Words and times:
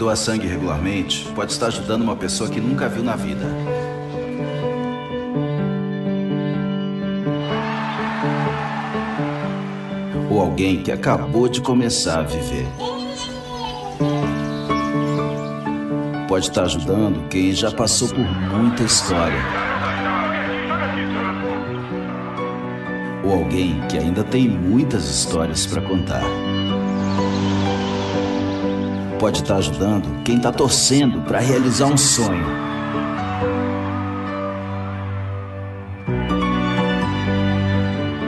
Doa 0.00 0.16
sangue 0.16 0.46
regularmente 0.46 1.28
pode 1.34 1.52
estar 1.52 1.66
ajudando 1.66 2.00
uma 2.00 2.16
pessoa 2.16 2.48
que 2.48 2.58
nunca 2.58 2.88
viu 2.88 3.04
na 3.04 3.16
vida. 3.16 3.44
Ou 10.30 10.40
alguém 10.40 10.82
que 10.82 10.90
acabou 10.90 11.48
de 11.48 11.60
começar 11.60 12.20
a 12.20 12.22
viver. 12.22 12.66
Pode 16.26 16.46
estar 16.46 16.62
ajudando 16.62 17.28
quem 17.28 17.52
já 17.52 17.70
passou 17.70 18.08
por 18.08 18.24
muita 18.24 18.82
história. 18.82 19.42
Ou 23.22 23.34
alguém 23.34 23.86
que 23.86 23.98
ainda 23.98 24.24
tem 24.24 24.48
muitas 24.48 25.04
histórias 25.10 25.66
para 25.66 25.82
contar 25.82 26.22
pode 29.20 29.42
estar 29.42 29.56
ajudando 29.56 30.24
quem 30.24 30.38
está 30.38 30.50
torcendo 30.50 31.20
para 31.20 31.38
realizar 31.40 31.84
um 31.84 31.96
sonho. 31.96 32.46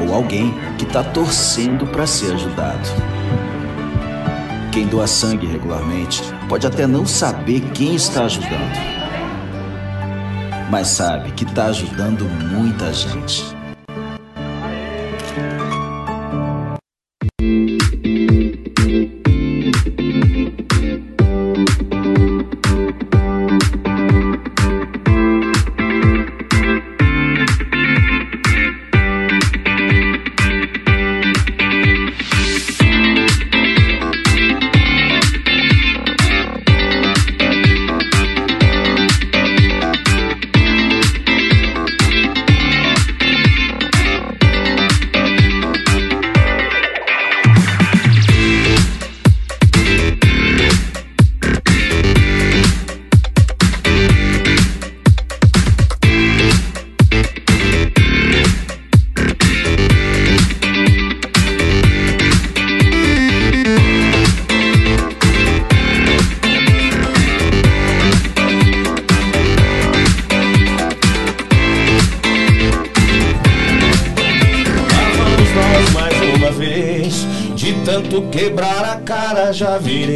Ou 0.07 0.15
alguém 0.15 0.55
que 0.77 0.85
está 0.85 1.03
torcendo 1.03 1.87
para 1.87 2.07
ser 2.07 2.35
ajudado. 2.35 2.87
Quem 4.71 4.87
doa 4.87 5.07
sangue 5.07 5.47
regularmente 5.47 6.23
pode 6.47 6.67
até 6.67 6.87
não 6.87 7.07
saber 7.07 7.61
quem 7.73 7.95
está 7.95 8.25
ajudando, 8.25 8.79
mas 10.71 10.89
sabe 10.89 11.31
que 11.33 11.45
está 11.45 11.67
ajudando 11.67 12.25
muita 12.51 12.93
gente. 12.93 13.62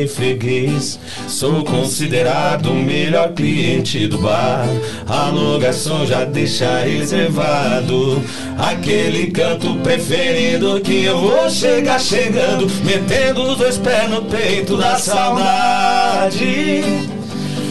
Freguês. 0.05 0.99
Sou 1.29 1.65
considerado 1.65 2.71
o 2.71 2.75
melhor 2.75 3.33
cliente 3.33 4.09
do 4.09 4.19
bar. 4.19 4.67
Alô, 5.07 5.59
garçom, 5.59 6.05
já 6.05 6.25
deixa 6.25 6.81
reservado. 6.81 8.21
Aquele 8.59 9.31
canto 9.31 9.77
preferido 9.77 10.81
que 10.81 11.05
eu 11.05 11.21
vou 11.21 11.49
chegar 11.49 12.01
chegando. 12.01 12.67
Metendo 12.85 13.43
os 13.43 13.57
dois 13.57 13.79
pés 13.79 14.11
no 14.11 14.23
peito 14.23 14.77
da 14.77 14.99
saudade. 14.99 16.83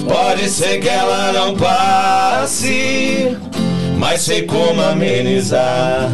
Pode 0.07 0.47
ser 0.49 0.79
que 0.79 0.87
ela 0.87 1.33
não 1.33 1.55
passe, 1.55 3.35
mas 3.97 4.21
sei 4.21 4.43
como 4.43 4.81
amenizar. 4.81 6.11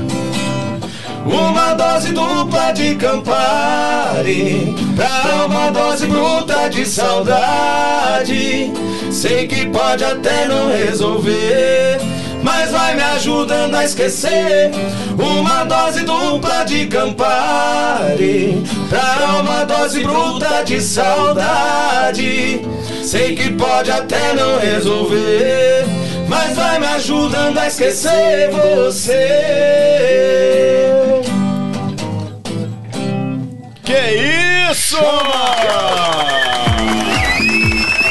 Uma 1.26 1.74
dose 1.74 2.14
dupla 2.14 2.72
de 2.72 2.96
Campari 2.96 4.74
Pra 4.96 5.46
uma 5.46 5.72
dose 5.72 6.08
bruta 6.08 6.70
de 6.70 6.86
saudade. 6.86 8.72
Sei 9.12 9.48
que 9.48 9.66
pode 9.68 10.04
até 10.04 10.48
não 10.48 10.72
resolver 10.72 12.00
mas 12.44 12.72
vai 12.72 12.96
me 12.96 13.02
ajudando 13.02 13.76
a 13.76 13.86
esquecer. 13.86 14.72
Uma 15.18 15.64
dose 15.64 16.04
dupla 16.04 16.64
de 16.64 16.88
Campari. 16.88 18.64
Pra 18.90 19.40
uma 19.40 19.64
dose 19.64 20.02
bruta 20.02 20.64
de 20.64 20.82
saudade. 20.82 22.62
Sei 23.04 23.36
que 23.36 23.52
pode 23.54 23.92
até 23.92 24.34
não 24.34 24.60
resolver 24.60 25.86
Mas 26.28 26.56
vai 26.56 26.80
me 26.80 26.86
ajudando 26.86 27.58
a 27.58 27.68
esquecer 27.68 28.50
você. 28.52 29.12
Que 33.84 33.94
isso! 33.94 34.31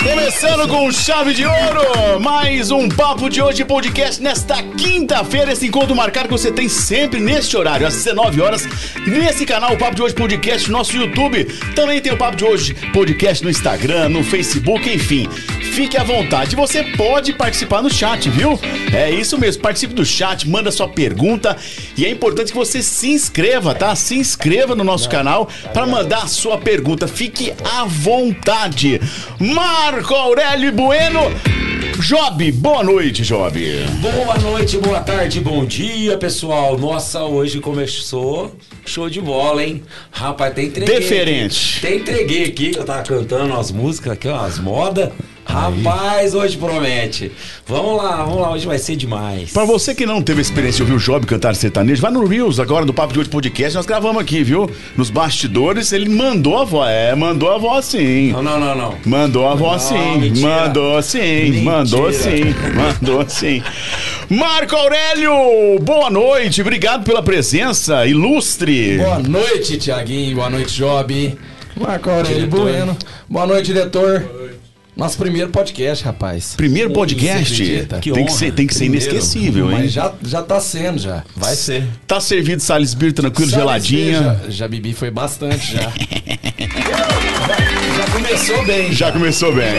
Começando 0.02 0.68
com 0.68 0.92
chave 0.92 1.32
de 1.32 1.46
ouro, 1.46 2.20
mais 2.20 2.70
um 2.70 2.86
Papo 2.86 3.30
de 3.30 3.40
Hoje 3.40 3.64
podcast 3.64 4.22
nesta 4.22 4.62
quinta-feira. 4.62 5.52
Esse 5.52 5.68
encontro 5.68 5.96
marcado 5.96 6.28
que 6.28 6.34
você 6.34 6.52
tem 6.52 6.68
sempre 6.68 7.18
neste 7.18 7.56
horário, 7.56 7.86
às 7.86 7.94
19 7.94 8.42
horas, 8.42 8.68
nesse 9.06 9.46
canal, 9.46 9.72
o 9.72 9.78
Papo 9.78 9.94
de 9.94 10.02
Hoje 10.02 10.14
Podcast, 10.14 10.70
nosso 10.70 10.94
YouTube. 10.94 11.44
Também 11.74 11.98
tem 11.98 12.12
o 12.12 12.18
Papo 12.18 12.36
de 12.36 12.44
Hoje 12.44 12.74
Podcast 12.92 13.42
no 13.42 13.48
Instagram, 13.48 14.10
no 14.10 14.22
Facebook, 14.22 14.86
enfim 14.86 15.26
fique 15.70 15.96
à 15.96 16.02
vontade. 16.02 16.56
Você 16.56 16.82
pode 16.82 17.32
participar 17.32 17.82
no 17.82 17.90
chat, 17.90 18.28
viu? 18.28 18.58
É 18.92 19.10
isso 19.10 19.38
mesmo, 19.38 19.62
participe 19.62 19.94
do 19.94 20.04
chat, 20.04 20.48
manda 20.48 20.70
sua 20.70 20.88
pergunta 20.88 21.56
e 21.96 22.04
é 22.04 22.10
importante 22.10 22.52
que 22.52 22.58
você 22.58 22.82
se 22.82 23.08
inscreva, 23.10 23.74
tá? 23.74 23.94
Se 23.94 24.16
inscreva 24.16 24.74
no 24.74 24.84
nosso 24.84 25.08
canal 25.08 25.48
para 25.72 25.86
mandar 25.86 26.24
a 26.24 26.26
sua 26.26 26.58
pergunta. 26.58 27.06
Fique 27.06 27.52
à 27.64 27.84
vontade. 27.84 29.00
Marco 29.38 30.14
Aurélio 30.14 30.72
Bueno. 30.72 31.20
Job, 31.98 32.50
boa 32.52 32.82
noite, 32.82 33.22
Job. 33.22 33.60
Boa 34.00 34.38
noite, 34.38 34.78
boa 34.78 35.00
tarde, 35.00 35.38
bom 35.40 35.64
dia, 35.64 36.16
pessoal. 36.16 36.78
Nossa, 36.78 37.24
hoje 37.24 37.60
começou 37.60 38.56
show 38.86 39.08
de 39.08 39.20
bola, 39.20 39.62
hein? 39.62 39.82
Rapaz, 40.10 40.54
tem 40.54 40.66
entreguei. 40.66 40.98
Diferente. 40.98 41.76
Aqui. 41.78 41.86
Tem 41.86 41.98
entreguei 41.98 42.44
aqui, 42.44 42.72
eu 42.74 42.84
tava 42.84 43.02
cantando 43.02 43.54
as 43.54 43.70
músicas 43.70 44.12
aqui, 44.12 44.28
ó, 44.28 44.40
as 44.40 44.58
modas. 44.58 45.10
Rapaz, 45.50 46.32
hoje 46.32 46.56
promete. 46.56 47.32
Vamos 47.66 48.00
lá, 48.00 48.22
vamos 48.22 48.40
lá, 48.40 48.52
hoje 48.52 48.66
vai 48.66 48.78
ser 48.78 48.94
demais. 48.94 49.52
Pra 49.52 49.64
você 49.64 49.92
que 49.94 50.06
não 50.06 50.22
teve 50.22 50.40
experiência 50.40 50.84
de 50.84 50.92
ouvir 50.92 50.94
o 50.94 51.04
Job 51.04 51.26
cantar 51.26 51.56
sertanejo, 51.56 52.00
vai 52.00 52.12
no 52.12 52.24
Reels 52.24 52.60
agora 52.60 52.84
no 52.84 52.94
Papo 52.94 53.12
de 53.12 53.18
Hoje 53.18 53.28
Podcast, 53.28 53.74
nós 53.74 53.84
gravamos 53.84 54.22
aqui, 54.22 54.44
viu? 54.44 54.70
Nos 54.96 55.10
bastidores, 55.10 55.92
ele 55.92 56.08
mandou 56.08 56.56
a 56.56 56.64
voz. 56.64 56.88
É, 56.88 57.14
mandou 57.16 57.50
a 57.52 57.58
voz 57.58 57.86
sim. 57.86 58.30
Não, 58.30 58.42
não, 58.42 58.60
não, 58.60 58.74
não. 58.76 58.94
Mandou 59.04 59.48
a 59.48 59.54
voz 59.56 59.82
sim. 59.82 60.18
Mentira. 60.18 60.48
Mandou 60.48 61.02
sim. 61.02 61.18
Mentira. 61.18 61.62
Mandou 61.64 62.12
sim. 62.12 62.54
Mandou 62.74 63.28
sim. 63.28 63.62
Marco 64.30 64.76
Aurélio, 64.76 65.80
boa 65.82 66.08
noite. 66.10 66.60
Obrigado 66.60 67.02
pela 67.02 67.22
presença 67.22 68.06
ilustre. 68.06 68.98
Boa 68.98 69.18
noite, 69.18 69.76
Tiaguinho. 69.78 70.36
Boa 70.36 70.48
noite, 70.48 70.76
Job. 70.76 71.36
Marco 71.76 72.10
Aurélio 72.10 72.46
diretor. 72.46 72.60
Bueno. 72.60 72.96
Boa 73.28 73.46
noite, 73.46 73.66
diretor. 73.72 74.39
Nosso 74.96 75.16
primeiro 75.16 75.50
podcast, 75.50 76.04
rapaz. 76.04 76.54
Primeiro 76.56 76.90
podcast? 76.90 77.62
Que 78.00 78.12
tem, 78.12 78.26
que 78.26 78.32
ser, 78.32 78.52
tem 78.52 78.66
que 78.66 78.74
ser 78.74 78.80
primeiro. 78.80 79.04
inesquecível, 79.06 79.70
hein? 79.70 79.78
Mas 79.80 79.92
já, 79.92 80.12
já 80.22 80.42
tá 80.42 80.60
sendo, 80.60 80.98
já. 80.98 81.22
Vai 81.36 81.54
ser. 81.54 81.84
Tá 82.06 82.20
servido 82.20 82.60
Salisbury 82.60 83.12
tranquilo, 83.12 83.50
geladinha. 83.50 84.40
Já, 84.44 84.50
já 84.50 84.68
bebi 84.68 84.92
foi 84.92 85.10
bastante, 85.10 85.74
já. 85.74 85.90
já 87.96 88.06
começou 88.12 88.64
bem. 88.66 88.92
Já, 88.92 89.06
já 89.06 89.12
começou 89.12 89.54
bem. 89.54 89.74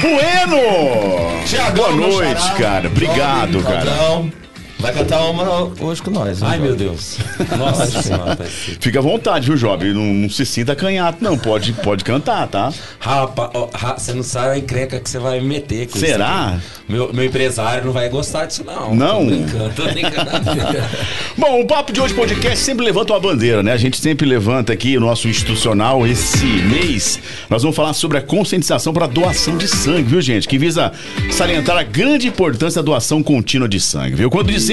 Bueno! 0.00 1.44
Tiagão, 1.46 1.96
Boa 1.96 2.08
noite, 2.08 2.52
cara. 2.56 2.88
Obrigado, 2.88 3.62
cara. 3.62 4.41
Vai 4.82 4.92
cantar 4.92 5.24
uma 5.30 5.70
hoje 5.80 6.02
com 6.02 6.10
nós. 6.10 6.42
Ai, 6.42 6.58
meu 6.58 6.74
Deus. 6.74 7.16
Nossa 7.56 8.02
senhora. 8.02 8.36
Fica 8.80 8.98
à 8.98 9.02
vontade, 9.02 9.46
viu, 9.46 9.56
Job? 9.56 9.84
Não, 9.94 10.02
não 10.02 10.28
se 10.28 10.44
sinta 10.44 10.74
canhato, 10.74 11.22
não. 11.22 11.38
Pode, 11.38 11.72
pode 11.74 12.02
cantar, 12.02 12.48
tá? 12.48 12.72
Rapaz, 12.98 13.50
ó, 13.54 13.68
ra- 13.72 13.96
você 13.96 14.12
não 14.12 14.24
sabe 14.24 14.48
a 14.48 14.58
encrenca 14.58 14.98
que 14.98 15.08
você 15.08 15.20
vai 15.20 15.40
me 15.40 15.46
meter 15.46 15.86
com 15.88 16.00
Será? 16.00 16.56
isso. 16.58 16.66
aqui. 16.78 16.92
Meu, 16.92 17.12
meu 17.12 17.24
empresário 17.24 17.84
não 17.84 17.92
vai 17.92 18.08
gostar 18.08 18.46
disso, 18.46 18.64
não. 18.64 18.92
Não? 18.92 19.20
Tô 19.20 19.24
brincando, 19.26 19.70
tô 19.76 19.82
brincando. 19.84 20.30
Bom, 21.38 21.60
o 21.60 21.66
Papo 21.66 21.92
de 21.92 22.00
Hoje 22.00 22.12
Podcast 22.12 22.58
sempre 22.58 22.84
levanta 22.84 23.12
uma 23.12 23.20
bandeira, 23.20 23.62
né? 23.62 23.72
A 23.72 23.76
gente 23.76 23.98
sempre 23.98 24.26
levanta 24.26 24.72
aqui 24.72 24.96
o 24.96 25.00
nosso 25.00 25.28
institucional. 25.28 26.04
Esse 26.04 26.44
mês 26.44 27.20
nós 27.48 27.62
vamos 27.62 27.76
falar 27.76 27.92
sobre 27.94 28.18
a 28.18 28.20
conscientização 28.20 28.92
para 28.92 29.06
doação 29.06 29.56
de 29.56 29.68
sangue, 29.68 30.02
viu, 30.02 30.20
gente? 30.20 30.48
Que 30.48 30.58
visa 30.58 30.90
salientar 31.30 31.76
a 31.78 31.84
grande 31.84 32.26
importância 32.26 32.82
da 32.82 32.86
doação 32.86 33.22
contínua 33.22 33.68
de 33.68 33.78
sangue, 33.78 34.16
viu? 34.16 34.28
Quando 34.28 34.48
dizemos 34.48 34.71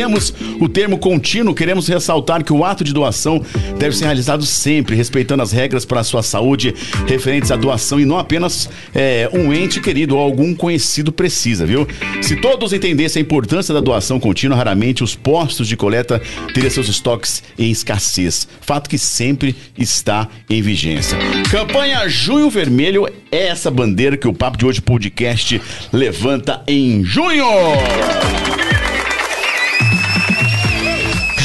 o 0.59 0.69
termo 0.69 0.97
contínuo, 0.97 1.53
queremos 1.53 1.88
ressaltar 1.88 2.43
que 2.43 2.53
o 2.53 2.63
ato 2.63 2.83
de 2.83 2.93
doação 2.93 3.43
deve 3.77 3.95
ser 3.95 4.05
realizado 4.05 4.45
sempre, 4.45 4.95
respeitando 4.95 5.43
as 5.43 5.51
regras 5.51 5.85
para 5.85 6.01
a 6.01 6.03
sua 6.03 6.23
saúde 6.23 6.73
referentes 7.07 7.51
à 7.51 7.55
doação 7.55 7.99
e 7.99 8.05
não 8.05 8.17
apenas 8.17 8.69
é, 8.93 9.29
um 9.33 9.53
ente 9.53 9.79
querido 9.79 10.15
ou 10.15 10.21
algum 10.21 10.53
conhecido 10.53 11.12
precisa, 11.12 11.65
viu? 11.65 11.88
Se 12.21 12.35
todos 12.35 12.73
entendessem 12.73 13.21
a 13.21 13.23
importância 13.23 13.73
da 13.73 13.79
doação 13.79 14.19
contínua, 14.19 14.57
raramente 14.57 15.03
os 15.03 15.15
postos 15.15 15.67
de 15.67 15.75
coleta 15.75 16.21
teriam 16.53 16.69
seus 16.69 16.88
estoques 16.88 17.43
em 17.57 17.71
escassez. 17.71 18.47
Fato 18.62 18.89
que 18.89 18.97
sempre 18.97 19.55
está 19.77 20.27
em 20.49 20.62
vigência. 20.62 21.17
Campanha 21.49 22.07
Junho 22.07 22.49
Vermelho 22.49 23.07
é 23.31 23.47
essa 23.47 23.69
bandeira 23.71 24.17
que 24.17 24.27
o 24.27 24.33
Papo 24.33 24.57
de 24.57 24.65
Hoje 24.65 24.81
Podcast 24.81 25.62
levanta 25.91 26.62
em 26.67 27.03
junho. 27.03 27.45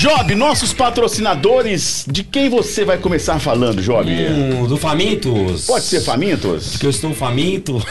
Job, 0.05 0.35
nossos 0.35 0.75
patrocinadores, 0.75 2.05
de 2.07 2.23
quem 2.23 2.51
você 2.51 2.85
vai 2.85 2.99
começar 2.99 3.39
falando, 3.39 3.81
Job? 3.81 4.07
Hum, 4.07 4.67
do 4.67 4.77
Famintos. 4.77 5.65
Pode 5.65 5.87
ser 5.87 6.03
Famintos? 6.03 6.77
Que 6.77 6.85
eu 6.85 6.91
estou 6.91 7.15
faminto. 7.15 7.81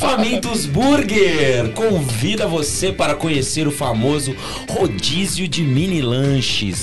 Famintos 0.00 0.64
Burger 0.64 1.70
convida 1.74 2.46
você 2.46 2.90
para 2.90 3.14
conhecer 3.14 3.68
o 3.68 3.70
famoso 3.70 4.34
rodízio 4.70 5.46
de 5.46 5.60
mini 5.60 6.00
lanches. 6.00 6.82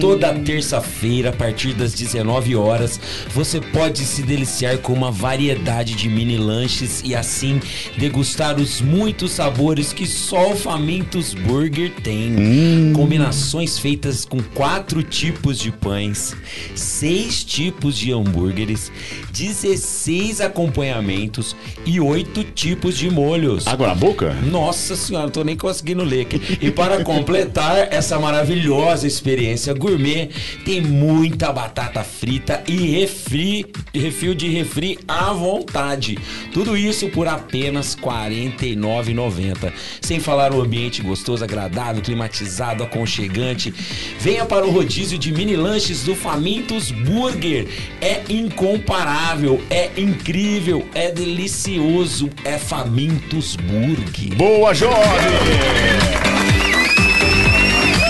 Toda 0.00 0.34
terça-feira, 0.34 1.28
a 1.28 1.32
partir 1.32 1.74
das 1.74 1.94
19 1.94 2.56
horas, 2.56 2.98
você 3.32 3.60
pode 3.60 4.00
se 4.00 4.22
deliciar 4.22 4.78
com 4.78 4.92
uma 4.92 5.12
variedade 5.12 5.94
de 5.94 6.08
mini 6.08 6.36
lanches 6.36 7.00
e 7.04 7.14
assim 7.14 7.60
degustar 7.96 8.58
os 8.58 8.80
muitos 8.80 9.30
sabores 9.30 9.92
que 9.92 10.04
só 10.04 10.50
o 10.50 10.56
Famintos 10.56 11.32
Burger 11.32 11.92
tem. 12.02 12.71
Combinações 12.94 13.78
feitas 13.78 14.24
com 14.24 14.42
quatro 14.42 15.02
tipos 15.02 15.58
de 15.58 15.70
pães, 15.70 16.34
seis 16.74 17.44
tipos 17.44 17.96
de 17.96 18.12
hambúrgueres, 18.12 18.90
16 19.32 20.40
acompanhamentos 20.40 21.56
e 21.86 21.98
oito 21.98 22.44
tipos 22.44 22.98
de 22.98 23.10
molhos. 23.10 23.66
Água 23.66 23.88
na 23.88 23.94
boca? 23.94 24.34
Nossa 24.34 24.94
senhora, 24.94 25.24
não 25.24 25.32
tô 25.32 25.42
nem 25.42 25.56
conseguindo 25.56 26.04
ler 26.04 26.22
aqui. 26.22 26.58
E 26.60 26.70
para 26.70 27.02
completar 27.02 27.92
essa 27.92 28.18
maravilhosa 28.18 29.06
experiência 29.06 29.72
gourmet, 29.72 30.28
tem 30.64 30.80
muita 30.80 31.50
batata 31.50 32.04
frita 32.04 32.62
e 32.68 32.98
refri, 32.98 33.66
refil 33.94 34.34
de 34.34 34.48
refri 34.48 34.98
à 35.08 35.32
vontade. 35.32 36.18
Tudo 36.52 36.76
isso 36.76 37.08
por 37.08 37.26
apenas 37.26 37.94
R$ 37.94 38.02
49,90. 38.02 39.72
Sem 40.00 40.20
falar 40.20 40.52
o 40.52 40.60
ambiente 40.60 41.00
gostoso, 41.02 41.42
agradável, 41.42 42.02
climatizado, 42.02 42.82
aconchegante. 42.82 43.72
Venha 44.20 44.44
para 44.44 44.66
o 44.66 44.70
rodízio 44.70 45.18
de 45.18 45.32
mini 45.32 45.56
lanches 45.56 46.02
do 46.04 46.14
Famintos 46.14 46.90
Burger. 46.90 47.66
É 48.00 48.22
incomparável, 48.28 49.21
é 49.70 49.90
incrível, 49.96 50.86
é 50.94 51.10
delicioso, 51.10 52.28
é 52.44 52.58
Famintos 52.58 53.56
Burger. 53.56 54.34
Boa, 54.36 54.74
jovem! 54.74 55.02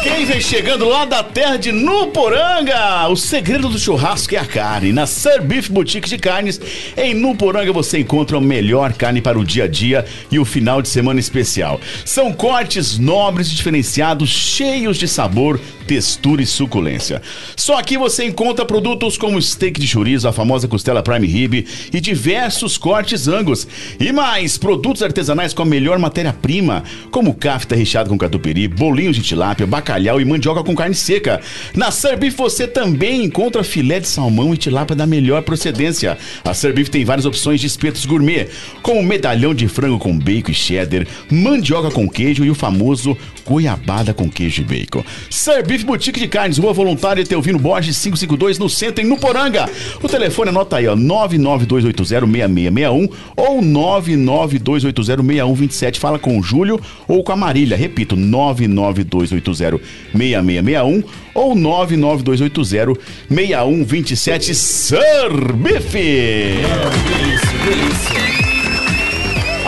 Quem 0.03 0.25
vem 0.25 0.41
chegando 0.41 0.89
lá 0.89 1.05
da 1.05 1.23
terra 1.23 1.57
de 1.57 1.71
Nuporanga? 1.71 3.09
O 3.09 3.17
segredo 3.17 3.69
do 3.69 3.79
churrasco 3.79 4.35
é 4.35 4.39
a 4.39 4.45
carne. 4.45 4.93
Na 4.93 5.07
Sir 5.07 5.43
Beef 5.43 5.69
Boutique 5.69 6.09
de 6.09 6.19
Carnes, 6.19 6.61
em 6.97 7.15
Nuporanga 7.15 7.73
você 7.73 7.99
encontra 7.99 8.39
a 8.39 8.41
melhor 8.41 8.93
carne 8.93 9.21
para 9.21 9.39
o 9.39 9.45
dia 9.45 9.65
a 9.65 9.69
dia 9.69 10.05
e 10.31 10.39
o 10.39 10.45
final 10.45 10.83
de 10.83 10.89
semana 10.89 11.21
especial. 11.21 11.81
São 12.05 12.33
cortes 12.33 12.99
nobres 12.99 13.49
e 13.49 13.55
diferenciados, 13.55 14.29
cheios 14.29 14.97
de 14.97 15.07
sabor, 15.07 15.61
textura 15.87 16.43
e 16.43 16.47
suculência. 16.47 17.21
Só 17.57 17.79
aqui 17.79 17.97
você 17.97 18.25
encontra 18.25 18.65
produtos 18.65 19.17
como 19.17 19.41
steak 19.41 19.81
de 19.81 19.87
chorizo, 19.87 20.29
a 20.29 20.33
famosa 20.33 20.69
costela 20.69 21.03
prime 21.03 21.27
rib 21.27 21.67
e 21.93 22.01
diversos 22.01 22.79
cortes 22.79 23.29
angus. 23.29 23.67
E 23.99 24.13
mais, 24.13 24.57
produtos 24.57 25.03
artesanais 25.03 25.53
com 25.53 25.63
a 25.63 25.67
melhor 25.67 25.99
matéria-prima, 25.99 26.85
como 27.11 27.35
cafta 27.35 27.75
recheado 27.75 28.09
com 28.09 28.19
catupiry, 28.19 28.69
bolinhos 28.69 29.17
de 29.17 29.23
tilápia, 29.23 29.67
bacalhau 29.67 30.21
e 30.21 30.25
mandioca 30.25 30.63
com 30.63 30.75
carne 30.75 30.95
seca. 30.95 31.41
Na 31.75 31.91
Serbeef 31.91 32.37
você 32.37 32.67
também 32.67 33.25
encontra 33.25 33.65
filé 33.65 34.01
de 34.01 34.09
salmão 34.09 34.55
e 34.55 34.57
tilápia 34.57 34.97
da 34.97 35.07
melhor 35.07 35.43
procedência. 35.43 36.17
A 36.45 36.55
Serbeef 36.55 36.89
tem 36.89 37.05
várias 37.05 37.27
opções 37.27 37.61
de 37.61 37.67
espetos 37.67 38.07
gourmet, 38.07 38.49
como 38.83 39.03
medalhão 39.03 39.55
de 39.55 39.69
frango 39.69 39.99
com 39.99 40.17
bacon 40.19 40.51
e 40.51 40.55
cheddar, 40.55 41.07
mandioca 41.31 41.91
com 41.91 42.09
queijo 42.09 42.45
e 42.45 42.51
o 42.51 42.55
famoso 42.55 43.17
goiabada 43.47 44.15
com 44.15 44.31
queijo 44.31 44.63
e 44.63 44.65
bacon. 44.65 45.05
Serbeef 45.31 45.85
Boutique 45.85 46.21
de 46.21 46.29
Carnes, 46.29 46.59
Rua 46.59 46.73
Voluntária 46.73 47.25
Teovino 47.25 47.59
Borges 47.59 47.99
552 47.99 48.59
no 48.59 48.69
centro 48.69 49.03
em 49.05 49.09
Nuporanga. 49.09 49.69
O 50.03 50.09
telefone 50.09 50.51
anota 50.51 50.77
aí, 50.77 50.87
ó, 50.87 50.95
992806661 50.97 53.11
ou 53.37 53.63
992806127. 53.63 55.99
Fala 55.99 56.19
com 56.19 56.39
o 56.39 56.43
Júlio 56.43 56.79
ou 57.09 57.25
com 57.25 57.33
a 57.33 57.37
Marília. 57.37 57.77
Repito, 57.77 58.17
992806661 58.17 61.05
ou 61.35 61.55
992806127. 61.55 64.55
Serbeef! 64.55 65.93
Delícia, 65.93 67.59
delícia. 67.65 68.52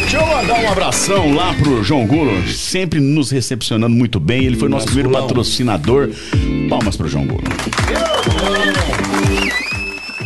Deixa 0.00 0.16
eu 0.16 0.26
mandar 0.26 0.58
um 0.60 0.68
abração 0.70 1.34
lá 1.34 1.52
pro 1.54 1.82
João 1.82 2.06
Gulo, 2.06 2.46
sempre 2.48 3.00
nos 3.00 3.30
recepcionando 3.30 3.94
muito 3.94 4.18
bem. 4.18 4.44
Ele 4.44 4.56
foi 4.56 4.68
nosso 4.68 4.86
primeiro 4.86 5.10
patrocinador. 5.10 6.10
Palmas 6.68 6.96
pro 6.96 7.08
João 7.08 7.26
Gulo. 7.26 7.44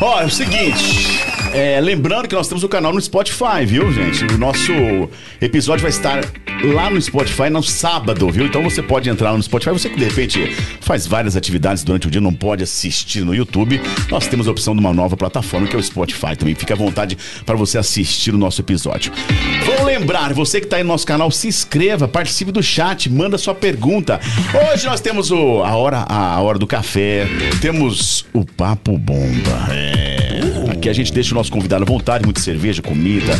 Ó, 0.00 0.20
é 0.20 0.26
o 0.26 0.30
seguinte. 0.30 1.24
É, 1.52 1.80
lembrando 1.80 2.28
que 2.28 2.34
nós 2.34 2.48
temos 2.48 2.62
o 2.64 2.68
canal 2.68 2.92
no 2.92 3.00
Spotify, 3.00 3.64
viu, 3.64 3.92
gente? 3.92 4.24
O 4.24 4.38
nosso 4.38 4.72
episódio 5.40 5.82
vai 5.82 5.90
estar 5.90 6.24
lá 6.74 6.90
no 6.90 7.00
Spotify 7.00 7.48
no 7.50 7.62
sábado, 7.62 8.28
viu? 8.30 8.46
Então 8.46 8.62
você 8.62 8.82
pode 8.82 9.08
entrar 9.08 9.32
no 9.32 9.42
Spotify. 9.42 9.70
Você 9.70 9.88
que 9.88 9.96
de 9.96 10.04
repente 10.04 10.54
faz 10.80 11.06
várias 11.06 11.36
atividades 11.36 11.82
durante 11.82 12.08
o 12.08 12.10
dia, 12.10 12.20
não 12.20 12.34
pode 12.34 12.62
assistir 12.62 13.24
no 13.24 13.34
YouTube. 13.34 13.80
Nós 14.10 14.26
temos 14.26 14.48
a 14.48 14.50
opção 14.50 14.74
de 14.74 14.80
uma 14.80 14.92
nova 14.92 15.16
plataforma 15.16 15.66
que 15.66 15.76
é 15.76 15.78
o 15.78 15.82
Spotify 15.82 16.36
também. 16.36 16.54
Fica 16.54 16.74
à 16.74 16.76
vontade 16.76 17.16
para 17.44 17.56
você 17.56 17.78
assistir 17.78 18.34
o 18.34 18.38
nosso 18.38 18.60
episódio. 18.60 19.12
Vou 19.64 19.84
lembrar, 19.84 20.32
você 20.34 20.60
que 20.60 20.66
está 20.66 20.76
aí 20.76 20.82
no 20.82 20.88
nosso 20.88 21.06
canal, 21.06 21.30
se 21.30 21.48
inscreva, 21.48 22.08
participe 22.08 22.52
do 22.52 22.62
chat, 22.62 23.08
manda 23.10 23.38
sua 23.38 23.54
pergunta. 23.54 24.20
Hoje 24.72 24.86
nós 24.86 25.00
temos 25.00 25.30
o, 25.30 25.62
a, 25.62 25.76
hora, 25.76 26.04
a 26.08 26.40
hora 26.40 26.58
do 26.58 26.66
café, 26.66 27.26
temos 27.60 28.26
o 28.32 28.44
Papo 28.44 28.98
Bomba. 28.98 29.68
É. 29.70 30.57
Aqui 30.78 30.88
a 30.88 30.92
gente 30.92 31.12
deixa 31.12 31.34
o 31.34 31.34
nosso 31.34 31.50
convidado 31.50 31.82
à 31.82 31.86
vontade, 31.86 32.24
muita 32.24 32.40
cerveja, 32.40 32.80
comida 32.80 33.36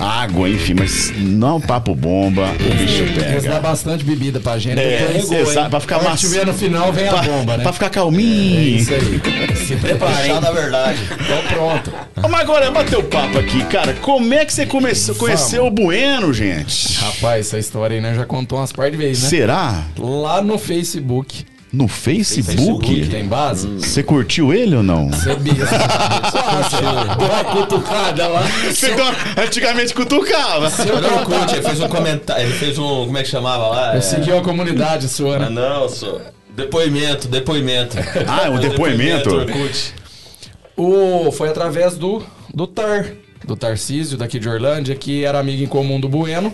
água, 0.00 0.48
enfim, 0.48 0.74
mas 0.78 1.12
não 1.16 1.60
papo 1.60 1.92
bomba, 1.92 2.44
o 2.52 2.74
bicho 2.76 3.02
Eles 3.02 3.42
dão 3.42 3.54
pega. 3.54 3.58
bastante 3.60 4.04
bebida 4.04 4.38
pra 4.38 4.56
gente. 4.56 4.78
É, 4.78 5.16
exato, 5.18 5.70
pra 5.70 5.80
ficar 5.80 6.00
massa. 6.00 6.18
tiver 6.28 6.46
no 6.46 6.54
final, 6.54 6.92
vem 6.92 7.08
a 7.08 7.14
Pra, 7.14 7.22
bomba, 7.22 7.56
né? 7.56 7.64
pra 7.64 7.72
ficar 7.72 7.86
É 7.86 7.90
calminho. 7.90 8.76
isso 8.78 8.94
aí. 8.94 9.56
Se 9.56 9.74
prepara, 9.82 10.28
hein? 10.28 10.40
da 10.40 10.52
verdade. 10.52 11.00
Então 11.14 11.42
pronto. 11.52 11.92
Mas 12.30 12.40
agora, 12.40 12.70
bateu 12.70 13.02
papo 13.02 13.38
aqui, 13.40 13.64
cara. 13.64 13.92
Como 13.94 14.32
é 14.32 14.44
que 14.44 14.52
você 14.52 14.66
começou, 14.66 15.16
conheceu 15.16 15.66
o 15.66 15.70
Bueno, 15.72 16.32
gente? 16.32 16.96
Rapaz, 17.00 17.46
essa 17.48 17.58
história 17.58 17.96
aí, 17.96 18.00
né? 18.00 18.14
Já 18.14 18.24
contou 18.24 18.60
umas 18.60 18.70
par 18.70 18.88
de 18.92 18.96
vezes, 18.96 19.24
né? 19.24 19.28
Será? 19.30 19.82
Lá 19.98 20.40
no 20.40 20.58
Facebook. 20.58 21.44
No 21.72 21.86
Facebook? 21.86 22.86
Facebook 22.86 23.08
tem 23.10 23.26
base? 23.26 23.68
Você 23.68 24.02
curtiu 24.02 24.54
ele 24.54 24.74
ou 24.76 24.82
não? 24.82 25.10
Você. 25.12 25.34
Deu 27.18 27.28
uma 27.28 27.44
cutucada 27.44 28.26
lá. 28.28 28.42
Você 28.70 28.94
deu 28.94 29.04
uma- 29.04 29.42
antigamente 29.44 29.92
cutucava. 29.94 30.70
Eu 30.86 31.00
não 31.00 31.24
curte, 31.24 31.54
ele 31.56 31.62
fez 31.62 31.80
um 31.80 31.88
comentário, 31.88 32.44
ele 32.44 32.52
fez 32.54 32.78
um, 32.78 33.04
como 33.06 33.18
é 33.18 33.22
que 33.22 33.28
chamava 33.28 33.66
lá? 33.68 33.92
Eu 33.92 33.98
É, 33.98 34.00
segui 34.00 34.32
uma 34.32 34.42
comunidade 34.42 35.08
sua, 35.08 35.36
Ah, 35.36 35.38
né? 35.40 35.50
não, 35.50 35.88
sou. 35.88 36.20
Depoimento, 36.56 37.28
depoimento. 37.28 37.96
Ah, 38.26 38.46
é 38.46 38.50
um 38.50 38.58
depoimento? 38.60 39.28
Orkut. 39.34 39.94
O, 40.76 41.30
foi 41.32 41.48
através 41.48 41.96
do, 41.96 42.22
do 42.54 42.66
Tar, 42.66 43.06
do 43.44 43.54
Tarcísio, 43.56 44.16
daqui 44.16 44.38
de 44.38 44.48
Orlândia, 44.48 44.94
que 44.94 45.24
era 45.24 45.38
amigo 45.38 45.62
em 45.62 45.66
comum 45.66 46.00
do 46.00 46.08
Bueno. 46.08 46.52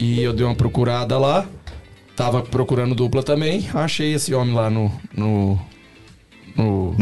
E 0.00 0.20
eu 0.22 0.32
dei 0.32 0.44
uma 0.44 0.54
procurada 0.54 1.18
lá. 1.18 1.46
Tava 2.16 2.42
procurando 2.42 2.94
dupla 2.94 3.22
também. 3.22 3.68
Achei 3.74 4.14
esse 4.14 4.34
homem 4.34 4.54
lá 4.54 4.70
no. 4.70 4.90
no 5.16 5.58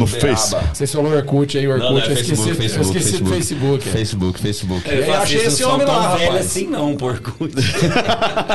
no, 0.02 0.20
Face. 0.20 0.56
Se 0.74 0.86
falou 0.86 1.12
Orkut 1.12 1.56
aí, 1.58 1.66
Orkut. 1.66 1.84
Não, 1.84 1.92
não, 1.92 2.00
é 2.00 2.06
eu 2.06 2.12
esqueci, 2.12 2.28
Facebook, 2.36 2.50
eu 2.50 2.54
Facebook, 2.56 2.98
esqueci 2.98 3.22
do 3.22 3.30
Facebook. 3.30 3.88
é. 3.88 3.92
Facebook, 3.92 4.40
Facebook. 4.40 4.90
Eu 4.90 5.14
achei 5.14 5.40
esse 5.46 5.64
homem 5.64 5.86
tão 5.86 5.96
lá, 5.96 6.14
velho 6.16 6.26
rapaz. 6.32 6.46
assim 6.46 6.66
não, 6.66 6.96
porco. 6.96 7.32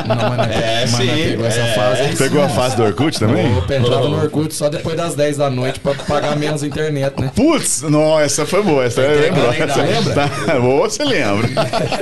Não, 0.07 0.15
mas 0.29 0.38
não, 0.38 0.43
É, 0.45 0.81
mas 0.81 0.91
não 0.91 0.99
sim, 0.99 1.29
pegou 1.29 1.45
essa 1.45 1.60
é. 1.60 1.73
fase 1.75 2.01
aí. 2.01 2.15
Pegou 2.15 2.41
a 2.43 2.49
fase 2.49 2.75
do 2.75 2.83
Orkut 2.83 3.19
também? 3.19 3.45
Entrava 3.57 4.07
no 4.10 4.21
Orkut 4.21 4.53
só 4.53 4.69
depois 4.69 4.95
das 4.95 5.15
10 5.15 5.38
da 5.38 5.49
noite 5.49 5.79
pra 5.79 5.93
pagar 5.93 6.36
menos 6.38 6.63
internet, 6.63 7.19
né? 7.19 7.31
Putz, 7.36 7.81
não, 7.83 8.19
essa 8.19 8.45
foi 8.45 8.62
boa. 8.63 8.86
Essa 8.86 9.01
eu 9.01 9.19
lembro. 9.21 9.49
lembra? 9.49 9.65
Essa, 9.65 9.81
Lembra? 9.81 10.13
Tá, 10.13 10.60
boa, 10.60 10.89
você 10.89 11.03
lembra. 11.03 11.47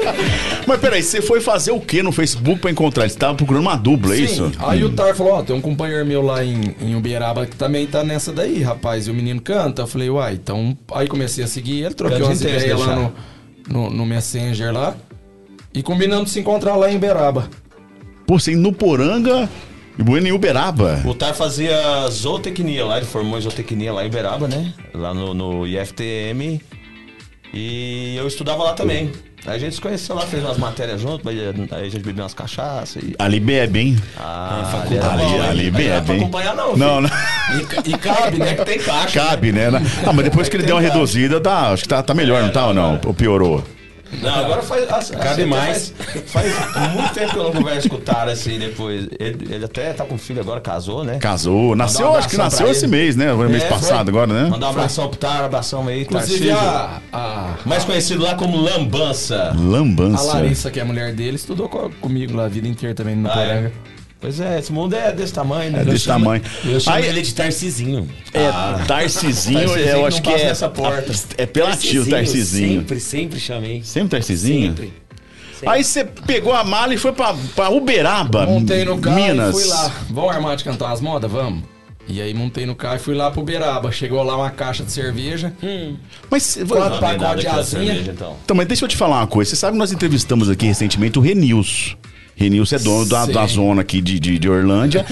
Mas 0.67 0.79
peraí, 0.79 1.03
você 1.03 1.21
foi 1.21 1.39
fazer 1.41 1.71
o 1.71 1.79
que 1.79 2.01
no 2.01 2.11
Facebook 2.11 2.59
pra 2.59 2.71
encontrar? 2.71 3.05
Ele 3.05 3.13
tava 3.13 3.35
procurando 3.35 3.61
uma 3.63 3.75
dupla, 3.75 4.13
é 4.15 4.17
isso? 4.19 4.51
Aí 4.59 4.83
o 4.83 4.89
Tar 4.89 5.15
falou, 5.15 5.33
ó, 5.33 5.43
tem 5.43 5.55
um 5.55 5.61
companheiro 5.61 6.05
meu 6.05 6.21
lá 6.21 6.43
em, 6.43 6.75
em 6.81 6.95
Uberaba 6.95 7.45
que 7.45 7.55
também 7.55 7.85
tá 7.85 8.03
nessa 8.03 8.31
daí, 8.31 8.61
rapaz. 8.61 9.07
E 9.07 9.11
o 9.11 9.13
menino 9.13 9.34
canta. 9.39 9.83
Eu 9.83 9.87
falei, 9.87 10.09
uai, 10.09 10.33
então... 10.33 10.77
Aí 10.93 11.07
comecei 11.07 11.43
a 11.43 11.47
seguir 11.47 11.83
ele, 11.83 11.93
troquei 11.93 12.35
se 12.35 12.43
ideias 12.43 12.79
lá 12.79 12.95
no, 12.95 13.13
no, 13.67 13.89
no 13.89 14.05
Messenger 14.05 14.73
lá. 14.73 14.95
E 15.73 15.83
combinamos 15.83 16.25
de 16.25 16.31
se 16.31 16.39
encontrar 16.39 16.75
lá 16.75 16.91
em 16.91 16.95
Uberaba. 16.95 17.49
Pô, 18.25 18.39
você 18.39 18.53
em 18.53 18.55
Nuporanga 18.55 19.49
e 19.97 20.03
Bueno 20.03 20.27
em 20.27 20.31
Uberaba. 20.31 21.01
O 21.05 21.13
Tar 21.13 21.33
fazia 21.33 21.77
zootecnia 22.09 22.85
lá, 22.85 22.97
ele 22.97 23.05
formou 23.05 23.37
em 23.37 23.41
zootecnia 23.41 23.93
lá 23.93 24.03
em 24.03 24.07
Uberaba, 24.07 24.47
né? 24.47 24.73
Lá 24.93 25.13
no, 25.13 25.33
no 25.33 25.67
IFTM. 25.67 26.61
E 27.53 28.15
eu 28.17 28.27
estudava 28.27 28.63
lá 28.63 28.73
também. 28.73 29.11
Aí 29.47 29.55
a 29.55 29.59
gente 29.59 29.75
se 29.75 29.81
conheceu 29.81 30.15
lá, 30.15 30.23
fez 30.25 30.43
umas 30.43 30.57
matérias 30.57 30.99
junto, 30.99 31.27
aí 31.29 31.39
a 31.71 31.83
gente 31.83 31.99
bebeu 31.99 32.23
umas 32.23 32.33
cachaças 32.33 33.03
e. 33.03 33.15
Ali 33.19 33.39
bebe, 33.39 33.79
hein? 33.79 33.97
Ah, 34.17 34.81
ali- 34.83 34.97
era 34.97 35.09
bom, 35.09 35.41
ali 35.43 35.71
bebe, 35.71 36.07
Não 36.07 36.15
hein? 36.15 36.21
acompanhar, 36.21 36.55
não. 36.55 36.75
Não, 36.75 37.01
não. 37.01 37.09
E, 37.85 37.89
e 37.91 37.97
cabe, 37.97 38.37
né? 38.39 38.55
Que 38.55 38.65
tem 38.65 38.79
caixa. 38.79 39.19
Cabe, 39.19 39.51
né? 39.51 39.67
Ah, 40.05 40.11
mas 40.11 40.25
depois 40.25 40.49
que 40.49 40.55
ele 40.57 40.63
deu 40.63 40.75
uma 40.75 40.81
reduzida, 40.81 41.39
tá, 41.39 41.69
acho 41.71 41.83
que 41.83 41.89
tá, 41.89 42.01
tá 42.01 42.13
melhor, 42.13 42.41
não 42.41 42.49
tá 42.51 42.67
ou 42.67 42.73
não? 42.73 42.99
Ou 43.05 43.13
piorou? 43.13 43.63
Não, 44.21 44.35
agora 44.35 44.61
faz. 44.61 44.85
Cabe 45.11 45.27
até 45.27 45.45
mais. 45.45 45.93
Faz, 46.27 46.53
faz 46.53 46.93
muito 46.93 47.13
tempo 47.13 47.31
que 47.33 47.37
eu 47.39 47.43
não 47.43 47.51
converso 47.51 47.89
com 47.89 47.95
o 47.95 47.99
Tar 48.01 48.27
assim 48.29 48.57
depois. 48.59 49.07
Ele, 49.19 49.53
ele 49.53 49.65
até 49.65 49.93
tá 49.93 50.03
com 50.05 50.17
filho 50.17 50.41
agora, 50.41 50.59
casou, 50.61 51.03
né? 51.03 51.17
Casou, 51.19 51.75
nasceu, 51.75 52.09
um 52.11 52.15
acho 52.15 52.29
que 52.29 52.37
nasceu 52.37 52.69
esse 52.69 52.85
ele. 52.85 52.91
mês, 52.91 53.15
né? 53.15 53.33
Foi 53.35 53.47
mês 53.47 53.63
É, 53.63 53.67
passado 53.69 54.11
foi. 54.11 54.21
agora, 54.21 54.33
né? 54.43 54.49
Mandar 54.49 54.67
um 54.67 54.69
abração 54.71 55.07
pro 55.09 55.17
Tar, 55.17 55.43
abração 55.45 55.87
aí, 55.87 56.01
Inclusive 56.01 56.49
Tarcísio. 56.49 56.57
a, 56.57 57.01
a, 57.13 57.53
Mais 57.65 57.83
conhecido 57.83 58.23
lá 58.23 58.35
como 58.35 58.57
Lambança. 58.57 59.51
a 59.55 59.59
Lambança. 59.59 60.23
Larissa, 60.33 60.71
que 60.71 60.79
é 60.79 60.83
a 60.83 60.85
mulher 60.85 61.13
dele, 61.13 61.35
estudou 61.35 61.67
co- 61.69 61.91
comigo 62.01 62.35
lá 62.35 62.45
a 62.45 62.49
vida 62.49 62.67
inteira 62.67 62.93
também 62.95 63.15
no 63.15 63.29
Ah, 63.29 63.43
é? 63.43 63.71
Pois 64.25 64.39
é, 64.39 64.57
esse 64.57 64.73
mundo 64.73 64.95
é 64.95 65.11
desse 65.11 65.31
tamanho, 65.31 65.71
né? 65.71 65.81
É 65.81 65.85
desse 65.85 66.07
tamanho. 66.07 66.41
Eu 66.65 66.79
chamo 66.79 66.95
Aí, 66.95 67.05
ele 67.05 67.21
de 67.21 67.31
Tarcizinho. 67.31 68.09
é, 68.33 68.49
Tarcizinho, 68.87 69.59
Tarcizinho 69.59 69.87
eu 69.87 70.05
acho 70.07 70.19
que 70.19 70.29
é. 70.31 70.45
nessa 70.45 70.67
porta. 70.67 71.13
É 71.37 71.45
pelativo, 71.45 72.09
Tarcizinho. 72.09 72.79
Sempre, 72.79 72.99
sempre 72.99 73.39
chamei. 73.39 73.83
Sempre 73.83 74.09
Tarcizinho? 74.09 74.69
Sempre. 74.75 74.93
Aí 75.67 75.83
você 75.83 76.03
pegou 76.03 76.53
a 76.53 76.63
mala 76.63 76.95
e 76.95 76.97
foi 76.97 77.11
pra, 77.11 77.35
pra 77.55 77.69
Uberaba, 77.69 78.47
Montei 78.47 78.83
no 78.83 78.97
carro 78.97 79.15
Minas. 79.15 79.55
e 79.55 79.61
fui 79.61 79.69
lá. 79.69 79.91
Vamos 80.09 80.35
armar 80.35 80.55
de 80.55 80.63
cantar 80.63 80.91
as 80.91 81.01
modas? 81.01 81.31
Vamos. 81.31 81.63
E 82.07 82.19
aí 82.19 82.33
montei 82.33 82.65
no 82.65 82.73
carro 82.75 82.95
e 82.95 82.99
fui 82.99 83.13
lá 83.13 83.29
pro 83.29 83.41
Uberaba. 83.41 83.91
Chegou 83.91 84.23
lá 84.23 84.35
uma 84.35 84.49
caixa 84.49 84.83
de 84.83 84.91
cerveja. 84.91 85.53
Mas, 86.31 86.55
Quatro 86.67 86.75
Não 86.77 86.89
tem 86.89 86.99
pacote 86.99 87.19
nada 87.21 87.35
de 87.41 87.47
asinha. 87.47 87.85
cerveja, 87.93 88.11
então. 88.11 88.37
então, 88.43 88.57
mas 88.57 88.67
deixa 88.67 88.85
eu 88.85 88.89
te 88.89 88.97
falar 88.97 89.17
uma 89.17 89.27
coisa. 89.27 89.51
Você 89.51 89.55
sabe 89.55 89.73
que 89.73 89.77
nós 89.79 89.91
entrevistamos 89.91 90.49
aqui 90.49 90.65
recentemente 90.65 91.19
o 91.19 91.21
Renils. 91.21 91.95
Renils 92.37 92.73
é 92.73 92.77
dono 92.79 93.05
da, 93.05 93.25
da 93.25 93.47
zona 93.47 93.81
aqui 93.81 94.01
de, 94.01 94.19
de, 94.19 94.37
de 94.37 94.49
Orlândia. 94.49 95.05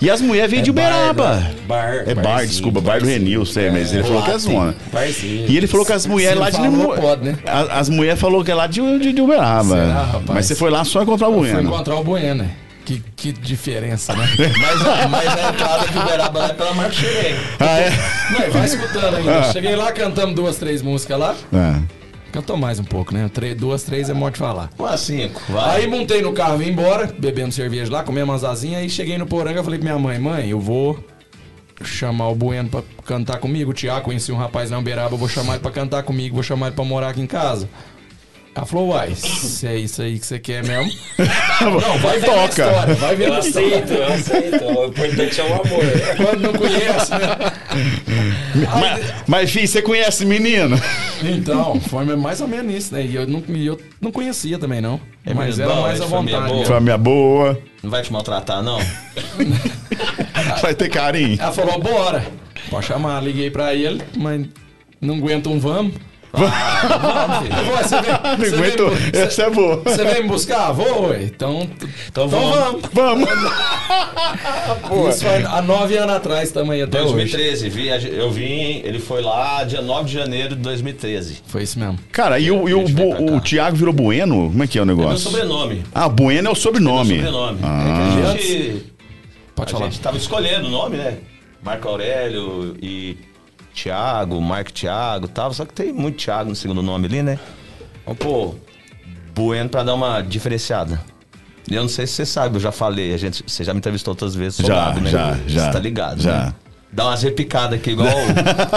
e 0.00 0.08
as 0.10 0.20
mulheres 0.22 0.50
vêm 0.50 0.62
de 0.62 0.70
Uberaba. 0.70 1.42
Bar. 1.68 2.04
É 2.06 2.14
bar, 2.14 2.22
barzinho, 2.22 2.48
desculpa, 2.50 2.80
bar 2.80 2.98
do 2.98 3.04
barzinho. 3.06 3.18
Renils, 3.18 3.56
é, 3.56 3.70
mas 3.70 3.92
ele 3.92 4.02
falou 4.02 4.22
que 4.22 4.30
é 4.30 4.38
zona. 4.38 4.74
Barzinho. 4.92 5.46
E 5.48 5.56
ele 5.56 5.66
falou 5.66 5.84
que 5.84 5.92
as 5.92 6.06
mulheres 6.06 6.38
lá 6.38 6.48
de 6.48 6.56
falou, 6.56 6.94
pode, 6.96 7.24
né? 7.24 7.38
A- 7.46 7.78
As 7.78 7.88
mulheres 7.90 8.18
falou 8.18 8.42
que 8.42 8.50
é 8.50 8.54
lá 8.54 8.66
de, 8.66 8.80
de, 8.98 9.12
de 9.12 9.20
Uberaba. 9.20 9.74
Será? 9.76 10.20
Mas 10.26 10.46
você 10.46 10.54
foi 10.54 10.70
lá 10.70 10.82
só 10.84 11.02
encontrar 11.02 11.28
o 11.28 11.32
Bueno. 11.34 11.60
encontrar 11.60 11.96
o 11.96 12.02
Bueno. 12.04 12.44
né? 12.44 12.50
Que, 12.82 13.00
que 13.14 13.30
diferença, 13.30 14.14
né? 14.16 14.26
Mas, 14.58 14.86
a- 14.86 15.06
mas 15.08 15.26
a 15.28 15.50
entrada 15.52 15.86
de 15.86 15.98
Uberaba 15.98 16.38
lá 16.40 16.46
é 16.48 16.52
pela 16.54 16.74
Marco 16.74 16.94
Xerém. 16.94 17.34
Ah, 17.60 17.78
é? 17.78 17.90
Não, 18.32 18.50
vai 18.52 18.64
escutando 18.64 19.16
ainda. 19.16 19.52
Cheguei 19.52 19.76
lá, 19.76 19.92
cantamos 19.92 20.34
duas, 20.34 20.56
três 20.56 20.80
músicas 20.82 21.18
lá. 21.18 21.34
É. 21.52 21.99
Cantou 22.32 22.56
mais 22.56 22.78
um 22.78 22.84
pouco, 22.84 23.12
né? 23.12 23.28
Três, 23.32 23.56
duas, 23.56 23.82
três 23.82 24.08
é 24.08 24.14
morte 24.14 24.38
falar. 24.38 24.70
Uma 24.78 24.96
cinco, 24.96 25.40
vai. 25.48 25.80
Aí 25.80 25.86
montei 25.86 26.22
no 26.22 26.32
carro, 26.32 26.58
vim 26.58 26.68
embora, 26.68 27.12
bebendo 27.18 27.52
cerveja 27.52 27.90
lá, 27.90 28.02
comendo 28.04 28.30
umas 28.30 28.44
asinhas. 28.44 28.82
Aí 28.82 28.88
cheguei 28.88 29.18
no 29.18 29.26
Poranga, 29.26 29.62
falei 29.64 29.78
pra 29.78 29.88
minha 29.88 29.98
mãe, 29.98 30.18
mãe, 30.18 30.48
eu 30.48 30.60
vou 30.60 31.02
chamar 31.82 32.28
o 32.28 32.34
Bueno 32.34 32.68
pra 32.68 32.82
cantar 33.04 33.38
comigo. 33.38 33.70
O 33.70 33.74
Tiago 33.74 34.04
conheci 34.04 34.30
um 34.30 34.36
rapaz 34.36 34.70
na 34.70 34.78
Uberaba, 34.78 35.14
eu 35.14 35.18
vou 35.18 35.28
chamar 35.28 35.54
ele 35.54 35.62
pra 35.62 35.70
cantar 35.70 36.02
comigo, 36.02 36.34
vou 36.34 36.42
chamar 36.42 36.68
ele 36.68 36.76
pra 36.76 36.84
morar 36.84 37.08
aqui 37.08 37.20
em 37.20 37.26
casa. 37.26 37.68
Ela 38.52 38.66
falou, 38.66 38.88
uai, 38.88 39.14
se 39.14 39.64
é 39.66 39.76
isso 39.76 40.02
aí 40.02 40.18
que 40.18 40.26
você 40.26 40.38
quer 40.38 40.64
mesmo. 40.66 40.90
Não, 41.62 41.98
vai 41.98 42.18
ver 42.18 42.26
Toca. 42.26 42.48
história, 42.48 42.94
vai 42.96 43.14
ver 43.16 43.28
Eu 43.28 43.34
aceito, 43.34 43.92
eu 43.92 44.12
aceito. 44.12 44.64
O 44.64 44.86
importante 44.86 45.40
é 45.40 45.44
o 45.44 45.46
amor. 45.54 45.84
Quando 46.16 46.40
não 46.40 46.52
conhece, 46.54 47.10
né? 47.12 47.28
Mas, 48.80 49.14
mas, 49.26 49.50
filho, 49.50 49.68
você 49.68 49.80
conhece 49.80 50.26
menino? 50.26 50.76
Então, 51.22 51.80
foi 51.80 52.04
mais 52.16 52.40
ou 52.40 52.48
menos 52.48 52.74
isso, 52.74 52.94
né? 52.94 53.04
E 53.04 53.14
eu 53.14 53.26
não, 53.26 53.42
eu 53.56 53.80
não 54.00 54.10
conhecia 54.10 54.58
também, 54.58 54.80
não. 54.80 55.00
É 55.24 55.32
Mas 55.32 55.58
era 55.60 55.72
bom, 55.72 55.82
mais 55.82 56.00
à 56.00 56.06
vontade. 56.06 56.46
boa. 56.48 56.58
né? 56.60 56.64
Família 56.66 56.98
boa. 56.98 57.58
Não 57.82 57.90
vai 57.90 58.02
te 58.02 58.12
maltratar, 58.12 58.62
não? 58.62 58.78
Vai 60.60 60.74
ter 60.74 60.88
carinho. 60.88 61.38
Ela 61.40 61.52
falou, 61.52 61.80
bora. 61.80 62.26
Pode 62.68 62.86
chamar, 62.86 63.22
liguei 63.22 63.50
pra 63.50 63.74
ele, 63.74 64.02
mas 64.16 64.46
não 65.00 65.14
aguenta 65.16 65.48
um 65.48 65.58
vamos. 65.60 65.94
Vamos, 66.32 67.38
filho. 67.38 67.54
Pô, 67.64 67.76
você 67.76 68.00
vem, 68.00 68.12
você 68.50 68.54
aguento. 68.56 68.88
vem, 68.90 69.10
você, 69.10 69.18
Essa 69.18 69.42
é 69.42 69.50
boa. 69.50 69.76
você 69.84 70.04
vem 70.04 70.22
me 70.22 70.28
buscar? 70.28 70.72
Vou, 70.72 71.08
ué. 71.08 71.22
Então, 71.24 71.68
Então 72.08 72.26
então 72.26 72.28
vamos. 72.28 72.82
vamos. 72.92 73.28
Vamos. 73.28 73.28
Isso 75.14 75.24
foi 75.24 75.44
há 75.44 75.62
nove 75.62 75.96
anos 75.96 76.14
atrás, 76.14 76.56
aí 76.56 76.82
até 76.82 77.02
hoje. 77.02 77.12
2013, 77.14 77.68
vi, 77.68 77.88
eu 78.16 78.30
vim, 78.30 78.80
ele 78.84 78.98
foi 78.98 79.22
lá 79.22 79.64
dia 79.64 79.82
9 79.82 80.04
de 80.06 80.14
janeiro 80.14 80.54
de 80.54 80.62
2013. 80.62 81.38
Foi 81.46 81.62
isso 81.62 81.78
mesmo. 81.78 81.98
Cara, 82.12 82.38
e 82.38 82.50
o, 82.50 82.68
e 82.68 82.74
o, 82.74 82.84
cá. 82.84 83.22
o 83.22 83.40
Thiago 83.40 83.76
virou 83.76 83.92
Bueno? 83.92 84.50
Como 84.50 84.62
é 84.62 84.66
que 84.66 84.78
é 84.78 84.82
o 84.82 84.84
É 84.84 84.86
meu 84.86 84.96
negócio? 84.96 85.18
sobrenome. 85.30 85.82
Ah, 85.94 86.08
Bueno 86.08 86.48
é 86.48 86.52
o 86.52 86.54
sobrenome. 86.54 87.14
Meu 87.18 87.32
sobrenome. 87.32 87.58
Ah. 87.62 87.82
É 87.82 88.14
que 88.14 88.26
a 88.26 88.32
gente, 88.32 88.82
Pode 89.54 89.70
a 89.70 89.76
falar. 89.78 89.90
gente 89.90 90.00
tava 90.00 90.16
escolhendo 90.16 90.68
o 90.68 90.70
nome, 90.70 90.96
né? 90.96 91.18
Marco 91.62 91.88
Aurélio 91.88 92.76
e 92.80 93.16
Thiago, 93.82 94.40
Marco 94.40 94.72
Thiago 94.72 95.26
e 95.26 95.28
tal. 95.28 95.52
Só 95.52 95.64
que 95.64 95.72
tem 95.72 95.92
muito 95.92 96.16
Thiago 96.18 96.50
no 96.50 96.56
segundo 96.56 96.82
nome 96.82 97.06
ali, 97.06 97.22
né? 97.22 97.38
Vamos 98.04 98.18
pôr 98.18 98.56
Bueno 99.34 99.68
pra 99.68 99.82
dar 99.82 99.94
uma 99.94 100.20
diferenciada. 100.20 101.00
eu 101.70 101.82
não 101.82 101.88
sei 101.88 102.06
se 102.06 102.14
você 102.14 102.26
sabe, 102.26 102.56
eu 102.56 102.60
já 102.60 102.72
falei, 102.72 103.14
a 103.14 103.16
gente, 103.16 103.44
você 103.46 103.62
já 103.64 103.72
me 103.72 103.78
entrevistou 103.78 104.12
outras 104.12 104.34
vezes, 104.34 104.58
Já, 104.66 104.74
gado, 104.86 105.00
né? 105.00 105.10
já, 105.10 105.38
já. 105.46 105.66
Você 105.66 105.72
tá 105.72 105.78
ligado, 105.78 106.20
Já. 106.20 106.46
né? 106.46 106.54
Dá 106.92 107.06
umas 107.06 107.22
repicadas 107.22 107.78
aqui, 107.78 107.90
igual 107.90 108.08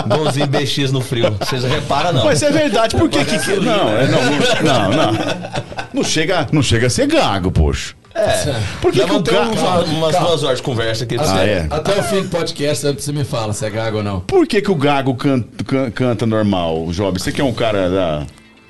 igualzinho 0.05 0.47
BX 0.47 0.91
no 0.91 1.01
frio. 1.01 1.35
Vocês 1.39 1.63
não 1.63 1.69
reparam, 1.69 2.13
não. 2.13 2.25
Mas 2.25 2.43
é 2.43 2.51
verdade, 2.51 2.95
por 2.95 3.09
que 3.09 3.25
que... 3.25 3.39
que- 3.39 3.55
Não, 3.59 3.89
é, 3.89 4.07
não, 4.07 4.21
não, 4.63 5.11
não. 5.13 5.13
Não 5.93 6.03
chega, 6.03 6.47
não 6.51 6.63
chega 6.63 6.87
a 6.87 6.89
ser 6.89 7.05
gago, 7.05 7.51
poxa. 7.51 7.93
É. 8.15 8.55
Por 8.81 8.91
que 8.91 9.03
que 9.05 9.11
o 9.11 9.17
uma- 9.19 9.79
umas 9.83 10.15
duas 10.17 10.43
horas 10.43 10.57
de 10.57 10.63
conversa 10.63 11.03
aqui. 11.03 11.15
pra 11.17 11.31
Ah, 11.31 11.45
é? 11.47 11.67
Até 11.69 11.99
o 11.99 12.03
fim 12.03 12.23
do 12.23 12.29
podcast 12.29 12.83
você 12.93 13.11
me 13.11 13.23
fala 13.23 13.53
se 13.53 13.63
é 13.63 13.69
gago 13.69 13.97
ou 13.97 14.03
não. 14.03 14.19
Por 14.21 14.47
que 14.47 14.59
que 14.59 14.71
o 14.71 14.75
gago 14.75 15.13
can- 15.13 15.43
can- 15.67 15.91
canta 15.91 16.25
normal, 16.25 16.87
Job? 16.91 17.19
Você 17.19 17.31
que 17.31 17.39
é 17.41 17.43
um 17.43 17.53
cara 17.53 17.89
da... 17.91 18.23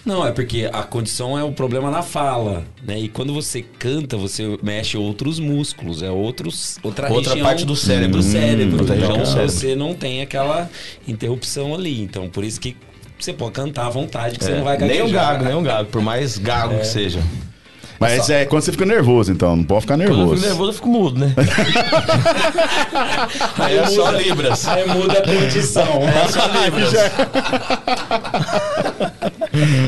Não, 0.05 0.27
é 0.27 0.31
porque 0.31 0.69
a 0.71 0.83
condição 0.83 1.37
é 1.39 1.43
o 1.43 1.51
problema 1.53 1.89
na 1.89 2.01
fala, 2.01 2.65
né? 2.85 2.99
E 2.99 3.07
quando 3.07 3.33
você 3.33 3.61
canta, 3.61 4.17
você 4.17 4.59
mexe 4.61 4.97
outros 4.97 5.39
músculos, 5.39 6.01
é 6.03 6.09
outros, 6.11 6.77
outra, 6.83 7.09
Outra 7.11 7.29
região 7.31 7.45
parte 7.47 7.63
do 7.65 7.75
cérebro. 7.75 8.17
do 8.17 8.23
cérebro. 8.23 8.79
outra 8.79 8.95
região 8.95 9.11
então 9.13 9.25
cérebro. 9.25 9.49
você 9.51 9.75
não 9.75 9.93
tem 9.93 10.21
aquela 10.21 10.69
interrupção 11.07 11.73
ali. 11.73 12.01
Então 12.01 12.27
por 12.27 12.43
isso 12.43 12.59
que 12.59 12.75
você 13.17 13.31
pode 13.31 13.53
cantar 13.53 13.85
à 13.85 13.89
vontade, 13.89 14.37
que 14.37 14.43
você 14.43 14.51
É, 14.51 14.57
não 14.57 14.63
vai 14.65 14.77
nem 14.77 14.87
gaguejar. 14.89 15.07
um 15.07 15.11
gago, 15.11 15.45
nem 15.45 15.55
um 15.55 15.63
gago. 15.63 15.89
Por 15.89 16.01
mais 16.01 16.37
gago 16.37 16.77
que 16.79 16.87
seja. 16.87 17.21
Mas 18.03 18.29
é 18.29 18.45
quando 18.45 18.61
você 18.63 18.71
fica 18.71 18.85
nervoso, 18.85 19.31
então. 19.31 19.55
Não 19.55 19.63
pode 19.63 19.81
ficar 19.81 19.95
Quando 19.97 20.07
eu 20.09 20.15
nervoso. 20.17 20.35
fico 20.35 20.47
nervoso, 20.47 20.69
eu 20.69 20.73
fico 20.75 20.89
mudo, 20.89 21.19
né? 21.19 21.33
Aí 23.59 23.77
é 23.77 23.85
só 23.87 24.11
Libras. 24.11 24.67
Aí 24.67 24.87
muda 24.87 25.19
a 25.19 25.21
condição. 25.21 26.01
É 26.03 26.27
só 26.27 26.47
Libras. 26.63 26.93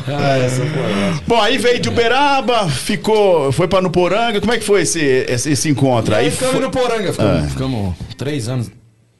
ah, 0.07 0.37
essa 0.37 0.57
foi. 0.57 1.21
Bom, 1.27 1.41
aí 1.41 1.57
veio 1.57 1.79
de 1.79 1.89
Uberaba, 1.89 2.67
ficou, 2.69 3.51
foi 3.51 3.67
pra 3.67 3.81
Nuporanga. 3.81 4.39
Como 4.39 4.53
é 4.53 4.57
que 4.57 4.63
foi 4.63 4.81
esse, 4.81 4.99
esse, 4.99 5.51
esse 5.51 5.69
encontro? 5.69 6.15
Aí 6.15 6.25
Aí 6.25 6.31
ficamos 6.31 6.55
foi... 6.55 6.63
no 6.63 6.71
Poranga, 6.71 7.11
ficamos, 7.11 7.43
Ah. 7.43 7.47
ficamos 7.47 7.93
três 8.17 8.47
anos. 8.47 8.71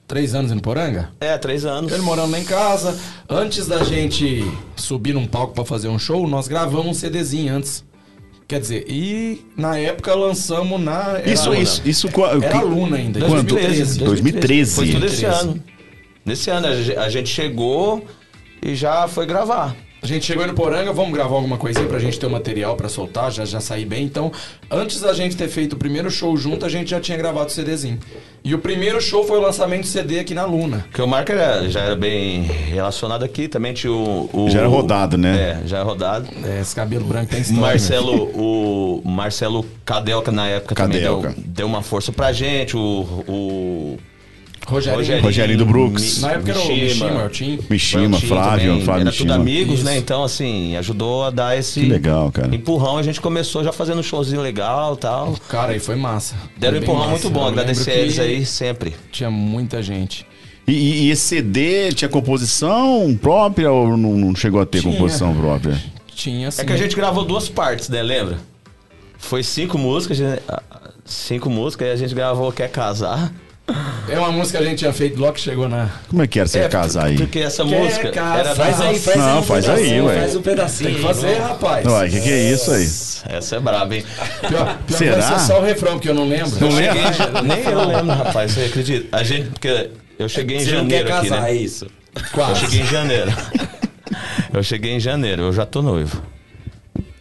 Três 0.08 0.36
anos 0.36 0.52
em 0.52 0.60
Poranga? 0.60 1.10
É, 1.20 1.36
três 1.38 1.66
anos. 1.66 1.92
Ele 1.92 2.04
morando 2.04 2.32
lá 2.32 2.40
em 2.40 2.44
casa. 2.44 2.96
Antes 3.28 3.66
da 3.66 3.84
gente 3.84 4.46
subir 4.76 5.14
num 5.14 5.26
palco 5.26 5.54
pra 5.56 5.66
fazer 5.66 5.88
um 5.88 5.98
show, 5.98 6.28
nós 6.28 6.48
gravamos 6.48 6.86
um 6.86 6.94
CDzinho 6.94 7.56
antes. 7.56 7.84
Quer 8.48 8.60
dizer, 8.60 8.86
e 8.88 9.44
na 9.58 9.78
época 9.80 10.14
lançamos 10.14 10.80
na. 10.80 11.18
era 11.18 11.30
Isso, 11.32 11.50
Luna. 11.50 11.62
isso, 11.62 11.82
isso. 11.84 12.08
Era 12.42 12.60
que- 12.60 12.64
Luna 12.66 12.98
ainda. 12.98 13.20
Quando? 13.22 13.48
2013. 13.48 14.00
2013. 14.00 14.76
Foi 14.76 14.86
tudo 14.92 15.06
esse 15.08 15.22
2013. 15.22 15.42
ano. 15.50 15.64
Nesse 16.24 16.50
ano 16.52 16.68
a 16.68 17.10
gente 17.10 17.30
chegou 17.30 18.06
e 18.64 18.76
já 18.76 19.08
foi 19.08 19.26
gravar. 19.26 19.76
A 20.06 20.08
gente 20.08 20.24
chegou 20.24 20.44
aí 20.44 20.48
no 20.48 20.54
Poranga, 20.56 20.94
vamos 20.94 21.12
gravar 21.12 21.36
alguma 21.36 21.58
coisinha 21.58 21.88
pra 21.88 21.98
gente 21.98 22.20
ter 22.20 22.28
o 22.28 22.30
material 22.30 22.76
pra 22.76 22.88
soltar, 22.88 23.32
já, 23.32 23.44
já 23.44 23.60
sair 23.60 23.86
bem. 23.86 24.06
Então, 24.06 24.32
antes 24.70 25.02
da 25.02 25.12
gente 25.14 25.36
ter 25.36 25.48
feito 25.48 25.74
o 25.74 25.78
primeiro 25.78 26.12
show 26.12 26.38
junto, 26.38 26.64
a 26.64 26.70
gente 26.70 26.92
já 26.92 27.00
tinha 27.02 27.18
gravado 27.18 27.48
o 27.48 27.50
CDzinho. 27.50 27.98
E 28.44 28.54
o 28.54 28.60
primeiro 28.60 29.02
show 29.02 29.26
foi 29.26 29.40
o 29.40 29.42
lançamento 29.42 29.82
do 29.82 29.88
CD 29.88 30.20
aqui 30.20 30.36
na 30.36 30.46
Luna. 30.46 30.86
Porque 30.90 31.02
o 31.02 31.08
Marco 31.08 31.32
era- 31.32 31.68
já 31.72 31.80
era 31.82 31.96
bem 31.96 32.44
relacionado 32.44 33.24
aqui, 33.26 33.48
também 33.48 33.74
tinha 33.74 33.92
o. 33.92 34.30
o- 34.32 34.48
Já 34.48 34.60
era 34.60 34.68
rodado, 34.68 35.18
né? 35.18 35.60
É, 35.64 35.68
já 35.68 35.78
era 35.78 35.86
rodado. 35.86 36.30
É, 36.46 36.62
esse 36.62 36.76
cabelo 36.76 37.06
branco 37.06 37.32
tem 37.32 37.42
história. 37.42 37.62
né? 37.64 37.68
Marcelo, 37.70 38.30
o 38.36 39.02
Marcelo 39.04 39.66
Cadelca 39.84 40.32
na 40.32 40.46
época 40.48 40.76
Cadelca. 40.76 41.30
também 41.30 41.34
deu, 41.34 41.44
deu 41.48 41.66
uma 41.66 41.82
força 41.82 42.12
pra 42.12 42.32
gente. 42.32 42.78
O, 42.78 42.80
o 43.28 43.98
Rogerinho. 44.66 45.22
Rogerinho 45.22 45.58
do 45.60 45.66
Brooks. 45.66 46.22
Na 46.22 46.32
época 46.32 46.52
era 46.52 46.60
o 46.60 46.68
Mishima, 46.68 47.26
o 47.26 47.30
Tim. 47.30 47.60
Mishima, 47.70 48.20
Flávio, 48.20 48.70
também, 48.72 48.84
Flávio 48.86 49.02
Era 49.02 49.12
tudo 49.12 49.26
Mishima. 49.26 49.36
amigos, 49.36 49.76
Isso. 49.76 49.84
né? 49.86 49.98
Então, 49.98 50.24
assim, 50.24 50.76
ajudou 50.78 51.24
a 51.24 51.30
dar 51.30 51.58
esse 51.58 51.82
Que 51.82 51.86
legal, 51.88 52.32
cara. 52.32 52.54
empurrão. 52.56 52.98
A 52.98 53.04
gente 53.04 53.22
começou 53.22 53.64
já 53.64 53.72
fazendo 53.72 54.00
um 54.00 54.04
showzinho 54.04 54.42
legal 54.42 54.96
e 54.96 54.98
tal. 54.98 55.36
Cara, 55.48 55.74
aí 55.74 55.80
foi 55.80 55.96
massa. 55.96 56.36
Deram 56.58 56.78
um 56.78 56.82
Foi 56.82 56.88
bem 56.88 56.90
empurrão 56.90 57.00
massa. 57.12 57.12
muito 57.12 57.30
bom. 57.30 57.42
Eu 57.44 57.48
Agradecer 57.50 57.92
eles 57.92 58.18
aí 58.20 58.46
sempre. 58.46 58.96
Tinha 59.12 59.30
muita 59.30 59.84
gente. 59.84 60.26
E, 60.68 60.74
e- 61.06 61.12
esse 61.12 61.22
CD 61.22 61.92
tinha 61.94 62.10
composição 62.10 63.16
própria 63.22 63.72
ou 63.72 63.96
não, 63.96 64.14
não 64.18 64.36
chegou 64.36 64.60
a 64.60 64.66
ter 64.66 64.82
Tinha. 64.82 64.92
composição 64.94 65.36
própria? 65.36 65.80
Tinha 66.16 66.48
assim. 66.48 66.62
É 66.62 66.66
que 66.66 66.74
a 66.74 66.78
gente 66.78 66.96
gravou 66.96 67.24
duas 67.24 67.48
partes, 67.48 67.88
né? 67.90 68.02
Lembra? 68.02 68.40
Foi 69.18 69.44
cinco 69.44 69.78
músicas, 69.78 70.20
né? 70.20 70.40
Ah, 70.50 70.62
cinco 71.06 71.50
músicas, 71.52 71.88
e 71.88 71.92
a 71.92 71.96
gente 71.96 72.16
gravou 72.16 72.52
Quer 72.52 72.70
Casar. 72.70 73.32
É 74.08 74.20
uma 74.20 74.32
música 74.32 74.60
que 74.60 74.64
a 74.64 74.68
gente 74.70 74.78
tinha 74.80 74.94
feito 74.94 75.20
logo 75.20 75.34
que 75.34 75.40
chegou 75.42 75.68
na. 75.68 75.90
Como 76.08 76.22
é 76.22 76.28
que 76.28 76.40
era 76.40 76.48
você 76.48 76.60
É, 76.60 76.70
casar 76.70 77.06
aí? 77.08 77.16
Porque 77.18 77.40
essa 77.40 77.66
Quer 77.66 77.80
música 77.80 78.12
casar? 78.12 78.40
era 78.40 78.56
Faz 78.56 78.80
aí, 78.82 79.00
faz 79.00 79.18
Não, 79.18 79.26
aí. 79.34 79.38
um 79.40 79.42
faz 79.44 79.70
aí, 79.70 80.02
ué. 80.02 80.20
Faz 80.20 80.36
um 80.36 80.42
pedacinho. 80.44 80.90
Tem 80.92 80.98
que 81.00 81.04
fazer, 81.04 81.34
rapaz. 81.40 81.86
Uai, 81.88 82.08
o 82.08 82.12
que, 82.12 82.22
que 82.22 82.30
é 82.32 82.52
isso 82.52 82.72
aí? 82.72 82.84
Essa 83.36 83.56
é 83.56 83.60
braba, 83.60 83.96
hein? 83.96 84.06
Pior, 84.42 84.52
pior 84.52 84.78
que 84.86 84.94
Será? 84.94 85.22
ser 85.40 85.48
só 85.48 85.60
o 85.60 85.64
refrão, 85.64 85.94
porque 85.94 86.10
eu 86.10 86.14
não 86.14 86.30
lembro. 86.30 86.52
Não 86.62 86.70
Eu 86.70 86.76
lembra? 86.76 86.94
cheguei 86.94 87.10
em 87.10 87.14
ja- 87.14 87.42
Nem 87.42 87.64
eu 87.64 87.88
lembro, 87.88 88.16
rapaz, 88.16 88.52
você 88.52 88.62
acredita? 88.66 89.18
A 89.18 89.24
gente, 89.24 89.50
porque 89.50 89.90
eu 90.20 90.30
cheguei 90.30 90.58
em 90.58 90.60
Você 90.60 90.72
não 90.74 90.88
quer 90.88 90.98
janeiro 91.00 91.14
aqui, 91.18 91.30
casar, 91.30 91.42
né? 91.42 91.50
é 91.52 91.56
isso. 91.56 91.86
Eu 92.16 92.22
Quase. 92.34 92.60
cheguei 92.62 92.82
em 92.82 92.86
janeiro. 92.86 93.34
Eu 94.54 94.64
cheguei 94.64 94.92
em 94.94 95.00
janeiro, 95.00 95.42
eu 95.42 95.54
já 95.54 95.66
tô 95.66 95.82
noivo. 95.82 96.22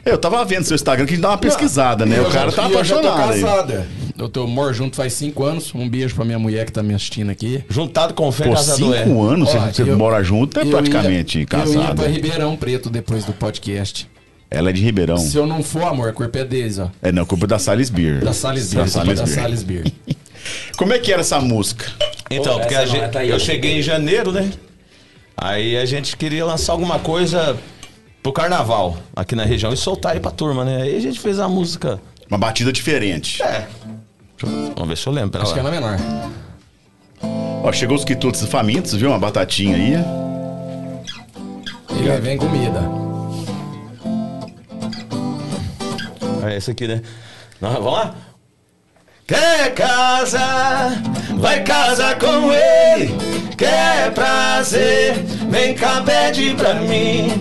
Eu 0.05 0.19
tava 0.19 0.45
vendo 0.45 0.65
seu 0.65 0.75
Instagram 0.75 1.07
que 1.07 1.13
a 1.13 1.17
gente 1.17 1.23
dá 1.23 1.31
uma 1.31 1.39
pesquisada, 1.39 2.05
né? 2.05 2.17
E 2.17 2.21
O 2.21 2.25
eu 2.25 2.31
cara 2.31 2.51
já- 2.51 2.57
tá 2.63 2.69
e 2.69 2.73
eu 2.75 2.85
já 2.85 2.99
tô 2.99 3.09
apaixonado 3.09 3.73
aí. 3.73 3.85
Tô 4.29 4.47
mor 4.47 4.73
junto 4.73 4.97
faz 4.97 5.13
cinco 5.13 5.45
anos. 5.45 5.75
Um 5.75 5.89
beijo 5.89 6.15
pra 6.15 6.25
minha 6.25 6.39
mulher 6.39 6.65
que 6.67 6.73
tá 6.73 6.83
me 6.83 6.95
assistindo 6.95 7.31
aqui. 7.31 7.65
Juntado 7.69 8.15
com 8.15 8.31
fé, 8.31 8.45
Pô, 8.45 8.53
casador 8.55 8.95
é. 8.95 9.05
cinco 9.05 9.23
anos 9.23 9.49
Ó, 9.55 9.59
você, 9.73 9.83
eu- 9.83 9.99
mora 9.99 10.23
junto, 10.23 10.59
é 10.61 10.65
praticamente 10.65 11.39
ia- 11.39 11.41
Eu 11.41 11.43
ia 11.43 11.47
casado. 11.47 11.97
pra 11.97 12.07
Ribeirão 12.09 12.57
Preto 12.57 12.89
depois 12.91 13.25
do 13.25 13.33
podcast. 13.33 14.09
Ela 14.51 14.71
é 14.71 14.73
de 14.73 14.83
Ribeirão. 14.83 15.17
Se 15.19 15.37
eu 15.37 15.47
não 15.47 15.63
for, 15.65 15.83
amor, 15.83 16.11
a 16.11 16.13
culpa 16.13 16.39
é 16.39 16.45
deles, 16.45 16.79
ó. 16.79 16.89
É, 17.03 17.11
não, 17.11 17.25
culpa 17.27 17.47
da 17.47 17.59
Salles 17.59 17.91
Beer. 17.91 18.25
Da 18.25 18.33
Salles 18.33 18.73
Beer. 18.73 18.85
Da 18.85 18.91
Salles 19.27 19.63
Da 19.63 19.67
Beer. 19.67 19.85
Como 20.77 20.93
é 20.93 20.99
que 20.99 21.11
era 21.13 21.23
essa 21.23 21.41
música? 21.41 21.87
Então, 22.31 22.55
Pô, 22.55 22.61
porque 22.61 22.75
a 22.75 22.81
não, 22.81 22.87
gente- 22.87 23.09
tá 23.11 23.19
aí, 23.21 23.31
eu 23.31 23.41
cheguei 23.41 23.79
em 23.79 23.83
janeiro, 23.83 24.31
né? 24.31 24.49
Aí 25.37 25.77
a 25.77 25.85
gente 25.85 26.17
queria 26.17 26.45
lançar 26.45 26.73
alguma 26.73 26.99
coisa 27.01 27.57
pro 28.23 28.33
carnaval 28.33 28.97
aqui 29.17 29.35
na 29.35 29.45
região 29.45 29.73
e 29.73 29.77
soltar 29.77 30.13
aí 30.13 30.21
pra 30.21 30.31
turma, 30.31 30.65
né? 30.65 30.83
Aí 30.83 30.97
a 30.97 31.01
gente 31.01 31.19
fez 31.19 31.39
a 31.41 31.49
música. 31.49 32.01
Uma 32.31 32.39
batida 32.39 32.73
diferente. 32.73 33.43
É. 33.43 33.67
Vamos 34.45 34.89
ver 34.89 34.97
se 34.97 35.07
eu 35.07 35.13
lembro. 35.13 35.31
Pera 35.31 35.45
Acho 35.45 35.53
que 35.55 35.61
é 35.61 35.63
lá. 35.63 35.71
na 35.71 35.81
menor. 35.81 35.99
Ó, 37.63 37.73
chegou 37.73 37.97
os 37.97 38.05
quitutes 38.05 38.45
famintos, 38.47 38.93
viu? 38.95 39.09
Uma 39.11 39.19
batatinha 39.19 39.77
aí. 39.77 39.95
E 42.03 42.11
aí 42.11 42.21
vem 42.21 42.37
comida. 42.37 42.83
É 46.47 46.57
esse 46.57 46.71
aqui, 46.71 46.87
né? 46.87 47.01
Não, 47.61 47.73
vamos 47.73 47.93
lá? 47.93 48.15
Quer 49.27 49.73
casar, 49.75 50.93
vai 51.39 51.63
casar 51.63 52.19
com 52.19 52.53
ele. 52.53 53.15
Quer 53.57 54.13
prazer, 54.13 55.15
vem 55.49 55.75
cá, 55.75 56.03
pede 56.05 56.55
pra 56.55 56.75
mim. 56.75 57.41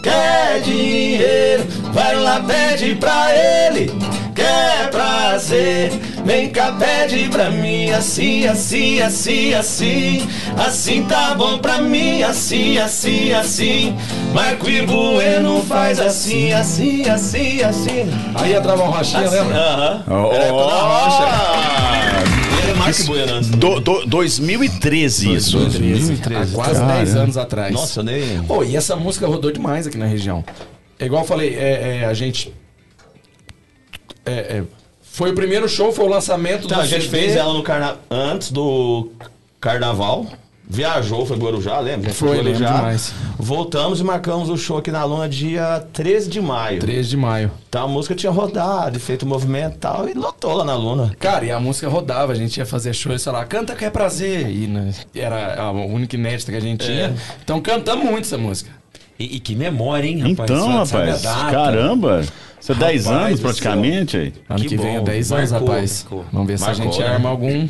Quer 0.00 0.60
dinheiro, 0.62 1.64
vai 1.92 2.14
lá, 2.14 2.38
pede 2.40 2.94
pra 2.94 3.34
ele. 3.34 3.90
Quer 4.34 4.90
prazer, 4.90 5.90
vem 6.24 6.50
cá, 6.50 6.72
pede 6.72 7.28
pra 7.28 7.50
mim. 7.50 7.90
Assim, 7.90 8.46
assim, 8.46 9.00
assim, 9.00 9.52
assim. 9.54 10.28
Assim 10.56 11.02
tá 11.04 11.34
bom 11.34 11.58
pra 11.58 11.80
mim. 11.80 12.22
Assim, 12.22 12.78
assim, 12.78 13.32
assim. 13.32 13.96
Marco 14.32 14.68
e 14.68 14.84
Bueno 14.86 15.62
faz 15.68 16.00
assim, 16.00 16.52
assim, 16.52 17.08
assim, 17.08 17.62
assim. 17.62 18.10
Aí 18.34 18.50
ia 18.50 18.60
travar 18.60 18.88
um 18.88 18.90
rochinha, 18.90 19.28
lembra? 19.28 19.56
Aham. 19.56 20.04
Era 20.32 20.46
da 20.46 20.52
rocha. 20.52 21.24
ó, 21.28 22.62
Ele 22.62 22.70
é 22.70 22.74
Marco 22.74 23.04
Bueno 23.04 23.34
antes. 23.34 23.50
do, 23.50 23.80
do, 23.80 24.06
2013 24.06 25.34
isso. 25.34 25.58
2013. 25.58 26.52
Há 26.52 26.54
quase 26.54 26.80
Cara. 26.80 26.94
10 26.94 27.16
anos 27.16 27.36
atrás. 27.36 27.72
Nossa, 27.72 28.02
nem. 28.02 28.42
Pô, 28.44 28.64
e 28.64 28.76
essa 28.76 28.96
música 28.96 29.26
rodou 29.26 29.52
demais 29.52 29.86
aqui 29.86 29.96
na 29.98 30.06
região. 30.06 30.44
É 30.98 31.06
igual 31.06 31.22
eu 31.22 31.28
falei, 31.28 31.54
é, 31.56 32.00
é, 32.02 32.04
a 32.06 32.14
gente. 32.14 32.52
é, 34.24 34.32
é, 34.32 34.62
foi 35.14 35.30
o 35.30 35.34
primeiro 35.34 35.68
show, 35.68 35.92
foi 35.92 36.06
o 36.06 36.08
lançamento 36.08 36.64
Então, 36.64 36.78
do 36.78 36.82
a 36.82 36.86
gente 36.86 37.04
CD. 37.04 37.18
fez 37.18 37.36
ela 37.36 37.54
no 37.54 37.62
carna... 37.62 37.98
antes 38.10 38.50
do 38.50 39.12
carnaval. 39.60 40.26
Viajou, 40.68 41.24
foi 41.24 41.36
Guarujá, 41.36 41.78
lembra? 41.78 42.12
Foi, 42.12 42.38
Guarujá. 42.38 42.74
demais. 42.76 43.14
Voltamos 43.38 44.00
e 44.00 44.02
marcamos 44.02 44.48
o 44.50 44.56
show 44.56 44.78
aqui 44.78 44.90
na 44.90 45.04
Luna 45.04 45.28
dia 45.28 45.86
13 45.92 46.28
de 46.28 46.40
maio. 46.40 46.80
3 46.80 47.08
de 47.08 47.16
maio. 47.16 47.52
Então 47.68 47.84
a 47.84 47.88
música 47.88 48.12
tinha 48.16 48.32
rodado, 48.32 48.98
feito 48.98 49.24
movimento 49.24 49.76
e 49.76 49.78
tal, 49.78 50.08
e 50.08 50.14
lotou 50.14 50.52
lá 50.52 50.64
na 50.64 50.74
Luna. 50.74 51.14
Cara, 51.20 51.44
e 51.44 51.52
a 51.52 51.60
música 51.60 51.88
rodava, 51.88 52.32
a 52.32 52.34
gente 52.34 52.56
ia 52.56 52.66
fazer 52.66 52.92
show 52.92 53.12
e 53.14 53.18
sei 53.20 53.30
lá, 53.30 53.44
canta 53.44 53.76
que 53.76 53.84
é 53.84 53.90
prazer. 53.90 54.50
E 54.50 54.66
né, 54.66 54.92
era 55.14 55.62
a 55.62 55.70
única 55.70 56.16
inédita 56.16 56.50
que 56.50 56.58
a 56.58 56.60
gente 56.60 56.84
tinha. 56.84 57.14
Então 57.44 57.60
cantamos 57.60 58.04
muito 58.04 58.24
essa 58.24 58.36
música. 58.36 58.70
E, 59.16 59.36
e 59.36 59.38
que 59.38 59.54
memória, 59.54 60.08
hein, 60.08 60.30
rapaz? 60.30 60.50
Então, 60.50 60.68
rapaz, 60.78 61.22
data? 61.22 61.50
caramba. 61.52 62.24
Você 62.64 62.72
é 62.72 62.74
10 62.76 63.04
Rapaz 63.04 63.26
anos 63.26 63.40
praticamente 63.40 64.16
aí. 64.16 64.32
Ano 64.48 64.58
Que 64.60 64.68
que, 64.68 64.76
vem 64.78 64.94
é 64.96 64.98
bom, 64.98 65.04
10 65.04 65.32
anos, 65.32 65.50
marcou, 65.52 65.68
rapaz. 65.68 66.02
marcou. 66.02 66.24
Vamos 66.32 66.46
ver 66.48 66.58
se 66.58 66.64
Marcou, 66.64 66.80
a 66.82 66.86
gente 66.86 66.98
né? 67.00 67.06
arma 67.08 67.28
algum. 67.28 67.68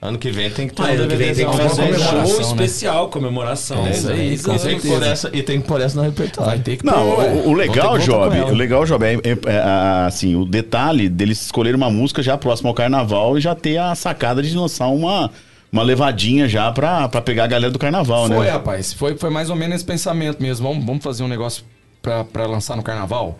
Ano 0.00 0.18
que 0.18 0.30
vem 0.30 0.48
tem 0.50 0.68
que 0.68 0.74
ter 0.74 0.82
Ah, 0.82 0.84
um 0.86 0.88
ano 0.90 1.08
que 1.08 1.16
vem 1.16 1.34
tem 1.34 1.50
que 1.50 1.56
fazer 1.56 1.82
um 1.82 1.86
show 1.86 1.96
comemoração, 1.96 2.36
né? 2.36 2.42
especial, 2.64 3.08
comemoração. 3.08 3.86
É 3.86 3.90
isso 3.90 4.08
aí, 4.10 4.38
com. 4.38 4.54
E 4.54 4.58
tem 4.60 4.78
que 4.78 4.86
pôr 4.88 5.02
essa- 5.02 5.30
E 5.32 5.42
tem 5.42 5.60
que 5.60 5.66
pôr 5.66 5.80
essa 5.80 5.96
no 5.96 6.02
repertório. 6.02 6.50
Vai 6.50 6.58
ter 6.60 6.76
que 6.76 6.86
Não, 6.86 6.92
pôr, 7.16 7.24
o, 7.24 7.48
o 7.48 7.52
legal, 7.52 7.98
Job, 7.98 8.36
o 8.42 8.54
legal, 8.54 8.84
Job, 8.84 9.04
é, 9.04 9.14
é- 9.14 9.18
é, 9.46 9.58
a- 9.58 10.06
assim, 10.06 10.36
o 10.36 10.44
detalhe 10.44 11.08
deles 11.08 11.42
escolherem 11.42 11.76
uma 11.76 11.90
música 11.90 12.22
já 12.22 12.38
próxima 12.38 12.68
ao 12.70 12.74
carnaval 12.74 13.36
e 13.36 13.40
já 13.40 13.56
ter 13.56 13.78
a 13.78 13.92
sacada 13.96 14.40
de 14.40 14.56
lançar 14.56 14.86
uma, 14.86 15.32
uma 15.72 15.82
levadinha 15.82 16.48
já 16.48 16.70
pra, 16.70 17.08
pra 17.08 17.20
pegar 17.20 17.42
a 17.44 17.48
galera 17.48 17.72
do 17.72 17.78
carnaval, 17.78 18.28
Foi, 18.28 18.46
né? 18.46 18.50
rapaz. 18.52 18.92
Foi, 18.92 19.16
foi 19.18 19.30
mais 19.30 19.50
ou 19.50 19.56
menos 19.56 19.74
esse 19.76 19.84
pensamento 19.84 20.40
mesmo. 20.40 20.68
Vamos, 20.68 20.84
vamos 20.84 21.02
fazer 21.02 21.24
um 21.24 21.28
negócio 21.28 21.64
pra, 22.00 22.22
pra 22.22 22.46
lançar 22.46 22.76
no 22.76 22.84
carnaval? 22.84 23.36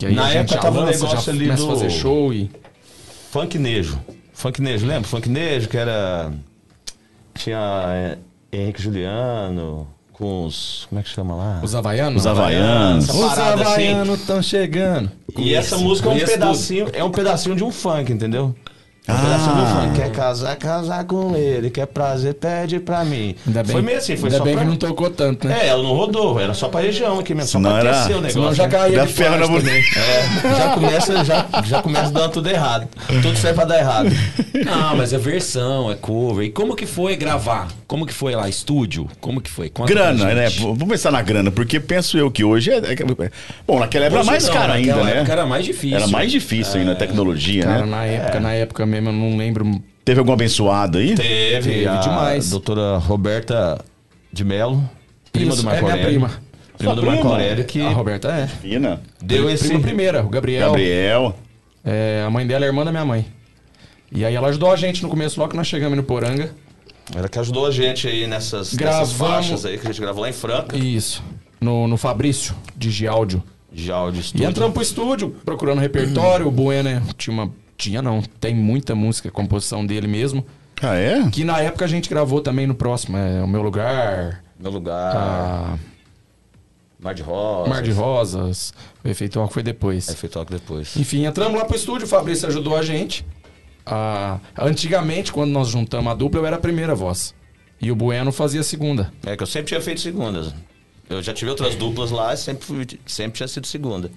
Que 0.00 0.06
aí 0.06 0.14
Na 0.14 0.24
a 0.26 0.32
época 0.32 0.58
tava 0.58 0.80
um 0.80 0.84
lança, 0.86 1.04
negócio 1.04 1.26
já 1.26 1.30
ali 1.32 1.44
começa 1.44 1.62
do- 1.62 1.68
a 1.68 1.74
fazer 1.74 1.90
show 1.90 2.32
e... 2.32 2.50
Funknejo. 3.30 4.00
Funknejo, 4.32 4.86
lembra? 4.86 5.08
Funknejo, 5.08 5.68
que 5.68 5.76
era. 5.76 6.32
Tinha 7.34 7.84
é, 7.88 8.18
Henrique 8.50 8.82
Juliano, 8.82 9.86
com 10.12 10.46
os. 10.46 10.86
Como 10.88 10.98
é 11.00 11.04
que 11.04 11.10
chama 11.10 11.34
lá? 11.36 11.60
Os 11.62 11.74
havaianos? 11.74 12.22
Os 12.22 12.26
havaianos. 12.26 13.08
Os 13.08 13.22
assim. 13.22 13.40
havaianos 13.40 14.20
estão 14.20 14.42
chegando. 14.42 15.12
E 15.36 15.54
essa 15.54 15.76
música 15.76 16.08
é 16.08 16.12
um 16.12 16.18
pedacinho, 16.26 16.86
é 16.92 17.04
um 17.04 17.10
pedacinho 17.10 17.54
de 17.54 17.62
um 17.62 17.70
funk, 17.70 18.10
entendeu? 18.12 18.54
É 19.08 19.12
um 19.12 19.16
funk. 19.88 19.94
Quer 19.96 20.12
casar, 20.12 20.56
casar 20.56 21.04
com 21.04 21.34
ele. 21.34 21.70
Quer 21.70 21.86
prazer, 21.86 22.34
pede 22.34 22.78
pra 22.78 23.04
mim. 23.04 23.34
Ainda 23.46 23.62
bem, 23.62 23.72
foi 23.72 23.82
meio 23.82 23.98
assim, 23.98 24.16
foi 24.16 24.28
ainda 24.28 24.38
só 24.38 24.44
bem 24.44 24.54
pra... 24.54 24.62
que 24.62 24.68
não 24.70 24.76
tocou 24.76 25.10
tanto, 25.10 25.48
né? 25.48 25.58
É, 25.62 25.66
ela 25.68 25.82
não 25.82 25.94
rodou, 25.94 26.38
era 26.38 26.54
só 26.54 26.68
pra 26.68 26.80
região 26.80 27.18
aqui 27.18 27.34
mesmo, 27.34 27.48
só 27.50 27.58
Senão 27.58 27.70
pra 27.70 27.80
era- 27.80 27.90
o 27.90 28.20
negócio. 28.20 28.30
Senão 28.30 28.54
já 28.54 28.68
né? 28.88 29.06
ferro 29.06 29.36
na 29.38 29.46
boneca. 29.48 30.00
É, 30.00 30.54
já 30.56 30.68
começa, 30.74 31.24
já, 31.24 31.46
já 31.64 31.82
começa 31.82 32.10
dando 32.12 32.30
tudo 32.32 32.48
errado. 32.50 32.88
Tudo 33.22 33.36
serve 33.36 33.54
pra 33.56 33.64
dar 33.64 33.78
errado. 33.78 34.10
Não, 34.64 34.96
mas 34.96 35.12
é 35.12 35.18
versão, 35.18 35.90
é 35.90 35.94
cover. 35.94 36.44
E 36.46 36.50
como 36.50 36.76
que 36.76 36.86
foi 36.86 37.16
gravar? 37.16 37.68
Como 37.86 38.06
que 38.06 38.12
foi 38.14 38.34
lá? 38.36 38.48
Estúdio? 38.48 39.08
Como 39.20 39.40
que 39.40 39.50
foi? 39.50 39.68
Conta 39.70 39.92
Grana, 39.92 40.32
né? 40.34 40.48
Vamos 40.50 40.86
pensar 40.88 41.10
na 41.10 41.22
grana, 41.22 41.50
porque 41.50 41.80
penso 41.80 42.16
eu 42.16 42.30
que 42.30 42.44
hoje 42.44 42.70
é. 42.70 42.76
é- 42.76 43.30
bom, 43.66 43.80
naquela 43.80 44.04
época 44.06 44.20
era 44.20 44.24
mais 44.30 44.46
não, 44.46 44.52
caro 44.54 44.72
ainda, 44.72 44.88
naquela 44.94 45.04
né? 45.10 45.16
época 45.16 45.32
era 45.32 45.46
mais 45.46 45.64
difícil. 45.64 45.96
Era 45.96 46.06
mais 46.06 46.30
difícil 46.30 46.80
ainda 46.80 46.92
a 46.92 46.96
tecnologia, 46.96 47.64
Cara, 47.64 47.80
né? 47.80 47.86
na 47.86 48.04
época, 48.04 48.40
na 48.40 48.52
época 48.52 48.86
mesmo, 48.90 49.08
eu 49.08 49.12
não 49.12 49.36
lembro. 49.36 49.80
Teve 50.04 50.18
algum 50.20 50.32
abençoado 50.32 50.98
aí? 50.98 51.14
Teve, 51.14 51.70
Teve 51.70 51.86
a 51.88 51.96
demais. 52.00 52.50
doutora 52.50 52.98
Roberta 52.98 53.82
de 54.32 54.44
Melo, 54.44 54.82
prima 55.32 55.52
Isso, 55.52 55.62
do 55.62 55.64
Marco 55.66 55.88
é 55.88 55.92
minha 55.92 56.06
prima. 56.06 56.30
Prima 56.76 56.94
do 56.94 57.00
Sua 57.02 57.10
Marco 57.10 57.22
prima? 57.28 57.34
Aurélio 57.40 57.64
que 57.64 57.80
A 57.82 57.90
Roberta 57.90 58.28
é. 58.28 58.46
Fina. 58.46 59.02
deu 59.22 59.50
esse... 59.50 59.68
Prima 59.68 59.80
primeira, 59.80 60.22
o 60.24 60.28
Gabriel. 60.28 60.68
Gabriel. 60.68 61.36
É, 61.84 62.24
a 62.26 62.30
mãe 62.30 62.46
dela 62.46 62.64
é 62.64 62.68
irmã 62.68 62.84
da 62.84 62.90
minha 62.90 63.04
mãe. 63.04 63.26
E 64.10 64.24
aí 64.24 64.34
ela 64.34 64.48
ajudou 64.48 64.72
a 64.72 64.76
gente 64.76 65.02
no 65.02 65.08
começo, 65.08 65.38
logo 65.38 65.50
que 65.52 65.56
nós 65.56 65.66
chegamos 65.66 65.96
no 65.96 66.02
Poranga. 66.02 66.50
Ela 67.14 67.28
que 67.28 67.38
ajudou 67.38 67.66
a 67.66 67.70
gente 67.70 68.06
aí 68.08 68.26
nessas, 68.26 68.72
nessas 68.72 68.76
Gravamos- 68.76 69.12
faixas 69.12 69.64
aí 69.66 69.76
que 69.78 69.86
a 69.86 69.90
gente 69.90 70.00
gravou 70.00 70.22
lá 70.22 70.28
em 70.30 70.32
Franca. 70.32 70.76
Isso. 70.76 71.22
No, 71.60 71.86
no 71.86 71.96
Fabrício, 71.96 72.54
de 72.76 72.90
Giáudio. 72.90 73.42
De 73.72 73.92
áudio 73.92 74.18
E 74.18 74.22
estúdio. 74.22 74.48
entramos 74.48 74.72
pro 74.74 74.82
estúdio, 74.82 75.30
procurando 75.44 75.78
repertório. 75.80 76.46
O 76.48 76.50
Bueno 76.50 77.02
tinha 77.16 77.32
uma. 77.32 77.52
Tinha 77.80 78.02
não, 78.02 78.20
tem 78.38 78.54
muita 78.54 78.94
música, 78.94 79.30
composição 79.30 79.84
dele 79.86 80.06
mesmo. 80.06 80.44
Ah, 80.82 80.94
é? 80.96 81.28
Que 81.30 81.44
na 81.44 81.58
época 81.60 81.84
a 81.84 81.88
gente 81.88 82.08
gravou 82.10 82.40
também 82.42 82.66
no 82.66 82.74
próximo. 82.74 83.16
É 83.16 83.42
O 83.42 83.48
Meu 83.48 83.62
Lugar, 83.62 84.42
Meu 84.58 84.70
lugar, 84.70 85.16
a 85.16 85.78
Mar 87.02 87.14
de 87.14 87.22
Rosa. 87.22 87.70
Mar 87.70 87.82
de 87.82 87.90
Rosas. 87.90 88.74
O 89.02 89.08
Efeito 89.08 89.40
Rock 89.40 89.54
foi 89.54 89.62
depois. 89.62 90.08
É 90.10 90.14
feito 90.14 90.34
toque 90.34 90.52
depois. 90.52 90.94
Enfim, 90.96 91.24
entramos 91.24 91.58
lá 91.58 91.64
pro 91.64 91.74
estúdio, 91.74 92.04
o 92.06 92.08
Fabrício 92.08 92.46
ajudou 92.48 92.76
a 92.76 92.82
gente. 92.82 93.24
Ah, 93.86 94.38
antigamente, 94.58 95.32
quando 95.32 95.50
nós 95.50 95.68
juntamos 95.68 96.12
a 96.12 96.14
dupla, 96.14 96.40
eu 96.40 96.46
era 96.46 96.56
a 96.56 96.60
primeira 96.60 96.94
voz. 96.94 97.34
E 97.80 97.90
o 97.90 97.96
Bueno 97.96 98.30
fazia 98.30 98.60
a 98.60 98.64
segunda. 98.64 99.10
É 99.24 99.34
que 99.36 99.42
eu 99.42 99.46
sempre 99.46 99.68
tinha 99.68 99.80
feito 99.80 100.02
segundas. 100.02 100.52
Eu 101.08 101.22
já 101.22 101.32
tive 101.32 101.50
outras 101.50 101.74
duplas 101.74 102.10
lá 102.10 102.34
e 102.34 102.36
sempre, 102.36 102.64
fui- 102.66 102.86
sempre 103.06 103.38
tinha 103.38 103.48
sido 103.48 103.66
segunda. 103.66 104.10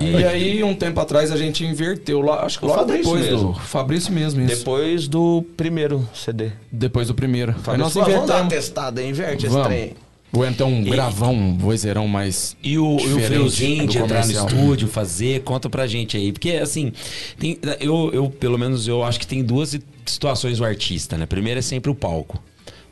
E 0.00 0.24
aí, 0.24 0.64
um 0.64 0.74
tempo 0.74 0.98
atrás, 1.00 1.30
a 1.30 1.36
gente 1.36 1.64
inverteu 1.64 2.20
lá, 2.20 2.44
acho 2.44 2.58
que 2.58 2.64
O 2.64 2.68
logo 2.68 2.80
Fabrício 2.80 3.04
depois 3.04 3.26
mesmo. 3.30 3.52
do. 3.52 3.60
Fabrício 3.60 4.12
mesmo, 4.12 4.40
isso. 4.40 4.56
Depois 4.56 5.06
do 5.06 5.44
primeiro 5.56 6.08
CD. 6.14 6.50
Depois 6.70 7.08
do 7.08 7.14
primeiro. 7.14 7.54
Aí 7.66 7.76
nós 7.76 7.92
Fabrício, 7.92 8.20
vamos 8.20 8.28
dar 8.28 8.40
uma 8.42 8.48
testada, 8.48 9.02
inverte 9.02 9.46
esse 9.46 9.54
Vamos. 9.54 9.68
trem. 9.68 9.92
O 10.34 10.42
então 10.46 10.66
um 10.66 10.82
gravão, 10.82 11.34
um 11.34 11.58
vozeirão 11.58 12.08
mais. 12.08 12.56
E 12.62 12.78
o, 12.78 12.96
e 12.98 13.12
o 13.12 13.20
friozinho 13.20 13.84
do 13.86 13.92
de 13.92 13.98
entrar 13.98 14.24
no 14.24 14.32
estúdio, 14.32 14.88
fazer, 14.88 15.42
conta 15.42 15.68
pra 15.68 15.86
gente 15.86 16.16
aí. 16.16 16.32
Porque, 16.32 16.52
assim, 16.52 16.90
tem, 17.38 17.58
eu, 17.78 18.10
eu, 18.14 18.30
pelo 18.30 18.58
menos, 18.58 18.88
eu 18.88 19.04
acho 19.04 19.20
que 19.20 19.26
tem 19.26 19.44
duas 19.44 19.78
situações 20.06 20.56
do 20.56 20.64
artista, 20.64 21.18
né? 21.18 21.26
Primeiro 21.26 21.58
é 21.58 21.62
sempre 21.62 21.90
o 21.90 21.94
palco. 21.94 22.42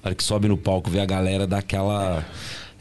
A 0.02 0.08
hora 0.08 0.14
que 0.14 0.22
sobe 0.22 0.48
no 0.48 0.56
palco, 0.58 0.90
vê 0.90 1.00
a 1.00 1.06
galera 1.06 1.46
daquela... 1.46 2.22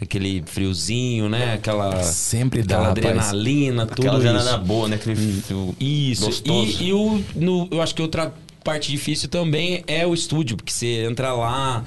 Aquele 0.01 0.41
friozinho, 0.45 1.27
né? 1.27 1.53
Aquela, 1.55 2.01
Sempre 2.03 2.63
dá, 2.63 2.75
aquela 2.75 2.89
rapaz. 2.89 3.05
adrenalina, 3.27 3.85
tudo 3.85 4.07
Aquela 4.07 4.13
isso. 4.23 4.23
janela 4.27 4.57
boa, 4.57 4.87
né? 4.87 4.95
Aquele 4.95 5.15
fio 5.41 5.75
Isso. 5.79 6.25
gostoso. 6.25 6.81
E, 6.81 6.87
e 6.87 6.93
o, 6.93 7.21
no- 7.35 7.67
eu 7.69 7.81
acho 7.81 7.93
que 7.93 8.01
outra 8.01 8.33
parte 8.63 8.89
difícil 8.91 9.27
também 9.27 9.83
é 9.87 10.05
o 10.07 10.13
estúdio, 10.13 10.55
porque 10.55 10.71
você 10.71 11.05
entra 11.05 11.33
lá, 11.33 11.83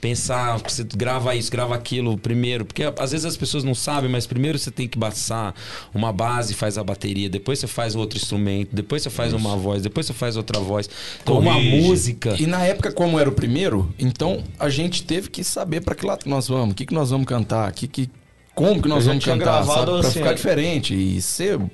pensar, 0.00 0.58
você 0.58 0.84
grava 0.84 1.34
isso, 1.34 1.50
grava 1.50 1.74
aquilo 1.74 2.16
primeiro, 2.18 2.64
porque 2.64 2.82
às 2.98 3.12
vezes 3.12 3.24
as 3.24 3.36
pessoas 3.36 3.64
não 3.64 3.74
sabem, 3.74 4.10
mas 4.10 4.26
primeiro 4.26 4.58
você 4.58 4.70
tem 4.70 4.86
que 4.86 4.98
passar 4.98 5.54
uma 5.94 6.12
base, 6.12 6.54
faz 6.54 6.78
a 6.78 6.84
bateria, 6.84 7.28
depois 7.28 7.58
você 7.58 7.66
faz 7.66 7.94
outro 7.94 8.18
instrumento, 8.18 8.74
depois 8.74 9.02
você 9.02 9.10
faz 9.10 9.32
uma 9.32 9.56
voz, 9.56 9.82
depois 9.82 10.06
você 10.06 10.12
faz 10.12 10.36
outra 10.36 10.60
voz. 10.60 10.88
Então 11.22 11.38
uma 11.38 11.58
música. 11.58 12.36
E 12.38 12.46
na 12.46 12.64
época, 12.64 12.92
como 12.92 13.18
era 13.18 13.28
o 13.28 13.32
primeiro, 13.32 13.92
então 13.98 14.42
a 14.58 14.68
gente 14.68 15.02
teve 15.02 15.30
que 15.30 15.42
saber 15.42 15.80
pra 15.80 15.94
que 15.94 16.06
lado 16.06 16.24
que 16.24 16.28
nós 16.28 16.48
vamos, 16.48 16.72
o 16.72 16.74
que, 16.74 16.86
que 16.86 16.94
nós 16.94 17.10
vamos 17.10 17.26
cantar, 17.26 17.70
que, 17.72 17.88
que, 17.88 18.10
como 18.54 18.80
que 18.80 18.88
nós 18.88 19.06
vamos 19.06 19.24
cantar, 19.24 19.64
sabe? 19.64 19.90
Assim, 20.00 20.10
ficar 20.18 20.30
ó. 20.30 20.34
diferente 20.34 20.94
e 20.94 21.20
ser 21.20 21.58
um, 21.58 21.68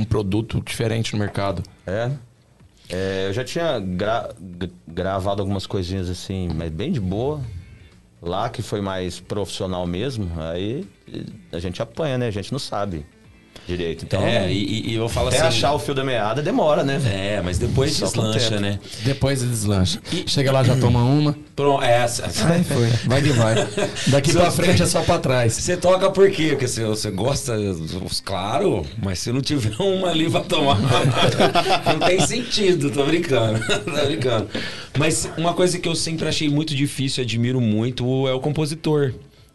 um 0.00 0.04
produto 0.04 0.62
diferente 0.64 1.12
no 1.12 1.18
mercado. 1.18 1.62
É. 1.86 2.10
É, 2.88 3.28
eu 3.28 3.32
já 3.32 3.42
tinha 3.44 3.78
gra- 3.80 4.34
gravado 4.86 5.40
algumas 5.40 5.66
coisinhas 5.66 6.08
assim, 6.10 6.48
mas 6.54 6.70
bem 6.70 6.92
de 6.92 7.00
boa. 7.00 7.40
Lá 8.20 8.48
que 8.48 8.62
foi 8.62 8.80
mais 8.80 9.20
profissional 9.20 9.86
mesmo, 9.86 10.30
aí 10.40 10.86
a 11.52 11.58
gente 11.58 11.82
apanha, 11.82 12.16
né? 12.16 12.26
A 12.26 12.30
gente 12.30 12.50
não 12.52 12.58
sabe 12.58 13.04
direito. 13.66 14.04
Então, 14.04 14.22
é, 14.22 14.52
e, 14.52 14.90
e 14.90 14.94
eu 14.94 15.08
falo 15.08 15.28
até 15.28 15.38
assim. 15.38 15.46
achar 15.48 15.72
o 15.72 15.78
fio 15.78 15.94
da 15.94 16.04
meada 16.04 16.42
demora, 16.42 16.84
né? 16.84 17.00
É, 17.06 17.40
mas 17.42 17.58
depois 17.58 17.92
Só 17.92 18.06
deslancha, 18.06 18.60
né? 18.60 18.78
Depois 19.04 19.42
deslancha. 19.42 20.00
Chega 20.26 20.52
lá, 20.52 20.62
já 20.62 20.76
toma 20.76 21.02
uma. 21.02 21.36
Pronto, 21.56 21.82
é, 21.82 22.02
essa. 22.02 22.24
Aí 22.46 22.64
foi. 22.64 22.88
Vai 23.06 23.22
que 23.22 23.30
vai. 23.30 23.54
Daqui 24.08 24.32
pra 24.32 24.50
frente 24.50 24.82
é 24.82 24.86
só 24.86 25.02
pra 25.02 25.18
trás. 25.18 25.54
Você 25.54 25.76
toca 25.76 26.10
por 26.10 26.30
quê? 26.30 26.50
Porque 26.50 26.68
você, 26.68 26.84
você 26.84 27.10
gosta, 27.10 27.54
claro, 28.24 28.84
mas 29.02 29.18
se 29.18 29.32
não 29.32 29.40
tiver 29.40 29.74
uma 29.80 30.08
ali 30.08 30.30
pra 30.30 30.40
tomar, 30.40 30.78
não 31.86 31.98
tem 32.06 32.20
sentido, 32.20 32.90
tô 32.90 33.04
brincando, 33.04 33.60
tô 33.84 34.06
brincando. 34.06 34.48
Mas 34.98 35.28
uma 35.36 35.54
coisa 35.54 35.78
que 35.78 35.88
eu 35.88 35.94
sempre 35.94 36.28
achei 36.28 36.48
muito 36.48 36.74
difícil, 36.74 37.22
admiro 37.22 37.60
muito, 37.60 38.28
é 38.28 38.32
o 38.32 38.40
compositor. 38.40 39.12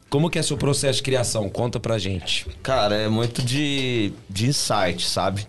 Como 0.09 0.29
que 0.29 0.39
é 0.39 0.41
seu 0.41 0.57
processo 0.57 0.97
de 0.97 1.03
criação? 1.03 1.49
Conta 1.49 1.79
pra 1.79 1.97
gente. 1.99 2.47
Cara, 2.63 2.95
é 2.95 3.07
muito 3.07 3.41
de, 3.43 4.11
de 4.29 4.47
insight, 4.47 5.05
sabe? 5.07 5.45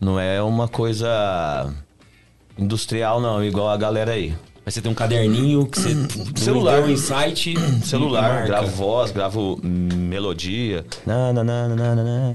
Não 0.00 0.18
é 0.20 0.40
uma 0.42 0.68
coisa 0.68 1.72
industrial, 2.58 3.20
não, 3.20 3.42
igual 3.44 3.68
a 3.68 3.76
galera 3.76 4.12
aí. 4.12 4.34
Mas 4.64 4.74
você 4.74 4.80
tem 4.82 4.90
um 4.90 4.94
caderninho 4.94 5.66
que 5.66 5.78
você 5.80 5.94
Celular. 6.36 6.76
deu 6.78 6.86
um 6.86 6.90
insight, 6.90 7.54
Celular, 7.84 8.22
marca. 8.22 8.46
gravo 8.46 8.68
voz, 8.68 9.10
gravo 9.12 9.60
melodia. 9.62 10.84
Na, 11.06 11.32
na, 11.32 11.44
na, 11.44 11.68
na, 11.68 11.94
na. 11.94 12.34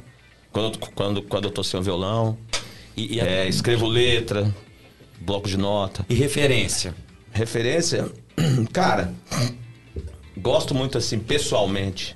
Quando, 0.52 0.74
eu- 0.76 0.90
quando, 0.96 1.22
quando 1.24 1.46
eu 1.46 1.52
tô 1.52 1.64
sem 1.64 1.80
o 1.80 1.84
violão. 1.84 2.38
e, 2.96 3.16
e, 3.16 3.22
a- 3.22 3.26
É, 3.26 3.48
escrevo 3.48 3.86
letra, 3.86 4.54
bloco 5.20 5.48
de 5.48 5.58
nota. 5.58 6.06
e 6.10 6.14
referência. 6.16 6.94
Referência, 7.34 8.10
cara, 8.74 9.14
gosto 10.42 10.74
muito 10.74 10.98
assim, 10.98 11.20
pessoalmente. 11.20 12.16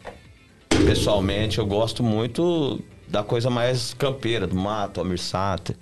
Pessoalmente, 0.86 1.60
eu 1.60 1.66
gosto 1.66 2.04
muito 2.04 2.82
da 3.08 3.24
coisa 3.24 3.50
mais 3.50 3.94
campeira, 3.94 4.46
do 4.46 4.56
mato, 4.56 5.00
Almir 5.00 5.20
Sater, 5.20 5.76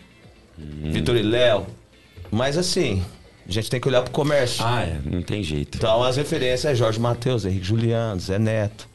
Vitor 0.57 1.15
e 1.15 1.23
Léo. 1.23 1.65
Mas 2.29 2.57
assim, 2.57 3.03
a 3.47 3.51
gente 3.51 3.69
tem 3.69 3.79
que 3.79 3.87
olhar 3.87 4.01
pro 4.01 4.11
comércio. 4.11 4.63
Ah, 4.65 4.83
é, 4.83 4.99
não 5.03 5.21
tem 5.21 5.41
jeito. 5.43 5.77
Então 5.77 6.03
as 6.03 6.17
referências 6.17 6.65
é 6.65 6.75
Jorge 6.75 6.99
Matheus, 6.99 7.45
Henrique 7.45 7.65
Juliano, 7.65 8.19
Zé 8.19 8.37
Neto. 8.37 8.87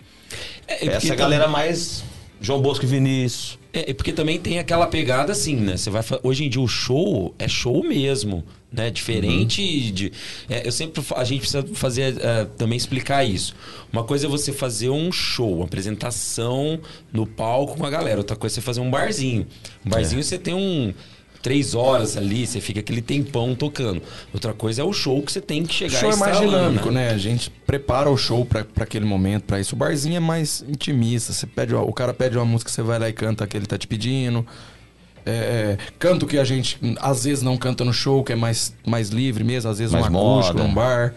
É, 0.66 0.86
é 0.86 0.92
Essa 0.92 1.14
galera 1.14 1.48
mais 1.48 2.04
João 2.40 2.60
Bosco 2.60 2.84
e 2.84 2.88
Vinícius. 2.88 3.58
É, 3.72 3.90
é 3.90 3.94
porque 3.94 4.12
também 4.12 4.38
tem 4.38 4.58
aquela 4.58 4.86
pegada 4.86 5.32
assim, 5.32 5.56
né? 5.56 5.76
Você 5.76 5.90
vai 5.90 6.02
hoje 6.22 6.44
em 6.44 6.50
dia 6.50 6.60
o 6.60 6.68
show 6.68 7.34
é 7.38 7.48
show 7.48 7.82
mesmo, 7.84 8.44
né? 8.70 8.90
Diferente 8.90 9.90
de 9.90 10.12
é, 10.48 10.66
eu 10.66 10.72
sempre 10.72 11.02
a 11.16 11.24
gente 11.24 11.40
precisa 11.40 11.66
fazer 11.74 12.16
é, 12.20 12.44
também 12.44 12.76
explicar 12.76 13.24
isso. 13.24 13.54
Uma 13.92 14.04
coisa 14.04 14.26
é 14.26 14.28
você 14.28 14.52
fazer 14.52 14.90
um 14.90 15.10
show, 15.10 15.56
uma 15.56 15.64
apresentação 15.64 16.78
no 17.12 17.26
palco 17.26 17.76
com 17.76 17.86
a 17.86 17.90
galera. 17.90 18.18
Outra 18.18 18.36
coisa 18.36 18.54
é 18.54 18.56
você 18.56 18.60
fazer 18.60 18.80
um 18.80 18.90
barzinho. 18.90 19.46
Um 19.84 19.90
barzinho 19.90 20.22
você 20.22 20.38
tem 20.38 20.54
um 20.54 20.92
três 21.42 21.74
horas 21.74 22.16
ali, 22.16 22.46
você 22.46 22.60
fica 22.60 22.80
aquele 22.80 23.00
tempão 23.00 23.54
tocando. 23.54 24.02
Outra 24.32 24.52
coisa 24.52 24.82
é 24.82 24.84
o 24.84 24.92
show 24.92 25.22
que 25.22 25.32
você 25.32 25.40
tem 25.40 25.62
que 25.64 25.70
O 25.70 25.72
chegar 25.72 26.00
show 26.00 26.10
é 26.10 26.16
mais 26.16 26.38
dinâmico, 26.38 26.90
né? 26.90 27.10
A 27.10 27.18
gente 27.18 27.50
prepara 27.66 28.10
o 28.10 28.16
show 28.16 28.44
pra, 28.44 28.64
pra 28.64 28.84
aquele 28.84 29.04
momento, 29.04 29.44
pra 29.44 29.60
isso. 29.60 29.74
O 29.74 29.78
barzinho 29.78 30.16
é 30.16 30.20
mais 30.20 30.64
intimista. 30.68 31.32
Você 31.32 31.46
pede, 31.46 31.74
o 31.74 31.92
cara 31.92 32.12
pede 32.12 32.36
uma 32.36 32.44
música, 32.44 32.70
você 32.70 32.82
vai 32.82 32.98
lá 32.98 33.08
e 33.08 33.12
canta 33.12 33.46
que 33.46 33.56
ele 33.56 33.66
tá 33.66 33.78
te 33.78 33.86
pedindo. 33.86 34.46
É, 35.28 35.32
é, 35.32 35.78
canto 35.98 36.26
que 36.26 36.38
a 36.38 36.44
gente 36.44 36.78
às 37.00 37.24
vezes 37.24 37.42
não 37.42 37.56
canta 37.56 37.84
no 37.84 37.92
show, 37.92 38.24
que 38.24 38.32
é 38.32 38.36
mais, 38.36 38.74
mais 38.86 39.10
livre 39.10 39.44
mesmo, 39.44 39.70
às 39.70 39.78
vezes 39.78 39.92
Mais 39.92 40.06
um 40.06 40.08
acústico, 40.08 40.56
moda. 40.58 40.68
num 40.68 40.74
bar. 40.74 41.14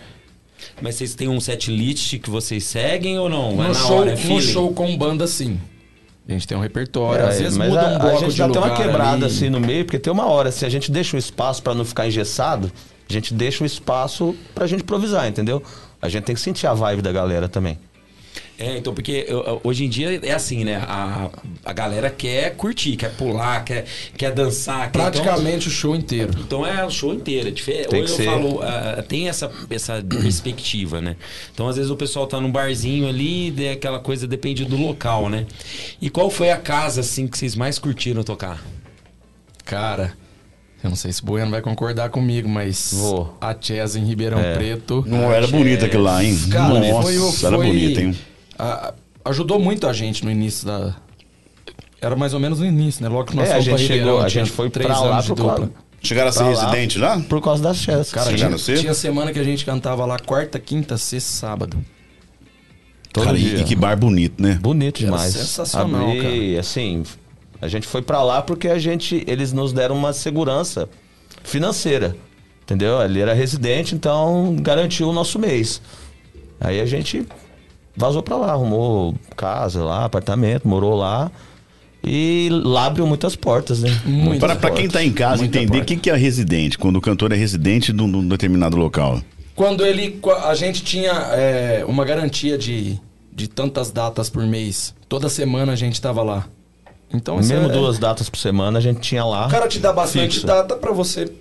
Mas 0.82 0.96
vocês 0.96 1.16
têm 1.16 1.28
um 1.28 1.40
set 1.40 1.72
list 1.72 2.20
que 2.20 2.30
vocês 2.30 2.64
seguem 2.66 3.18
ou 3.18 3.30
não? 3.30 3.56
No, 3.56 3.64
é 3.64 3.68
na 3.70 3.74
show, 3.74 3.98
hora, 4.00 4.12
é 4.12 4.16
no 4.16 4.42
show 4.42 4.74
com 4.74 4.96
banda, 4.98 5.26
sim. 5.26 5.60
A 6.28 6.32
gente 6.34 6.48
tem 6.48 6.58
um 6.58 6.62
repertório. 6.62 7.26
às 7.26 7.40
vezes 7.40 7.58
muda 7.58 7.82
a, 7.82 7.92
um 7.92 7.96
a 7.96 8.00
bloco 8.00 8.20
gente 8.20 8.32
de 8.34 8.38
dá 8.38 8.46
até 8.46 8.60
uma 8.60 8.76
quebrada 8.76 9.26
ali. 9.26 9.26
assim 9.26 9.50
no 9.50 9.60
meio, 9.60 9.86
porque 9.86 9.98
tem 10.00 10.14
uma 10.14 10.28
hora, 10.28 10.52
se 10.52 10.66
a 10.66 10.70
gente 10.70 10.92
deixa 10.92 11.16
um 11.16 11.20
espaço 11.20 11.64
pra 11.64 11.74
não 11.74 11.84
ficar 11.84 12.08
engessado, 12.08 12.72
a 13.10 13.14
gente 13.14 13.34
deixa 13.34 13.64
um 13.64 13.68
espaço 13.68 14.36
pra 14.54 14.68
gente 14.68 14.82
improvisar, 14.82 15.28
entendeu? 15.28 15.64
A 16.02 16.08
gente 16.08 16.24
tem 16.24 16.36
que 16.36 16.42
sentir 16.42 16.68
a 16.68 16.74
vibe 16.74 17.02
da 17.02 17.12
galera 17.12 17.50
também. 17.50 17.78
É, 18.60 18.78
então, 18.78 18.94
porque 18.94 19.26
hoje 19.64 19.86
em 19.86 19.90
dia 19.90 20.20
é 20.24 20.34
assim, 20.34 20.64
né? 20.64 20.76
A, 20.88 21.30
a 21.66 21.74
galera 21.74 22.12
quer 22.12 22.56
curtir, 22.56 22.96
quer 22.96 23.12
pular, 23.16 23.64
quer, 23.66 23.86
quer 24.16 24.32
dançar. 24.32 24.92
Quer, 24.92 25.00
Praticamente 25.00 25.68
o 25.68 25.72
show 25.72 25.96
inteiro. 25.96 26.30
Então, 26.34 26.44
então 26.62 26.68
é 26.68 26.86
o 26.86 26.92
show 26.92 27.12
inteiro. 27.12 27.48
É 27.48 27.52
diferente. 27.52 27.88
Tem 27.90 28.04
Hoje 28.04 28.14
que 28.16 28.22
eu 28.22 28.26
ser. 28.26 28.32
falo, 28.32 28.62
ah, 28.62 29.04
tem 29.08 29.28
essa, 29.28 29.52
essa 29.68 30.04
perspectiva, 30.08 31.02
né? 31.02 31.16
Então, 31.52 31.68
às 31.68 31.76
vezes 31.78 31.90
o 31.90 31.96
pessoal 31.96 32.28
tá 32.28 32.40
num 32.40 32.52
barzinho 32.52 33.08
ali, 33.10 33.52
é 33.66 33.72
aquela 33.72 34.00
coisa 34.00 34.28
depende 34.28 34.64
do 34.64 34.78
local, 34.78 35.28
né? 35.28 35.48
E 36.00 36.08
qual 36.10 36.30
foi 36.30 36.52
a 36.52 36.58
casa, 36.58 37.02
assim, 37.02 37.26
que 37.28 37.38
vocês 37.40 37.56
mais 37.56 37.80
curtiram 37.80 38.22
tocar? 38.24 38.64
Cara, 39.66 40.14
eu 40.84 40.90
não 40.90 40.98
sei 40.98 41.12
se 41.12 41.22
o 41.22 41.26
Bueno 41.26 41.50
vai 41.52 41.62
concordar 41.62 42.10
comigo, 42.10 42.48
mas 42.50 42.92
Vou. 42.94 43.36
a 43.40 43.56
Chess 43.60 43.96
em 43.96 44.06
Ribeirão 44.06 44.40
É. 44.40 44.54
Preto. 44.54 45.04
Não 45.08 45.32
era 45.32 45.48
bonito 45.48 45.86
aquilo 45.86 46.04
lá, 46.04 46.24
hein? 46.24 46.38
Cara, 46.52 46.80
Nossa, 46.80 47.02
foi, 47.02 47.18
o- 47.18 47.48
era 47.48 47.58
foi- 47.58 47.66
bonito, 47.68 48.00
hein? 48.02 48.16
A- 48.64 48.94
ajudou 49.26 49.60
muito 49.60 49.88
a 49.88 49.94
gente 49.94 50.24
no 50.26 50.32
início 50.32 50.66
da. 50.66 50.96
Era 52.02 52.16
mais 52.16 52.34
ou 52.34 52.40
menos 52.40 52.60
no 52.60 52.66
início, 52.66 53.04
né? 53.04 53.10
Logo 53.10 53.26
que 53.26 53.36
nós 53.36 53.50
É, 53.50 53.54
a 53.56 53.60
gente 53.60 53.84
chegou, 53.86 54.22
a 54.22 54.28
gente 54.30 54.50
foi 54.50 54.70
três 54.70 54.88
pra 54.90 55.00
lá 55.00 55.14
anos 55.14 55.26
de 55.26 55.30
por 55.34 55.38
causa, 55.38 55.62
dupla. 55.66 55.72
Chegaram 56.04 56.30
a 56.30 56.32
ser 56.32 56.44
lá. 56.44 56.50
residente 56.50 56.98
lá? 56.98 57.20
por 57.30 57.42
causa 57.42 57.62
das 57.62 57.78
chess. 57.78 58.12
Cara, 58.12 58.32
Chegaram 58.32 58.56
tinha, 58.56 58.56
a 58.56 58.60
ser? 58.78 58.80
tinha 58.80 58.94
semana 58.96 59.32
que 59.32 59.38
a 59.38 59.44
gente 59.44 59.64
cantava 59.64 60.04
lá 60.06 60.18
quarta, 60.18 60.58
quinta, 60.60 60.98
sexta, 60.98 61.30
sábado. 61.32 61.78
todo 63.14 63.26
Cara, 63.26 63.38
e, 63.38 63.42
dia. 63.44 63.60
e 63.60 63.64
que 63.64 63.76
bar 63.76 63.96
bonito, 63.98 64.42
né? 64.42 64.58
Bonito 64.60 64.98
Era 65.04 65.06
demais. 65.12 65.34
sensacional, 65.34 66.10
Abri, 66.10 66.58
assim, 66.58 67.04
a 67.62 67.68
gente 67.68 67.86
foi 67.86 68.02
pra 68.02 68.24
lá 68.24 68.42
porque 68.42 68.68
a 68.68 68.80
gente, 68.80 69.24
eles 69.28 69.54
nos 69.54 69.72
deram 69.74 69.96
uma 69.96 70.12
segurança 70.14 70.90
financeira, 71.44 72.16
entendeu? 72.64 72.98
Ali 73.00 73.22
era 73.22 73.34
residente, 73.34 73.94
então 73.94 74.56
garantiu 74.60 75.08
o 75.10 75.14
nosso 75.14 75.38
mês. 75.38 75.82
Aí 76.60 76.80
a 76.80 76.86
gente 76.86 77.28
vazou 77.96 78.24
pra 78.24 78.38
lá, 78.38 78.52
arrumou 78.52 79.16
casa 79.36 79.84
lá, 79.84 80.06
apartamento, 80.06 80.68
morou 80.68 80.96
lá 80.96 81.32
e 82.04 82.50
lá 82.52 82.86
abriu 82.86 83.06
muitas 83.06 83.36
portas, 83.36 83.82
né? 83.82 84.02
Muitas 84.06 84.40
Para 84.40 84.56
pra 84.56 84.72
quem 84.72 84.88
tá 84.88 85.04
em 85.04 85.12
casa 85.12 85.44
Muita 85.44 85.60
entender 85.60 85.82
o 85.82 85.86
que, 85.86 85.96
que 85.96 86.10
é 86.10 86.16
residente, 86.16 86.78
quando 86.78 86.96
o 86.96 87.02
cantor 87.02 87.32
é 87.32 87.36
residente 87.36 87.94
de 87.94 88.02
um 88.02 88.12
de 88.22 88.28
determinado 88.28 88.76
local. 88.76 89.22
Quando 89.56 89.86
ele. 89.86 90.20
A 90.44 90.56
gente 90.56 90.84
tinha 90.84 91.12
é, 91.12 91.86
uma 91.88 92.04
garantia 92.04 92.58
de, 92.58 93.00
de 93.32 93.48
tantas 93.48 93.92
datas 93.92 94.30
por 94.30 94.44
mês. 94.46 94.96
Toda 95.08 95.30
semana 95.30 95.74
a 95.74 95.76
gente 95.76 96.02
tava 96.02 96.24
lá. 96.24 96.48
Então 97.14 97.36
Mesmo 97.36 97.70
é- 97.70 97.70
duas 97.70 98.00
datas 98.00 98.30
por 98.30 98.40
semana 98.40 98.80
a 98.80 98.82
gente 98.82 99.02
tinha 99.02 99.24
lá. 99.24 99.46
O 99.48 99.52
cara 99.52 99.68
te 99.68 99.78
dá 99.78 99.94
bastante 99.94 100.36
fixo. 100.36 100.48
data 100.48 100.76
pra 100.76 100.92
você 100.92 101.32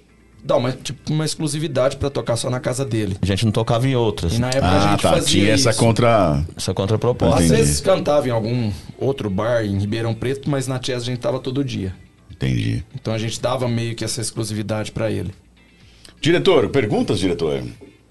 dar 0.44 0.56
uma, 0.56 0.72
tipo, 0.72 1.12
uma 1.12 1.24
exclusividade 1.24 1.96
pra 1.96 2.10
tocar 2.10 2.36
só 2.36 2.48
na 2.50 2.60
casa 2.60 2.84
dele. 2.84 3.16
A 3.20 3.26
gente 3.26 3.44
não 3.44 3.52
tocava 3.52 3.86
em 3.86 3.94
outras. 3.94 4.34
E 4.34 4.38
na 4.38 4.48
época 4.48 4.66
a 4.66 4.76
Ah, 4.86 4.90
gente 4.92 5.02
tá. 5.02 5.10
fazia 5.10 5.40
Tinha 5.42 5.52
essa 5.54 5.70
isso. 5.70 5.78
contra. 5.78 6.44
Essa 6.56 6.72
contraproposta. 6.74 7.40
Às 7.42 7.48
vezes 7.50 7.80
cantava 7.80 8.28
em 8.28 8.30
algum 8.30 8.72
outro 8.98 9.28
bar 9.30 9.64
em 9.64 9.78
Ribeirão 9.78 10.14
Preto, 10.14 10.48
mas 10.50 10.66
na 10.66 10.80
Chess 10.82 11.02
a 11.02 11.06
gente 11.06 11.18
tava 11.20 11.38
todo 11.38 11.64
dia. 11.64 11.94
Entendi. 12.30 12.84
Então 12.94 13.12
a 13.12 13.18
gente 13.18 13.40
dava 13.40 13.68
meio 13.68 13.94
que 13.94 14.04
essa 14.04 14.20
exclusividade 14.20 14.92
pra 14.92 15.10
ele. 15.10 15.32
Diretor, 16.20 16.68
perguntas, 16.70 17.18
diretor? 17.18 17.62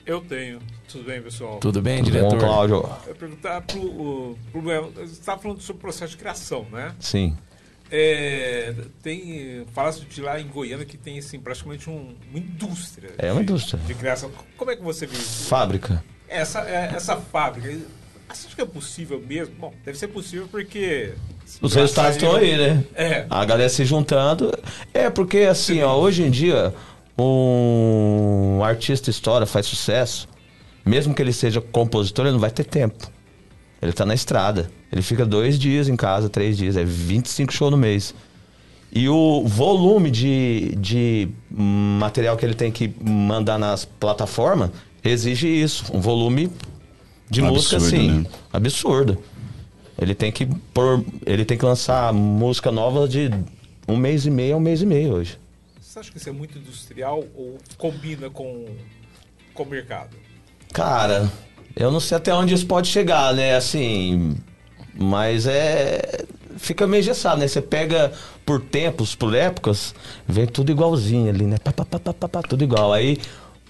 Eu 0.06 0.22
tenho. 0.22 0.60
Tudo 0.92 1.04
bem, 1.04 1.22
pessoal? 1.22 1.58
Tudo 1.60 1.82
bem, 1.84 1.98
Bom, 2.00 2.04
diretor? 2.06 2.40
Cláudio. 2.40 2.76
Eu 2.78 3.10
ia 3.10 3.16
perguntar 3.16 3.62
pro. 3.62 4.36
Você 4.96 5.04
estava 5.14 5.40
falando 5.40 5.62
sobre 5.62 5.78
o 5.78 5.82
processo 5.82 6.12
de 6.14 6.18
criação, 6.18 6.66
né? 6.72 6.94
Sim. 7.00 7.36
É, 7.92 8.74
tem. 9.02 9.66
Fala-se 9.74 10.02
de 10.06 10.22
lá 10.22 10.40
em 10.40 10.48
Goiânia 10.48 10.86
que 10.86 10.98
tem 10.98 11.18
assim, 11.20 11.40
praticamente 11.40 11.90
um- 11.90 12.16
uma 12.30 12.38
indústria. 12.40 13.12
É 13.18 13.32
uma 13.32 13.44
de- 13.44 13.52
indústria. 13.52 13.82
De 13.86 13.94
criação. 13.96 14.32
Como 14.58 14.70
é 14.72 14.76
que 14.76 14.84
você 14.84 15.06
vê 15.08 15.16
isso? 15.18 15.48
Fábrica. 15.48 16.04
Essa, 16.28 16.62
é- 16.62 16.92
essa 16.96 17.16
fábrica. 17.18 17.68
Você 18.32 18.46
acha 18.48 18.56
que 18.56 18.62
é 18.62 18.66
possível 18.66 19.20
mesmo? 19.28 19.56
Bom, 19.56 19.74
deve 19.84 19.98
ser 19.98 20.08
possível 20.10 20.48
porque. 20.52 21.14
Os 21.62 21.74
resultados 21.74 22.16
estão 22.16 22.36
aí, 22.36 22.56
né? 22.56 22.84
É. 22.94 23.26
A 23.28 23.44
galera 23.44 23.70
se 23.70 23.84
juntando. 23.84 24.54
É, 24.94 25.10
porque 25.10 25.40
assim, 25.40 25.82
ó, 25.82 25.98
hoje 25.98 26.22
em 26.22 26.30
dia, 26.30 26.72
um 27.18 28.64
artista 28.64 29.10
história 29.10 29.48
faz 29.48 29.66
sucesso, 29.66 30.28
mesmo 30.86 31.14
que 31.16 31.22
ele 31.22 31.34
seja 31.34 31.60
compositor, 31.60 32.26
ele 32.26 32.34
não 32.34 32.40
vai 32.40 32.52
ter 32.52 32.64
tempo. 32.66 33.10
Ele 33.82 33.94
tá 33.94 34.06
na 34.06 34.14
estrada. 34.14 34.70
Ele 34.92 35.02
fica 35.02 35.26
dois 35.26 35.60
dias 35.60 35.88
em 35.88 35.96
casa, 35.96 36.30
três 36.30 36.58
dias, 36.58 36.76
é 36.76 36.84
25 36.84 37.54
shows 37.54 37.72
no 37.72 37.78
mês. 37.78 38.14
E 38.92 39.08
o 39.08 39.44
volume 39.46 40.10
de, 40.10 40.74
de 40.78 41.30
material 41.52 42.36
que 42.36 42.46
ele 42.46 42.56
tem 42.56 42.72
que 42.72 42.92
mandar 43.00 43.60
nas 43.60 43.86
plataformas 43.86 44.72
exige 45.04 45.48
isso. 45.48 45.86
Um 45.94 46.02
volume 46.02 46.52
de 47.30 47.42
música, 47.42 47.76
Absurdo, 47.76 47.96
assim, 47.96 48.12
né? 48.22 48.26
absurdo. 48.52 49.24
Ele 50.02 50.16
tem 50.16 50.32
que 50.32 50.48
pôr, 50.74 51.04
ele 51.26 51.46
tem 51.46 51.58
que 51.58 51.66
lançar 51.66 52.12
música 52.12 52.72
nova 52.72 53.08
de 53.08 53.30
um 53.88 53.96
mês 53.96 54.26
e 54.26 54.32
meio 54.32 54.56
a 54.56 54.58
um 54.58 54.62
mês 54.62 54.82
e 54.82 54.86
meio 54.86 55.14
hoje. 55.14 55.38
Você 55.80 56.00
acha 56.00 56.12
que 56.12 56.18
isso 56.18 56.30
é 56.30 56.32
muito 56.32 56.58
industrial 56.58 57.24
ou 57.36 57.58
combina 57.78 58.30
com, 58.30 58.66
com 59.54 59.64
o 59.64 59.66
mercado? 59.68 60.16
Cara, 60.74 61.32
eu 61.76 61.92
não 61.92 62.00
sei 62.00 62.18
até 62.18 62.34
onde 62.34 62.54
isso 62.54 62.66
pode 62.66 62.88
chegar, 62.88 63.34
né? 63.34 63.56
Assim, 63.56 64.36
mas 65.00 65.48
é 65.48 66.26
fica 66.58 66.86
meio 66.86 67.02
engessado, 67.02 67.40
né? 67.40 67.48
Você 67.48 67.62
pega 67.62 68.12
por 68.46 68.60
tempos, 68.60 69.16
por 69.16 69.34
épocas, 69.34 69.96
vem 70.28 70.46
tudo 70.46 70.72
igualzinho 70.72 71.30
ali, 71.30 71.46
né? 71.46 71.58
Pá, 71.64 71.72
pá, 71.72 71.86
pá, 71.86 72.00
pá, 72.00 72.14
pá, 72.14 72.28
pá, 72.28 72.42
tudo 72.42 72.64
igual. 72.64 72.92
Aí 72.92 73.18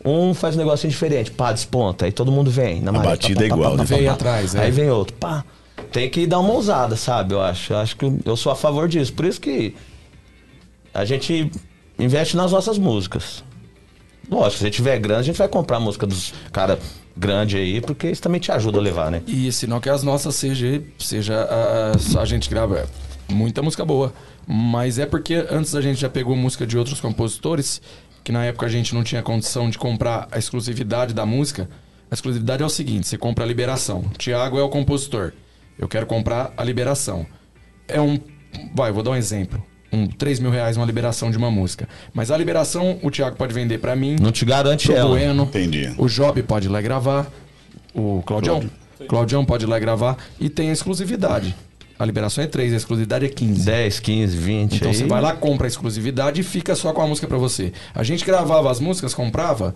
um 0.04 0.34
faz 0.34 0.56
um 0.56 0.60
negocinho 0.60 0.90
diferente, 0.90 1.30
pá, 1.32 1.52
desponta, 1.52 2.06
aí 2.06 2.12
todo 2.12 2.32
mundo 2.32 2.50
vem. 2.50 2.82
Na 2.82 2.92
maré, 2.92 3.10
batida 3.10 3.44
é 3.44 3.48
igual, 3.48 3.78
né? 3.78 3.84
Vem 3.84 4.08
atrás, 4.08 4.56
é. 4.56 4.64
Aí 4.64 4.72
vem 4.72 4.90
outro, 4.90 5.16
pá. 5.18 5.46
Tem 5.92 6.10
que 6.10 6.26
dar 6.26 6.40
uma 6.40 6.54
ousada, 6.54 6.96
sabe? 6.96 7.34
Eu 7.34 7.42
acho. 7.42 7.74
Eu 7.74 7.78
acho 7.78 7.96
que 7.96 8.20
eu 8.26 8.36
sou 8.36 8.52
a 8.52 8.56
favor 8.56 8.88
disso. 8.88 9.14
Por 9.14 9.26
isso 9.26 9.40
que 9.40 9.76
a 10.94 11.06
gente 11.06 11.52
investe 11.98 12.36
nas 12.36 12.52
nossas 12.52 12.78
músicas. 12.78 13.44
Lógico, 14.30 14.58
se 14.58 14.64
a 14.64 14.68
gente 14.68 14.76
tiver 14.76 15.00
grana, 15.00 15.20
a 15.20 15.24
gente 15.24 15.38
vai 15.38 15.48
comprar 15.48 15.78
a 15.78 15.80
música 15.80 16.06
dos 16.06 16.34
caras 16.52 16.80
grandes 17.20 17.60
aí, 17.60 17.82
porque 17.82 18.10
isso 18.10 18.22
também 18.22 18.40
te 18.40 18.52
ajuda 18.52 18.80
a 18.80 18.82
levar, 18.82 19.12
né? 19.12 19.22
E 19.28 19.52
senão 19.52 19.82
que 19.82 19.90
as 19.90 20.04
nossas 20.04 20.36
seja, 20.36 20.82
seja 20.98 21.36
a, 21.42 22.22
a 22.22 22.26
gente 22.26 22.50
grava 22.50 22.88
muita 23.30 23.62
música 23.62 23.84
boa. 23.84 24.14
Mas 24.48 24.98
é 24.98 25.06
porque 25.06 25.46
antes 25.52 25.76
a 25.76 25.82
gente 25.82 26.00
já 26.00 26.10
pegou 26.10 26.36
música 26.36 26.66
de 26.66 26.78
outros 26.78 27.00
compositores, 27.00 27.82
que 28.24 28.32
na 28.32 28.46
época 28.46 28.66
a 28.66 28.70
gente 28.70 28.96
não 28.96 29.04
tinha 29.04 29.22
condição 29.22 29.70
de 29.70 29.78
comprar 29.78 30.28
a 30.32 30.40
exclusividade 30.40 31.14
da 31.14 31.26
música. 31.26 31.70
A 32.10 32.14
exclusividade 32.14 32.64
é 32.64 32.66
o 32.66 32.70
seguinte: 32.70 33.08
você 33.08 33.18
compra 33.18 33.44
a 33.44 33.48
liberação. 33.48 34.04
Tiago 34.18 34.58
é 34.58 34.64
o 34.64 34.70
compositor. 34.70 35.34
Eu 35.78 35.88
quero 35.88 36.08
comprar 36.08 36.54
a 36.58 36.64
liberação. 36.64 37.26
É 37.88 38.02
um. 38.02 38.20
Vai, 38.74 38.92
vou 38.92 39.04
dar 39.04 39.12
um 39.12 39.16
exemplo. 39.16 39.64
Um 39.92 40.08
3 40.08 40.40
mil 40.40 40.52
reais 40.52 40.78
uma 40.78 40.86
liberação 40.86 41.32
de 41.32 41.38
uma 41.38 41.50
música. 41.50 41.88
Mas 42.14 42.30
a 42.30 42.38
liberação 42.38 43.00
o 43.02 43.10
Tiago 43.10 43.36
pode 43.36 43.54
vender 43.54 43.80
pra 43.80 43.96
mim. 43.96 44.16
Não 44.22 44.32
te 44.32 44.46
garante 44.46 44.92
ela. 44.92 45.10
Bueno. 45.10 45.44
Entendi. 45.44 45.94
O 45.98 46.08
Job 46.08 46.42
pode 46.44 46.68
ir 46.68 46.70
lá 46.70 46.80
e 46.80 46.84
gravar. 46.84 47.28
O 47.94 48.22
Claudião. 48.26 48.64
Claudião 49.08 49.44
pode 49.44 49.66
ir 49.66 49.68
lá 49.68 49.78
e 49.78 49.80
gravar. 49.80 50.18
E 50.40 50.50
tem 50.50 50.70
a 50.70 50.74
exclusividade. 50.74 51.56
A 51.98 52.06
liberação 52.06 52.42
é 52.42 52.48
3, 52.48 52.74
a 52.74 52.78
exclusividade 52.78 53.26
é 53.26 53.30
15. 53.30 53.66
10, 53.66 54.00
15, 54.00 54.38
20. 54.38 54.76
Então 54.76 54.88
aí, 54.88 54.96
você 54.96 55.06
vai 55.06 55.22
lá, 55.22 55.36
compra 55.36 55.68
a 55.68 55.70
exclusividade 55.70 56.40
e 56.40 56.44
fica 56.46 56.74
só 56.74 56.94
com 56.94 57.02
a 57.02 57.08
música 57.08 57.28
pra 57.28 57.38
você. 57.38 57.74
A 57.94 58.04
gente 58.04 58.24
gravava 58.24 58.72
as 58.72 58.80
músicas, 58.80 59.14
comprava. 59.14 59.76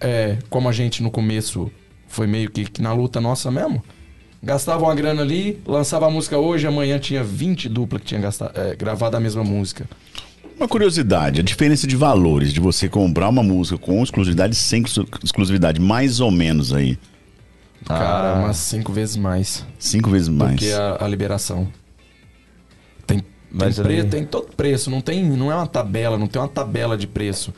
É, 0.00 0.36
como 0.48 0.68
a 0.68 0.72
gente 0.72 1.02
no 1.02 1.10
começo 1.10 1.72
foi 2.06 2.28
meio 2.28 2.48
que, 2.48 2.66
que 2.66 2.80
na 2.80 2.92
luta 2.92 3.20
nossa 3.20 3.50
mesmo. 3.50 3.82
Gastava 4.42 4.84
uma 4.84 4.94
grana 4.94 5.22
ali, 5.22 5.60
lançava 5.66 6.06
a 6.06 6.10
música 6.10 6.38
hoje, 6.38 6.66
amanhã 6.66 6.98
tinha 6.98 7.24
20 7.24 7.68
dupla 7.68 7.98
que 7.98 8.06
tinha 8.06 8.20
gastado, 8.20 8.52
é, 8.58 8.76
gravado 8.76 9.16
a 9.16 9.20
mesma 9.20 9.42
música. 9.42 9.88
Uma 10.56 10.68
curiosidade, 10.68 11.40
a 11.40 11.42
diferença 11.42 11.86
de 11.86 11.96
valores 11.96 12.52
de 12.52 12.60
você 12.60 12.88
comprar 12.88 13.28
uma 13.28 13.42
música 13.42 13.76
com 13.78 14.02
exclusividade 14.02 14.54
e 14.54 14.58
sem 14.58 14.82
exclu- 14.82 15.06
exclusividade, 15.22 15.80
mais 15.80 16.20
ou 16.20 16.30
menos 16.30 16.72
aí. 16.72 16.98
Cara, 17.84 18.34
Ah. 18.36 18.40
umas 18.44 18.56
cinco 18.56 18.92
vezes 18.92 19.16
mais. 19.16 19.64
Cinco 19.78 20.10
vezes 20.10 20.28
mais. 20.28 20.52
do 20.52 20.58
que 20.58 20.72
a, 20.72 20.98
a 21.00 21.08
liberação. 21.08 21.68
Tem 23.06 23.22
Mas 23.50 23.76
tem, 23.76 23.84
pre- 23.84 24.04
tem 24.04 24.24
todo 24.24 24.48
preço, 24.56 24.90
não 24.90 25.00
tem, 25.00 25.24
não 25.24 25.50
é 25.50 25.54
uma 25.54 25.66
tabela, 25.66 26.18
não 26.18 26.26
tem 26.26 26.40
uma 26.40 26.48
tabela 26.48 26.96
de 26.96 27.06
preço. 27.06 27.52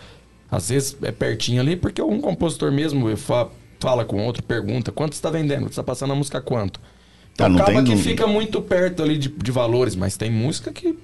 Às 0.51 0.69
vezes 0.69 0.97
é 1.03 1.11
pertinho 1.13 1.61
ali, 1.61 1.77
porque 1.77 2.01
um 2.03 2.21
compositor 2.21 2.71
mesmo 2.73 3.15
fa- 3.17 3.49
fala 3.81 4.05
com 4.05 4.25
outro, 4.25 4.43
pergunta 4.43 4.93
quanto 4.93 5.15
você 5.15 5.19
está 5.19 5.31
vendendo, 5.31 5.63
você 5.65 5.71
está 5.71 5.83
passando 5.83 6.13
a 6.13 6.17
música 6.17 6.39
a 6.39 6.41
quanto. 6.41 6.81
Então 7.33 7.47
Ah, 7.47 7.49
não 7.49 7.57
acaba 7.63 7.83
tem- 7.83 7.97
que 7.97 8.03
fica 8.03 8.27
muito 8.27 8.61
perto 8.61 9.03
ali 9.03 9.17
de, 9.17 9.29
de 9.29 9.51
valores, 9.51 9.97
mas 9.97 10.17
tem 10.17 10.31
música 10.31 10.71
que. 10.73 10.97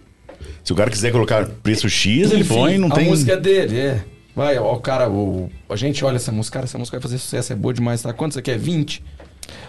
Se 0.63 0.73
o 0.73 0.77
cara 0.77 0.91
quiser 0.91 1.11
colocar 1.13 1.47
preço 1.63 1.89
X, 1.89 2.31
ele 2.31 2.43
Enfim, 2.43 2.55
põe, 2.55 2.79
não 2.79 2.89
a 2.89 2.95
tem. 2.95 3.07
música 3.09 3.33
é 3.33 3.37
dele, 3.37 3.79
é. 3.79 4.05
Vai, 4.35 4.59
ó, 4.59 4.75
o 4.75 4.81
cara, 4.81 5.09
o, 5.09 5.51
a 5.69 5.77
gente 5.77 6.05
olha 6.05 6.17
essa 6.17 6.31
música, 6.31 6.55
cara, 6.55 6.67
essa 6.67 6.77
música 6.77 6.99
vai 6.99 7.03
fazer 7.03 7.17
sucesso, 7.19 7.53
é 7.53 7.57
boa 7.57 7.73
demais, 7.73 8.03
tá? 8.03 8.13
Quanto 8.13 8.35
você 8.35 8.43
quer? 8.43 8.59
20? 8.59 9.03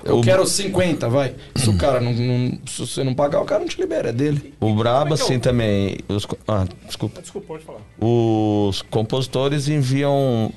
Eu 0.03 0.17
O- 0.17 0.21
quero 0.21 0.45
50, 0.45 1.07
vai. 1.07 1.35
Se 1.55 1.69
o 1.69 1.77
cara 1.77 2.01
não, 2.01 2.11
não- 2.11 2.59
Se 2.67 2.81
você 2.81 3.01
não 3.03 3.13
pagar, 3.13 3.39
o 3.39 3.45
cara 3.45 3.61
não 3.61 3.67
te 3.67 3.79
libera, 3.79 4.09
é 4.09 4.11
dele. 4.11 4.53
O 4.59 4.67
Como 4.75 4.83
é 4.85 5.09
é 5.11 5.13
assim, 5.13 5.37
o- 5.37 5.39
também. 5.39 5.99
Os, 6.09 6.27
ah, 6.47 6.65
desculpa. 6.85 7.21
Desculpa, 7.21 7.47
pode 7.47 7.63
falar. 7.63 7.79
Os 7.97 8.81
compositores 8.81 9.69
enviam 9.69 10.51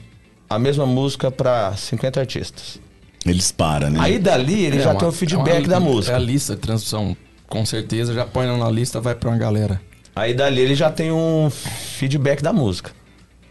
a 0.51 0.59
mesma 0.59 0.85
música 0.85 1.31
pra 1.31 1.75
50 1.77 2.19
artistas. 2.19 2.81
Eles 3.25 3.53
param, 3.53 3.89
né? 3.91 3.99
Aí 4.03 4.19
dali 4.19 4.65
ele 4.65 4.79
É 4.79 4.83
já 4.83 4.91
uma- 4.91 4.99
tem 4.99 5.09
o 5.09 5.11
é 5.11 5.15
feedback 5.15 5.59
uma- 5.61 5.69
da 5.69 5.75
É 5.75 5.77
a 5.77 5.81
música. 5.81 6.19
lista 6.19 6.55
de 6.57 6.61
transmissão, 6.61 7.17
com 7.49 7.65
certeza, 7.65 8.13
já 8.13 8.25
põe 8.27 8.47
na 8.47 8.69
lista, 8.71 9.01
vai 9.01 9.15
pra 9.15 9.31
uma 9.31 9.39
galera. 9.39 9.81
Aí 10.17 10.35
dali 10.35 10.61
ele 10.61 10.75
já 10.75 10.91
tem 10.91 11.13
um 11.13 11.49
feedback 11.51 12.43
da 12.43 12.53
música. 12.53 12.91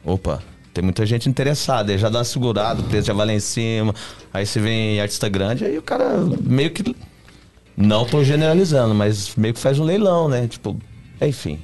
Opa, 0.04 0.44
tem 0.74 0.84
muita 0.84 1.06
gente 1.06 1.30
interessada, 1.30 1.92
aí 1.92 1.98
já 1.98 2.10
dá 2.10 2.20
uma 2.20 2.26
segurada, 2.26 2.82
o 2.82 2.84
preço 2.84 3.08
já 3.08 3.14
vai 3.14 3.28
lá 3.28 3.34
em 3.34 3.40
cima. 3.40 3.94
Aí 4.34 4.46
você 4.46 4.60
vem 4.60 5.00
artista 5.00 5.30
grande, 5.30 5.64
aí 5.64 5.78
o 5.78 5.82
cara 5.82 6.06
meio 6.42 6.72
que. 6.72 6.96
Não 7.78 8.04
tô 8.06 8.22
generalizando, 8.26 8.94
mas 8.94 9.36
meio 9.38 9.54
que 9.54 9.60
faz 9.60 9.80
um 9.80 9.86
leilão, 9.86 10.28
né? 10.28 10.48
Tipo, 10.48 10.78
enfim. 11.22 11.60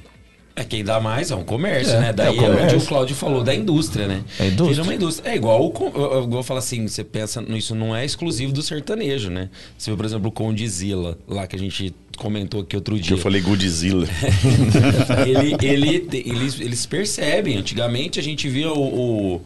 É 0.58 0.64
quem 0.64 0.82
dá 0.82 0.98
mais, 0.98 1.30
é 1.30 1.36
um 1.36 1.44
comércio, 1.44 1.92
É, 1.94 2.00
né? 2.00 2.12
Daí 2.14 2.28
é 2.28 2.30
é, 2.30 2.32
o 2.32 2.36
comércio. 2.36 2.64
onde 2.64 2.76
o 2.76 2.88
Cláudio 2.88 3.14
falou, 3.14 3.44
da 3.44 3.54
indústria, 3.54 4.08
né? 4.08 4.24
É 4.40 4.46
indústria. 4.46 4.70
Vira 4.70 4.82
uma 4.84 4.94
indústria. 4.94 5.30
É 5.30 5.36
igual, 5.36 5.60
eu, 5.94 6.12
eu 6.14 6.26
vou 6.28 6.42
falar 6.42 6.60
assim, 6.60 6.88
você 6.88 7.04
pensa, 7.04 7.44
isso 7.50 7.74
não 7.74 7.94
é 7.94 8.06
exclusivo 8.06 8.54
do 8.54 8.62
sertanejo, 8.62 9.28
né? 9.28 9.50
Você 9.76 9.90
vê, 9.90 9.96
por 9.98 10.06
exemplo, 10.06 10.28
o 10.28 10.32
Condizila, 10.32 11.18
lá 11.28 11.46
que 11.46 11.54
a 11.56 11.58
gente 11.58 11.94
comentou 12.16 12.62
aqui 12.62 12.74
outro 12.74 12.94
Que 12.96 13.02
dia. 13.02 13.16
eu 13.16 13.18
falei 13.18 13.42
Godzilla. 13.42 14.08
ele, 15.26 15.56
ele, 15.60 16.08
eles, 16.24 16.58
eles 16.60 16.86
percebem. 16.86 17.58
Antigamente 17.58 18.18
a 18.18 18.22
gente 18.22 18.48
via 18.48 18.72
o, 18.72 18.78
o, 19.34 19.40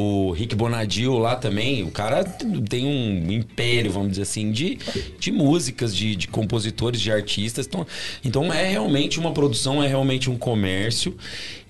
o 0.00 0.32
Rick 0.32 0.54
Bonadio 0.54 1.18
lá 1.18 1.36
também. 1.36 1.82
O 1.82 1.90
cara 1.90 2.24
tem 2.24 2.86
um 2.86 3.30
império, 3.30 3.92
vamos 3.92 4.10
dizer 4.10 4.22
assim, 4.22 4.50
de, 4.50 4.78
de 5.18 5.30
músicas, 5.30 5.94
de, 5.94 6.16
de 6.16 6.28
compositores, 6.28 7.00
de 7.00 7.12
artistas. 7.12 7.66
Então, 7.66 7.86
então 8.24 8.52
é 8.52 8.68
realmente 8.68 9.18
uma 9.18 9.32
produção, 9.32 9.82
é 9.82 9.86
realmente 9.86 10.30
um 10.30 10.36
comércio. 10.36 11.16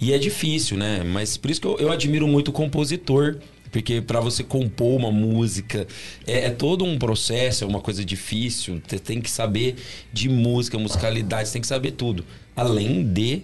E 0.00 0.12
é 0.12 0.18
difícil, 0.18 0.76
né? 0.76 1.02
Mas 1.04 1.36
por 1.36 1.50
isso 1.50 1.60
que 1.60 1.66
eu, 1.66 1.78
eu 1.78 1.92
admiro 1.92 2.26
muito 2.26 2.48
o 2.48 2.52
compositor. 2.52 3.36
Porque 3.70 4.00
para 4.00 4.20
você 4.20 4.42
compor 4.42 4.98
uma 4.98 5.12
música 5.12 5.86
é, 6.26 6.46
é 6.46 6.50
todo 6.50 6.84
um 6.84 6.98
processo, 6.98 7.64
é 7.64 7.66
uma 7.66 7.80
coisa 7.80 8.04
difícil. 8.04 8.82
Você 8.86 8.98
tem 8.98 9.20
que 9.20 9.30
saber 9.30 9.76
de 10.12 10.28
música, 10.28 10.78
musicalidade, 10.78 11.48
você 11.48 11.52
tem 11.52 11.62
que 11.62 11.68
saber 11.68 11.92
tudo. 11.92 12.24
Além 12.56 13.04
de 13.04 13.42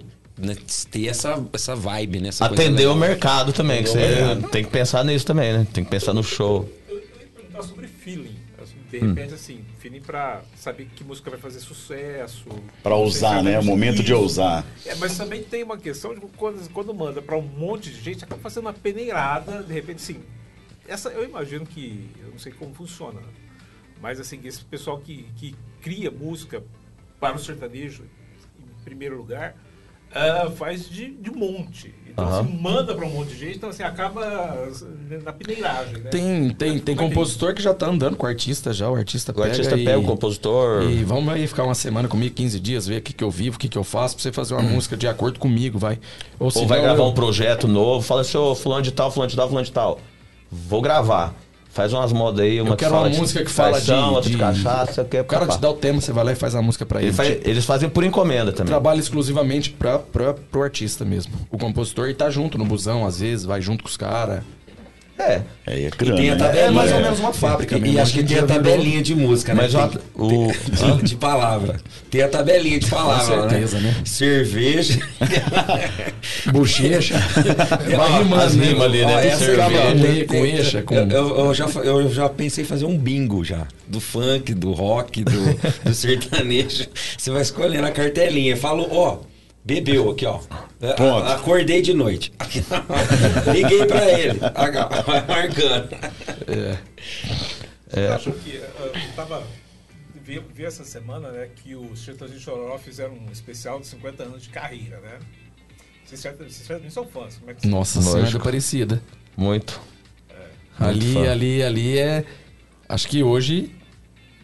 ter 0.91 1.07
essa, 1.09 1.43
essa 1.53 1.74
vibe, 1.74 2.20
né? 2.20 2.28
Essa 2.28 2.47
coisa 2.49 2.62
Atender 2.62 2.87
o 2.87 2.93
legal. 2.95 3.09
mercado 3.09 3.53
também, 3.53 3.82
que 3.82 3.89
o 3.89 3.93
você 3.93 3.99
mercado. 3.99 4.49
tem 4.51 4.64
que 4.64 4.70
pensar 4.70 5.05
nisso 5.05 5.24
também, 5.24 5.53
né? 5.53 5.66
Tem 5.72 5.82
que 5.84 5.91
pensar 5.91 6.12
no 6.12 6.22
show. 6.22 6.68
Eu, 6.89 6.97
eu 6.97 7.01
ia 7.03 7.28
perguntar 7.34 7.62
sobre 7.62 7.87
feeling. 7.89 8.37
assim, 8.62 8.76
De 8.91 8.99
Hum. 9.05 9.09
repente, 9.14 9.34
assim, 9.34 9.64
feeling 9.78 10.01
pra 10.01 10.43
saber 10.57 10.89
que 10.95 11.03
música 11.03 11.30
vai 11.30 11.39
fazer 11.39 11.61
sucesso. 11.61 12.45
Pra 12.82 12.91
Não 12.93 12.99
sei 12.99 13.07
usar, 13.18 13.43
né? 13.43 13.51
O 13.57 13.61
exatamente 13.61 13.66
momento 13.66 14.03
de 14.03 14.12
ousar. 14.12 14.64
É, 14.84 14.95
mas 14.97 15.16
também 15.16 15.43
tem 15.43 15.62
uma 15.62 15.78
questão 15.78 16.14
de 16.14 16.20
quando, 16.20 16.68
quando 16.70 16.95
manda 16.95 17.22
pra 17.22 17.37
um 17.37 17.43
monte 17.43 17.91
de 17.91 18.01
gente, 18.01 18.24
acaba 18.24 18.41
fazendo 18.43 18.64
uma 18.64 18.72
peneirada, 18.74 19.62
de 19.62 19.72
repente, 19.72 19.97
assim. 20.03 20.20
Essa, 20.87 21.09
eu 21.11 21.24
imagino 21.24 21.64
que. 21.66 22.11
Eu 22.22 22.30
não 22.30 22.39
sei 22.39 22.53
como 22.53 22.74
funciona. 22.74 23.20
Mas, 24.03 24.20
assim, 24.20 24.39
esse 24.45 24.62
pessoal 24.62 24.99
que, 24.99 25.26
que 25.37 25.55
cria 25.80 26.11
música 26.11 26.62
para 27.18 27.37
o 27.37 27.39
sertanejo, 27.39 28.03
em 28.61 28.84
primeiro 28.84 29.16
lugar, 29.16 29.57
ah, 30.12 30.50
faz 30.57 30.88
de, 30.88 31.11
de 31.12 31.30
monte. 31.30 31.94
Então, 32.09 32.26
Aham. 32.26 32.40
assim, 32.40 32.59
manda 32.59 32.94
para 32.94 33.04
um 33.04 33.11
monte 33.11 33.28
de 33.28 33.36
gente, 33.38 33.57
então, 33.59 33.68
assim, 33.68 33.82
acaba 33.82 34.22
na 35.22 35.32
peneiragem, 35.32 35.98
né? 35.98 36.11
Tem, 36.11 36.48
tem, 36.50 36.78
tem 36.78 36.94
é 36.94 36.96
que 36.98 37.04
é 37.04 37.09
compositor 37.09 37.54
que 37.54 37.61
já 37.62 37.74
tá 37.74 37.86
andando 37.88 38.16
com 38.16 38.24
o 38.24 38.28
artista 38.28 38.72
já, 38.72 38.88
o 38.88 38.94
artista 38.94 39.32
O 39.32 39.34
pega 39.34 39.48
artista 39.50 39.76
e, 39.76 39.84
pega 39.84 39.98
o 39.98 40.02
compositor. 40.02 40.82
E 40.84 41.04
vamos 41.04 41.32
aí 41.32 41.46
ficar 41.46 41.64
uma 41.64 41.74
semana 41.74 42.09
comigo, 42.09 42.34
15 42.34 42.59
dias, 42.59 42.86
ver 42.86 42.98
o 42.98 43.02
que, 43.02 43.12
que 43.12 43.22
eu 43.22 43.30
vivo, 43.30 43.57
o 43.57 43.59
que, 43.59 43.68
que 43.68 43.76
eu 43.76 43.84
faço, 43.84 44.14
pra 44.14 44.22
você 44.22 44.32
fazer 44.32 44.54
uma 44.54 44.62
música 44.62 44.96
de 44.96 45.07
acordo 45.07 45.38
comigo, 45.38 45.78
vai. 45.78 45.98
Ou 46.38 46.50
se 46.50 46.64
vai 46.64 46.78
não, 46.78 46.84
gravar 46.84 47.02
eu- 47.02 47.09
um 47.09 47.14
projeto 47.14 47.68
novo, 47.68 48.02
fala 48.07 48.22
assim, 48.22 48.38
ô 48.38 48.54
fulano 48.54 48.82
de 48.82 48.92
tal, 48.92 49.11
fulano 49.11 49.28
de 49.30 49.36
tal, 49.36 49.48
fulano 49.48 49.66
de 49.66 49.72
tal. 49.72 50.00
Vou 50.50 50.80
gravar. 50.80 51.34
Faz 51.76 51.92
umas 51.92 52.10
modas 52.10 52.40
aí, 52.40 52.58
uma 52.58 52.70
Eu 52.72 52.76
quero 52.76 52.94
uma 52.94 53.06
música 53.10 53.44
que 53.44 53.50
fala 53.50 53.78
de- 53.78 53.92
outra 53.92 54.22
de 54.22 54.30
de- 54.30 54.36
cachaça, 54.38 55.04
que 55.04 55.14
é 55.18 55.20
O 55.20 55.24
cara 55.26 55.46
te 55.46 55.58
dá 55.58 55.68
o 55.68 55.74
tema, 55.74 56.00
você 56.00 56.10
vai 56.10 56.24
lá 56.24 56.32
e 56.32 56.34
faz 56.34 56.54
a 56.54 56.62
música 56.62 56.86
pra 56.86 57.00
ele. 57.00 57.08
Ele 57.08 57.14
faz- 57.14 57.38
eles 57.44 57.64
fazem 57.66 57.86
por 57.90 58.02
encomenda 58.02 58.50
também. 58.50 58.70
Trabalha 58.70 58.98
exclusivamente 58.98 59.68
pra, 59.70 59.98
pro 59.98 60.62
artista 60.62 61.04
mesmo. 61.04 61.34
O 61.50 61.58
compositor 61.58 62.06
ele 62.06 62.14
tá 62.14 62.30
junto 62.30 62.56
no 62.56 62.64
busão, 62.64 63.04
às 63.06 63.20
vezes, 63.20 63.44
vai 63.44 63.60
junto 63.60 63.84
com 63.84 63.90
os 63.90 63.96
caras. 63.98 64.40
É. 65.18 65.40
Aí 65.66 65.84
é 65.84 65.88
E 65.88 65.90
grana. 65.90 66.16
tem 66.16 66.30
a 66.30 66.34
né? 66.34 66.38
tabelinha. 66.38 66.66
É 66.66 66.70
mais 66.70 66.92
ou 66.92 67.00
menos 67.00 67.20
uma 67.20 67.32
fábrica 67.32 67.78
E, 67.78 67.92
e 67.94 67.98
acho 67.98 68.12
que 68.12 68.20
em 68.20 68.26
tem 68.26 68.38
a 68.38 68.42
tabelinha 68.46 69.02
de 69.02 69.14
música, 69.14 69.54
né? 69.54 69.62
Mas 69.62 69.72
Tem- 69.72 70.00
o- 70.14 70.28
tem- 70.76 70.96
de, 71.04 71.16
palavra. 71.16 71.80
Tem 72.10 72.20
a 72.22 72.28
tabelinha 72.28 72.78
de 72.78 72.86
palavra, 72.90 73.48
certeza, 73.48 73.80
né? 73.80 73.94
Cerveja. 74.04 74.98
Bochecha. 76.52 77.14
Vai 77.96 78.22
rimando, 78.22 78.42
as 78.42 78.54
né? 78.54 78.66
ali, 78.84 79.04
né? 79.06 79.14
Ó, 79.14 79.18
essa 79.18 79.44
cerveja. 79.44 79.94
com 79.96 80.06
E, 80.06 80.24
com 80.26 80.34
eixa, 80.46 80.82
com... 80.82 80.94
Eu, 80.94 81.38
eu- 81.38 81.54
já, 81.54 81.66
eu 81.82 82.12
já 82.12 82.28
pensei 82.28 82.64
em 82.64 82.66
fazer 82.66 82.84
um 82.84 82.96
bingo 82.98 83.44
já. 83.44 83.66
Do 83.88 84.00
funk, 84.00 84.52
do 84.54 84.72
rock, 84.72 85.24
do, 85.24 85.32
do 85.84 85.94
sertanejo. 85.94 86.86
Você 87.16 87.30
vai 87.30 87.42
escolhendo 87.42 87.86
a 87.86 87.90
cartelinha. 87.90 88.56
Falo, 88.56 88.86
ó, 88.90 89.18
bebeu 89.66 90.10
aqui, 90.10 90.24
ó. 90.24 90.40
A- 90.80 90.94
Pronto. 90.94 91.26
Acordei 91.26 91.82
de 91.82 91.92
noite. 91.92 92.32
Liguei 93.52 93.84
pra 93.86 94.04
ele. 94.18 94.38
Ah, 94.54 95.02
Vai 95.02 95.26
marcando. 95.26 95.88
Você 97.88 98.00
acha 98.00 98.30
que. 98.32 98.56
eh, 98.56 98.70
Eu 98.84 99.12
tava. 99.14 99.42
Vi, 100.24 100.40
vi 100.54 100.64
essa 100.64 100.84
semana, 100.84 101.30
né, 101.30 101.48
que 101.54 101.76
os 101.76 102.00
Chitãozinho 102.00 102.38
e 102.38 102.42
Chororó 102.42 102.78
fizeram 102.78 103.14
um 103.14 103.30
especial 103.30 103.78
de 103.78 103.86
50 103.86 104.24
anos 104.24 104.42
de 104.42 104.48
carreira, 104.48 104.98
né? 105.00 105.18
Vocês 106.04 106.20
certamente, 106.20 106.92
são 106.92 107.06
fãs. 107.06 107.36
Como 107.36 107.50
é 107.50 107.54
que 107.54 107.66
Nossa. 107.68 108.00
Senhora 108.02 108.36
Aparecida. 108.36 109.02
Muito. 109.36 109.80
Ali, 110.78 111.14
fã. 111.14 111.30
ali, 111.30 111.62
ali 111.62 111.98
é. 111.98 112.24
Acho 112.88 113.08
que 113.08 113.22
hoje, 113.22 113.70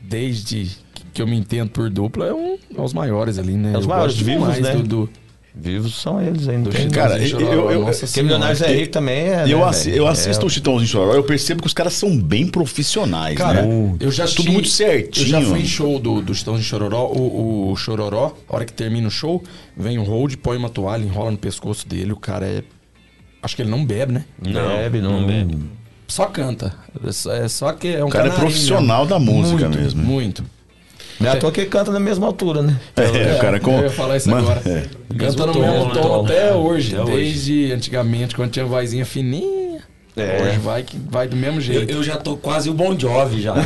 desde 0.00 0.70
que 1.12 1.20
eu 1.22 1.26
me 1.26 1.36
entendo 1.36 1.70
por 1.70 1.90
dupla, 1.90 2.26
é 2.26 2.32
um 2.34 2.56
é 2.76 2.80
os 2.80 2.92
maiores 2.92 3.38
ali, 3.38 3.52
né? 3.54 3.72
É 3.74 3.78
os 3.78 3.84
Eu 3.84 3.88
maiores 3.90 4.14
gosto 4.14 4.24
vivos, 4.24 4.58
né? 4.58 4.74
Do, 4.76 4.82
do, 4.82 5.10
Vivos 5.54 6.00
são 6.00 6.18
eles 6.18 6.48
ainda. 6.48 6.70
Cara, 6.90 7.18
eu- 7.22 7.38
eu- 7.38 7.70
eu- 7.70 7.80
Nossa. 7.82 8.22
Milionários 8.22 8.62
é 8.62 8.74
rico 8.74 8.90
também 8.92 9.28
é. 9.28 9.46
E 9.46 9.50
eu, 9.50 9.58
né, 9.58 9.64
assi- 9.66 9.90
eu 9.94 10.06
assisto 10.06 10.42
É- 10.44 10.46
o 10.46 10.50
Chitãozinho 10.50 10.88
Chororó, 10.88 11.14
eu 11.14 11.24
percebo 11.24 11.60
que 11.60 11.66
os 11.66 11.74
caras 11.74 11.92
são 11.92 12.16
bem 12.16 12.46
profissionais, 12.46 13.36
Cara, 13.36 13.60
né? 13.60 13.96
eu 14.00 14.10
já 14.10 14.24
Tudo 14.26 14.50
muito 14.50 14.68
certinho. 14.70 15.26
Eu 15.26 15.28
já 15.30 15.42
fui 15.42 15.60
em 15.60 15.66
show 15.66 15.98
do, 15.98 16.22
do 16.22 16.34
Chitãozinho 16.34 16.64
Chororó. 16.66 17.04
O, 17.04 17.70
o 17.70 17.76
Chororó, 17.76 18.34
a 18.48 18.56
hora 18.56 18.64
que 18.64 18.72
termina 18.72 19.06
o 19.06 19.10
show, 19.10 19.44
vem 19.76 19.98
o 19.98 20.04
hold, 20.04 20.36
põe 20.36 20.56
uma 20.56 20.70
toalha, 20.70 21.04
enrola 21.04 21.30
no 21.30 21.36
pescoço 21.36 21.86
dele. 21.86 22.12
O 22.12 22.16
cara 22.16 22.46
é. 22.46 22.62
Acho 23.42 23.54
que 23.54 23.60
ele 23.60 23.70
não 23.70 23.84
bebe, 23.84 24.12
né? 24.12 24.24
Não, 24.40 24.68
bebe, 24.68 25.00
não, 25.02 25.26
bebe. 25.26 25.58
Só 26.08 26.26
canta. 26.26 26.74
É 27.06 27.12
só, 27.12 27.32
é 27.34 27.48
só 27.48 27.72
que 27.72 27.88
é 27.88 28.02
um 28.02 28.08
O 28.08 28.10
cara 28.10 28.28
é 28.28 28.30
profissional 28.30 29.04
da 29.04 29.18
música 29.18 29.68
Muito, 29.68 29.78
mesmo. 29.78 30.02
Muito. 30.02 30.44
Não 31.22 31.28
é 31.30 31.32
à 31.32 31.36
toa 31.38 31.52
que 31.52 31.64
canta 31.66 31.90
na 31.90 32.00
mesma 32.00 32.26
altura, 32.26 32.62
né? 32.62 32.80
É, 32.96 33.36
o 33.36 33.40
cara 33.40 33.58
com. 33.60 33.76
Eu 33.78 33.84
ia 33.84 33.90
falar 33.90 34.16
isso 34.16 34.28
Mano, 34.30 34.50
agora. 34.50 34.62
é. 34.68 34.86
Canta 35.16 35.46
no 35.46 35.54
mesmo 35.60 35.84
né? 35.86 35.94
tom 35.94 36.02
Tom. 36.02 36.24
até 36.24 36.52
hoje. 36.54 36.94
Até 36.96 37.04
hoje. 37.04 37.16
desde 37.16 37.72
antigamente, 37.72 38.34
quando 38.34 38.50
tinha 38.50 38.64
vozinha 38.66 39.06
fininha. 39.06 39.62
É. 40.14 40.42
Hoje 40.42 40.58
vai, 40.58 40.82
que 40.82 40.98
vai 40.98 41.26
do 41.26 41.34
mesmo 41.34 41.56
Eu, 41.56 41.62
jeito. 41.62 41.90
eu 41.90 42.02
já 42.04 42.18
tô 42.18 42.36
quase 42.36 42.68
o 42.68 42.74
Bon 42.74 42.98
Jovi 42.98 43.40
já. 43.40 43.54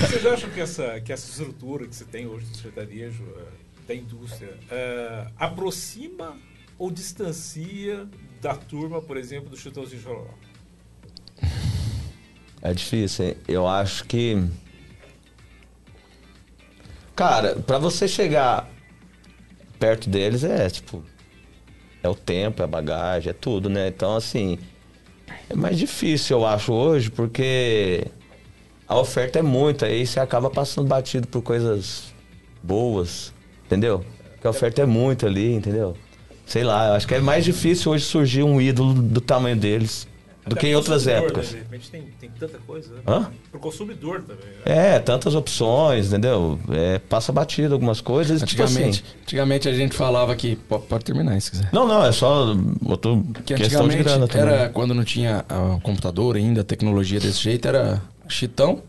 Vocês 0.00 0.24
acham 0.26 0.48
que 0.50 0.60
essa, 0.60 1.00
que 1.00 1.12
essa 1.12 1.28
estrutura 1.28 1.86
que 1.86 1.94
você 1.94 2.04
tem 2.04 2.26
hoje 2.26 2.46
do 2.46 2.56
sertanejo, 2.56 3.22
eh, 3.36 3.42
da 3.86 3.94
indústria, 3.94 4.54
eh, 4.70 5.26
aproxima 5.38 6.36
ou 6.78 6.90
distancia 6.90 8.06
da 8.40 8.54
turma, 8.54 9.02
por 9.02 9.18
exemplo, 9.18 9.50
do 9.50 9.56
Chitãozinho 9.58 10.00
Chororó? 10.02 10.30
É 12.62 12.72
difícil, 12.72 13.26
hein? 13.26 13.36
Eu 13.48 13.66
acho 13.66 14.04
que. 14.04 14.40
Cara, 17.16 17.56
pra 17.56 17.76
você 17.78 18.06
chegar 18.06 18.70
perto 19.78 20.08
deles 20.08 20.44
é 20.44 20.70
tipo. 20.70 21.02
É 22.02 22.08
o 22.08 22.14
tempo, 22.14 22.62
é 22.62 22.64
a 22.64 22.68
bagagem, 22.68 23.30
é 23.30 23.32
tudo, 23.32 23.68
né? 23.68 23.88
Então, 23.88 24.16
assim. 24.16 24.58
É 25.50 25.56
mais 25.56 25.76
difícil, 25.76 26.38
eu 26.38 26.46
acho, 26.46 26.72
hoje, 26.72 27.10
porque 27.10 28.06
a 28.88 28.98
oferta 28.98 29.38
é 29.38 29.42
muita, 29.42 29.86
aí 29.86 30.06
você 30.06 30.20
acaba 30.20 30.48
passando 30.48 30.86
batido 30.86 31.26
por 31.26 31.42
coisas 31.42 32.14
boas, 32.62 33.32
entendeu? 33.66 34.04
Que 34.40 34.46
a 34.46 34.50
oferta 34.50 34.82
é 34.82 34.86
muito 34.86 35.26
ali, 35.26 35.52
entendeu? 35.52 35.96
Sei 36.46 36.64
lá, 36.64 36.88
eu 36.88 36.92
acho 36.94 37.06
que 37.06 37.14
é 37.14 37.20
mais 37.20 37.44
difícil 37.44 37.92
hoje 37.92 38.04
surgir 38.04 38.42
um 38.42 38.60
ídolo 38.60 38.94
do 38.94 39.20
tamanho 39.20 39.56
deles 39.56 40.06
do 40.44 40.54
Até 40.54 40.60
que 40.60 40.66
em 40.66 40.74
outras 40.74 41.06
épocas. 41.06 41.52
Né? 41.52 41.58
De 41.58 41.64
repente 41.64 41.90
tem, 41.90 42.02
tem 42.20 42.30
tanta 42.30 42.58
coisa, 42.58 42.92
né? 42.94 43.00
Hã? 43.06 43.30
Pro 43.50 43.60
consumidor 43.60 44.22
também. 44.22 44.44
Né? 44.44 44.96
É, 44.96 44.98
tantas 44.98 45.36
opções, 45.36 46.08
entendeu? 46.08 46.58
É, 46.70 46.98
passa 46.98 47.30
batido 47.30 47.74
algumas 47.74 48.00
coisas. 48.00 48.42
Tipo 48.42 48.62
Antigamente, 48.62 49.04
assim. 49.06 49.18
antigamente 49.22 49.68
a 49.68 49.72
gente 49.72 49.94
falava 49.94 50.34
que. 50.34 50.56
Pode, 50.56 50.86
pode 50.86 51.04
terminar 51.04 51.32
aí 51.32 51.40
se 51.40 51.50
quiser. 51.52 51.68
Não, 51.72 51.86
não, 51.86 52.04
é 52.04 52.10
só 52.10 52.56
outro 52.84 53.24
Que 53.44 53.54
questão 53.54 53.86
de 53.88 53.94
antigamente 53.94 54.02
grana 54.02 54.26
também. 54.26 54.54
era 54.54 54.68
quando 54.70 54.92
não 54.94 55.04
tinha 55.04 55.44
ah, 55.48 55.78
computador 55.82 56.34
ainda, 56.36 56.64
tecnologia 56.64 57.20
desse 57.20 57.40
jeito, 57.40 57.68
era 57.68 58.02
Chitão, 58.28 58.82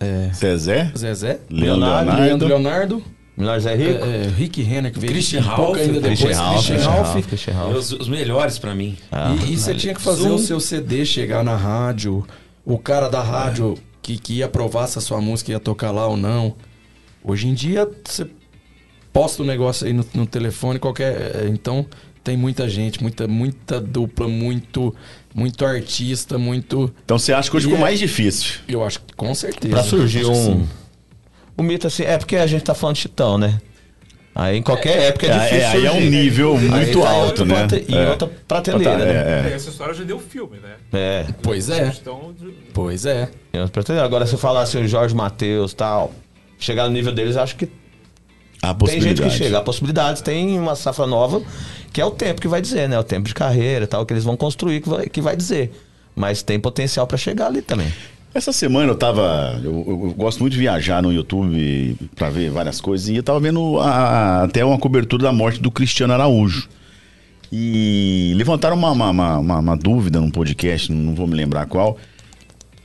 é, 0.00 0.30
Zezé, 0.34 0.90
Zezé, 0.98 1.40
Leonardo, 1.48 2.20
Leandro 2.20 2.48
Leonardo, 2.48 3.04
Melhor 3.36 3.58
Zé 3.60 3.74
Rico? 3.74 4.04
é, 4.04 4.24
é, 4.26 4.28
Rick 4.36 4.62
Renner, 4.62 4.92
que 4.92 4.98
veio 4.98 5.12
Christian 5.12 5.40
um 5.40 5.44
pouco 5.44 5.62
Ralph, 5.72 5.76
ainda 5.78 6.00
depois, 6.00 6.18
Christian 6.20 6.36
Ralph, 6.42 6.66
Christian 6.66 6.90
Ralph. 6.90 7.26
Christian 7.26 7.54
Ralph. 7.54 7.76
Os, 7.76 7.92
os 7.92 8.08
melhores 8.08 8.58
pra 8.58 8.74
mim. 8.74 8.96
Ah, 9.10 9.34
E, 9.46 9.52
e 9.52 9.56
você 9.56 9.74
tinha 9.74 9.94
que 9.94 10.00
fazer 10.02 10.22
Zoom. 10.22 10.34
o 10.34 10.38
seu 10.38 10.60
CD 10.60 11.04
chegar 11.06 11.42
na 11.42 11.56
rádio, 11.56 12.26
o 12.64 12.78
cara 12.78 13.08
da 13.08 13.22
rádio 13.22 13.76
que, 14.02 14.18
que 14.18 14.34
ia 14.34 14.48
provar 14.48 14.86
se 14.86 14.98
a 14.98 15.00
sua 15.00 15.20
música 15.20 15.50
ia 15.50 15.58
tocar 15.60 15.90
lá 15.90 16.06
ou 16.06 16.16
não. 16.16 16.54
Hoje 17.24 17.48
em 17.48 17.54
dia, 17.54 17.88
você 18.04 18.26
posta 19.12 19.42
o 19.42 19.46
negócio 19.46 19.86
aí 19.86 19.92
no, 19.92 20.04
no 20.14 20.26
telefone, 20.26 20.78
qualquer. 20.78 21.36
é, 21.44 21.48
Então, 21.48 21.86
tem 22.24 22.36
muita 22.36 22.68
gente, 22.68 23.02
muita, 23.02 23.26
muita 23.26 23.80
dupla, 23.80 24.28
muito, 24.28 24.94
muito 25.34 25.64
artista, 25.64 26.36
muito. 26.38 26.92
Então 27.04 27.18
você 27.18 27.32
acha 27.32 27.50
que 27.50 27.56
hoje 27.56 27.66
E 27.66 27.70
ficou 27.70 27.78
é- 27.78 27.86
mais 27.88 27.98
difícil? 27.98 28.60
Eu 28.68 28.84
acho 28.84 29.00
que 29.00 29.14
com 29.14 29.34
certeza. 29.34 29.72
Pra 29.74 29.82
surgir 29.82 30.26
um. 30.26 30.34
sim. 30.34 30.68
O 31.56 31.62
mito 31.62 31.86
assim, 31.86 32.02
é 32.04 32.16
porque 32.18 32.36
a 32.36 32.46
gente 32.46 32.62
tá 32.64 32.74
falando 32.74 32.96
de 32.96 33.02
Chitão, 33.02 33.36
né? 33.38 33.60
Aí 34.34 34.56
em 34.56 34.62
qualquer 34.62 34.96
época 35.08 35.26
é, 35.26 35.30
É, 35.30 35.38
difícil. 35.40 35.58
é, 35.60 35.66
aí 35.66 35.86
é 35.86 35.92
um 35.92 36.00
nível 36.00 36.56
muito 36.56 37.02
alto, 37.04 37.44
né? 37.44 37.66
Em 37.86 37.94
É. 37.94 38.08
outra 38.10 38.30
prateleira, 38.48 38.96
né? 38.96 39.48
É, 39.48 39.50
é. 39.50 39.54
Essa 39.54 39.68
história 39.68 39.92
já 39.92 40.04
deu 40.04 40.18
filme, 40.18 40.56
né? 40.58 40.76
É. 40.92 41.26
Pois 41.42 41.68
é, 41.68 41.92
Então, 42.00 42.34
pois 42.72 43.04
é. 43.04 43.28
Agora, 44.02 44.26
se 44.26 44.36
falar 44.38 44.62
assim, 44.62 44.82
o 44.82 44.88
Jorge 44.88 45.14
Matheus 45.14 45.74
tal, 45.74 46.12
chegar 46.58 46.84
no 46.84 46.90
nível 46.94 47.12
deles, 47.12 47.36
acho 47.36 47.56
que 47.56 47.66
A 48.62 48.72
tem 48.72 48.86
gente 48.88 49.16
possibilidade. 49.18 49.30
que 49.30 49.36
chega. 49.44 49.58
Há 49.58 49.60
possibilidades, 49.60 50.22
tem 50.22 50.58
uma 50.58 50.74
safra 50.74 51.06
nova, 51.06 51.42
que 51.92 52.00
é 52.00 52.04
o 52.06 52.10
tempo 52.10 52.40
que 52.40 52.48
vai 52.48 52.62
dizer, 52.62 52.88
né? 52.88 52.98
O 52.98 53.04
tempo 53.04 53.28
de 53.28 53.34
carreira 53.34 53.84
e 53.84 53.86
tal, 53.86 54.06
que 54.06 54.14
eles 54.14 54.24
vão 54.24 54.34
construir, 54.36 54.80
que 54.80 54.88
vai, 54.88 55.06
que 55.10 55.20
vai 55.20 55.36
dizer. 55.36 55.70
Mas 56.16 56.42
tem 56.42 56.58
potencial 56.58 57.06
pra 57.06 57.18
chegar 57.18 57.48
ali 57.48 57.60
também. 57.60 57.92
Essa 58.34 58.52
semana 58.52 58.90
eu 58.90 58.94
tava. 58.94 59.60
Eu, 59.62 59.84
eu- 59.86 60.14
gosto 60.16 60.40
muito 60.40 60.54
de 60.54 60.58
viajar 60.58 61.02
no 61.02 61.12
YouTube 61.12 61.96
pra 62.16 62.30
ver 62.30 62.50
várias 62.50 62.80
coisas. 62.80 63.08
E 63.08 63.16
eu 63.16 63.22
tava 63.22 63.38
vendo 63.40 63.78
a- 63.78 64.44
até 64.44 64.64
uma 64.64 64.78
cobertura 64.78 65.24
da 65.24 65.32
morte 65.32 65.60
do 65.60 65.70
Cristiano 65.70 66.12
Araújo. 66.14 66.66
E 67.50 68.32
levantaram 68.36 68.76
uma, 68.76 68.90
uma, 68.90 69.10
uma- 69.10 69.38
uma- 69.38 69.58
uma 69.58 69.76
dúvida 69.76 70.18
num 70.18 70.30
podcast, 70.30 70.90
não 70.90 71.14
vou 71.14 71.26
me 71.26 71.34
lembrar 71.34 71.66
qual. 71.66 71.98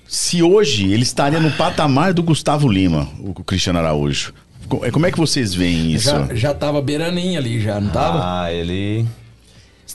Se 0.06 0.44
hoje 0.44 0.92
ele 0.92 1.04
estaria 1.04 1.40
no 1.40 1.52
patamar 1.52 2.14
do 2.14 2.22
Gustavo 2.24 2.68
Lima, 2.68 3.08
o 3.20 3.34
Cristiano 3.44 3.80
Araújo. 3.80 4.34
Co- 4.68 4.82
Como 4.92 5.06
é 5.06 5.12
que 5.12 5.18
vocês 5.18 5.54
veem 5.54 5.94
isso? 5.94 6.10
Já, 6.10 6.36
já 6.36 6.54
tava 6.54 6.82
beiraninho 6.82 7.40
ali, 7.40 7.62
já, 7.62 7.80
não 7.80 7.90
tava? 7.90 8.20
Ah, 8.44 8.52
ele. 8.54 9.06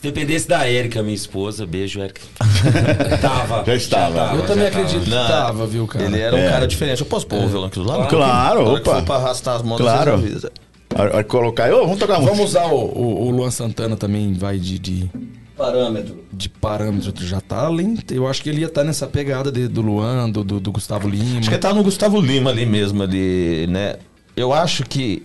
Se 0.03 0.11
dependesse 0.11 0.49
da 0.49 0.67
Érica, 0.67 1.01
minha 1.01 1.15
esposa, 1.15 1.65
beijo, 1.65 2.01
Érica. 2.01 2.19
tava. 3.21 3.63
Já 3.65 3.73
estava. 3.73 4.35
eu 4.35 4.45
também 4.45 4.65
já 4.65 4.71
tava. 4.71 4.83
acredito 4.83 5.03
que 5.05 5.09
Não, 5.09 5.27
tava, 5.29 5.65
viu, 5.65 5.87
cara? 5.87 6.03
Ele 6.03 6.19
era 6.19 6.35
um 6.35 6.39
É. 6.39 6.49
cara 6.49 6.67
diferente. 6.67 6.99
Eu 6.99 7.05
posso 7.05 7.25
pôr 7.25 7.41
o 7.41 7.47
violão 7.47 7.69
aqui 7.69 7.79
do 7.79 7.85
lado? 7.85 8.09
Claro, 8.09 8.65
que 8.81 8.89
opa. 8.89 9.01
pra 9.03 9.15
arrastar 9.15 9.55
as 9.55 9.61
mãos, 9.61 9.77
Claro. 9.77 10.21
A 11.17 11.23
colocar. 11.23 11.73
Ô, 11.73 11.83
vamos 11.83 11.99
tocar 11.99 12.15
Vamos 12.19 12.37
música. 12.37 12.43
usar 12.65 12.65
o, 12.73 12.79
o, 12.83 13.27
o 13.27 13.31
Luan 13.31 13.49
Santana 13.49 13.95
também, 13.95 14.33
vai 14.33 14.59
de, 14.59 14.77
de, 14.77 15.09
Parâmetro. 15.55 16.21
de 16.33 16.49
parâmetro. 16.49 17.25
Já 17.25 17.39
tá 17.39 17.65
além. 17.65 17.97
Eu 18.11 18.27
acho 18.27 18.43
que 18.43 18.49
ele 18.49 18.59
ia 18.59 18.67
estar 18.67 18.83
nessa 18.83 19.07
pegada 19.07 19.49
de- 19.53 19.69
do 19.69 19.79
Luan, 19.81 20.29
do, 20.29 20.43
do, 20.43 20.59
do 20.59 20.71
Gustavo 20.73 21.07
Lima. 21.07 21.39
Acho 21.39 21.49
que 21.49 21.57
tá 21.57 21.73
no 21.73 21.81
Gustavo 21.81 22.19
Lima 22.19 22.49
ali 22.49 22.65
mesmo, 22.65 23.01
ali, 23.03 23.67
né? 23.69 23.95
Eu 24.35 24.51
acho 24.51 24.83
que 24.83 25.23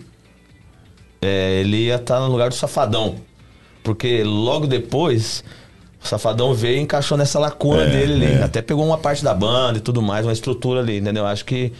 é, 1.20 1.62
ele 1.62 1.86
ia 1.86 1.96
estar 1.96 2.20
no 2.20 2.28
lugar 2.28 2.48
do 2.48 2.54
Safadão. 2.54 3.16
Porque 3.88 4.22
logo 4.22 4.66
depois, 4.66 5.42
o 6.04 6.06
Safadão 6.06 6.52
veio 6.52 6.76
e 6.76 6.80
encaixou 6.82 7.16
nessa 7.16 7.38
lacuna 7.38 7.84
É, 7.84 7.86
dele 7.88 8.12
ali. 8.12 8.34
é. 8.34 8.42
Até 8.42 8.60
pegou 8.60 8.84
uma 8.84 8.98
parte 8.98 9.24
da 9.24 9.32
banda 9.32 9.78
e 9.78 9.80
tudo 9.80 10.02
mais, 10.02 10.26
uma 10.26 10.32
estrutura 10.34 10.80
ali, 10.80 10.98
entendeu? 10.98 11.24
Acho 11.26 11.42
que 11.46 11.72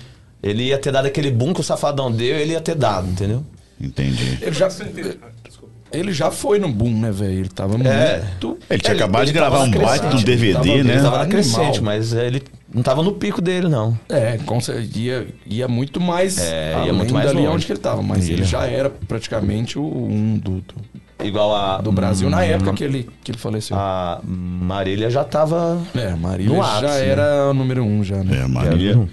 ele 0.43 0.63
ia 0.69 0.79
ter 0.79 0.91
dado 0.91 1.05
aquele 1.05 1.31
boom 1.31 1.53
que 1.53 1.61
o 1.61 1.65
Safadão 1.65 2.11
deu, 2.11 2.35
ele 2.35 2.53
ia 2.53 2.61
ter 2.63 2.75
dado, 2.77 3.07
entendeu? 3.11 3.45
Entendi. 3.79 4.39
Ele 4.41 4.53
já, 4.53 4.69
desculpa. 4.69 5.69
ele 5.93 6.13
já 6.15 6.31
foi 6.31 6.59
no 6.59 6.69
boom, 6.69 6.99
né, 6.99 7.11
velho? 7.13 7.41
Ele 7.41 7.49
tava 7.51 7.75
É. 7.87 8.23
muito. 8.23 8.59
Ele 8.71 8.81
tinha 8.83 8.95
acabado 8.95 9.27
de 9.27 9.33
tava 9.35 9.51
gravar 9.51 9.65
um 9.65 9.71
baita 9.71 10.09
do 10.09 10.23
DVD, 10.23 10.53
tava- 10.55 10.65
né? 10.67 10.73
Ele 10.79 10.89
tava 10.95 11.01
na 11.03 11.07
Animal. 11.09 11.27
crescente, 11.29 11.81
mas 11.83 12.13
ele 12.13 12.43
não 12.75 12.83
tava 12.83 13.03
no 13.03 13.13
pico 13.13 13.41
dele, 13.41 13.69
não. 13.69 13.99
É, 14.09 14.37
com 14.45 14.61
certeza. 14.61 14.99
Ia, 14.99 15.27
ia 15.47 15.69
muito 15.69 16.01
mais. 16.01 16.39
É, 16.39 16.87
ia 16.87 16.93
muito 16.93 17.15
mais 17.15 17.27
dali 17.27 17.39
longe. 17.39 17.49
onde 17.55 17.67
que 17.67 17.73
ele 17.73 17.79
tava. 17.81 18.03
Mas 18.03 18.29
Ia. 18.29 18.35
ele 18.35 18.45
já 18.45 18.67
era 18.67 18.91
praticamente 18.91 19.79
o 19.79 19.83
um 19.85 20.37
do, 20.37 20.61
do, 20.61 20.75
Igual 21.23 21.55
a. 21.55 21.79
do 21.79 21.91
Brasil 21.91 22.31
na 22.31 22.39
Hum, 22.39 22.43
época 22.43 22.73
que 22.75 22.85
ele, 22.85 23.09
que 23.25 23.33
ele 23.33 23.39
faleceu. 23.39 23.77
A 23.77 24.21
Marília 24.25 25.11
já 25.11 25.25
tava. 25.25 25.81
É, 25.95 26.15
Marília 26.15 26.57
no 26.57 26.63
já 26.63 26.81
né? 26.81 27.07
era 27.09 27.51
o 27.51 27.55
número 27.55 27.83
um, 27.83 28.05
já, 28.05 28.23
né? 28.23 28.43
É, 28.43 28.47
Marília. 28.47 29.09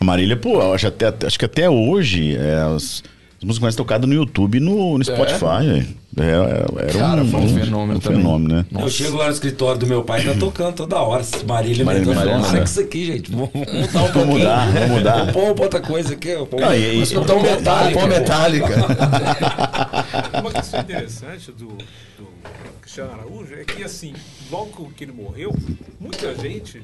A 0.00 0.04
Marília, 0.04 0.36
pô, 0.36 0.60
eu 0.60 0.72
acho, 0.72 0.86
até, 0.86 1.12
acho 1.26 1.38
que 1.38 1.44
até 1.44 1.68
hoje 1.68 2.36
é, 2.36 2.62
as, 2.74 3.02
as 3.44 3.46
músicas 3.46 3.62
mais 3.62 3.76
tocadas 3.76 4.08
no 4.08 4.14
YouTube 4.14 4.56
e 4.56 4.60
no, 4.60 4.96
no 4.98 5.04
Spotify. 5.04 5.66
velho. 5.66 6.04
É, 6.16 6.22
é, 6.22 6.82
era 6.90 6.92
Cara, 6.98 7.22
um, 7.22 7.28
foi 7.28 7.40
um 7.40 7.48
fenômeno 7.48 7.98
um 7.98 8.00
também. 8.00 8.18
fenômeno, 8.18 8.54
né? 8.54 8.66
Eu 8.80 8.88
chego 8.88 9.16
lá 9.16 9.26
no 9.26 9.32
escritório 9.32 9.78
do 9.80 9.86
meu 9.86 10.02
pai 10.04 10.22
e 10.22 10.24
tá 10.24 10.34
tocando 10.38 10.74
toda 10.76 11.00
hora. 11.00 11.24
Marília, 11.46 11.84
Marília, 11.84 11.84
Marília, 11.84 12.14
Marília. 12.14 12.38
Marília. 12.38 12.62
que 12.62 12.68
isso 12.68 12.80
aqui, 12.80 13.04
gente. 13.06 13.30
Vamos 13.32 13.50
vamos 13.52 13.82
mudar 13.92 14.02
um 14.04 14.12
pouquinho. 14.12 14.26
mudar, 14.38 14.72
vamos 14.72 14.90
mudar. 14.90 15.16
Vamos 15.32 15.32
pôr 15.32 15.62
outra 15.64 15.80
coisa 15.80 16.14
aqui. 16.14 16.34
ó. 16.34 16.46
Não, 16.56 16.74
e- 16.74 16.98
metálica. 17.42 18.00
Pô, 18.00 18.06
metálica. 18.06 18.74
Uma 20.40 20.50
questão 20.52 20.80
interessante 20.80 21.52
do, 21.52 21.66
do 21.66 22.28
Cristiano 22.80 23.12
Araújo 23.12 23.54
é 23.54 23.64
que, 23.64 23.82
assim, 23.82 24.14
logo 24.50 24.90
que 24.96 25.04
ele 25.04 25.12
morreu, 25.12 25.52
muita 25.98 26.34
gente, 26.36 26.82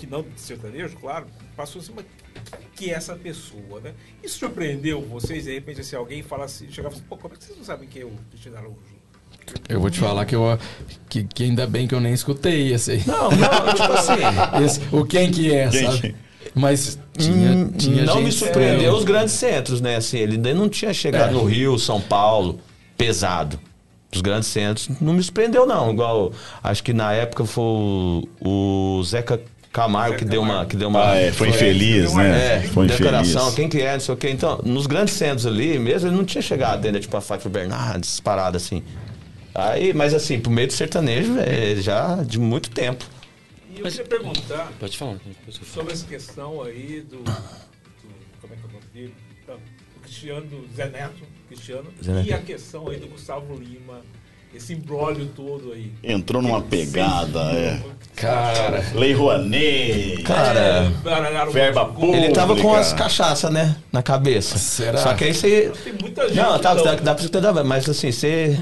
que 0.00 0.06
não 0.06 0.22
de 0.22 0.40
sertanejo, 0.40 0.96
claro, 0.96 1.26
passou 1.56 1.80
assim, 1.80 1.92
mas 1.94 2.04
que 2.74 2.90
é 2.90 2.94
essa 2.94 3.14
pessoa, 3.14 3.80
né? 3.82 3.92
Isso 4.22 4.38
surpreendeu 4.38 5.00
vocês, 5.02 5.44
de 5.44 5.52
repente, 5.54 5.80
assim, 5.82 5.94
alguém 5.96 6.22
fala 6.22 6.44
assim, 6.46 6.70
chegava 6.70 6.94
assim, 6.94 7.04
pô, 7.08 7.16
como 7.16 7.34
é 7.34 7.36
que 7.36 7.44
vocês 7.44 7.56
não 7.58 7.64
sabem 7.64 7.88
quem 7.88 8.02
é 8.02 8.04
o 8.06 8.12
Cristiano 8.30 8.56
Araújo? 8.58 8.78
Eu 9.68 9.80
vou 9.80 9.90
te 9.90 9.98
falar 9.98 10.24
que, 10.26 10.34
eu, 10.34 10.58
que, 11.08 11.24
que 11.24 11.44
ainda 11.44 11.66
bem 11.66 11.86
que 11.86 11.94
eu 11.94 12.00
nem 12.00 12.12
escutei 12.12 12.72
esse 12.72 12.92
aí. 12.92 13.02
Não, 13.06 13.30
não, 13.30 13.74
tipo 13.74 13.92
assim. 13.92 14.12
Esse- 14.64 14.80
o 14.94 15.04
quem 15.04 15.30
que 15.30 15.52
é, 15.52 15.70
sabe? 15.70 16.00
que- 16.00 16.14
Mas 16.54 16.98
tinha, 17.18 17.50
Hum, 17.50 17.72
tinha 17.72 18.04
não 18.04 18.14
gente... 18.14 18.24
me 18.24 18.32
surpreendeu 18.32 18.92
os 18.94 19.02
grandes 19.04 19.34
centros, 19.34 19.80
né? 19.80 19.96
Assim, 19.96 20.18
ele 20.18 20.34
ainda 20.34 20.54
não 20.54 20.68
tinha 20.68 20.92
chegado 20.94 21.30
É. 21.30 21.32
no 21.32 21.44
Rio, 21.44 21.78
São 21.78 22.00
Paulo, 22.00 22.60
pesado. 22.96 23.58
Os 24.14 24.20
grandes 24.20 24.48
centros 24.48 24.88
não 25.00 25.14
me 25.14 25.22
surpreendeu, 25.22 25.66
não. 25.66 25.90
Igual, 25.92 26.32
acho 26.62 26.82
que 26.82 26.92
na 26.92 27.12
época 27.12 27.44
foi 27.44 27.62
o, 27.64 28.28
o 28.98 29.02
Zeca 29.04 29.40
Camargo 29.72 30.16
que 30.18 30.24
deu 30.24 30.42
uma. 30.42 30.66
Que 30.66 30.76
deu 30.76 30.88
uma 30.88 31.12
Ah, 31.12 31.16
é, 31.16 31.32
foi 31.32 31.48
infeliz, 31.50 32.12
né? 32.14 32.56
É, 32.56 32.60
foi 32.62 32.86
infeliz. 32.86 32.98
declaração, 32.98 33.52
quem 33.54 33.68
que 33.68 33.80
é, 33.80 33.92
não 33.92 34.00
sei 34.00 34.14
o 34.14 34.16
quê. 34.16 34.28
Então, 34.30 34.60
nos 34.64 34.86
grandes 34.86 35.14
centros 35.14 35.46
ali 35.46 35.78
mesmo, 35.78 36.08
ele 36.08 36.16
não 36.16 36.24
tinha 36.24 36.42
chegado 36.42 36.84
ainda, 36.84 36.98
tipo 36.98 37.16
a 37.16 37.20
Fátima 37.20 37.50
Bernardes, 37.52 38.18
parada 38.20 38.56
assim. 38.56 38.82
Aí, 39.54 39.92
mas 39.92 40.12
assim, 40.14 40.40
pro 40.40 40.50
meio 40.50 40.66
do 40.68 40.72
sertanejo, 40.72 41.36
é 41.38 41.76
já 41.76 42.16
de 42.22 42.38
muito 42.38 42.70
tempo. 42.70 43.04
E 43.74 43.78
eu 43.80 43.84
queria 43.86 44.04
perguntar 44.04 44.72
Pode 44.78 44.96
falar. 44.98 45.16
sobre 45.72 45.92
essa 45.92 46.06
questão 46.06 46.62
aí 46.62 47.04
do, 47.08 47.18
do- 47.18 47.32
como 48.40 48.52
é 48.52 48.56
que 48.56 48.62
é 48.62 48.68
o 48.68 48.72
nome 48.72 48.84
dele? 48.92 49.14
Tá, 49.46 49.52
do 49.54 50.00
Cristiano, 50.02 50.42
do 50.46 50.66
Zé 50.74 50.88
Neto, 50.88 51.22
Cristiano, 51.48 51.86
Zé 52.02 52.12
Neto. 52.12 52.26
e 52.28 52.32
a 52.32 52.38
questão 52.38 52.88
aí 52.88 52.98
do 52.98 53.06
Gustavo 53.08 53.54
Lima, 53.56 54.00
esse 54.54 54.72
imbróglio 54.72 55.26
todo 55.34 55.72
aí. 55.72 55.92
Entrou 56.02 56.42
numa 56.42 56.60
pegada, 56.60 57.40
é. 57.52 57.80
Cara, 58.16 58.84
Lei 58.94 59.14
Rouanet. 59.14 60.22
Cara, 60.24 60.92
Baralharam 61.02 61.50
Verba 61.52 61.86
coisa. 61.86 62.16
ele 62.16 62.32
tava 62.32 62.54
com 62.54 62.60
Pública. 62.62 62.80
as 62.80 62.92
cachaças, 62.92 63.50
né? 63.50 63.76
Na 63.90 64.02
cabeça. 64.02 64.58
Será? 64.58 64.98
Só 64.98 65.14
que 65.14 65.24
aí 65.24 65.32
você. 65.34 65.72
Tem 65.82 65.92
muita 65.94 66.28
gente. 66.28 66.36
Não, 66.36 66.58
tá, 66.58 66.72
então, 66.72 66.84
dá, 66.84 66.94
dá 66.96 67.14
pra 67.14 67.22
você 67.22 67.28
ter, 67.30 67.64
mas 67.64 67.88
assim, 67.88 68.12
você. 68.12 68.60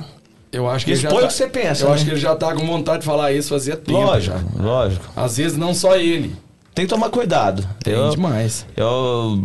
eu 0.53 0.69
acho 0.69 0.85
que 0.85 0.93
ele 0.93 1.01
já 1.01 1.09
Expõe 1.09 1.21
tá, 1.23 1.27
o 1.27 1.29
que 1.29 1.35
você 1.35 1.49
pensa, 1.49 1.85
Eu 1.85 1.89
né? 1.89 1.95
acho 1.95 2.05
que 2.05 2.11
ele 2.11 2.21
já 2.21 2.37
tá 2.37 2.55
com 2.55 2.65
vontade 2.67 3.01
de 3.01 3.07
falar 3.07 3.33
isso 3.33 3.49
fazia 3.49 3.77
tempo 3.77 3.99
Lógico, 3.99 4.39
já. 4.39 4.63
lógico. 4.63 5.05
Às 5.17 5.37
vezes 5.39 5.59
não 5.59 5.75
só 5.75 5.97
ele. 5.97 6.37
Tem 6.75 6.87
que 6.87 6.91
tomar 6.95 7.11
cuidado. 7.11 7.67
Tem 7.83 7.95
eu, 7.95 8.11
demais. 8.11 8.65
eu. 8.77 9.45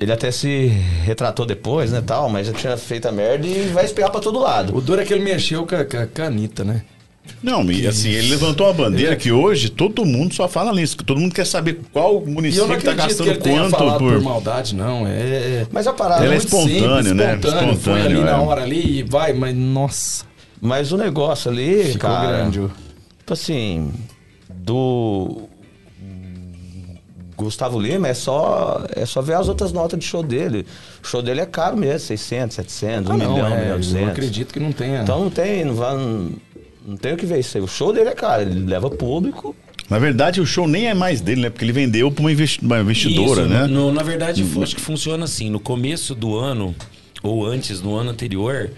Ele 0.00 0.12
até 0.12 0.30
se 0.30 0.66
retratou 1.04 1.44
depois, 1.44 1.90
né, 1.90 2.00
tal, 2.04 2.28
mas 2.28 2.46
já 2.46 2.52
tinha 2.52 2.76
feito 2.76 3.08
a 3.08 3.12
merda 3.12 3.46
e 3.46 3.68
vai 3.68 3.84
espirrar 3.84 4.10
pra 4.12 4.20
todo 4.20 4.38
lado. 4.38 4.76
O 4.76 4.80
duro 4.80 5.00
é 5.00 5.04
que 5.04 5.12
ele 5.12 5.24
mexeu 5.24 5.66
com 5.66 5.74
a, 5.74 5.84
com 5.84 5.96
a 5.96 6.06
canita, 6.06 6.62
né? 6.62 6.82
Não, 7.42 7.62
e 7.70 7.86
assim, 7.86 8.08
ele 8.10 8.30
levantou 8.30 8.66
uma 8.66 8.72
bandeira 8.72 9.14
que 9.14 9.30
hoje 9.30 9.68
todo 9.68 10.04
mundo 10.04 10.34
só 10.34 10.48
fala 10.48 10.72
nisso. 10.72 10.96
que 10.96 11.04
Todo 11.04 11.20
mundo 11.20 11.34
quer 11.34 11.44
saber 11.46 11.80
qual 11.92 12.14
E 12.14 12.16
eu 12.16 12.26
município 12.26 12.66
não 12.66 12.76
está 12.76 12.92
que 12.92 12.96
gastando 12.96 13.30
ele 13.30 13.38
tenha 13.38 13.68
quanto 13.68 13.76
por... 13.76 13.98
por. 13.98 14.20
maldade, 14.22 14.74
não. 14.74 15.06
É, 15.06 15.10
é- 15.10 15.66
Mas 15.70 15.86
a 15.86 15.92
parada. 15.92 16.24
Ele 16.24 16.34
é 16.34 16.36
muito 16.36 16.44
espontâneo, 16.46 16.80
simples, 17.02 17.12
né? 17.14 17.34
espontâneo, 17.34 17.76
foi 17.76 17.92
ali 17.92 18.02
Espontâneo, 18.14 18.24
na 18.24 18.30
é. 18.30 18.46
hora 18.46 18.62
ali 18.62 18.98
e 18.98 19.02
vai, 19.02 19.32
mas 19.32 19.54
nossa, 19.54 20.24
Mas 20.60 20.90
o 20.90 20.96
negócio 20.96 21.50
ali, 21.50 21.84
ficou 21.84 22.10
cara, 22.10 22.28
grande. 22.38 22.60
Tipo 23.18 23.32
assim, 23.32 23.92
do 24.48 25.47
Gustavo 27.44 27.78
Lima 27.80 28.08
é 28.08 28.14
só 28.14 28.84
é 28.94 29.06
só 29.06 29.22
ver 29.22 29.34
as 29.34 29.48
outras 29.48 29.72
notas 29.72 29.98
de 29.98 30.04
show 30.04 30.22
dele. 30.22 30.66
O 31.02 31.06
show 31.06 31.22
dele 31.22 31.40
é 31.40 31.46
caro 31.46 31.76
mesmo, 31.76 32.00
600, 32.00 32.56
700, 32.56 33.10
1 33.10 33.14
Ah, 33.14 33.16
não, 33.16 33.32
milhão, 33.34 33.46
1 33.48 33.52
é, 33.52 33.56
milhão 33.56 33.66
e 33.66 33.70
eu 33.70 33.78
200. 33.78 34.08
acredito 34.10 34.52
que 34.52 34.60
não 34.60 34.72
tenha. 34.72 35.02
Então 35.02 35.20
não 35.20 35.30
tem, 35.30 35.64
não 35.64 35.74
vai 35.74 35.94
não, 35.96 36.30
não 36.86 36.96
tem 36.96 37.12
o 37.12 37.16
que 37.16 37.24
ver 37.26 37.38
isso 37.40 37.56
aí. 37.56 37.62
O 37.62 37.68
show 37.68 37.92
dele 37.92 38.08
é 38.10 38.14
caro, 38.14 38.42
ele 38.42 38.64
leva 38.66 38.90
público. 38.90 39.54
Na 39.88 39.98
verdade, 39.98 40.40
o 40.40 40.44
show 40.46 40.68
nem 40.68 40.86
é 40.88 40.94
mais 40.94 41.20
dele, 41.20 41.40
né? 41.42 41.50
Porque 41.50 41.64
ele 41.64 41.72
vendeu 41.72 42.10
para 42.10 42.20
uma, 42.20 42.30
investi- 42.32 42.62
uma 42.64 42.78
investidora, 42.80 43.42
Isso, 43.42 43.48
né? 43.50 43.66
no- 43.66 43.90
na 43.92 44.02
verdade, 44.02 44.44
fu- 44.44 44.62
acho 44.62 44.74
que 44.76 44.82
funciona 44.82 45.24
assim. 45.24 45.48
No 45.48 45.58
começo 45.60 46.14
do 46.14 46.36
ano, 46.36 46.74
ou 47.22 47.46
antes, 47.46 47.80
no 47.80 47.96
ano 47.96 48.10
anterior, 48.10 48.70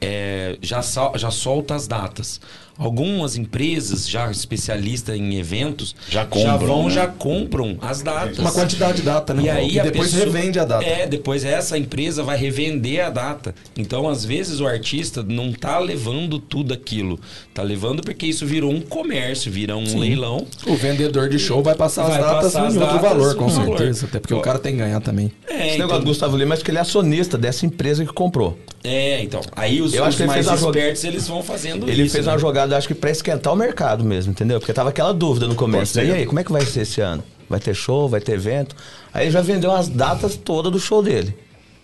é, 0.00 0.58
já, 0.60 0.82
sal- 0.82 1.14
já 1.16 1.30
solta 1.30 1.74
as 1.74 1.86
datas. 1.86 2.38
Algumas 2.78 3.36
empresas, 3.36 4.08
já 4.08 4.30
especialistas 4.30 5.16
em 5.16 5.34
eventos, 5.36 5.96
Já 6.08 6.24
compram, 6.24 6.58
vão, 6.58 6.84
né? 6.84 6.90
já 6.90 7.06
compram 7.08 7.76
as 7.82 8.02
datas. 8.02 8.38
Uma 8.38 8.52
quantidade 8.52 8.98
de 8.98 9.02
data, 9.02 9.34
né? 9.34 9.42
E 9.42 9.50
aí 9.50 9.80
a 9.80 9.82
depois 9.82 10.12
pessoa- 10.12 10.24
revende 10.32 10.58
a 10.60 10.64
data. 10.64 10.84
É, 10.84 11.06
depois 11.06 11.44
essa 11.44 11.76
empresa 11.76 12.22
vai 12.22 12.38
revender 12.38 13.04
a 13.04 13.10
data. 13.10 13.54
Então, 13.76 14.08
às 14.08 14.24
vezes, 14.24 14.60
o 14.60 14.66
artista 14.66 15.22
não 15.22 15.52
tá 15.52 15.78
levando 15.78 16.38
tudo 16.38 16.72
aquilo. 16.72 17.18
Tá 17.52 17.62
levando 17.62 18.02
porque 18.02 18.26
isso 18.26 18.46
virou 18.46 18.70
um 18.72 18.80
comércio, 18.80 19.50
vira 19.50 19.76
um 19.76 19.98
leilão. 19.98 20.46
O 20.66 20.76
vendedor 20.76 21.28
de 21.28 21.38
show 21.38 21.62
vai 21.62 21.74
passar 21.74 22.04
Vai 22.04 22.18
as 22.20 22.24
datas 22.24 22.44
passar 22.52 22.66
as 22.68 22.74
em 22.74 22.78
outro 22.78 22.94
datas 22.96 23.10
valor, 23.10 23.34
com 23.34 23.48
valor. 23.48 23.78
certeza. 23.78 24.06
Até 24.06 24.20
porque 24.20 24.34
o 24.34 24.40
cara 24.40 24.58
tem 24.58 24.72
que 24.74 24.78
ganhar 24.78 25.00
também. 25.00 25.32
É, 25.48 25.54
Esse 25.54 25.66
então, 25.74 25.78
negócio 25.86 26.00
do 26.04 26.06
Gustavo 26.06 26.36
Lima 26.36 26.54
é 26.54 26.58
que 26.58 26.70
ele 26.70 26.78
é 26.78 26.80
acionista 26.80 27.36
dessa 27.36 27.66
empresa 27.66 28.04
que 28.04 28.12
comprou. 28.12 28.56
é, 28.84 29.20
então. 29.22 29.40
Aí 29.56 29.82
os, 29.82 29.92
Eu 29.92 30.02
acho 30.04 30.10
os 30.10 30.16
que 30.16 30.22
ele 30.22 30.28
mais 30.28 30.46
fez 30.46 30.62
a 30.62 30.66
espertos, 30.66 31.04
eles 31.04 31.26
vão 31.26 31.42
fazendo 31.42 31.88
Ele 31.90 32.02
isso. 32.04 32.12
fez 32.14 32.26
né? 32.26 32.32
uma 32.32 32.38
jogada, 32.38 32.67
acho 32.76 32.88
que 32.88 32.94
pra 32.94 33.10
esquentar 33.10 33.52
o 33.52 33.56
mercado 33.56 34.04
mesmo, 34.04 34.32
entendeu? 34.32 34.58
Porque 34.60 34.72
tava 34.72 34.90
aquela 34.90 35.12
dúvida 35.12 35.46
no 35.46 35.54
começo. 35.54 35.94
Ser. 35.94 36.06
E 36.06 36.12
aí, 36.12 36.26
como 36.26 36.38
é 36.40 36.44
que 36.44 36.52
vai 36.52 36.64
ser 36.64 36.82
esse 36.82 37.00
ano? 37.00 37.22
Vai 37.48 37.60
ter 37.60 37.74
show, 37.74 38.08
vai 38.08 38.20
ter 38.20 38.32
evento? 38.32 38.76
Aí 39.12 39.24
ele 39.24 39.30
já 39.30 39.40
vendeu 39.40 39.70
as 39.72 39.88
datas 39.88 40.36
todas 40.36 40.70
do 40.70 40.78
show 40.78 41.02
dele. 41.02 41.34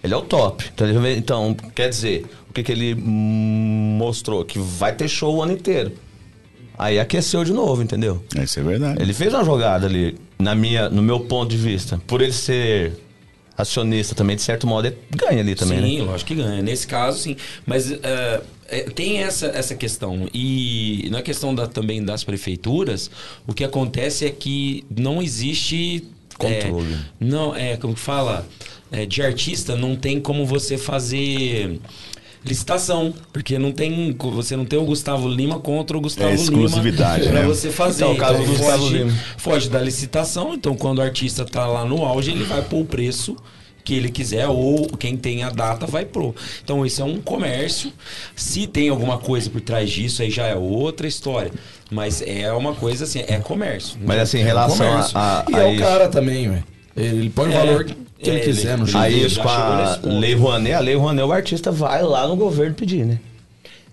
Ele 0.02 0.12
é 0.12 0.16
o 0.16 0.22
top. 0.22 0.64
Então, 0.74 0.86
ele 0.86 0.94
já 0.94 1.00
vende- 1.00 1.18
então, 1.18 1.56
quer 1.74 1.88
dizer, 1.88 2.26
o 2.50 2.52
que, 2.52 2.62
que 2.62 2.70
ele 2.72 2.94
mostrou? 2.94 4.44
Que 4.44 4.58
vai 4.58 4.92
ter 4.94 5.08
show 5.08 5.34
o 5.36 5.42
ano 5.42 5.52
inteiro. 5.52 5.92
Aí 6.76 6.98
aqueceu 6.98 7.44
de 7.44 7.52
novo, 7.52 7.82
entendeu? 7.82 8.22
Isso 8.36 8.58
é 8.58 8.62
verdade. 8.62 9.00
Ele 9.00 9.12
fez 9.14 9.32
uma 9.32 9.44
jogada 9.44 9.86
ali, 9.86 10.18
na 10.38 10.54
minha, 10.54 10.88
no 10.90 11.00
meu 11.00 11.20
ponto 11.20 11.50
de 11.50 11.56
vista. 11.56 12.00
Por 12.06 12.20
ele 12.20 12.32
ser 12.32 12.92
acionista 13.56 14.14
também, 14.14 14.34
de 14.36 14.42
certo 14.42 14.66
modo, 14.66 14.88
ele 14.88 14.96
ganha 15.10 15.40
ali 15.40 15.54
também, 15.54 15.80
sim, 15.80 15.98
né? 16.00 16.04
lógico 16.04 16.28
que 16.28 16.34
ganha. 16.34 16.60
Nesse 16.60 16.86
caso, 16.86 17.18
sim. 17.20 17.36
Mas 17.64 17.90
é, 17.92 18.40
é, 18.74 18.80
tem 18.82 19.18
essa, 19.22 19.46
essa 19.46 19.74
questão. 19.74 20.28
E 20.34 21.08
na 21.10 21.22
questão 21.22 21.54
da, 21.54 21.66
também 21.66 22.04
das 22.04 22.24
prefeituras, 22.24 23.10
o 23.46 23.54
que 23.54 23.62
acontece 23.62 24.26
é 24.26 24.30
que 24.30 24.84
não 24.94 25.22
existe. 25.22 26.04
é, 26.40 26.62
Controle. 26.62 26.96
não, 27.20 27.54
é, 27.54 27.76
como 27.76 27.94
que 27.94 28.00
fala? 28.00 28.46
É, 28.90 29.06
de 29.06 29.22
artista, 29.22 29.76
não 29.76 29.96
tem 29.96 30.20
como 30.20 30.44
você 30.44 30.76
fazer. 30.76 31.80
Licitação, 32.44 33.14
porque 33.32 33.58
não 33.58 33.72
tem, 33.72 34.14
você 34.34 34.54
não 34.54 34.66
tem 34.66 34.78
o 34.78 34.84
Gustavo 34.84 35.26
Lima 35.26 35.58
contra 35.60 35.96
o 35.96 36.00
Gustavo 36.00 36.28
É 36.28 36.32
Lima 36.32 36.42
exclusividade, 36.42 37.24
pra 37.28 37.40
né? 37.40 37.46
você 37.46 37.70
fazer. 37.70 38.04
Então, 38.04 38.12
o 38.12 38.18
caso 38.18 38.38
do 38.40 38.44
Gustavo 38.44 38.82
foge, 38.82 38.98
Lima. 38.98 39.12
foge 39.38 39.70
da 39.70 39.80
licitação, 39.80 40.52
então 40.52 40.76
quando 40.76 40.98
o 40.98 41.00
artista 41.02 41.46
tá 41.46 41.66
lá 41.66 41.86
no 41.86 42.04
auge, 42.04 42.32
ele 42.32 42.44
vai 42.44 42.60
pôr 42.60 42.82
o 42.82 42.84
preço 42.84 43.34
que 43.84 43.94
ele 43.94 44.08
quiser 44.10 44.48
ou 44.48 44.86
quem 44.98 45.16
tem 45.16 45.42
a 45.44 45.50
data 45.50 45.86
vai 45.86 46.04
pro. 46.06 46.34
Então 46.64 46.84
isso 46.86 47.02
é 47.02 47.04
um 47.04 47.20
comércio. 47.20 47.92
Se 48.34 48.66
tem 48.66 48.88
alguma 48.88 49.18
coisa 49.18 49.50
por 49.50 49.60
trás 49.60 49.90
disso, 49.90 50.22
aí 50.22 50.30
já 50.30 50.46
é 50.46 50.54
outra 50.56 51.06
história. 51.06 51.52
Mas 51.90 52.22
é 52.26 52.50
uma 52.52 52.74
coisa 52.74 53.04
assim, 53.04 53.22
é 53.28 53.38
comércio. 53.38 53.98
Mas 54.04 54.20
assim, 54.20 54.38
em 54.38 54.40
É 54.40 54.44
um 54.44 54.46
relação 54.46 54.86
comércio. 54.88 55.18
a, 55.18 55.40
a, 55.40 55.44
E 55.50 55.54
a 55.54 55.58
é 55.58 55.66
o 55.66 55.72
isso- 55.74 55.82
cara 55.84 56.08
também, 56.08 56.48
velho. 56.48 56.64
Ele 56.96 57.28
põe 57.30 57.48
o 57.48 57.52
É, 57.52 57.58
valor 57.66 57.84
que 57.84 57.94
que 57.94 58.30
ele 58.30 58.38
é, 58.40 58.44
quiser 58.44 58.78
no 58.78 58.86
show. 58.86 58.98
Aí 59.00 59.28
com 59.34 59.48
a. 59.48 59.98
Lei 60.04 60.34
Rouanet, 60.34 60.72
a 60.74 60.80
Lei 60.80 60.94
Rouanet, 60.94 61.24
o 61.28 61.32
artista 61.32 61.70
vai 61.70 62.02
lá 62.02 62.26
no 62.26 62.36
governo 62.36 62.74
pedir, 62.74 63.04
né? 63.04 63.18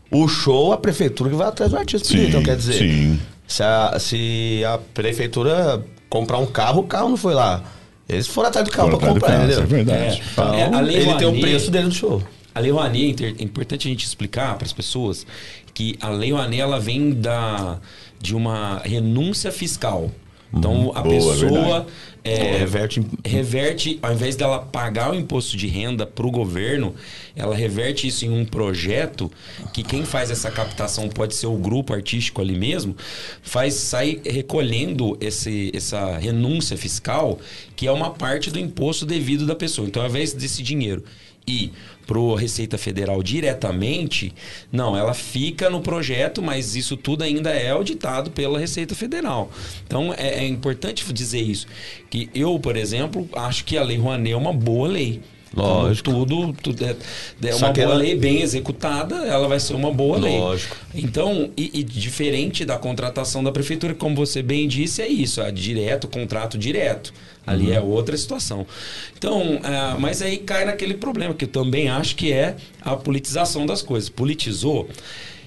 O 0.09 0.27
show, 0.27 0.71
a 0.71 0.77
prefeitura 0.77 1.29
que 1.29 1.35
vai 1.35 1.47
atrás 1.47 1.71
do 1.71 1.77
artista 1.77 2.07
pedir. 2.07 2.21
Sim, 2.23 2.29
Então, 2.29 2.43
quer 2.43 2.55
dizer, 2.55 2.73
sim. 2.77 3.19
se 3.47 3.61
a, 3.63 3.97
se 3.99 4.63
a 4.65 4.77
prefeitura 4.93 5.83
comprar 6.09 6.37
um 6.37 6.45
carro, 6.45 6.81
o 6.81 6.83
carro 6.83 7.09
não 7.09 7.17
foi 7.17 7.33
lá. 7.33 7.63
Eles 8.11 8.27
foram 8.27 8.49
atrás 8.49 8.67
do 8.67 8.71
carro 8.71 8.89
do 8.89 8.99
comprar, 8.99 9.19
carro, 9.19 9.43
entendeu? 9.45 9.51
isso 9.51 9.61
é 9.61 9.65
verdade. 9.65 10.23
Então, 10.33 10.53
É, 10.53 10.63
a 10.65 10.81
Lei 10.81 10.97
ele 10.97 11.13
tem 11.15 11.27
o 11.27 11.39
preço 11.39 11.71
dele 11.71 11.85
no 11.85 11.91
show. 11.91 12.21
A 12.53 12.59
Lei 12.59 12.69
Rouanet, 12.71 13.23
é 13.23 13.29
é 13.29 13.43
importante 13.43 13.87
a 13.87 13.91
gente 13.91 14.05
explicar 14.05 14.57
para 14.57 14.65
as 14.65 14.73
pessoas 14.73 15.25
que 15.73 15.97
a 16.01 16.09
Lei 16.09 16.31
Rouanet 16.33 16.59
ela 16.59 16.79
vem 16.79 17.13
da, 17.13 17.79
de 18.19 18.35
uma 18.35 18.79
renúncia 18.83 19.51
fiscal. 19.51 20.11
Então, 20.53 20.91
a 20.93 21.01
Boa, 21.01 21.33
pessoa 21.33 21.87
é, 22.23 22.57
Reverte 22.57 23.03
reverte, 23.25 23.99
ao 23.99 24.13
invés 24.13 24.35
dela 24.35 24.59
pagar 24.59 25.11
o 25.11 25.15
imposto 25.15 25.57
de 25.57 25.65
renda 25.65 26.05
para 26.05 26.27
o 26.27 26.29
governo, 26.29 26.93
ela 27.35 27.55
reverte 27.55 28.07
isso 28.07 28.25
em 28.25 28.29
um 28.29 28.45
projeto 28.45 29.31
que 29.73 29.81
quem 29.81 30.05
faz 30.05 30.29
essa 30.29 30.51
captação 30.51 31.09
pode 31.09 31.33
ser 31.33 31.47
o 31.47 31.55
grupo 31.55 31.93
artístico 31.93 32.39
ali 32.39 32.55
mesmo, 32.55 32.95
faz 33.41 33.73
sai 33.73 34.21
recolhendo 34.23 35.17
esse, 35.19 35.71
essa 35.73 36.17
renúncia 36.17 36.77
fiscal, 36.77 37.39
que 37.75 37.87
é 37.87 37.91
uma 37.91 38.11
parte 38.11 38.51
do 38.51 38.59
imposto 38.59 39.03
devido 39.03 39.47
da 39.47 39.55
pessoa. 39.55 39.87
Então, 39.87 40.03
ao 40.03 40.09
invés 40.09 40.31
desse 40.31 40.61
dinheiro 40.61 41.03
ir 41.47 41.71
para 42.11 42.19
Receita 42.35 42.77
Federal 42.77 43.23
diretamente, 43.23 44.33
não, 44.69 44.97
ela 44.97 45.13
fica 45.13 45.69
no 45.69 45.79
projeto, 45.79 46.41
mas 46.41 46.75
isso 46.75 46.97
tudo 46.97 47.23
ainda 47.23 47.51
é 47.51 47.69
auditado 47.69 48.31
pela 48.31 48.59
Receita 48.59 48.93
Federal. 48.93 49.49
Então 49.87 50.13
é, 50.17 50.43
é 50.43 50.47
importante 50.47 51.05
dizer 51.13 51.39
isso. 51.39 51.67
Que 52.09 52.29
eu, 52.35 52.59
por 52.59 52.75
exemplo, 52.75 53.29
acho 53.33 53.63
que 53.63 53.77
a 53.77 53.83
Lei 53.83 53.97
Rouanet 53.97 54.33
é 54.33 54.37
uma 54.37 54.51
boa 54.51 54.89
lei. 54.89 55.21
Como 55.53 55.67
Lógico. 55.67 56.11
Tudo, 56.11 56.53
tudo 56.63 56.85
é, 56.85 56.95
é 57.49 57.55
uma 57.55 57.71
boa 57.73 57.83
ela- 57.83 57.95
lei 57.95 58.15
bem 58.15 58.41
executada, 58.41 59.15
ela 59.25 59.47
vai 59.49 59.59
ser 59.59 59.73
uma 59.73 59.91
boa 59.91 60.17
lei. 60.17 60.37
Lógico. 60.39 60.77
Então, 60.95 61.49
e, 61.57 61.79
e 61.79 61.83
diferente 61.83 62.63
da 62.63 62.77
contratação 62.77 63.43
da 63.43 63.51
prefeitura, 63.51 63.93
como 63.93 64.15
você 64.15 64.41
bem 64.41 64.65
disse, 64.67 65.01
é 65.01 65.07
isso, 65.09 65.41
é 65.41 65.51
direto, 65.51 66.07
contrato 66.07 66.57
direto. 66.57 67.13
Ali 67.45 67.67
Uhum. 67.67 67.73
é 67.73 67.81
outra 67.81 68.15
situação. 68.15 68.65
Então, 69.17 69.59
ah, 69.63 69.97
mas 69.99 70.21
aí 70.21 70.37
cai 70.37 70.63
naquele 70.63 70.93
problema 70.93 71.33
que 71.33 71.45
eu 71.45 71.49
também 71.49 71.89
acho 71.89 72.15
que 72.15 72.31
é 72.31 72.55
a 72.81 72.95
politização 72.95 73.65
das 73.65 73.81
coisas. 73.81 74.09
Politizou. 74.09 74.87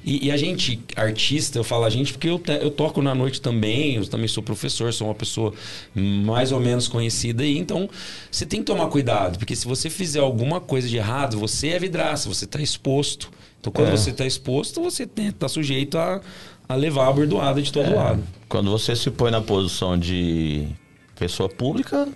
E, 0.05 0.27
e 0.27 0.31
a 0.31 0.37
gente, 0.37 0.79
artista, 0.97 1.59
eu 1.59 1.65
falo 1.65 1.85
a 1.85 1.91
gente 1.91 2.13
porque 2.13 2.29
eu, 2.29 2.41
eu 2.61 2.71
toco 2.71 3.01
na 3.01 3.15
noite 3.15 3.41
também, 3.41 3.95
eu 3.97 4.07
também 4.07 4.29
sou 4.29 4.43
professor, 4.43 4.93
sou 4.93 5.07
uma 5.09 5.15
pessoa 5.15 5.55
mais 5.95 6.53
ou 6.53 6.61
menos 6.61 6.87
conhecida 6.89 7.43
aí, 7.43 7.57
então 7.57 7.89
você 8.31 8.45
tem 8.45 8.61
que 8.61 8.67
tomar 8.67 8.87
cuidado, 8.89 9.39
porque 9.39 9.57
se 9.57 9.67
você 9.67 9.89
fizer 9.89 10.21
alguma 10.21 10.61
coisa 10.61 10.87
de 10.89 10.97
errado, 10.99 11.39
você 11.39 11.69
é 11.69 11.79
vidraça, 11.79 12.29
você 12.29 12.45
está 12.45 12.61
exposto. 12.61 13.31
Então, 13.61 13.73
quando 13.73 13.89
É. 13.89 13.91
você 13.93 14.11
está 14.11 14.27
exposto, 14.27 14.83
você 14.83 15.09
está 15.17 15.49
sujeito 15.49 15.97
a, 15.97 16.21
a 16.69 16.75
levar 16.75 17.09
a 17.09 17.13
bordoada 17.13 17.63
de 17.63 17.73
todo 17.73 17.95
lado. 17.95 18.23
Quando 18.47 18.71
você 18.71 18.95
se 18.95 19.11
põe 19.11 19.31
na 19.31 19.41
posição 19.41 19.99
de 19.99 20.67
pessoa 21.19 21.49
pública, 21.49 22.07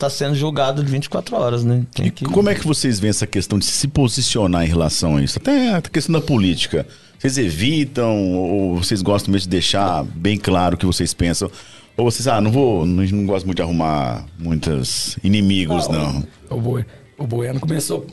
está 0.00 0.08
sendo 0.10 0.34
julgado 0.34 0.82
de 0.82 0.90
24 0.90 1.36
horas, 1.36 1.62
né? 1.64 1.82
Tem 1.94 2.06
E 2.06 2.10
que- 2.10 2.24
como 2.24 2.48
é 2.48 2.54
que 2.54 2.66
vocês 2.66 2.98
veem 2.98 3.10
essa 3.10 3.26
questão 3.26 3.58
de 3.58 3.66
se 3.66 3.86
posicionar 3.86 4.64
em 4.64 4.68
relação 4.68 5.16
a 5.16 5.22
isso? 5.22 5.38
Até 5.38 5.74
a 5.74 5.82
questão 5.82 6.12
da 6.14 6.20
política. 6.22 6.86
Vocês 7.18 7.36
evitam 7.36 8.32
ou 8.34 8.76
vocês 8.78 9.02
gostam 9.02 9.30
mesmo 9.32 9.44
de 9.44 9.50
deixar 9.50 10.02
bem 10.04 10.38
claro 10.38 10.74
o 10.74 10.78
que 10.78 10.86
vocês 10.86 11.12
pensam? 11.12 11.50
Ou 11.96 12.10
vocês, 12.10 12.26
ah, 12.26 12.40
não 12.40 12.50
vou, 12.50 12.86
não, 12.86 13.04
não 13.04 13.26
gosto 13.26 13.44
muito 13.44 13.56
de 13.56 13.62
arrumar 13.62 14.24
muitos 14.38 15.18
inimigos, 15.22 15.86
não. 15.88 16.24
O, 16.48 16.58
Boi- 16.58 16.86
o 17.18 17.26
Bueno 17.26 17.60
começou. 17.60 18.06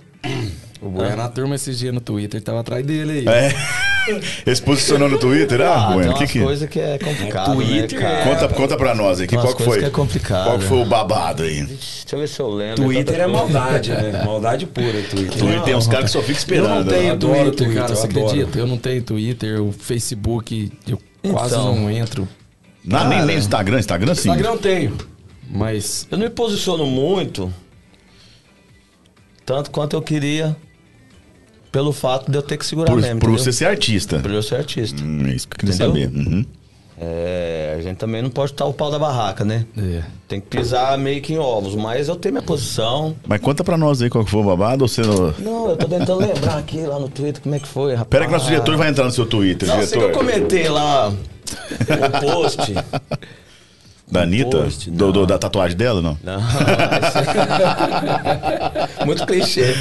O 0.82 0.89
Bueno 0.89 1.15
na 1.15 1.28
turma 1.28 1.55
esses 1.55 1.80
dias 1.80 1.93
no 1.93 1.99
Twitter 1.99 2.39
tava 2.41 2.59
atrás 2.59 2.86
dele 2.86 3.11
aí. 3.19 3.28
É. 3.28 3.53
Ele 4.45 4.55
se 4.55 4.61
posicionou 4.61 5.09
no 5.09 5.17
Twitter? 5.17 5.59
Ah, 5.61 5.88
Ah, 5.89 5.93
bueno, 5.93 6.13
tem 6.13 6.28
que 6.28 6.34
que... 6.34 6.39
coisas 6.41 6.69
que 6.69 6.80
é 6.80 6.97
complicado, 6.97 7.53
Twitter, 7.55 7.99
né, 7.99 8.05
cara? 8.23 8.23
Conta, 8.23 8.53
conta 8.55 8.78
pra 8.78 8.95
nós 8.95 9.19
aqui, 9.19 9.30
Tem 9.36 9.39
qual 9.39 9.53
que 9.55 9.63
foi? 9.63 9.80
que 9.80 9.86
é 9.86 9.89
complicado. 9.89 10.45
Qual 10.45 10.59
que 10.59 10.65
foi 10.65 10.78
o 10.78 10.86
babado 10.86 11.43
aí? 11.43 11.63
Deixa 11.65 12.05
eu 12.13 12.19
ver 12.19 12.28
se 12.30 12.39
eu 12.39 12.49
lembro. 12.49 12.84
Twitter 12.86 13.15
é 13.15 13.23
coisa. 13.23 13.28
maldade, 13.38 13.91
né? 13.91 14.23
Maldade 14.23 14.65
pura, 14.67 15.01
Twitter. 15.09 15.38
Twitter 15.38 15.61
tem 15.63 15.75
uns 15.75 15.88
caras 15.88 16.05
que 16.05 16.11
só 16.11 16.19
ficam 16.21 16.34
Eu 16.36 16.38
esperando. 16.38 16.86
não 16.86 16.86
tenho 16.86 17.03
né? 17.03 17.09
adoro 17.11 17.34
Twitter, 17.34 17.53
Twitter, 17.65 17.75
cara, 17.82 17.91
eu 17.91 17.95
você 17.97 18.07
adoro. 18.07 18.25
acredita? 18.28 18.59
Eu 18.59 18.67
não 18.67 18.78
tenho 18.78 19.01
Twitter, 19.03 19.61
o 19.61 19.71
Facebook, 19.73 20.71
eu 20.88 20.99
quase 21.30 21.55
Então. 21.55 21.75
não 21.75 21.89
entro. 21.91 22.28
Não, 22.86 23.09
nem, 23.09 23.25
nem 23.25 23.38
Instagram, 23.38 23.80
Instagram 23.80 24.15
sim. 24.15 24.30
Instagram 24.30 24.51
eu 24.51 24.57
tenho, 24.57 24.97
mas 25.49 26.07
Eu 26.09 26.17
não 26.17 26.23
me 26.25 26.30
posiciono 26.32 26.86
muito, 26.86 27.51
tanto 29.45 29.69
quanto 29.71 29.95
eu 29.95 30.01
queria. 30.01 30.55
Pelo 31.72 31.91
fato 31.93 32.32
de 32.32 32.38
eu 32.38 32.41
ter 32.41 32.57
que 32.57 32.65
segurar 32.65 32.91
Por, 32.91 33.01
mesmo. 33.01 33.20
por 33.20 33.28
entendeu? 33.30 33.43
você 33.43 33.51
ser 33.51 33.65
artista. 33.65 34.20
Por 34.20 34.32
eu 34.32 34.41
ser 34.43 34.55
artista. 34.55 35.01
Hum, 35.03 35.26
é 35.28 35.32
isso 35.36 35.47
que 35.47 35.55
eu 35.55 35.59
queria 35.59 35.76
Entendeu? 35.76 36.05
saber. 36.09 36.18
Uhum. 36.28 36.45
É, 36.99 37.76
a 37.78 37.82
gente 37.84 37.97
também 37.97 38.24
não 38.24 38.30
pode 38.32 38.53
estar 38.53 38.65
o 38.65 38.74
pau 38.74 38.89
da 38.89 38.97
barraca, 38.97 39.45
né? 39.45 39.65
É. 39.78 40.01
Tem 40.28 40.41
que 40.41 40.47
pisar 40.47 40.97
meio 40.97 41.22
que 41.22 41.34
em 41.34 41.38
ovos, 41.38 41.76
mas 41.76 42.07
eu 42.07 42.15
tenho 42.15 42.34
minha 42.34 42.41
posição. 42.43 43.15
Mas 43.28 43.39
conta 43.39 43.63
pra 43.63 43.78
nós 43.78 44.01
aí 44.01 44.09
qual 44.09 44.26
que 44.26 44.32
foi 44.32 44.41
o 44.41 44.43
babado 44.43 44.84
ou 44.84 44.88
você 44.88 45.01
não... 45.03 45.32
Não, 45.38 45.70
eu 45.70 45.78
tô 45.78 45.88
tentando 45.88 46.15
lembrar 46.15 46.57
aqui 46.57 46.80
lá 46.82 46.97
no 46.97 47.07
Twitter 47.07 47.39
como 47.43 47.53
é 47.53 47.59
que 47.59 47.68
foi, 47.68 47.91
rapaz. 47.93 48.09
Pera 48.09 48.26
que 48.26 48.32
nosso 48.32 48.47
diretor 48.47 48.76
vai 48.78 48.89
entrar 48.89 49.05
no 49.05 49.11
seu 49.11 49.28
Twitter, 49.28 49.68
Não, 49.70 49.76
sei 49.76 49.86
que 49.86 49.93
diretor. 49.99 50.09
eu 50.09 50.18
comentei 50.18 50.68
lá 50.70 51.09
o 51.09 52.20
post. 52.26 52.74
Da 54.10 54.22
Anitta? 54.22 54.58
post, 54.60 54.89
Do- 54.89 55.12
do- 55.12 55.26
da 55.26 55.38
tatuagem 55.38 55.76
dela, 55.76 56.01
não? 56.01 56.18
Não, 56.24 56.39
isso- 56.39 57.18
Muito 59.05 59.26
clichê. 59.26 59.76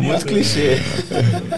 Muito 0.00 0.26
clichê. 0.26 0.80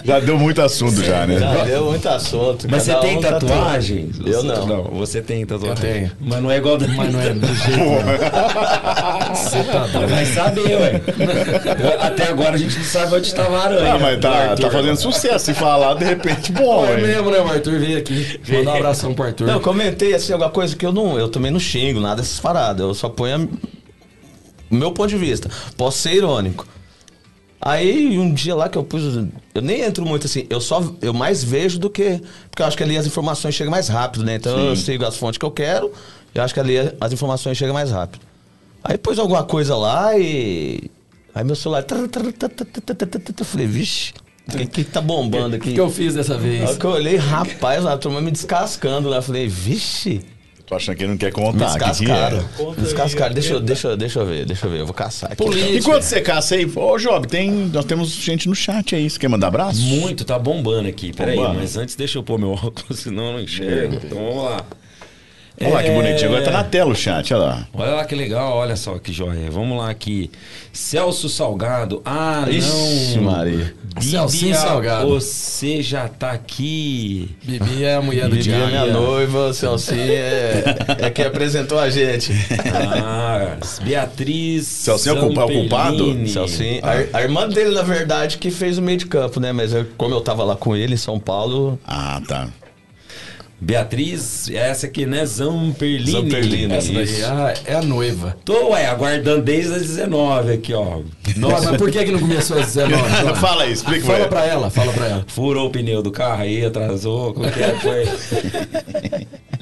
Já 0.03 0.19
deu 0.19 0.37
muito 0.37 0.61
assunto 0.61 1.03
já, 1.03 1.25
né? 1.25 1.39
Já 1.39 1.63
deu 1.63 1.85
muito 1.85 2.07
assunto. 2.07 2.67
Mas 2.69 2.83
você 2.83 2.93
tem 2.95 3.17
um 3.17 3.21
tatua. 3.21 3.39
tatuagem? 3.49 4.11
Eu 4.25 4.41
Você- 4.41 4.47
não. 4.47 4.65
Não, 4.67 4.83
você 4.83 5.21
tem 5.21 5.45
tatuagem. 5.45 5.75
Eu 5.89 5.93
tenho. 5.93 6.11
Mas 6.19 6.41
não 6.41 6.51
é 6.51 6.57
igual 6.57 6.77
da 6.77 6.87
Mas 6.87 7.11
não 7.11 7.19
é 7.21 7.29
do 7.33 7.47
jeito. 7.47 7.79
Você 9.35 9.63
tá 9.63 9.87
doido. 9.87 10.07
Vai 10.09 10.25
saber, 10.25 10.75
ué. 10.75 11.01
Até 11.99 12.27
agora 12.29 12.55
a 12.55 12.57
gente 12.57 12.77
não 12.77 12.85
sabe 12.85 13.15
onde 13.15 13.27
estava 13.27 13.57
a 13.57 13.63
aranha. 13.63 13.93
Ah, 13.93 13.99
mas 13.99 14.15
do 14.17 14.21
tá, 14.21 14.55
tá 14.55 14.69
fazendo 14.69 14.97
sucesso. 14.97 15.45
Se 15.45 15.53
falar, 15.55 15.95
de 15.95 16.05
repente, 16.05 16.51
bom, 16.51 16.85
É 16.85 16.95
velho. 16.95 17.07
mesmo, 17.07 17.31
né? 17.31 17.39
O 17.39 17.47
Arthur 17.51 17.79
veio 17.79 17.97
aqui. 17.97 18.39
Mandar 18.49 18.71
um 18.71 18.75
abração 18.77 19.13
pro 19.13 19.25
Arthur. 19.25 19.47
Não, 19.47 19.53
eu 19.55 19.59
comentei 20.11 20.15
assim, 20.15 20.33
alguma 20.33 20.49
coisa 20.51 20.75
que 20.75 20.85
eu 20.85 20.91
não. 20.91 21.17
Eu 21.17 21.29
também 21.29 21.51
não 21.51 21.59
xingo, 21.59 21.99
nada 21.99 22.21
dessas 22.21 22.39
paradas. 22.39 22.79
Eu 22.85 22.93
só 22.93 23.09
ponho 23.09 23.35
a- 23.35 23.47
o 24.69 24.75
meu 24.75 24.91
ponto 24.91 25.09
de 25.09 25.17
vista. 25.17 25.49
Posso 25.77 25.97
ser 25.99 26.13
irônico. 26.15 26.67
Aí 27.59 28.17
um 28.17 28.33
dia 28.33 28.55
lá 28.55 28.67
que 28.67 28.77
eu 28.77 28.83
pus. 28.83 29.03
Eu 29.53 29.61
nem 29.61 29.81
entro 29.81 30.03
muito 30.05 30.25
assim, 30.25 30.47
eu 30.49 30.59
só. 30.59 30.83
Eu 31.01 31.13
mais 31.13 31.43
vejo 31.43 31.77
do 31.77 31.89
que. 31.89 32.21
Porque 32.49 32.61
eu 32.61 32.65
acho 32.65 32.75
que 32.75 32.83
ali 32.83 32.97
as 32.97 33.05
informações 33.05 33.53
chegam 33.53 33.69
mais 33.71 33.87
rápido, 33.87 34.23
né? 34.25 34.35
Então 34.35 34.57
eu 34.59 34.75
sigo 34.75 35.05
as 35.05 35.15
fontes 35.15 35.37
que 35.37 35.45
eu 35.45 35.51
quero, 35.51 35.91
eu 36.33 36.41
acho 36.43 36.53
que 36.53 36.59
ali 36.59 36.75
as 36.99 37.13
informações 37.13 37.57
chegam 37.57 37.73
mais 37.73 37.91
rápido. 37.91 38.21
Aí 38.83 38.97
pus 38.97 39.19
alguma 39.19 39.43
coisa 39.43 39.75
lá 39.75 40.17
e. 40.17 40.89
Aí 41.35 41.43
meu 41.43 41.55
celular. 41.55 41.85
Eu 41.87 43.45
falei, 43.45 43.67
vixe, 43.67 44.13
o 44.55 44.67
que, 44.67 44.83
que 44.83 44.91
tá 44.91 45.01
bombando 45.01 45.53
O 45.53 45.57
aqui? 45.57 45.69
que, 45.69 45.73
que 45.75 45.79
eu 45.79 45.89
fiz 45.89 46.13
dessa 46.13 46.33
Na 46.35 46.39
vez? 46.39 46.69
hora 46.69 46.77
que 46.77 46.85
eu 46.85 46.91
olhei, 46.91 47.15
rapaz, 47.15 47.85
a 47.85 47.97
turma 47.97 48.21
me 48.21 48.31
descascando 48.31 49.09
lá. 49.09 49.21
Falei, 49.21 49.47
vixe, 49.47 50.21
Tô 50.65 50.75
achando 50.75 50.95
que 50.95 51.03
ele 51.03 51.11
não 51.11 51.17
quer 51.17 51.33
contar. 51.33 51.65
que 51.73 51.79
que 51.83 51.89
descascaram. 51.89 52.37
é? 52.37 52.63
Me 52.63 52.75
descascaram. 52.81 53.33
Deixa, 53.33 53.53
eu- 53.53 53.59
deixa, 53.59 53.87
eu- 53.89 53.97
deixa 53.97 54.19
eu 54.19 54.25
ver, 54.25 54.45
deixa 54.45 54.67
eu 54.67 54.71
ver, 54.71 54.79
eu 54.79 54.85
vou 54.85 54.93
caçar 54.93 55.29
aqui. 55.33 55.43
Enquanto 55.75 56.03
você 56.03 56.21
caça 56.21 56.55
aí, 56.55 56.65
ô 56.73 56.97
Job, 56.97 57.27
tem, 57.27 57.51
nós 57.51 57.83
temos 57.83 58.09
gente 58.09 58.47
no 58.47 58.55
chat 58.55 58.95
aí. 58.95 59.09
Você 59.09 59.19
quer 59.19 59.27
mandar 59.27 59.47
abraço? 59.47 59.81
Muito, 59.81 60.23
tá 60.23 60.39
bombando 60.39 60.87
aqui. 60.87 61.11
Peraí, 61.11 61.37
mas 61.37 61.75
antes 61.75 61.95
deixa 61.95 62.17
eu 62.19 62.23
pôr 62.23 62.39
meu 62.39 62.51
óculos, 62.53 62.99
senão 62.99 63.25
eu 63.27 63.33
não 63.33 63.39
enxergo. 63.41 63.95
Então 64.01 64.17
vamos 64.17 64.43
lá. 64.45 64.65
Olha 65.65 65.73
lá 65.75 65.83
que 65.83 65.89
É. 65.89 65.95
bonitinho. 65.95 66.29
Agora 66.29 66.43
tá 66.43 66.51
na 66.51 66.63
tela 66.63 66.91
o 66.91 66.95
chat, 66.95 67.33
olha 67.33 67.43
lá. 67.43 67.67
Olha 67.73 67.91
lá 67.91 68.05
que 68.05 68.15
legal, 68.15 68.53
olha 68.57 68.75
só 68.75 68.97
que 68.99 69.11
joia. 69.13 69.49
Vamos 69.51 69.77
lá 69.77 69.89
aqui. 69.89 70.29
Celso 70.73 71.27
Salgado. 71.27 72.01
Ah, 72.05 72.45
Ixi, 72.49 73.15
não. 73.17 73.23
Maria. 73.31 73.73
Celcinho 73.99 74.53
Bíblia, 74.53 74.67
Salgado. 74.67 75.07
Você 75.09 75.81
já 75.81 76.07
tá 76.07 76.31
aqui. 76.31 77.29
Bibi 77.43 77.83
é 77.83 77.95
a 77.95 78.01
mulher 78.01 78.29
do 78.29 78.35
Bibi 78.37 78.51
é 78.53 78.65
minha 78.67 78.85
noiva, 78.85 79.47
o 79.47 79.53
Celcinho 79.53 79.99
é, 79.99 80.63
é 80.99 81.09
quem 81.09 81.25
apresentou 81.25 81.77
a 81.77 81.89
gente. 81.89 82.31
Ah, 82.73 83.57
Beatriz. 83.83 84.65
Celcinho 84.67 85.17
é 85.17 85.21
o 85.21 85.29
o 85.31 85.33
culpado? 85.51 86.27
Celcinho, 86.27 86.79
a, 86.83 87.17
a 87.17 87.21
irmã 87.21 87.49
dele, 87.49 87.71
na 87.75 87.81
verdade, 87.81 88.37
que 88.37 88.49
fez 88.49 88.77
o 88.77 88.81
meio 88.81 88.97
de 88.97 89.05
campo, 89.07 89.39
né? 89.41 89.51
Mas 89.51 89.73
eu- 89.73 89.85
como 89.97 90.13
eu 90.15 90.21
tava 90.21 90.43
lá 90.43 90.55
com 90.55 90.75
ele 90.75 90.93
em 90.93 90.97
São 90.97 91.19
Paulo, 91.19 91.77
Ah, 91.85 92.21
tá. 92.27 92.47
Beatriz, 93.63 94.49
essa 94.49 94.87
aqui, 94.87 95.05
né? 95.05 95.23
Zamperlini. 95.23 96.11
Zamperlini, 96.11 96.73
Essa 96.73 96.91
daí 96.91 97.03
Isso. 97.03 97.25
ah, 97.25 97.53
é 97.63 97.75
a 97.75 97.81
noiva. 97.83 98.35
Tô, 98.43 98.69
ué, 98.71 98.87
aguardando 98.87 99.43
desde 99.43 99.75
as 99.75 99.81
19 99.83 100.53
aqui, 100.53 100.73
ó. 100.73 101.01
Nossa, 101.37 101.69
mas 101.69 101.77
por 101.77 101.91
que, 101.91 102.03
que 102.03 102.11
não 102.11 102.19
começou 102.19 102.57
às 102.57 102.73
19? 102.73 103.21
João? 103.21 103.35
Fala 103.37 103.63
aí, 103.63 103.71
explica 103.71 104.03
Fala 104.03 104.27
pra 104.27 104.45
ela, 104.47 104.71
fala 104.71 104.91
pra 104.91 105.05
ela. 105.07 105.25
Furou 105.27 105.67
o 105.67 105.69
pneu 105.69 106.01
do 106.01 106.09
carro 106.11 106.41
aí, 106.41 106.65
atrasou, 106.65 107.35
como 107.35 107.51
que 107.51 107.59
é? 107.61 107.75
Foi. 107.79 108.07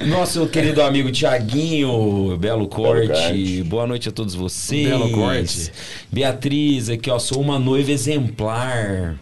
Nosso 0.08 0.46
querido 0.46 0.80
amigo 0.80 1.12
Tiaguinho, 1.12 2.38
Belo 2.38 2.68
Corte. 2.68 3.08
Corte. 3.08 3.62
Boa 3.64 3.86
noite 3.86 4.08
a 4.08 4.12
todos 4.12 4.34
vocês. 4.34 4.88
Belo 4.88 5.10
Corte. 5.12 5.70
Beatriz, 6.10 6.88
aqui, 6.88 7.10
ó, 7.10 7.18
sou 7.18 7.38
uma 7.38 7.58
noiva 7.58 7.92
exemplar. 7.92 9.18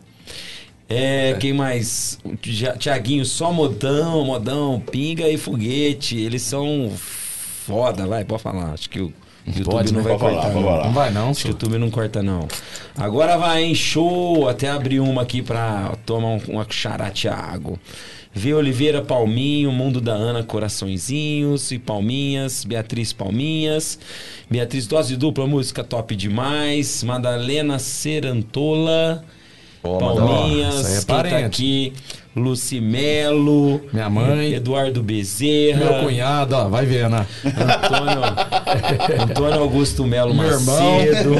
É, 0.88 1.34
quem 1.38 1.52
mais? 1.52 2.18
Tia- 2.40 2.76
Tiaguinho, 2.78 3.24
só 3.24 3.52
modão, 3.52 4.24
modão, 4.24 4.80
pinga 4.80 5.28
e 5.28 5.36
foguete. 5.36 6.16
Eles 6.16 6.42
são 6.42 6.90
foda, 6.96 8.06
vai, 8.06 8.24
pode 8.24 8.42
falar. 8.42 8.72
Acho 8.72 8.88
que 8.88 9.00
o 9.00 9.12
YouTube 9.46 9.64
Pode, 9.72 9.92
não 9.92 10.02
né? 10.02 10.08
vai 10.08 10.18
falar, 10.18 10.32
cortar. 10.34 10.50
pode 10.50 10.54
não. 10.64 10.70
falar. 10.70 10.84
Não 10.86 10.92
vai 10.92 11.10
não, 11.10 11.30
Acho 11.30 11.42
que 11.42 11.48
o. 11.48 11.50
YouTube 11.50 11.78
não 11.78 11.90
corta, 11.90 12.22
não. 12.22 12.48
Agora 12.96 13.36
vai, 13.36 13.64
hein? 13.64 13.74
Show! 13.74 14.48
Até 14.48 14.68
abrir 14.70 15.00
uma 15.00 15.22
aqui 15.22 15.42
pra 15.42 15.94
tomar 16.06 16.28
um, 16.28 16.40
uma 16.48 16.66
xará 16.68 17.10
Thiago. 17.10 17.78
V. 18.32 18.54
Oliveira 18.54 19.02
Palminho, 19.02 19.72
Mundo 19.72 20.00
da 20.00 20.12
Ana, 20.12 20.42
Coraçõezinhos 20.42 21.70
e 21.70 21.78
Palminhas. 21.78 22.64
Beatriz 22.64 23.12
Palminhas. 23.12 23.98
Beatriz 24.50 24.86
Dose 24.86 25.16
Dupla, 25.16 25.46
música 25.46 25.82
top 25.82 26.14
demais. 26.14 27.02
Madalena 27.02 27.78
Serantola. 27.78 29.24
Ó, 29.82 29.98
Palminhas. 29.98 30.84
Aí 30.86 30.92
é 30.92 30.96
quem 30.96 31.04
tá 31.06 31.14
parente. 31.14 31.44
aqui? 31.44 31.92
Lucimelo. 32.36 33.80
Minha 33.92 34.08
mãe. 34.08 34.52
Eduardo 34.54 35.02
Bezerra. 35.02 35.78
Meu 35.84 36.04
cunhado, 36.04 36.54
ó, 36.54 36.68
vai 36.68 36.86
vendo. 36.86 37.16
ó. 37.16 37.24
Antônio, 37.48 39.22
Antônio 39.22 39.60
Augusto 39.60 40.04
Melo 40.06 40.34
Meu 40.34 40.44
irmão. 40.46 40.98
Macedo. 40.98 41.34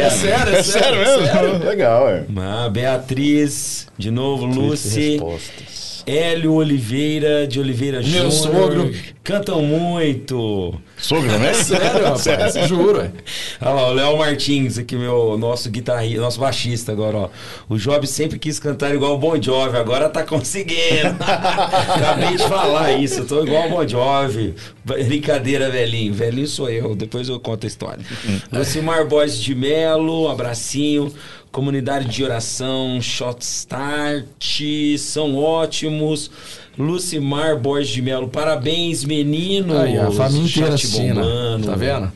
É 0.00 0.10
sério, 0.10 0.54
É 0.56 0.62
sério 0.62 0.98
mesmo? 1.00 1.64
Legal, 1.64 2.08
é. 2.08 2.24
Ah, 2.38 2.68
Beatriz, 2.70 3.86
de 3.98 4.10
novo, 4.10 4.44
Lucy. 4.46 5.12
respostas. 5.12 5.87
Hélio 6.08 6.54
Oliveira, 6.54 7.46
de 7.46 7.60
Oliveira 7.60 7.98
Meu 7.98 8.30
Júnior. 8.30 8.32
sogro. 8.32 8.94
Cantam 9.22 9.60
muito. 9.60 10.74
Sogro 10.96 11.28
também? 11.30 11.52
Sério, 11.52 12.04
rapaz, 12.04 12.54
juro. 12.66 13.12
Olha 13.60 13.70
lá, 13.70 13.88
o 13.88 13.92
Léo 13.92 14.16
Martins, 14.18 14.78
aqui, 14.78 14.96
meu 14.96 15.36
nosso 15.36 15.68
guitarrista, 15.68 16.20
nosso 16.22 16.40
baixista 16.40 16.92
agora, 16.92 17.18
ó. 17.18 17.28
O 17.68 17.76
Job 17.76 18.06
sempre 18.06 18.38
quis 18.38 18.58
cantar 18.58 18.94
igual 18.94 19.14
o 19.14 19.18
Bon 19.18 19.40
Jovi, 19.40 19.76
agora 19.76 20.08
tá 20.08 20.22
conseguindo. 20.24 21.14
Acabei 21.20 22.36
de 22.38 22.42
falar 22.44 22.92
isso, 22.92 23.26
tô 23.26 23.44
igual 23.44 23.66
o 23.66 23.70
Bon 23.70 23.86
Jovi. 23.86 24.54
Brincadeira, 24.82 25.68
velhinho. 25.68 26.14
Velhinho 26.14 26.46
sou 26.48 26.70
eu, 26.70 26.94
depois 26.96 27.28
eu 27.28 27.38
conto 27.38 27.64
a 27.64 27.66
história. 27.66 28.02
Lucimar 28.50 29.06
Borges 29.06 29.38
de 29.38 29.54
Melo, 29.54 30.28
abracinho. 30.30 31.12
Comunidade 31.50 32.08
de 32.08 32.22
oração, 32.22 33.00
Shot 33.00 33.42
Start, 33.42 34.60
são 34.98 35.36
ótimos. 35.36 36.30
Lucimar 36.78 37.58
Borges 37.58 37.88
de 37.88 38.00
Melo, 38.00 38.28
parabéns, 38.28 39.02
meninos. 39.02 39.76
Aí, 39.76 39.98
a 39.98 40.10
família 40.12 40.44
inteira 40.46 40.70
Chat 40.70 40.74
assistindo. 40.74 41.14
bombando. 41.20 41.66
Tá 41.66 41.74
vendo? 41.74 42.12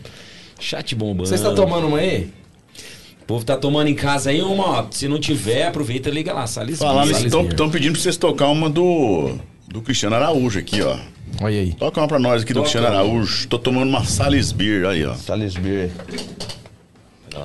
Chat 0.60 0.94
bombando. 0.94 1.28
Você 1.28 1.34
está 1.34 1.52
tomando 1.52 1.88
uma 1.88 1.98
aí? 1.98 2.30
O 3.22 3.24
povo 3.24 3.44
tá 3.44 3.56
tomando 3.56 3.88
em 3.88 3.94
casa 3.94 4.30
aí 4.30 4.40
uma, 4.42 4.64
ó. 4.64 4.86
Se 4.90 5.08
não 5.08 5.18
tiver, 5.18 5.66
aproveita 5.66 6.08
e 6.08 6.12
liga 6.12 6.32
lá. 6.32 6.44
Estão 6.44 7.70
pedindo 7.70 7.92
pra 7.94 8.02
vocês 8.02 8.16
tocar 8.16 8.48
uma 8.48 8.70
do, 8.70 9.36
do 9.66 9.80
Cristiano 9.82 10.14
Araújo 10.14 10.58
aqui, 10.58 10.80
ó. 10.82 10.96
Olha 11.40 11.58
aí. 11.58 11.72
Toca 11.72 12.00
uma 12.00 12.06
pra 12.06 12.18
nós 12.18 12.42
aqui 12.42 12.52
do 12.52 12.60
Toca. 12.60 12.70
Cristiano 12.70 12.86
Araújo. 12.86 13.48
Tô 13.48 13.58
tomando 13.58 13.88
uma 13.88 14.04
Salisbury, 14.04 14.86
aí, 14.86 15.04
ó. 15.04 15.14
Salisbury. 15.14 15.90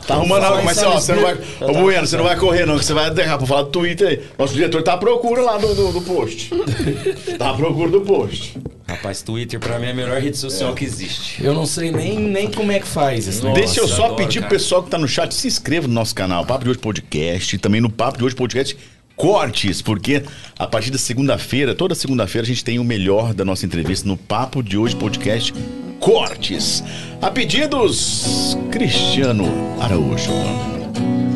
Tá 0.06 0.16
arrumando 0.16 0.44
algo, 0.44 0.64
mas 0.66 0.82
ó, 0.84 0.94
você 1.00 1.14
não 1.14 1.22
vai. 1.22 1.38
Ô, 1.62 1.74
Bueno, 1.74 2.06
você 2.06 2.18
não 2.18 2.24
vai 2.24 2.36
correr, 2.36 2.66
não, 2.66 2.78
que 2.78 2.86
você 2.86 2.94
vai 2.94 3.10
derrar 3.10 3.38
pra 3.38 3.48
falar 3.48 3.64
do 3.64 3.70
Twitter 3.70 4.08
aí. 4.08 4.22
Nosso 4.38 4.54
diretor 4.54 4.84
tá 4.84 4.94
à 4.94 4.98
procura 4.98 5.42
lá 5.42 5.58
do, 5.58 5.74
do, 5.74 5.92
do 5.94 6.02
post. 6.02 6.52
tá 7.38 7.52
à 7.52 7.54
procura 7.54 7.90
do 7.90 8.02
post. 8.02 8.58
Rapaz, 8.88 9.22
Twitter 9.22 9.60
pra 9.60 9.80
mim 9.80 9.88
é 9.88 9.92
a 9.92 9.94
melhor 9.94 10.22
rede 10.22 10.38
social 10.38 10.74
que 10.74 10.84
existe. 10.84 11.44
Eu 11.44 11.54
não 11.54 11.66
sei 11.66 11.92
nem, 11.92 12.20
nem 12.20 12.50
como 12.50 12.72
é 12.72 12.80
que 12.80 12.88
faz 12.88 13.28
esse 13.28 13.44
negócio. 13.44 13.64
Deixa 13.64 13.80
eu 13.82 13.88
só 13.88 14.06
adoro, 14.06 14.16
pedir 14.16 14.42
pro 14.42 14.50
pessoal 14.50 14.84
que 14.84 14.90
tá 14.90 14.98
no 14.98 15.08
chat, 15.08 15.34
se 15.34 15.48
inscreva 15.48 15.88
no 15.88 15.94
nosso 15.94 16.16
canal, 16.16 16.46
Papo 16.46 16.64
de 16.64 16.70
Hoje 16.70 16.80
Podcast, 16.80 17.56
e 17.56 17.60
também 17.60 17.82
no 17.82 17.90
Papo 17.90 18.18
de 18.18 18.24
Hoje 18.24 18.36
Podcast 18.36 18.78
Cortes, 19.16 19.82
porque 19.82 20.24
a 20.58 20.68
partir 20.68 20.92
da 20.92 20.98
segunda-feira, 20.98 21.74
toda 21.74 21.96
segunda-feira, 21.96 22.46
a 22.46 22.48
gente 22.48 22.64
tem 22.64 22.78
o 22.80 22.84
melhor 22.84 23.34
da 23.34 23.44
nossa 23.44 23.66
entrevista 23.66 24.08
no 24.08 24.16
Papo 24.16 24.62
de 24.62 24.78
Hoje 24.78 24.96
Podcast 24.96 25.54
Cortes. 26.00 26.84
A 27.22 27.32
pedidos, 27.32 28.58
Cristiano 28.72 29.46
Araújo. 29.80 30.32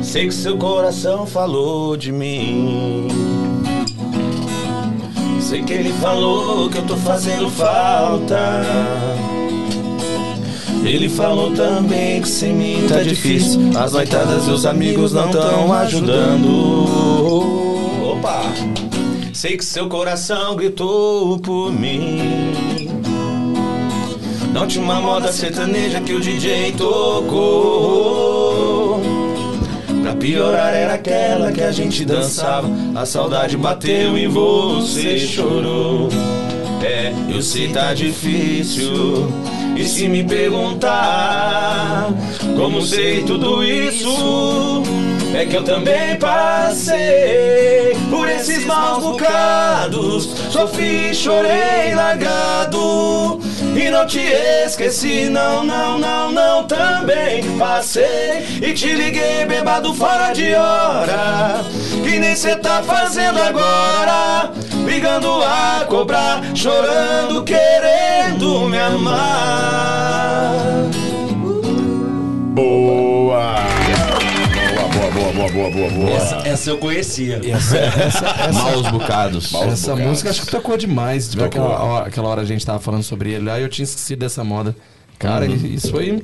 Sei 0.02 0.28
que 0.28 0.34
seu 0.34 0.58
coração 0.58 1.26
falou 1.26 1.96
de 1.98 2.12
mim. 2.12 3.08
Sei 5.40 5.64
que 5.64 5.74
ele 5.74 5.92
falou 5.94 6.70
que 6.70 6.78
eu 6.78 6.86
tô 6.86 6.96
fazendo 6.96 7.50
falta. 7.50 8.62
Ele 10.84 11.08
falou 11.10 11.52
também 11.52 12.22
que 12.22 12.28
sem 12.28 12.54
mim 12.54 12.86
tá 12.88 13.02
difícil. 13.04 13.60
As 13.78 13.94
noitadas 13.94 14.48
e 14.48 14.52
os 14.52 14.66
amigos 14.66 15.14
não 15.14 15.30
tão 15.30 15.72
ajudando. 15.74 16.48
Opa! 18.12 18.42
Sei 19.34 19.58
que 19.58 19.66
seu 19.66 19.88
coração 19.88 20.56
gritou 20.56 21.40
por 21.40 21.72
mim. 21.72 22.71
Na 24.54 24.62
última 24.62 25.00
moda 25.00 25.32
sertaneja 25.32 26.02
que 26.02 26.14
o 26.14 26.20
DJ 26.20 26.74
tocou. 26.74 27.82
Pra 30.04 30.14
piorar 30.14 30.74
era 30.74 30.96
aquela 30.96 31.52
que 31.52 31.62
a 31.62 31.72
gente 31.72 32.04
dançava. 32.04 32.70
A 32.96 33.06
saudade 33.06 33.56
bateu 33.56 34.18
e 34.18 34.28
você 34.28 35.18
chorou. 35.18 36.10
É, 36.84 37.14
eu 37.30 37.42
sei 37.42 37.70
tá 37.70 37.94
difícil. 37.94 39.32
E 39.76 39.86
se 39.86 40.10
me 40.10 40.24
perguntar 40.24 42.10
como 42.58 42.82
sei 42.82 43.24
tudo 43.24 43.64
isso, 43.64 44.84
é 45.34 45.46
que 45.46 45.56
eu 45.56 45.64
também 45.64 46.18
passei 46.18 47.96
por 48.10 48.28
esses 48.28 48.66
maus 48.66 49.02
bocados. 49.02 50.26
Sofri, 50.52 51.16
chorei, 51.16 51.96
largado. 51.96 53.40
E 53.76 53.90
não 53.90 54.06
te 54.06 54.20
esqueci, 54.66 55.30
não, 55.30 55.64
não, 55.64 55.98
não, 55.98 56.32
não. 56.32 56.64
Também 56.66 57.58
passei 57.58 58.60
e 58.62 58.74
te 58.74 58.94
liguei, 58.94 59.46
bebado 59.46 59.94
fora 59.94 60.34
de 60.34 60.54
hora. 60.54 61.62
Que 62.04 62.20
nem 62.20 62.36
cê 62.36 62.56
tá 62.56 62.84
fazendo 62.84 63.42
agora. 63.42 64.52
Ligando 64.86 65.42
a 65.44 65.86
cobrar, 65.88 66.42
chorando, 66.54 67.44
querendo 67.44 68.68
me 68.68 68.80
amar. 68.80 70.42
Boa! 72.54 73.81
Boa, 75.34 75.50
boa, 75.52 75.72
boa, 75.72 75.90
boa. 75.90 76.10
Essa, 76.10 76.36
essa 76.48 76.70
eu 76.70 76.78
conhecia. 76.78 77.40
Maus 78.54 78.88
bocados. 78.90 79.52
Maus 79.52 79.74
Essa 79.74 79.92
bocados. 79.92 80.10
música 80.10 80.30
acho 80.30 80.42
que 80.42 80.52
tocou 80.52 80.78
demais. 80.78 81.30
Tocou. 81.30 81.46
Aquela, 81.46 81.84
hora, 81.84 82.08
aquela 82.08 82.28
hora 82.28 82.42
a 82.42 82.46
gente 82.46 82.66
tava 82.66 82.80
falando 82.80 83.04
sobre 83.04 83.32
ele 83.32 83.46
lá 83.46 83.60
e 83.60 83.64
eu 83.64 83.70
tinha 83.70 83.84
esquecido 83.84 84.20
dessa 84.20 84.44
moda. 84.44 84.76
Cara, 85.18 85.46
isso 85.46 85.92
foi 85.92 86.24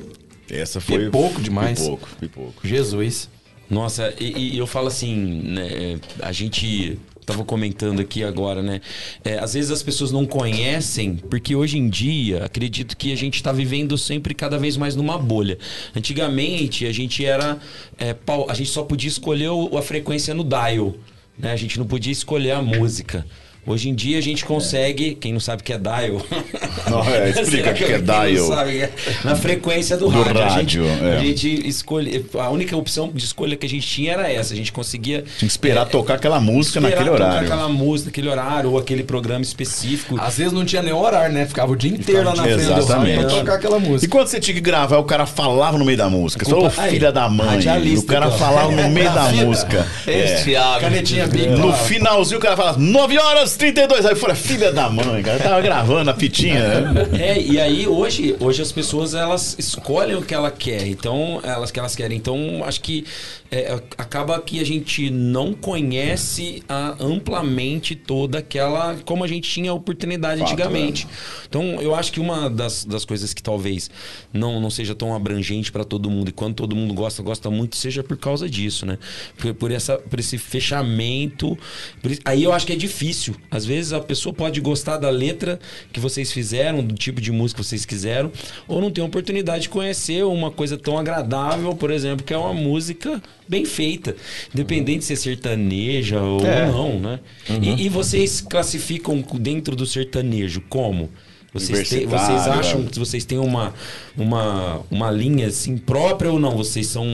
Essa 0.50 0.80
foi. 0.80 1.06
Pipoco 1.06 1.40
demais. 1.40 1.80
Pipoco, 1.80 2.08
pipoco. 2.20 2.54
Jesus. 2.66 3.28
Nossa, 3.70 4.12
e, 4.18 4.54
e 4.54 4.58
eu 4.58 4.66
falo 4.66 4.88
assim, 4.88 5.42
né, 5.44 5.98
a 6.20 6.32
gente 6.32 6.98
tava 7.28 7.44
comentando 7.44 8.00
aqui 8.00 8.24
agora, 8.24 8.62
né? 8.62 8.80
é, 9.22 9.38
às 9.38 9.52
vezes 9.52 9.70
as 9.70 9.82
pessoas 9.82 10.10
não 10.10 10.24
conhecem, 10.24 11.16
porque 11.16 11.54
hoje 11.54 11.76
em 11.76 11.88
dia, 11.88 12.44
acredito 12.44 12.96
que 12.96 13.12
a 13.12 13.16
gente 13.16 13.42
tá 13.42 13.52
vivendo 13.52 13.98
sempre 13.98 14.34
cada 14.34 14.58
vez 14.58 14.78
mais 14.78 14.96
numa 14.96 15.18
bolha. 15.18 15.58
Antigamente, 15.94 16.86
a 16.86 16.92
gente 16.92 17.24
era. 17.24 17.58
é, 17.98 18.16
a 18.48 18.54
gente 18.54 18.70
só 18.70 18.82
podia 18.82 19.08
escolher 19.08 19.50
a 19.76 19.82
frequência 19.82 20.32
no 20.32 20.42
dial, 20.42 20.94
né? 21.38 21.52
A 21.52 21.56
gente 21.56 21.78
não 21.78 21.86
podia 21.86 22.12
escolher 22.12 22.52
a 22.52 22.62
música. 22.62 23.26
Hoje 23.66 23.90
em 23.90 23.94
dia 23.94 24.16
a 24.18 24.20
gente 24.22 24.44
consegue, 24.46 25.14
quem 25.14 25.30
não 25.32 25.40
sabe 25.40 25.60
o 25.60 25.64
que 25.64 25.72
é 25.74 25.78
dial. 25.78 26.22
Não, 26.88 27.04
é, 27.04 27.28
explica 27.28 27.70
o 27.70 27.74
que 27.74 27.84
é 27.84 27.86
quem 27.88 27.98
não 27.98 28.24
dial. 28.30 28.46
sabe, 28.48 28.78
é 28.80 28.90
na 29.22 29.36
frequência 29.36 29.94
do, 29.98 30.08
Do 30.08 30.22
rádio. 30.22 30.40
A 30.42 30.48
rádio, 30.48 30.84
gente, 30.88 31.04
é. 31.04 31.16
a 31.16 31.18
gente 31.20 31.68
escolhe. 31.68 32.24
A 32.38 32.48
única 32.48 32.74
opção 32.78 33.10
de 33.12 33.22
escolha 33.22 33.56
que 33.56 33.66
a 33.66 33.68
gente 33.68 33.86
tinha 33.86 34.12
era 34.14 34.32
essa. 34.32 34.54
A 34.54 34.56
gente 34.56 34.72
conseguia. 34.72 35.18
Tinha 35.22 35.40
que 35.40 35.44
esperar 35.46 35.84
tocar 35.86 36.14
aquela 36.14 36.40
música 36.40 36.78
esperar 36.78 36.96
naquele 36.96 37.10
tocar 37.10 37.24
horário. 37.30 37.46
aquela 37.52 37.68
música, 37.68 38.08
naquele 38.08 38.28
horário, 38.30 38.70
ou 38.70 38.78
aquele 38.78 39.02
programa 39.02 39.42
específico. 39.42 40.18
Às 40.18 40.38
vezes 40.38 40.52
não 40.54 40.64
tinha 40.64 40.80
nem 40.80 40.94
horário, 40.94 41.34
né? 41.34 41.44
Ficava 41.44 41.72
o 41.72 41.76
dia 41.76 41.90
inteiro 41.90 42.24
lá 42.24 42.34
na 42.34 42.42
frente 42.44 42.56
do 42.62 42.68
rádio 42.70 42.84
Exatamente. 42.84 43.18
pra 43.20 43.28
tocar 43.28 43.54
aquela 43.56 43.76
E 43.78 43.80
música. 43.82 44.10
quando 44.10 44.28
você 44.28 44.40
tinha 44.40 44.54
que 44.54 44.60
gravar, 44.62 44.96
o 44.98 45.04
cara 45.04 45.26
falava 45.26 45.76
no 45.76 45.84
meio 45.84 45.98
da 45.98 46.08
música. 46.08 46.42
Você 46.42 46.50
falou, 46.50 46.68
Culpa- 46.70 46.82
Aí, 46.82 46.90
filha 46.92 47.12
da 47.12 47.28
mãe. 47.28 47.48
radialista, 47.48 48.04
O 48.04 48.06
cara 48.08 48.26
então. 48.28 48.38
falava 48.38 48.72
no 48.72 48.88
meio 48.88 49.12
da 49.12 49.24
música. 49.32 49.86
Esse 50.06 50.32
É. 50.32 50.42
Thiago. 50.44 50.80
Canetinha 50.80 51.26
Big. 51.26 51.48
No 51.48 51.70
finalzinho 51.74 52.38
o 52.38 52.42
cara 52.42 52.56
falava 52.56 52.78
9 52.78 53.18
horas 53.18 53.47
32. 53.56 54.06
Aí 54.06 54.12
eu 54.12 54.16
filha 54.34 54.72
da 54.72 54.88
mãe, 54.90 55.22
cara. 55.22 55.38
Tava 55.38 55.60
gravando 55.60 56.10
a 56.10 56.14
fitinha. 56.14 56.80
né? 56.80 57.08
É, 57.18 57.40
e 57.40 57.60
aí 57.60 57.86
hoje, 57.86 58.36
hoje 58.40 58.62
as 58.62 58.72
pessoas 58.72 59.14
elas 59.14 59.56
escolhem 59.58 60.16
o 60.16 60.22
que 60.22 60.34
ela 60.34 60.50
quer, 60.50 60.86
então 60.86 61.40
elas 61.42 61.70
que 61.70 61.78
elas 61.78 61.94
querem. 61.94 62.16
Então 62.16 62.62
acho 62.64 62.80
que 62.80 63.04
é, 63.50 63.72
acaba 63.96 64.38
que 64.40 64.60
a 64.60 64.64
gente 64.64 65.08
não 65.10 65.54
conhece 65.54 66.62
a- 66.68 66.96
amplamente 67.00 67.94
toda 67.94 68.38
aquela 68.38 68.96
como 69.04 69.24
a 69.24 69.26
gente 69.26 69.48
tinha 69.48 69.70
a 69.70 69.74
oportunidade 69.74 70.40
Fato, 70.40 70.52
antigamente. 70.52 71.06
Então 71.48 71.80
eu 71.80 71.94
acho 71.94 72.12
que 72.12 72.20
uma 72.20 72.50
das, 72.50 72.84
das 72.84 73.04
coisas 73.04 73.32
que 73.32 73.42
talvez 73.42 73.90
não, 74.32 74.60
não 74.60 74.70
seja 74.70 74.94
tão 74.94 75.14
abrangente 75.14 75.72
para 75.72 75.84
todo 75.84 76.10
mundo 76.10 76.28
e 76.28 76.32
quando 76.32 76.54
todo 76.56 76.76
mundo 76.76 76.92
gosta 76.92 77.22
gosta 77.22 77.50
muito 77.50 77.76
seja 77.76 78.02
por 78.02 78.16
causa 78.16 78.48
disso, 78.48 78.84
né? 78.84 78.98
Por, 79.38 79.54
por 79.54 79.70
essa 79.70 79.96
por 79.96 80.20
esse 80.20 80.36
fechamento. 80.36 81.56
por 82.02 82.10
aí 82.24 82.44
eu 82.44 82.52
acho 82.52 82.66
que 82.66 82.72
é 82.72 82.76
difícil. 82.76 83.34
Às 83.50 83.64
vezes 83.64 83.92
a 83.92 84.00
pessoa 84.00 84.32
pode 84.34 84.60
gostar 84.60 84.98
da 84.98 85.10
letra 85.10 85.58
que 85.92 86.00
vocês 86.00 86.30
fizeram, 86.32 86.84
do 86.84 86.94
tipo 86.94 87.20
de 87.20 87.32
música 87.32 87.62
que 87.62 87.66
vocês 87.68 87.84
quiseram, 87.84 88.30
ou 88.66 88.80
não 88.80 88.90
ter 88.90 89.00
a 89.00 89.04
oportunidade 89.04 89.62
de 89.62 89.68
conhecer 89.68 90.24
uma 90.24 90.50
coisa 90.50 90.76
tão 90.76 90.98
agradável, 90.98 91.74
por 91.74 91.90
exemplo, 91.90 92.24
que 92.24 92.34
é 92.34 92.38
uma 92.38 92.52
música 92.54 93.22
bem 93.48 93.64
feita, 93.64 94.14
independente 94.52 94.98
de 95.00 95.04
ser 95.06 95.16
sertaneja 95.16 96.20
ou 96.20 96.44
É. 96.46 96.66
não, 96.66 96.98
né? 97.00 97.20
E, 97.62 97.84
e 97.86 97.88
vocês 97.88 98.40
classificam 98.40 99.20
dentro 99.40 99.74
do 99.74 99.86
sertanejo 99.86 100.60
como? 100.68 101.10
Vocês, 101.52 101.88
têm- 101.88 102.06
vocês 102.06 102.28
Universitário, 102.28 102.60
acham 102.60 102.80
é. 102.82 102.84
que 102.90 102.98
vocês 102.98 103.24
têm 103.24 103.38
uma, 103.38 103.72
uma, 104.16 104.82
uma 104.90 105.10
linha 105.10 105.46
assim 105.46 105.78
própria 105.78 106.30
ou 106.30 106.38
não? 106.38 106.56
Vocês 106.56 106.86
são. 106.88 107.06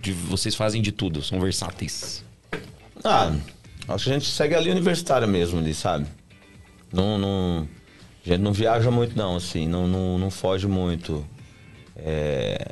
de- 0.00 0.12
vocês 0.12 0.54
fazem 0.54 0.80
de 0.80 0.90
tudo, 0.90 1.22
são 1.22 1.38
versáteis. 1.38 2.24
Ah, 3.04 3.32
acho 3.88 4.04
que 4.04 4.10
a 4.10 4.14
gente 4.14 4.26
segue 4.30 4.54
ali 4.54 4.70
universitária 4.70 5.26
mesmo 5.26 5.58
ali, 5.58 5.74
sabe? 5.74 6.06
Não, 6.90 7.18
não, 7.18 7.68
a 8.24 8.28
gente 8.30 8.40
não 8.40 8.52
viaja 8.54 8.90
muito 8.90 9.14
não, 9.16 9.36
assim, 9.36 9.68
não, 9.68 9.86
não, 9.86 10.18
não 10.18 10.30
foge 10.30 10.66
muito. 10.66 11.24
É... 11.96 12.68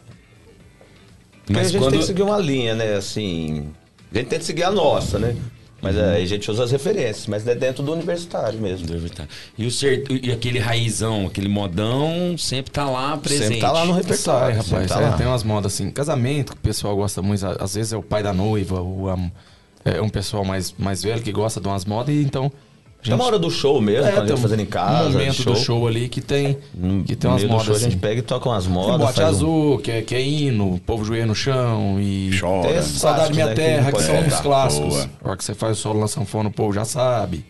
Porque 1.46 1.52
Mas 1.54 1.68
a 1.68 1.70
gente 1.70 1.80
quando- 1.80 1.90
tem 1.92 2.00
que 2.00 2.06
seguir 2.06 2.22
uma 2.22 2.38
linha, 2.38 2.74
né, 2.74 2.94
assim... 2.96 3.70
A 4.12 4.18
gente 4.18 4.28
tem 4.28 4.38
que 4.38 4.44
seguir 4.44 4.64
a 4.64 4.70
nossa, 4.70 5.18
né? 5.18 5.34
Mas 5.82 5.94
Uhum. 5.94 6.04
aí 6.04 6.22
a 6.22 6.26
gente 6.26 6.50
usa 6.50 6.64
as 6.64 6.70
referências, 6.72 7.26
mas 7.26 7.46
é 7.46 7.54
dentro 7.54 7.82
do 7.82 7.92
universitário 7.92 8.58
mesmo. 8.58 8.86
E, 9.58 9.66
o 9.66 9.70
ser, 9.70 10.04
e 10.10 10.32
aquele 10.32 10.58
raizão, 10.58 11.26
aquele 11.26 11.48
modão, 11.48 12.34
sempre 12.38 12.72
tá 12.72 12.88
lá 12.88 13.16
presente. 13.18 13.44
Sempre 13.44 13.60
tá 13.60 13.72
lá 13.72 13.84
no 13.84 13.92
Sai, 13.92 14.02
repertório, 14.02 14.48
rapaz. 14.56 14.66
sempre 14.66 14.86
tá 14.88 15.00
é, 15.02 15.16
tem 15.18 15.26
umas 15.26 15.42
modas 15.44 15.72
assim. 15.74 15.90
Casamento, 15.90 16.52
que 16.52 16.58
o 16.58 16.62
pessoal 16.62 16.96
gosta 16.96 17.20
muito. 17.20 17.44
Às 17.46 17.74
vezes 17.74 17.92
é 17.92 17.96
o 17.96 18.02
pai 18.02 18.22
da 18.22 18.32
noiva, 18.32 18.80
ou 18.80 19.10
é 19.84 20.00
um 20.00 20.08
pessoal 20.08 20.44
mais, 20.44 20.74
mais 20.78 21.02
velho 21.02 21.20
que 21.22 21.30
gosta 21.30 21.60
de 21.60 21.68
umas 21.68 21.84
modas, 21.84 22.14
e 22.14 22.22
então. 22.22 22.50
Tem 23.06 23.14
uma 23.14 23.24
hora 23.24 23.38
do 23.38 23.50
show 23.50 23.80
mesmo, 23.80 24.06
É, 24.08 24.12
quando 24.12 24.24
a 24.24 24.28
gente 24.28 24.40
fazendo 24.42 24.60
em 24.60 24.66
casa, 24.66 25.08
um 25.08 25.12
momento 25.12 25.36
de 25.36 25.44
do 25.44 25.56
show 25.56 25.86
ali 25.86 26.08
que 26.08 26.20
tem, 26.20 26.58
No 26.74 27.04
que 27.04 27.16
tem 27.16 27.30
umas 27.30 27.44
modas 27.44 27.66
show, 27.66 27.74
assim. 27.74 27.86
a 27.86 27.90
gente 27.90 28.00
pega 28.00 28.18
e 28.20 28.22
toca 28.22 28.48
umas 28.48 28.64
Tem 28.64 28.72
modas. 28.72 28.98
bote 29.06 29.20
um- 29.20 29.26
azul, 29.26 29.78
que 29.78 29.90
é, 29.90 30.02
que 30.02 30.14
é 30.14 30.22
hino, 30.22 30.74
o 30.74 30.80
povo 30.80 31.04
joelho 31.04 31.26
no 31.26 31.34
chão 31.34 31.98
e. 32.00 32.30
Chora. 32.38 32.68
Tem 32.72 32.82
Saudade 32.82 33.32
Minha 33.34 33.46
né, 33.46 33.54
Terra, 33.54 33.86
que 33.86 33.92
pode 33.92 34.04
são 34.04 34.26
os 34.26 34.40
clássicos. 34.40 34.88
Boa. 34.94 35.10
A 35.24 35.28
hora 35.28 35.36
que 35.36 35.44
você 35.44 35.54
faz 35.54 35.78
o 35.78 35.80
solo 35.80 36.00
na 36.00 36.08
sanfona, 36.08 36.48
o 36.48 36.52
povo 36.52 36.72
já 36.72 36.84
sabe. 36.84 37.44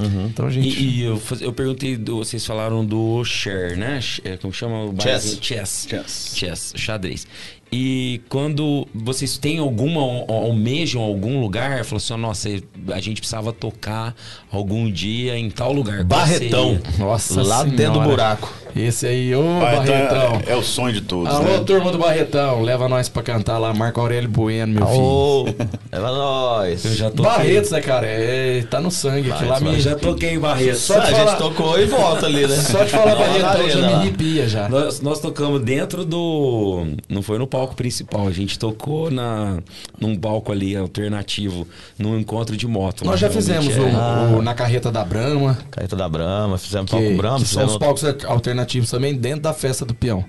Então 0.00 0.46
a 0.46 0.50
gente. 0.50 0.68
E, 0.68 1.00
e 1.00 1.02
eu, 1.02 1.20
eu 1.40 1.52
perguntei, 1.52 1.96
do- 1.96 2.18
vocês 2.18 2.46
falaram 2.46 2.84
do 2.84 3.24
Cher, 3.24 3.76
né? 3.76 3.98
É, 4.24 4.36
Como 4.36 4.52
chama 4.52 4.84
o 4.84 4.92
barzinho? 4.92 5.42
Chess. 5.42 5.88
Chess. 5.90 6.32
Chess, 6.36 6.72
xadrez. 6.76 7.26
E 7.70 8.22
quando 8.30 8.86
vocês 8.94 9.36
têm 9.36 9.58
alguma, 9.58 10.00
al- 10.00 10.24
almejam 10.28 11.02
algum 11.02 11.40
lugar, 11.40 11.84
falou 11.84 11.98
assim, 11.98 12.14
ó, 12.14 12.16
nossa, 12.16 12.48
a 12.92 13.00
gente 13.00 13.20
precisava 13.20 13.52
tocar 13.52 14.14
algum 14.50 14.90
dia 14.90 15.36
em 15.38 15.50
tal 15.50 15.72
lugar. 15.72 16.02
Barretão. 16.02 16.78
Nossa 16.98 17.42
Lá 17.42 17.64
dentro 17.64 17.76
do 17.76 17.82
Senhora. 17.92 18.08
buraco. 18.08 18.54
Esse 18.76 19.06
aí, 19.06 19.34
ô 19.34 19.40
então 19.40 19.60
Barretão. 19.60 20.42
é, 20.46 20.52
é 20.52 20.56
o 20.56 20.62
sonho 20.62 20.92
de 20.94 21.00
todos, 21.00 21.34
Alô, 21.34 21.42
né? 21.44 21.58
turma 21.66 21.90
do 21.90 21.98
Barretão, 21.98 22.62
leva 22.62 22.88
nós 22.88 23.08
pra 23.08 23.22
cantar 23.22 23.58
lá, 23.58 23.74
Marco 23.74 24.00
Aurélio 24.00 24.28
Bueno, 24.30 24.72
meu 24.74 24.86
filho. 24.86 25.00
Ô, 25.02 25.44
leva 25.90 26.12
nós. 26.12 26.84
Eu 26.84 26.94
já 26.94 27.10
toquei. 27.10 27.24
Barretos, 27.24 27.70
né, 27.72 27.80
cara? 27.80 28.06
É, 28.06 28.62
tá 28.70 28.80
no 28.80 28.90
sangue. 28.90 29.32
Aquilo 29.32 29.50
lá 29.50 29.58
me... 29.60 29.80
Já 29.80 29.96
toquei 29.96 30.34
em 30.34 30.38
Barreto. 30.38 30.76
Só 30.78 30.98
a 30.98 31.02
falar- 31.02 31.30
gente 31.30 31.38
tocou 31.38 31.78
e 31.80 31.86
volta 31.86 32.26
ali, 32.26 32.46
né? 32.46 32.56
Só 32.56 32.84
de 32.84 32.90
falar 32.90 33.16
Barretão 33.16 33.68
já 33.68 33.80
me 33.86 33.92
arrepia 33.94 34.48
já. 34.48 34.68
Nós, 34.68 35.00
nós 35.00 35.18
tocamos 35.20 35.60
dentro 35.62 36.04
do. 36.04 36.86
Não 37.08 37.22
foi 37.22 37.38
no 37.38 37.46
palco 37.46 37.57
principal, 37.66 38.26
a 38.28 38.30
gente 38.32 38.58
tocou 38.58 39.10
na, 39.10 39.58
num 40.00 40.16
palco 40.16 40.52
ali 40.52 40.76
alternativo, 40.76 41.66
num 41.98 42.18
encontro 42.18 42.56
de 42.56 42.66
moto. 42.66 43.04
Nós 43.04 43.18
já 43.20 43.28
fizemos 43.28 43.76
é- 43.76 43.80
o, 43.80 44.38
o- 44.38 44.42
na 44.42 44.54
carreta 44.54 44.90
da 44.92 45.04
Brahma, 45.04 45.58
Carreta 45.70 45.96
da 45.96 46.08
Brahma, 46.08 46.56
fizemos 46.58 46.90
que, 46.90 46.96
palco 46.96 47.16
Brahma, 47.16 47.38
que 47.40 47.46
são 47.46 47.66
os 47.66 47.76
palcos 47.76 48.04
alternativos 48.24 48.90
também 48.90 49.14
dentro 49.14 49.40
da 49.42 49.52
festa 49.52 49.84
do 49.84 49.94
peão. 49.94 50.24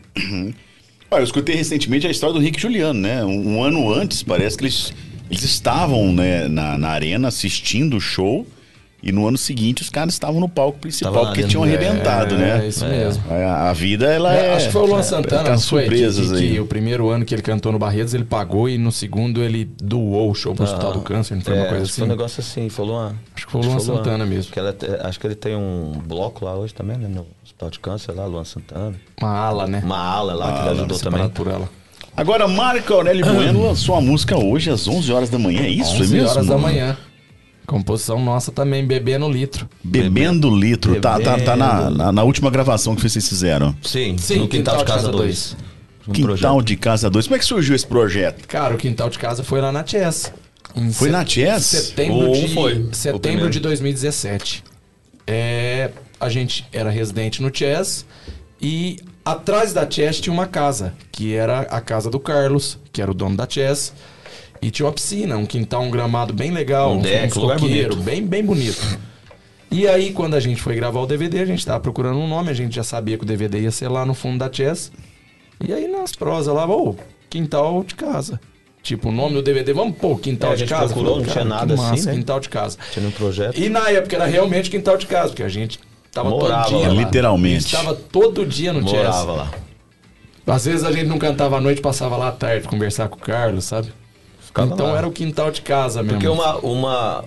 Olha, 1.12 1.22
eu 1.22 1.24
escutei 1.24 1.56
recentemente 1.56 2.06
a 2.06 2.12
história 2.12 2.34
do 2.34 2.40
Rick 2.40 2.62
Juliano, 2.62 3.00
né? 3.00 3.24
Um, 3.24 3.56
um 3.58 3.64
ano 3.64 3.92
antes, 3.92 4.22
parece 4.22 4.58
que 4.58 4.64
eles, 4.66 4.94
eles 5.30 5.44
estavam 5.44 6.14
né, 6.14 6.48
na, 6.48 6.78
na 6.78 6.90
arena 6.90 7.28
assistindo 7.30 7.98
o 7.98 8.02
show 8.02 8.46
E 9.02 9.12
no 9.14 9.26
ano 9.28 9.38
seguinte 9.38 9.82
os 9.82 9.90
caras 9.90 10.14
estavam 10.14 10.42
no 10.42 10.50
palco 10.50 10.78
principal, 10.80 11.14
Tava 11.14 11.26
porque 11.28 11.44
tinham 11.44 11.64
arrebentado, 11.64 12.36
é, 12.36 12.38
né? 12.38 12.66
É 12.66 12.68
isso 12.68 12.86
mesmo. 12.86 13.24
A, 13.32 13.70
a 13.70 13.74
vida, 13.74 14.06
ela 14.08 14.36
É, 14.36 14.48
é. 14.48 14.54
acho 14.56 14.66
que 14.68 14.72
foi 14.74 14.82
o 14.82 14.86
Luan 14.88 15.00
é- 15.00 15.04
Santana? 15.04 15.52
Que, 15.52 15.58
surpresas 15.58 16.32
que- 16.32 16.38
aí. 16.38 16.52
que 16.52 16.60
o 16.60 16.66
primeiro 16.66 17.10
ano 17.10 17.24
que 17.24 17.34
ele 17.34 17.42
cantou 17.42 17.72
no 17.72 17.80
Barretos, 17.80 18.14
ele 18.14 18.26
pagou 18.26 18.68
e 18.68 18.78
no 18.78 18.92
segundo 18.92 19.42
ele 19.42 19.64
doou 19.82 20.30
o 20.30 20.36
show 20.36 20.54
pro 20.54 20.66
Hospital 20.66 20.92
do 20.92 21.00
Câncer, 21.02 21.36
não 21.36 21.42
foi 21.42 21.54
É, 21.54 21.60
uma 21.62 21.66
coisa 21.70 21.84
que 21.86 21.90
assim? 21.92 21.96
Foi 22.02 22.06
um 22.06 22.10
negócio 22.10 22.42
assim, 22.42 22.70
falou 22.70 22.98
uma. 22.98 23.16
Acho 23.36 23.46
que 23.46 23.52
foi 23.52 23.62
o 23.62 23.66
Luan 23.66 23.80
Santana 23.80 24.26
mesmo. 24.26 24.52
Que 24.52 24.60
ela 24.60 24.76
acho 25.04 25.20
que 25.20 25.28
ele 25.28 25.36
tem 25.36 25.56
um 25.56 25.94
bloco 26.06 26.44
lá 26.44 26.56
hoje 26.58 26.74
também, 26.74 26.98
né? 26.98 27.08
No 27.08 27.26
Hospital 27.44 27.70
de 27.70 27.80
Câncer 27.80 28.12
lá, 28.14 28.26
Luan 28.26 28.44
Santana. 28.44 28.96
Uma 29.22 29.30
ala, 29.38 29.66
né? 29.68 29.82
Uma 29.84 29.98
ala 29.98 30.34
lá 30.34 30.52
que 30.54 30.60
ele 30.62 30.70
ajudou 30.72 31.00
também. 31.00 31.30
Por 31.30 31.48
ela. 31.48 31.70
Agora, 32.18 32.50
Marco 32.50 32.94
Aurélio 32.94 33.26
Bueno 33.26 33.64
lançou 33.64 33.96
a 33.96 34.02
música 34.02 34.38
hoje 34.38 34.70
às 34.70 34.88
11 34.90 35.10
horas 35.14 35.30
da 35.30 35.40
manhã, 35.40 35.62
é 35.62 35.70
isso? 35.70 35.94
11 35.94 36.04
é 36.04 36.18
mesmo? 36.18 36.30
horas 36.30 36.48
da 36.48 36.58
manhã. 36.58 36.98
Composição 37.70 38.20
nossa 38.24 38.52
também, 38.52 38.84
bebendo 38.86 39.30
litro. 39.30 39.70
Bebendo 39.84 40.50
litro. 40.50 41.00
Tá, 41.00 41.20
tá, 41.20 41.38
tá 41.40 41.56
na, 41.56 41.74
Bebendo. 41.74 41.98
na, 41.98 42.12
na 42.12 42.24
última 42.24 42.50
gravação 42.50 42.96
que 42.96 43.02
vocês 43.08 43.30
fizeram. 43.30 43.76
Sim, 43.84 44.18
Sim, 44.18 44.40
no 44.40 44.48
Quintal, 44.48 44.78
de 44.78 44.86
Casa 44.86 45.10
2. 45.12 45.56
Um 46.08 46.12
Quintal 46.12 46.28
projeto. 46.36 46.62
de 46.64 46.76
Casa 46.76 47.10
2. 47.12 47.28
Como 47.28 47.36
é 47.36 47.40
que 47.40 47.46
surgiu 47.46 47.76
esse 47.76 47.86
projeto? 47.86 48.48
Cara, 48.48 48.74
o 48.74 48.78
quintal 48.78 49.08
de 49.10 49.20
casa 49.20 49.44
foi 49.44 49.62
lá 49.62 49.72
na 49.72 49.86
Chess. 49.86 50.34
Em 50.76 50.92
Foi 50.92 51.10
set- 51.10 51.12
na 51.12 51.26
Chess? 51.26 51.64
Setembro 51.66 52.32
de, 52.34 52.48
foi, 52.56 52.90
setembro 52.92 53.50
de 53.52 53.60
2017. 53.60 54.64
É, 55.28 55.92
a 56.20 56.28
gente 56.30 56.66
era 56.74 56.90
residente 56.90 57.42
no 57.42 57.56
Chess 57.56 58.04
e 58.60 58.98
atrás 59.24 59.74
da 59.74 59.88
Chess 59.90 60.20
tinha 60.20 60.34
uma 60.34 60.48
casa, 60.48 60.94
que 61.12 61.36
era 61.36 61.60
a 61.62 61.80
casa 61.80 62.10
do 62.10 62.20
Carlos, 62.20 62.80
que 62.92 63.00
era 63.02 63.12
o 63.12 63.14
dono 63.14 63.38
da 63.38 63.48
Chess. 63.48 63.94
E 64.62 64.70
tinha 64.72 64.86
uma 64.86 64.92
piscina, 64.92 65.38
um 65.38 65.46
quintal, 65.46 65.82
um 65.84 65.90
gramado 65.92 66.34
bem 66.34 66.52
legal, 66.52 66.92
Um 66.94 66.98
um, 66.98 67.02
deck, 67.02 67.38
um 67.38 67.42
lugar 67.42 67.60
coqueiro, 67.60 67.90
bonito. 67.96 68.04
bem, 68.06 68.26
bem 68.26 68.44
bonito. 68.44 69.00
E 69.72 69.88
aí, 69.88 70.12
quando 70.12 70.34
a 70.36 70.40
gente 70.40 70.62
foi 70.62 70.76
gravar 70.76 71.00
o 71.00 71.06
DVD, 71.06 71.40
a 71.42 71.46
gente 71.46 71.66
tava 71.66 71.80
procurando 71.80 72.18
um 72.20 72.28
nome, 72.28 72.50
a 72.50 72.54
gente 72.54 72.76
já 72.76 72.84
sabia 72.84 73.18
que 73.18 73.24
o 73.24 73.28
DVD 73.28 73.62
ia 73.62 73.72
ser 73.72 73.88
lá 73.88 74.06
no 74.06 74.14
fundo 74.14 74.40
da 74.40 74.52
Chess. 74.52 74.92
E 75.66 75.72
aí, 75.72 75.88
nas 75.88 76.12
prosas 76.14 76.54
lá, 76.54 76.68
ô, 76.68 76.96
quintal 77.30 77.84
de 77.84 77.96
casa. 77.96 78.40
Tipo, 78.82 79.10
o 79.10 79.12
nome 79.12 79.36
do 79.36 79.42
DVD, 79.42 79.72
vamos 79.74 79.98
pôr 79.98 80.20
quintal 80.20 80.52
É, 80.52 80.54
a 80.54 80.56
de 80.56 80.62
gente 80.62 80.70
casa. 80.70 80.94
procurou, 80.94 81.18
não 81.20 81.26
tinha 81.26 81.44
nada 81.46 81.74
assim, 81.74 81.84
massa, 81.84 82.06
né? 82.12 82.18
Quintal 82.18 82.40
de 82.40 82.50
casa. 82.50 82.78
Tinha 82.92 83.08
um 83.08 83.12
projeto. 83.12 83.60
E 83.60 83.70
na 83.70 83.90
época 83.90 84.16
era 84.16 84.26
realmente 84.26 84.70
quintal 84.70 84.98
de 84.98 85.06
casa, 85.06 85.28
porque 85.30 85.44
a 85.44 85.50
gente 85.50 85.80
tava 86.12 86.30
Morava 86.30 86.64
todo 86.70 86.80
dia 86.80 86.88
lá. 86.88 86.94
Literalmente. 86.94 87.66
Estava 87.66 87.94
todo 87.94 88.46
dia 88.46 88.74
no 88.74 88.82
Morava 88.82 89.14
Chess. 89.14 89.26
lá. 89.28 89.52
Às 90.48 90.66
vezes 90.66 90.84
a 90.84 90.92
gente 90.92 91.06
não 91.06 91.20
cantava 91.20 91.58
à 91.58 91.62
noite, 91.62 91.80
passava 91.82 92.18
lá 92.18 92.30
à 92.30 92.32
tarde 92.32 92.68
conversar 92.68 93.08
com 93.10 93.18
o 93.18 93.20
Carlos, 93.20 93.66
sabe? 93.66 93.90
Ficava 94.50 94.74
então 94.74 94.88
lá. 94.92 94.98
era 94.98 95.08
o 95.08 95.12
quintal 95.12 95.52
de 95.52 95.62
casa 95.62 96.02
mesmo. 96.04 96.18
Porque 96.20 96.28
uma, 96.28 96.56
uma, 96.58 97.24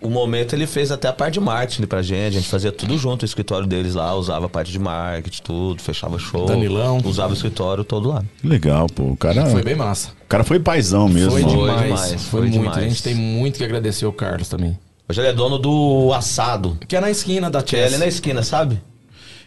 o 0.00 0.08
momento 0.10 0.52
ele 0.54 0.66
fez 0.66 0.90
até 0.90 1.08
a 1.08 1.12
parte 1.12 1.34
de 1.34 1.40
marketing 1.40 1.86
pra 1.86 2.02
gente. 2.02 2.36
A 2.36 2.40
gente 2.40 2.48
fazia 2.48 2.70
tudo 2.70 2.96
junto, 2.98 3.22
o 3.22 3.24
escritório 3.24 3.66
deles 3.66 3.94
lá, 3.94 4.14
usava 4.14 4.44
a 4.46 4.48
parte 4.48 4.70
de 4.70 4.78
marketing, 4.78 5.42
tudo, 5.42 5.82
fechava 5.82 6.18
show. 6.18 6.44
Danilão. 6.46 7.00
Usava 7.04 7.30
o 7.30 7.34
escritório 7.34 7.82
todo 7.82 8.10
lá. 8.10 8.22
Legal, 8.44 8.86
pô. 8.94 9.04
O 9.04 9.16
cara 9.16 9.46
Foi 9.46 9.62
bem 9.62 9.74
massa. 9.74 10.10
o 10.24 10.28
cara 10.28 10.44
foi 10.44 10.60
paizão 10.60 11.08
mesmo. 11.08 11.30
Foi 11.32 11.44
demais. 11.44 11.82
demais, 11.82 12.10
Foi, 12.10 12.18
foi 12.18 12.40
muito. 12.42 12.52
demais. 12.60 12.76
A 12.78 12.82
gente 12.88 13.02
tem 13.02 13.14
muito 13.14 13.56
que 13.58 13.64
agradecer 13.64 14.04
o 14.06 14.12
Carlos 14.12 14.48
também. 14.48 14.78
Hoje 15.08 15.20
ele 15.20 15.28
é 15.28 15.32
dono 15.32 15.58
do 15.58 16.12
assado. 16.14 16.78
Que 16.86 16.94
é 16.94 17.00
na 17.00 17.10
esquina 17.10 17.50
da 17.50 17.62
Que 17.62 17.74
é 17.74 17.80
Chess. 17.80 17.92
ali 17.94 17.98
na 17.98 18.06
esquina, 18.06 18.42
sabe? 18.42 18.80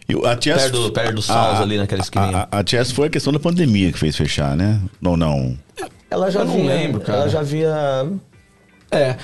E 0.10 0.14
a 0.27 0.41
Chess, 0.41 0.64
Perto 0.64 0.81
do- 0.81 0.91
perto 0.91 1.15
do 1.15 1.22
Saus, 1.22 1.61
ali 1.61 1.77
naquela 1.77 2.02
esquininha. 2.02 2.48
A, 2.52 2.57
a, 2.57 2.60
a 2.60 2.65
Chess 2.65 2.91
foi 2.91 3.07
a 3.07 3.10
questão 3.10 3.31
da 3.31 3.40
pandemia 3.40 3.90
que 3.94 3.98
fez 3.98 4.18
fechar, 4.18 4.57
né? 4.57 4.81
Não, 4.99 5.15
não. 5.15 5.57
Ela 6.14 6.30
já 6.31 6.41
Eu 6.41 6.45
não 6.45 6.53
vinha, 6.56 6.73
lembro, 6.73 7.02
cara. 7.02 7.19
Ela 7.22 7.30
já 7.30 7.41
via 7.41 8.07
É. 8.91 9.15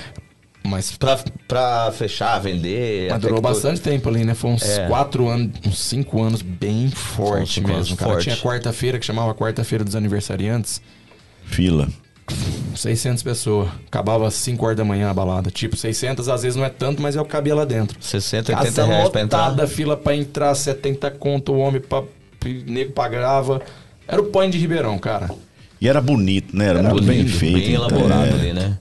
Mas, 0.62 0.92
pra, 0.96 1.18
pra 1.48 1.90
fechar, 1.92 2.38
vender. 2.40 3.10
mas 3.10 3.20
durou 3.20 3.40
bastante 3.40 3.80
tempo 3.80 4.08
ali, 4.08 4.24
né? 4.24 4.34
Foi 4.34 4.50
uns 4.50 4.62
É. 4.62 4.86
quatro 4.88 5.26
anos, 5.28 5.52
uns 5.66 5.78
cinco 5.78 6.22
anos 6.22 6.42
bem 6.42 6.90
forte 6.90 7.60
mesmo, 7.60 7.96
cara. 7.96 8.12
forte. 8.12 8.24
Tinha 8.24 8.36
quarta-feira 8.36 8.98
que 8.98 9.06
chamava 9.06 9.32
Quarta-feira 9.34 9.82
dos 9.84 9.96
Aniversariantes. 9.96 10.82
Fila. 11.44 11.88
600 12.76 13.22
pessoas. 13.22 13.68
Acabava 13.86 14.26
às 14.28 14.34
5 14.34 14.64
horas 14.64 14.76
da 14.76 14.84
manhã 14.84 15.10
a 15.10 15.14
balada. 15.14 15.50
Tipo, 15.50 15.76
600 15.76 16.28
às 16.28 16.42
vezes 16.42 16.56
não 16.56 16.64
é 16.64 16.68
tanto, 16.68 17.00
mas 17.02 17.16
é 17.16 17.20
o 17.20 17.24
que 17.24 17.30
cabia 17.30 17.54
lá 17.54 17.64
dentro. 17.64 17.96
60, 18.00 18.52
80 18.52 18.64
Casa 18.64 18.84
reais 18.86 19.08
pra 19.08 19.20
entrar. 19.22 19.38
lotada, 19.48 19.66
fila 19.66 19.96
pra 19.96 20.14
entrar, 20.14 20.54
70 20.54 21.10
conto, 21.12 21.52
o 21.52 21.58
homem 21.58 21.80
pra, 21.80 22.00
o 22.00 22.04
nego 22.66 22.92
pagava. 22.92 23.60
Era 24.06 24.20
o 24.20 24.26
pão 24.26 24.48
de 24.48 24.58
Ribeirão, 24.58 24.98
cara. 24.98 25.30
E 25.80 25.88
era 25.88 26.00
bonito, 26.00 26.56
né? 26.56 26.66
Era, 26.66 26.80
Era 26.80 26.90
muito 26.90 27.06
bem 27.06 27.22
lindo, 27.22 27.30
feito. 27.30 27.58
Bem 27.58 27.74
então, 27.74 27.88
elaborado 27.88 28.30
é. 28.30 28.32
ali, 28.32 28.52
né? 28.52 28.78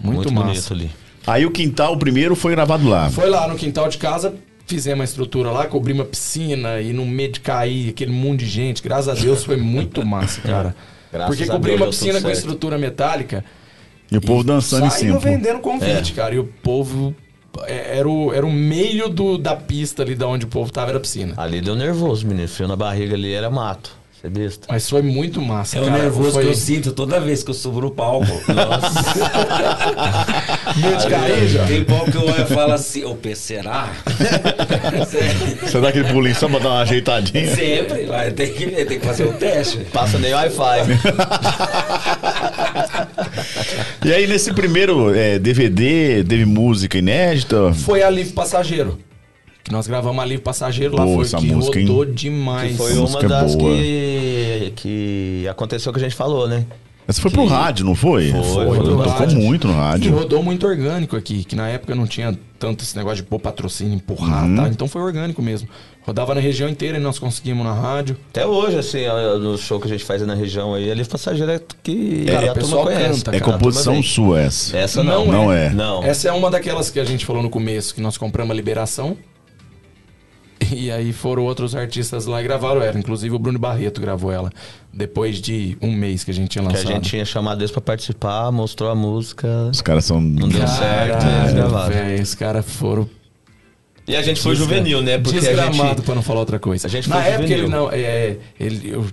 Muito 0.00 0.32
massa. 0.32 0.46
bonito 0.46 0.72
ali. 0.72 0.90
Aí 1.26 1.44
o 1.44 1.50
quintal, 1.50 1.94
o 1.94 1.98
primeiro, 1.98 2.36
foi 2.36 2.52
gravado 2.52 2.88
lá. 2.88 3.10
Foi 3.10 3.28
lá 3.28 3.48
no 3.48 3.56
quintal 3.56 3.88
de 3.88 3.98
casa, 3.98 4.34
fizemos 4.66 5.00
a 5.00 5.04
estrutura 5.04 5.50
lá, 5.50 5.66
cobrimos 5.66 6.02
a 6.02 6.08
piscina 6.08 6.80
e 6.80 6.92
no 6.92 7.04
meio 7.04 7.32
de 7.32 7.40
cair 7.40 7.90
aquele 7.90 8.12
mundo 8.12 8.38
de 8.38 8.46
gente. 8.46 8.82
Graças 8.82 9.08
a 9.08 9.20
Deus 9.20 9.44
foi 9.44 9.56
muito 9.56 10.06
massa, 10.06 10.40
cara. 10.46 10.76
Graças 11.12 11.36
Porque 11.36 11.50
a 11.50 11.54
cobrimos 11.54 11.80
Deus 11.80 11.96
a 11.96 12.04
deu 12.04 12.12
piscina 12.12 12.20
com 12.20 12.30
estrutura 12.30 12.78
metálica. 12.78 13.44
E 14.10 14.16
o 14.16 14.20
povo 14.20 14.44
dançando 14.44 14.86
em 14.86 14.90
cima. 14.90 15.18
vendendo 15.18 15.58
convite, 15.58 16.12
cara. 16.12 16.34
E 16.34 16.38
o 16.38 16.44
povo. 16.44 17.12
é, 17.64 17.98
Era 17.98 18.08
o, 18.08 18.32
era 18.32 18.46
o 18.46 18.52
meio 18.52 19.08
do, 19.08 19.36
da 19.36 19.56
pista 19.56 20.02
ali 20.04 20.14
da 20.14 20.28
onde 20.28 20.44
o 20.44 20.48
povo 20.48 20.70
tava, 20.70 20.90
era 20.90 20.98
a 20.98 21.00
piscina. 21.00 21.34
Ali 21.36 21.60
deu 21.60 21.74
nervoso, 21.74 22.24
menino. 22.24 22.46
Frio 22.46 22.68
na 22.68 22.76
barriga 22.76 23.16
ali 23.16 23.32
era 23.32 23.50
mato. 23.50 23.96
Você 24.20 24.26
é 24.26 24.30
besta. 24.30 24.66
Mas 24.70 24.88
foi 24.88 25.02
muito 25.02 25.42
massa, 25.42 25.76
É 25.76 25.82
o 25.82 25.84
cara. 25.84 25.98
nervoso 25.98 26.32
foi... 26.32 26.44
que 26.44 26.48
eu 26.50 26.54
sinto 26.54 26.92
toda 26.92 27.20
vez 27.20 27.42
que 27.42 27.50
eu 27.50 27.54
subo 27.54 27.82
no 27.82 27.90
palco. 27.90 28.26
Medo 30.76 30.96
de 30.96 31.06
cair, 31.08 31.48
já. 31.48 31.66
Tem 31.66 31.84
palco 31.84 32.10
que 32.10 32.16
eu 32.16 32.24
olho 32.24 32.42
e 32.42 32.46
falo 32.46 32.72
assim, 32.72 33.04
ô, 33.04 33.14
P, 33.14 33.34
será? 33.34 33.90
Você 35.62 35.80
dá 35.80 35.88
aquele 35.90 36.10
pulinho 36.12 36.34
só 36.34 36.48
pra 36.48 36.58
dar 36.58 36.70
uma 36.70 36.80
ajeitadinha. 36.80 37.54
Sempre, 37.54 38.06
vai, 38.06 38.30
tem 38.30 38.50
que 38.52 38.66
ver, 38.66 38.86
tem 38.86 38.98
que 38.98 39.06
fazer 39.06 39.24
o 39.24 39.32
teste. 39.34 39.78
Passa 39.92 40.18
nem 40.18 40.32
Wi-Fi. 40.32 40.80
E 44.04 44.12
aí, 44.12 44.26
nesse 44.26 44.52
primeiro 44.52 45.12
é, 45.12 45.36
DVD, 45.38 46.22
teve 46.22 46.44
música 46.44 46.96
inédita. 46.96 47.72
Foi 47.74 48.02
a 48.04 48.10
Livre 48.10 48.32
Passageiro. 48.32 48.98
Que 49.66 49.72
nós 49.72 49.88
gravamos 49.88 50.22
a 50.22 50.24
Livre 50.24 50.44
Passageiro 50.44 50.94
lá, 50.96 51.04
Pô, 51.04 51.14
foi 51.16 51.24
essa 51.24 51.38
que 51.38 51.46
música, 51.46 51.80
hein? 51.80 51.86
rodou 51.88 52.04
demais. 52.04 52.70
que 52.70 52.76
foi 52.78 52.86
Essa 52.92 52.94
uma 53.00 53.02
música 53.02 53.26
é 53.26 53.28
das 53.28 53.54
boa. 53.56 53.70
que, 53.76 54.72
que 54.76 55.48
aconteceu 55.48 55.92
que 55.92 55.98
a 55.98 56.02
gente 56.02 56.14
falou, 56.14 56.46
né? 56.48 56.64
Essa 57.08 57.20
foi 57.20 57.30
pro 57.32 57.42
Que- 57.42 57.48
rádio, 57.48 57.84
não 57.84 57.94
foi? 57.96 58.30
Foi, 58.30 58.42
foi 58.42 58.76
pro 58.78 58.84
Tocou 58.96 59.06
rádio. 59.12 59.38
muito 59.38 59.66
no 59.66 59.74
E 59.74 59.76
rádio. 59.76 60.12
rodou 60.14 60.40
muito 60.42 60.66
orgânico 60.66 61.16
aqui, 61.16 61.42
que 61.44 61.54
na 61.56 61.68
época 61.68 61.94
não 61.96 62.06
tinha 62.06 62.36
tanto 62.60 62.82
esse 62.84 62.96
negócio 62.96 63.18
de 63.18 63.22
pôr 63.24 63.38
patrocínio, 63.40 63.94
empurrar, 63.94 64.44
Uhum. 64.44 64.56
tá? 64.56 64.68
Então 64.68 64.86
foi 64.88 65.02
orgânico 65.02 65.42
mesmo. 65.42 65.68
Rodava 66.04 66.32
na 66.34 66.40
região 66.40 66.68
inteira 66.68 66.98
e 66.98 67.00
nós 67.00 67.18
conseguimos 67.18 67.64
na 67.64 67.72
rádio. 67.74 68.16
Até 68.30 68.46
hoje, 68.46 68.78
assim, 68.78 69.04
no 69.40 69.58
show 69.58 69.80
que 69.80 69.86
a 69.86 69.90
gente 69.90 70.04
faz 70.04 70.24
na 70.26 70.34
região 70.34 70.74
aí, 70.74 70.90
ali 70.90 71.04
passageiro 71.04 71.50
é 71.50 71.60
que 71.82 72.24
Cara, 72.26 72.48
a 72.48 72.52
o 72.52 72.54
pessoal 72.54 72.84
turma 72.84 72.96
conhece. 73.00 73.24
canta, 73.24 73.36
É 73.36 73.40
cara, 73.40 73.52
composição 73.52 73.98
a 73.98 74.02
sua 74.02 74.40
essa. 74.40 74.76
Essa 74.76 75.02
não. 75.04 75.26
Não 75.26 75.52
é. 75.52 75.70
Não. 75.70 76.02
Essa 76.04 76.28
é 76.28 76.32
uma 76.32 76.50
daquelas 76.50 76.88
que 76.90 76.98
a 77.00 77.04
gente 77.04 77.24
falou 77.26 77.42
no 77.42 77.50
começo, 77.50 77.92
que 77.94 78.00
nós 78.00 78.16
compramos 78.16 78.52
a 78.52 78.54
liberação. 78.54 79.16
E 80.76 80.90
aí 80.90 81.12
foram 81.12 81.44
outros 81.44 81.74
artistas 81.74 82.26
lá 82.26 82.40
e 82.40 82.44
gravaram 82.44 82.82
ela. 82.82 82.98
Inclusive 82.98 83.34
o 83.34 83.38
Bruno 83.38 83.58
Barreto 83.58 84.00
gravou 84.00 84.32
ela. 84.32 84.50
Depois 84.92 85.40
de 85.40 85.76
um 85.80 85.92
mês 85.92 86.24
que 86.24 86.30
a 86.30 86.34
gente 86.34 86.48
tinha 86.50 86.62
Que 86.64 86.68
a 86.70 86.72
lançado. 86.72 86.92
gente 86.92 87.08
tinha 87.10 87.24
chamado 87.24 87.60
eles 87.60 87.70
pra 87.70 87.80
participar, 87.80 88.50
mostrou 88.50 88.90
a 88.90 88.94
música. 88.94 89.46
Os 89.70 89.80
caras 89.82 90.04
são. 90.04 90.20
Não 90.20 90.48
deu 90.48 90.66
certo, 90.66 91.24
eles 91.42 91.52
gravaram. 91.54 92.14
os 92.22 92.34
caras 92.34 92.64
foram 92.64 93.08
E 94.06 94.14
a 94.16 94.22
gente 94.22 94.40
foi 94.40 94.54
juvenil, 94.54 95.02
né? 95.02 95.18
Porque 95.18 95.38
a 95.38 95.40
desgramado 95.40 95.88
gente. 95.88 96.02
pra 96.02 96.14
não 96.14 96.22
falar 96.22 96.40
outra 96.40 96.58
coisa. 96.58 96.86
a 96.86 96.90
gente 96.90 97.08
Na 97.08 97.16
foi 97.16 97.24
época 97.32 97.42
juvenil. 97.48 97.64
ele 97.64 97.72
não, 97.74 97.90
é, 97.92 98.36
ele, 98.58 98.90
eu 98.90 99.06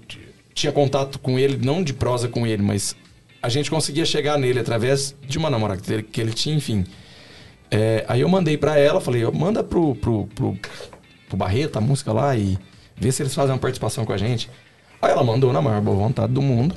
tinha 0.53 0.71
contato 0.71 1.19
com 1.19 1.37
ele, 1.39 1.57
não 1.63 1.83
de 1.83 1.93
prosa 1.93 2.27
com 2.27 2.45
ele, 2.45 2.61
mas 2.61 2.95
a 3.41 3.49
gente 3.49 3.69
conseguia 3.69 4.05
chegar 4.05 4.37
nele 4.37 4.59
através 4.59 5.15
de 5.27 5.37
uma 5.37 5.49
namorada 5.49 5.81
que 5.81 5.91
ele, 5.93 6.03
que 6.03 6.21
ele 6.21 6.31
tinha, 6.33 6.55
enfim. 6.55 6.85
É, 7.71 8.05
aí 8.07 8.21
eu 8.21 8.29
mandei 8.29 8.55
pra 8.55 8.77
ela, 8.77 9.01
falei, 9.01 9.25
manda 9.31 9.63
pro, 9.63 9.95
pro, 9.95 10.27
pro, 10.35 10.55
pro 11.33 11.37
Barreto 11.37 11.77
a 11.77 11.81
música 11.81 12.13
lá 12.13 12.35
e 12.35 12.57
vê 12.95 13.11
se 13.11 13.23
eles 13.23 13.33
fazem 13.33 13.51
uma 13.53 13.57
participação 13.59 14.05
com 14.05 14.13
a 14.13 14.17
gente. 14.17 14.49
Aí 15.01 15.11
ela 15.11 15.23
mandou 15.23 15.51
na 15.51 15.61
maior 15.61 15.81
boa 15.81 15.97
vontade 15.97 16.31
do 16.31 16.41
mundo. 16.41 16.75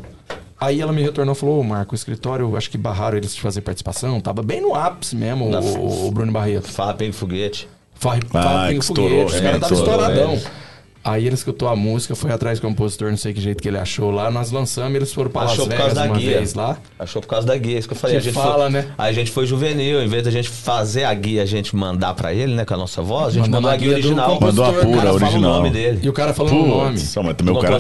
Aí 0.59 0.81
ela 0.81 0.93
me 0.93 1.03
retornou 1.03 1.35
e 1.35 1.39
falou, 1.39 1.61
ô 1.61 1.63
Marco, 1.63 1.93
o 1.93 1.95
escritório, 1.95 2.57
acho 2.57 2.71
que 2.71 2.79
barraram 2.79 3.19
eles 3.19 3.35
de 3.35 3.41
fazer 3.43 3.61
participação, 3.61 4.19
tava 4.23 4.43
bem 4.43 4.61
no 4.63 4.75
ápice 4.75 5.15
mesmo, 5.15 5.45
o, 5.51 6.07
o 6.09 6.11
Bruno 6.11 6.33
Barreto. 6.33 6.71
Fala, 6.73 6.95
pega 6.95 7.13
foguete. 7.13 7.69
Farre, 7.95 8.21
Ah, 8.35 8.67
que 8.71 8.77
o 8.77 8.79
estourou, 8.81 9.29
foguete, 9.29 9.35
os 9.35 9.35
é, 9.35 9.43
caras 9.43 9.57
estavam 9.63 9.79
estourou, 9.79 10.09
estouradão. 10.09 10.33
é. 10.35 10.66
Aí 11.09 11.25
ele 11.25 11.37
escutou 11.37 11.69
a 11.69 11.77
música, 11.77 12.17
foi 12.17 12.33
atrás 12.33 12.59
do 12.59 12.67
compositor, 12.67 13.11
não 13.11 13.17
sei 13.17 13.33
que 13.33 13.41
jeito 13.41 13.63
que 13.63 13.69
ele 13.69 13.79
achou 13.79 14.11
lá. 14.11 14.29
Nós 14.29 14.51
lançamos, 14.51 14.93
eles 14.97 15.13
foram 15.13 15.31
pra 15.31 15.43
Achou 15.43 15.65
Las 15.65 15.69
por 15.69 15.77
causa 15.77 15.95
Vegas 15.95 15.95
da 15.95 16.05
uma 16.13 16.19
guia. 16.19 16.39
vez 16.39 16.55
lá. 16.55 16.77
Achou 16.99 17.23
por 17.23 17.29
causa 17.29 17.47
da 17.47 17.57
guia, 17.57 17.79
isso 17.79 17.87
que 17.87 17.95
eu 17.95 17.99
falei. 17.99 18.17
Que 18.17 18.23
a 18.23 18.25
gente 18.25 18.35
fala, 18.35 18.65
foi, 18.65 18.71
né? 18.71 18.87
Aí 18.99 19.11
a 19.11 19.13
gente 19.13 19.31
foi 19.31 19.47
juvenil, 19.47 20.03
em 20.03 20.09
vez 20.09 20.25
da 20.25 20.33
gente 20.33 20.49
fazer 20.49 21.05
a 21.05 21.15
guia, 21.15 21.45
a 21.45 21.47
gente 21.47 21.77
mandar 21.77 22.13
pra 22.15 22.35
ele, 22.35 22.55
né, 22.55 22.65
com 22.65 22.75
a 22.75 22.77
nossa 22.77 23.01
voz, 23.03 23.29
a 23.29 23.31
gente 23.31 23.43
Mandou 23.43 23.61
mandou 23.63 23.71
a 23.71 23.77
guia 23.77 23.93
original. 23.93 24.41
Mandou 24.41 24.65
a 24.65 24.73
pura, 24.73 24.89
O 24.89 24.91
cara 24.91 25.01
fala 25.01 25.13
original. 25.15 25.51
o 25.53 25.57
nome 25.59 25.71
dele. 25.71 26.01
E 26.03 26.09
o 26.09 26.13
cara 26.13 26.35
falando 26.35 26.57
o 26.57 26.67
nome. 26.67 26.99
Putz, 26.99 27.15
mas 27.17 27.35
também 27.37 27.55
o 27.55 27.61
cara. 27.61 27.79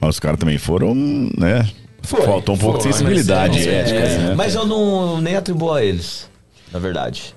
Mas 0.00 0.10
os 0.10 0.18
caras 0.18 0.40
também 0.40 0.58
foram, 0.58 0.94
né? 1.38 1.68
Foi, 2.02 2.22
Faltou 2.22 2.56
um 2.56 2.58
pouco 2.58 2.80
foi, 2.80 2.90
de 2.90 2.96
sensibilidade 2.96 3.56
mas 3.58 3.66
é, 3.68 3.80
ética, 3.80 3.98
é. 3.98 4.18
né? 4.18 4.34
Mas 4.36 4.54
eu 4.56 4.66
não 4.66 5.20
nem 5.20 5.36
atribuo 5.36 5.72
a 5.72 5.84
eles, 5.84 6.28
na 6.72 6.80
verdade. 6.80 7.34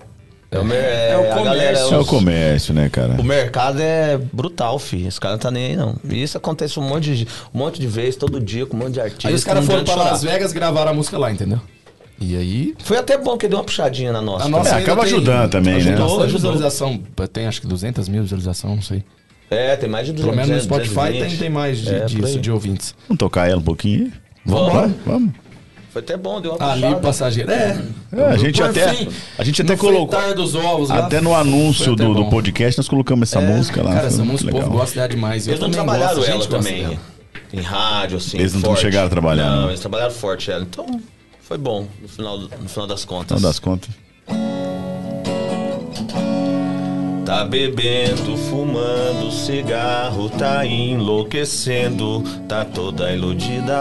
É 0.50 0.60
o, 0.60 0.64
mer- 0.64 0.78
é, 0.78 1.10
É 1.12 1.18
o 1.18 1.20
comércio. 1.24 1.44
galera, 1.44 1.78
É 1.80 1.86
o 1.86 2.00
os- 2.00 2.08
comércio, 2.08 2.74
né, 2.74 2.90
cara? 2.90 3.14
O 3.20 3.24
mercado 3.24 3.82
é 3.82 4.18
brutal, 4.32 4.80
filho. 4.80 5.08
Esse 5.08 5.20
cara 5.20 5.34
não 5.34 5.40
tá 5.40 5.52
nem 5.52 5.68
aí, 5.72 5.76
não. 5.76 5.96
E 6.10 6.24
isso 6.24 6.38
acontece 6.38 6.80
um 6.80 6.84
monte 6.84 7.16
de, 7.18 7.28
um 7.54 7.58
monte 7.58 7.80
de 7.82 7.88
vezes, 7.88 8.16
todo 8.16 8.40
dia, 8.40 8.66
com 8.66 8.78
um 8.78 8.80
monte 8.80 8.94
de 8.94 9.02
artistas. 9.02 9.26
Aí 9.26 9.34
os 9.34 9.44
caras 9.44 9.66
foram 9.66 9.84
pra 9.84 9.96
Las. 9.96 10.24
Vegas 10.24 10.54
gravaram 10.54 10.92
a 10.92 10.94
música 10.94 11.18
lá, 11.18 11.30
entendeu? 11.32 11.60
E 12.20 12.36
aí. 12.38 12.74
Foi 12.80 12.98
até 12.98 13.18
bom 13.18 13.38
que 13.38 13.48
deu 13.48 13.58
uma 13.60 13.64
puxadinha 13.66 14.12
na 14.14 14.22
nossa. 14.22 14.46
A 14.46 14.48
nossa 14.50 14.70
É, 14.76 14.82
acaba 14.82 15.04
tem- 15.04 15.14
ajudando 15.14 15.52
também, 15.52 15.74
né? 15.74 15.80
Ajudou, 15.80 15.94
Ajudou, 16.06 16.06
ajudou. 16.06 16.24
ajudou. 16.26 16.52
visualização. 16.54 17.04
Tem 17.32 17.46
acho 17.46 17.62
que 17.62 17.68
200 17.68 18.08
mil 18.08 18.24
visualizações, 18.24 18.74
não 18.76 18.82
sei. 18.82 19.04
É, 19.52 19.76
tem 19.76 19.90
mais 19.90 20.06
de 20.08 20.14
200. 20.14 20.36
Pelo 20.36 20.48
menos 20.48 20.64
no 20.64 20.70
Spotify 20.70 20.94
220. 20.96 21.30
tem, 21.30 21.38
tem 21.38 21.50
mais 21.50 21.78
de, 21.80 21.94
É, 21.94 22.06
disso, 22.06 22.40
de 22.40 22.50
ouvintes. 22.52 22.96
Vamos 23.08 23.20
tocar 23.20 23.50
ela 23.50 23.60
um 23.60 23.64
pouquinho? 23.64 24.12
Vamos. 24.46 24.74
Vamos, 24.74 24.96
vamos. 25.06 25.32
Foi 25.98 26.04
até 26.04 26.16
bom, 26.16 26.40
deu 26.40 26.54
uma 26.54 26.72
Ali, 26.72 26.82
puxada. 26.84 27.02
passageiro. 27.02 27.52
É. 27.52 27.82
É, 28.14 28.26
a 28.26 28.38
gente 28.38 28.62
até, 28.62 28.94
fim, 28.94 29.10
a 29.36 29.44
gente 29.44 29.62
até 29.64 29.74
no 29.74 29.80
colocou. 29.80 30.20
ovos 30.56 30.90
lá, 30.90 31.00
Até 31.00 31.20
no 31.20 31.34
anúncio 31.36 31.94
até 31.94 32.04
do, 32.04 32.14
do 32.14 32.30
podcast 32.30 32.78
nós 32.78 32.88
colocamos 32.88 33.28
essa 33.28 33.42
música 33.42 33.82
lá. 33.82 33.94
Cara, 33.96 34.08
essa 34.08 34.24
música 34.24 34.50
o 34.50 34.54
povo 34.54 34.64
legal. 34.66 34.80
gosta 34.80 35.08
demais. 35.08 35.48
Eu 35.48 35.54
Eles 35.54 35.62
não 35.62 35.72
trabalharam 35.72 36.16
gosto, 36.18 36.30
ela 36.32 36.46
também 36.46 36.84
dela. 36.84 36.98
em 37.52 37.62
rádio, 37.62 38.18
assim. 38.18 38.38
Eles 38.38 38.54
não 38.54 38.62
forte. 38.62 38.82
chegaram 38.82 39.08
a 39.08 39.10
trabalhar, 39.10 39.50
Não, 39.50 39.62
não. 39.64 39.68
eles 39.70 39.80
trabalharam 39.80 40.14
forte 40.14 40.52
ela. 40.52 40.62
Então, 40.62 40.86
foi 41.42 41.58
bom 41.58 41.88
no 42.00 42.08
final, 42.08 42.38
no 42.38 42.70
final 42.70 42.86
das 42.86 43.04
contas. 43.04 43.42
Não 43.42 43.50
das 43.50 43.58
contas. 43.58 43.90
Tá 47.28 47.44
bebendo, 47.44 48.38
fumando 48.38 49.30
cigarro, 49.34 50.30
tá 50.30 50.66
enlouquecendo, 50.66 52.24
tá 52.48 52.64
toda 52.64 53.12
iludida, 53.12 53.76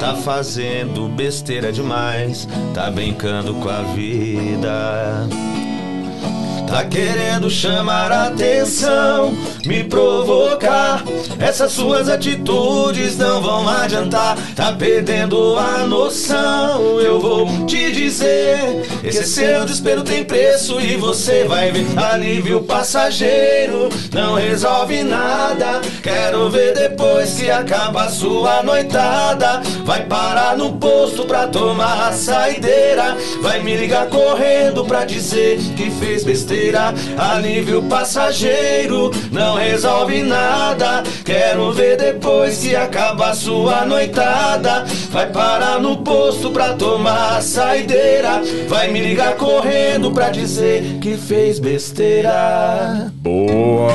tá 0.00 0.16
fazendo 0.16 1.08
besteira 1.08 1.70
demais, 1.70 2.48
tá 2.74 2.90
brincando 2.90 3.54
com 3.54 3.68
a 3.68 3.82
vida. 3.94 5.28
Tá 6.70 6.84
querendo 6.84 7.50
chamar 7.50 8.12
a 8.12 8.28
atenção, 8.28 9.36
me 9.66 9.82
provocar. 9.82 11.02
Essas 11.40 11.72
suas 11.72 12.08
atitudes 12.08 13.18
não 13.18 13.42
vão 13.42 13.68
adiantar. 13.68 14.38
Tá 14.54 14.70
perdendo 14.70 15.58
a 15.58 15.84
noção. 15.84 17.00
Eu 17.00 17.18
vou 17.18 17.66
te 17.66 17.90
dizer: 17.90 18.86
esse 19.02 19.26
seu 19.26 19.64
desespero 19.64 20.04
tem 20.04 20.24
preço 20.24 20.80
e 20.80 20.96
você 20.96 21.42
vai 21.42 21.72
ver. 21.72 21.86
Alívio 21.98 22.62
passageiro 22.62 23.88
não 24.14 24.36
resolve 24.36 25.02
nada. 25.02 25.80
Quero 26.00 26.50
ver 26.50 26.74
depois 26.74 27.34
que 27.34 27.50
acaba 27.50 28.04
a 28.04 28.10
sua 28.10 28.62
noitada. 28.62 29.60
Vai 29.84 30.04
parar 30.04 30.56
no 30.56 30.74
posto 30.74 31.24
pra 31.24 31.48
tomar 31.48 32.10
a 32.10 32.12
saideira. 32.12 33.16
Vai 33.42 33.60
me 33.60 33.76
ligar 33.76 34.06
correndo 34.06 34.84
pra 34.84 35.04
dizer 35.04 35.58
que 35.76 35.90
fez 35.90 36.22
besteira. 36.22 36.59
Alívio 37.16 37.82
passageiro 37.84 39.10
não 39.32 39.56
resolve 39.56 40.22
nada. 40.22 41.02
Quero 41.24 41.72
ver 41.72 41.96
depois 41.96 42.58
que 42.58 42.76
acaba 42.76 43.30
a 43.30 43.34
sua 43.34 43.84
noitada. 43.86 44.84
Vai 45.10 45.26
parar 45.30 45.80
no 45.80 45.98
posto 45.98 46.50
pra 46.50 46.74
tomar 46.74 47.36
a 47.38 47.40
saideira. 47.40 48.42
Vai 48.68 48.90
me 48.90 49.00
ligar 49.00 49.36
correndo 49.36 50.10
pra 50.12 50.30
dizer 50.30 50.98
que 51.00 51.16
fez 51.16 51.58
besteira. 51.58 53.10
Boa! 53.14 53.92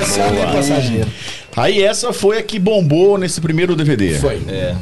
Essa 0.00 0.20
é 0.20 0.44
a 0.44 0.52
passageira. 0.52 1.08
Aí 1.54 1.82
essa 1.82 2.12
foi 2.12 2.38
a 2.38 2.42
que 2.42 2.58
bombou 2.58 3.18
nesse 3.18 3.40
primeiro 3.40 3.76
DVD. 3.76 4.14
Foi. 4.18 4.40
É. 4.48 4.74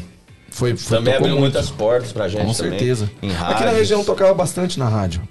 Foi, 0.52 0.76
foi 0.76 0.98
Também 0.98 1.14
abriu 1.14 1.30
muito. 1.30 1.40
muitas 1.42 1.70
portas 1.70 2.12
pra 2.12 2.28
gente 2.28 2.44
Com 2.44 2.52
também. 2.52 2.70
certeza. 2.78 3.10
Em 3.22 3.30
Aqui 3.30 3.64
na 3.64 3.70
região 3.70 4.02
tocava 4.04 4.34
bastante 4.34 4.78
na 4.78 4.88
rádio. 4.88 5.22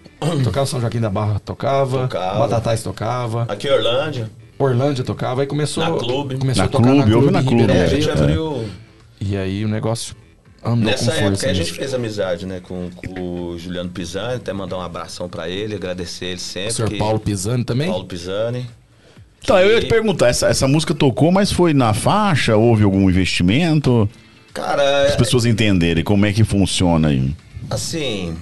Tocava 0.43 0.65
São 0.65 0.79
Joaquim 0.81 0.99
da 0.99 1.09
Barra, 1.09 1.39
tocava. 1.39 2.01
Tocava. 2.03 2.39
Batatais 2.39 2.83
tocava. 2.83 3.45
Aqui 3.47 3.67
em 3.67 3.71
Orlândia, 3.71 4.29
Orlândia 4.57 5.03
tocava. 5.03 5.41
Aí 5.41 5.47
começou. 5.47 5.83
Na 5.83 5.97
Clube. 5.97 6.37
Começou 6.37 6.61
Na 6.63 6.67
a 6.67 6.71
tocar 6.71 6.83
Clube, 6.91 6.97
na 7.09 7.15
houve 7.15 7.27
clube, 7.27 7.31
na 7.31 7.39
em 7.41 7.45
Clube, 7.45 7.61
Ribeirão 7.61 7.81
é, 7.81 7.85
a 7.85 7.89
gente 7.89 8.09
É. 8.09 8.11
Abriu. 8.11 8.65
E 9.21 9.37
aí 9.37 9.65
o 9.65 9.67
negócio 9.67 10.15
andou 10.63 10.85
Nessa 10.91 11.05
com 11.05 11.11
época 11.11 11.27
força. 11.29 11.45
a 11.49 11.53
gente 11.53 11.65
mesmo. 11.67 11.75
fez 11.77 11.93
amizade, 11.93 12.45
né, 12.45 12.59
com, 12.61 12.89
com 12.95 13.21
o 13.51 13.57
Juliano 13.59 13.89
Pisani, 13.89 14.35
até 14.35 14.51
mandar 14.53 14.77
um 14.77 14.81
abração 14.81 15.29
pra 15.29 15.47
ele, 15.49 15.75
agradecer 15.75 16.25
ele 16.25 16.39
sempre. 16.39 16.71
O 16.71 16.75
senhor 16.75 16.89
que- 16.89 16.97
Paulo 16.97 17.19
Pisani 17.19 17.63
também? 17.63 17.87
Paulo 17.89 18.05
Pisani. 18.05 18.65
Então, 19.41 19.57
eu 19.57 19.71
ia 19.71 19.79
te 19.79 19.85
perguntar, 19.87 20.27
essa, 20.27 20.47
essa 20.47 20.67
música 20.67 20.93
tocou, 20.93 21.31
mas 21.31 21.49
foi 21.49 21.73
na 21.73 21.93
faixa? 21.93 22.57
Houve 22.57 22.83
algum 22.83 23.09
investimento? 23.09 24.07
Cara, 24.53 25.05
As 25.07 25.15
pessoas 25.15 25.45
entenderem 25.45 26.03
como 26.03 26.25
é 26.25 26.33
que 26.33 26.43
funciona 26.43 27.07
aí. 27.07 27.33
assim, 27.69 28.35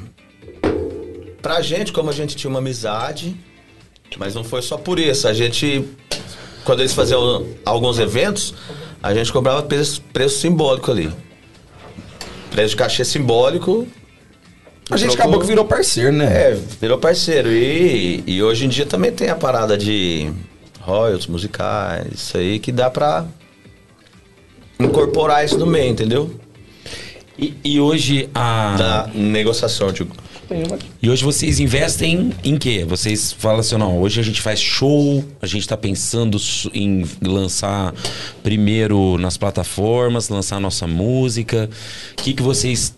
pra 1.48 1.62
gente, 1.62 1.94
como 1.94 2.10
a 2.10 2.14
gente 2.14 2.36
tinha 2.36 2.50
uma 2.50 2.60
amizade, 2.60 3.34
mas 4.18 4.36
não 4.36 4.44
foi 4.44 4.62
só 4.62 4.78
por 4.78 5.00
isso, 5.00 5.30
a 5.30 5.34
gente, 5.34 5.86
quando 6.66 6.82
eles 6.82 6.94
faziam 6.94 7.48
alguns 7.64 8.00
eventos, 8.00 8.54
a 9.02 9.14
gente 9.14 9.32
cobrava 9.32 9.64
preço, 9.64 10.02
preço 10.12 10.40
simbólico 10.40 10.92
ali. 10.92 11.10
Preço 12.52 12.72
de 12.72 12.76
cachê 12.76 13.06
simbólico, 13.06 13.88
A 14.92 14.98
gente 14.98 15.12
Trocou- 15.12 15.24
acabou 15.24 15.40
que 15.40 15.48
virou 15.48 15.64
parceiro, 15.64 16.12
né? 16.12 16.26
É, 16.52 16.60
virou 16.82 16.98
parceiro. 16.98 17.50
E, 17.50 18.24
e 18.28 18.44
hoje 18.44 18.66
em 18.66 18.70
dia 18.70 18.86
também 18.86 19.12
tem 19.14 19.30
a 19.30 19.36
parada 19.36 19.78
de 19.78 20.30
royalties 20.82 21.28
musicais, 21.28 22.08
isso 22.14 22.38
aí 22.38 22.60
que 22.60 22.72
dá 22.74 22.90
pra 22.90 23.26
incorporar 24.80 25.46
isso 25.46 25.58
no 25.58 25.66
meio, 25.66 25.92
entendeu? 25.92 26.30
E, 27.40 27.54
e 27.64 27.80
hoje 27.80 28.30
a. 28.34 28.76
Da 28.78 29.10
negociação, 29.14 29.94
tipo. 29.94 30.14
E 31.02 31.10
hoje 31.10 31.24
vocês 31.24 31.60
investem 31.60 32.32
em 32.44 32.58
quê? 32.58 32.86
Vocês 32.88 33.34
falam 33.34 33.60
assim, 33.60 33.76
não, 33.78 34.00
hoje 34.00 34.20
a 34.20 34.24
gente 34.24 34.42
faz 34.42 34.60
show, 34.60 35.24
a 35.42 35.46
gente 35.46 35.68
tá 35.68 35.76
pensando 35.76 36.38
em 36.74 37.04
lançar 37.22 37.94
primeiro 38.44 39.18
nas 39.18 39.38
plataformas, 39.38 40.30
lançar 40.30 40.60
nossa 40.60 40.88
música. 40.88 41.70
O 42.18 42.24
que, 42.24 42.34
que 42.34 42.42
vocês 42.42 42.96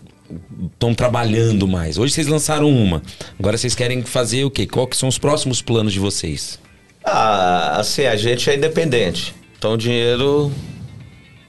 estão 0.72 0.94
trabalhando 0.94 1.66
mais? 1.66 1.98
Hoje 1.98 2.14
vocês 2.14 2.28
lançaram 2.28 2.70
uma. 2.70 3.02
Agora 3.38 3.58
vocês 3.58 3.74
querem 3.74 4.02
fazer 4.02 4.44
o 4.44 4.50
quê? 4.50 4.66
Qual 4.66 4.86
que 4.86 4.96
são 4.96 5.08
os 5.08 5.18
próximos 5.18 5.60
planos 5.60 5.92
de 5.92 5.98
vocês? 5.98 6.58
Ah, 7.04 7.80
assim, 7.80 8.04
a 8.04 8.16
gente 8.16 8.48
é 8.48 8.56
independente. 8.56 9.34
Então 9.58 9.74
o 9.74 9.76
dinheiro 9.76 10.52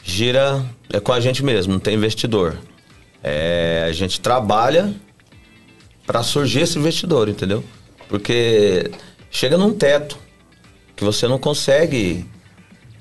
gira 0.03 0.65
é 0.91 0.99
com 0.99 1.13
a 1.13 1.19
gente 1.19 1.43
mesmo, 1.43 1.73
não 1.73 1.79
tem 1.79 1.93
investidor. 1.93 2.57
É, 3.23 3.85
a 3.87 3.91
gente 3.91 4.19
trabalha 4.19 4.93
para 6.11 6.23
surgir 6.23 6.59
esse 6.63 6.77
investidor, 6.77 7.29
entendeu? 7.29 7.63
Porque 8.09 8.91
chega 9.29 9.57
num 9.57 9.71
teto 9.71 10.17
que 10.93 11.05
você 11.05 11.25
não 11.25 11.39
consegue 11.39 12.25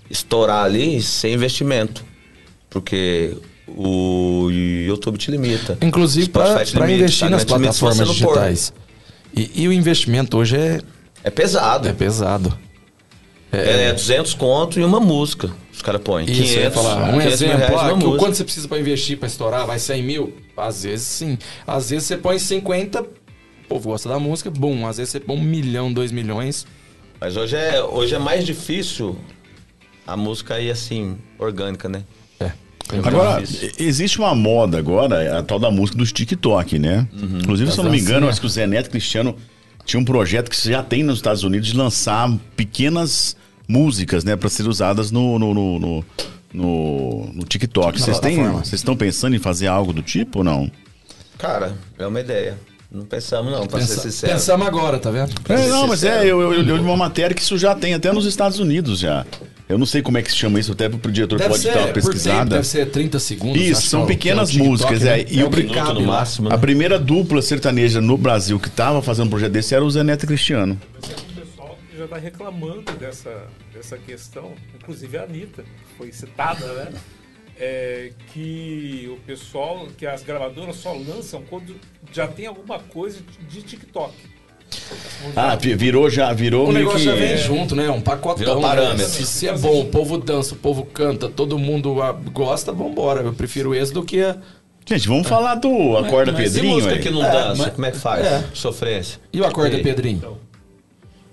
estourar 0.09 0.65
ali 0.65 1.03
sem 1.03 1.35
investimento. 1.35 2.05
Porque 2.70 3.37
o 3.66 4.49
YouTube 4.49 5.19
te 5.19 5.28
limita. 5.28 5.77
Inclusive 5.82 6.28
para 6.28 6.62
investir 6.93 7.28
nas 7.28 7.43
limita 7.43 7.73
se 7.73 7.81
plataformas 7.81 8.09
digitais. 8.11 8.73
E, 9.37 9.51
e 9.57 9.66
o 9.66 9.73
investimento 9.73 10.39
hoje 10.39 10.57
é, 10.57 10.81
É 11.24 11.31
pesado. 11.31 11.89
é 11.89 11.93
pesado. 11.93 12.57
É, 13.51 13.93
200 13.93 14.35
conto 14.35 14.78
e 14.78 14.85
uma 14.85 15.01
música. 15.01 15.51
Os 15.81 15.82
caras 15.82 16.02
põem. 16.02 16.27
Isso, 16.27 16.43
500, 16.43 16.57
eu 16.57 16.62
ia 16.62 16.70
falar. 16.70 16.94
Um 17.09 17.12
500 17.12 17.15
mil 17.15 17.32
exemplo, 17.32 17.57
reais 17.57 17.81
ah, 17.81 17.94
que 17.94 18.19
quanto 18.19 18.36
você 18.36 18.44
precisa 18.44 18.69
para 18.69 18.78
investir 18.78 19.16
para 19.16 19.27
estourar? 19.27 19.66
Vai 19.66 19.78
100 19.78 20.02
mil? 20.02 20.35
Às 20.55 20.82
vezes 20.82 21.07
sim. 21.07 21.39
Às 21.66 21.89
vezes 21.89 22.07
você 22.07 22.19
põe 22.19 22.39
50, 22.39 23.01
o 23.01 23.07
povo 23.66 23.89
gosta 23.89 24.07
da 24.07 24.19
música, 24.19 24.51
bom. 24.51 24.86
Às 24.86 24.98
vezes 24.98 25.12
você 25.12 25.20
põe 25.20 25.39
um 25.39 25.40
milhão, 25.40 25.90
dois 25.90 26.12
milhões. 26.12 26.66
Mas 27.19 27.35
hoje 27.35 27.57
é, 27.57 27.82
hoje 27.82 28.15
é 28.15 28.19
mais 28.19 28.44
difícil 28.44 29.16
a 30.07 30.19
música 30.19 30.61
ir 30.61 30.70
assim, 30.70 31.16
orgânica, 31.39 31.89
né? 31.89 32.05
É. 32.39 32.52
Agora, 33.02 33.43
existe 33.78 34.19
uma 34.19 34.35
moda 34.35 34.77
agora, 34.77 35.39
a 35.39 35.43
tal 35.43 35.59
da 35.59 35.70
música 35.70 35.97
dos 35.97 36.12
TikTok, 36.12 36.78
né? 36.78 37.09
Inclusive, 37.40 37.73
se 37.73 37.78
eu 37.78 37.85
não 37.85 37.90
me 37.90 38.01
engano, 38.01 38.28
acho 38.28 38.39
que 38.39 38.47
o 38.47 38.51
Zé 38.51 38.66
Neto 38.66 38.90
Cristiano 38.90 39.35
tinha 39.86 39.98
um 39.98 40.05
projeto 40.05 40.51
que 40.51 40.70
já 40.70 40.82
tem 40.82 41.02
nos 41.02 41.16
Estados 41.16 41.43
Unidos 41.43 41.69
de 41.69 41.74
lançar 41.74 42.31
pequenas 42.55 43.35
músicas, 43.70 44.24
né? 44.24 44.36
Pra 44.36 44.48
serem 44.48 44.70
usadas 44.70 45.10
no, 45.10 45.38
no, 45.38 45.55
no, 45.55 45.78
no, 45.78 46.05
no- 46.52 47.30
no 47.34 47.44
TikTok. 47.44 48.01
Vocês 48.01 48.18
têm- 48.18 48.42
vocês 48.51 48.74
estão 48.80 48.97
pensando 48.97 49.36
em 49.36 49.38
fazer 49.38 49.66
algo 49.68 49.92
do 49.92 50.02
tipo 50.02 50.38
ou 50.38 50.44
não? 50.44 50.70
Cara, 51.38 51.74
é 51.98 52.06
uma 52.06 52.20
ideia. 52.20 52.59
Não 52.92 53.05
pensamos 53.05 53.52
não, 53.52 53.68
pra 53.68 53.80
ser 53.80 53.86
Pensa, 53.94 54.01
sincero. 54.10 54.32
pensamos 54.32 54.66
agora, 54.66 54.98
tá 54.98 55.12
vendo? 55.12 55.30
É, 55.48 55.56
ser 55.59 55.68
não, 55.68 55.86
mas 55.86 56.01
sincero. 56.01 56.22
é, 56.24 56.26
eu, 56.26 56.40
eu, 56.40 56.52
eu 56.55 56.62
li 56.76 56.82
uma 56.82 56.97
matéria 56.97 57.32
que 57.36 57.40
isso 57.40 57.56
já 57.56 57.72
tem 57.72 57.94
até 57.94 58.12
nos 58.12 58.26
Estados 58.26 58.59
Unidos 58.59 58.98
já. 58.98 59.24
Eu 59.68 59.78
não 59.78 59.86
sei 59.86 60.02
como 60.02 60.18
é 60.18 60.22
que 60.22 60.30
se 60.32 60.36
chama 60.36 60.59
isso, 60.59 60.72
até 60.72 60.88
pro 60.88 61.12
diretor 61.12 61.38
Deve 61.38 61.51
pode 61.51 61.62
ser, 61.62 61.68
dar 61.72 61.78
uma 61.78 61.86
por 61.86 61.94
tempo, 61.94 62.06
pesquisada. 62.09 62.51
deve 62.56 62.66
ser 62.66 62.90
30 62.90 63.20
segundos. 63.20 63.62
Isso, 63.62 63.82
são 63.82 64.02
é 64.02 64.06
pequenas 64.06 64.51
que 64.51 64.56
é 64.56 64.59
TikTok, 64.64 64.68
músicas, 64.82 65.02
né? 65.02 65.20
é, 65.20 65.26
e 65.30 65.38
é 65.40 65.44
o 65.47 65.51
Minuto 65.51 65.94
no 65.94 66.02
máximo, 66.02 66.48
A 66.48 66.55
né? 66.55 66.59
primeira 66.59 66.98
dupla 66.98 67.40
sertaneja 67.40 68.01
no 68.01 68.18
Brasil 68.18 68.59
que 68.59 68.68
tava 68.68 69.01
fazendo 69.01 69.26
um 69.28 69.30
projeto 69.30 69.52
desse 69.52 69.72
era 69.72 69.84
o 69.84 69.88
Zé 69.88 70.02
Neto 70.02 70.26
Cristiano. 70.26 70.76
Já 72.01 72.05
está 72.06 72.16
reclamando 72.16 72.93
dessa, 72.93 73.47
dessa 73.72 73.97
questão, 73.98 74.52
inclusive 74.74 75.18
a 75.18 75.24
Anitta, 75.24 75.62
que 75.62 75.97
foi 75.98 76.12
citada, 76.12 76.66
né? 76.72 76.93
É, 77.59 78.12
que 78.32 79.06
o 79.12 79.16
pessoal, 79.27 79.86
que 79.98 80.06
as 80.06 80.22
gravadoras 80.22 80.77
só 80.77 80.93
lançam 80.94 81.43
quando 81.51 81.77
já 82.10 82.27
tem 82.27 82.47
alguma 82.47 82.78
coisa 82.78 83.20
de 83.48 83.60
TikTok. 83.62 84.14
Ah, 85.36 85.56
vi- 85.56 85.74
virou 85.74 86.09
já, 86.09 86.32
virou 86.32 86.68
O 86.68 86.72
meio 86.72 86.86
negócio 86.86 87.01
que... 87.01 87.05
já 87.05 87.14
vem 87.14 87.36
junto, 87.36 87.77
né? 87.77 87.90
Um 87.90 88.01
pacotão. 88.01 88.39
Virou 88.39 88.56
né? 88.56 88.62
parâmetro. 88.62 89.05
Se, 89.12 89.27
se 89.27 89.47
é 89.48 89.56
bom, 89.59 89.81
o 89.82 89.86
povo 89.86 90.16
dança, 90.16 90.55
o 90.55 90.56
povo 90.56 90.86
canta, 90.86 91.28
todo 91.28 91.59
mundo 91.59 92.01
ah, 92.01 92.12
gosta, 92.12 92.72
vambora. 92.72 93.20
Eu 93.20 93.35
prefiro 93.35 93.74
esse 93.74 93.93
do 93.93 94.02
que 94.05 94.22
a... 94.22 94.39
Gente, 94.89 95.06
vamos 95.06 95.28
falar 95.28 95.56
do 95.56 95.97
Acorda 95.98 96.32
Mas 96.32 96.40
e 96.40 96.44
Pedrinho 96.55 96.74
música 96.77 96.94
aí. 96.94 97.01
que 97.01 97.10
não 97.10 97.24
É, 97.24 97.31
dança, 97.31 97.62
mas- 97.62 97.72
como 97.74 97.86
é 97.86 97.90
que 97.90 97.98
faz? 97.98 98.24
é. 98.27 98.44
Sofrência. 98.55 99.20
E 99.32 99.40
o 99.40 99.44
Acorda 99.44 99.77
E- 99.77 99.82
Pedrinho? 99.82 100.39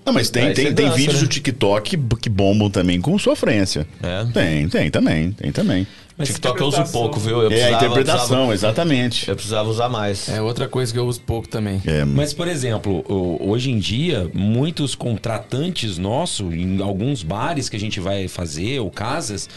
Não, 0.07 0.13
mas 0.13 0.29
tem, 0.29 0.47
Aí 0.47 0.53
tem, 0.53 0.73
tem 0.73 0.85
dança, 0.85 0.95
vídeos 0.97 1.15
né? 1.21 1.21
do 1.21 1.27
TikTok 1.27 1.97
que 2.21 2.29
bombam 2.29 2.69
também 2.69 3.01
com 3.01 3.19
sofrência. 3.19 3.85
É. 4.01 4.23
Tem, 4.33 4.69
tem 4.69 4.89
também, 4.89 5.31
tem 5.33 5.51
também. 5.51 5.85
TikTok 6.23 6.59
eu 6.61 6.67
uso 6.67 6.83
pouco, 6.91 7.19
viu? 7.19 7.41
Eu 7.41 7.43
é 7.43 7.45
a 7.45 7.49
precisava- 7.49 7.75
interpretação, 7.85 8.47
precisava- 8.47 8.53
exatamente. 8.53 9.27
eu 9.29 9.35
precisava 9.35 9.69
usar 9.69 9.89
mais. 9.89 10.29
É 10.29 10.41
outra 10.41 10.67
coisa 10.67 10.91
que 10.93 10.97
eu 10.97 11.05
uso 11.05 11.19
pouco 11.21 11.47
também. 11.47 11.79
É, 11.85 12.03
Mas, 12.05 12.33
por 12.33 12.47
exemplo, 12.47 13.05
hoje 13.39 13.69
em 13.69 13.77
dia, 13.77 14.27
muitos 14.33 14.95
contratantes 14.95 15.97
nossos, 15.97 16.51
em 16.53 16.81
alguns 16.81 17.21
bares 17.21 17.67
que 17.69 17.75
a 17.75 17.79
gente 17.79 17.99
vai 17.99 18.27
fazer, 18.29 18.79
ou 18.79 18.89
casas, 18.89 19.47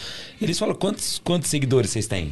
eles 0.41 0.59
falam, 0.59 0.75
quantos, 0.75 1.19
quantos 1.23 1.49
seguidores 1.49 1.89
vocês 1.89 2.05
têm? 2.07 2.31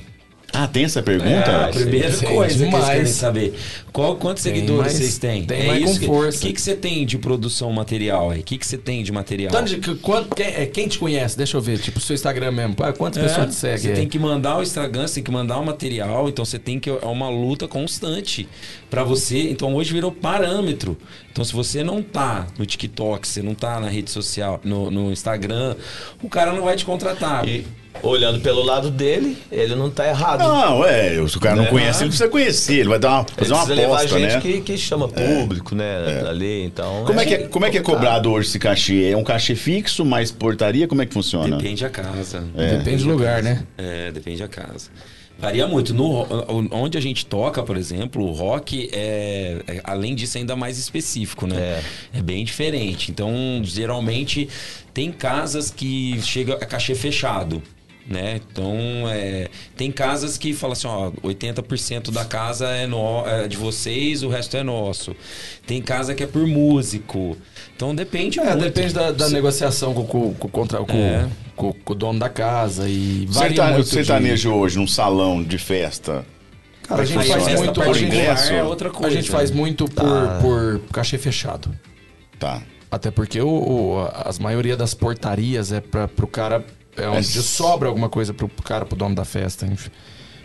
Ah, 0.51 0.67
tem 0.67 0.84
essa 0.84 1.01
pergunta? 1.03 1.30
É, 1.30 1.65
a 1.65 1.67
primeira 1.67 2.11
Tem 2.11 2.30
coisa 2.35 2.57
que 2.67 2.76
eles 2.76 2.85
querem 2.85 3.05
saber. 3.05 3.53
Qual, 3.93 4.15
quantos 4.15 4.43
Tem 4.43 4.53
seguidores 4.55 4.81
mais- 4.81 4.93
vocês 4.93 5.17
têm? 5.17 5.45
tem 5.45 5.61
é 5.61 5.67
mais 5.67 5.84
isso 5.84 5.93
com 5.93 5.99
que, 5.99 6.05
força. 6.05 6.38
O 6.38 6.41
que, 6.41 6.53
que 6.53 6.61
você 6.61 6.76
tem 6.76 7.05
de 7.05 7.17
produção 7.17 7.71
material 7.71 8.31
aí? 8.31 8.39
O 8.39 8.43
que, 8.43 8.57
que 8.57 8.65
você 8.65 8.77
tem 8.77 9.03
de 9.03 9.11
material? 9.11 9.51
Tanto 9.51 9.69
de 9.69 9.77
que- 9.77 9.95
quanto- 9.95 10.35
quem, 10.35 10.45
é, 10.47 10.65
quem 10.65 10.88
te 10.88 10.97
conhece? 10.97 11.38
Deixa 11.38 11.55
eu 11.55 11.61
ver, 11.61 11.77
tipo, 11.80 11.99
seu 11.99 12.13
Instagram 12.13 12.51
mesmo. 12.51 12.76
Ah, 12.80 12.91
Quantas 12.93 13.23
É, 13.23 13.27
pessoas 13.27 13.47
te 13.49 13.55
seguem? 13.55 13.77
Você 13.77 13.93
tem 13.93 14.07
que 14.07 14.17
mandar 14.19 14.57
o 14.57 14.63
Instagram, 14.63 15.07
você 15.07 15.15
tem 15.15 15.23
que 15.23 15.31
mandar 15.31 15.57
o 15.59 15.65
material, 15.65 16.27
então 16.27 16.43
você 16.43 16.57
tem 16.59 16.80
que 16.80 16.89
é 16.89 16.93
uma 17.05 17.30
luta 17.30 17.67
constante 17.67 18.47
pra 18.89 19.03
você. 19.03 19.49
Então 19.49 19.73
hoje 19.76 19.93
virou 19.93 20.11
parâmetro. 20.11 20.97
Então 21.31 21.45
se 21.45 21.53
você 21.53 21.84
não 21.84 22.01
tá 22.01 22.47
no 22.57 22.65
TikTok, 22.65 23.27
você 23.27 23.41
não 23.41 23.53
tá 23.53 23.80
na 23.80 23.88
rede 23.88 24.09
social, 24.11 24.59
no, 24.63 24.89
no 24.91 25.11
Instagram, 25.11 25.76
o 26.21 26.27
cara 26.27 26.51
não 26.53 26.63
vai 26.63 26.76
te 26.76 26.84
contratar. 26.85 27.47
E 27.47 27.65
olhando 28.02 28.40
pelo 28.40 28.64
lado 28.64 28.90
dele, 28.90 29.38
ele 29.52 29.76
não 29.76 29.90
tá 29.90 30.07
errado. 30.07 30.40
Não, 30.40 30.86
é, 30.86 31.16
se 31.28 31.38
o 31.38 31.40
cara 31.40 31.56
não 31.56 31.64
Né? 31.64 31.70
conhece, 31.70 32.03
ele 32.03 32.10
precisa 32.10 32.30
conhecer, 32.30 32.80
ele 32.80 32.90
vai 32.90 32.99
dar 32.99 33.10
uma, 33.10 33.20
ele 33.20 33.28
fazer 33.36 33.53
uma 33.53 33.66
precisa 33.66 33.82
levar 33.82 33.98
aposta, 33.98 34.20
gente 34.20 34.34
né? 34.34 34.41
que, 34.41 34.61
que 34.61 34.78
chama 34.78 35.07
público, 35.07 35.76
né? 35.76 36.24
Ali, 36.28 36.64
então. 36.64 37.03
Como 37.06 37.20
é, 37.20 37.26
que 37.26 37.34
é, 37.34 37.48
como 37.48 37.66
é 37.66 37.70
que 37.70 37.78
é 37.78 37.82
cobrado 37.82 38.32
hoje 38.32 38.49
esse 38.49 38.60
cachê? 38.60 39.10
É 39.11 39.18
um 39.18 39.24
cachê 39.24 39.56
fixo, 39.56 40.06
mais 40.06 40.32
portaria? 40.32 40.88
Como 40.88 41.02
é 41.02 41.06
que 41.06 41.14
funciona? 41.14 41.57
Depende 41.57 41.82
da 41.82 41.90
casa. 41.90 42.44
Depende 42.56 43.03
do 43.03 43.10
lugar, 43.10 43.44
né? 43.44 43.64
É, 43.78 44.11
depende 44.11 44.40
da 44.40 44.48
casa. 44.48 44.90
Varia 45.40 45.66
muito. 45.68 45.94
No, 45.94 46.28
onde 46.72 46.98
a 46.98 47.02
gente 47.02 47.26
toca, 47.26 47.64
por 47.64 47.78
exemplo, 47.78 48.26
o 48.26 48.34
rock 48.34 48.90
é, 48.91 49.61
é, 49.68 49.82
além 49.86 50.14
disso, 50.14 50.38
ainda 50.38 50.53
mais 50.53 50.78
específico, 50.78 51.48
né? 51.48 51.82
É. 52.14 52.22
bem 52.22 52.44
diferente. 52.44 53.10
Então, 53.10 53.32
geralmente, 53.64 54.49
tem 54.94 55.11
casas 55.14 55.72
que 55.72 56.22
chega 56.22 56.56
a 56.56 56.66
cachê 56.66 56.94
fechado. 56.94 57.64
Né? 58.10 58.41
Então, 58.52 58.73
é, 59.07 59.49
tem 59.77 59.91
casas 59.91 60.36
que 60.36 60.52
falam 60.52 60.73
assim, 60.73 60.88
ó, 60.88 61.11
80% 61.23 62.10
da 62.10 62.26
casa 62.26 62.68
é, 62.69 62.88
no, 62.88 63.23
é 63.27 63.48
de 63.48 63.56
vocês, 63.56 64.23
o 64.23 64.30
resto 64.30 64.57
é 64.57 64.64
nosso. 64.64 65.15
Tem 65.68 65.80
casa 65.80 66.15
que 66.15 66.23
é 66.23 66.26
por 66.26 66.48
músico. 66.48 67.38
Então, 67.76 67.94
depende 67.94 68.40
É, 68.40 68.45
muito. 68.45 68.61
depende 68.61 68.95
da, 68.95 69.11
da 69.11 69.30
negociação 69.30 69.94
com, 69.94 70.06
com, 70.06 70.34
com, 70.34 70.48
contra- 70.49 70.80
com, 70.80 70.98
É. 70.98 71.30
com- 71.56 71.72
com 71.72 71.94
o 71.94 71.95
dono 71.95 72.18
da 72.18 72.30
casa 72.30 72.90
e 72.90 73.27
varia 73.30 73.49
Sertane- 73.49 73.73
muito 73.73 73.86
de- 73.86 73.91
sertanejo 73.94 74.52
hoje 74.53 74.77
num 74.80 74.88
salão 74.88 75.44
de 75.44 75.60
festa. 75.60 76.26
Cara, 76.88 77.03
a 77.03 77.06
gente 77.06 77.27
faz 77.27 77.60
muito... 77.60 77.80
por 77.80 77.95
A 77.95 77.99
ingresso. 77.99 78.52
é 78.53 78.64
outra 78.64 78.90
a 78.90 78.91
coisa. 78.91 79.15
gente 79.15 79.30
faz 79.30 79.52
muito 79.52 79.86
por, 79.86 80.41
por 80.41 80.81
cachê 80.91 81.19
fechado. 81.19 81.72
Tá. 82.40 82.64
Até 82.90 83.11
porque 83.11 83.40
o, 83.40 83.48
o- 83.48 84.10
as 84.26 84.40
maioria 84.40 84.76
das 84.76 84.95
portarias 84.95 85.72
é 85.72 85.80
para 85.80 86.07
pro 86.07 86.26
cara... 86.26 86.65
É 87.01 87.07
onde 87.07 87.17
Mas- 87.35 87.45
sobra 87.45 87.88
alguma 87.89 88.09
coisa 88.09 88.34
pro 88.34 88.47
cara, 88.63 88.85
pro 88.85 88.95
dono 88.97 89.15
da 89.15 89.26
festa. 89.26 89.65
enfim. 89.65 89.89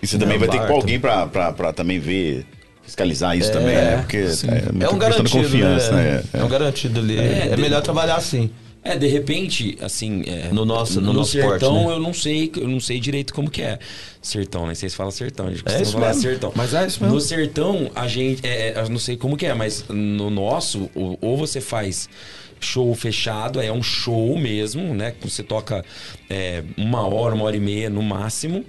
E 0.03 0.07
você 0.07 0.19
também 0.19 0.37
É, 0.37 0.39
vai 0.39 0.49
ter 0.49 0.59
que 0.61 0.67
pôr 0.67 0.75
alguém 0.75 1.01
pra, 1.01 1.27
pra, 1.27 1.53
pra 1.53 1.73
também 1.73 1.99
ver, 1.99 2.47
fiscalizar 2.83 3.37
isso 3.37 3.51
também, 3.51 3.75
né? 3.75 3.97
Porque 3.99 4.29
sim. 4.29 4.49
é, 4.49 4.85
É 4.85 4.89
um 4.91 4.99
garantido, 4.99 5.31
confiança, 5.31 5.93
né? 5.93 6.13
né? 6.17 6.25
É, 6.41 6.45
um 6.45 6.49
garantido 6.49 7.01
ali. 7.01 7.19
É, 7.19 7.49
É, 7.53 7.57
de- 7.57 7.63
melhor 7.63 7.81
trabalhar 7.83 8.17
assim. 8.17 8.51
É, 8.87 8.99
de 8.99 9.07
repente, 9.07 9.79
assim, 9.81 10.23
é, 10.27 10.49
No 10.53 10.67
nosso- 10.67 11.01
no 11.01 11.11
nosso 11.15 11.31
sertão 11.33 11.73
porte, 11.73 11.87
né? 11.89 11.95
eu 11.95 12.01
não 12.01 12.13
sei, 12.13 12.53
eu 12.55 12.69
não 12.69 12.79
sei 12.81 13.01
direito 13.01 13.33
como 13.33 13.49
que 13.51 13.63
é. 13.63 13.79
Sertão, 14.21 14.67
né? 14.67 14.75
Vocês 14.75 14.95
falam 14.95 15.11
sertão, 15.11 15.47
a 15.47 15.51
gente 15.51 15.61
É 15.61 15.63
costuma 15.63 15.83
isso 15.83 15.93
falar 15.93 16.07
mesmo. 16.09 16.23
sertão. 16.23 16.53
Mas 16.55 16.75
é 16.75 16.87
isso 16.87 17.01
mesmo. 17.03 17.15
No 17.15 17.21
sertão, 17.23 17.91
a 17.95 18.07
gente, 18.07 18.47
é, 18.47 18.73
é, 18.73 18.79
eu 18.79 18.91
não 18.91 18.99
sei 18.99 19.17
como 19.17 19.39
que 19.39 19.47
é, 19.47 19.55
mas 19.55 19.87
no 19.89 20.29
nosso, 20.29 20.91
ou, 20.95 21.17
ou 21.23 21.35
você 21.35 21.63
faz 21.63 22.11
show 22.65 22.93
fechado, 22.95 23.61
é 23.61 23.71
um 23.71 23.83
show 23.83 24.37
mesmo, 24.39 24.95
né? 24.95 25.15
Você 25.23 25.43
toca 25.43 25.85
é, 26.29 26.65
uma 26.77 27.07
hora, 27.07 27.35
uma 27.35 27.45
hora 27.45 27.57
e 27.57 27.61
meia 27.61 27.91
no 27.91 28.03
máximo. 28.03 28.65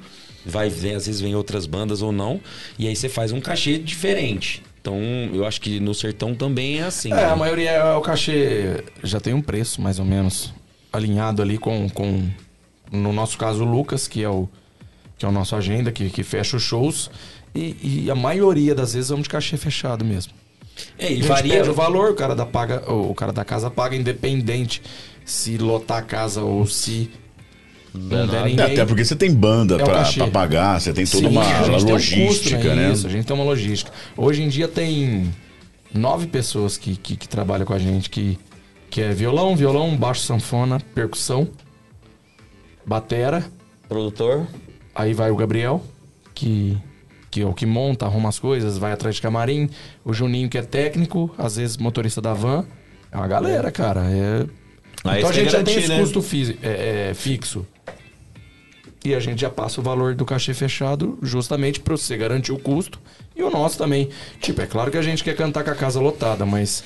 Vai 0.46 0.70
ver, 0.70 0.96
às 0.96 1.08
vezes 1.08 1.22
vem 1.22 1.34
outras 1.36 1.66
bandas 1.66 2.02
ou 2.02 2.12
não. 2.12 2.40
E 2.78 2.88
aí 2.88 2.96
você 2.96 3.10
faz 3.10 3.32
um 3.32 3.42
cachê 3.42 3.80
diferente. 3.80 4.62
Então, 4.80 5.00
eu 5.34 5.46
acho 5.46 5.60
que 5.60 5.80
no 5.80 5.96
sertão 5.96 6.36
também 6.36 6.80
é 6.80 6.84
assim. 6.84 7.12
É, 7.12 7.16
né? 7.16 7.26
a 7.26 7.36
maioria 7.36 7.72
é 7.72 7.96
o 7.96 8.02
cachê 8.02 8.84
já 9.04 9.20
tem 9.20 9.34
um 9.34 9.42
preço, 9.42 9.82
mais 9.82 9.98
ou 9.98 10.06
menos, 10.06 10.54
alinhado 10.94 11.42
ali 11.42 11.58
com, 11.58 11.90
com 11.90 12.30
no 12.92 13.12
nosso 13.12 13.36
caso, 13.38 13.64
o 13.64 13.66
Lucas, 13.66 14.08
que 14.08 14.22
é 14.22 14.30
o, 14.30 14.48
que 15.18 15.26
é 15.26 15.28
o 15.28 15.32
nosso 15.32 15.56
agenda, 15.56 15.92
que, 15.92 16.10
que 16.12 16.22
fecha 16.22 16.58
os 16.58 16.62
shows. 16.62 17.10
E, 17.56 18.04
e 18.06 18.12
a 18.12 18.16
maioria 18.16 18.76
das 18.76 18.94
vezes 18.94 19.10
vamos 19.10 19.24
de 19.24 19.30
cachê 19.30 19.58
fechado 19.58 20.06
mesmo. 20.06 20.34
É, 20.98 21.12
e 21.12 21.22
varia. 21.22 21.56
pede 21.58 21.70
o 21.70 21.74
valor, 21.74 22.12
o 22.12 22.16
cara, 22.16 22.36
da 22.36 22.46
paga, 22.46 22.90
o 22.92 23.14
cara 23.14 23.32
da 23.32 23.46
casa 23.46 23.70
paga 23.70 23.96
independente 23.96 24.82
se 25.24 25.58
lotar 25.58 26.00
a 26.00 26.02
casa 26.02 26.42
ou 26.42 26.66
se 26.68 27.10
não 27.94 28.10
der 28.10 28.26
nada. 28.28 28.46
ninguém. 28.46 28.66
Até 28.66 28.86
porque 28.86 29.04
você 29.06 29.16
tem 29.16 29.34
banda 29.34 29.76
É 29.76 29.84
pra, 29.84 30.04
pagar, 30.32 30.80
você 30.80 30.94
tem 30.94 31.06
toda 31.06 31.28
Sim, 31.30 31.34
uma 31.34 31.42
a 31.44 31.64
gente 31.64 31.86
tem 31.86 31.92
um 31.92 31.94
logística, 31.94 32.56
custo, 32.58 32.76
né? 32.76 32.92
Isso, 32.92 33.08
a 33.08 33.10
gente 33.10 33.26
tem 33.26 33.36
uma 33.36 33.46
logística. 33.46 33.92
Hoje 34.18 34.44
em 34.44 34.50
dia 34.50 34.68
tem 34.68 35.34
nove 35.94 36.28
pessoas 36.28 36.78
que, 36.78 36.96
que, 36.98 37.16
que 37.16 37.28
trabalham 37.28 37.66
com 37.66 37.74
a 37.74 37.80
gente, 37.80 38.10
que, 38.10 38.38
que 38.90 39.02
é 39.02 39.14
violão, 39.14 39.56
violão, 39.56 39.96
baixo, 39.96 40.22
sanfona, 40.22 40.80
percussão, 40.94 41.48
batera, 42.86 43.46
Produtor. 43.88 44.46
aí 44.94 45.14
vai 45.14 45.32
o 45.32 45.36
Gabriel, 45.36 45.82
que, 46.34 46.78
que 47.36 47.41
é 47.41 47.45
o 47.45 47.53
que 47.53 47.66
monta, 47.66 48.06
arruma 48.06 48.30
as 48.30 48.40
coisas, 48.40 48.78
vai 48.78 48.94
atrás 48.94 49.16
de 49.16 49.22
camarim, 49.22 49.70
o 50.06 50.14
Juninho, 50.14 50.48
que 50.48 50.57
é 50.57 50.62
técnico, 50.62 51.36
às 51.38 51.57
vezes 51.57 51.76
motorista 51.76 52.22
da 52.22 52.34
van. 52.34 52.66
É 53.12 53.18
uma 53.18 53.28
galera, 53.28 53.70
cara. 53.74 54.03
É... 54.10 54.45
Aí 55.03 55.18
então 55.18 55.30
a 55.30 55.34
gente 55.34 55.48
já 55.48 55.52
garantir, 55.52 55.74
tem 55.74 55.80
esse 55.84 55.90
né? 55.90 55.99
custo 55.99 56.22
fisi- 56.22 56.57
é, 56.64 57.10
é, 57.10 57.14
fixo. 57.14 57.68
E 59.03 59.14
a 59.14 59.20
gente 59.20 59.41
já 59.41 59.49
passa 59.49 59.82
o 59.82 59.84
valor 59.84 60.16
do 60.16 60.24
cachê 60.24 60.53
fechado 60.53 61.20
justamente 61.22 61.82
para 61.82 61.98
você 61.98 62.16
garantir 62.16 62.53
o 62.53 62.57
custo 62.57 63.02
e 63.36 63.44
o 63.44 63.49
nosso 63.52 63.78
também. 63.78 64.07
Tipo, 64.40 64.62
é 64.62 64.66
claro 64.66 64.90
que 64.90 64.98
a 64.98 65.02
gente 65.02 65.22
quer 65.22 65.36
cantar 65.36 65.66
com 65.66 65.72
a 65.72 65.76
casa 65.76 65.99
lotada, 65.99 66.45
mas 66.45 66.86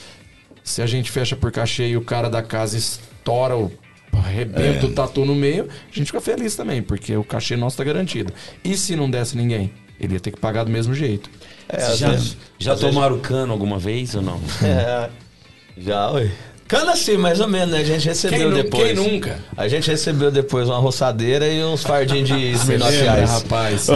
se 0.64 0.82
a 0.82 0.88
gente 0.88 1.12
fecha 1.12 1.36
por 1.36 1.52
cachê 1.52 1.90
e 1.90 1.96
o 1.96 2.02
cara 2.02 2.28
da 2.28 2.42
casa 2.42 2.76
estoura 2.76 3.56
o 3.56 3.72
arrebenta 4.12 4.88
É. 4.88 4.90
o 4.90 4.94
tatu 4.94 5.24
no 5.26 5.36
meio, 5.36 5.66
a 5.70 5.96
gente 5.96 6.08
fica 6.08 6.20
feliz 6.20 6.56
também, 6.56 6.82
porque 6.82 7.16
o 7.16 7.24
cachê 7.24 7.56
nosso 7.56 7.78
tá 7.78 7.84
garantido. 7.84 8.34
E 8.64 8.76
se 8.76 8.96
não 8.96 9.08
desse 9.10 9.38
ninguém? 9.38 9.72
Ele 10.00 10.14
ia 10.14 10.20
ter 10.20 10.32
que 10.32 10.40
pagar 10.40 10.64
do 10.64 10.72
mesmo 10.72 10.94
jeito. 10.94 11.30
É, 11.68 11.96
já, 11.96 12.10
vezes- 12.10 12.38
já 12.58 12.74
às 12.74 12.80
vezes- 12.82 12.96
tomaram 12.96 13.20
cano 13.20 13.52
alguma 13.52 13.78
vez 13.78 14.16
ou 14.16 14.22
não? 14.22 14.40
É, 14.64 15.10
já, 15.78 16.10
ui. 16.12 16.32
Cana 16.68 16.92
assim, 16.92 17.18
mais 17.18 17.40
ou 17.40 17.48
menos, 17.48 17.72
né? 17.74 17.80
A 17.80 17.84
gente 17.84 18.08
recebeu 18.08 18.38
Quem, 18.40 18.48
nu- 18.50 18.56
depois. 18.64 18.84
quem 18.84 18.94
nunca? 19.14 19.40
A 19.58 19.68
gente 19.68 19.90
recebeu 19.90 20.30
depois 20.30 20.70
uma 20.70 20.78
roçadeira 20.78 21.48
e 21.48 21.64
uns 21.64 21.82
fardinhos 21.84 22.30
de 22.30 22.36
Ice. 22.54 22.78
rapaz. 23.26 23.88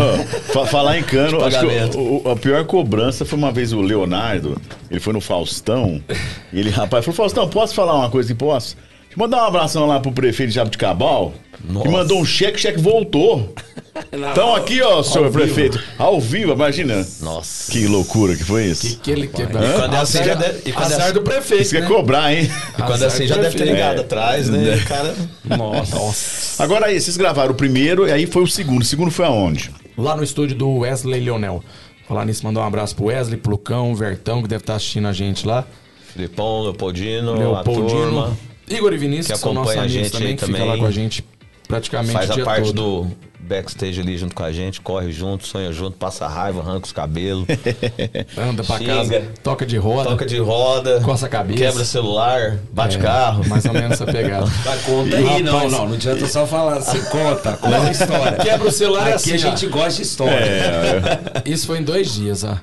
Fa- 0.52 0.66
falar 0.66 0.98
em 0.98 1.04
cano, 1.04 1.38
acho 1.44 1.50
que 1.60 1.66
pagamento. 1.68 2.00
o- 2.00 2.24
o- 2.28 2.32
a 2.32 2.36
pior 2.36 2.66
cobrança 2.66 3.24
foi 3.26 3.38
uma 3.38 3.52
vez 3.52 3.74
o 3.74 3.80
Leonardo, 3.82 4.60
ele 4.90 5.00
foi 5.00 5.14
no 5.14 5.22
Faustão, 5.22 6.04
e 6.52 6.60
ele, 6.60 6.72
rapaz, 6.72 7.06
falou, 7.06 7.16
Faustão, 7.16 7.48
posso 7.48 7.76
falar 7.76 7.94
uma 7.94 8.10
coisa 8.10 8.34
que 8.34 8.40
posso? 8.40 8.76
Mandar 9.16 9.44
um 9.44 9.48
abração 9.48 9.86
lá 9.88 10.00
pro 10.00 10.12
prefeito 10.12 10.50
de 10.50 10.56
Jabuticabal, 10.56 11.34
que 11.66 11.72
Nossa. 11.72 11.90
mandou 11.90 12.20
um 12.20 12.26
cheque, 12.26 12.58
o 12.58 12.60
cheque 12.62 12.80
voltou. 12.80 13.54
Então 14.12 14.56
aqui, 14.56 14.82
ó, 14.82 15.04
senhor 15.04 15.32
prefeito, 15.32 15.80
ao 16.00 16.20
vivo, 16.20 16.52
imagina. 16.52 17.06
Nossa. 17.22 17.72
Que 17.72 17.86
loucura 17.86 18.36
que 18.36 18.44
foi 18.44 18.66
isso. 18.66 18.88
Que, 18.88 18.96
que 18.96 19.12
ele 19.12 19.28
que... 19.28 19.46
quando 19.46 19.94
é 19.94 20.00
assim, 20.00 20.18
azar, 20.18 20.26
já 20.26 20.34
deve- 20.34 20.62
e 20.68 20.74
quando 20.74 20.92
é 20.92 20.96
assim- 20.96 21.14
do 21.14 21.22
prefeito, 21.22 21.62
Isso 21.62 21.76
quer 21.76 21.82
né? 21.82 21.88
cobrar, 21.88 22.34
hein? 22.34 22.50
E 22.74 22.76
quando 22.82 22.92
Azar 22.94 23.08
assim 23.10 23.28
já 23.28 23.36
deve 23.38 23.56
ter 23.56 23.66
ligado 23.66 23.98
É. 24.00 24.02
atrás, 24.02 24.50
né? 24.50 24.78
O 24.78 24.86
cara. 24.88 25.16
Nossa. 25.46 26.64
Agora 26.64 26.88
aí, 26.88 27.00
vocês 27.00 27.16
gravaram 27.18 27.52
o 27.52 27.56
primeiro 27.56 28.08
e 28.08 28.12
aí 28.12 28.26
foi 28.26 28.42
o 28.42 28.48
segundo. 28.48 28.82
O 28.82 28.86
segundo 28.86 29.12
foi 29.12 29.26
aonde? 29.26 29.70
Lá 29.96 30.16
no 30.16 30.24
estúdio 30.24 30.56
do 30.58 30.78
Wesley 30.80 31.20
Leonel. 31.22 31.64
Falar 32.08 32.26
nisso, 32.26 32.44
mandar 32.44 32.62
um 32.62 32.66
abraço 32.68 32.96
pro 32.96 33.06
Wesley, 33.06 33.38
pro 33.38 33.52
Lucão, 33.52 33.94
Vertão, 33.96 34.42
que 34.42 34.48
deve 34.48 34.64
estar 34.64 34.74
assistindo 34.76 35.08
a 35.08 35.14
gente 35.14 35.48
lá. 35.48 35.66
Filipão, 36.14 36.64
Leopoldino, 36.64 37.34
a 37.34 37.38
Leopoldino. 37.38 37.90
turma. 37.90 38.38
Igor 38.74 38.94
e 38.94 38.98
Vinícius, 38.98 39.28
Que 39.28 39.34
que, 39.34 39.40
são 39.40 39.54
nossos 39.54 39.72
acompanha 39.72 39.82
a 39.82 39.86
amigos 39.90 40.04
gente 40.04 40.12
também, 40.12 40.36
que 40.36 40.46
fica 40.46 40.58
também. 40.58 40.70
lá 40.72 40.78
com 40.78 40.86
a 40.86 40.92
gente 40.92 41.24
praticamente 41.68 42.14
Faz 42.14 42.30
o 42.30 42.32
a 42.34 42.36
dia 42.36 42.46
parte 42.46 42.74
todo. 42.74 43.04
do 43.04 43.08
backstage 43.46 44.00
ali 44.00 44.18
junto 44.18 44.34
com 44.36 44.44
a 44.44 44.52
gente, 44.54 44.80
corre 44.80 45.12
junto, 45.12 45.46
sonha 45.46 45.72
junto, 45.74 45.98
passa 45.98 46.28
raiva, 46.28 46.62
arranca 46.62 46.86
os 46.86 46.92
cabelos, 46.94 47.46
Anda 48.38 48.64
pra 48.64 48.78
Xinga. 48.78 48.96
casa, 48.96 49.24
toca 49.44 49.66
de 49.66 49.76
roda, 49.78 50.10
toca 50.10 50.26
de 50.26 50.38
roda, 50.38 51.02
coça 51.02 51.26
a 51.26 51.30
cabeça. 51.30 51.58
quebra 51.60 51.84
celular, 51.84 52.58
bate 52.72 52.98
É, 52.98 53.00
carro. 53.02 53.48
Mais 53.50 53.66
ou 53.66 53.74
menos 53.74 53.92
essa 53.94 54.06
pegada. 54.06 54.46
Tá, 54.64 54.78
conta 54.86 55.18
aí, 55.18 55.44
não, 55.44 55.54
Rapaz. 55.56 55.72
não, 55.74 55.88
não 55.88 55.94
adianta 55.96 56.26
só 56.28 56.46
falar, 56.48 56.80
você 56.80 57.00
conta, 57.10 57.54
conta 57.58 57.82
a 57.82 57.92
história. 57.92 58.38
Quebra 58.38 58.68
o 58.68 58.72
celular 58.72 59.08
é 59.10 59.14
Aqui 59.16 59.34
assim, 59.34 59.46
a 59.46 59.48
ó. 59.48 59.50
gente 59.52 59.68
gosta 59.68 59.94
de 59.96 60.02
história. 60.04 61.42
Isso 61.46 61.68
foi 61.68 61.80
em 61.80 61.84
dois 61.84 62.14
dias, 62.14 62.44
ó. 62.46 62.58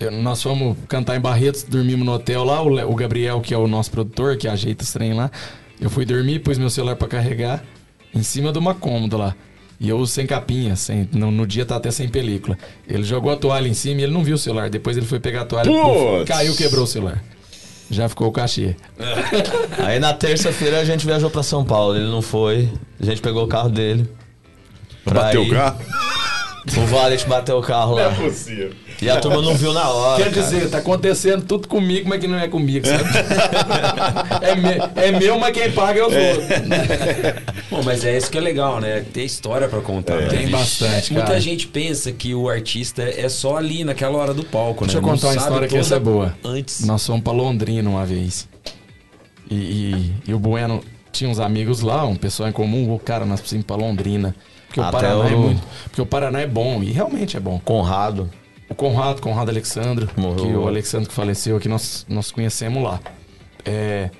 Eu- 0.00 0.10
nós 0.10 0.42
fomos 0.42 0.76
cantar 0.88 1.16
em 1.16 1.20
Barretos, 1.20 1.62
dormimos 1.62 2.04
no 2.06 2.12
hotel 2.12 2.44
lá. 2.44 2.62
O, 2.62 2.92
o 2.92 2.94
Gabriel, 2.94 3.40
que 3.40 3.54
é 3.54 3.58
o 3.58 3.66
nosso 3.66 3.90
produtor, 3.90 4.36
que 4.36 4.46
ajeita 4.48 4.84
os 4.84 4.92
trem 4.92 5.14
lá. 5.14 5.30
Eu 5.80 5.90
fui 5.90 6.04
dormir, 6.04 6.40
pus 6.40 6.58
meu 6.58 6.70
celular 6.70 6.96
pra 6.96 7.08
carregar 7.08 7.62
em 8.14 8.22
cima 8.22 8.52
de 8.52 8.58
uma 8.58 8.74
cômoda 8.74 9.16
lá. 9.16 9.34
E 9.78 9.88
eu 9.90 10.06
sem 10.06 10.26
capinha, 10.26 10.74
sem, 10.74 11.06
no, 11.12 11.30
no 11.30 11.46
dia 11.46 11.66
tá 11.66 11.76
até 11.76 11.90
sem 11.90 12.08
película. 12.08 12.56
Ele 12.88 13.02
jogou 13.04 13.30
a 13.30 13.36
toalha 13.36 13.68
em 13.68 13.74
cima 13.74 14.00
e 14.00 14.04
ele 14.04 14.12
não 14.12 14.24
viu 14.24 14.36
o 14.36 14.38
celular. 14.38 14.70
Depois 14.70 14.96
ele 14.96 15.04
foi 15.04 15.20
pegar 15.20 15.42
a 15.42 15.44
toalha, 15.44 15.70
Putz! 15.70 16.24
caiu, 16.26 16.56
quebrou 16.56 16.84
o 16.84 16.86
celular. 16.86 17.22
Já 17.90 18.08
ficou 18.08 18.26
o 18.28 18.32
cachê. 18.32 18.74
Aí 19.84 19.98
na 20.00 20.12
terça-feira 20.14 20.80
a 20.80 20.84
gente 20.84 21.04
viajou 21.06 21.30
pra 21.30 21.42
São 21.42 21.62
Paulo, 21.64 21.94
ele 21.94 22.06
não 22.10 22.22
foi, 22.22 22.68
a 22.98 23.04
gente 23.04 23.20
pegou 23.20 23.44
o 23.44 23.48
carro 23.48 23.68
dele. 23.68 24.08
Bateu 25.04 25.42
o 25.42 25.44
ir. 25.44 25.50
carro? 25.50 25.78
O 26.76 26.86
Valet 26.86 27.24
bateu 27.28 27.58
o 27.58 27.62
carro 27.62 27.94
lá. 27.94 28.10
possível. 28.12 28.72
E 29.00 29.10
a 29.10 29.20
turma 29.20 29.42
não 29.42 29.54
viu 29.54 29.72
na 29.72 29.88
hora. 29.90 30.22
Quer 30.24 30.30
cara. 30.32 30.42
dizer, 30.42 30.70
tá 30.70 30.78
acontecendo 30.78 31.44
tudo 31.44 31.68
comigo, 31.68 32.08
mas 32.08 32.18
que 32.20 32.26
não 32.26 32.38
é 32.38 32.48
comigo, 32.48 32.86
sabe? 32.86 33.04
é, 34.42 34.54
me- 34.54 35.02
é 35.02 35.18
meu, 35.18 35.38
mas 35.38 35.52
quem 35.52 35.70
paga 35.72 36.00
é 36.00 36.06
os 36.06 36.14
outros. 36.14 36.46
Bom, 37.70 37.82
mas 37.84 38.04
é 38.04 38.16
isso 38.16 38.30
que 38.30 38.38
é 38.38 38.40
legal, 38.40 38.80
né? 38.80 39.04
Ter 39.12 39.24
história 39.24 39.68
pra 39.68 39.80
contar. 39.80 40.16
né? 40.16 40.28
Tem 40.28 40.48
bastante, 40.48 41.12
Muita 41.12 41.28
cara. 41.28 41.40
gente 41.40 41.66
pensa 41.66 42.10
que 42.12 42.34
o 42.34 42.48
artista 42.48 43.02
é 43.02 43.28
só 43.28 43.56
ali 43.56 43.84
naquela 43.84 44.16
hora 44.16 44.32
do 44.32 44.44
palco, 44.44 44.84
Deixa 44.84 44.98
né? 45.00 45.04
eu 45.04 45.06
Não 45.06 45.14
contar 45.14 45.28
uma 45.28 45.36
história 45.36 45.68
que 45.68 45.76
essa 45.76 45.96
é 45.96 46.00
boa. 46.00 46.34
Antes. 46.44 46.84
Nós 46.86 47.04
fomos 47.06 47.22
pra 47.22 47.32
Londrina 47.32 47.88
uma 47.90 48.06
vez. 48.06 48.48
E, 49.50 49.54
e- 49.54 50.12
e 50.28 50.34
o 50.34 50.38
Bueno 50.38 50.82
tinha 51.12 51.30
uns 51.30 51.38
amigos 51.38 51.80
lá, 51.80 52.04
um 52.04 52.16
pessoal 52.16 52.48
em 52.48 52.52
comum. 52.52 52.92
O 52.94 52.98
cara, 52.98 53.24
nós 53.24 53.40
precisamos 53.40 53.64
ir 53.64 53.66
pra 53.66 53.76
Londrina. 53.76 54.34
Porque 54.66 54.80
o, 54.80 54.82
Até 54.84 54.98
Paraná 54.98 55.28
é 55.30 55.34
o- 55.34 55.38
muito, 55.38 55.62
porque 55.84 56.02
o 56.02 56.06
Paraná 56.06 56.40
é 56.40 56.46
bom, 56.46 56.82
e 56.82 56.90
realmente 56.92 57.36
é 57.36 57.40
bom. 57.40 57.60
Conrado. 57.64 58.28
O 58.68 58.74
Conrado, 58.74 59.20
Conrado 59.20 59.48
Alexandro, 59.50 60.08
Morreu. 60.16 60.36
que 60.44 60.52
o 60.52 60.66
Alexandro 60.66 61.08
que 61.08 61.14
faleceu 61.14 61.56
aqui, 61.56 61.68
nós, 61.68 62.04
nós 62.08 62.30
conhecemos 62.32 62.82
lá. 62.82 63.00
É, 63.64 64.10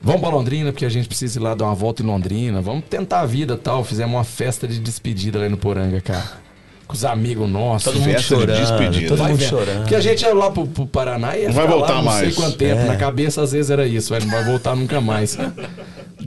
vamos 0.00 0.20
pra 0.22 0.30
Londrina, 0.30 0.72
porque 0.72 0.84
a 0.86 0.88
gente 0.88 1.06
precisa 1.06 1.38
ir 1.38 1.42
lá 1.42 1.54
dar 1.54 1.66
uma 1.66 1.74
volta 1.74 2.02
em 2.02 2.06
Londrina. 2.06 2.60
Vamos 2.62 2.84
tentar 2.88 3.20
a 3.20 3.26
vida 3.26 3.54
e 3.54 3.58
tal. 3.58 3.84
Fizemos 3.84 4.14
uma 4.14 4.24
festa 4.24 4.66
de 4.66 4.78
despedida 4.80 5.38
lá 5.38 5.48
no 5.48 5.56
Poranga, 5.58 6.00
cara. 6.00 6.44
Com 6.86 6.92
os 6.94 7.04
amigos 7.04 7.48
nossos. 7.48 7.84
Todo 7.84 7.94
mundo 8.00 8.12
Festa 8.12 8.20
de 8.36 8.40
chorando. 8.42 8.60
despedida. 8.60 9.08
Todo 9.16 9.24
mundo 9.28 9.42
chorando. 9.42 9.78
Porque 9.80 9.94
a 9.94 10.00
gente 10.00 10.22
ia 10.22 10.34
lá 10.34 10.50
pro, 10.50 10.66
pro 10.66 10.86
Paraná 10.86 11.36
e 11.36 11.42
ia 11.42 11.48
Não 11.48 11.54
vai 11.54 11.66
voltar 11.66 11.94
lá 11.94 12.02
não 12.02 12.12
sei 12.20 12.32
quanto 12.32 12.56
tempo. 12.58 12.80
É. 12.82 12.84
Na 12.84 12.96
cabeça, 12.96 13.42
às 13.42 13.52
vezes, 13.52 13.70
era 13.70 13.86
isso. 13.86 14.10
vai, 14.10 14.20
Não 14.20 14.28
vai 14.30 14.44
voltar 14.44 14.76
nunca 14.76 15.00
mais. 15.00 15.36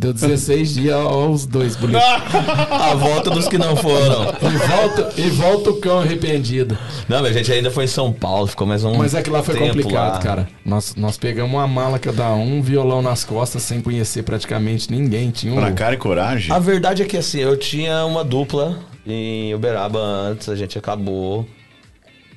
Deu 0.07 0.13
16 0.13 0.73
dias, 0.73 0.95
ó, 0.95 1.27
os 1.27 1.45
dois 1.45 1.75
bonitos. 1.75 2.01
A 2.71 2.95
volta 2.95 3.29
dos 3.29 3.47
que 3.47 3.57
não 3.57 3.75
foram. 3.75 4.33
E 4.41 4.67
volta, 4.67 5.13
e 5.17 5.29
volta 5.29 5.69
o 5.71 5.77
cão 5.81 5.99
arrependido. 5.99 6.77
Não, 7.09 7.21
mas 7.21 7.31
a 7.31 7.33
gente 7.33 7.51
ainda 7.51 7.69
foi 7.69 7.83
em 7.83 7.87
São 7.87 8.13
Paulo, 8.13 8.47
ficou 8.47 8.65
mais 8.65 8.85
um. 8.85 8.95
Mas 8.95 9.13
é 9.13 9.21
que 9.21 9.29
lá 9.29 9.43
foi 9.43 9.57
complicado, 9.57 10.13
lá. 10.13 10.19
cara. 10.19 10.47
Nós, 10.63 10.95
nós 10.95 11.17
pegamos 11.17 11.53
uma 11.53 11.67
mala 11.67 11.99
cada 11.99 12.29
um, 12.33 12.57
um 12.57 12.61
violão 12.61 13.01
nas 13.01 13.25
costas, 13.25 13.63
sem 13.63 13.81
conhecer 13.81 14.23
praticamente 14.23 14.89
ninguém. 14.89 15.29
Tinha 15.29 15.53
um. 15.53 15.59
Na 15.59 15.73
cara 15.73 15.95
e 15.95 15.97
coragem. 15.97 16.55
A 16.55 16.59
verdade 16.59 17.03
é 17.03 17.05
que 17.05 17.17
assim, 17.17 17.39
eu 17.39 17.57
tinha 17.57 18.05
uma 18.05 18.23
dupla 18.23 18.79
em 19.05 19.53
Uberaba 19.53 19.99
antes, 19.99 20.47
a 20.47 20.55
gente 20.55 20.77
acabou. 20.77 21.45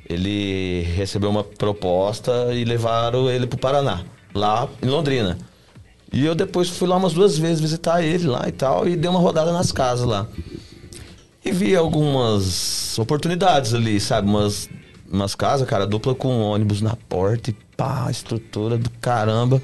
Ele 0.08 0.82
recebeu 0.96 1.30
uma 1.30 1.44
proposta 1.44 2.48
e 2.52 2.64
levaram 2.64 3.30
ele 3.30 3.46
pro 3.46 3.56
Paraná, 3.56 4.00
lá 4.34 4.68
em 4.82 4.86
Londrina. 4.86 5.38
E 6.12 6.24
eu 6.24 6.34
depois 6.34 6.68
fui 6.68 6.88
lá 6.88 6.96
umas 6.96 7.12
duas 7.12 7.38
vezes 7.38 7.60
visitar 7.60 8.02
ele 8.02 8.26
lá 8.26 8.48
e 8.48 8.52
tal, 8.52 8.88
e 8.88 8.96
dei 8.96 9.08
uma 9.08 9.20
rodada 9.20 9.52
nas 9.52 9.70
casas 9.70 10.06
lá. 10.06 10.26
E 11.44 11.52
vi 11.52 11.74
algumas 11.74 12.98
oportunidades 12.98 13.72
ali, 13.72 13.98
sabe? 14.00 14.28
Umas, 14.28 14.68
umas 15.10 15.34
casas, 15.34 15.66
cara, 15.68 15.86
dupla 15.86 16.14
com 16.14 16.40
ônibus 16.40 16.80
na 16.80 16.96
porta 17.08 17.50
e 17.50 17.56
pá, 17.76 18.08
estrutura 18.10 18.76
do 18.76 18.90
caramba. 19.00 19.62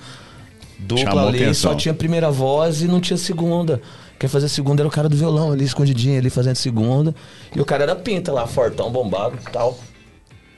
Dupla 0.78 1.04
Chamou 1.04 1.28
ali, 1.28 1.42
atenção. 1.42 1.72
só 1.72 1.76
tinha 1.76 1.92
primeira 1.92 2.30
voz 2.30 2.82
e 2.82 2.86
não 2.86 3.00
tinha 3.00 3.16
segunda. 3.16 3.80
Quem 4.18 4.28
fazia 4.28 4.48
segunda 4.48 4.82
era 4.82 4.88
o 4.88 4.90
cara 4.90 5.08
do 5.08 5.16
violão 5.16 5.52
ali, 5.52 5.64
escondidinho 5.64 6.18
ali, 6.18 6.30
fazendo 6.30 6.56
segunda. 6.56 7.14
E 7.54 7.60
o 7.60 7.64
cara 7.64 7.82
era 7.82 7.94
pinta 7.94 8.32
lá, 8.32 8.46
fortão, 8.46 8.90
bombado 8.90 9.36
e 9.36 9.50
tal. 9.50 9.78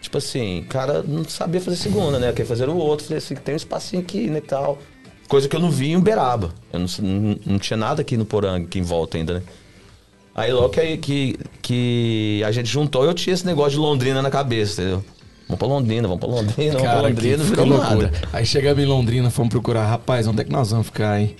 Tipo 0.01 0.19
assim, 0.19 0.60
o 0.60 0.66
cara 0.66 1.02
não 1.02 1.24
sabia 1.24 1.60
fazer 1.60 1.77
segunda, 1.77 2.19
né? 2.20 2.32
Quem 2.32 2.44
fazer 2.44 2.69
o 2.69 2.77
outro. 2.77 3.06
Falei 3.06 3.19
assim, 3.19 3.35
tem 3.35 3.55
um 3.55 3.56
espacinho 3.56 4.02
aqui, 4.02 4.31
né, 4.31 4.39
e 4.39 4.43
tal. 4.43 4.78
Coisa 5.29 5.49
que 5.49 5.55
eu 5.55 5.61
não 5.61 5.71
vi 5.71 5.91
em 5.91 5.97
Uberaba. 5.97 6.51
Eu 6.73 6.81
não, 6.81 6.87
não, 7.01 7.39
não 7.45 7.59
tinha 7.59 7.77
nada 7.77 8.01
aqui 8.01 8.17
no 8.17 8.25
Poranga, 8.25 8.65
aqui 8.65 8.79
em 8.79 8.83
volta 8.83 9.19
ainda, 9.19 9.35
né? 9.35 9.43
Aí 10.35 10.53
logo 10.53 10.71
que, 10.71 10.97
que, 10.97 11.39
que 11.61 12.43
a 12.47 12.51
gente 12.51 12.69
juntou, 12.69 13.05
eu 13.05 13.13
tinha 13.13 13.35
esse 13.35 13.45
negócio 13.45 13.73
de 13.73 13.79
Londrina 13.79 14.23
na 14.23 14.31
cabeça, 14.31 14.81
entendeu? 14.81 15.05
Vamos 15.49 15.59
pra 15.59 15.69
Londrina, 15.69 16.09
vamos 16.09 16.21
pra 16.21 16.29
Londrina, 16.29 16.73
vamos 16.73 16.83
pra 16.83 16.91
Cara, 16.91 17.09
Londrina, 17.09 17.33
que 17.33 17.37
não 17.39 17.45
ficou 17.47 17.65
virou 17.65 17.79
loucura. 17.79 18.11
nada. 18.13 18.29
Aí 18.33 18.47
chegamos 18.47 18.83
em 18.83 18.87
Londrina, 18.87 19.31
fomos 19.31 19.51
procurar, 19.51 19.87
rapaz, 19.87 20.27
onde 20.27 20.41
é 20.41 20.45
que 20.45 20.53
nós 20.53 20.71
vamos 20.71 20.87
ficar, 20.87 21.21
hein? 21.21 21.35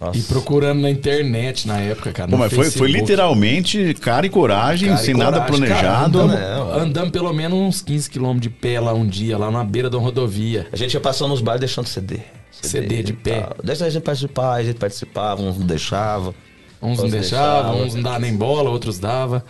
Nossa. 0.00 0.18
E 0.18 0.22
procurando 0.22 0.80
na 0.80 0.90
internet 0.90 1.66
na 1.66 1.78
época, 1.78 2.12
cara. 2.12 2.30
Pô, 2.30 2.36
mas 2.36 2.52
foi, 2.52 2.70
foi 2.70 2.90
literalmente 2.90 3.94
cara 3.94 4.26
e 4.26 4.30
coragem, 4.30 4.88
Cara, 4.90 5.00
e 5.00 5.04
sem 5.04 5.14
nada 5.14 5.40
coragem, 5.40 5.56
planejado. 5.58 6.18
Cara, 6.18 6.30
né? 6.30 6.54
andamos, 6.54 6.82
andamos 6.82 7.10
pelo 7.10 7.32
menos 7.32 7.58
uns 7.58 7.82
15 7.82 8.10
quilômetros 8.10 8.42
de 8.42 8.50
pé 8.50 8.78
lá 8.78 8.92
um 8.92 9.06
dia, 9.06 9.38
lá 9.38 9.50
na 9.50 9.64
beira 9.64 9.88
da 9.88 9.98
rodovia. 9.98 10.66
A 10.72 10.76
gente 10.76 10.94
ia 10.94 11.00
passando 11.00 11.30
nos 11.30 11.40
bares 11.40 11.60
deixando 11.60 11.86
CD. 11.86 12.20
CD 12.62 13.02
de 13.02 13.12
e 13.12 13.16
pé. 13.16 13.40
tal. 13.40 13.56
Deixa 13.62 13.86
a 13.86 13.90
gente 13.90 14.02
participar, 14.02 14.52
a 14.54 14.62
gente 14.62 14.78
participava, 14.78 15.42
uns 15.42 15.58
não 15.58 15.66
deixava. 15.66 16.34
Uns 16.82 16.98
não 16.98 17.08
deixavam, 17.08 17.70
deixava. 17.72 17.86
uns 17.86 17.94
não 17.94 18.02
davam 18.02 18.20
nem 18.20 18.36
bola, 18.36 18.70
outros 18.70 18.98
dava. 18.98 19.44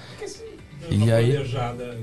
E 0.90 1.10
aí, 1.12 1.32
Planejada. 1.32 1.98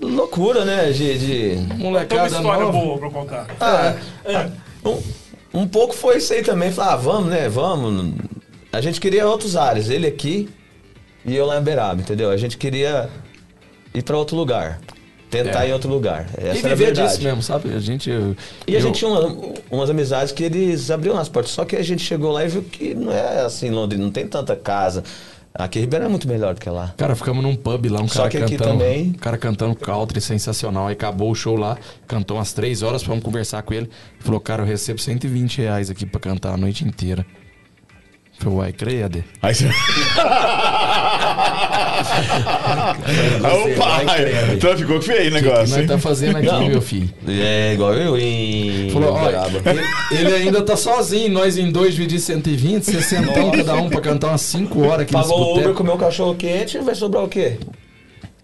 Loucura, 0.00 0.64
né? 0.64 0.90
De. 0.90 1.18
de- 1.18 1.26
Tem 1.56 1.56
uma 1.66 1.74
molecada 1.76 2.26
história 2.26 2.64
nova. 2.64 2.72
boa 2.72 2.98
pra 2.98 3.10
contar. 3.10 3.46
Ah, 3.60 3.96
um, 4.84 5.60
um 5.62 5.66
pouco 5.68 5.94
foi 5.94 6.18
isso 6.18 6.32
aí 6.32 6.42
também. 6.42 6.70
Falar, 6.70 6.92
ah, 6.94 6.96
vamos, 6.96 7.28
né? 7.30 7.48
Vamos. 7.48 8.14
A 8.72 8.80
gente 8.80 9.00
queria 9.00 9.26
outros 9.26 9.56
ares. 9.56 9.88
Ele 9.88 10.06
aqui 10.06 10.48
e 11.24 11.34
eu 11.34 11.46
lá 11.46 11.58
em 11.58 11.62
Beraba, 11.62 12.00
entendeu? 12.00 12.30
A 12.30 12.36
gente 12.36 12.56
queria 12.58 13.08
ir 13.94 14.02
pra 14.02 14.16
outro 14.16 14.36
lugar. 14.36 14.80
Tentar 15.30 15.64
É. 15.66 15.68
em 15.68 15.72
outro 15.72 15.90
lugar. 15.90 16.26
Essa 16.38 16.58
E 16.58 16.62
viver 16.70 16.92
disso 16.92 17.22
mesmo, 17.22 17.42
sabe? 17.42 17.74
A 17.74 17.78
gente. 17.78 18.10
E 18.10 18.74
a 18.74 18.78
eu- 18.78 18.80
gente 18.80 18.98
tinha 18.98 19.10
uma- 19.10 19.52
umas 19.70 19.90
amizades 19.90 20.32
que 20.32 20.42
eles 20.42 20.90
abriam 20.90 21.18
as 21.18 21.28
portas. 21.28 21.52
Só 21.52 21.64
que 21.64 21.76
a 21.76 21.82
gente 21.82 22.02
chegou 22.02 22.32
lá 22.32 22.44
e 22.44 22.48
viu 22.48 22.62
que 22.62 22.94
não 22.94 23.12
é 23.12 23.42
assim, 23.44 23.68
Londrina, 23.70 24.02
não 24.04 24.10
tem 24.10 24.26
tanta 24.26 24.56
casa. 24.56 25.02
Aqui 25.54 25.80
Ribeirão 25.80 26.06
é 26.06 26.08
muito 26.08 26.28
melhor 26.28 26.54
do 26.54 26.60
que 26.60 26.70
lá. 26.70 26.94
Cara, 26.96 27.16
ficamos 27.16 27.42
num 27.42 27.56
pub 27.56 27.86
lá, 27.90 28.00
um 28.00 28.06
Só 28.06 28.18
cara 28.20 28.30
que 28.30 28.36
aqui 28.36 28.56
cantando. 28.56 28.78
também- 28.78 29.08
Um 29.08 29.12
cara 29.14 29.36
cantando 29.36 29.74
country 29.74 30.20
sensacional. 30.20 30.86
Aí 30.86 30.92
acabou 30.92 31.30
o 31.30 31.34
show 31.34 31.56
lá, 31.56 31.76
cantou 32.06 32.36
umas 32.36 32.52
três 32.52 32.82
horas, 32.82 33.02
fomos 33.02 33.24
conversar 33.24 33.62
com 33.62 33.74
ele. 33.74 33.90
Falou, 34.20 34.38
cara, 34.40 34.62
eu 34.62 34.66
recebo 34.66 35.00
120 35.00 35.58
reais 35.58 35.90
aqui 35.90 36.06
pra 36.06 36.20
cantar 36.20 36.54
a 36.54 36.56
noite 36.56 36.84
inteira. 36.86 37.26
Falei, 38.38 38.58
uai, 38.58 38.72
creia, 38.72 39.08
Aí 39.42 39.52
você. 39.54 39.66
Opa! 43.38 44.54
Então 44.54 44.76
ficou 44.76 45.02
feio 45.02 45.18
o 45.18 45.22
O 45.22 45.24
que 45.24 45.30
negócio, 45.42 45.68
nós 45.70 45.76
hein? 45.78 45.86
tá 45.86 45.98
fazendo 45.98 46.36
aqui, 46.36 46.46
Não. 46.46 46.68
meu 46.68 46.80
filho? 46.80 47.10
É 47.28 47.72
igual 47.74 47.94
eu 47.94 48.16
em 48.18 48.90
Falou, 48.90 49.12
olha, 49.14 49.42
ele, 49.66 49.82
ele 50.20 50.34
ainda 50.34 50.62
tá 50.62 50.76
sozinho, 50.76 51.32
nós 51.32 51.58
em 51.58 51.70
dois 51.70 51.94
dividir 51.94 52.20
120, 52.20 52.84
60 52.84 53.32
cada 53.50 53.74
um 53.74 53.88
pra 53.88 54.00
cantar 54.00 54.28
umas 54.28 54.42
5 54.42 54.80
horas 54.86 55.00
aqui 55.02 55.12
Pagou 55.12 55.56
o 55.56 55.58
Uber, 55.58 55.74
comeu 55.74 55.94
um 55.94 55.98
cachorro 55.98 56.34
quente, 56.34 56.78
vai 56.78 56.94
sobrar 56.94 57.24
o 57.24 57.28
quê? 57.28 57.58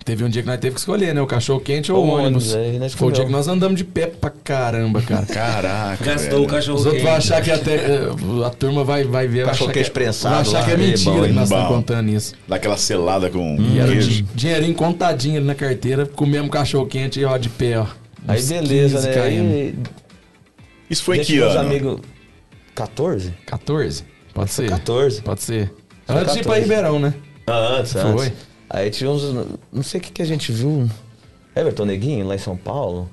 Teve 0.05 0.23
um 0.23 0.29
dia 0.29 0.43
que 0.43 0.49
nós 0.49 0.61
teve 0.61 0.75
que 0.75 0.81
escolher, 0.81 1.15
né? 1.15 1.23
O 1.23 1.27
cachorro 1.27 1.61
quente 1.61 1.91
ou 1.91 2.05
O 2.05 2.09
o 2.09 2.11
ônibus. 2.11 2.53
ônibus, 2.55 2.79
nós 2.81 2.93
Foi 2.93 3.09
o 3.09 3.11
dia 3.13 3.25
que 3.25 3.33
nós 3.33 3.49
andamos 3.49 3.79
de 3.79 3.85
pé 3.85 4.07
pra 4.07 4.29
caramba, 4.29 5.01
cara. 5.01 5.25
Caraca. 5.25 6.05
Gastou 6.05 6.31
velho. 6.31 6.43
o 6.43 6.47
cachorro 6.47 6.79
Os 6.79 6.85
outros 6.85 7.03
vão 7.03 7.13
quente. 7.15 7.33
achar 7.33 7.43
que 7.43 7.51
até. 7.51 7.75
eh, 7.77 8.09
A 8.45 8.51
turma 8.51 8.85
vai, 8.85 9.05
vai 9.05 9.27
ver. 9.27 9.47
Cachorro 9.47 9.71
que, 9.73 9.79
quente 9.79 9.91
prensado 9.91 10.35
vai 10.35 10.43
achar 10.43 10.59
lá, 10.59 10.65
que 10.67 10.71
é 10.73 10.75
é 10.75 10.77
mentira 10.77 11.15
bom, 11.15 11.23
que 11.25 11.33
nós 11.33 11.45
estamos 11.45 11.69
contando 11.69 12.09
isso. 12.11 12.35
Daquela 12.47 12.77
selada 12.77 13.31
com 13.31 13.57
era 13.79 13.93
queijo. 13.93 14.11
di- 14.11 14.23
dinheirinho 14.35 14.75
contadinho 14.75 15.39
ali 15.39 15.47
na 15.47 15.55
carteira, 15.55 16.05
comemos 16.05 16.51
cachorro 16.51 16.85
quente 16.87 17.19
e 17.21 17.25
ó, 17.25 17.39
de 17.39 17.49
pé, 17.49 17.79
ó. 17.79 17.87
Aí 18.29 18.43
beleza, 18.43 18.97
15 18.99 19.09
né? 19.09 19.21
Aí, 19.23 19.75
Isso 20.91 21.03
foi 21.03 21.17
gente, 21.17 21.27
que 21.33 21.39
ano? 21.39 21.61
amigos... 21.61 22.01
14? 22.75 23.33
14? 23.47 24.05
Pode 24.35 24.51
ser. 24.51 24.69
14. 24.69 25.23
Pode 25.23 25.43
ser. 25.43 25.73
Foi 26.07 26.17
Antes 26.17 26.35
de 26.35 26.41
ir 26.41 26.43
pra 26.43 26.55
14. 26.57 26.61
Ribeirão, 26.61 26.99
né? 26.99 27.15
Ah, 27.47 27.77
antes, 27.79 27.93
Foi. 27.93 28.03
antes. 28.27 28.33
Aí 28.75 28.91
tinha 28.91 29.09
uns... 29.09 29.23
Não 29.73 29.83
sei 29.83 30.01
o 30.01 30.03
que, 30.03 30.11
que 30.11 30.21
a 30.23 30.27
gente 30.27 30.51
viu. 30.51 30.91
Everton 31.55 31.85
Neguinho, 31.85 32.27
lá 32.27 32.35
em 32.35 32.39
São 32.39 32.57
Paulo. 32.57 33.09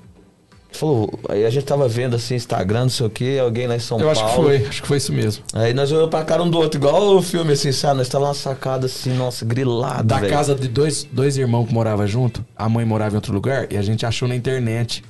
Falou, 0.71 1.19
aí 1.27 1.45
a 1.45 1.49
gente 1.49 1.65
tava 1.65 1.85
vendo 1.87 2.15
assim, 2.15 2.33
Instagram, 2.33 2.83
não 2.83 2.89
sei 2.89 3.05
o 3.05 3.09
que, 3.09 3.37
alguém 3.37 3.67
lá 3.67 3.75
em 3.75 3.79
São 3.79 3.99
Eu 3.99 4.05
Paulo. 4.05 4.19
acho 4.19 4.25
que 4.29 4.41
foi, 4.41 4.67
acho 4.69 4.81
que 4.81 4.87
foi 4.87 4.97
isso 4.97 5.11
mesmo. 5.13 5.43
Aí 5.53 5.73
nós 5.73 5.91
olhamos 5.91 6.09
pra 6.09 6.23
cara 6.23 6.41
um 6.41 6.49
do 6.49 6.57
outro, 6.57 6.79
igual 6.79 7.15
o 7.17 7.21
filme, 7.21 7.51
assim, 7.51 7.71
sabe? 7.73 7.97
Nós 7.97 8.07
tava 8.07 8.23
numa 8.25 8.33
sacada 8.33 8.85
assim, 8.85 9.13
nossa, 9.13 9.43
grilado. 9.45 10.05
Da 10.07 10.17
velho. 10.19 10.31
casa 10.33 10.55
de 10.55 10.69
dois, 10.69 11.03
dois 11.11 11.37
irmãos 11.37 11.67
que 11.67 11.73
moravam 11.73 12.07
junto, 12.07 12.43
a 12.55 12.69
mãe 12.69 12.85
morava 12.85 13.11
em 13.13 13.17
outro 13.17 13.33
lugar 13.33 13.67
e 13.71 13.77
a 13.77 13.81
gente 13.81 14.05
achou 14.05 14.27
na 14.29 14.35
internet. 14.35 15.03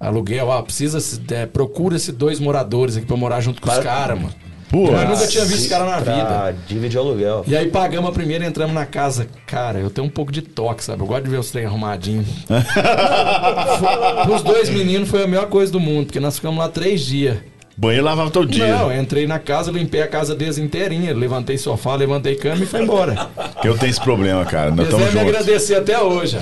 Aluguel, 0.00 0.48
ó, 0.48 0.62
precisa, 0.62 0.98
é, 1.30 1.44
procura-se 1.46 2.10
dois 2.10 2.40
moradores 2.40 2.96
aqui 2.96 3.06
pra 3.06 3.16
morar 3.16 3.40
junto 3.40 3.60
com 3.60 3.68
os 3.68 3.74
Para- 3.74 3.84
caras, 3.84 4.18
mano. 4.18 4.34
Pô, 4.72 4.86
Eu 4.88 5.06
nunca 5.06 5.26
tinha 5.26 5.44
visto 5.44 5.58
esse 5.58 5.68
cara 5.68 5.84
na 5.84 5.98
vida. 5.98 6.56
Dividir 6.66 6.98
aluguel. 6.98 7.44
E 7.46 7.54
aí 7.54 7.68
pagamos 7.70 8.08
a 8.08 8.12
primeira 8.12 8.42
e 8.42 8.48
entramos 8.48 8.74
na 8.74 8.86
casa. 8.86 9.28
Cara, 9.46 9.78
eu 9.78 9.90
tenho 9.90 10.06
um 10.06 10.10
pouco 10.10 10.32
de 10.32 10.40
toque, 10.40 10.82
sabe? 10.82 11.02
Eu 11.02 11.06
gosto 11.06 11.24
de 11.24 11.30
ver 11.30 11.38
os 11.38 11.50
trem 11.50 11.66
arrumadinhos. 11.66 12.26
Os 14.34 14.42
dois 14.42 14.70
meninos 14.70 15.10
foi 15.10 15.24
a 15.24 15.26
melhor 15.26 15.46
coisa 15.48 15.70
do 15.70 15.78
mundo, 15.78 16.06
porque 16.06 16.20
nós 16.20 16.36
ficamos 16.36 16.58
lá 16.58 16.70
três 16.70 17.02
dias. 17.02 17.36
Banheiro 17.82 18.04
lavava 18.04 18.30
todo 18.30 18.48
dia. 18.48 18.66
Não, 18.76 18.92
eu 18.92 19.02
entrei 19.02 19.26
na 19.26 19.40
casa, 19.40 19.72
limpei 19.72 20.00
a 20.02 20.06
casa 20.06 20.36
deles 20.36 20.56
inteirinha, 20.56 21.12
levantei 21.12 21.58
sofá, 21.58 21.96
levantei 21.96 22.36
cama 22.36 22.62
e 22.62 22.66
foi 22.66 22.82
embora. 22.82 23.28
Eu 23.64 23.76
tenho 23.76 23.90
esse 23.90 24.00
problema, 24.00 24.44
cara. 24.44 24.70
Nós 24.70 24.86
estamos 24.86 25.06
devem 25.06 25.20
me 25.22 25.30
juntos. 25.30 25.40
agradecer 25.46 25.74
até 25.76 26.00
hoje. 26.00 26.36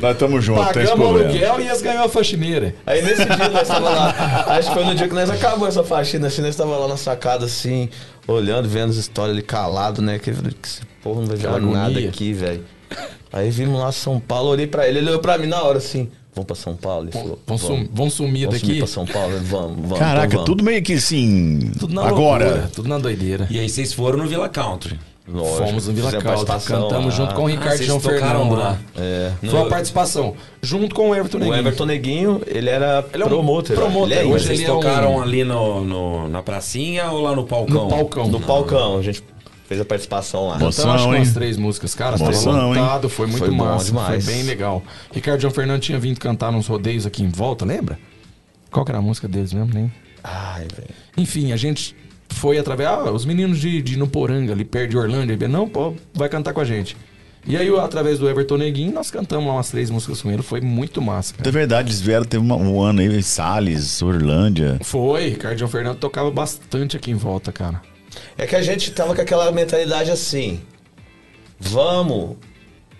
Nós 0.00 0.12
estamos 0.12 0.44
juntos, 0.44 0.68
tem 0.72 0.82
esse 0.82 0.92
Pagamos 0.92 0.92
o 0.92 0.96
problema. 1.14 1.30
aluguel 1.30 1.60
e 1.60 1.68
eles 1.68 1.82
ganhou 1.82 2.04
a 2.04 2.08
faxineira. 2.08 2.74
Aí 2.86 3.02
nesse 3.02 3.24
dia 3.24 3.48
nós 3.48 3.68
tava 3.68 3.88
lá, 3.90 4.44
acho 4.48 4.68
que 4.68 4.74
foi 4.74 4.84
no 4.84 4.94
dia 4.94 5.08
que 5.08 5.14
nós 5.14 5.30
acabamos 5.30 5.68
essa 5.68 5.82
faxina, 5.84 6.26
assim, 6.26 6.42
nós 6.42 6.56
tava 6.56 6.76
lá 6.76 6.88
na 6.88 6.96
sacada, 6.96 7.44
assim, 7.46 7.88
olhando, 8.26 8.68
vendo 8.68 8.90
as 8.90 8.96
histórias 8.96 9.36
ali 9.36 9.42
calado, 9.42 10.00
né? 10.02 10.18
Que, 10.18 10.32
que 10.32 10.68
esse 10.68 10.80
porra 11.02 11.20
não 11.20 11.26
vai 11.28 11.36
Aquela 11.36 11.60
nada 11.60 11.98
aqui, 11.98 12.32
velho. 12.32 12.64
Aí 13.32 13.50
vimos 13.50 13.78
lá 13.80 13.92
São 13.92 14.18
Paulo, 14.20 14.50
olhei 14.50 14.66
pra 14.66 14.86
ele, 14.88 14.98
ele 14.98 15.08
olhou 15.08 15.20
pra 15.20 15.38
mim 15.38 15.46
na 15.46 15.62
hora 15.62 15.78
assim, 15.78 16.10
vamos 16.40 16.46
pra 16.46 16.56
São 16.56 16.74
Paulo? 16.76 17.04
Ele 17.04 17.12
falou, 17.12 17.38
Vão, 17.46 17.58
sumir 17.58 17.88
vamos 17.92 18.14
sumir 18.14 18.48
daqui. 18.48 18.78
pra 18.78 18.86
São 18.86 19.06
Paulo? 19.06 19.38
Vamos, 19.44 19.76
vamos. 19.82 19.98
Caraca, 19.98 20.26
então 20.26 20.30
vamos. 20.38 20.46
tudo 20.46 20.64
meio 20.64 20.82
que 20.82 20.94
assim. 20.94 21.70
Tudo 21.78 21.94
na 21.94 22.06
agora. 22.06 22.44
loucura, 22.46 22.70
tudo 22.74 22.88
na 22.88 22.98
doideira. 22.98 23.46
E 23.50 23.58
aí 23.58 23.68
vocês 23.68 23.92
foram 23.92 24.18
no 24.18 24.26
Villa 24.26 24.48
Country. 24.48 24.98
Lógico, 25.28 25.58
Fomos 25.64 25.86
no 25.86 25.92
Vila 25.94 26.10
Calda, 26.10 26.24
participação 26.44 26.82
cantamos 26.88 27.06
lá. 27.16 27.24
junto 27.24 27.34
com 27.36 27.42
o 27.44 27.46
Ricardo 27.46 27.76
vocês 27.76 27.86
João 27.86 28.00
tocaram 28.00 28.20
Fernando 28.40 28.54
lá. 28.56 28.78
É. 28.98 29.30
Foi 29.40 29.58
uma 29.60 29.68
participação. 29.68 30.34
Junto 30.60 30.92
com 30.92 31.10
o 31.10 31.14
Everton 31.14 31.36
O 31.36 31.40
Neguinho. 31.40 31.58
Everton 31.60 31.86
Neguinho, 31.86 32.42
ele 32.48 32.68
era 32.68 33.06
Ele 33.14 33.22
é 33.22 33.26
um 33.26 33.28
promoter. 33.28 33.74
promoter, 33.76 34.12
Ele 34.12 34.14
é 34.14 34.24
hoje 34.24 34.30
ainda. 34.32 34.38
Vocês 34.46 34.60
ele 34.60 34.68
é 34.68 34.72
um- 34.72 34.80
tocaram 34.80 35.22
ali 35.22 35.44
no, 35.44 35.84
no- 35.84 36.28
na 36.28 36.42
pracinha 36.42 37.10
ou 37.12 37.20
lá 37.20 37.36
no 37.36 37.44
palcão? 37.44 37.84
No 37.84 37.88
palcão. 37.88 38.26
No 38.28 38.40
palcão, 38.40 38.98
a 38.98 39.02
gente 39.02 39.22
fez 39.70 39.80
a 39.80 39.84
participação 39.84 40.48
lá. 40.48 40.58
Nossa. 40.58 40.82
Cantamos 40.82 41.02
acho 41.02 41.10
umas 41.14 41.32
três 41.32 41.56
músicas, 41.56 41.94
cara. 41.94 42.18
Tava 42.18 42.32
hein? 42.32 42.44
lotado, 42.44 43.08
foi 43.08 43.28
muito 43.28 43.38
Foi 43.46 43.54
massa. 43.54 43.84
demais. 43.84 44.24
Foi 44.24 44.34
bem 44.34 44.42
legal. 44.42 44.82
Ricardo 45.14 45.40
João 45.40 45.54
Fernando 45.54 45.80
tinha 45.80 45.96
vindo 45.96 46.18
cantar 46.18 46.50
nos 46.50 46.66
rodeios 46.66 47.06
aqui 47.06 47.22
em 47.22 47.28
volta, 47.28 47.64
lembra? 47.64 47.96
Qual 48.68 48.84
que 48.84 48.90
era 48.90 48.98
a 48.98 49.02
música 49.02 49.28
deles 49.28 49.52
mesmo, 49.52 49.72
nem? 49.72 49.92
Ai, 50.24 50.66
velho. 50.74 50.90
Enfim, 51.16 51.52
a 51.52 51.56
gente 51.56 51.94
foi 52.30 52.58
através. 52.58 52.88
Ah, 52.90 53.12
os 53.12 53.24
meninos 53.24 53.60
de, 53.60 53.80
de 53.80 53.96
Nuporanga, 53.96 54.52
ali 54.52 54.64
perto 54.64 54.90
de 54.90 54.98
Orlândia. 54.98 55.34
ele, 55.34 55.46
Não, 55.46 55.68
pô, 55.68 55.94
vai 56.12 56.28
cantar 56.28 56.52
com 56.52 56.60
a 56.60 56.64
gente. 56.64 56.96
E 57.46 57.56
aí, 57.56 57.68
através 57.78 58.18
do 58.18 58.28
Everton 58.28 58.56
Neguinho, 58.58 58.92
nós 58.92 59.08
cantamos 59.10 59.46
lá 59.46 59.54
umas 59.54 59.70
três 59.70 59.88
músicas 59.88 60.20
com 60.20 60.30
ele. 60.32 60.42
Foi 60.42 60.60
muito 60.60 61.00
massa, 61.00 61.32
cara. 61.34 61.48
É 61.48 61.52
verdade, 61.52 61.88
eles 61.88 62.00
vieram, 62.00 62.24
teve 62.24 62.44
uma- 62.44 62.56
um 62.56 62.82
ano 62.82 63.00
aí 63.00 63.06
em 63.16 63.22
Salles, 63.22 64.02
Orlândia. 64.02 64.78
Foi, 64.82 65.28
Ricardo 65.28 65.56
João 65.58 65.70
Fernando 65.70 65.96
tocava 65.96 66.28
bastante 66.30 66.96
aqui 66.96 67.10
em 67.12 67.14
volta, 67.14 67.50
cara. 67.52 67.80
É 68.36 68.46
que 68.46 68.56
a 68.56 68.62
gente 68.62 68.90
tava 68.90 69.14
com 69.14 69.20
aquela 69.20 69.50
mentalidade 69.52 70.10
assim. 70.10 70.60
Vamos 71.58 72.36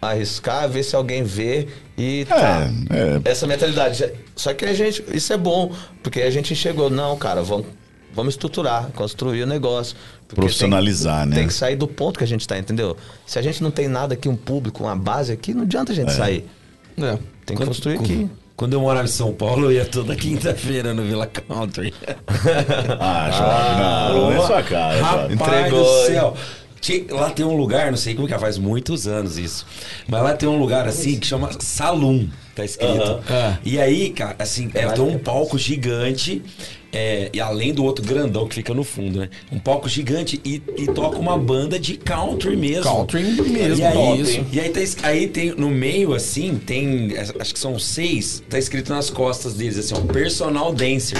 arriscar, 0.00 0.68
ver 0.68 0.82
se 0.82 0.96
alguém 0.96 1.22
vê 1.22 1.68
e 1.96 2.24
tá. 2.24 2.70
É, 2.90 3.28
é. 3.28 3.30
Essa 3.30 3.46
mentalidade. 3.46 4.12
Só 4.34 4.54
que 4.54 4.64
a 4.64 4.74
gente. 4.74 5.04
Isso 5.12 5.32
é 5.32 5.36
bom, 5.36 5.74
porque 6.02 6.22
a 6.22 6.30
gente 6.30 6.54
chegou, 6.54 6.88
não, 6.88 7.16
cara, 7.16 7.42
vamos, 7.42 7.66
vamos 8.12 8.34
estruturar, 8.34 8.90
construir 8.92 9.42
o 9.42 9.46
negócio. 9.46 9.96
Profissionalizar, 10.28 11.22
tem, 11.22 11.30
né? 11.30 11.36
Tem 11.36 11.46
que 11.46 11.52
sair 11.52 11.76
do 11.76 11.88
ponto 11.88 12.18
que 12.18 12.24
a 12.24 12.26
gente 12.26 12.46
tá, 12.46 12.56
entendeu? 12.56 12.96
Se 13.26 13.38
a 13.38 13.42
gente 13.42 13.62
não 13.62 13.70
tem 13.70 13.88
nada 13.88 14.14
aqui, 14.14 14.28
um 14.28 14.36
público, 14.36 14.84
uma 14.84 14.96
base 14.96 15.32
aqui, 15.32 15.52
não 15.52 15.62
adianta 15.62 15.92
a 15.92 15.94
gente 15.94 16.12
sair. 16.12 16.48
É. 16.96 17.18
Tem 17.44 17.56
que 17.56 17.66
construir 17.66 17.98
aqui. 17.98 18.30
Quando 18.60 18.74
eu 18.74 18.80
morava 18.82 19.06
em 19.06 19.10
São 19.10 19.32
Paulo, 19.32 19.68
eu 19.68 19.72
ia 19.72 19.86
toda 19.86 20.14
quinta-feira 20.14 20.92
no 20.92 21.02
Villa 21.02 21.26
Country. 21.26 21.94
Ah, 23.00 23.30
Jorge, 23.30 24.18
não, 24.18 24.30
não 24.30 24.32
é 24.32 24.46
sua 24.46 24.62
cara. 24.62 24.98
Jorge. 24.98 25.34
Rapaz 25.34 25.60
Entregou, 25.62 25.82
do 25.82 26.06
céu. 26.06 26.36
Lá 27.08 27.30
tem 27.30 27.46
um 27.46 27.56
lugar, 27.56 27.90
não 27.90 27.96
sei 27.96 28.14
como 28.14 28.28
que 28.28 28.34
é, 28.34 28.38
faz 28.38 28.58
muitos 28.58 29.06
anos 29.06 29.38
isso. 29.38 29.66
Mas 30.06 30.22
lá 30.22 30.34
tem 30.34 30.46
um 30.46 30.58
lugar 30.58 30.86
assim 30.86 31.18
que 31.18 31.26
chama 31.26 31.48
Saloon, 31.58 32.26
tá 32.54 32.62
escrito. 32.62 33.20
É. 33.30 33.56
E 33.64 33.80
aí, 33.80 34.10
cara, 34.10 34.36
assim, 34.38 34.70
é, 34.74 34.86
tem 34.88 35.04
um 35.04 35.18
palco 35.18 35.56
gigante. 35.56 36.42
É, 36.92 37.30
e 37.32 37.40
além 37.40 37.72
do 37.72 37.84
outro 37.84 38.04
grandão 38.04 38.46
que 38.48 38.54
fica 38.56 38.74
no 38.74 38.82
fundo, 38.84 39.20
né? 39.20 39.28
Um 39.52 39.58
palco 39.58 39.88
gigante 39.88 40.40
e, 40.44 40.60
e 40.76 40.86
toca 40.86 41.18
uma 41.18 41.36
banda 41.38 41.78
de 41.78 41.96
country 41.96 42.56
mesmo. 42.56 42.82
Country 42.84 43.22
mesmo, 43.22 43.82
E 43.82 43.86
aí, 43.86 43.96
hein? 44.36 44.46
e 44.52 44.60
aí, 44.60 44.68
tá, 44.70 44.80
aí 45.06 45.28
tem 45.28 45.54
no 45.56 45.68
meio, 45.70 46.14
assim, 46.14 46.56
tem. 46.64 47.12
é, 47.14 47.20
Acho 47.40 47.54
que 47.54 47.60
são 47.60 47.78
seis, 47.78 48.42
tá 48.48 48.58
escrito 48.58 48.92
nas 48.92 49.08
costas 49.10 49.54
deles, 49.54 49.78
assim, 49.78 49.94
ó, 49.94 50.00
personal 50.12 50.72
dancer. 50.72 51.18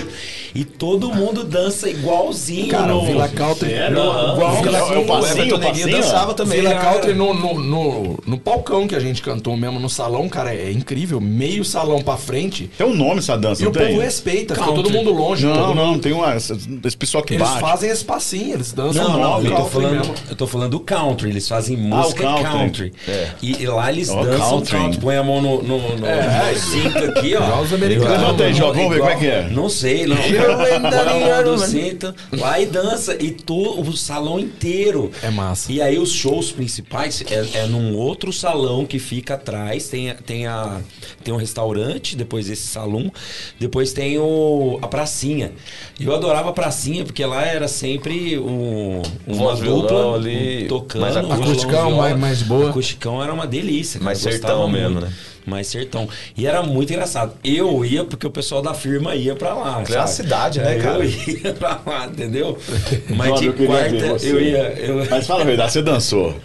E 0.54 0.64
todo 0.64 1.12
mundo 1.14 1.44
dança 1.44 1.88
igualzinho. 1.88 2.68
Cara, 2.68 2.86
no, 2.88 3.02
o 3.02 3.06
Villa 3.06 3.28
Country. 3.28 3.68
No- 3.68 3.74
É 3.76 3.90
o- 3.90 4.62
Villa 4.62 4.78
é 4.78 4.82
o 4.82 4.86
Country. 4.88 5.04
passinho, 5.06 5.30
Everton 5.40 5.54
o 5.54 5.58
Neguinho 5.58 5.84
passinho, 5.86 6.02
dançava 6.02 6.34
também. 6.34 6.62
Cara. 6.62 6.80
Country 6.92 7.14
no, 7.14 7.32
no, 7.34 7.54
no, 7.60 8.18
no 8.26 8.38
palcão 8.38 8.86
que 8.88 8.94
a 8.96 9.00
gente 9.00 9.22
cantou 9.22 9.56
mesmo 9.56 9.78
no 9.78 9.88
salão, 9.88 10.28
cara, 10.28 10.54
é 10.54 10.70
incrível. 10.72 11.20
Meio 11.20 11.64
salão 11.64 12.02
pra 12.02 12.16
frente. 12.16 12.70
Tem 12.76 12.86
um 12.86 12.94
nome 12.94 13.18
essa 13.20 13.36
dança, 13.36 13.62
E 13.62 13.64
não 13.64 13.70
o 13.70 13.74
tem? 13.74 13.88
povo 13.88 14.00
respeita, 14.00 14.54
fica 14.54 14.66
Country. 14.66 14.82
todo 14.82 14.92
mundo 14.92 15.12
longe. 15.12 15.46
Não, 15.46 15.59
não, 15.68 15.86
mundo- 15.86 16.00
tem 16.00 16.12
uma, 16.12 16.36
esse 16.36 16.96
pessoal 16.96 17.22
que 17.24 17.34
Eles 17.34 17.46
bate. 17.48 17.60
fazem 17.60 17.90
esse 17.90 18.04
passinho, 18.04 18.54
eles 18.54 18.72
dançam 18.72 19.04
Não, 19.08 19.18
não, 19.18 19.40
no 19.42 19.48
eu 19.48 19.56
tô, 19.56 19.64
falando, 19.66 19.96
mesmo. 19.98 20.14
eu 20.30 20.36
tô 20.36 20.46
falando 20.46 20.70
do 20.70 20.80
country. 20.80 21.30
Eles 21.30 21.48
fazem 21.48 21.76
música 21.76 22.22
country. 22.22 22.44
country. 22.44 22.92
É. 23.08 23.28
E, 23.42 23.62
e 23.62 23.66
lá 23.66 23.90
eles 23.92 24.08
Ó, 24.10 24.22
dançam 24.24 24.50
country. 24.58 24.76
country. 24.76 25.00
Põe 25.00 25.16
a 25.16 25.22
mão 25.22 25.40
no, 25.40 25.62
no, 25.62 25.96
no, 25.96 26.06
É, 26.06 26.52
no 26.52 26.58
cinto 26.58 26.98
aqui, 26.98 27.34
ó. 27.36 27.60
os 27.60 27.72
americanos. 27.72 28.10
Levanta 28.10 28.44
aí, 28.44 28.54
João, 28.54 28.72
vamos 28.74 28.90
ver 28.90 28.98
como 28.98 29.10
é 29.10 29.16
que 29.16 29.26
é. 29.26 29.48
Não 29.50 29.68
sei, 29.68 30.06
não. 30.06 30.16
Põe 30.16 30.72
a 30.72 30.80
mão 30.80 31.52
no 31.52 31.58
cinto, 31.58 32.14
lá 32.32 32.60
e 32.60 32.66
dança. 32.66 33.16
E 33.20 33.30
to, 33.30 33.80
o 33.80 33.96
salão 33.96 34.38
inteiro. 34.38 35.10
É 35.22 35.30
massa. 35.30 35.70
E 35.72 35.80
aí 35.82 35.98
os 35.98 36.10
shows 36.12 36.50
principais 36.52 37.22
é, 37.30 37.60
é 37.60 37.66
num 37.66 37.96
outro 37.96 38.32
salão 38.32 38.84
que 38.86 38.98
fica 38.98 39.34
atrás. 39.34 39.88
Tem, 39.88 40.14
tem, 40.26 40.46
a, 40.46 40.80
tem 41.24 41.32
um 41.32 41.36
restaurante, 41.36 42.16
depois 42.16 42.48
esse 42.50 42.66
salão. 42.66 43.12
Depois 43.58 43.92
tem 43.92 44.18
o, 44.18 44.78
a 44.82 44.86
pracinha. 44.88 45.49
E 45.98 46.04
eu 46.04 46.14
adorava 46.14 46.50
a 46.50 46.52
pracinha, 46.52 47.04
porque 47.04 47.24
lá 47.24 47.42
era 47.44 47.68
sempre 47.68 48.38
um, 48.38 49.02
uma 49.26 49.36
Voz, 49.54 49.60
dupla 49.60 50.14
ali, 50.16 50.64
um 50.64 50.68
tocando. 50.68 51.04
acústico. 51.04 51.26
violão, 51.26 51.42
Acusticão, 51.42 51.86
viola. 51.88 51.96
mais- 52.02 52.18
mais 52.18 52.42
boa. 52.42 52.70
Acusticão 52.70 53.22
era 53.22 53.32
uma 53.32 53.46
delícia. 53.46 53.98
cara. 53.98 54.04
Mais 54.04 54.24
Eu 54.24 54.32
sertão 54.32 54.68
mesmo, 54.68 54.90
muito. 54.90 55.06
né? 55.06 55.12
Mais 55.46 55.66
sertão. 55.66 56.08
E 56.36 56.46
era 56.46 56.62
muito 56.62 56.92
engraçado. 56.92 57.32
Eu 57.42 57.84
ia 57.84 58.04
porque 58.04 58.26
o 58.26 58.30
pessoal 58.30 58.60
da 58.62 58.74
firma 58.74 59.14
ia 59.14 59.34
pra 59.34 59.54
lá. 59.54 59.80
É 59.82 59.86
sabe? 59.86 60.10
cidade, 60.10 60.58
né, 60.60 60.76
Eu 60.76 60.82
cara? 60.82 61.04
ia 61.06 61.54
pra 61.54 61.80
lá, 61.86 62.06
entendeu? 62.06 62.58
Mas 63.16 63.40
de 63.40 63.46
eu 63.46 63.52
quarta 63.54 63.96
eu 64.26 64.40
ia. 64.40 64.58
eu- 64.78 65.06
Mas 65.10 65.26
fala 65.26 65.42
a 65.42 65.44
verdade, 65.46 65.72
você 65.72 65.82
dançou. 65.82 66.36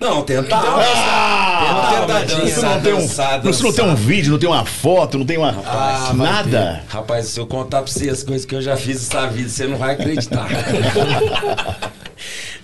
Não, 0.00 0.22
tentava. 0.22 0.80
Ah, 0.80 2.24
isso 2.24 2.60
dançar, 2.60 2.74
não 2.74 2.80
tem 2.82 2.92
um, 2.92 2.98
dançar, 2.98 3.46
isso 3.46 3.62
não 3.62 3.72
tem 3.72 3.84
um 3.84 3.88
dançar. 3.88 4.04
vídeo, 4.04 4.32
não 4.32 4.38
tem 4.38 4.48
uma 4.48 4.64
foto, 4.64 5.18
não 5.18 5.26
tem 5.26 5.38
uma 5.38 5.54
Ah, 5.66 6.12
vai 6.14 6.26
nada. 6.26 6.84
Rapaz, 6.88 7.26
se 7.26 7.40
eu 7.40 7.46
contar 7.46 7.82
pra 7.82 7.90
você 7.92 8.08
as 8.08 8.22
coisas 8.22 8.44
que 8.44 8.54
eu 8.54 8.62
já 8.62 8.76
fiz 8.76 9.08
nessa 9.08 9.26
vida, 9.26 9.48
você 9.48 9.66
não 9.66 9.76
vai 9.78 9.92
acreditar. 9.94 10.46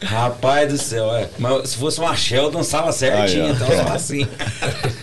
Rapaz 0.03 0.73
do 0.73 0.79
céu, 0.79 1.15
é. 1.15 1.29
Mas 1.39 1.71
se 1.71 1.77
fosse 1.77 2.01
uma 2.01 2.17
Shell, 2.17 2.45
eu 2.45 2.51
dançava 2.51 2.91
certinho, 2.93 3.45
Aí, 3.45 3.51
então 3.51 3.67
só 3.69 3.93
assim. 3.93 4.27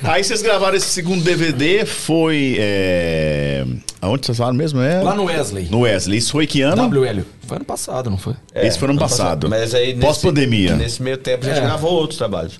Aí 0.03 0.23
vocês 0.23 0.41
gravaram 0.41 0.76
esse 0.76 0.88
segundo 0.88 1.23
DVD, 1.23 1.85
foi. 1.85 2.57
É... 2.60 3.64
Aonde 4.08 4.26
vocês 4.26 4.38
falaram 4.38 4.58
mesmo? 4.58 4.80
É... 4.82 5.02
Lá 5.02 5.14
no 5.16 5.26
Wesley. 5.26 5.68
No 5.70 5.82
Wesley. 5.82 6.18
Isso 6.18 6.32
foi 6.32 6.48
que 6.48 6.62
ano? 6.62 6.88
WL. 6.90 7.22
Foi 7.46 7.58
ano 7.58 7.66
passado, 7.66 8.10
não 8.10 8.18
foi? 8.18 8.34
Esse 8.56 8.78
foi 8.80 8.88
no 8.88 8.94
ano 8.94 9.00
passado. 9.00 9.50
Mas 9.50 9.74
aí 9.74 9.94
nesse- 9.94 10.00
Pós-pandemia. 10.06 10.76
Nesse 10.76 11.02
meio 11.02 11.18
tempo 11.18 11.46
a 11.46 11.50
gente 11.50 11.60
É. 11.60 11.62
gravou 11.62 11.92
outros 11.94 12.18
trabalhos. 12.18 12.60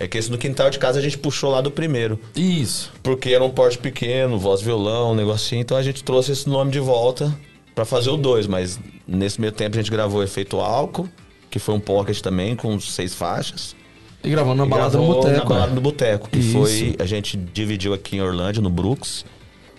É 0.00 0.06
que 0.06 0.16
esse 0.16 0.30
no 0.30 0.38
quintal 0.38 0.70
de 0.70 0.78
casa 0.78 0.98
a 0.98 1.02
gente 1.02 1.18
puxou 1.18 1.50
lá 1.50 1.60
do 1.60 1.70
primeiro. 1.72 2.20
Isso. 2.36 2.92
Porque 3.02 3.30
era 3.30 3.42
um 3.42 3.50
porte 3.50 3.78
pequeno, 3.78 4.38
voz 4.38 4.60
violão, 4.60 5.10
um 5.12 5.14
negocinho, 5.14 5.60
então 5.60 5.76
a 5.76 5.82
gente 5.82 6.04
trouxe 6.04 6.30
esse 6.32 6.48
nome 6.48 6.70
de 6.70 6.78
volta 6.78 7.34
pra 7.74 7.84
fazer 7.84 8.10
o 8.10 8.16
dois, 8.16 8.46
mas 8.46 8.78
nesse 9.06 9.40
meio 9.40 9.52
tempo 9.52 9.76
a 9.76 9.80
gente 9.80 9.90
gravou 9.90 10.22
Efeito 10.22 10.58
Álcool, 10.60 11.08
que 11.50 11.58
foi 11.58 11.74
um 11.74 11.80
pocket 11.80 12.20
também, 12.20 12.54
com 12.54 12.78
seis 12.78 13.12
faixas. 13.12 13.74
E 14.22 14.30
gravando 14.30 14.56
na 14.56 14.66
E 14.66 14.68
balada 14.68 14.98
no 14.98 15.06
boteco. 15.06 15.36
Na 15.38 15.44
balada 15.44 15.72
no 15.72 15.80
Boteco, 15.80 16.28
que 16.28 16.38
Isso. 16.40 16.52
foi. 16.52 16.96
A 16.98 17.06
gente 17.06 17.36
dividiu 17.36 17.92
aqui 17.94 18.16
em 18.16 18.20
Orlândia, 18.20 18.60
no 18.60 18.68
Brooks, 18.70 19.24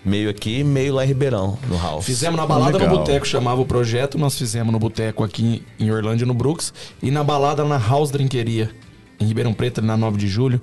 meio 0.04 0.30
aqui, 0.30 0.64
meio 0.64 0.94
lá 0.94 1.04
em 1.04 1.08
Ribeirão, 1.08 1.58
no 1.68 1.76
House. 1.76 2.04
Fizemos 2.04 2.38
na 2.38 2.46
balada 2.46 2.78
Legal. 2.78 2.92
no 2.92 2.98
boteco, 2.98 3.26
chamava 3.26 3.60
o 3.60 3.66
projeto. 3.66 4.18
Nós 4.18 4.36
fizemos 4.36 4.72
no 4.72 4.78
boteco 4.78 5.22
aqui 5.24 5.62
em 5.78 5.90
Orlândia, 5.90 6.26
no 6.26 6.34
Brooks. 6.34 6.72
E 7.02 7.10
na 7.10 7.22
balada 7.22 7.64
na 7.64 7.78
House 7.78 8.10
Drinqueria, 8.10 8.70
em 9.18 9.26
Ribeirão 9.26 9.52
Preto, 9.52 9.82
na 9.82 9.96
9 9.96 10.18
de 10.18 10.28
julho. 10.28 10.60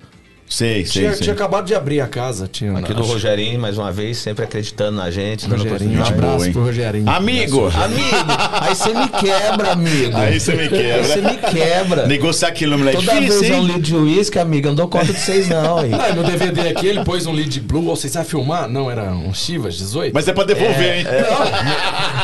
Sei, 0.49 0.85
sei, 0.85 1.01
Tinha, 1.01 1.11
sei. 1.13 1.21
tinha 1.23 1.33
acabado 1.33 1.65
de 1.65 1.75
abrir 1.75 1.99
a 1.99 2.07
casa. 2.07 2.47
Tinha 2.47 2.77
Aqui 2.77 2.93
do 2.93 3.03
Rogerinho, 3.03 3.59
mais 3.59 3.77
uma 3.77 3.91
vez, 3.91 4.17
sempre 4.17 4.45
acreditando 4.45 4.95
na 4.97 5.11
gente, 5.11 5.45
dando 5.47 5.61
Rogerinho, 5.63 5.91
um 5.91 5.95
boa, 5.97 6.07
abraço 6.07 6.45
hein? 6.45 6.51
pro 6.53 6.63
Rogerinho. 6.63 7.09
Amigo! 7.09 7.65
Amigo, 7.67 8.31
aí 8.61 8.73
você 8.75 8.93
me 8.93 9.07
quebra, 9.09 9.71
amigo. 9.73 10.17
Aí 10.17 10.39
você 10.39 10.53
me 10.53 10.61
Aí 10.61 10.69
você 10.69 11.13
quebra. 11.15 11.31
me 11.31 11.37
quebra. 11.37 12.07
Negociar 12.07 12.51
quilômetro 12.51 12.91
é 12.91 12.93
Toda 12.93 13.19
difícil, 13.19 13.39
vez 13.41 13.51
é 13.51 13.55
um 13.55 13.59
hein? 13.59 13.65
litro 13.65 13.81
de 13.81 13.95
uísque, 13.95 14.39
amigo. 14.39 14.67
Eu 14.67 14.71
não 14.71 14.75
dou 14.75 14.87
conta 14.87 15.11
de 15.11 15.19
vocês, 15.19 15.49
não, 15.49 15.83
hein? 15.85 15.91
Ah, 15.93 16.13
no 16.13 16.23
DVD 16.23 16.69
aqui 16.69 16.87
ele 16.87 17.03
pôs 17.03 17.25
um 17.25 17.33
lead 17.33 17.59
blue. 17.59 17.85
Ou 17.87 17.95
vocês 17.97 18.13
vai 18.13 18.23
filmar? 18.23 18.69
Não, 18.69 18.89
era 18.89 19.11
um 19.11 19.33
Chivas 19.33 19.75
18. 19.77 20.13
Mas 20.13 20.29
é 20.29 20.33
pra 20.33 20.45
devolver, 20.45 20.99
hein? 20.99 21.05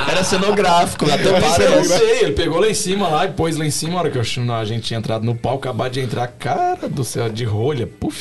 Era 0.10 0.24
cenográfico, 0.24 1.06
até 1.12 1.28
Eu 1.28 1.76
não 1.76 1.84
sei, 1.84 2.20
ele 2.22 2.32
pegou 2.32 2.60
lá 2.62 2.70
em 2.70 2.74
cima 2.74 3.10
lá 3.10 3.26
e 3.26 3.32
pôs 3.32 3.58
lá 3.58 3.66
em 3.66 3.72
cima. 3.72 3.96
A 3.96 4.00
hora 4.00 4.10
que 4.10 4.18
eu, 4.18 4.22
a 4.54 4.66
gente 4.66 4.84
tinha 4.84 4.98
entrado 4.98 5.26
no 5.26 5.36
palco, 5.36 5.68
acabado 5.68 5.92
de 5.92 6.00
entrar, 6.00 6.28
cara 6.28 6.88
do 6.88 7.04
céu, 7.04 7.28
de 7.30 7.44
rolha, 7.44 7.86
puf. 7.86 8.13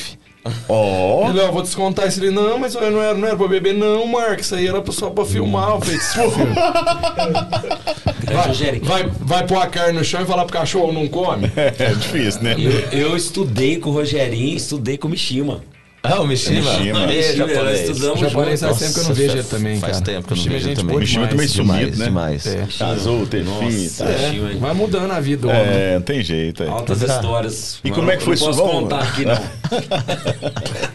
Ó. 0.67 1.29
Ele, 1.29 1.39
ó, 1.39 1.51
vou 1.51 1.61
descontar 1.61 2.07
isso. 2.07 2.19
Ele, 2.19 2.31
não, 2.31 2.57
mas 2.59 2.73
não 2.75 3.01
era, 3.01 3.13
não 3.13 3.27
era 3.27 3.37
pra 3.37 3.47
beber, 3.47 3.73
não, 3.73 4.05
Marco. 4.07 4.41
Isso 4.41 4.55
aí 4.55 4.67
era 4.67 4.83
só 4.91 5.09
pra 5.09 5.23
filmar. 5.25 5.69
Eu 5.69 5.79
falei, 5.81 5.99
"Filho, 5.99 6.53
Grande 8.25 8.47
Rogério. 8.47 8.81
vai, 8.83 9.09
vai 9.19 9.45
pôr 9.47 9.57
a 9.57 9.67
carne 9.67 9.97
no 9.99 10.03
chão 10.03 10.21
e 10.21 10.25
falar 10.25 10.45
pro 10.45 10.53
cachorro 10.53 10.91
não 10.91 11.07
come? 11.07 11.51
É 11.55 11.93
difícil, 11.93 12.41
né? 12.43 12.55
Eu, 12.91 12.99
eu 12.99 13.17
estudei 13.17 13.77
com 13.77 13.89
o 13.89 13.93
Rogerinho, 13.93 14.55
estudei 14.57 14.97
com 14.97 15.07
o 15.07 15.11
Mishima. 15.11 15.61
Ah, 16.05 16.19
o 16.19 16.27
Mishima. 16.27 16.59
Mishima. 16.59 17.07
Beijo, 17.07 17.27
Mishima, 17.29 17.45
nós 17.47 17.55
japonês. 17.55 17.79
estudamos 17.89 18.19
O 18.19 18.23
japonês 18.25 18.59
faz 18.59 18.77
tempo 18.79 18.93
que 18.93 18.99
eu 18.99 19.03
não 19.05 19.13
vejo 19.13 19.33
ele 19.37 19.43
também, 19.43 19.79
faz 19.79 19.93
cara. 19.93 20.03
tempo 20.05 20.27
que 20.27 20.33
eu 20.33 20.37
não 20.37 20.43
Mishima 20.43 20.55
é 20.55 20.57
vejo 20.57 20.67
ele 20.67 20.75
gente 20.75 20.81
também. 20.81 20.93
boa 20.93 20.99
Mishima 20.99 21.27
também 21.29 21.47
demais. 21.47 21.79
sumiu. 21.79 21.91
Demais, 21.91 22.45
né? 22.45 22.51
demais. 22.55 22.81
É. 22.81 22.85
Casou, 22.85 23.25
teve 23.25 23.49
filho. 23.49 23.91
tá? 23.97 24.05
É, 24.09 24.55
vai 24.59 24.73
mudando 24.73 25.11
a 25.11 25.19
vida 25.21 25.41
do 25.43 25.49
homem. 25.49 25.61
É, 25.65 25.93
não 25.95 26.01
tem 26.01 26.21
jeito. 26.21 26.63
É. 26.63 26.67
Altas 26.67 26.99
Tá. 26.99 27.05
histórias. 27.15 27.79
E 27.85 27.89
Não, 27.89 27.95
como 27.95 28.11
é 28.11 28.17
que 28.17 28.23
foi 28.23 28.31
não 28.31 28.35
isso? 28.35 28.45
posso 28.45 28.57
Vamos- 28.59 28.73
contar 28.81 28.99
aqui, 29.01 29.23
não. 29.25 29.39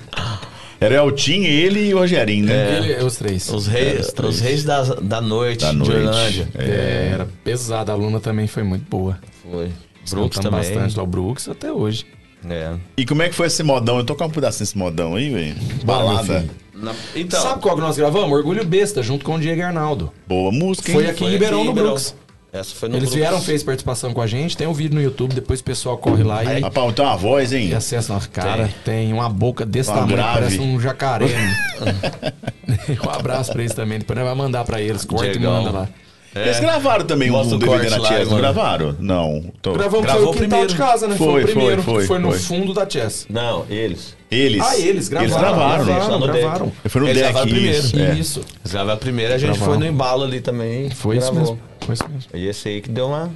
Era 0.81 0.95
Eltinho, 0.97 1.45
ele 1.47 1.89
e 1.89 1.95
o 1.95 1.99
Rogerinho, 1.99 2.47
né? 2.47 2.77
Ele, 2.77 3.05
os 3.05 3.17
três. 3.17 3.49
Os 3.49 3.67
reis, 3.67 4.13
três. 4.13 4.35
os 4.35 4.41
reis 4.41 4.63
da, 4.63 4.83
da 4.83 5.21
noite 5.21 5.65
Da 5.65 5.73
de 5.73 5.77
noite. 5.79 5.93
Orlândia. 5.97 6.49
É, 6.57 7.11
era 7.15 7.29
pesada. 7.43 7.91
A 7.91 7.95
aluna 7.97 8.21
também 8.21 8.47
foi 8.47 8.63
muito 8.63 8.85
boa. 8.89 9.19
Foi. 9.43 9.71
Brooks 10.11 10.39
também. 10.39 10.61
bastante 10.61 10.97
lá, 10.97 11.03
o 11.03 11.07
Brooks 11.07 11.49
até 11.49 11.73
hoje. 11.73 12.07
É. 12.49 12.75
E 12.97 13.05
como 13.07 13.23
é 13.23 13.29
que 13.29 13.35
foi 13.35 13.47
esse 13.49 13.63
modão? 13.63 13.99
Eu 13.99 14.05
tocar 14.05 14.27
um 14.27 14.31
pedacinho 14.31 14.61
desse 14.67 14.77
modão 14.79 15.17
aí, 15.17 15.31
velho. 15.31 15.57
Balada. 15.85 16.45
Na- 16.75 16.95
Então, 17.17 17.41
Sabe 17.41 17.61
qual 17.61 17.75
que 17.75 17.81
nós 17.81 17.97
gravamos? 17.97 18.31
Orgulho 18.31 18.65
Besta, 18.65 19.03
junto 19.03 19.25
com 19.25 19.35
o 19.35 19.41
Diego 19.41 19.63
Arnaldo. 19.63 20.13
Boa 20.27 20.53
música, 20.53 20.91
hein? 20.91 20.95
Foi 20.97 21.07
aqui 21.11 21.25
em 21.25 21.31
Ribeirão, 21.31 21.65
no 21.65 21.73
Brooks. 21.73 22.15
Essa 22.53 22.75
foi 22.75 22.89
no 22.89 22.95
Eles 22.97 23.11
Brooks. 23.11 23.15
vieram, 23.19 23.43
fez 23.43 23.63
participação 23.63 24.15
com 24.15 24.23
a 24.23 24.27
gente. 24.27 24.57
Tem 24.57 24.67
um 24.67 24.73
vídeo 24.73 24.95
no 24.95 25.03
YouTube, 25.03 25.35
depois 25.35 25.61
o 25.61 25.65
pessoal 25.65 25.99
corre 25.99 26.23
lá 26.23 26.43
e, 26.45 26.61
Rapaz, 26.61 26.95
tem 26.95 27.05
uma 27.05 27.17
voz, 27.17 27.53
hein? 27.53 27.69
e 27.69 27.75
acessa 27.75 28.15
nossa 28.15 28.29
cara. 28.29 28.71
Tem. 28.85 29.13
uma 29.13 29.29
boca 29.29 29.67
desse 29.67 29.91
Uma 29.91 29.99
tamanho, 29.99 30.17
grave. 30.17 30.39
parece 30.39 30.61
um 30.61 30.81
jacaré. 30.81 31.27
um 33.05 33.11
abraço 33.11 33.53
pra 33.53 33.61
eles 33.63 33.75
também. 33.75 33.99
Depois 33.99 34.19
nós 34.19 34.27
vamos 34.29 34.45
mandar 34.45 34.65
pra 34.65 34.81
eles. 34.81 35.05
Corta 35.05 35.27
e 35.27 35.39
manda 35.39 35.71
lá. 35.71 35.89
Eles 36.35 36.61
gravaram 36.61 37.05
também 37.05 37.31
um 37.31 37.41
o 37.41 37.59
DVD 37.59 37.91
na 37.91 38.01
Chess, 38.05 38.29
não 38.29 38.37
gravaram? 38.37 38.95
Não. 39.01 39.45
Tô... 39.63 39.73
Gravamos 39.73 40.05
Gravou 40.05 40.23
foi 40.23 40.31
o 40.31 40.33
quintal 40.35 40.49
primeiro. 40.49 40.69
de 40.69 40.77
casa, 40.77 41.09
né? 41.09 41.17
Foi, 41.17 41.27
Foi, 41.27 41.43
o 41.43 41.47
primeiro. 41.47 41.83
foi, 41.83 42.03
que 42.03 42.07
foi 42.09 42.19
no 42.19 42.31
foi. 42.31 42.39
fundo 42.39 42.75
da 42.75 42.89
Chess. 42.89 43.27
Não, 43.31 43.65
eles. 43.69 44.17
Eles. 44.31 44.63
Ah, 44.63 44.79
eles 44.79 45.09
gravaram. 45.09 45.27
Eles 45.29 45.37
gravaram, 45.41 46.21
né? 46.21 46.27
no 46.27 46.33
deck. 46.33 46.41
gravaram. 46.41 46.73
Foi 46.87 47.01
no 47.01 47.07
Eles 47.09 47.17
deck, 47.23 47.33
gravaram 47.33 47.51
primeiro. 47.53 47.79
isso. 47.79 47.99
é. 47.99 48.15
Isso. 48.15 48.41
Eles 48.41 48.73
gravaram 48.73 48.99
primeiro, 48.99 49.35
a 49.35 49.39
gente 49.39 49.47
Gravaram. 49.51 49.73
foi 49.73 49.79
no 49.79 49.87
embalo 49.87 50.25
ali 50.25 50.41
também. 50.41 50.91
Foi 50.91 51.17
isso 51.17 51.33
mesmo. 51.35 51.59
Foi 51.81 51.95
isso 51.95 52.05
mesmo. 52.09 52.31
E 52.35 52.47
esse 52.47 52.69
aí 52.69 52.81
que 52.83 52.91
deu 52.91 53.07
uma 53.07 53.31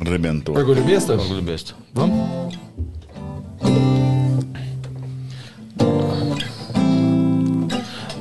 Arrebentou. 0.00 0.56
Orgulho 0.56 0.82
Besta? 0.84 1.14
orgulho 1.14 1.42
besta. 1.42 1.74
Vamos? 1.92 2.56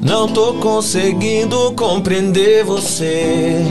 Não 0.02 0.28
tô 0.28 0.54
conseguindo 0.56 1.74
compreender 1.74 2.64
você. 2.64 3.66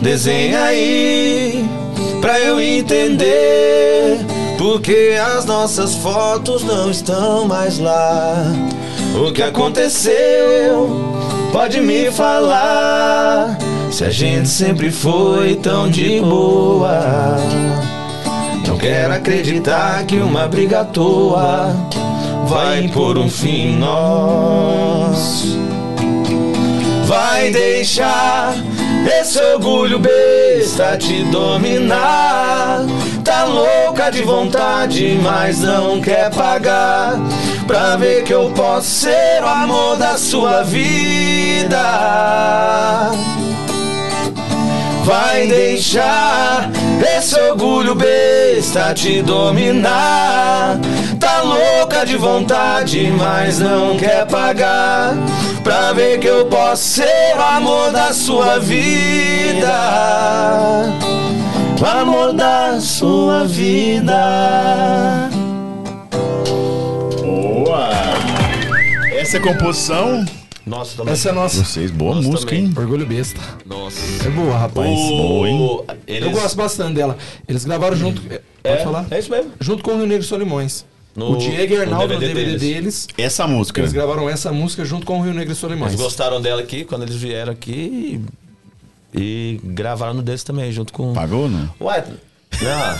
Desenha 0.00 0.64
aí 0.64 1.64
pra 2.20 2.40
eu 2.40 2.60
entender. 2.60 4.18
Porque 4.56 5.16
as 5.36 5.44
nossas 5.44 5.94
fotos 5.96 6.62
não 6.64 6.90
estão 6.90 7.46
mais 7.46 7.78
lá. 7.78 8.44
O 9.14 9.32
que 9.32 9.42
aconteceu? 9.42 10.88
Pode 11.52 11.80
me 11.80 12.10
falar. 12.10 13.58
Se 13.90 14.04
a 14.04 14.10
gente 14.10 14.48
sempre 14.48 14.90
foi 14.90 15.56
tão 15.56 15.90
de 15.90 16.20
boa. 16.20 17.36
Não 18.66 18.78
quero 18.78 19.12
acreditar 19.12 20.04
que 20.06 20.16
uma 20.16 20.48
briga 20.48 20.80
à 20.80 20.84
toa 20.84 21.76
vai 22.46 22.88
por 22.88 23.18
um 23.18 23.28
fim 23.28 23.76
nós. 23.76 25.56
Vai 27.06 27.50
deixar 27.50 28.54
esse 29.20 29.38
orgulho 29.38 29.98
besta 29.98 30.96
te 30.96 31.24
dominar. 31.24 32.84
Tá 33.24 33.44
louca 33.44 34.10
de 34.10 34.22
vontade, 34.22 35.18
mas 35.22 35.60
não 35.60 36.00
quer 36.00 36.30
pagar. 36.30 37.14
Pra 37.66 37.96
ver 37.96 38.24
que 38.24 38.32
eu 38.32 38.50
posso 38.50 38.88
ser 38.88 39.42
o 39.42 39.46
amor 39.46 39.96
da 39.96 40.16
sua 40.16 40.62
vida. 40.62 41.78
Vai 45.04 45.46
deixar 45.48 46.70
esse 47.18 47.34
orgulho 47.40 47.94
besta 47.94 48.94
te 48.94 49.20
dominar. 49.20 50.78
Tá 51.22 51.40
louca 51.40 52.04
de 52.04 52.16
vontade, 52.16 53.08
mas 53.16 53.60
não 53.60 53.96
quer 53.96 54.26
pagar. 54.26 55.14
Pra 55.62 55.92
ver 55.92 56.18
que 56.18 56.26
eu 56.26 56.46
posso 56.46 56.82
ser 56.82 57.36
o 57.36 57.40
amor 57.40 57.92
da 57.92 58.12
sua 58.12 58.58
vida. 58.58 59.72
O 61.80 61.86
amor 61.86 62.32
da 62.32 62.80
sua 62.80 63.44
vida. 63.44 65.30
Boa! 67.20 67.90
Essa 69.12 69.36
é 69.36 69.40
a 69.40 69.42
composição. 69.44 70.24
Nossa, 70.66 70.96
também. 70.96 71.12
Essa 71.12 71.28
é 71.28 71.32
nossa. 71.32 71.64
Vocês, 71.64 71.92
boa 71.92 72.16
Nossa, 72.16 72.28
música, 72.28 72.50
também. 72.50 72.64
hein? 72.64 72.74
Orgulho 72.76 73.06
Besta. 73.06 73.40
Nossa. 73.64 74.26
É 74.26 74.30
boa, 74.30 74.58
rapaz. 74.58 74.88
Boa, 74.88 75.48
hein? 75.48 75.80
Eles... 76.04 76.24
Eu 76.24 76.30
gosto 76.32 76.56
bastante 76.56 76.94
dela. 76.94 77.16
Eles 77.46 77.64
gravaram 77.64 77.96
junto. 77.96 78.20
Pode 78.20 78.40
é, 78.64 78.76
falar? 78.78 79.06
É 79.08 79.20
isso 79.20 79.30
mesmo. 79.30 79.52
Junto 79.60 79.84
com 79.84 79.92
o 79.92 79.98
Rio 79.98 80.06
Negro 80.06 80.26
Solimões. 80.26 80.84
No- 81.14 81.32
o 81.32 81.36
Diego 81.36 81.74
e 81.74 81.76
no 81.76 81.82
Arnaldo 81.82 82.14
no 82.14 82.20
DVD 82.20 82.34
DVD, 82.34 82.58
deles. 82.58 83.06
deles. 83.06 83.08
Essa 83.18 83.46
música. 83.46 83.80
Eles 83.80 83.92
gravaram 83.92 84.28
essa 84.30 84.50
música 84.52 84.84
junto 84.84 85.04
com 85.04 85.18
o 85.18 85.22
Rio 85.22 85.34
Negro 85.34 85.54
Solimões. 85.54 85.92
Eles 85.92 86.02
gostaram 86.02 86.40
dela 86.40 86.62
aqui 86.62 86.84
quando 86.84 87.02
eles 87.02 87.16
vieram 87.16 87.52
aqui 87.52 88.22
e, 89.14 89.20
e 89.20 89.60
gravaram 89.62 90.14
no 90.14 90.22
deles 90.22 90.42
também, 90.42 90.72
junto 90.72 90.92
com. 90.92 91.12
Pagou, 91.12 91.48
não? 91.48 91.68
Ué, 91.80 92.04
não. 92.62 92.98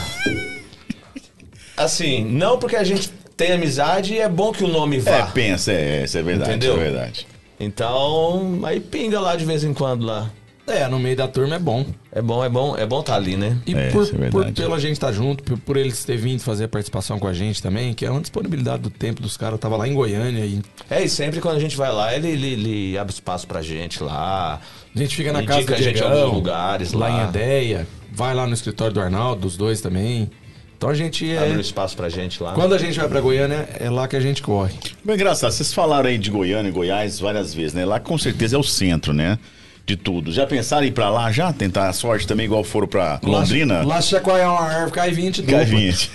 Assim, 1.76 2.24
não 2.24 2.58
porque 2.58 2.76
a 2.76 2.84
gente 2.84 3.08
tem 3.36 3.52
amizade 3.52 4.14
e 4.14 4.18
é 4.20 4.28
bom 4.28 4.52
que 4.52 4.62
o 4.62 4.68
nome 4.68 4.98
vá. 4.98 5.10
É, 5.18 5.22
pensa, 5.26 5.72
é, 5.72 6.04
isso 6.04 6.18
é 6.18 6.22
verdade, 6.22 6.50
Entendeu? 6.50 6.74
é 6.74 6.78
verdade. 6.78 7.26
Então, 7.58 8.60
aí 8.64 8.78
pinga 8.80 9.20
lá 9.20 9.36
de 9.36 9.44
vez 9.44 9.64
em 9.64 9.72
quando 9.72 10.04
lá. 10.04 10.30
É, 10.66 10.86
no 10.86 10.98
meio 10.98 11.16
da 11.16 11.26
turma 11.26 11.56
é 11.56 11.58
bom. 11.58 11.86
É 12.14 12.20
bom, 12.20 12.44
é 12.44 12.48
bom, 12.48 12.76
é 12.76 12.84
bom 12.84 13.00
estar 13.00 13.14
ali, 13.14 13.36
né? 13.36 13.56
E 13.66 13.74
É, 13.74 13.90
por, 13.90 14.02
isso 14.02 14.14
é 14.14 14.28
por 14.28 14.42
verdade. 14.44 14.60
pela 14.60 14.78
gente 14.78 14.92
estar 14.92 15.10
junto, 15.12 15.42
por, 15.42 15.58
por 15.58 15.76
eles 15.78 16.04
terem 16.04 16.20
vindo 16.20 16.40
fazer 16.40 16.64
a 16.64 16.68
participação 16.68 17.18
com 17.18 17.26
a 17.26 17.32
gente 17.32 17.62
também, 17.62 17.94
que 17.94 18.04
é 18.04 18.10
uma 18.10 18.20
disponibilidade 18.20 18.82
do 18.82 18.90
tempo 18.90 19.22
dos 19.22 19.38
caras. 19.38 19.54
Eu 19.54 19.58
tava 19.58 19.78
lá 19.78 19.88
em 19.88 19.94
Goiânia 19.94 20.44
e 20.44 20.60
É, 20.90 21.02
e 21.02 21.08
sempre 21.08 21.40
quando 21.40 21.56
a 21.56 21.60
gente 21.60 21.74
vai 21.74 21.90
lá, 21.90 22.14
ele, 22.14 22.28
ele, 22.28 22.52
ele 22.52 22.98
abre 22.98 23.14
espaço 23.14 23.46
pra 23.46 23.62
gente 23.62 24.02
lá. 24.02 24.60
a 24.94 24.98
gente 24.98 25.16
fica 25.16 25.32
na 25.32 25.42
casa 25.42 25.66
do 25.66 25.72
a 25.72 25.76
gente 25.78 25.88
em 25.88 25.92
Diegão, 25.94 26.12
alguns 26.12 26.34
lugares 26.34 26.92
lá, 26.92 27.08
lá. 27.08 27.24
em 27.24 27.28
Ideia, 27.30 27.88
vai 28.12 28.34
lá 28.34 28.46
no 28.46 28.52
escritório 28.52 28.92
do 28.92 29.00
Arnaldo, 29.00 29.40
dos 29.40 29.56
dois 29.56 29.80
também. 29.80 30.30
Então 30.76 30.90
a 30.90 30.94
gente 30.94 31.30
é... 31.30 31.38
Abre 31.38 31.56
um 31.56 31.60
espaço 31.60 31.96
pra 31.96 32.10
gente 32.10 32.42
lá. 32.42 32.52
Quando 32.52 32.74
a 32.74 32.78
gente 32.78 32.98
vai 32.98 33.08
pra 33.08 33.20
Goiânia, 33.22 33.68
é 33.80 33.88
lá 33.88 34.06
que 34.06 34.16
a 34.16 34.20
gente 34.20 34.42
corre. 34.42 34.74
Bem 35.02 35.14
engraçado, 35.14 35.50
vocês 35.50 35.72
falaram 35.72 36.10
aí 36.10 36.18
de 36.18 36.30
Goiânia 36.30 36.68
e 36.68 36.72
Goiás 36.72 37.18
várias 37.20 37.54
vezes, 37.54 37.72
né? 37.72 37.86
Lá 37.86 37.98
com 37.98 38.18
certeza 38.18 38.56
é 38.56 38.58
o 38.58 38.62
centro, 38.62 39.14
né? 39.14 39.38
De 39.84 39.96
tudo. 39.96 40.30
Já 40.32 40.46
pensaram 40.46 40.84
em 40.84 40.88
ir 40.88 40.92
pra 40.92 41.10
lá 41.10 41.30
já? 41.32 41.52
Tentar 41.52 41.88
a 41.88 41.92
sorte 41.92 42.26
também, 42.26 42.46
igual 42.46 42.62
foram 42.62 42.86
pra 42.86 43.18
Londrina? 43.22 43.78
Lá, 43.78 43.96
lá 43.96 44.00
chacoalhar 44.02 44.50
uma 44.52 44.60
árvore, 44.62 44.92
cai 44.92 45.10
20 45.10 45.42
Cai 45.42 45.64
dupla. 45.64 45.80
20. 45.80 46.10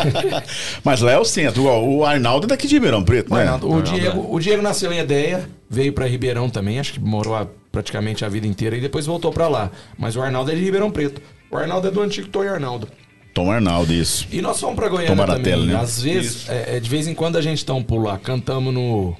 Mas 0.84 1.00
lá 1.00 1.12
é 1.12 1.18
o 1.18 1.24
centro. 1.24 1.60
Igual 1.62 1.88
O 1.88 2.04
Arnaldo 2.04 2.46
é 2.46 2.48
daqui 2.48 2.66
de 2.66 2.74
Ribeirão 2.74 3.02
Preto, 3.04 3.30
O, 3.32 3.36
né? 3.36 3.42
Arnaldo- 3.42 3.70
o 3.70 3.82
Diego, 3.82 4.26
o 4.34 4.40
Diego 4.40 4.62
nasceu 4.62 4.92
em 4.92 4.98
Ideia, 5.00 5.48
veio 5.68 5.92
pra 5.92 6.06
Ribeirão 6.06 6.48
também, 6.48 6.78
acho 6.78 6.94
que 6.94 7.00
morou 7.00 7.32
lá 7.34 7.46
praticamente 7.70 8.24
a 8.24 8.28
vida 8.28 8.46
inteira 8.46 8.76
e 8.76 8.80
depois 8.80 9.06
voltou 9.06 9.30
pra 9.32 9.48
lá. 9.48 9.70
Mas 9.98 10.16
o 10.16 10.22
Arnaldo 10.22 10.50
é 10.50 10.54
de 10.54 10.62
Ribeirão 10.62 10.90
Preto. 10.90 11.20
O 11.50 11.56
Arnaldo 11.56 11.88
é 11.88 11.90
do 11.90 12.00
antigo 12.00 12.28
Toy 12.28 12.48
Arnaldo. 12.48 12.88
Tom 13.34 13.50
Arnaldo, 13.50 13.92
isso. 13.94 14.26
E 14.30 14.42
nós 14.42 14.60
fomos 14.60 14.76
pra 14.76 14.88
Goiânia 14.88 15.08
Tomaratela, 15.10 15.62
também. 15.62 15.74
né? 15.74 15.80
Às 15.80 16.02
vezes, 16.02 16.48
é, 16.50 16.76
é, 16.76 16.80
de 16.80 16.88
vez 16.88 17.06
em 17.08 17.14
quando 17.14 17.36
a 17.36 17.40
gente 17.42 17.64
dá 17.64 17.72
um 17.74 17.82
pulo 17.82 18.04
lá. 18.04 18.18
Cantamos 18.18 18.72
no, 18.74 19.16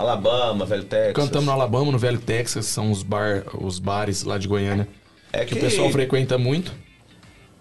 Alabama, 0.00 0.64
Velho 0.64 0.84
Texas. 0.84 1.12
cantamos 1.14 1.46
no 1.46 1.52
Alabama, 1.52 1.92
no 1.92 1.98
Velho 1.98 2.18
Texas, 2.18 2.66
são 2.66 2.90
os, 2.90 3.02
bar, 3.02 3.44
os 3.60 3.78
bares 3.78 4.22
lá 4.24 4.38
de 4.38 4.48
Goiânia. 4.48 4.88
É 5.32 5.44
Que 5.44 5.54
o 5.54 5.60
pessoal 5.60 5.90
frequenta 5.90 6.36
muito. 6.38 6.72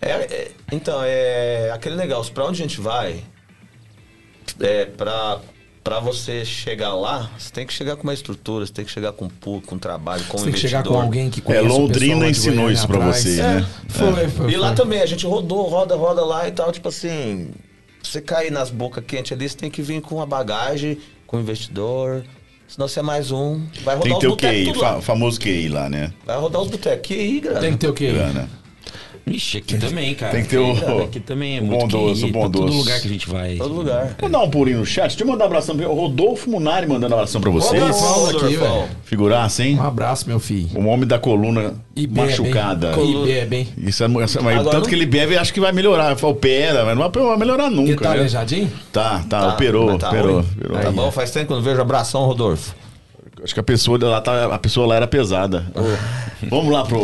É, 0.02 0.12
é- 0.12 0.52
então, 0.72 1.02
é 1.04 1.72
aquele 1.74 1.96
negócio, 1.96 2.34
pra 2.34 2.46
onde 2.46 2.62
a 2.62 2.66
gente 2.68 2.80
vai, 2.80 3.22
é, 4.62 4.86
pra, 4.86 5.40
pra 5.84 6.00
você 6.00 6.44
chegar 6.46 6.94
lá, 6.96 7.30
você 7.38 7.52
tem 7.52 7.66
que 7.68 7.74
chegar 7.74 7.96
com 7.96 8.04
uma 8.04 8.14
estrutura, 8.14 8.66
você 8.66 8.72
tem 8.74 8.86
que 8.86 8.92
chegar 8.92 9.12
com 9.12 9.26
um 9.26 9.30
público, 9.30 9.68
com 9.68 9.76
um 9.76 9.80
trabalho, 9.80 10.24
com 10.26 10.38
um 10.38 10.40
Você 10.40 10.46
tem 10.46 10.54
que 10.54 10.60
chegar 10.60 10.84
com 10.84 10.90
investidor. 10.90 11.04
alguém 11.04 11.30
que 11.30 11.40
É, 11.40 11.44
conhece 11.44 11.66
o 11.66 11.68
Londrina 11.78 12.30
ensinou 12.30 12.56
Goiânia 12.56 12.74
isso 12.74 12.88
pra 12.88 12.98
atrás. 12.98 13.18
vocês, 13.18 13.40
É, 13.40 13.54
né? 13.56 13.68
Foi, 13.90 14.28
foi, 14.30 14.52
E 14.52 14.58
lá 14.58 14.68
foi. 14.68 14.76
também, 14.78 15.02
a 15.02 15.06
gente 15.06 15.26
rodou, 15.26 15.68
roda, 15.68 15.96
roda 15.96 16.24
lá 16.26 16.48
e 16.48 16.52
tal, 16.52 16.72
tipo 16.72 16.88
assim, 16.88 17.50
você 18.02 18.22
cair 18.22 18.52
nas 18.52 18.70
bocas 18.70 19.04
quentes 19.06 19.32
ali, 19.34 19.48
você 19.50 19.58
tem 19.58 19.70
que 19.70 19.82
vir 19.82 20.02
com 20.02 20.16
uma 20.16 20.26
bagagem, 20.26 20.98
com 21.30 21.38
um 21.38 21.42
investidor, 21.42 22.24
senão 22.68 22.88
você 22.88 23.02
é 23.02 23.04
mais 23.04 23.32
um, 23.32 23.62
vai 23.84 23.96
rodar 23.96 24.02
Tem 24.02 24.12
que 24.12 24.18
os 24.18 24.20
ter 24.20 24.28
o 24.28 24.32
botecos 24.32 24.74
QI, 24.74 24.80
fa 24.80 25.02
famoso 25.02 25.40
QI 25.40 25.70
lá, 25.70 25.88
né? 25.88 26.12
Vai 26.26 26.40
rodar 26.40 26.60
os 26.60 26.70
botecos, 26.70 27.08
que 27.08 27.14
aí, 27.14 27.40
grana. 27.40 27.60
Tem 27.60 27.72
que 27.74 27.78
ter 27.78 27.88
o 27.88 27.94
quê? 27.94 28.12
Grana. 28.12 28.50
Ixi, 29.28 29.58
aqui 29.60 29.78
também, 29.78 30.16
cara. 30.16 30.32
Tem 30.32 30.44
que 30.44 30.50
ter 30.50 30.58
o- 30.58 31.04
Aqui 31.04 31.20
também 31.20 31.58
é 31.58 31.62
muito 31.62 31.80
bondoso, 31.82 32.22
QI, 32.22 32.30
o 32.30 32.32
pra 32.32 32.42
bondoso. 32.42 32.66
todo 32.68 32.78
lugar 32.78 33.00
que 33.02 33.08
a 33.08 33.12
gente 33.12 33.30
vai. 33.30 33.56
Todo 33.56 33.74
lugar. 33.74 34.16
Vou 34.20 34.30
dar 34.30 34.40
um 34.40 34.50
pulinho 34.50 34.80
no 34.80 34.86
chat. 34.86 35.10
Deixa 35.10 35.24
eu 35.24 35.28
mandar 35.28 35.44
um 35.46 35.48
abração 35.48 35.78
pra 35.78 35.88
o 35.90 35.94
Rodolfo 35.96 36.50
Munari 36.50 36.88
mandando 36.88 37.14
um 37.14 37.18
abração 37.18 37.40
pra 37.40 37.50
vocês. 37.52 37.82
Rodolfo. 37.82 38.46
aqui, 38.46 38.56
velho. 38.56 38.84
Figuraça, 39.04 39.64
hein? 39.64 39.76
Um 39.78 39.84
abraço, 39.84 40.28
meu 40.28 40.40
filho. 40.40 40.70
O 40.76 40.86
homem 40.88 41.08
da 41.08 41.20
coluna 41.20 41.76
E 41.96 42.08
bebe, 42.08 42.28
machucada. 42.28 42.94
E 42.98 43.56
hein? 43.56 43.68
Isso 43.78 44.04
é, 44.04 44.08
isso 44.26 44.40
é- 44.40 44.42
mas 44.42 44.60
Agora 44.60 44.72
tanto 44.72 44.84
não- 44.84 44.90
que 44.90 44.96
ele 44.96 45.06
bebe, 45.06 45.38
acho 45.38 45.54
que 45.54 45.60
vai 45.60 45.72
melhorar. 45.72 46.18
Opera, 46.24 46.86
mas 46.86 46.98
não 46.98 47.10
vai 47.28 47.38
melhorar 47.38 47.70
nunca. 47.70 47.92
Ele 47.92 47.98
tá 48.00 48.10
né? 48.10 48.16
aleijadinho? 48.18 48.72
Tá, 48.92 49.20
tá, 49.30 49.42
Tá, 49.42 49.48
operou, 49.54 49.88
mas 49.92 49.98
tá 50.00 50.08
operou, 50.10 50.34
ruim. 50.42 50.46
operou. 50.58 50.80
Tá 50.80 50.92
bom, 50.92 51.12
faz 51.12 51.32
tempo 51.32 51.48
que 51.48 51.54
eu 51.54 51.58
não 51.58 51.64
vejo 51.64 51.80
abração, 51.82 52.26
Rodolfo. 52.26 52.74
Acho 53.44 53.54
que 53.54 53.60
a 53.60 53.64
pessoa 53.64 53.98
lá 54.02 54.22
tá, 54.22 54.54
a 54.54 54.60
pessoa 54.60 54.86
lá 54.88 54.96
era 54.96 55.08
pesada. 55.08 55.66
Vamos 56.50 56.72
lá 56.72 56.84
pro, 56.84 57.00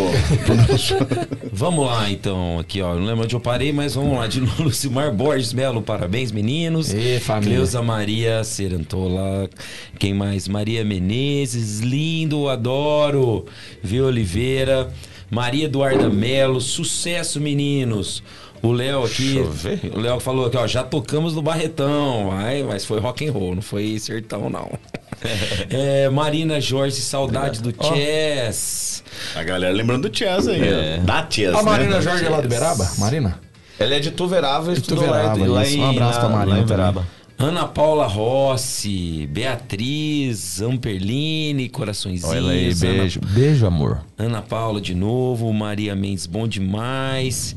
pro 0.46 0.56
nosso. 0.56 0.96
Vamos 1.52 1.86
lá, 1.86 2.10
então, 2.10 2.60
aqui, 2.60 2.82
ó. 2.82 2.96
Não 2.96 3.06
lembro 3.06 3.24
onde 3.24 3.36
eu 3.36 3.40
parei, 3.40 3.72
mas 3.72 3.96
vamos 3.96 4.18
lá. 4.18 4.28
De 4.28 4.42
novo, 4.42 4.64
Lucimar 4.64 5.14
Borges 5.14 5.54
Melo, 5.54 5.82
parabéns, 5.82 6.32
meninos. 6.32 6.94
Ê, 6.94 7.20
família. 7.20 7.56
Cleusa 7.56 7.82
Maria 7.82 8.44
Serantola. 8.44 9.50
Quem 9.98 10.14
mais? 10.14 10.48
Maria 10.48 10.84
Menezes, 10.84 11.80
lindo, 11.80 12.50
adoro. 12.50 13.46
Vi 13.82 14.02
Oliveira. 14.02 14.90
Maria 15.30 15.66
Eduarda 15.66 16.10
Melo, 16.10 16.62
sucesso, 16.62 17.40
meninos. 17.42 18.22
O 18.62 18.72
Léo 18.72 19.04
aqui, 19.04 19.34
Deixa 19.34 19.40
eu 19.40 19.52
ver. 19.52 19.80
o 19.94 20.00
Léo 20.00 20.20
falou 20.20 20.48
aqui, 20.48 20.58
ó, 20.58 20.66
já 20.66 20.84
tocamos 20.84 21.36
no 21.36 21.42
Barretão, 21.42 22.30
vai, 22.30 22.64
mas 22.64 22.84
foi 22.84 23.00
rock 23.00 23.28
and 23.28 23.32
roll, 23.32 23.54
não 23.54 23.62
foi 23.62 24.00
sertão 24.00 24.50
não. 24.50 24.72
É, 25.70 26.10
Marina 26.10 26.60
Jorge, 26.62 26.98
saudade 27.02 27.62
do 27.62 27.74
Chess. 27.84 29.04
A 29.36 29.44
galera 29.44 29.74
lembrando 29.74 30.10
do 30.10 30.16
Chess 30.18 30.48
aí. 30.48 30.62
É. 30.62 30.98
Da 30.98 31.26
Chess, 31.30 31.56
A 31.56 31.64
Marina 31.64 31.96
né? 31.96 32.02
Jorge 32.02 32.26
é 32.26 32.30
lá 32.30 32.42
do 32.42 32.48
Beraba? 32.48 32.90
Marina? 32.98 33.40
Ela 33.80 33.96
é 33.96 34.00
de 34.00 34.12
Tuverava 34.12 34.72
e 34.72 34.74
estudou 34.76 35.06
lá, 35.06 35.32
Tuverava, 35.34 35.48
lá 35.48 35.64
isso. 35.66 35.78
em, 35.78 35.82
Um 35.82 35.90
abraço 35.90 36.20
pra 36.20 36.30
Marina 36.30 36.56
lá 36.58 36.62
em. 36.62 36.66
Veraba. 36.66 37.08
Ana 37.38 37.68
Paula 37.68 38.08
Rossi, 38.08 39.28
Beatriz, 39.30 40.62
Amperline, 40.62 41.68
coraçõezinhos. 41.68 42.34
Olha 42.34 42.52
aí, 42.52 42.68
Ana- 42.68 42.76
beijo. 42.80 43.20
Beijo, 43.20 43.66
amor. 43.68 44.06
Ana 44.18 44.42
Paula 44.42 44.80
de 44.80 44.96
novo, 44.96 45.52
Maria 45.52 45.94
Mendes, 45.98 46.26
bom 46.26 46.48
demais. 46.48 47.54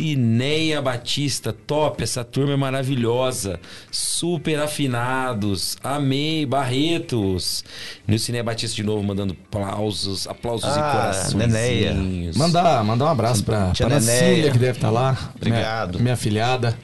Nilcineia 0.00 0.80
Batista, 0.80 1.52
top, 1.52 2.02
essa 2.02 2.24
turma 2.24 2.54
é 2.54 2.56
maravilhosa. 2.56 3.60
Super 3.90 4.58
afinados, 4.58 5.76
amei, 5.84 6.46
Barretos. 6.46 7.62
Nilcineia 8.08 8.42
Batista 8.42 8.76
de 8.76 8.82
novo 8.82 9.02
mandando 9.02 9.36
aplausos, 9.48 10.26
aplausos 10.26 10.64
Ah, 10.70 10.78
e 10.78 10.96
corações. 10.96 12.36
Mandar, 12.36 12.82
mandar 12.82 13.04
um 13.04 13.08
abraço 13.08 13.44
pra, 13.44 13.72
Tia 13.72 13.86
pra 13.86 13.98
que 14.00 14.58
deve 14.58 14.78
estar 14.78 14.90
lá. 14.90 15.32
Obrigado. 15.36 15.92
Minha, 15.92 16.04
minha 16.04 16.16
filhada. 16.16 16.76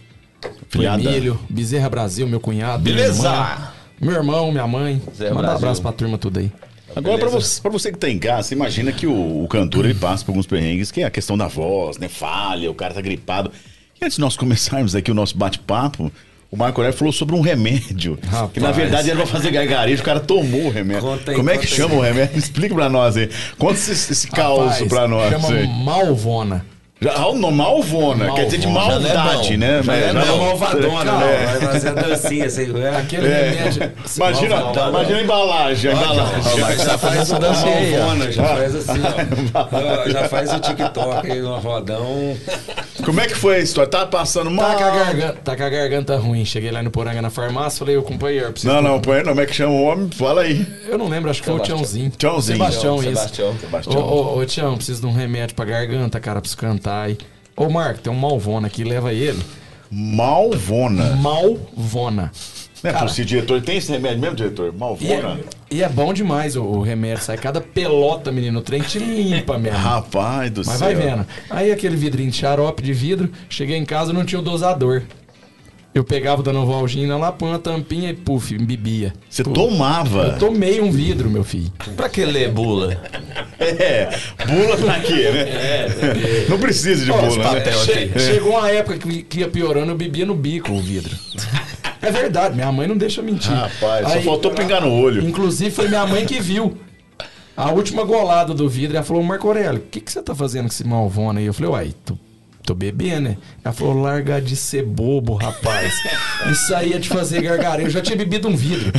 Filhada. 0.68 1.02
Emílio, 1.02 1.40
Bezerra 1.48 1.88
Brasil, 1.88 2.28
meu 2.28 2.38
cunhado. 2.38 2.82
minha 2.82 2.96
Beleza! 2.96 3.28
irmã, 3.28 3.68
Meu 3.98 4.12
irmão, 4.14 4.52
minha 4.52 4.66
mãe. 4.66 5.00
Bezerra 5.08 5.34
Mandar 5.34 5.52
um 5.52 5.56
abraço 5.56 5.80
pra 5.80 5.90
turma 5.92 6.18
tudo 6.18 6.38
aí. 6.38 6.52
Agora, 6.96 7.18
pra 7.18 7.28
Beleza. 7.28 7.46
você, 7.48 7.60
pra 7.60 7.70
você 7.70 7.92
que 7.92 7.98
tá 7.98 8.08
em 8.08 8.18
casa, 8.18 8.54
imagina 8.54 8.90
que 8.90 9.06
o, 9.06 9.44
o 9.44 9.46
cantor 9.48 9.84
ele 9.84 9.94
passa 9.94 10.24
por 10.24 10.30
alguns 10.32 10.46
perrengues, 10.46 10.90
que 10.90 11.02
é 11.02 11.04
a 11.04 11.10
questão 11.10 11.36
da 11.36 11.46
voz, 11.46 11.98
né? 11.98 12.08
Falha, 12.08 12.70
o 12.70 12.74
cara 12.74 12.94
tá 12.94 13.02
gripado. 13.02 13.52
E 14.00 14.04
antes 14.04 14.16
de 14.16 14.20
nós 14.22 14.34
começarmos 14.36 14.94
aqui 14.94 15.10
o 15.10 15.14
nosso 15.14 15.36
bate-papo, 15.36 16.10
o 16.50 16.56
Marco 16.56 16.80
Aurélio 16.80 16.98
falou 16.98 17.12
sobre 17.12 17.34
um 17.36 17.40
remédio. 17.42 18.18
Rapaz. 18.26 18.52
Que 18.52 18.60
na 18.60 18.72
verdade 18.72 19.10
era 19.10 19.18
pra 19.18 19.26
fazer 19.26 19.50
gargarejo, 19.50 20.00
o 20.00 20.04
cara 20.04 20.20
tomou 20.20 20.66
o 20.66 20.70
remédio. 20.70 21.02
Conta 21.02 21.32
aí, 21.32 21.36
Como 21.36 21.50
é 21.50 21.58
que 21.58 21.66
chama 21.66 21.92
aí. 21.94 21.98
o 21.98 22.02
remédio? 22.02 22.38
Explica 22.38 22.74
pra 22.74 22.88
nós 22.88 23.16
aí. 23.16 23.28
Conta 23.58 23.74
esse, 23.74 24.12
esse 24.12 24.28
caos 24.28 24.78
pra 24.88 25.06
nós. 25.06 25.30
Chama 25.30 25.50
aí. 25.54 25.66
Malvona. 25.66 26.64
Já, 26.98 27.12
ah, 27.12 27.32
não, 27.34 27.50
malvona, 27.50 28.32
quer 28.32 28.46
dizer 28.46 28.56
de 28.56 28.66
Malvona. 28.68 29.00
Já 29.06 29.14
não 29.14 29.20
é 29.20 29.24
maldade, 29.24 29.50
bom. 29.52 29.58
né? 29.58 29.82
Já 29.82 29.92
Mas- 29.92 29.98
é 30.02 30.02
já 30.02 30.08
É 30.08 30.12
não- 30.24 30.38
malvadona, 30.38 31.10
É. 31.10 31.46
né? 31.46 31.58
Vai 31.60 31.72
fazer 31.72 31.88
a 31.88 31.92
dancinha, 31.92 32.46
assim, 32.46 32.82
é. 32.82 32.96
Aquele 32.96 33.26
É. 33.28 33.48
remédio. 33.50 33.92
Imagina, 34.16 34.56
Malvadona. 34.56 34.88
imagina 34.88 35.18
a 35.18 35.22
embalagem, 35.22 35.90
a 35.90 35.94
embalagem. 35.94 36.60
Mas 36.60 36.82
já 36.82 36.96
faz 36.98 37.16
essa 37.20 37.38
dancinha 37.38 37.76
aí. 37.76 37.98
Malvona, 37.98 38.32
já 38.32 38.44
faz 38.44 38.74
assim, 38.76 39.00
ó. 39.54 40.08
Já 40.08 40.28
faz 40.30 40.52
o 40.54 40.58
TikTok 40.58 41.30
aí 41.32 41.40
no 41.40 41.58
rodão. 41.58 42.36
Como 43.04 43.20
é 43.20 43.26
que 43.26 43.34
foi 43.34 43.56
a 43.56 43.58
história? 43.60 43.90
Tá 43.90 44.06
passando 44.06 44.50
mal? 44.50 44.70
Tá 44.70 44.76
com, 44.76 44.84
a 44.84 44.90
garganta, 44.90 45.32
tá 45.44 45.56
com 45.56 45.62
a 45.62 45.68
garganta 45.68 46.16
ruim. 46.16 46.44
Cheguei 46.44 46.70
lá 46.70 46.82
no 46.82 46.90
Poranga 46.90 47.20
na 47.20 47.30
farmácia, 47.30 47.78
falei, 47.78 47.96
ô 47.96 48.02
companheiro, 48.02 48.50
preciso. 48.52 48.72
Não, 48.72 48.82
não, 48.82 48.96
não, 48.96 49.00
como 49.00 49.40
é 49.40 49.46
que 49.46 49.54
chama 49.54 49.72
o 49.72 49.82
homem? 49.82 50.10
Fala 50.10 50.42
aí. 50.42 50.66
Eu 50.86 50.98
não 50.98 51.08
lembro, 51.08 51.30
acho 51.30 51.40
que 51.40 51.46
foi 51.46 51.54
o 51.54 51.58
Sebastião. 51.58 51.78
Tiãozinho. 51.78 52.10
Tiãozinho. 52.16 52.58
Sebastião, 52.58 52.96
isso. 52.96 53.04
Sebastião. 53.08 53.50
Ô, 53.50 53.58
Sebastião. 53.58 54.02
ô, 54.02 54.38
ô, 54.38 54.46
Tião, 54.46 54.76
preciso 54.76 55.00
de 55.00 55.06
um 55.06 55.12
remédio 55.12 55.54
pra 55.54 55.64
garganta, 55.64 56.18
cara, 56.20 56.40
preciso 56.40 56.58
cantar 56.58 57.06
aí. 57.06 57.18
Ô, 57.56 57.68
Marco, 57.68 58.00
tem 58.00 58.12
um 58.12 58.16
Malvona 58.16 58.66
aqui, 58.66 58.84
leva 58.84 59.12
ele. 59.12 59.42
Malvona. 59.90 61.16
Malvona. 61.16 62.32
Né, 62.82 62.92
Cara, 62.92 63.08
se 63.08 63.22
o 63.22 63.24
diretor 63.24 63.60
tem 63.62 63.78
esse 63.78 63.90
remédio 63.90 64.18
mesmo, 64.20 64.36
diretor? 64.36 64.72
E 64.74 64.78
Malvona? 64.78 65.40
é, 65.70 65.74
e 65.74 65.82
é 65.82 65.88
bom 65.88 66.12
demais 66.12 66.56
o, 66.56 66.62
o 66.62 66.82
remédio, 66.82 67.24
sai 67.24 67.36
cada 67.38 67.60
pelota, 67.60 68.30
menino, 68.30 68.58
o 68.58 68.62
trem 68.62 68.82
te 68.82 68.98
limpa 68.98 69.58
mesmo. 69.58 69.78
Rapaz 69.78 70.50
do 70.50 70.62
Mas 70.64 70.76
céu. 70.78 70.86
vai 70.86 70.94
vendo. 70.94 71.26
Aí 71.50 71.72
aquele 71.72 71.96
vidrinho 71.96 72.30
de 72.30 72.36
xarope 72.36 72.82
de 72.82 72.92
vidro, 72.92 73.30
cheguei 73.48 73.76
em 73.76 73.84
casa 73.84 74.12
não 74.12 74.24
tinha 74.24 74.38
o 74.38 74.42
dosador. 74.44 75.02
Eu 75.94 76.04
pegava 76.04 76.42
o 76.42 76.44
Danovalgina 76.44 77.16
lá, 77.16 77.32
põe 77.32 77.48
uma 77.48 77.58
tampinha 77.58 78.10
e 78.10 78.14
puf, 78.14 78.58
bebia. 78.58 79.14
Você 79.30 79.42
Pô, 79.42 79.52
tomava. 79.52 80.24
Eu 80.34 80.38
tomei 80.38 80.78
um 80.78 80.90
vidro, 80.92 81.30
meu 81.30 81.42
filho. 81.42 81.72
Pra 81.96 82.06
que 82.10 82.22
ler 82.24 82.50
bula? 82.50 83.00
É, 83.58 84.10
bula 84.46 84.76
pra 84.76 85.00
quê, 85.00 85.30
né? 85.30 85.40
É, 85.48 86.46
Não 86.48 86.58
precisa 86.58 87.06
de 87.06 87.10
Ó, 87.10 87.16
bula, 87.22 87.52
né? 87.54 87.64
Che- 87.72 87.92
aqui. 87.92 88.18
Chegou 88.20 88.52
uma 88.52 88.70
época 88.70 88.98
que, 88.98 89.22
que 89.22 89.40
ia 89.40 89.48
piorando, 89.48 89.92
eu 89.92 89.96
bebia 89.96 90.26
no 90.26 90.34
bico 90.34 90.72
o 90.72 90.80
vidro. 90.80 91.16
É 92.06 92.10
verdade, 92.10 92.54
minha 92.54 92.70
mãe 92.70 92.86
não 92.86 92.96
deixa 92.96 93.20
mentir. 93.20 93.52
Rapaz, 93.52 94.12
só 94.12 94.20
faltou 94.20 94.52
pingar 94.52 94.80
no 94.80 94.92
olho. 94.92 95.22
Inclusive 95.26 95.70
foi 95.70 95.88
minha 95.88 96.06
mãe 96.06 96.24
que 96.24 96.40
viu. 96.40 96.78
A 97.56 97.70
última 97.70 98.04
golada 98.04 98.52
do 98.52 98.68
vidro, 98.68 98.96
ela 98.96 99.04
falou, 99.04 99.22
Marco 99.22 99.46
Aurélio, 99.48 99.80
o 99.80 99.84
que, 99.86 100.00
que 100.00 100.12
você 100.12 100.22
tá 100.22 100.34
fazendo 100.34 100.66
com 100.66 100.72
esse 100.72 100.86
malvona 100.86 101.40
aí? 101.40 101.46
Eu 101.46 101.54
falei, 101.54 101.70
uai, 101.70 101.94
tô, 102.04 102.16
tô 102.66 102.74
bebendo, 102.74 103.28
né? 103.30 103.36
Ela 103.64 103.72
falou, 103.72 104.02
larga 104.02 104.40
de 104.40 104.56
ser 104.56 104.82
bobo, 104.82 105.34
rapaz. 105.34 105.94
Isso 106.50 106.74
aí 106.74 106.92
é 106.92 106.98
de 106.98 107.08
fazer 107.08 107.40
gargarejo. 107.40 107.86
Eu 107.88 107.92
já 107.92 108.00
tinha 108.02 108.16
bebido 108.16 108.48
um 108.48 108.56
vidro. 108.56 108.92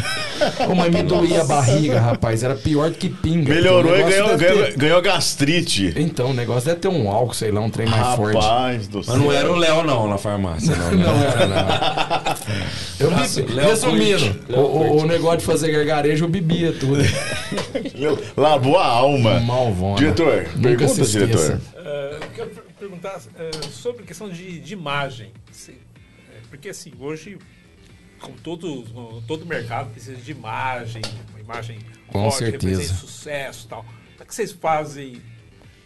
Ô, 0.70 0.74
mas 0.74 0.92
me 0.92 1.04
doía 1.04 1.42
a 1.42 1.46
barriga, 1.46 2.00
rapaz. 2.00 2.44
Era 2.44 2.56
pior 2.56 2.90
do 2.90 2.98
que 2.98 3.10
pinga. 3.10 3.54
Melhorou 3.54 3.92
O 3.92 3.96
e 3.96 4.04
ganhou, 4.04 4.38
ganhou, 4.38 4.64
ter- 4.64 4.78
ganhou 4.78 5.02
gastrite. 5.02 5.94
Então, 5.98 6.32
o 6.32 6.34
negócio 6.34 6.66
deve 6.70 6.80
ter 6.80 6.88
um 6.88 7.10
álcool, 7.10 7.34
sei 7.34 7.52
lá, 7.52 7.60
um 7.62 7.70
trem 7.70 7.88
mais 7.88 8.16
forte. 8.16 8.36
Rapaz 8.36 8.88
do 8.88 9.04
céu. 9.04 9.14
Mas 9.16 9.24
não 9.24 9.32
era 9.32 9.52
o 9.52 9.56
Léo, 9.56 9.84
não, 9.84 10.08
na 10.08 10.18
farmácia. 10.18 10.74
Não, 10.76 10.92
né? 10.92 11.04
Não 11.06 11.24
era, 11.24 11.48
não. 11.48 12.38
Eu 13.00 13.12
Braço, 13.12 13.42
bebi, 13.42 13.54
Léo 13.54 13.70
resumindo, 13.70 14.36
o, 14.50 14.60
o- 14.60 15.02
o 15.02 15.06
negócio 15.06 15.40
de 15.40 15.46
fazer 15.46 15.72
gargarejo, 15.72 16.26
eu 16.26 16.30
bebia 16.30 16.72
tudo. 16.74 16.98
Lavou 18.36 18.78
a 18.78 18.86
alma. 18.86 19.40
Malvona. 19.40 19.98
Diretor, 19.98 20.48
Nunca 20.56 20.78
pergunta, 20.78 21.06
diretor. 21.06 21.60
Per- 21.76 22.67
perguntar 22.78 23.22
eh, 23.36 23.52
sobre 23.72 24.04
questão 24.04 24.30
de, 24.30 24.60
de 24.60 24.74
imagem. 24.74 25.32
Se- 25.52 25.72
eh, 25.72 26.40
porque 26.50 26.70
assim, 26.70 26.94
hoje, 27.00 27.38
como 28.20 28.36
todo, 28.38 29.22
todo 29.28 29.46
mercado 29.46 29.92
precisa 29.92 30.16
de 30.16 30.32
imagem, 30.32 31.02
uma 31.32 31.40
imagem 31.40 31.80
Com 32.08 32.24
forte, 32.30 32.38
certeza. 32.52 32.94
sucesso 32.94 33.66
e 33.66 33.70
tal. 33.70 33.84
Como 33.84 34.22
é 34.22 34.26
que 34.26 34.34
vocês 34.36 34.52
fazem? 34.52 35.22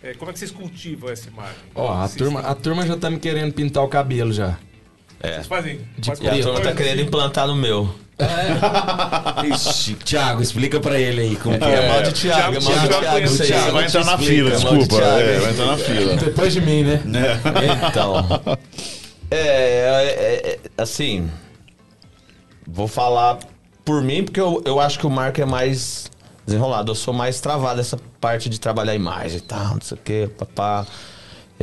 eh, 0.03 0.13
como 0.15 0.31
é 0.31 0.33
que 0.33 0.39
vocês 0.39 0.51
cultivam 0.51 1.09
essa 1.09 1.27
imagem? 1.29 1.61
Ó, 1.75 1.91
a 1.91 2.07
Vocês 2.07 2.17
turma, 2.17 2.39
a 2.41 2.55
turma 2.55 2.85
já 2.87 2.97
tá 2.97 3.09
me 3.09 3.19
querendo 3.19 3.53
pintar 3.53 3.83
o 3.83 3.87
cabelo 3.87 4.33
já. 4.33 4.57
Vocês 5.21 5.47
fazem, 5.47 5.79
de 5.97 6.09
E 6.09 6.29
a 6.29 6.41
turma 6.43 6.61
tá 6.61 6.71
querendo 6.73 6.93
assim? 6.99 7.07
implantar 7.07 7.47
no 7.47 7.55
meu. 7.55 7.93
Ixi, 9.53 9.95
Thiago, 9.95 10.41
explica 10.41 10.79
pra 10.79 10.99
ele 10.99 11.21
aí 11.21 11.35
como 11.35 11.57
que 11.57 11.63
É, 11.65 11.85
é. 11.85 11.89
mal 11.89 12.03
de 12.03 12.11
Thiago, 12.13 12.55
é 12.55 12.59
mal 12.59 12.73
de 12.73 12.79
Thiago 12.79 12.87
Thiago. 12.89 13.05
conhece 13.11 13.33
isso 13.33 13.41
aí. 13.43 13.47
Thiago. 13.49 13.65
Você 13.65 13.71
vai 13.71 13.85
entrar 13.85 14.05
na 14.05 14.11
Explica, 14.11 14.31
fila, 14.31 14.51
desculpa. 14.51 14.95
É, 15.03 15.35
é. 15.35 15.39
vai 15.39 15.51
entrar 15.51 15.65
na 15.65 15.77
fila. 15.77 16.15
Depois 16.17 16.53
de 16.53 16.61
mim, 16.61 16.83
né? 16.83 17.01
Então. 17.89 18.25
É, 19.33 19.37
é, 19.37 20.49
é, 20.49 20.59
assim. 20.77 21.31
Vou 22.67 22.85
falar 22.85 23.39
por 23.85 24.01
mim, 24.03 24.25
porque 24.25 24.41
eu, 24.41 24.61
eu 24.65 24.77
acho 24.77 24.99
que 24.99 25.07
o 25.07 25.09
Marco 25.09 25.39
é 25.39 25.45
mais 25.45 26.11
desenrolado. 26.45 26.91
Eu 26.91 26.95
sou 26.95 27.13
mais 27.13 27.39
travado 27.39 27.79
essa 27.79 27.97
parte 28.19 28.49
de 28.49 28.59
trabalhar 28.59 28.91
a 28.91 28.95
imagem 28.95 29.37
e 29.37 29.41
tal, 29.41 29.75
não 29.75 29.81
sei 29.81 29.97
o 29.97 30.01
quê, 30.03 30.29
papá. 30.37 30.85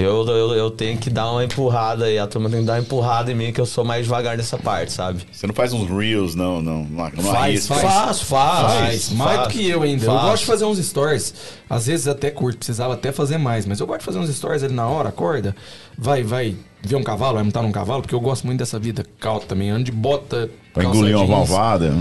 Eu, 0.00 0.24
eu, 0.28 0.54
eu 0.54 0.70
tenho 0.70 0.96
que 0.96 1.10
dar 1.10 1.28
uma 1.32 1.44
empurrada 1.44 2.04
aí, 2.04 2.20
a 2.20 2.26
turma 2.28 2.48
tem 2.48 2.60
que 2.60 2.66
dar 2.66 2.74
uma 2.74 2.78
empurrada 2.78 3.32
em 3.32 3.34
mim, 3.34 3.52
que 3.52 3.60
eu 3.60 3.66
sou 3.66 3.84
mais 3.84 4.04
devagar 4.04 4.36
nessa 4.36 4.56
parte, 4.56 4.92
sabe? 4.92 5.26
Você 5.32 5.44
não 5.44 5.52
faz 5.52 5.72
uns 5.72 5.90
reels, 5.90 6.36
não, 6.36 6.62
não. 6.62 6.84
Não, 6.84 7.10
não 7.10 7.24
Faz, 7.24 7.66
faz. 7.66 7.82
Faço, 7.82 8.24
faço. 8.26 8.78
Faz, 8.78 9.10
mais 9.10 9.36
faço, 9.36 9.48
do 9.48 9.52
que 9.52 9.68
eu 9.68 9.82
ainda. 9.82 10.04
Eu 10.04 10.12
faço. 10.12 10.26
gosto 10.26 10.40
de 10.40 10.46
fazer 10.46 10.64
uns 10.66 10.78
stories. 10.78 11.34
Às 11.68 11.86
vezes 11.86 12.06
até 12.06 12.30
curto, 12.30 12.58
precisava 12.58 12.94
até 12.94 13.10
fazer 13.10 13.38
mais. 13.38 13.66
Mas 13.66 13.80
eu 13.80 13.88
gosto 13.88 13.98
de 13.98 14.04
fazer 14.04 14.18
uns 14.20 14.32
stories 14.32 14.62
ali 14.62 14.72
na 14.72 14.86
hora, 14.86 15.08
acorda. 15.08 15.56
Vai, 15.98 16.22
vai 16.22 16.54
ver 16.80 16.94
um 16.94 17.02
cavalo, 17.02 17.34
vai 17.34 17.42
montar 17.42 17.62
num 17.62 17.72
cavalo, 17.72 18.00
porque 18.00 18.14
eu 18.14 18.20
gosto 18.20 18.46
muito 18.46 18.60
dessa 18.60 18.78
vida 18.78 19.04
calta 19.18 19.46
também. 19.46 19.70
Ando 19.70 19.82
de 19.82 19.92
bota. 19.92 20.48
Pra 20.72 20.84
engolir 20.84 21.16
uma 21.16 21.26
malvada. 21.26 21.92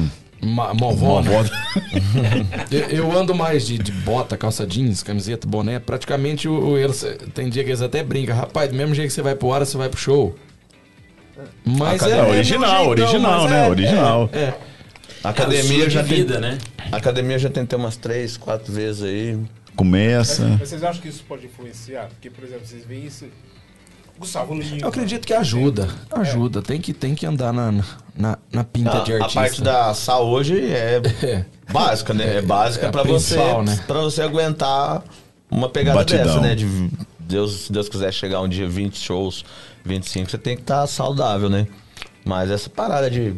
Ma 0.41 0.73
movona. 0.73 1.30
Malvada. 1.31 1.49
Eu, 2.72 2.80
eu 2.89 3.18
ando 3.18 3.34
mais 3.34 3.65
de, 3.65 3.77
de 3.77 3.91
bota, 3.91 4.38
calça 4.38 4.65
jeans, 4.68 5.01
camiseta, 5.01 5.47
boné. 5.47 5.80
Praticamente 5.80 6.47
o, 6.47 6.72
o- 6.72 6.77
eles, 6.77 7.03
tem 7.34 7.49
dia 7.49 7.64
que 7.64 7.69
eles 7.72 7.81
até 7.81 8.03
brincam. 8.03 8.35
Rapaz, 8.35 8.69
do 8.69 8.76
mesmo 8.76 8.93
jeito 8.93 9.07
que 9.07 9.14
você 9.14 9.22
vai 9.22 9.35
pro 9.35 9.47
hora, 9.47 9.65
você 9.65 9.77
vai 9.77 9.89
pro 9.89 9.99
show. 9.99 10.35
Mas 11.65 12.01
é, 12.03 12.18
é 12.18 12.23
Original, 12.23 12.69
jeitão, 12.85 12.89
original, 12.89 13.41
mas 13.43 13.51
né? 13.51 13.65
é, 13.65 13.69
Original. 13.69 14.30
É, 14.34 14.38
é. 14.39 14.41
É 15.23 15.30
academia 15.30 15.61
estilo 15.61 15.89
já 15.89 16.01
de 16.03 16.09
tem, 16.09 16.18
vida, 16.19 16.39
né? 16.39 16.57
a 16.91 16.97
academia 16.97 17.38
já 17.39 17.49
tentei 17.49 17.77
umas 17.77 17.97
três, 17.97 18.38
quatro 18.38 18.72
vezes 18.72 19.03
aí. 19.03 19.38
Começa. 19.76 20.47
Mas 20.59 20.69
vocês 20.69 20.84
acham 20.84 21.01
que 21.01 21.07
isso 21.09 21.23
pode 21.27 21.45
influenciar? 21.45 22.07
Porque, 22.07 22.30
por 22.30 22.43
exemplo, 22.43 22.65
vocês 22.65 22.85
veem 22.85 23.05
isso. 23.05 23.26
Gustavo 24.19 24.53
Lima. 24.56 24.77
Eu 24.81 24.88
acredito 24.89 25.26
que 25.26 25.34
ajuda. 25.34 25.88
Ajuda. 26.11 26.61
Tem, 26.61 26.80
que, 26.81 26.94
tem 26.94 27.14
que 27.14 27.26
andar 27.26 27.53
na, 27.53 27.72
na, 28.15 28.38
na 28.52 28.64
pinta 28.64 28.99
Ah, 29.02 29.03
de 29.03 29.14
a 29.14 29.15
artista. 29.18 29.39
parte 29.41 29.61
da 29.61 29.94
saúde 29.94 30.60
é 30.60 31.02
É. 31.23 31.45
básica, 31.72 32.14
né? 32.14 32.38
É 32.38 32.41
básica 32.41 32.85
é 32.88 32.89
a 32.89 32.91
pra 32.91 33.03
você, 33.03 33.38
né? 33.64 33.80
para 33.85 34.02
você 34.02 34.22
aguentar 34.22 35.03
uma 35.52 35.69
pegada 35.69 35.99
Batidão. 35.99 36.26
dessa, 36.26 36.39
né? 36.41 36.56
De 36.56 36.89
Deus, 37.19 37.65
se 37.65 37.72
Deus 37.72 37.88
quiser 37.89 38.11
chegar 38.14 38.41
um 38.41 38.48
dia 38.48 38.68
20 38.68 38.98
shows, 38.98 39.44
25, 39.85 40.31
você 40.31 40.38
tem 40.38 40.56
que 40.56 40.61
estar 40.64 40.85
saudável, 40.88 41.49
né? 41.49 41.68
Mas 42.26 42.49
essa 42.52 42.69
parada 42.69 43.10
de 43.10 43.35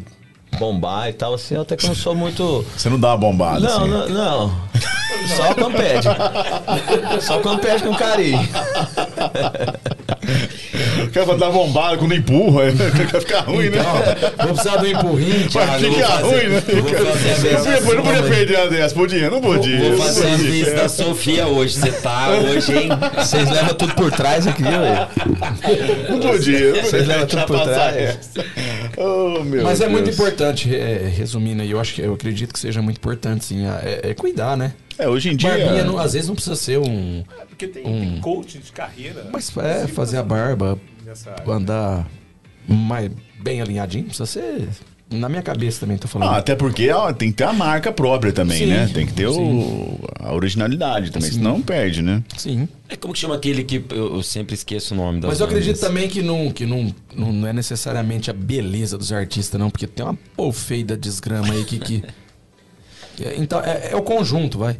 bombar 0.58 1.08
e 1.08 1.12
tal, 1.12 1.34
assim, 1.34 1.54
eu 1.54 1.62
até 1.62 1.76
que 1.76 1.86
não 1.86 1.94
sou 1.94 2.14
muito. 2.14 2.64
Você 2.76 2.88
não 2.90 2.98
dá 2.98 3.08
uma 3.08 3.18
bombada, 3.18 3.60
Não, 3.60 3.78
assim. 3.82 3.88
não, 3.90 4.08
não. 4.08 4.70
Só 5.36 5.54
quando 5.54 5.76
pede. 5.76 6.08
Só 7.24 7.38
quando 7.40 7.60
pede 7.60 7.82
com 7.82 7.94
carinho. 7.94 8.40
O 11.04 11.10
cara 11.12 11.26
vai 11.26 11.36
dar 11.38 11.50
bombada 11.50 11.96
quando 11.98 12.14
empurra, 12.14 12.70
vai 13.10 13.20
ficar 13.20 13.40
ruim, 13.40 13.68
né? 13.70 13.78
Então, 13.80 14.46
vou 14.46 14.54
precisar 14.54 14.76
do 14.76 14.86
empurrinho, 14.86 15.50
Vai 15.50 15.66
Thiago. 15.66 15.84
eu 15.84 15.90
vou 15.90 16.00
ficar 16.00 16.16
ruim, 16.20 16.48
né? 16.48 16.62
eu 16.68 16.82
vou 16.82 16.92
fazer 16.92 17.74
a 17.74 17.80
Não 17.80 18.02
podia, 18.02 18.22
perder 18.22 18.56
a 18.56 18.66
dessa, 18.66 18.94
podia, 18.94 19.30
não 19.30 19.40
podia. 19.40 19.78
Vou 19.80 19.90
não 19.90 19.98
fazer 19.98 20.26
a 20.30 20.36
vez 20.36 20.74
da 20.74 20.88
Sofia 20.88 21.46
hoje. 21.48 21.74
Você 21.74 21.90
tá 21.92 22.28
hoje, 22.30 22.76
hein? 22.78 22.88
Vocês 23.16 23.50
levam 23.50 23.74
tudo 23.74 23.94
por 23.94 24.10
trás 24.12 24.46
aqui, 24.46 24.62
ué. 24.62 25.08
Não 26.08 26.18
podia. 26.20 26.72
não 26.72 26.82
Vocês 26.82 27.06
levam 27.08 27.26
tudo 27.26 27.42
por 27.46 27.58
passar 27.58 27.92
trás. 27.92 27.96
essa. 27.96 28.44
Oh, 28.96 29.42
meu 29.42 29.64
Mas 29.64 29.80
é 29.80 29.88
muito 29.88 30.10
importante, 30.10 30.39
é, 30.42 31.08
resumindo 31.08 31.62
aí, 31.62 31.70
eu 31.70 31.80
acho 31.80 31.94
que 31.94 32.00
eu 32.02 32.14
acredito 32.14 32.52
que 32.52 32.58
seja 32.58 32.80
muito 32.82 32.96
importante, 32.98 33.44
sim, 33.44 33.64
é, 33.66 34.10
é 34.10 34.14
cuidar, 34.14 34.56
né? 34.56 34.72
É, 34.98 35.08
hoje 35.08 35.30
em 35.30 35.36
dia. 35.36 35.48
Barbinha, 35.50 35.84
não- 35.84 35.98
às 35.98 36.12
vezes 36.12 36.28
não 36.28 36.34
precisa 36.34 36.56
ser 36.56 36.78
um. 36.78 37.24
Porque 37.48 37.66
tem, 37.68 37.82
tem 37.84 38.20
coach 38.20 38.58
de 38.58 38.70
carreira. 38.72 39.26
Mas 39.32 39.54
é, 39.56 39.86
fazer 39.86 40.18
a 40.18 40.22
barba, 40.22 40.78
andar 41.46 42.08
mais 42.68 43.10
bem 43.40 43.60
alinhadinho, 43.60 44.04
precisa 44.04 44.26
ser. 44.26 44.68
Na 45.10 45.28
minha 45.28 45.42
cabeça 45.42 45.80
também, 45.80 45.98
tô 45.98 46.06
falando. 46.06 46.28
Ah, 46.28 46.36
até 46.36 46.54
porque 46.54 46.88
ó, 46.90 47.12
tem 47.12 47.30
que 47.30 47.38
ter 47.38 47.44
a 47.44 47.52
marca 47.52 47.90
própria 47.90 48.32
também, 48.32 48.58
Sim, 48.58 48.66
né? 48.66 48.90
Tem 48.94 49.04
que 49.04 49.12
ter 49.12 49.26
o, 49.26 49.34
sim. 49.34 49.98
a 50.20 50.32
originalidade 50.32 51.10
também, 51.10 51.32
senão 51.32 51.60
perde, 51.60 52.00
né? 52.00 52.22
Sim. 52.36 52.68
É 52.88 52.94
como 52.94 53.12
que 53.12 53.18
chama 53.18 53.34
aquele 53.34 53.64
que 53.64 53.84
eu, 53.90 54.14
eu 54.16 54.22
sempre 54.22 54.54
esqueço 54.54 54.94
o 54.94 54.96
nome 54.96 55.20
Mas 55.24 55.40
eu 55.40 55.46
acredito 55.46 55.76
bandas. 55.76 55.80
também 55.80 56.08
que, 56.08 56.22
não, 56.22 56.52
que 56.52 56.64
não, 56.64 56.94
não, 57.12 57.32
não 57.32 57.48
é 57.48 57.52
necessariamente 57.52 58.30
a 58.30 58.32
beleza 58.32 58.96
dos 58.96 59.12
artistas, 59.12 59.58
não, 59.60 59.68
porque 59.68 59.88
tem 59.88 60.04
uma 60.04 60.16
polfeida 60.36 60.96
desgrama 60.96 61.52
aí 61.52 61.64
que. 61.64 61.78
que... 61.78 62.02
É, 63.22 63.34
Então, 63.36 63.60
é, 63.60 63.90
é 63.92 63.96
o 63.96 64.00
conjunto, 64.00 64.56
vai. 64.56 64.78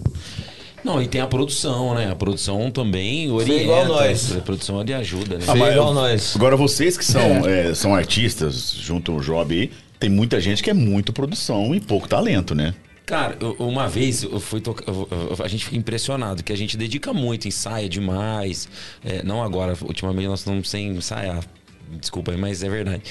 Não, 0.82 1.02
e 1.02 1.07
tem 1.07 1.20
a 1.20 1.27
produção, 1.27 1.94
né? 1.94 2.11
A 2.11 2.15
produção 2.15 2.70
também 2.70 3.31
orienta. 3.31 3.62
igual 3.62 3.86
nós. 3.86 4.35
A 4.35 4.40
produção 4.40 4.81
ali 4.81 4.94
ajuda, 4.94 5.36
né? 5.36 5.44
Ah, 5.47 5.70
igual 5.73 5.93
nós. 5.93 6.35
Agora, 6.35 6.57
vocês 6.57 6.97
que 6.97 7.05
são, 7.05 7.47
é, 7.47 7.74
são 7.74 7.94
artistas, 7.94 8.73
junto 8.73 9.12
ao 9.12 9.20
Job 9.20 9.55
aí, 9.55 9.70
tem 10.01 10.10
muita 10.10 10.40
gente 10.40 10.62
que 10.62 10.70
é 10.70 10.74
muito 10.74 11.12
produção 11.12 11.72
e 11.74 11.78
pouco 11.81 12.09
talento, 12.09 12.55
né? 12.55 12.74
Cara, 13.06 13.36
eu- 13.40 13.55
uma 13.59 13.89
vez 13.89 14.22
eu 14.22 14.40
fui 14.40 14.60
tocar. 14.60 14.85
A 15.44 15.48
gente 15.48 15.64
fica 15.64 15.77
impressionado, 15.77 16.43
que 16.43 16.52
a 16.52 16.56
gente 16.56 16.77
dedica 16.77 17.12
muito, 17.12 17.47
ensaia 17.47 17.89
demais. 17.89 18.68
É, 19.05 19.22
não 19.22 19.43
agora, 19.43 19.74
ultimamente 19.82 20.27
nós 20.28 20.40
estamos 20.40 20.68
sem 20.70 20.89
ensaiar. 20.89 21.44
Desculpa 22.01 22.31
aí, 22.31 22.36
mas 22.39 22.62
é 22.62 22.68
verdade. 22.68 23.02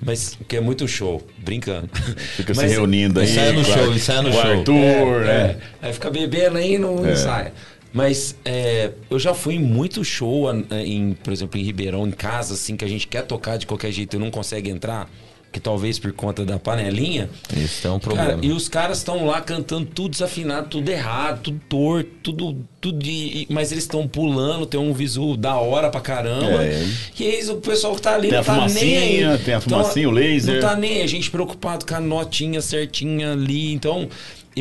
Mas 0.00 0.38
que 0.46 0.56
é 0.56 0.60
muito 0.60 0.86
show, 0.86 1.26
brincando. 1.38 1.88
Fica 2.36 2.52
se 2.52 2.60
Mas- 2.60 2.70
reunindo 2.72 3.18
aí. 3.18 3.26
Ensaia 3.30 3.52
no 3.54 3.64
show, 3.64 3.94
ensaia 3.94 4.22
no 4.22 4.30
show. 4.32 4.40
Arthur, 4.42 5.24
né? 5.24 5.32
É, 5.32 5.86
aí 5.86 5.92
fica 5.94 6.10
bebendo 6.10 6.58
aí 6.58 6.74
e 6.74 6.78
não 6.78 7.06
É. 7.06 7.12
ensaia. 7.12 7.52
Mas 7.94 8.36
é, 8.44 8.90
eu 9.08 9.18
já 9.18 9.32
fui 9.32 9.54
em 9.54 9.58
muito 9.62 10.04
show, 10.04 10.50
a- 10.50 10.82
em, 10.84 11.14
por 11.14 11.32
exemplo, 11.32 11.58
em 11.58 11.62
Ribeirão, 11.62 12.06
em 12.06 12.10
casa, 12.10 12.52
assim, 12.52 12.76
que 12.76 12.84
a 12.84 12.88
gente 12.88 13.06
quer 13.06 13.22
tocar 13.22 13.56
de 13.56 13.66
qualquer 13.66 13.90
jeito 13.90 14.16
e 14.16 14.18
não 14.18 14.30
consegue 14.30 14.68
entrar, 14.68 15.08
que 15.56 15.60
talvez 15.60 15.98
por 15.98 16.12
conta 16.12 16.44
da 16.44 16.58
panelinha. 16.58 17.30
Isso 17.56 17.86
é 17.88 17.90
um 17.90 17.98
Cara, 17.98 18.14
problema. 18.14 18.44
e 18.44 18.50
os 18.52 18.68
caras 18.68 18.98
estão 18.98 19.24
lá 19.24 19.40
cantando 19.40 19.86
tudo 19.86 20.10
desafinado, 20.10 20.68
tudo 20.68 20.88
errado, 20.90 21.40
tudo 21.44 21.60
torto, 21.66 22.10
tudo. 22.22 22.56
tudo 22.78 22.98
de- 23.02 23.46
mas 23.50 23.72
eles 23.72 23.84
estão 23.84 24.06
pulando, 24.06 24.64
tem 24.66 24.78
um 24.78 24.92
visual 24.92 25.34
da 25.36 25.56
hora 25.56 25.88
pra 25.90 26.00
caramba. 26.00 26.62
É. 26.62 26.86
E 27.18 27.24
aí 27.26 27.48
o 27.50 27.56
pessoal 27.56 27.94
que 27.96 28.02
tá 28.02 28.14
ali 28.14 28.28
Tem 28.28 28.32
não 28.32 28.40
a 28.40 28.44
tá 28.44 28.66
nem 28.68 28.96
aí. 29.24 29.38
tem 29.38 29.54
a 29.54 29.60
fumacinha, 29.60 30.08
o 30.08 30.12
laser. 30.12 30.54
Não 30.54 30.60
tá 30.60 30.76
nem 30.76 31.00
a 31.02 31.06
gente 31.06 31.30
preocupado 31.30 31.84
com 31.86 31.94
a 31.94 32.00
notinha 32.00 32.60
certinha 32.60 33.32
ali. 33.32 33.72
Então, 33.72 34.08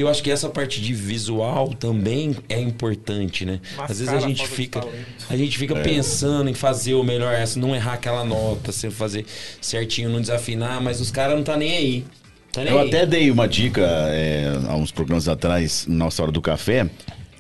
eu 0.01 0.09
acho 0.09 0.21
que 0.21 0.29
essa 0.29 0.49
parte 0.49 0.81
de 0.81 0.93
visual 0.93 1.69
também 1.69 2.35
é 2.49 2.59
importante, 2.59 3.45
né? 3.45 3.59
Mascara 3.77 3.91
Às 3.91 3.99
vezes 3.99 4.13
a 4.13 4.17
a 4.17 4.19
gente 4.19 4.47
fica. 4.47 4.83
A 5.29 5.37
gente 5.37 5.55
É. 5.55 5.59
fica 5.59 5.75
pensando 5.75 6.49
em 6.49 6.53
fazer 6.53 6.93
o 6.95 7.03
melhor, 7.03 7.33
essa, 7.33 7.59
não 7.59 7.75
errar 7.75 7.93
aquela 7.93 8.23
nota, 8.25 8.71
você 8.71 8.89
fazer 8.91 9.25
certinho, 9.61 10.09
não 10.09 10.19
desafinar, 10.21 10.81
mas 10.81 10.99
os 10.99 11.11
caras 11.11 11.35
não 11.35 11.43
tá 11.43 11.55
nem 11.55 11.71
aí. 11.77 12.05
Tá 12.51 12.63
nem 12.63 12.71
Eu 12.73 12.79
aí. 12.79 12.87
até 12.87 13.05
dei 13.05 13.29
uma 13.31 13.47
dica 13.47 13.81
é, 14.09 14.51
há 14.67 14.75
uns 14.75 14.91
programas 14.91 15.27
atrás, 15.27 15.85
na 15.87 15.95
nossa 16.05 16.21
hora 16.23 16.31
do 16.31 16.41
café, 16.41 16.89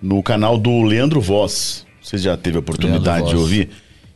no 0.01 0.21
canal 0.23 0.57
do 0.57 0.81
Leandro 0.83 1.19
Voz. 1.21 1.85
Você 2.01 2.17
já 2.17 2.37
teve 2.37 2.57
a 2.57 2.59
oportunidade 2.59 3.05
Leandro 3.23 3.29
de 3.29 3.35
Voz. 3.35 3.41
ouvir? 3.41 3.69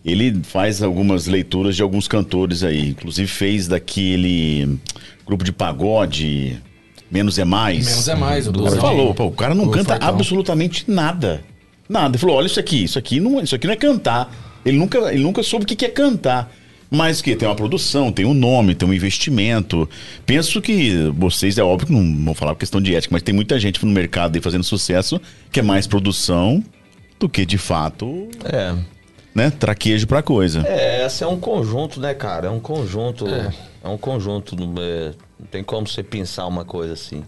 Ele 0.05 0.39
faz 0.43 0.81
algumas 0.81 1.25
leituras 1.27 1.75
de 1.75 1.81
alguns 1.81 2.07
cantores 2.07 2.63
aí. 2.63 2.89
Inclusive 2.89 3.27
fez 3.27 3.67
daquele 3.67 4.77
grupo 5.25 5.43
de 5.43 5.51
pagode, 5.51 6.57
Menos 7.11 7.40
é 7.40 7.45
Mais. 7.45 7.86
Menos 7.88 8.07
é 8.07 8.15
mais, 8.15 8.48
o 8.48 8.52
Ele 8.52 8.57
Duzão. 8.60 8.80
falou, 8.81 9.14
pô, 9.14 9.26
o 9.26 9.31
cara 9.31 9.56
não 9.56 9.65
O 9.65 9.72
canta 9.72 9.94
Fortão. 9.94 10.07
absolutamente 10.10 10.86
nada. 10.88 11.41
Nada. 11.88 12.10
Ele 12.10 12.18
falou, 12.19 12.36
olha 12.36 12.45
isso 12.45 12.60
aqui, 12.60 12.84
isso 12.84 12.99
aqui 12.99 13.19
não, 13.19 13.40
isso 13.41 13.56
aqui 13.56 13.65
não 13.65 13.73
é 13.73 13.77
cantar. 13.77 14.31
Ele 14.65 14.77
nunca, 14.77 14.98
ele 15.11 15.23
nunca 15.23 15.41
soube 15.41 15.65
o 15.65 15.68
que 15.68 15.86
é 15.86 15.90
cantar. 15.90 16.52
Mas 16.91 17.22
que 17.22 17.36
tem 17.36 17.48
uma 17.48 17.56
produção, 17.56 18.11
tem 18.11 18.26
um 18.26 18.34
nome, 18.34 18.73
tem 18.73 18.88
um 18.88 18.94
investimento. 18.94 19.88
Penso 20.26 20.60
que 20.61 21.11
vocês, 21.15 21.57
é 21.60 21.64
óbvio 21.64 21.88
que 21.88 21.94
não 21.94 22.26
vão 22.26 22.34
falar 22.34 22.53
por 22.56 22.60
questão 22.60 22.81
de 22.81 22.95
ética, 22.95 23.14
mas 23.14 23.22
tem 23.22 23.34
muita 23.34 23.60
gente 23.60 23.84
no 23.86 23.91
mercado 23.91 24.36
aí 24.36 24.41
fazendo 24.41 24.64
sucesso 24.64 25.22
que 25.52 25.60
é 25.60 25.64
mais 25.64 25.86
produção 25.86 26.64
do 27.19 27.30
que 27.30 27.45
de 27.45 27.57
fato, 27.60 28.27
É. 28.44 28.73
né, 29.36 29.52
traquejo 29.52 30.07
pra 30.07 30.23
coisa. 30.23 30.64
É, 30.68 31.03
essa 31.03 31.26
é 31.26 31.27
um 31.27 31.40
conjunto, 31.40 31.99
né, 31.99 32.14
cara? 32.15 32.48
É 32.48 32.49
um 32.49 32.60
conjunto. 32.60 33.27
É. 33.27 33.52
É, 33.84 33.88
um 33.88 33.98
conjunto. 33.98 34.56
é- 34.80 35.11
não 35.39 35.47
tem 35.47 35.63
como 35.63 35.87
você 35.87 36.03
pensar 36.03 36.45
uma 36.47 36.65
coisa 36.65 36.93
assim. 36.93 37.23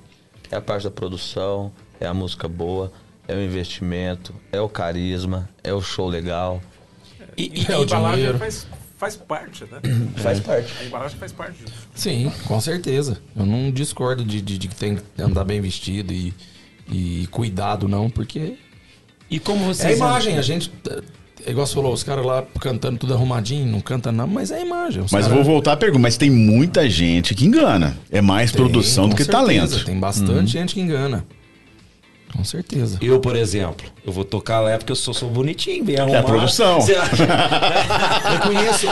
É 0.50 0.56
a 0.58 0.62
parte 0.62 0.84
da 0.84 0.92
produção, 0.92 1.72
é 2.00 2.06
a 2.06 2.14
música 2.14 2.48
boa, 2.48 2.92
é 3.28 3.34
o 3.36 3.42
investimento, 3.42 4.34
é 4.52 4.60
o 4.60 4.68
carisma, 4.68 5.50
é 5.64 5.74
o 5.74 5.82
show 5.82 6.08
legal. 6.08 6.62
E, 7.38 7.62
e- 7.62 7.66
É 7.72 7.74
a 7.76 7.80
o 7.80 7.84
embalagem 7.84 8.18
dinheiro. 8.18 8.38
faz, 8.38 8.68
faz 8.98 9.16
parte, 9.16 9.64
né? 9.66 9.80
Faz 10.18 10.40
parte. 10.42 10.74
A 10.80 10.84
embalagem 10.86 11.18
faz 11.18 11.32
parte 11.32 11.64
disso. 11.64 11.88
Sim, 11.96 12.32
com 12.46 12.60
certeza. 12.60 13.22
Eu 13.36 13.46
não 13.46 13.72
discordo 13.72 14.24
de, 14.26 14.42
de, 14.42 14.58
de 14.58 14.68
que 14.68 14.76
tem 14.76 14.98
que 14.98 15.22
andar 15.22 15.46
bem 15.46 15.62
vestido 15.62 16.12
e, 16.14 16.34
e 16.92 17.28
cuidado, 17.32 17.88
não, 17.88 18.10
porque. 18.10 18.58
e 19.30 19.40
como 19.40 19.72
É 19.72 19.86
a 19.88 19.92
imagem, 19.94 20.38
a 20.38 20.42
gente. 20.42 20.70
É 21.46 21.52
igual 21.52 21.66
você 21.66 21.74
falou, 21.76 21.94
os 21.94 22.04
caras 22.04 22.26
lá 22.26 22.44
cantando 22.60 22.98
tudo 23.00 23.14
arrumadinho, 23.14 23.66
não 23.66 23.80
canta 23.82 24.12
não, 24.12 24.28
mas 24.28 24.52
é 24.52 24.58
a 24.58 24.62
imagem. 24.66 25.04
os 25.04 25.12
Mas 25.12 25.26
eu 25.26 25.32
cara- 25.32 25.44
vou 25.44 25.54
voltar 25.54 25.74
à 25.74 25.78
pergunta, 25.78 26.02
mas 26.02 26.18
tem 26.18 26.30
muita 26.30 26.90
gente 26.90 27.34
que 27.36 27.46
engana. 27.46 27.98
É 28.12 28.22
mais 28.22 28.52
Tem, 28.52 28.62
produção 28.62 29.08
do 29.10 29.16
que 29.16 29.24
certeza, 29.24 29.38
talento. 29.46 29.86
Tem 29.86 30.00
bastante 30.00 30.52
gente 30.52 30.74
que 30.74 30.82
engana. 30.82 31.26
Com 32.36 32.46
certeza. 32.46 32.98
Eu, 33.02 33.20
por 33.20 33.36
exemplo, 33.36 33.86
eu 34.06 34.14
vou 34.14 34.24
tocar 34.24 34.62
lá 34.62 34.78
porque 34.78 34.90
eu 34.94 34.96
sou, 34.96 35.14
sou 35.14 35.30
bonitinho, 35.30 35.84
bem 35.84 35.98
arrumado. 36.00 36.24
É 36.24 36.26
produção. 36.26 36.80
Você 36.80 36.96
acha? 36.96 37.24
eu 38.34 38.40
conheço. 38.40 38.88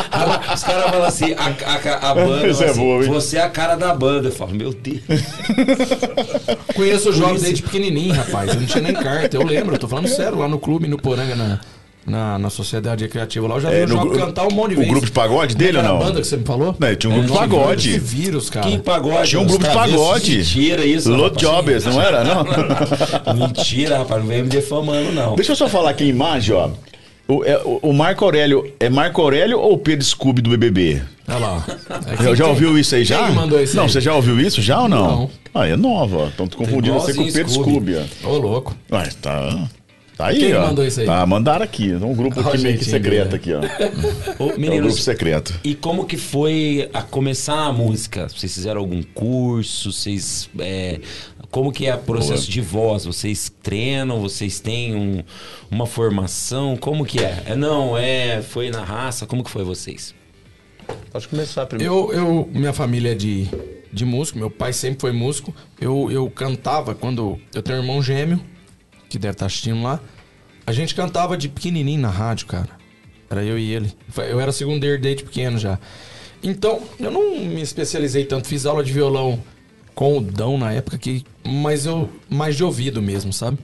Os 0.54 0.64
caras 0.64 0.90
falam 0.90 1.04
assim, 1.06 1.34
a, 1.34 1.46
a, 1.46 2.12
a 2.12 2.16
banda 2.16 2.48
Isso 2.50 2.62
é 2.64 2.70
assim, 2.70 2.80
boa, 2.82 3.02
hein? 3.06 3.10
você 3.10 3.38
é 3.38 3.42
a 3.42 3.50
cara 3.50 3.76
da 3.78 3.94
banda. 3.96 4.28
Eu 4.28 4.32
falo, 4.34 4.54
meu 4.54 4.74
Deus. 4.74 5.00
Conheço 6.76 7.10
o 7.12 7.14
jovem 7.14 7.36
isso- 7.36 7.46
desde 7.46 7.64
pequenininho, 7.64 8.14
rapaz. 8.14 8.50
Eu 8.54 8.60
não 8.60 8.66
tinha 8.68 8.82
nem 8.84 8.94
carta. 8.94 9.38
Eu 9.38 9.46
lembro, 9.46 9.76
eu 9.76 9.80
tô 9.80 9.88
falando 9.88 10.08
sério, 10.10 10.38
lá 10.38 10.48
no 10.50 10.60
clube, 10.60 10.88
no 10.90 10.98
Poranga, 10.98 11.34
na, 11.34 11.60
na, 12.06 12.40
na 12.40 12.50
Sociedade 12.50 13.04
Recreativa 13.04 13.48
lá. 13.48 13.56
Eu 13.56 13.62
já 13.62 13.72
É, 13.72 13.86
vi 13.86 13.94
o 13.94 13.98
João 13.98 14.10
cantar 14.10 14.48
um 14.48 14.52
monte 14.52 14.70
de 14.70 14.76
o 14.76 14.78
vezes. 14.78 14.92
grupo 14.92 15.06
de 15.06 15.12
pagode 15.12 15.56
dele 15.56 15.78
é 15.78 15.82
ou 15.82 15.88
não? 15.88 15.96
a 15.98 16.00
banda 16.06 16.22
que 16.22 16.28
você 16.28 16.38
me 16.38 16.46
falou? 16.46 16.76
Não, 16.80 16.96
tinha 16.96 17.12
um 17.12 17.16
grupo 17.18 17.32
de 17.34 17.38
pagode. 17.40 17.92
Que 17.92 18.00
vírus, 18.00 18.50
cara. 18.50 18.68
Que 18.68 18.78
pagode? 18.80 19.30
Tinha 19.30 19.42
um 19.42 19.46
grupo 19.46 19.64
de 19.68 19.74
pagode. 19.74 20.38
Mentira 20.38 20.86
isso. 20.86 21.12
Lot. 21.14 21.40
Jobbers, 21.40 21.86
não 21.86 22.02
era? 22.02 22.24
Não? 22.24 22.44
Mentira, 23.36 23.98
rapaz. 24.00 24.22
Não 24.22 24.28
vem 24.28 24.44
me 24.44 24.50
defamando, 24.50 25.12
não. 25.12 25.36
Deixa 25.36 25.52
eu 25.52 25.56
só 25.56 25.68
falar 25.70 25.92
aqui 25.92 26.04
a 26.04 26.08
imagem, 26.08 26.56
ó. 26.56 26.70
O, 27.28 27.44
é, 27.46 27.58
o- 27.64 27.80
o 27.84 27.94
Marco 27.94 28.26
Aurélio, 28.26 28.74
é 28.80 28.90
Marco 28.90 29.22
Aurélio 29.22 29.60
ou 29.60 29.78
Pedro 29.78 30.04
Scooby 30.04 30.42
do 30.42 30.50
BBB? 30.50 31.02
Olha 31.28 31.38
lá. 31.38 31.66
É, 32.32 32.36
Já, 32.36 32.48
ouviu 32.48 32.78
isso 32.78 32.96
aí 32.96 33.04
já? 33.04 33.26
Quem 33.28 33.36
mandou 33.36 33.62
isso 33.62 33.76
Não, 33.76 33.84
aí? 33.84 33.90
você 33.90 34.02
já 34.02 34.16
ouviu 34.16 34.40
isso 34.40 34.62
já 34.62 34.82
ou 34.82 34.90
não? 34.90 35.08
Não. 35.08 35.30
Ah, 35.54 35.68
é 35.68 35.76
nova, 35.76 36.18
ó. 36.18 36.28
Estão 36.28 36.48
confundindo 36.48 36.96
você 37.00 37.14
com 37.14 37.22
o 37.24 37.32
Pedro 37.32 37.52
Scooby. 37.52 37.98
Ô, 38.24 38.38
louco. 38.38 38.76
Ué, 38.92 39.10
tá. 39.22 39.68
Tá 40.20 40.28
aí, 40.28 40.38
Quem 40.40 40.54
ó. 40.54 40.68
mandou 40.68 40.86
isso 40.86 41.00
aí? 41.00 41.06
Tá, 41.06 41.26
mandaram 41.26 41.64
aqui. 41.64 41.94
Um 41.94 42.14
grupo 42.14 42.42
aqui 42.42 42.58
meio 42.58 42.78
que 42.78 42.84
secreto 42.84 43.30
dele, 43.30 43.36
aqui, 43.38 43.54
ó. 43.54 43.60
Ô, 43.64 43.64
É 43.64 44.44
um 44.44 44.48
grupo 44.48 44.60
meninos, 44.60 45.02
secreto. 45.02 45.58
e 45.64 45.74
como 45.74 46.04
que 46.04 46.18
foi 46.18 46.90
a 46.94 47.02
começar 47.02 47.68
a 47.68 47.72
música? 47.72 48.28
Vocês 48.28 48.54
fizeram 48.54 48.82
algum 48.82 49.02
curso? 49.02 49.94
Vocês. 49.94 50.50
é, 50.60 51.00
como 51.50 51.72
que 51.72 51.86
é 51.88 51.96
o 51.96 52.00
processo 52.00 52.52
de 52.52 52.60
voz? 52.60 53.06
Vocês 53.06 53.50
treinam? 53.64 54.20
Vocês 54.20 54.60
têm 54.60 54.94
um- 54.94 55.24
uma 55.72 55.86
formação? 55.86 56.76
Como 56.76 57.06
que 57.06 57.20
é? 57.24 57.42
é? 57.48 57.56
Não, 57.56 57.98
é. 57.98 58.42
Foi 58.42 58.70
na 58.70 58.84
raça? 58.84 59.26
Como 59.26 59.42
que 59.42 59.50
foi 59.50 59.64
vocês? 59.64 60.14
Pode 61.14 61.30
começar 61.30 61.66
primeiro. 61.66 61.94
Eu, 61.94 62.12
eu, 62.14 62.50
minha 62.54 62.74
família 62.74 63.14
é 63.14 63.16
de, 63.16 63.48
de 63.94 64.04
músico, 64.04 64.38
meu 64.38 64.52
pai 64.52 64.74
sempre 64.74 65.00
foi 65.00 65.14
músico. 65.14 65.56
Eu, 65.80 66.12
eu 66.12 66.30
cantava 66.30 66.94
quando. 66.94 67.40
Eu 67.56 67.62
tenho 67.64 67.78
um 67.80 67.82
irmão 67.84 68.02
gêmeo, 68.04 68.42
que 69.10 69.18
deve 69.20 69.34
estar 69.34 69.48
assistindo 69.48 69.82
lá. 69.82 70.00
A 70.66 70.72
gente 70.72 70.94
cantava 70.94 71.36
de 71.36 71.50
pequenininho 71.50 72.00
na 72.02 72.10
rádio, 72.10 72.46
cara. 72.48 72.70
Era 73.30 73.44
eu 73.44 73.58
e 73.58 73.72
ele. 73.74 73.92
Eu 74.30 74.40
era 74.40 74.52
segundeiro 74.52 75.02
desde 75.02 75.24
pequeno 75.24 75.58
já. 75.58 75.80
Então, 76.42 76.82
eu 77.00 77.12
não 77.12 77.38
me 77.40 77.62
especializei 77.62 78.24
tanto. 78.26 78.48
Fiz 78.48 78.66
aula 78.66 78.84
de 78.84 78.94
violão 78.94 79.44
com 79.94 80.18
o 80.18 80.22
Dão 80.22 80.58
na 80.58 80.72
época, 80.72 80.98
que, 80.98 81.26
mas 81.46 81.86
eu 81.86 82.10
mais 82.30 82.56
de 82.56 82.64
ouvido 82.64 83.02
mesmo, 83.02 83.34
sabe? 83.34 83.58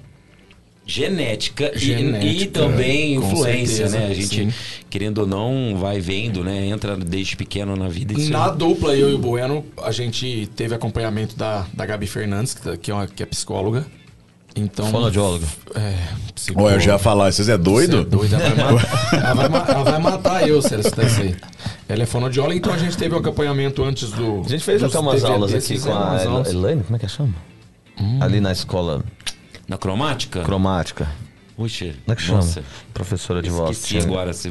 Genética, 0.88 1.72
e- 1.76 1.80
Genética, 1.80 2.44
e, 2.44 2.46
também 2.48 3.20
com 3.20 3.28
influência, 3.32 3.88
certeza, 3.88 4.00
né? 4.00 4.08
A 4.08 4.14
gente, 4.14 4.36
sim. 4.52 4.54
querendo 4.90 5.20
ou 5.20 5.28
não, 5.28 5.78
vai 5.78 6.00
vendo, 6.00 6.44
né? 6.44 6.68
Entra 6.68 6.96
desde 6.96 7.36
pequeno 7.36 7.76
na 7.76 7.88
vida. 7.88 8.14
Na 8.30 8.50
dupla, 8.50 8.94
eu 8.96 9.10
e 9.10 9.14
o 9.16 9.18
Bueno, 9.18 9.66
a 9.82 9.92
gente 9.92 10.48
teve 10.56 10.76
acompanhamento 10.76 11.36
da, 11.36 11.66
da 11.74 11.86
Gabi 11.88 12.06
Fernandes, 12.06 12.54
que, 12.54 12.62
tá- 12.62 12.78
que 12.78 12.92
é, 12.92 12.94
uma, 12.94 13.08
que 13.08 13.24
é 13.24 13.26
psicóloga. 13.26 13.86
Então. 14.56 14.86
Fonoaudióloga. 14.90 15.46
É, 15.76 15.98
psicóloga. 16.34 16.68
Olha, 16.74 16.78
eu 16.78 16.80
já 16.86 16.94
ia 16.94 17.00
falar, 17.00 17.32
vocês 17.32 17.50
é 17.50 17.58
doido? 17.58 17.98
Você 18.10 18.36
é 18.36 18.38
doida, 18.38 18.38
ela 18.38 18.56
vai, 18.56 18.74
matar, 18.74 19.14
ela, 19.26 19.34
vai, 19.34 19.50
ma- 19.50 19.66
ela 19.68 19.84
vai 19.84 20.00
matar 20.00 20.48
eu 20.48 20.62
se 20.62 20.74
ela 20.74 20.82
escutar 20.82 21.06
isso 21.06 21.22
aí. 21.22 21.36
Ela 21.90 22.04
é 22.04 22.06
fonoaudióloga, 22.06 22.56
então 22.56 22.74
a 22.74 22.78
gente 22.78 22.98
teve 22.98 23.14
o 23.14 23.18
acompanhamento 23.18 23.84
antes 23.84 24.12
do. 24.12 24.42
A 24.46 24.50
gente 24.50 24.64
fez 24.64 24.82
até 24.82 24.98
umas 24.98 25.22
TVTs, 25.22 25.34
aulas 25.34 25.54
aqui 25.54 25.80
com 25.80 25.92
a 25.92 26.22
aulas. 26.32 26.50
Elaine, 26.54 26.84
como 26.84 26.96
é 26.96 27.00
que 27.00 27.08
chama? 27.08 27.34
Ali 28.22 28.40
na 28.40 28.52
escola 28.52 29.04
Na 29.68 29.78
cromática? 29.78 30.42
cromática. 30.42 31.08
Puxa, 31.58 31.86
Como 31.86 32.12
é 32.12 32.16
que 32.16 32.22
chama? 32.22 32.38
nossa, 32.40 32.64
Professora 32.94 33.42
de 33.42 33.50
voz. 33.50 33.78
esqueci 33.78 34.06
agora. 34.06 34.34
Você 34.34 34.50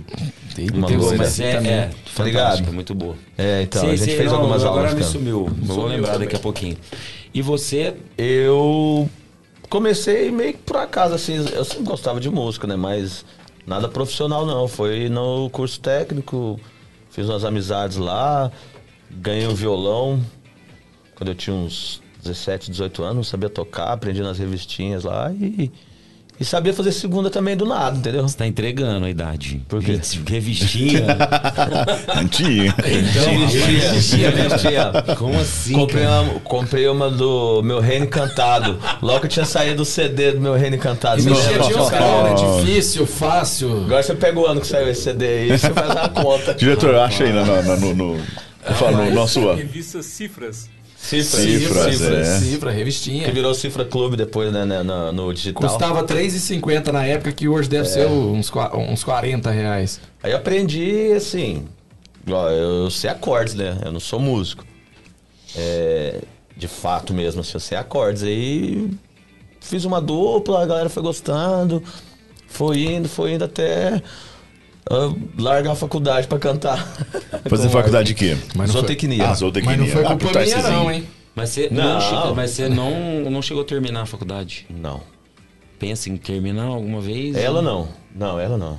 Uma 0.72 0.86
Teve 0.88 1.00
loira. 1.02 1.18
mas 1.18 1.38
é, 1.38 1.52
é 1.52 1.90
Tá 2.16 2.24
ligado? 2.24 2.72
muito 2.72 2.94
boa. 2.94 3.14
É, 3.36 3.60
então, 3.62 3.82
Sei, 3.82 3.90
a 3.90 3.96
gente 3.96 4.16
fez 4.16 4.30
não, 4.32 4.38
algumas 4.38 4.62
agora 4.64 4.88
aulas. 4.88 4.94
me 4.94 5.00
cara. 5.00 5.12
sumiu. 5.12 5.50
Vou 5.62 5.86
lembrar 5.86 6.16
daqui 6.18 6.34
a 6.34 6.38
pouquinho. 6.38 6.78
E 7.34 7.42
você, 7.42 7.94
Eu 8.16 9.06
comecei 9.74 10.30
meio 10.30 10.52
que 10.52 10.60
por 10.60 10.76
acaso, 10.76 11.16
assim, 11.16 11.34
eu 11.52 11.64
sempre 11.64 11.82
gostava 11.82 12.20
de 12.20 12.30
música, 12.30 12.64
né? 12.64 12.76
Mas 12.76 13.24
nada 13.66 13.88
profissional 13.88 14.46
não. 14.46 14.68
Foi 14.68 15.08
no 15.08 15.50
curso 15.50 15.80
técnico, 15.80 16.60
fiz 17.10 17.28
umas 17.28 17.44
amizades 17.44 17.96
lá, 17.96 18.52
ganhei 19.10 19.48
um 19.48 19.54
violão 19.54 20.22
quando 21.16 21.30
eu 21.30 21.34
tinha 21.34 21.56
uns 21.56 22.00
17, 22.22 22.70
18 22.70 23.02
anos, 23.02 23.26
sabia 23.26 23.48
tocar, 23.48 23.92
aprendi 23.92 24.22
nas 24.22 24.38
revistinhas 24.38 25.02
lá 25.02 25.32
e, 25.32 25.72
e 26.38 26.44
sabia 26.44 26.74
fazer 26.74 26.90
segunda 26.90 27.30
também 27.30 27.56
do 27.56 27.64
nada, 27.64 27.96
entendeu? 27.96 28.22
você 28.22 28.36
tá 28.36 28.46
entregando 28.46 29.06
a 29.06 29.10
idade. 29.10 29.62
Por 29.68 29.82
quê? 29.82 30.00
Revistinha. 30.26 31.06
Antiga. 32.16 32.74
Revistinha, 32.82 34.30
revistinha. 34.30 34.92
Como 35.16 35.38
assim? 35.38 35.74
Comprei 35.74 36.04
cara? 36.04 36.22
uma, 36.22 36.40
comprei 36.40 36.88
uma 36.88 37.10
do 37.10 37.62
Meu 37.62 37.78
Reino 37.78 38.06
Encantado. 38.06 38.78
Logo 39.00 39.20
que 39.20 39.28
tinha 39.28 39.44
saído 39.44 39.82
o 39.82 39.84
CD 39.84 40.32
do 40.32 40.40
Meu 40.40 40.54
Reino 40.54 40.74
Encantado. 40.74 41.22
Você 41.22 41.58
tinha 41.60 41.80
uns 41.80 41.90
caras, 41.90 42.40
né? 42.40 42.62
Difícil, 42.64 43.06
fácil. 43.06 43.84
Agora 43.84 44.02
você 44.02 44.14
pega 44.14 44.38
o 44.38 44.46
ano 44.46 44.60
que 44.60 44.66
saiu 44.66 44.88
esse 44.88 45.02
CD 45.02 45.26
aí 45.26 45.52
e 45.52 45.58
você 45.58 45.70
faz 45.70 45.90
a 45.90 46.08
conta. 46.08 46.54
Diretor, 46.54 46.96
acha 46.96 47.24
aí 47.24 47.32
no, 47.32 47.44
no, 47.44 47.76
no, 47.76 47.94
no, 47.94 48.22
eu 48.66 48.74
falo, 48.74 48.96
no 48.96 49.10
nosso... 49.12 49.54
Revista 49.54 50.02
Cifras. 50.02 50.73
Cifra, 51.04 51.38
Cifras, 51.38 51.96
cifra, 51.96 52.18
é. 52.18 52.24
Cifra, 52.38 52.70
revistinha. 52.70 53.24
Que 53.24 53.30
virou 53.30 53.52
Cifra 53.52 53.84
Clube 53.84 54.16
depois, 54.16 54.50
né, 54.50 54.64
né, 54.64 54.82
no, 54.82 55.12
no 55.12 55.34
digital. 55.34 55.68
Custava 55.68 56.00
R$3,50 56.00 56.90
na 56.92 57.04
época, 57.04 57.30
que 57.30 57.46
hoje 57.46 57.68
deve 57.68 57.86
ser 57.86 58.06
uns, 58.06 58.50
uns 58.90 59.04
40 59.04 59.50
reais. 59.50 60.00
Aí 60.22 60.32
eu 60.32 60.38
aprendi, 60.38 61.12
assim, 61.12 61.66
ó, 62.26 62.48
eu 62.48 62.90
sei 62.90 63.10
acordes, 63.10 63.52
né? 63.54 63.76
Eu 63.84 63.92
não 63.92 64.00
sou 64.00 64.18
músico. 64.18 64.64
É, 65.54 66.22
de 66.56 66.66
fato 66.66 67.12
mesmo, 67.12 67.42
assim, 67.42 67.52
eu 67.52 67.60
sei 67.60 67.76
acordes. 67.76 68.22
Aí 68.22 68.90
fiz 69.60 69.84
uma 69.84 70.00
dupla, 70.00 70.62
a 70.62 70.66
galera 70.66 70.88
foi 70.88 71.02
gostando, 71.02 71.82
foi 72.46 72.82
indo, 72.82 73.10
foi 73.10 73.34
indo 73.34 73.44
até 73.44 74.02
eu 74.90 75.16
largar 75.38 75.72
a 75.72 75.74
faculdade 75.76 76.26
pra 76.26 76.38
cantar. 76.38 76.78
Fazer 77.48 77.68
faculdade 77.68 78.08
de 78.08 78.14
quê? 78.14 78.36
Mas 78.54 78.68
não 78.68 78.74
foi- 78.74 78.80
Zootecnia. 78.82 79.28
Ah, 79.28 79.34
zootecnia. 79.34 79.76
Mas 79.76 79.80
não 79.80 79.86
foi 79.88 80.04
Ah, 80.04 80.08
culpa 80.16 80.40
minha 80.40 80.62
não, 80.62 80.90
hein? 80.90 81.06
Mas 81.34 81.50
você 81.50 81.68
não, 81.70 81.94
Não. 81.94 82.00
chegou, 82.00 82.34
mas 82.34 82.50
você 82.52 82.68
não, 82.68 83.30
não 83.30 83.42
chegou 83.42 83.62
a 83.62 83.66
terminar 83.66 84.02
a 84.02 84.06
faculdade. 84.06 84.66
Não. 84.70 85.00
Pensa 85.78 86.08
em 86.08 86.16
terminar 86.16 86.64
alguma 86.66 87.00
vez? 87.00 87.34
Ela 87.36 87.60
não. 87.60 87.88
Não, 88.14 88.38
ela 88.38 88.56
não. 88.56 88.78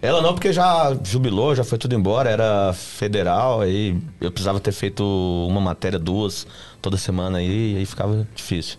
Ela 0.00 0.20
não, 0.22 0.32
porque 0.32 0.52
já 0.52 0.96
jubilou, 1.04 1.54
já 1.54 1.62
foi 1.64 1.78
tudo 1.78 1.94
embora, 1.94 2.28
era 2.30 2.72
federal, 2.72 3.60
aí 3.60 3.96
eu 4.20 4.30
precisava 4.32 4.58
ter 4.60 4.72
feito 4.72 5.02
uma 5.48 5.60
matéria, 5.60 5.98
duas, 5.98 6.46
toda 6.80 6.96
semana 6.96 7.38
aí, 7.38 7.76
aí 7.76 7.86
ficava 7.86 8.26
difícil. 8.34 8.78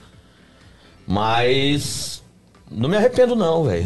Mas 1.05 2.23
não 2.71 2.89
me 2.89 2.97
arrependo 2.97 3.35
não, 3.35 3.63
velho. 3.65 3.85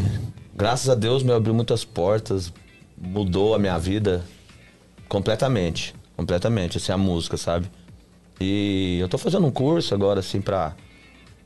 Graças 0.58 0.90
a 0.90 0.96
Deus 0.96 1.22
me 1.22 1.32
abriu 1.32 1.54
muitas 1.54 1.86
portas, 1.86 2.52
mudou 2.98 3.54
a 3.54 3.60
minha 3.60 3.78
vida 3.78 4.26
completamente, 5.08 5.94
completamente, 6.16 6.78
assim, 6.78 6.92
a 6.92 6.98
música, 6.98 7.38
sabe? 7.38 7.70
E 8.42 8.98
eu 9.00 9.08
tô 9.08 9.20
fazendo 9.20 9.46
um 9.46 9.52
curso 9.52 9.94
agora, 9.94 10.20
assim, 10.20 10.42
pra... 10.42 10.76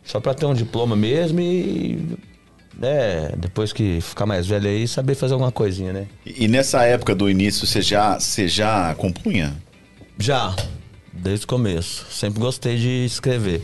Só 0.04 0.22
pra 0.22 0.34
ter 0.34 0.46
um 0.46 0.54
diploma 0.54 0.96
mesmo 0.96 1.42
e 1.42 2.18
né, 2.76 3.34
depois 3.38 3.74
que 3.74 4.00
ficar 4.00 4.26
mais 4.26 4.48
velho 4.48 4.68
aí, 4.68 4.88
saber 4.88 5.14
fazer 5.14 5.34
alguma 5.34 5.52
coisinha, 5.52 5.92
né? 5.92 6.08
E 6.26 6.48
nessa 6.48 6.84
época 6.86 7.14
do 7.14 7.30
início, 7.30 7.68
você 7.68 7.82
já, 7.82 8.18
você 8.18 8.48
já 8.48 8.96
compunha? 8.96 9.62
Já, 10.18 10.56
desde 11.12 11.46
o 11.46 11.48
começo. 11.50 12.08
Sempre 12.10 12.40
gostei 12.40 12.78
de 12.78 13.06
escrever. 13.06 13.62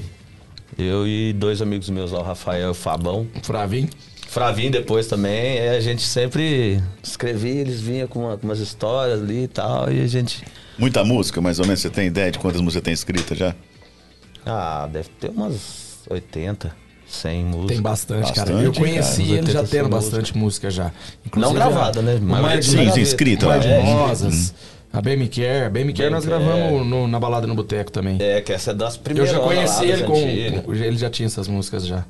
Eu 0.77 1.07
e 1.07 1.33
dois 1.33 1.61
amigos 1.61 1.89
meus 1.89 2.11
lá, 2.11 2.19
o 2.19 2.23
Rafael 2.23 2.67
e 2.67 2.71
o 2.71 2.73
Fabão. 2.73 3.25
Fravinho. 3.41 3.89
Fravinho 4.27 4.71
depois 4.71 5.07
também, 5.07 5.57
é, 5.57 5.69
a 5.77 5.79
gente 5.79 6.01
sempre 6.03 6.81
escrevia, 7.01 7.61
eles 7.61 7.79
vinham 7.81 8.07
com, 8.07 8.19
uma- 8.25 8.37
com 8.37 8.45
umas 8.47 8.59
histórias 8.59 9.21
ali 9.21 9.43
e 9.43 9.47
tal, 9.47 9.91
e 9.91 10.01
a 10.01 10.07
gente. 10.07 10.43
Muita 10.77 11.03
música, 11.03 11.41
mais 11.41 11.59
ou 11.59 11.65
menos? 11.65 11.79
Você 11.81 11.89
tem 11.89 12.07
ideia 12.07 12.29
de 12.31 12.37
quantas 12.37 12.61
músicas 12.61 12.83
tem 12.83 12.93
escritas 12.93 13.37
já? 13.37 13.55
Ah, 14.45 14.87
deve 14.91 15.09
ter 15.19 15.29
umas 15.29 15.99
80, 16.09 16.75
100 17.07 17.45
músicas. 17.45 17.67
Tem 17.67 17.81
bastante, 17.81 18.33
cara. 18.33 18.51
Bastante, 18.51 18.65
Eu 18.65 18.73
conheci 18.73 19.23
cara. 19.23 19.37
ele 19.39 19.51
já 19.51 19.59
80 19.61 19.67
tendo 19.67 19.89
bastante 19.89 20.37
música 20.37 20.69
já. 20.69 20.91
Não 21.35 21.53
gravada, 21.53 22.01
né? 22.01 22.19
Mas 22.21 22.41
Mas 22.41 22.65
sim, 22.65 22.91
sim, 22.91 23.01
escrita 23.01 23.47
lá. 23.47 23.57
de 23.57 23.67
É, 23.67 23.79
Rosas. 23.81 24.53
A 24.93 25.01
Bem 25.01 25.17
Me 25.17 25.27
Quer. 25.27 25.65
A 25.65 25.69
Bem 25.69 25.83
Me 25.85 25.93
Quer 25.93 26.03
Bem 26.03 26.11
nós 26.11 26.25
gravamos 26.25 26.85
no- 26.85 27.07
na 27.07 27.19
balada 27.19 27.45
no 27.47 27.55
boteco 27.55 27.91
também. 27.91 28.17
É, 28.21 28.39
que 28.41 28.53
essa 28.53 28.71
é 28.71 28.73
das 28.73 28.95
Eu 28.95 29.01
primeiras. 29.01 29.31
já 29.31 29.39
conheci 29.39 29.85
ele 29.85 30.03
com, 30.03 30.61
com- 30.63 30.73
Ele 30.73 30.97
já 30.97 31.09
tinha 31.09 31.25
essas 31.27 31.47
músicas 31.47 31.85
já. 31.85 32.05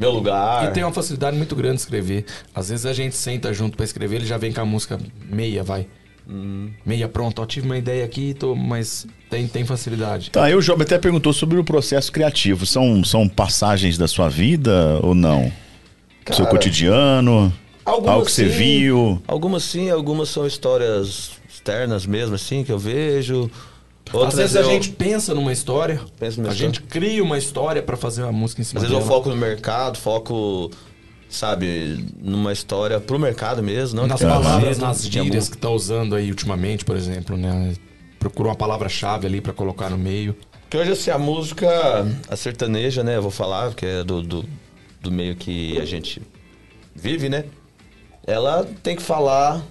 Meu 0.00 0.10
lugar. 0.10 0.64
E 0.64 0.72
tem 0.72 0.82
uma 0.82 0.92
facilidade 0.92 1.36
muito 1.36 1.54
grande 1.54 1.76
de 1.76 1.80
escrever. 1.82 2.24
Às 2.54 2.70
vezes 2.70 2.86
a 2.86 2.92
gente 2.94 3.14
senta 3.14 3.52
junto 3.52 3.76
pra 3.76 3.84
escrever, 3.84 4.16
ele 4.16 4.26
já 4.26 4.38
vem 4.38 4.50
com 4.50 4.62
a 4.62 4.64
música 4.64 4.98
meia, 5.30 5.62
vai. 5.62 5.86
Hum. 6.26 6.70
Meia 6.86 7.06
pronto. 7.06 7.42
Ó, 7.42 7.46
tive 7.46 7.66
uma 7.66 7.76
ideia 7.76 8.02
aqui, 8.02 8.32
tô, 8.32 8.54
mas 8.54 9.06
tem, 9.28 9.46
tem 9.46 9.64
facilidade. 9.66 10.30
Tá, 10.30 10.44
aí 10.44 10.54
o 10.54 10.62
Job 10.62 10.82
até 10.82 10.96
perguntou 10.96 11.34
sobre 11.34 11.58
o 11.58 11.64
processo 11.64 12.10
criativo. 12.10 12.64
São, 12.64 13.04
são 13.04 13.28
passagens 13.28 13.98
da 13.98 14.08
sua 14.08 14.30
vida 14.30 14.98
ou 15.02 15.14
não? 15.14 15.52
Do 16.24 16.34
seu 16.34 16.46
Cara, 16.46 16.56
cotidiano? 16.56 17.52
Algumas 17.84 18.10
algo 18.14 18.26
que 18.26 18.32
você 18.32 18.48
sim, 18.48 18.56
viu? 18.56 19.22
Algumas 19.26 19.64
sim, 19.64 19.90
algumas 19.90 20.30
são 20.30 20.46
histórias 20.46 21.32
externas 21.46 22.06
mesmo, 22.06 22.36
assim, 22.36 22.64
que 22.64 22.72
eu 22.72 22.78
vejo. 22.78 23.50
Às 24.26 24.34
vezes 24.34 24.56
a 24.56 24.60
eu- 24.60 24.70
gente 24.70 24.90
pensa 24.90 25.34
numa 25.34 25.52
história, 25.52 26.00
Pensa 26.18 26.42
a 26.48 26.54
gente 26.54 26.82
cria 26.82 27.22
uma 27.22 27.38
história 27.38 27.82
pra 27.82 27.96
fazer 27.96 28.22
uma 28.22 28.32
música 28.32 28.60
em 28.60 28.64
cima 28.64 28.78
Às 28.78 28.82
vezes 28.82 28.92
eu 28.94 28.98
dela. 29.04 29.10
foco 29.10 29.28
no 29.30 29.36
mercado, 29.36 29.96
foco 29.98 30.70
sabe, 31.28 32.04
numa 32.20 32.52
história 32.52 32.98
pro 33.00 33.18
mercado 33.18 33.62
mesmo, 33.62 34.00
não 34.00 34.06
Nas 34.08 34.20
que 34.20 34.26
palavras, 34.26 34.78
nas 34.78 35.06
gírias 35.06 35.48
que 35.48 35.56
tá 35.56 35.70
usando 35.70 36.16
aí 36.16 36.28
ultimamente, 36.28 36.84
por 36.84 36.96
exemplo, 36.96 37.36
né? 37.36 37.74
Procura 38.18 38.48
uma 38.48 38.56
palavra-chave 38.56 39.26
ali 39.26 39.40
pra 39.40 39.52
colocar 39.52 39.88
no 39.90 39.96
meio. 39.96 40.34
Porque 40.62 40.76
hoje, 40.76 40.90
assim, 40.92 41.10
a 41.10 41.18
música, 41.18 41.68
a 42.28 42.36
sertaneja, 42.36 43.02
né? 43.04 43.16
Eu 43.16 43.22
vou 43.22 43.30
falar, 43.30 43.72
que 43.74 43.86
é 43.86 44.02
do, 44.04 44.22
do, 44.22 44.44
do 45.00 45.10
meio 45.10 45.34
que 45.36 45.78
a 45.80 45.84
gente 45.84 46.20
vive, 46.94 47.28
né? 47.28 47.44
Ela 48.26 48.68
tem 48.82 48.94
que 48.96 49.02
falar 49.02 49.62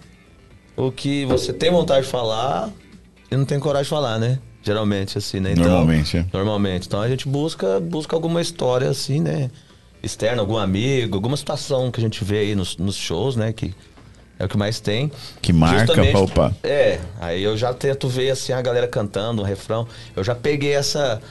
o 0.76 0.91
que 0.91 1.26
você 1.26 1.52
tem 1.53 1.70
vontade 1.72 2.06
de 2.06 2.11
falar 2.11 2.70
e 3.31 3.35
não 3.35 3.45
tem 3.45 3.60
coragem 3.60 3.84
de 3.84 3.89
falar, 3.89 4.19
né? 4.19 4.39
Geralmente, 4.61 5.18
assim, 5.18 5.39
né? 5.39 5.51
Então, 5.51 5.65
Normalmente, 5.65 6.18
é. 6.18 6.26
Normalmente. 6.34 6.88
Então 6.88 7.01
a 7.01 7.07
gente 7.07 7.27
busca, 7.27 7.80
busca 7.80 8.15
alguma 8.15 8.41
história, 8.41 8.89
assim, 8.89 9.22
né? 9.22 9.49
Externa, 10.01 10.41
algum 10.41 10.57
amigo, 10.57 11.15
alguma 11.15 11.38
situação 11.38 11.91
que 11.91 11.99
a 11.99 12.03
gente 12.03 12.23
vê 12.23 12.39
aí 12.39 12.56
nos, 12.56 12.77
nos 12.77 12.95
shows, 12.95 13.35
né? 13.35 13.53
Que 13.53 13.73
é 14.38 14.45
o 14.45 14.47
que 14.47 14.57
mais 14.57 14.80
tem. 14.80 15.11
Que 15.41 15.51
marca 15.51 15.93
pra 15.93 16.19
upar. 16.19 16.53
É, 16.64 16.99
aí 17.19 17.43
eu 17.43 17.57
já 17.57 17.73
tento 17.73 18.07
ver 18.07 18.31
assim 18.31 18.53
a 18.53 18.61
galera 18.61 18.88
cantando 18.88 19.41
um 19.41 19.45
refrão. 19.45 19.88
Eu 20.15 20.23
já 20.23 20.34
peguei 20.34 20.73
essa 20.73 21.22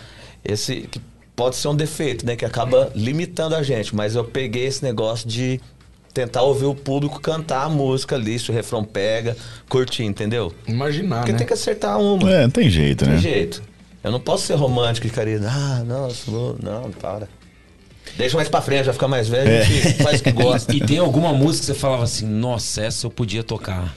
esse 0.44 0.82
que 0.82 1.00
pode 1.34 1.56
ser 1.56 1.68
um 1.68 1.76
defeito, 1.76 2.26
né, 2.26 2.34
que 2.34 2.44
acaba 2.44 2.90
limitando 2.96 3.54
a 3.54 3.62
gente, 3.62 3.94
mas 3.94 4.16
eu 4.16 4.24
peguei 4.24 4.66
esse 4.66 4.82
negócio 4.82 5.28
de 5.28 5.60
tentar 6.18 6.42
ouvir 6.42 6.64
o 6.66 6.74
público 6.74 7.20
cantar 7.20 7.62
a 7.64 7.68
música 7.68 8.16
ali, 8.16 8.36
se 8.38 8.50
o 8.50 8.54
refrão 8.54 8.82
pega, 8.82 9.36
curtir, 9.68 10.02
entendeu? 10.04 10.52
Imaginar, 10.66 11.18
Porque 11.18 11.32
né? 11.32 11.38
tem 11.38 11.46
que 11.46 11.52
acertar 11.52 11.96
uma. 12.00 12.28
É, 12.30 12.42
não 12.42 12.50
tem 12.50 12.68
jeito, 12.68 13.04
Tem 13.04 13.14
né? 13.14 13.20
jeito. 13.20 13.62
Eu 14.02 14.10
não 14.10 14.18
posso 14.18 14.46
ser 14.46 14.54
romântico 14.54 15.06
e 15.06 15.10
querido. 15.10 15.46
Ah, 15.48 15.82
nossa, 15.86 16.28
não, 16.62 16.90
para. 17.00 17.28
Deixa 18.16 18.36
mais 18.36 18.48
pra 18.48 18.60
frente, 18.60 18.86
já 18.86 18.92
fica 18.92 19.06
mais 19.06 19.28
velho, 19.28 19.48
É. 19.48 19.60
a 19.60 19.64
gente 19.64 20.02
faz 20.02 20.20
o 20.20 20.24
que 20.24 20.32
gosta. 20.32 20.74
E 20.74 20.80
tem 20.80 20.98
alguma 20.98 21.32
música 21.32 21.66
que 21.66 21.72
você 21.72 21.74
falava 21.78 22.02
assim, 22.04 22.26
nossa, 22.26 22.82
essa 22.82 23.06
eu 23.06 23.10
podia 23.10 23.44
tocar. 23.44 23.94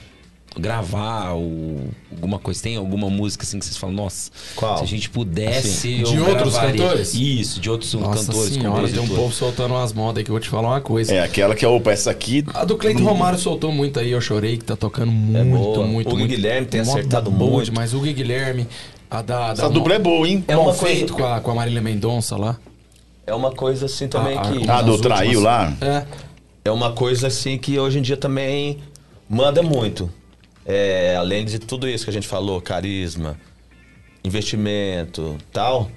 Gravar 0.58 1.32
ou 1.32 1.80
alguma 2.10 2.38
coisa. 2.38 2.62
Tem 2.62 2.76
alguma 2.76 3.08
música 3.08 3.42
assim 3.44 3.58
que 3.58 3.64
vocês 3.64 3.76
falam, 3.78 3.96
nossa, 3.96 4.30
Qual? 4.54 4.76
se 4.78 4.84
a 4.84 4.86
gente 4.86 5.08
pudesse. 5.08 5.68
Assim, 5.68 6.02
de 6.02 6.20
outros 6.20 6.52
gravaria." 6.52 6.82
cantores? 6.82 7.14
Isso, 7.14 7.58
de 7.58 7.70
outros 7.70 7.94
Nossa 7.94 8.26
cantores. 8.26 8.52
senhora, 8.54 8.88
tem 8.88 9.00
um 9.00 9.08
povo 9.08 9.32
soltando 9.32 9.72
umas 9.74 9.92
modas 9.94 10.18
aí 10.18 10.24
que 10.24 10.30
eu 10.30 10.34
vou 10.34 10.40
te 10.40 10.50
falar 10.50 10.68
uma 10.68 10.80
coisa. 10.82 11.14
É, 11.14 11.20
aquela 11.20 11.54
que 11.54 11.64
é, 11.64 11.68
opa, 11.68 11.90
essa 11.92 12.10
aqui. 12.10 12.44
A 12.52 12.64
do 12.66 12.76
Cleiton 12.76 13.02
Romário 13.02 13.38
soltou 13.38 13.72
muito 13.72 13.98
aí, 13.98 14.10
eu 14.10 14.20
chorei, 14.20 14.58
que 14.58 14.64
tá 14.64 14.76
tocando 14.76 15.10
muito, 15.10 15.38
É 15.38 15.44
boa. 15.44 15.86
muito, 15.86 16.08
O 16.14 16.18
muito. 16.18 16.28
Guilherme 16.28 16.66
tem 16.66 16.80
acertado 16.82 17.30
boa 17.30 17.50
muito. 17.52 17.64
demais. 17.70 17.94
O 17.94 18.00
Gui 18.00 18.12
Guilherme, 18.12 18.68
a 19.10 19.22
da... 19.22 19.46
da 19.48 19.52
Essa 19.52 19.70
dupla 19.70 19.94
é 19.94 19.98
boa, 19.98 20.28
hein? 20.28 20.44
É 20.46 20.54
Mal 20.54 20.64
uma 20.66 20.74
coisa- 20.74 20.94
feito 20.94 21.14
com 21.14 21.24
a, 21.24 21.40
com 21.40 21.50
a 21.50 21.54
Marília 21.54 21.80
Mendonça 21.80 22.36
lá. 22.36 22.58
É 23.26 23.32
uma 23.34 23.52
coisa 23.52 23.86
assim 23.86 24.06
também 24.06 24.36
Ah, 24.36 24.42
que. 24.42 24.68
ah, 24.68 24.82
do 24.82 24.98
traiu 24.98 25.38
últimas- 25.38 25.42
lá? 25.44 25.72
É. 25.80 26.04
É 26.66 26.70
uma 26.70 26.92
coisa 26.92 27.26
assim 27.28 27.56
que 27.56 27.78
hoje 27.78 27.98
em 27.98 28.02
dia 28.02 28.16
também 28.16 28.78
manda 29.30 29.62
muito. 29.62 30.10
É, 30.64 31.16
além 31.16 31.44
de 31.44 31.58
tudo 31.58 31.88
isso 31.88 32.04
que 32.04 32.10
a 32.10 32.12
gente 32.12 32.28
falou, 32.28 32.60
carisma, 32.60 33.38
investimento, 34.24 35.36
tal, 35.52 35.90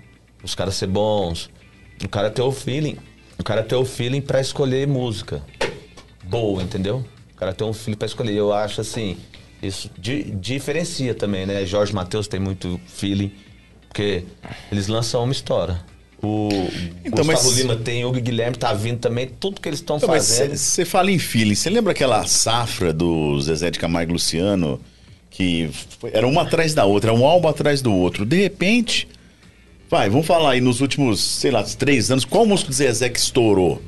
os 0.44 0.56
caras 0.56 0.76
ser 0.76 0.88
bons, 0.88 1.50
o 2.04 2.10
cara 2.10 2.30
ter 2.30 2.42
o 2.42 2.52
feeling, 2.52 2.98
o 3.38 3.44
cara 3.44 3.64
ter 3.64 3.76
o 3.76 3.86
feeling 3.86 4.22
para 4.22 4.40
escolher 4.42 4.88
música 4.88 5.44
boa, 6.24 6.62
entendeu? 6.64 7.06
O 7.34 7.38
cara 7.38 7.54
ter 7.54 7.64
um 7.64 7.74
feeling 7.74 7.98
para 7.98 8.08
escolher. 8.08 8.34
Eu 8.34 8.52
acho 8.54 8.82
assim, 8.82 9.18
isso 9.62 9.90
di- 9.98 10.24
diferencia 10.32 11.14
também, 11.14 11.46
né? 11.46 11.66
Jorge 11.66 11.94
Matheus 11.94 12.28
tem 12.28 12.40
muito 12.40 12.80
feeling, 12.88 13.32
porque 13.88 14.24
eles 14.72 14.88
lançam 14.88 15.24
uma 15.24 15.32
história. 15.34 15.80
O 16.26 16.49
Então, 17.06 17.23
Gustavo 17.26 17.47
mas- 17.47 17.57
Lima 17.57 17.76
tem, 17.76 18.03
o 18.03 18.10
Hugo 18.10 18.19
Guilherme 18.19 18.57
tá 18.57 18.73
vindo 18.73 18.99
também, 18.99 19.30
tudo 19.39 19.61
que 19.61 19.69
eles 19.69 19.80
estão 19.80 19.97
Então, 19.97 20.10
fazendo. 20.10 20.56
Você 20.56 20.84
fala 20.85 21.11
em 21.11 21.19
feeling. 21.19 21.56
Você 21.56 21.69
lembra 21.69 21.91
aquela 21.91 22.26
safra 22.26 22.91
do 22.91 23.39
Zezé 23.41 23.69
de 23.69 23.77
Camargo 23.80 24.11
e 24.11 24.14
Luciano? 24.14 24.80
Que 25.30 25.69
foi- 25.99 26.11
era 26.14 26.26
uma 26.27 26.43
atrás 26.43 26.73
da 26.73 26.85
outra, 26.85 27.11
era 27.11 27.19
um 27.19 27.26
álbum 27.26 27.47
atrás 27.47 27.81
do 27.81 27.93
outro. 27.93 28.26
De 28.26 28.38
repente, 28.41 29.07
vai, 29.89 30.10
vamos 30.10 30.26
falar 30.26 30.52
aí 30.52 30.61
nos 30.61 30.81
últimos, 30.81 31.19
sei 31.22 31.52
lá, 31.52 31.61
três 31.64 32.10
anos, 32.10 32.23
qual 32.26 32.45
música 32.45 32.69
do 32.69 32.73
Zezé 32.76 33.10
que 33.10 33.19
estourou? 33.19 33.81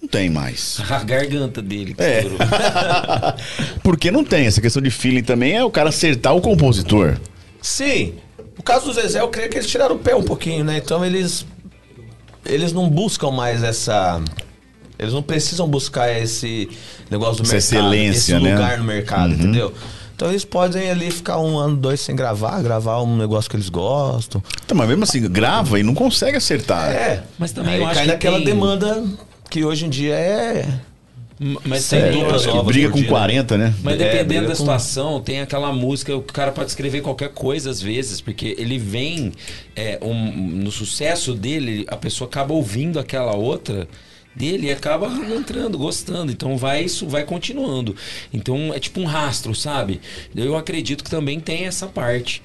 Não 0.00 0.08
tem 0.08 0.28
mais. 0.30 0.78
A 0.88 1.02
garganta 1.02 1.60
dele 1.60 1.94
que 1.94 2.02
É. 2.02 2.18
estourou. 2.20 2.38
Porque 3.82 4.10
não 4.10 4.24
tem. 4.24 4.46
Essa 4.46 4.60
questão 4.60 4.80
de 4.82 4.90
feeling 4.90 5.22
também 5.22 5.54
é 5.56 5.64
o 5.64 5.70
cara 5.70 5.88
acertar 5.88 6.34
o 6.36 6.40
compositor. 6.40 7.18
Sim. 7.60 8.14
O 8.58 8.62
caso 8.62 8.86
do 8.86 8.92
Zezé, 8.92 9.20
eu 9.20 9.28
creio 9.28 9.48
que 9.50 9.56
eles 9.56 9.66
tiraram 9.68 9.96
o 9.96 9.98
pé 9.98 10.14
um 10.14 10.22
pouquinho, 10.22 10.64
né? 10.64 10.76
Então 10.82 11.04
eles. 11.04 11.44
Eles 12.46 12.72
não 12.72 12.88
buscam 12.88 13.30
mais 13.30 13.62
essa. 13.62 14.20
Eles 14.98 15.12
não 15.12 15.22
precisam 15.22 15.66
buscar 15.68 16.10
esse 16.10 16.68
negócio 17.10 17.42
do 17.42 17.46
Essa 17.54 17.74
mercado. 17.74 17.94
excelência, 17.94 18.34
esse 18.36 18.44
né? 18.44 18.52
lugar 18.54 18.78
no 18.78 18.84
mercado, 18.84 19.30
Uhum. 19.30 19.34
entendeu? 19.38 19.74
Então 20.14 20.28
eles 20.28 20.44
podem 20.44 20.88
ali 20.90 21.10
ficar 21.10 21.38
um 21.40 21.58
ano, 21.58 21.76
dois 21.76 22.00
sem 22.00 22.14
gravar, 22.14 22.62
gravar 22.62 23.02
um 23.02 23.16
negócio 23.16 23.50
que 23.50 23.56
eles 23.56 23.68
gostam. 23.68 24.40
Tá, 24.66 24.72
mas 24.74 24.88
mesmo 24.88 25.02
assim, 25.02 25.20
grava 25.28 25.80
e 25.80 25.82
não 25.82 25.92
consegue 25.94 26.36
acertar. 26.36 26.88
É. 26.90 27.24
Mas 27.36 27.50
também 27.50 27.74
Aí 27.74 27.80
eu 27.80 27.86
acho 27.86 27.94
cai 27.96 28.04
que 28.04 28.12
naquela 28.12 28.36
tem- 28.36 28.44
demanda 28.46 29.02
que 29.50 29.64
hoje 29.64 29.86
em 29.86 29.90
dia 29.90 30.14
é. 30.14 30.68
Mas 31.64 31.82
Sem 31.84 32.00
tem 32.00 32.22
novas 32.22 32.46
briga 32.64 32.88
com 32.90 32.94
dia, 32.98 33.02
né? 33.04 33.08
40, 33.08 33.58
né? 33.58 33.74
Mas 33.82 33.94
É, 33.94 33.98
dependendo 33.98 34.26
briga 34.28 34.40
da 34.42 34.48
com- 34.48 34.54
situação, 34.54 35.20
tem 35.20 35.40
aquela 35.40 35.72
música, 35.72 36.16
o 36.16 36.22
cara 36.22 36.52
pode 36.52 36.70
escrever 36.70 37.00
qualquer 37.02 37.30
coisa 37.30 37.70
às 37.70 37.82
vezes, 37.82 38.20
porque 38.20 38.54
ele 38.56 38.78
vem 38.78 39.32
é, 39.74 39.98
um- 40.00 40.30
no 40.32 40.70
sucesso 40.70 41.34
dele, 41.34 41.84
a 41.88 41.96
pessoa 41.96 42.28
acaba 42.28 42.54
ouvindo 42.54 43.00
aquela 43.00 43.34
outra 43.34 43.88
dele 44.34 44.68
e 44.68 44.72
acaba 44.72 45.08
entrando, 45.36 45.76
gostando. 45.76 46.30
Então 46.30 46.56
vai 46.56 46.84
isso 46.84 47.06
vai 47.08 47.24
continuando. 47.24 47.96
Então 48.32 48.72
é 48.72 48.78
tipo 48.78 49.00
um 49.00 49.04
rastro, 49.04 49.54
sabe? 49.56 50.00
Eu 50.36 50.56
acredito 50.56 51.02
que 51.02 51.10
também 51.10 51.40
tem 51.40 51.64
essa 51.66 51.86
parte. 51.88 52.42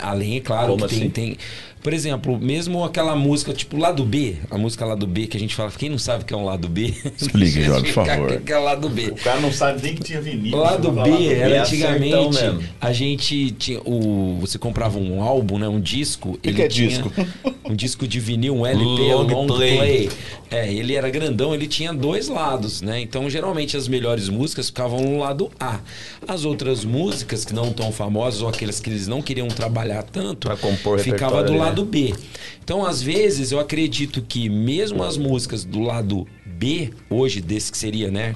Além, 0.00 0.36
é 0.36 0.40
claro, 0.40 0.68
Como 0.74 0.86
que 0.86 0.94
tem, 0.94 0.98
assim? 1.02 1.10
tem. 1.10 1.36
Por 1.84 1.92
exemplo, 1.92 2.38
mesmo 2.40 2.82
aquela 2.82 3.14
música, 3.14 3.52
tipo 3.52 3.76
lado 3.76 4.06
B, 4.06 4.36
a 4.50 4.56
música 4.56 4.86
lado 4.86 5.06
B, 5.06 5.26
que 5.26 5.36
a 5.36 5.40
gente 5.40 5.54
fala, 5.54 5.70
quem 5.70 5.90
não 5.90 5.98
sabe 5.98 6.22
o 6.22 6.26
que 6.26 6.32
é 6.32 6.36
um 6.36 6.46
lado 6.46 6.66
B? 6.66 6.94
Explique, 7.20 7.62
Jorge, 7.62 7.92
por 7.92 8.06
favor. 8.06 8.32
O 8.32 8.40
que 8.40 8.52
é 8.54 8.58
o 8.58 8.64
lado 8.64 8.88
B? 8.88 9.10
cara 9.22 9.38
não 9.38 9.52
sabe 9.52 9.82
nem 9.82 9.94
que 9.94 10.02
tinha 10.02 10.18
vinil. 10.18 10.56
O 10.56 10.60
lado 10.60 10.90
B 10.90 11.26
era 11.26 11.56
é 11.56 11.58
acertão 11.58 12.28
antigamente 12.30 12.68
a 12.80 12.90
gente 12.90 13.50
tinha 13.50 13.80
o 13.84 14.38
você 14.40 14.58
comprava 14.58 14.98
um 14.98 15.22
álbum, 15.22 15.58
né, 15.58 15.68
um 15.68 15.78
disco, 15.78 16.38
que 16.38 16.62
é 16.62 16.66
disco? 16.66 17.12
um 17.68 17.76
disco 17.76 18.08
de 18.08 18.18
vinil, 18.18 18.56
um 18.56 18.64
LP, 18.64 18.82
um 18.86 19.16
Long 19.18 19.26
long 19.26 19.46
play. 19.46 19.76
play. 19.76 20.10
É, 20.50 20.72
ele 20.72 20.94
era 20.94 21.10
grandão, 21.10 21.52
ele 21.52 21.66
tinha 21.66 21.92
dois 21.92 22.28
lados, 22.28 22.80
né? 22.80 23.00
Então, 23.00 23.28
geralmente 23.28 23.76
as 23.76 23.88
melhores 23.88 24.28
músicas 24.28 24.68
ficavam 24.68 25.00
no 25.00 25.18
lado 25.18 25.50
A. 25.58 25.80
As 26.28 26.44
outras 26.44 26.84
músicas 26.84 27.44
que 27.44 27.52
não 27.52 27.72
tão 27.72 27.90
famosas 27.90 28.40
ou 28.40 28.48
aquelas 28.48 28.78
que 28.78 28.88
eles 28.88 29.08
não 29.08 29.20
queriam 29.20 29.48
trabalhar 29.48 30.04
tanto, 30.04 30.46
Pra 30.46 30.56
compor 30.56 30.98
do 31.42 31.52
né? 31.52 31.73
Lado 31.74 31.84
B. 31.84 32.14
Então, 32.62 32.84
às 32.84 33.02
vezes, 33.02 33.52
eu 33.52 33.58
acredito 33.58 34.22
que 34.22 34.48
mesmo 34.48 35.02
as 35.02 35.16
músicas 35.16 35.64
do 35.64 35.80
lado 35.80 36.26
B, 36.46 36.90
hoje, 37.10 37.40
desse 37.40 37.70
que 37.72 37.76
seria, 37.76 38.10
né? 38.10 38.32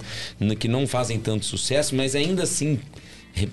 Que 0.58 0.68
não 0.68 0.86
fazem 0.86 1.18
tanto 1.18 1.44
sucesso, 1.44 1.94
mas 1.94 2.14
ainda 2.14 2.42
assim 2.42 2.78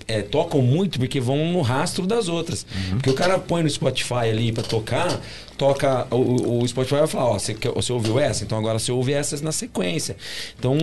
é, 0.08 0.22
tocam 0.22 0.60
muito 0.60 0.98
porque 0.98 1.20
vão 1.20 1.52
no 1.52 1.60
rastro 1.60 2.06
das 2.06 2.28
outras. 2.28 2.66
Porque 2.90 3.10
o 3.10 3.14
cara 3.14 3.38
põe 3.38 3.62
no 3.62 3.70
Spotify 3.70 4.28
ali 4.30 4.52
pra 4.52 4.62
tocar, 4.62 5.20
toca. 5.56 6.06
O, 6.10 6.62
o 6.62 6.68
Spotify 6.68 6.96
vai 6.96 7.06
falar: 7.06 7.30
Ó, 7.30 7.38
você, 7.38 7.54
você 7.54 7.92
ouviu 7.92 8.18
essa? 8.18 8.44
Então 8.44 8.58
agora 8.58 8.78
você 8.78 8.90
ouve 8.90 9.12
essas 9.12 9.40
na 9.40 9.52
sequência. 9.52 10.16
Então. 10.58 10.76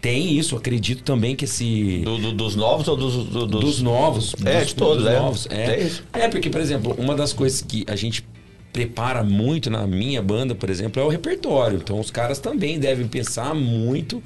Tem 0.00 0.38
isso, 0.38 0.56
acredito 0.56 1.02
também 1.02 1.36
que 1.36 1.44
esse. 1.44 2.00
Do- 2.04 2.18
do- 2.18 2.32
dos 2.32 2.56
novos 2.56 2.88
ou 2.88 2.96
dos. 2.96 3.14
do- 3.26 3.46
dos... 3.46 3.60
Dos 3.60 3.82
novos. 3.82 4.34
É, 4.44 4.60
dos, 4.60 4.68
de 4.68 4.74
todos, 4.74 5.04
dos 5.04 5.12
é. 5.12 5.18
novos. 5.18 5.46
É. 5.50 5.74
É 5.74 5.80
isso. 5.82 6.02
é, 6.12 6.28
porque, 6.28 6.48
por 6.48 6.60
exemplo, 6.60 6.94
uma 6.98 7.14
das 7.14 7.32
coisas 7.32 7.60
que 7.60 7.84
a 7.86 7.94
gente 7.96 8.24
prepara 8.72 9.22
muito 9.22 9.68
na 9.68 9.86
minha 9.86 10.22
banda, 10.22 10.54
por 10.54 10.70
exemplo, 10.70 11.02
é 11.02 11.04
o 11.04 11.08
repertório. 11.08 11.78
Então 11.82 11.98
os 11.98 12.10
caras 12.10 12.38
também 12.38 12.78
devem 12.78 13.06
pensar 13.06 13.54
muito 13.54 14.22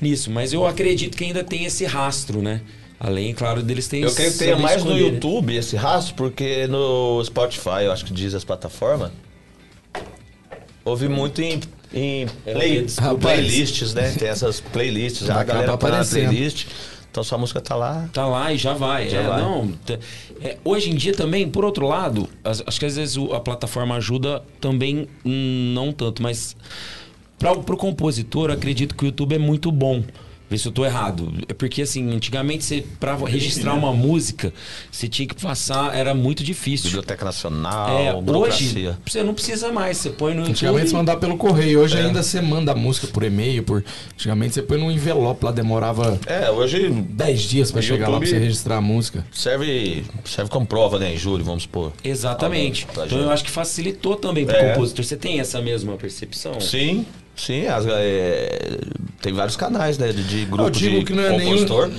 nisso. 0.00 0.30
Mas 0.30 0.52
eu 0.52 0.66
acredito 0.66 1.16
que 1.16 1.24
ainda 1.24 1.42
tem 1.44 1.64
esse 1.64 1.84
rastro, 1.84 2.42
né? 2.42 2.60
Além, 2.98 3.32
claro, 3.34 3.62
deles 3.62 3.86
terem 3.88 4.04
Eu 4.04 4.14
creio 4.14 4.32
que 4.32 4.38
tenha 4.38 4.56
mais 4.56 4.82
no 4.82 4.90
escolher, 4.90 5.10
né? 5.10 5.14
YouTube 5.14 5.54
esse 5.54 5.76
rastro, 5.76 6.14
porque 6.14 6.66
no 6.66 7.22
Spotify, 7.24 7.84
eu 7.84 7.92
acho 7.92 8.04
que 8.04 8.12
diz 8.12 8.34
as 8.34 8.42
plataformas, 8.42 9.12
ouvi 10.84 11.08
muito 11.08 11.42
em, 11.42 11.60
em 11.98 12.26
play- 12.44 12.86
Rapaz. 13.00 13.18
playlists, 13.20 13.94
né? 13.94 14.12
Tem 14.18 14.28
essas 14.28 14.60
playlists, 14.60 15.26
já 15.26 15.40
a 15.40 15.44
galera 15.44 15.64
tá 15.66 15.68
na 15.68 15.74
aparecendo. 15.74 16.28
playlist, 16.28 16.66
então 17.10 17.24
sua 17.24 17.38
música 17.38 17.60
tá 17.60 17.74
lá. 17.74 18.06
Tá 18.12 18.26
lá 18.26 18.52
e 18.52 18.58
já 18.58 18.74
vai. 18.74 19.08
Já 19.08 19.20
é, 19.22 19.26
vai. 19.26 19.40
Não, 19.40 19.72
é, 20.42 20.58
hoje 20.62 20.90
em 20.90 20.94
dia 20.94 21.14
também, 21.14 21.48
por 21.48 21.64
outro 21.64 21.86
lado, 21.88 22.28
as- 22.44 22.62
acho 22.66 22.78
que 22.78 22.84
às 22.86 22.96
vezes 22.96 23.16
o- 23.16 23.32
a 23.32 23.40
plataforma 23.40 23.96
ajuda 23.96 24.42
também, 24.60 25.08
hum, 25.24 25.72
não 25.74 25.90
tanto, 25.92 26.22
mas 26.22 26.54
para 27.38 27.52
o 27.52 27.76
compositor, 27.76 28.50
acredito 28.50 28.94
que 28.94 29.04
o 29.04 29.06
YouTube 29.06 29.34
é 29.34 29.38
muito 29.38 29.72
bom. 29.72 30.02
Vê 30.48 30.56
se 30.56 30.68
eu 30.68 30.72
tô 30.72 30.84
errado. 30.84 31.32
É 31.48 31.52
porque, 31.54 31.82
assim, 31.82 32.08
antigamente, 32.14 32.64
você, 32.64 32.84
pra 33.00 33.16
registrar 33.16 33.74
uma 33.74 33.92
música, 33.92 34.52
você 34.90 35.08
tinha 35.08 35.26
que 35.26 35.34
passar, 35.34 35.94
era 35.96 36.14
muito 36.14 36.44
difícil. 36.44 36.86
Biblioteca 36.86 37.22
É, 37.22 37.24
Nacional, 37.24 38.12
hoje, 38.18 38.22
burocracia. 38.22 38.98
você 39.04 39.22
não 39.24 39.34
precisa 39.34 39.72
mais. 39.72 39.96
Você 39.96 40.10
põe 40.10 40.34
no 40.34 40.44
Antigamente 40.44 40.90
você 40.90 40.96
mandava 40.96 41.18
pelo 41.18 41.36
correio, 41.36 41.80
hoje 41.80 41.96
ainda 41.98 42.22
você 42.22 42.40
manda 42.40 42.70
a 42.72 42.74
música 42.76 43.06
por 43.08 43.24
e-mail, 43.24 43.62
por. 43.64 43.82
Antigamente 44.14 44.54
você 44.54 44.62
põe 44.62 44.78
num 44.78 44.90
envelope 44.90 45.44
lá, 45.44 45.50
demorava 45.50 46.18
É, 46.26 46.48
hoje 46.50 46.90
10 46.90 47.40
dias 47.42 47.70
pra 47.72 47.80
No 47.80 47.86
chegar 47.86 48.08
lá 48.08 48.18
pra 48.18 48.28
você 48.28 48.38
registrar 48.38 48.76
a 48.76 48.80
música. 48.80 49.26
serve, 49.32 50.04
serve 50.24 50.50
como 50.50 50.64
prova, 50.66 50.98
né? 50.98 51.12
Em 51.14 51.16
julho, 51.18 51.42
vamos 51.44 51.64
supor. 51.64 51.92
Exatamente. 52.04 52.86
Pra 52.86 53.06
Então 53.06 53.18
eu 53.18 53.30
acho 53.30 53.42
que 53.44 53.50
facilitou 53.50 54.14
também 54.16 54.46
pro 54.46 54.54
É. 54.54 54.72
compositor. 54.74 55.04
Você 55.04 55.16
tem 55.16 55.40
essa 55.40 55.60
mesma 55.60 55.96
percepção? 55.96 56.60
Sim, 56.60 57.04
sim. 57.36 57.66
as- 57.66 57.86
é, 57.88 58.78
tem 59.22 59.32
vários 59.32 59.56
canais, 59.56 59.98
né? 59.98 60.12
De, 60.12 60.22
de 60.24 60.44
grupo 60.46 60.64
Eu 60.64 60.70
digo 60.70 60.98
de 61.00 61.04
que 61.04 61.12
não 61.12 61.22
é 61.22 61.30
nenhum- 61.30 61.44
compositor. 61.66 61.90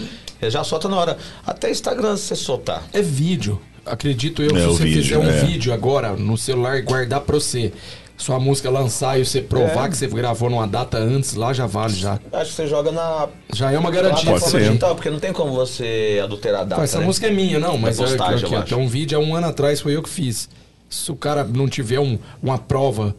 Ele 0.41 0.51
já 0.51 0.63
solta 0.63 0.87
na 0.89 0.97
hora. 0.97 1.17
Até 1.45 1.71
Instagram 1.71 2.15
se 2.17 2.23
você 2.27 2.35
soltar. 2.35 2.83
É 2.93 3.01
vídeo. 3.01 3.59
Acredito 3.85 4.43
eu, 4.43 4.55
É, 4.55 4.59
se 4.59 4.65
você 4.65 4.83
vídeo, 4.83 5.01
fizer 5.03 5.17
um 5.17 5.29
é. 5.29 5.41
vídeo 5.45 5.73
agora 5.73 6.13
no 6.15 6.37
celular 6.37 6.77
e 6.77 6.81
guardar 6.81 7.21
pra 7.21 7.35
você, 7.35 7.71
sua 8.17 8.39
música 8.39 8.69
lançar 8.69 9.19
e 9.19 9.25
você 9.25 9.41
provar 9.41 9.85
É. 9.87 9.89
que 9.89 9.97
você 9.97 10.07
gravou 10.07 10.49
numa 10.49 10.67
data 10.67 10.97
antes, 10.97 11.33
lá 11.35 11.53
já 11.53 11.65
vale 11.65 11.93
já. 11.95 12.19
Acho 12.33 12.49
que 12.51 12.55
você 12.55 12.67
joga 12.67 12.91
na 12.91 13.29
Já 13.53 13.71
é 13.71 13.77
uma 13.79 13.89
garantia. 13.89 14.31
Pode 14.31 14.43
ser. 14.45 14.59
digital, 14.63 14.93
porque 14.95 15.09
não 15.09 15.19
tem 15.19 15.31
como 15.33 15.53
você 15.53 16.19
adulterar 16.23 16.61
a 16.61 16.63
data. 16.65 16.75
Pô, 16.75 16.83
essa 16.83 16.99
né? 16.99 17.05
música 17.05 17.27
é 17.27 17.31
minha, 17.31 17.57
não, 17.59 17.77
mas 17.77 17.97
É 17.99 18.03
postagem, 18.03 18.43
aqui, 18.45 18.53
eu 18.53 18.59
aqui, 18.59 18.69
tem 18.75 18.77
um 18.77 18.87
vídeo 18.87 19.17
há 19.17 19.21
um 19.21 19.33
ano 19.35 19.47
atrás, 19.47 19.79
foi 19.81 19.95
eu 19.95 20.03
que 20.03 20.09
fiz. 20.09 20.49
Se 20.89 21.11
o 21.11 21.15
cara 21.15 21.43
não 21.43 21.67
tiver 21.67 21.99
um- 21.99 22.19
uma 22.43 22.57
prova 22.57 23.15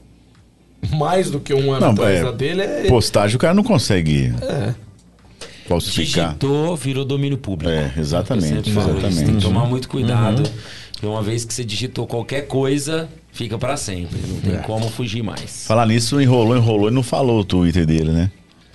mais 0.94 1.30
do 1.30 1.40
que 1.40 1.52
um 1.52 1.72
ano 1.72 1.80
Não, 1.86 1.92
atrás 1.92 2.20
é, 2.20 2.22
da 2.24 2.30
dele, 2.32 2.62
é. 2.62 2.84
Postagem 2.88 3.36
o 3.36 3.38
cara 3.38 3.54
não 3.54 3.62
consegue 3.64 4.32
é. 4.42 4.74
falsificar. 5.68 6.28
Digitou, 6.28 6.76
virou 6.76 7.04
domínio 7.04 7.38
público. 7.38 7.70
É, 7.70 7.92
exatamente, 7.96 8.46
isso, 8.70 8.80
Tem 8.80 8.92
que 8.92 9.00
exatamente. 9.00 9.30
Uhum. 9.32 9.40
tomar 9.40 9.66
muito 9.66 9.88
cuidado. 9.88 10.42
Porque 10.92 11.06
uma 11.06 11.22
vez 11.22 11.44
que 11.44 11.54
você 11.54 11.64
digitou 11.64 12.06
qualquer 12.06 12.46
coisa, 12.48 13.08
fica 13.32 13.56
pra 13.56 13.76
sempre. 13.76 14.18
Não 14.26 14.40
tem 14.40 14.54
É. 14.54 14.58
como 14.58 14.88
fugir 14.88 15.22
mais. 15.22 15.64
Falar 15.66 15.86
nisso, 15.86 16.20
enrolou, 16.20 16.56
enrolou 16.56 16.88
e 16.88 16.92
não 16.92 17.02
falou 17.04 17.40
o 17.40 17.44
Twitter 17.44 17.86
dele, 17.86 18.10
né? 18.10 18.30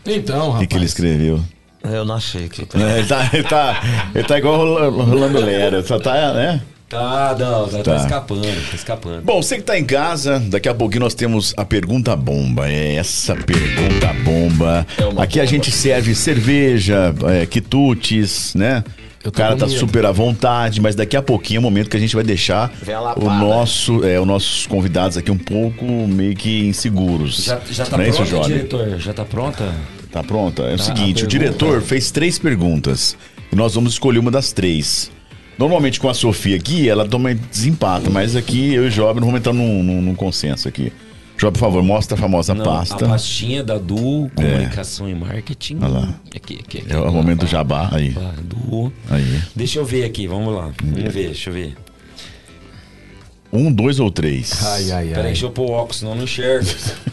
Então, 0.06 0.38
O 0.48 0.52
rapaz. 0.52 0.60
que, 0.62 0.68
que 0.68 0.76
ele 0.76 0.86
escreveu? 0.86 1.42
Eu 1.84 2.06
não 2.06 2.16
achei 2.16 2.48
que. 2.48 2.62
É, 2.80 3.00
ele, 3.00 3.08
tá, 3.08 3.30
ele, 3.34 3.44
tá, 3.44 4.10
ele 4.16 4.24
tá 4.24 4.38
igual 4.38 4.56
Rolando, 4.58 5.02
Rolando 5.04 5.40
Lera, 5.42 5.84
só 5.84 6.00
tá, 6.00 6.34
né? 6.34 6.62
Tá, 6.94 7.36
não, 7.40 7.68
tá, 7.68 7.84
Tá. 7.84 7.96
escapando, 7.98 8.42
tá 8.70 8.76
escapando. 8.76 9.22
Bom, 9.24 9.42
você 9.42 9.58
que 9.58 9.64
tá 9.64 9.78
em 9.78 9.84
casa, 9.86 10.40
daqui 10.40 10.70
a 10.70 10.74
pouquinho 10.74 11.02
nós 11.02 11.14
temos 11.14 11.54
a 11.58 11.66
pergunta 11.66 12.16
bomba. 12.16 12.70
É 12.70 12.96
essa 12.96 13.36
pergunta 13.36 14.14
bomba. 14.24 14.86
É 14.98 15.22
Aqui 15.22 15.40
a 15.40 15.44
bomba. 15.44 15.48
gente 15.48 15.72
serve 15.72 16.14
cerveja, 16.16 17.14
é, 17.30 17.46
quitutes, 17.46 18.54
né? 18.56 18.84
O 19.26 19.32
cara 19.32 19.56
tá 19.56 19.66
medo. 19.66 19.80
super 19.80 20.06
à 20.06 20.12
vontade, 20.12 20.82
mas 20.82 20.96
daqui 20.96 21.16
a 21.16 21.22
pouquinho 21.22 21.58
é 21.58 21.60
o 21.60 21.64
momento 21.64 21.90
que 21.90 21.96
a 21.96 22.00
gente 22.00 22.14
vai 22.14 22.26
deixar 22.26 22.70
a 22.90 23.18
o 23.18 23.30
nosso, 23.30 24.04
é, 24.04 24.20
os 24.20 24.28
nossos 24.28 24.68
convidados 24.68 25.16
aqui 25.18 25.32
um 25.32 25.38
pouco 25.38 25.86
meio 25.86 26.36
que 26.36 26.66
inseguros. 26.68 27.46
Já, 27.46 27.58
já 27.72 27.86
tá 27.86 27.96
Não 27.98 28.04
é 28.04 28.10
isso, 28.10 28.18
pronta, 28.18 28.32
Jorge? 28.36 28.54
diretor? 28.54 29.00
Já 29.00 29.14
tá 29.14 29.24
pronta? 29.24 29.74
Tá 30.12 30.22
pronta? 30.24 30.64
É 30.64 30.74
o 30.74 30.78
Tá, 30.78 30.84
seguinte, 30.84 31.24
a 31.24 31.26
o 31.26 31.28
diretor 31.30 31.82
fez 31.82 32.12
três 32.12 32.38
perguntas 32.38 33.16
e 33.50 33.56
nós 33.56 33.74
vamos 33.76 33.94
escolher 33.94 34.20
uma 34.20 34.30
das 34.30 34.52
três. 34.52 35.10
Normalmente 35.58 36.00
com 36.00 36.10
a 36.10 36.14
Sofia 36.14 36.56
aqui, 36.56 36.90
ela 36.90 37.08
toma 37.08 37.34
desempata, 37.34 38.10
mas 38.10 38.36
aqui 38.36 38.74
eu 38.74 38.86
e 38.86 38.88
o 38.88 38.90
Job 38.92 39.20
não 39.20 39.28
vamos 39.28 39.40
entrar 39.40 39.54
num, 39.54 39.84
num- 39.84 40.02
num 40.02 40.16
consenso 40.16 40.68
aqui. 40.68 40.92
Job, 41.38 41.54
por 41.54 41.60
favor, 41.60 41.84
mostra 41.84 42.16
a 42.16 42.20
famosa 42.20 42.54
Não, 42.54 42.64
pasta. 42.64 43.06
A 43.06 43.10
pastinha 43.10 43.64
da 43.64 43.78
Du, 43.78 44.30
comunicação 44.36 45.10
e 45.10 45.16
marketing. 45.16 45.78
Olha 45.82 45.88
lá. 45.90 46.14
Aqui, 46.36 46.60
aqui, 46.64 46.80
aqui. 46.80 46.94
É 46.94 46.98
o 46.98 47.12
momento 47.12 47.42
do 47.42 47.48
jabá 47.48 47.90
aí. 47.92 48.16
Du. 48.44 48.92
Aí. 49.10 49.42
Deixa 49.56 49.80
eu 49.80 49.86
ver 49.86 50.06
aqui, 50.06 50.28
vamos 50.28 50.54
lá. 50.56 50.72
Vamos 50.82 51.14
ver, 51.14 51.28
deixa 51.28 51.50
eu 51.50 51.54
ver. 51.54 51.76
Um, 53.52 53.72
dois 53.72 54.00
ou 54.00 54.10
três? 54.10 54.64
Ai, 54.66 54.92
ai, 54.92 55.06
Peraí, 55.10 55.16
ai. 55.18 55.24
deixa 55.26 55.46
eu 55.46 55.52
pôr 55.52 55.70
o 55.70 55.72
óculos, 55.74 55.98
senão 55.98 56.14
eu 56.14 56.18
não 56.18 56.24
enxergo. 56.24 56.66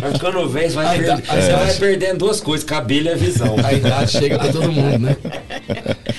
vai 0.00 0.12
ficando 0.12 0.48
velho, 0.48 0.70
você 0.70 0.74
vai, 0.74 0.98
você 0.98 1.06
dá- 1.06 1.56
vai 1.58 1.74
perdendo 1.76 2.18
duas 2.18 2.40
coisas, 2.40 2.64
cabelo 2.66 3.06
e 3.06 3.10
a 3.10 3.14
visão. 3.16 3.54
A 3.64 3.72
idade 3.72 4.10
chega 4.10 4.36
pra 4.38 4.50
todo 4.52 4.72
mundo, 4.72 4.98
né? 4.98 5.16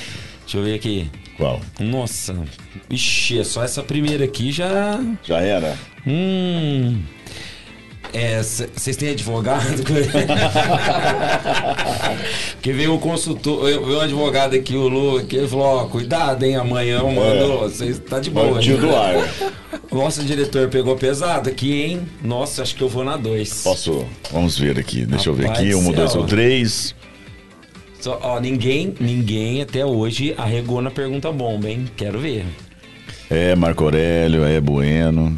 Deixa 0.49 0.57
eu 0.57 0.63
ver 0.63 0.73
aqui. 0.73 1.07
Qual? 1.37 1.61
Nossa. 1.79 2.35
Ixi, 2.89 3.37
é 3.37 3.43
só 3.43 3.63
essa 3.63 3.83
primeira 3.83 4.25
aqui 4.25 4.51
já. 4.51 4.99
Já 5.23 5.39
era? 5.41 5.77
Hum. 6.07 7.03
É, 8.11 8.41
vocês 8.41 8.97
têm 8.97 9.09
advogado? 9.09 9.83
Porque 12.53 12.73
veio 12.73 12.95
um 12.95 12.97
consultor, 12.97 13.63
veio 13.63 13.99
um 13.99 14.01
advogado 14.01 14.55
aqui, 14.55 14.75
o 14.75 14.87
Lu, 14.87 15.17
aqui, 15.19 15.35
ele 15.35 15.47
falou, 15.47 15.65
ó, 15.65 15.85
cuidado, 15.85 16.43
hein, 16.43 16.55
amanhã 16.55 16.97
eu 16.97 17.11
mando, 17.11 17.59
vocês 17.59 17.99
tá 17.99 18.19
de 18.19 18.31
boa. 18.31 18.57
O 18.57 18.59
tio 18.59 18.73
hein? 18.73 18.81
do 18.81 18.95
ar. 18.95 19.13
Nossa, 19.93 20.23
diretor, 20.23 20.67
pegou 20.69 20.95
pesado 20.95 21.47
aqui, 21.47 21.83
hein? 21.83 22.07
Nossa, 22.23 22.63
acho 22.63 22.73
que 22.73 22.81
eu 22.81 22.89
vou 22.89 23.03
na 23.03 23.17
2. 23.17 23.61
Posso? 23.61 24.03
Vamos 24.31 24.57
ver 24.57 24.79
aqui. 24.79 25.05
Deixa 25.05 25.29
eu 25.29 25.35
ver 25.35 25.45
Rapaz 25.45 25.63
aqui. 25.63 25.75
Um, 25.75 25.91
do 25.91 25.95
dois 25.95 26.11
céu. 26.11 26.21
ou 26.21 26.27
três. 26.27 26.95
Só, 27.99 28.19
ó, 28.21 28.39
ninguém, 28.39 28.93
ninguém 28.99 29.61
até 29.61 29.85
hoje 29.85 30.33
arregou 30.37 30.81
na 30.81 30.89
pergunta 30.89 31.31
bomba, 31.31 31.69
hein? 31.69 31.85
Quero 31.97 32.19
ver. 32.19 32.45
É 33.29 33.55
Marco 33.55 33.83
Aurélio, 33.83 34.43
é 34.43 34.59
Bueno. 34.61 35.37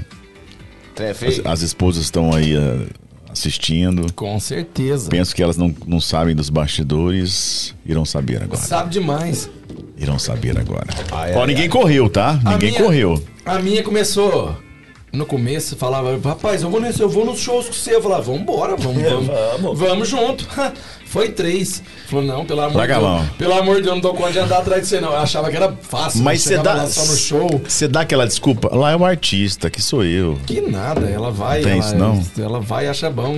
As, 1.00 1.44
as 1.46 1.62
esposas 1.64 2.04
estão 2.04 2.32
aí 2.34 2.56
ah, 2.56 2.86
assistindo. 3.32 4.12
Com 4.14 4.40
certeza. 4.40 5.10
Penso 5.10 5.36
que 5.36 5.42
elas 5.42 5.58
não, 5.58 5.74
não 5.88 6.00
sabem 6.00 6.36
dos 6.36 6.50
bastidores. 6.50 7.74
Irão 7.86 8.06
saber 8.06 8.44
agora. 8.44 8.62
Sabe 8.62 8.92
demais. 8.92 9.50
Irão 9.98 10.20
saber 10.20 10.60
agora. 10.60 10.88
Ai, 11.12 11.34
Ó, 11.34 11.42
ai, 11.42 11.48
ninguém 11.48 11.64
ai. 11.64 11.70
correu, 11.70 12.08
tá? 12.10 12.40
A 12.46 12.52
Ninguém 12.52 12.72
minha- 12.72 12.84
correu. 12.84 13.24
A 13.44 13.58
minha 13.60 13.82
começou. 13.82 14.56
No 15.12 15.26
começo 15.26 15.76
falava, 15.76 16.18
rapaz, 16.24 16.62
eu 16.64 16.70
vou 16.70 16.80
nesse, 16.80 17.02
eu 17.02 17.10
vou 17.10 17.26
nos 17.26 17.40
shows 17.40 17.66
com 17.68 17.74
você. 17.74 17.94
Eu 17.96 18.02
falava, 18.02 18.22
vambora, 18.24 18.78
vamos, 18.78 19.04
vamos. 19.04 19.28
Vamos. 19.28 19.80
Vamos 19.80 20.08
junto. 20.08 20.48
Foi 21.06 21.28
três. 21.30 21.84
Falou, 22.08 22.24
não, 22.24 22.46
pelo 22.46 22.62
amor 22.62 22.88
de 22.88 22.94
a 22.94 22.98
Deus. 23.00 23.30
Pelo 23.38 23.54
amor 23.54 23.76
de 23.76 23.82
Deus, 23.82 23.96
não 23.96 24.02
dou 24.02 24.14
conta 24.14 24.32
de 24.32 24.40
andar 24.40 24.60
atrás 24.60 24.84
de 24.84 24.88
você, 24.88 25.02
não. 25.02 25.12
Eu 25.12 25.18
achava 25.18 25.50
que 25.50 25.58
era 25.58 25.76
fácil. 25.82 26.24
Mas 26.24 26.42
você 26.44 26.58
dá. 26.58 26.74
lá 26.76 26.88
só 26.88 27.04
no 27.06 27.18
show. 27.18 27.62
Você 27.68 27.90
dá 27.90 28.02
aquela 28.02 28.26
desculpa. 28.26 28.74
Lá 28.74 28.92
é 28.92 28.96
o 28.96 29.04
artista, 29.04 29.70
que 29.70 29.82
sou 29.82 30.06
eu. 30.06 30.40
Que 30.48 30.62
nada, 30.62 31.10
ela 31.10 31.30
vai. 31.30 31.62
Tem 31.62 31.74
ela, 31.74 31.80
isso, 31.82 31.96
não? 31.98 32.24
Ela 32.40 32.62
vai 32.62 32.86
e 32.86 32.88
acha 32.88 33.10
bom. 33.10 33.36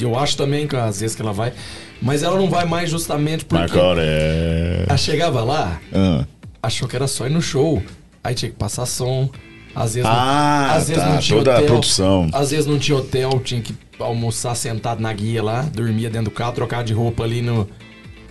Eu 0.00 0.16
acho 0.16 0.36
também 0.36 0.68
que 0.68 0.76
às 0.76 1.00
vezes 1.00 1.16
que 1.16 1.22
ela 1.22 1.32
vai. 1.32 1.52
Mas 2.00 2.22
ela 2.22 2.36
não 2.36 2.48
vai 2.48 2.64
mais 2.66 2.88
justamente 2.88 3.44
porque. 3.44 3.62
Marco 3.62 3.78
Aurélio. 3.80 4.84
Ela 4.86 4.96
chegava 4.96 5.42
lá, 5.42 5.80
Ah. 5.92 6.24
achou 6.62 6.86
que 6.86 6.94
era 6.94 7.08
só 7.08 7.26
ir 7.26 7.30
no 7.30 7.42
show. 7.42 7.82
Aí 8.22 8.34
tinha 8.36 8.50
que 8.52 8.56
passar 8.56 8.86
som. 8.86 9.28
Às 9.74 9.94
vezes, 9.94 10.08
Ah, 10.10 10.66
não, 10.68 10.76
às 10.76 10.88
vezes 10.88 11.02
tá, 11.02 11.08
não 11.10 11.18
tinha 11.18 11.38
toda 11.38 11.50
a 11.52 11.56
hotel. 11.56 11.66
produção. 11.66 12.28
Às 12.32 12.50
vezes 12.50 12.66
não 12.66 12.78
tinha 12.78 12.96
hotel, 12.96 13.40
tinha 13.42 13.60
que 13.60 13.74
almoçar 13.98 14.54
sentado 14.54 15.00
na 15.00 15.12
guia 15.12 15.42
lá, 15.42 15.62
dormia 15.62 16.08
dentro 16.08 16.26
do 16.26 16.30
carro, 16.30 16.52
trocar 16.52 16.84
de 16.84 16.92
roupa 16.92 17.24
ali 17.24 17.42
no 17.42 17.68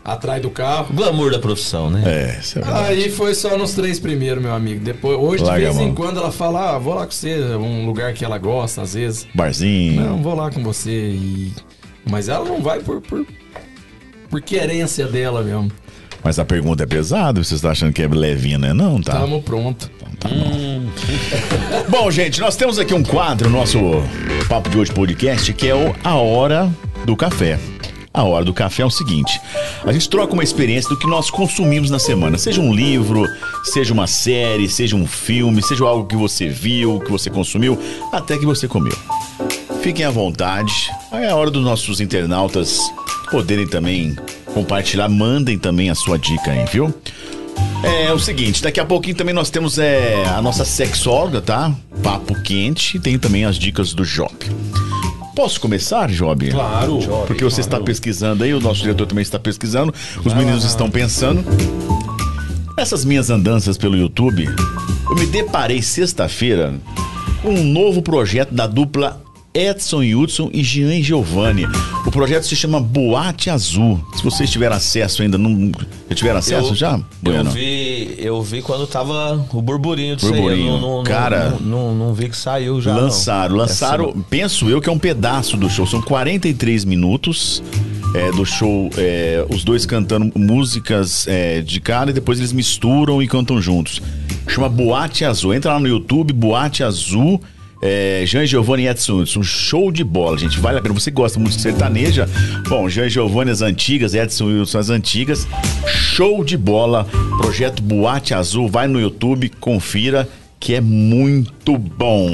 atrás 0.04 0.42
do 0.42 0.50
carro. 0.50 0.94
Glamour 0.94 1.32
da 1.32 1.40
profissão, 1.40 1.90
né? 1.90 2.04
É, 2.06 2.40
isso 2.40 2.60
é 2.60 2.62
verdade. 2.62 2.88
Aí 2.88 3.10
foi 3.12 3.34
só 3.36 3.58
nos 3.58 3.74
três 3.74 4.00
primeiros, 4.00 4.42
meu 4.44 4.54
amigo. 4.54 4.84
Depois, 4.84 5.18
hoje 5.18 5.44
Larga 5.44 5.60
de 5.62 5.68
a 5.68 5.72
vez 5.72 5.90
em 5.90 5.94
quando 5.94 6.18
ela 6.18 6.32
fala, 6.32 6.76
ah, 6.76 6.78
vou 6.80 6.94
lá 6.94 7.06
com 7.06 7.12
você, 7.12 7.38
um 7.56 7.86
lugar 7.86 8.14
que 8.14 8.24
ela 8.26 8.38
gosta, 8.38 8.82
às 8.82 8.94
vezes. 8.94 9.26
Barzinho. 9.34 10.02
Não, 10.02 10.22
vou 10.22 10.36
lá 10.36 10.50
com 10.52 10.62
você 10.64 10.92
e 10.92 11.54
mas 12.10 12.28
ela 12.28 12.44
não 12.44 12.62
vai 12.62 12.82
por 12.82 13.00
por, 13.02 13.26
por 14.30 14.42
querência 14.42 15.08
dela 15.08 15.42
mesmo. 15.42 15.72
Mas 16.22 16.40
a 16.40 16.46
pergunta 16.46 16.84
é 16.84 16.86
pesada. 16.86 17.42
Vocês 17.44 17.58
estão 17.58 17.72
achando 17.72 17.92
que 17.94 18.02
é 18.02 18.08
levinha, 18.08 18.58
né? 18.58 18.74
Não, 18.74 19.02
tá. 19.02 19.14
Tamo 19.20 19.42
pronto. 19.42 19.90
Bom, 21.90 22.12
gente, 22.12 22.40
nós 22.40 22.56
temos 22.56 22.80
aqui 22.80 22.94
um 22.94 23.04
quadro 23.04 23.50
no 23.50 23.58
nosso 23.58 23.80
Papo 24.48 24.70
de 24.70 24.78
Hoje 24.78 24.92
podcast 24.92 25.52
que 25.54 25.68
é 25.68 25.76
o 25.76 25.96
A 26.04 26.16
Hora 26.16 26.72
do 27.06 27.16
Café. 27.16 27.60
A 28.14 28.24
Hora 28.24 28.46
do 28.46 28.54
Café 28.54 28.84
é 28.84 28.86
o 28.86 28.92
seguinte: 28.92 29.40
a 29.84 29.92
gente 29.92 30.08
troca 30.10 30.34
uma 30.34 30.44
experiência 30.44 30.90
do 30.90 30.98
que 30.98 31.08
nós 31.08 31.30
consumimos 31.30 31.90
na 31.90 32.00
semana. 32.00 32.38
Seja 32.38 32.62
um 32.62 32.74
livro, 32.74 33.28
seja 33.64 33.94
uma 33.94 34.08
série, 34.08 34.70
seja 34.70 34.96
um 34.96 35.08
filme, 35.08 35.62
seja 35.64 35.84
algo 35.86 36.08
que 36.08 36.16
você 36.16 36.48
viu, 36.48 37.00
que 37.00 37.12
você 37.12 37.30
consumiu, 37.30 37.80
até 38.12 38.38
que 38.38 38.46
você 38.46 38.68
comeu. 38.68 38.96
Fiquem 39.82 40.06
à 40.06 40.12
vontade. 40.12 40.92
É 41.12 41.30
a 41.30 41.36
hora 41.36 41.50
dos 41.50 41.64
nossos 41.64 42.00
internautas 42.00 42.80
poderem 43.32 43.68
também 43.68 44.16
compartilhar. 44.54 45.10
Mandem 45.10 45.58
também 45.58 45.90
a 45.90 45.96
sua 45.96 46.18
dica 46.18 46.52
aí, 46.52 46.66
viu? 46.72 46.94
É 47.84 48.14
o 48.14 48.20
seguinte, 48.20 48.64
daqui 48.64 48.80
a 48.80 48.86
pouquinho 48.86 49.16
também 49.16 49.36
nós 49.36 49.50
temos 49.50 49.78
é, 49.78 50.24
a 50.26 50.42
nossa 50.42 50.64
sexóloga, 50.64 51.42
tá? 51.42 51.74
Papo 52.02 52.34
quente 52.42 52.96
e 52.96 53.00
tem 53.00 53.20
também 53.20 53.44
as 53.44 53.58
dicas 53.58 53.94
do 53.94 54.06
Job. 54.06 54.34
Posso 55.36 55.60
começar, 55.60 56.10
Job? 56.10 56.50
Claro. 56.50 57.00
Porque 57.28 57.44
você 57.44 57.60
está 57.60 57.80
pesquisando 57.80 58.44
aí, 58.44 58.54
o 58.54 58.60
nosso 58.60 58.82
diretor 58.82 59.06
também 59.06 59.24
está 59.24 59.38
pesquisando, 59.38 59.94
os 60.24 60.34
meninos 60.34 60.64
estão 60.64 60.90
pensando. 60.90 61.44
Essas 62.78 63.04
minhas 63.04 63.30
andanças 63.30 63.78
pelo 63.78 63.98
YouTube, 63.98 64.48
eu 65.10 65.16
me 65.16 65.26
deparei 65.26 65.82
sexta-feira 65.82 66.74
com 67.42 67.50
um 67.50 67.64
novo 67.64 68.02
projeto 68.02 68.54
da 68.54 68.66
dupla 68.66 69.22
Edson 69.54 70.02
Hudson 70.02 70.50
e 70.54 70.64
Jean 70.64 71.02
Giovanni. 71.02 71.68
O 72.14 72.16
projeto 72.16 72.46
se 72.46 72.56
chama 72.56 72.80
Boate 72.80 73.50
Azul. 73.50 74.00
Se 74.16 74.24
vocês 74.24 74.48
tiveram 74.52 74.76
acesso 74.76 75.24
ainda, 75.24 75.36
não 75.36 75.72
já 76.08 76.16
tiveram 76.16 76.38
acesso 76.38 76.70
Eu- 76.70 76.76
já? 76.76 76.92
Eu 76.94 77.04
Bueno. 77.24 77.50
vi, 77.50 78.14
eu 78.20 78.40
vi 78.44 78.62
quando 78.62 78.86
tava 78.86 79.44
o 79.52 79.60
burburinho 79.60 80.16
disso 80.16 80.32
Burburinho. 80.32 80.70
aí. 80.70 80.76
Eu 80.76 80.80
não, 80.80 80.98
não, 80.98 81.04
Cara, 81.04 81.58
não, 81.60 81.60
não, 81.60 81.96
não 82.10 82.14
vi 82.14 82.30
que 82.30 82.38
saiu 82.38 82.80
já. 82.80 82.96
Lançaram, 82.96 83.56
lançaram, 83.56 84.10
Essa- 84.10 84.18
penso 84.30 84.70
eu 84.70 84.80
que 84.80 84.88
é 84.88 84.92
um 84.92 85.00
pedaço 85.00 85.58
do 85.58 85.68
show. 85.72 85.88
São 85.88 86.04
43 86.04 86.86
minutos 86.86 87.64
é, 88.14 88.32
do 88.32 88.46
show, 88.46 88.92
é, 88.96 89.44
os 89.50 89.64
dois 89.64 89.84
cantando 89.88 90.32
músicas 90.40 91.28
é, 91.28 91.62
de 91.62 91.80
cara 91.82 92.12
e 92.12 92.14
depois 92.14 92.38
eles 92.38 92.54
misturam 92.54 93.24
e 93.24 93.28
cantam 93.28 93.60
juntos. 93.60 94.00
Chama 94.48 94.70
Boate 94.70 95.26
Azul. 95.26 95.52
Entra 95.52 95.74
lá 95.74 95.80
no 95.80 95.88
YouTube, 95.88 96.32
Boate 96.32 96.84
Azul. 96.84 97.42
É, 97.86 98.24
Jean 98.26 98.46
Giovanni 98.46 98.84
e 98.84 98.88
Edson 98.88 99.20
Hudson, 99.20 99.42
um 99.42 99.44
show 99.44 99.92
de 99.92 100.06
bola, 100.06 100.38
gente. 100.38 100.58
Vale 100.58 100.80
a 100.80 100.82
pena. 100.82 100.94
Você 100.94 101.12
gosta 101.12 101.38
muito 101.38 101.58
de 101.58 101.62
sertaneja? 101.62 102.30
Bom, 102.70 102.88
Jean 102.88 103.10
Giovanni 103.10 103.52
as 103.52 103.62
antigas, 103.62 104.14
Edson 104.14 104.46
Hudson 104.46 104.80
as 104.80 104.90
antigas. 104.90 105.46
Show 105.86 106.46
de 106.46 106.56
bola. 106.56 107.06
Projeto 107.38 107.84
Boate 107.84 108.34
Azul. 108.34 108.70
Vai 108.70 108.88
no 108.88 109.02
YouTube, 109.02 109.50
confira 109.60 110.30
que 110.62 110.76
é 110.76 110.80
muito 110.80 111.78
bom. 111.78 112.30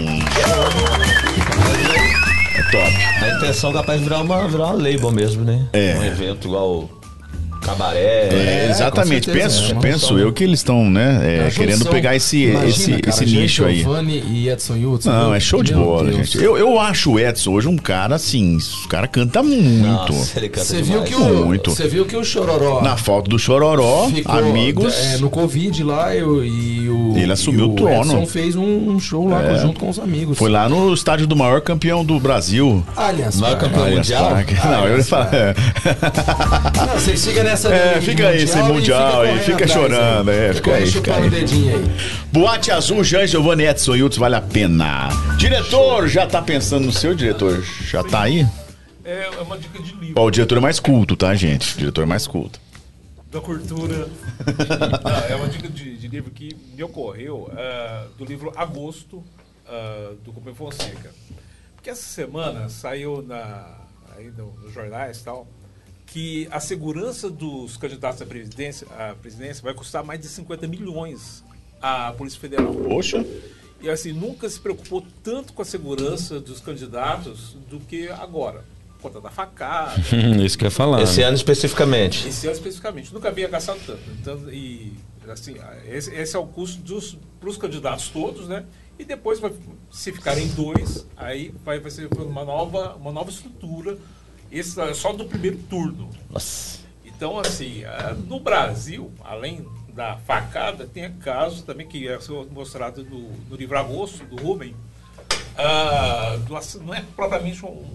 É 2.55 2.61
top. 2.71 2.93
A 3.23 3.37
intenção 3.37 3.71
é 3.71 3.73
capaz 3.73 3.97
de 3.97 4.03
virar 4.03 4.21
uma, 4.21 4.47
virar 4.47 4.65
uma 4.67 4.73
label 4.73 5.11
mesmo, 5.11 5.43
né? 5.43 5.67
É. 5.73 5.97
Um 5.97 6.05
evento 6.05 6.47
igual 6.47 6.87
cabaré. 7.69 8.29
É, 8.31 8.67
exatamente. 8.69 9.27
com 9.27 9.33
certeza, 9.33 9.43
penso, 9.59 9.71
é 9.71 9.73
uma 9.73 9.81
penso 9.81 9.99
junção. 9.99 10.19
eu 10.19 10.33
que 10.33 10.43
eles 10.43 10.59
estão, 10.59 10.89
né, 10.89 11.19
é, 11.23 11.47
É 11.47 11.51
querendo 11.51 11.85
pegar 11.85 12.15
esse, 12.15 12.43
Imagina, 12.45 12.69
esse, 12.69 12.91
cara, 12.91 13.09
esse 13.09 13.25
nicho 13.25 13.65
aí. 13.65 13.79
Giovanni 13.79 14.23
e 14.31 14.49
Edson 14.49 14.73
Hudson. 14.75 15.09
Não, 15.09 15.25
meu- 15.27 15.33
é 15.35 15.39
show 15.39 15.63
de 15.63 15.73
bola, 15.73 16.03
Deus. 16.11 16.15
gente. 16.29 16.43
Eu, 16.43 16.57
eu 16.57 16.79
acho 16.79 17.11
o 17.13 17.19
Edson 17.19 17.51
hoje 17.51 17.67
um 17.67 17.77
cara 17.77 18.15
assim, 18.15 18.57
o 18.85 18.87
cara 18.87 19.07
canta 19.07 19.41
muito. 19.43 20.13
Nossa, 20.13 20.39
ele 20.39 20.49
canta 20.49 20.65
Você 20.65 20.81
viu, 20.81 21.01
que 21.03 21.15
o, 21.15 21.45
Muito. 21.45 21.71
você 21.71 21.87
viu 21.87 22.05
que 22.05 22.15
o 22.15 22.23
Chororó 22.23 22.81
Na 22.81 22.97
falta 22.97 23.29
do 23.29 23.37
Chororó, 23.39 24.07
ficou, 24.09 24.35
amigos. 24.35 24.93
é, 25.13 25.17
no 25.17 25.29
Covid 25.29 25.83
lá 25.83 26.15
eu, 26.15 26.43
e 26.43 26.89
o. 26.89 27.13
Ele 27.17 27.31
assumiu 27.31 27.65
e 27.67 27.69
o 27.69 27.73
trono. 27.75 28.13
Edson 28.13 28.25
fez 28.25 28.55
um, 28.55 28.89
um 28.91 28.99
show 28.99 29.27
lá 29.27 29.43
É. 29.43 29.59
junto 29.59 29.79
com 29.79 29.89
os 29.89 29.99
amigos. 29.99 30.37
Foi 30.37 30.49
lá 30.49 30.67
no 30.69 30.93
estádio 30.93 31.25
do 31.27 31.35
maior 31.35 31.61
campeão 31.61 32.03
do 32.03 32.19
Brasil. 32.19 32.83
Aliás, 32.95 33.35
Maior 33.39 33.57
campeão 33.57 33.89
mundial? 33.89 34.29
Não, 34.65 34.87
eu 34.87 34.97
ia 34.97 35.03
falar. 35.03 35.33
é. 35.33 35.55
Não, 36.85 36.93
vocês 36.99 37.25
ficam 37.25 37.43
nessa. 37.43 37.58
É, 37.67 37.99
de 37.99 38.05
fica 38.05 38.27
aí, 38.29 38.43
esse 38.43 38.57
e 38.57 38.63
mundial 38.63 39.21
aí, 39.21 39.27
correndo 39.29 39.43
fica 39.45 39.67
chorando, 39.67 40.31
é, 40.31 40.53
fica 40.53 40.73
aí, 40.75 40.85
fica 40.91 41.15
aí. 41.15 41.31
Boate 42.31 42.71
Azul, 42.71 43.03
Jean 43.03 43.25
Giovanni 43.27 43.63
Edson 43.65 43.93
Hudson, 43.95 44.19
vale 44.19 44.35
a 44.35 44.41
pena. 44.41 45.09
Diretor, 45.37 46.07
já 46.07 46.25
tá 46.27 46.41
pensando 46.41 46.85
no 46.85 46.91
seu 46.91 47.13
diretor? 47.15 47.63
Já 47.85 48.03
tá 48.03 48.21
aí? 48.23 48.45
É, 49.03 49.29
é 49.37 49.41
uma 49.41 49.57
dica 49.57 49.81
de 49.81 49.93
livro. 49.95 50.13
Ó, 50.21 50.25
o 50.25 50.31
diretor 50.31 50.57
é 50.57 50.61
mais 50.61 50.79
culto, 50.79 51.15
tá, 51.15 51.33
gente? 51.35 51.75
O 51.75 51.77
diretor 51.79 52.03
é 52.03 52.05
mais 52.05 52.27
culto. 52.27 52.59
da 53.31 53.39
cultura. 53.41 54.07
Não, 55.03 55.25
é 55.29 55.35
uma 55.35 55.47
dica 55.47 55.67
de, 55.67 55.97
de 55.97 56.07
livro 56.07 56.29
que 56.31 56.55
me 56.75 56.83
ocorreu 56.83 57.49
ah, 57.57 58.05
do 58.17 58.25
livro 58.25 58.51
Agosto, 58.55 59.23
ah, 59.67 60.11
do 60.23 60.31
Rubem 60.31 60.53
Fonseca. 60.53 61.11
Porque 61.75 61.89
essa 61.89 62.03
semana 62.03 62.69
saiu 62.69 63.23
na, 63.27 63.65
aí 64.17 64.31
no- 64.37 64.53
nos 64.61 64.73
jornais 64.73 65.17
e 65.17 65.23
tal, 65.23 65.47
que 66.11 66.47
a 66.51 66.59
segurança 66.59 67.29
dos 67.29 67.77
candidatos 67.77 68.21
à 68.21 68.25
presidência, 68.25 68.87
à 68.97 69.15
presidência 69.15 69.63
vai 69.63 69.73
custar 69.73 70.03
mais 70.03 70.19
de 70.19 70.27
50 70.27 70.67
milhões 70.67 71.43
à 71.81 72.11
Polícia 72.13 72.39
Federal. 72.39 72.73
Poxa. 72.73 73.25
E 73.81 73.89
assim, 73.89 74.11
nunca 74.11 74.49
se 74.49 74.59
preocupou 74.59 75.05
tanto 75.23 75.53
com 75.53 75.61
a 75.61 75.65
segurança 75.65 76.39
dos 76.39 76.59
candidatos 76.59 77.55
do 77.69 77.79
que 77.79 78.09
agora. 78.09 78.65
Por 78.97 79.03
conta 79.03 79.21
da 79.21 79.29
facada, 79.29 79.95
Isso 80.43 80.57
que 80.57 80.65
eu 80.65 80.67
ia 80.67 80.71
falar. 80.71 81.01
Esse 81.01 81.21
ano 81.21 81.35
especificamente. 81.35 82.27
esse 82.27 82.45
ano 82.47 82.55
especificamente, 82.55 83.13
nunca 83.13 83.29
havia 83.29 83.47
gastado 83.47 83.79
tanto. 83.85 84.01
Então, 84.19 84.51
e 84.51 84.91
assim, 85.29 85.55
esse, 85.87 86.13
esse 86.13 86.35
é 86.35 86.39
o 86.39 86.45
custo 86.45 86.81
para 87.39 87.49
os 87.49 87.55
candidatos 87.55 88.09
todos, 88.09 88.47
né? 88.47 88.65
E 88.97 89.05
depois, 89.05 89.39
vai, 89.39 89.53
se 89.89 90.11
ficarem 90.11 90.47
dois, 90.49 91.05
aí 91.15 91.53
vai, 91.63 91.79
vai 91.79 91.89
ser 91.89 92.09
uma 92.13 92.43
nova, 92.43 92.95
uma 92.95 93.13
nova 93.13 93.29
estrutura. 93.29 93.97
Esse 94.51 94.79
é 94.81 94.93
só 94.93 95.13
do 95.13 95.25
primeiro 95.25 95.57
turno. 95.69 96.09
Nossa. 96.29 96.79
Então, 97.05 97.37
assim, 97.37 97.83
ah, 97.83 98.13
no 98.13 98.39
Brasil, 98.39 99.11
além 99.23 99.67
da 99.93 100.17
facada, 100.17 100.87
tem 100.87 101.11
casos 101.17 101.61
também 101.61 101.87
que 101.87 102.07
é 102.07 102.17
mostrado 102.51 103.03
no, 103.03 103.29
no 103.49 103.55
livro 103.55 103.77
Agosto, 103.77 104.23
do 104.25 104.41
Rubem. 104.41 104.75
ah, 105.57 106.37
do 106.37 106.83
não 106.83 106.93
é 106.93 107.03
propriamente 107.15 107.65
um, 107.65 107.85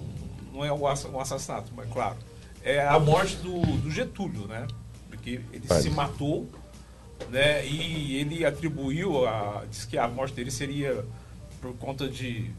não 0.53 0.65
é 0.65 0.73
um 0.73 0.83
um 0.83 1.21
assassinato, 1.21 1.73
mas 1.75 1.91
claro. 1.91 2.17
É 2.63 2.87
a 2.87 2.99
morte 2.99 3.37
do, 3.37 3.61
do 3.79 3.91
Getúlio, 3.91 4.47
né? 4.47 4.67
Porque 5.09 5.41
ele 5.53 5.67
se 5.69 5.91
matou, 5.91 6.49
né? 7.31 7.67
E 7.67 8.17
ele 8.17 8.45
atribuiu, 8.45 9.27
a, 9.27 9.65
diz 9.71 9.85
que 9.85 9.99
a 9.99 10.09
morte 10.09 10.35
dele 10.35 10.51
seria 10.51 11.05
por 11.61 11.75
conta 11.77 12.09
de, 12.09 12.51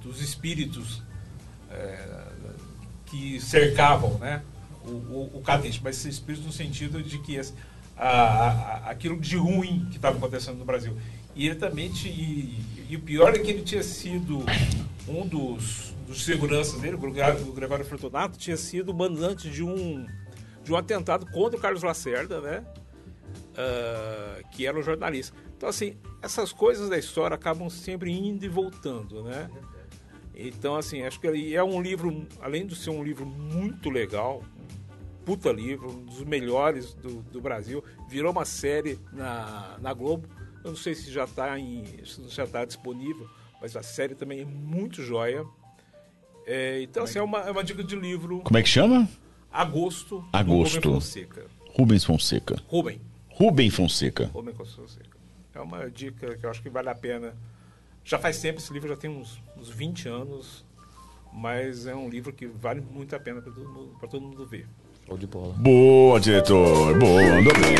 dos 0.00 0.20
espíritos 0.20 1.02
é, 1.70 2.23
que 3.14 3.40
cercavam 3.40 4.18
né, 4.18 4.42
o, 4.84 4.90
o, 4.90 5.30
o 5.34 5.40
cadente, 5.42 5.80
mas 5.82 5.96
esses 6.04 6.18
no 6.40 6.50
sentido 6.52 7.00
de 7.02 7.18
que 7.18 7.36
esse- 7.36 7.54
a, 7.96 8.08
a- 8.08 8.90
aquilo 8.90 9.18
de 9.20 9.36
ruim 9.36 9.86
que 9.90 9.96
estava 9.96 10.16
acontecendo 10.18 10.58
no 10.58 10.64
Brasil. 10.64 10.96
E 11.34 11.46
ele 11.46 11.54
também, 11.54 11.90
ti- 11.90 12.08
e, 12.08 12.58
e 12.90 12.96
o 12.96 13.00
pior 13.00 13.34
é 13.34 13.38
que 13.38 13.50
ele 13.50 13.62
tinha 13.62 13.82
sido 13.84 14.44
um 15.08 15.26
dos, 15.26 15.94
dos 16.08 16.24
seguranças 16.24 16.80
dele, 16.80 16.96
o 16.96 16.98
Gregório, 17.52 17.84
o 17.84 17.88
Fortunato, 17.88 18.36
tinha 18.36 18.56
sido 18.56 18.92
mandante 18.92 19.48
de 19.48 19.62
um, 19.62 20.06
de 20.64 20.72
um 20.72 20.76
atentado 20.76 21.24
contra 21.26 21.56
o 21.56 21.60
Carlos 21.62 21.82
Lacerda, 21.84 22.40
né? 22.40 22.64
ah, 23.56 24.40
que 24.50 24.66
era 24.66 24.76
um 24.78 24.82
jornalista. 24.82 25.36
Então, 25.56 25.68
assim, 25.68 25.96
essas 26.20 26.52
coisas 26.52 26.88
da 26.88 26.98
história 26.98 27.34
acabam 27.36 27.70
sempre 27.70 28.10
indo 28.12 28.44
e 28.44 28.48
voltando, 28.48 29.22
né? 29.22 29.48
Então, 30.36 30.76
assim, 30.76 31.02
acho 31.02 31.20
que 31.20 31.26
ele 31.26 31.54
é 31.54 31.62
um 31.62 31.80
livro, 31.80 32.26
além 32.40 32.66
de 32.66 32.74
ser 32.74 32.90
um 32.90 33.02
livro 33.02 33.24
muito 33.24 33.88
legal, 33.88 34.42
um 34.42 35.24
puta 35.24 35.52
livro, 35.52 35.90
um 35.90 36.04
dos 36.04 36.24
melhores 36.24 36.94
do, 36.94 37.22
do 37.22 37.40
Brasil, 37.40 37.82
virou 38.08 38.32
uma 38.32 38.44
série 38.44 38.98
na, 39.12 39.76
na 39.80 39.92
Globo. 39.92 40.28
Eu 40.64 40.70
não 40.70 40.76
sei 40.76 40.94
se 40.94 41.10
já 41.10 41.24
está 41.24 41.56
já 42.28 42.46
tá 42.46 42.64
disponível, 42.64 43.28
mas 43.60 43.76
a 43.76 43.82
série 43.82 44.14
também 44.14 44.40
é 44.40 44.44
muito 44.44 45.02
joia. 45.02 45.44
É, 46.46 46.82
então, 46.82 47.04
assim, 47.04 47.18
é 47.18 47.22
uma, 47.22 47.40
é 47.40 47.50
uma 47.50 47.64
dica 47.64 47.82
de 47.82 47.96
livro. 47.96 48.40
Como 48.40 48.58
é 48.58 48.62
que 48.62 48.68
chama? 48.68 49.08
Agosto. 49.52 50.24
Agosto. 50.32 50.88
Rubem 50.88 51.00
Fonseca. 51.00 51.46
Rubens 51.70 52.04
Fonseca. 52.04 52.62
Rubem. 52.66 53.00
Rubem 53.28 53.70
Fonseca. 53.70 54.26
Rubem 54.26 54.54
Fonseca. 54.54 55.16
É 55.54 55.60
uma 55.60 55.88
dica 55.90 56.36
que 56.36 56.44
eu 56.44 56.50
acho 56.50 56.60
que 56.60 56.68
vale 56.68 56.88
a 56.88 56.94
pena. 56.94 57.34
Já 58.04 58.18
faz 58.18 58.38
tempo, 58.40 58.58
esse 58.60 58.72
livro 58.72 58.88
já 58.88 58.96
tem 58.96 59.08
uns, 59.10 59.38
uns 59.58 59.68
20 59.70 60.08
anos, 60.08 60.64
mas 61.32 61.86
é 61.86 61.94
um 61.94 62.08
livro 62.08 62.32
que 62.32 62.46
vale 62.46 62.80
muito 62.92 63.16
a 63.16 63.18
pena 63.20 63.40
para 63.40 63.50
todo, 63.52 63.68
mundo- 63.68 63.96
pra 63.98 64.08
todo 64.08 64.22
mundo 64.22 64.46
ver. 64.46 64.66
Show 65.06 65.16
de 65.18 65.26
bola. 65.26 65.54
Boa, 65.54 66.20
diretor. 66.20 66.98
Boa, 66.98 67.20
andou 67.22 67.52
bem. 67.54 67.74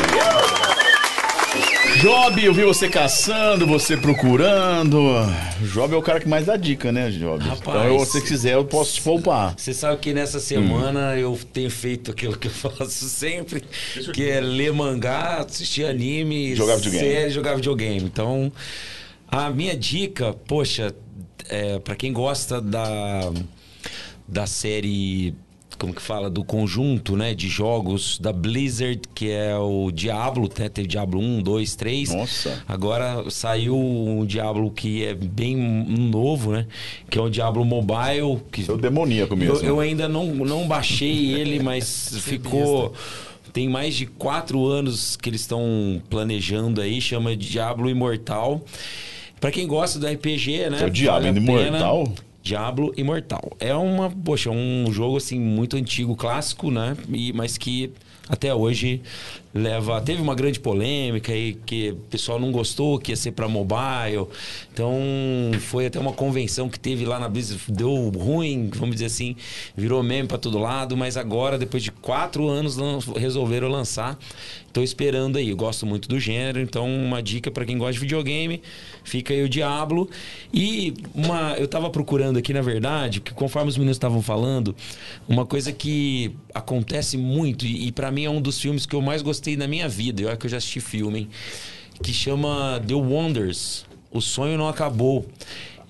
Job, 2.01 2.43
eu 2.43 2.53
vi 2.53 2.63
você 2.63 2.89
caçando, 2.89 3.65
você 3.65 3.95
procurando. 3.95 4.99
Job 5.73 5.93
é 5.93 5.97
o 5.97 6.01
cara 6.01 6.19
que 6.19 6.27
mais 6.27 6.45
dá 6.45 6.57
dica, 6.57 6.91
né, 6.91 7.09
Job? 7.09 7.41
Rapaz. 7.43 7.61
Então, 7.61 7.83
eu, 7.85 7.99
se 7.99 8.11
você 8.11 8.21
quiser, 8.21 8.53
eu 8.55 8.65
posso 8.65 8.95
te 8.95 9.01
poupar. 9.01 9.55
Você 9.57 9.73
sabe 9.73 9.97
que 10.01 10.13
nessa 10.13 10.39
semana 10.39 11.15
eu 11.17 11.39
tenho 11.53 11.69
feito 11.69 12.11
aquilo 12.11 12.37
que 12.37 12.47
eu 12.47 12.51
faço 12.71 13.07
sempre, 13.07 13.63
que 14.13 14.29
é 14.29 14.41
ler 14.41 14.73
mangá, 14.73 15.37
assistir 15.47 15.85
anime, 15.85 16.53
Jogar 16.55 16.75
videogame. 16.75 17.05
série, 17.13 17.29
jogar 17.29 17.55
videogame. 17.55 18.03
Então, 18.03 18.51
a 19.43 19.49
minha 19.49 19.75
dica, 19.75 20.33
poxa, 20.47 20.95
é, 21.49 21.79
para 21.79 21.95
quem 21.95 22.13
gosta 22.13 22.61
da, 22.61 23.31
da 24.27 24.47
série, 24.47 25.35
como 25.77 25.93
que 25.93 26.01
fala, 26.01 26.29
do 26.29 26.43
conjunto, 26.43 27.15
né, 27.15 27.33
de 27.33 27.47
jogos 27.47 28.17
da 28.17 28.31
Blizzard, 28.31 29.01
que 29.13 29.29
é 29.29 29.57
o 29.57 29.91
Diablo, 29.91 30.49
né, 30.57 30.69
teve 30.69 30.87
Diablo 30.87 31.19
1, 31.19 31.41
2, 31.41 31.75
3. 31.75 32.13
Nossa. 32.13 32.63
Agora 32.67 33.29
saiu 33.29 33.77
um 33.77 34.25
Diablo 34.25 34.71
que 34.71 35.03
é 35.03 35.13
bem 35.13 35.55
novo, 35.55 36.53
né, 36.53 36.65
que 37.09 37.17
é 37.17 37.21
o 37.21 37.29
Diablo 37.29 37.63
Mobile, 37.65 38.41
que 38.51 38.63
Seu 38.63 38.77
demoníaco 38.77 39.35
mesmo. 39.35 39.57
eu, 39.57 39.63
eu 39.63 39.79
ainda 39.79 40.07
não, 40.07 40.27
não 40.33 40.67
baixei 40.67 41.33
ele, 41.33 41.59
mas 41.61 42.17
ficou. 42.23 42.93
Tem 43.53 43.69
mais 43.69 43.95
de 43.95 44.05
quatro 44.05 44.65
anos 44.65 45.15
que 45.15 45.29
eles 45.29 45.39
estão 45.39 46.01
planejando 46.09 46.81
aí, 46.81 46.99
chama 46.99 47.37
Diablo 47.37 47.89
Imortal. 47.89 48.61
Pra 49.39 49.51
quem 49.51 49.67
gosta 49.67 49.99
do 49.99 50.07
RPG, 50.07 50.69
né? 50.69 50.81
É 50.81 50.85
o 50.85 50.89
Diablo 50.89 51.33
vale. 51.33 51.67
Imortal? 51.67 52.13
Diablo 52.41 52.93
Imortal. 52.95 53.51
É 53.59 53.73
uma, 53.73 54.09
poxa, 54.09 54.51
um 54.51 54.85
jogo 54.91 55.17
assim 55.17 55.39
muito 55.39 55.75
antigo, 55.75 56.15
clássico, 56.15 56.69
né? 56.69 56.95
E, 57.11 57.33
mas 57.33 57.57
que 57.57 57.91
até 58.29 58.53
hoje 58.53 59.01
leva. 59.55 60.01
Teve 60.01 60.21
uma 60.21 60.35
grande 60.35 60.59
polêmica 60.59 61.31
aí 61.31 61.53
que 61.65 61.91
o 61.91 61.95
pessoal 61.95 62.37
não 62.37 62.51
gostou, 62.51 62.99
que 62.99 63.13
ia 63.13 63.15
ser 63.15 63.31
para 63.31 63.47
mobile. 63.47 64.27
Então 64.73 64.93
foi 65.61 65.85
até 65.85 65.97
uma 65.97 66.11
convenção 66.11 66.67
que 66.67 66.77
teve 66.77 67.05
lá 67.05 67.17
na 67.17 67.29
Blizzard, 67.29 67.63
deu 67.69 68.09
ruim, 68.09 68.69
vamos 68.75 68.95
dizer 68.95 69.05
assim, 69.05 69.37
virou 69.75 70.03
meme 70.03 70.27
para 70.27 70.37
todo 70.37 70.59
lado, 70.59 70.97
mas 70.97 71.15
agora, 71.15 71.57
depois 71.57 71.81
de 71.81 71.89
quatro 71.89 72.49
anos, 72.49 72.77
resolveram 73.15 73.69
lançar. 73.69 74.19
Tô 74.73 74.83
esperando 74.83 75.37
aí, 75.37 75.51
eu 75.51 75.55
gosto 75.55 75.85
muito 75.85 76.09
do 76.09 76.19
gênero, 76.19 76.59
então 76.59 76.85
uma 76.85 77.23
dica 77.23 77.49
para 77.49 77.63
quem 77.63 77.77
gosta 77.77 77.93
de 77.93 77.99
videogame, 77.99 78.61
fica 79.05 79.33
aí 79.33 79.41
o 79.41 79.47
Diablo. 79.47 80.09
E 80.53 80.93
uma, 81.13 81.53
eu 81.53 81.65
tava 81.65 81.89
procurando 81.89 82.37
aqui, 82.37 82.51
na 82.53 82.61
verdade, 82.61 83.21
que 83.21 83.33
conforme 83.33 83.69
os 83.69 83.77
meninos 83.77 83.95
estavam 83.95 84.21
falando, 84.21 84.75
uma 85.29 85.45
coisa 85.45 85.71
que 85.71 86.35
acontece 86.53 87.17
muito, 87.17 87.65
e, 87.65 87.87
e 87.87 87.91
para 87.93 88.11
mim 88.11 88.25
é 88.25 88.29
um 88.29 88.41
dos 88.41 88.59
filmes 88.59 88.85
que 88.85 88.93
eu 88.93 89.01
mais 89.01 89.21
gostei 89.21 89.44
na 89.57 89.67
minha 89.67 89.87
vida, 89.87 90.21
e 90.21 90.25
olha 90.25 90.37
que 90.37 90.45
eu 90.45 90.49
já 90.49 90.57
assisti 90.57 90.79
filme, 90.79 91.19
hein? 91.19 91.29
que 92.01 92.13
chama 92.13 92.81
The 92.85 92.93
Wonders. 92.93 93.85
O 94.11 94.21
sonho 94.21 94.57
não 94.57 94.67
acabou. 94.67 95.25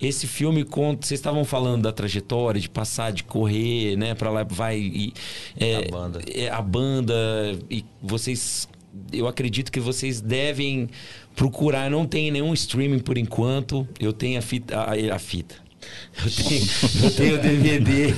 Esse 0.02 0.28
filme 0.28 0.64
conta, 0.64 1.08
vocês 1.08 1.20
estavam 1.20 1.46
falando 1.46 1.84
da 1.84 1.92
trajetória, 1.92 2.60
de 2.60 2.70
passar, 2.70 3.12
de 3.12 3.24
correr, 3.24 3.96
né, 3.96 4.14
para 4.14 4.30
lá 4.30 4.44
vai 4.44 4.78
e 4.78 5.14
é, 5.58 5.78
A 5.78 5.92
banda. 5.92 6.22
é, 6.34 6.50
a 6.50 6.62
banda 6.62 7.14
e 7.70 7.86
vocês 8.02 8.68
eu 9.12 9.28
acredito 9.28 9.72
que 9.72 9.80
vocês 9.80 10.22
devem 10.22 10.90
procurar, 11.36 11.90
não 11.90 12.06
tem 12.06 12.32
nenhum 12.32 12.54
streaming 12.54 13.00
por 13.00 13.18
enquanto. 13.18 13.88
Eu 14.00 14.14
tenho 14.14 14.40
a 14.40 14.42
fita 14.42 14.76
a, 14.78 15.16
a 15.16 15.20
fita. 15.20 15.56
Eu 16.24 16.32
tenho, 16.32 16.68
eu 17.04 17.12
tenho 17.12 17.42
DVD. 17.42 18.14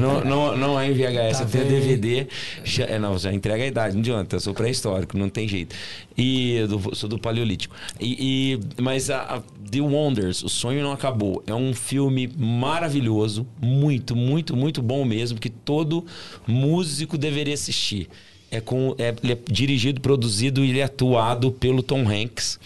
Não, 0.00 0.24
não, 0.24 0.56
não 0.56 0.80
é 0.80 0.86
em 0.88 0.92
VHS, 0.94 1.40
eu 1.40 1.46
tenho 1.46 1.64
DVD. 1.68 2.26
Já, 2.64 2.84
é, 2.84 2.98
não, 2.98 3.18
já 3.18 3.32
entrega 3.32 3.62
a 3.64 3.66
idade, 3.66 3.94
não 3.94 4.00
adianta, 4.00 4.36
eu 4.36 4.40
sou 4.40 4.54
pré-histórico, 4.54 5.16
não 5.18 5.28
tem 5.28 5.46
jeito. 5.46 5.74
E 6.16 6.64
do- 6.68 6.94
sou 6.96 7.08
do 7.08 7.18
Paleolítico. 7.18 7.74
E, 8.00 8.54
e- 8.54 8.82
mas 8.82 9.10
a, 9.10 9.20
a 9.36 9.40
The 9.70 9.80
Wonders, 9.80 10.42
O 10.42 10.48
Sonho 10.48 10.82
Não 10.82 10.92
Acabou, 10.92 11.42
é 11.46 11.54
um 11.54 11.74
filme 11.74 12.30
maravilhoso, 12.38 13.46
muito, 13.60 14.16
muito, 14.16 14.56
muito 14.56 14.80
bom 14.80 15.04
mesmo, 15.04 15.38
que 15.38 15.50
todo 15.50 16.06
músico 16.46 17.18
deveria 17.18 17.54
assistir. 17.54 18.08
É 18.50 18.60
com, 18.62 18.94
é, 18.98 19.14
ele 19.22 19.34
é 19.34 19.38
dirigido, 19.50 20.00
produzido 20.00 20.64
e 20.64 20.70
ele 20.70 20.78
é 20.78 20.84
atuado 20.84 21.52
pelo 21.52 21.82
Tom 21.82 22.08
Hanks. 22.08 22.58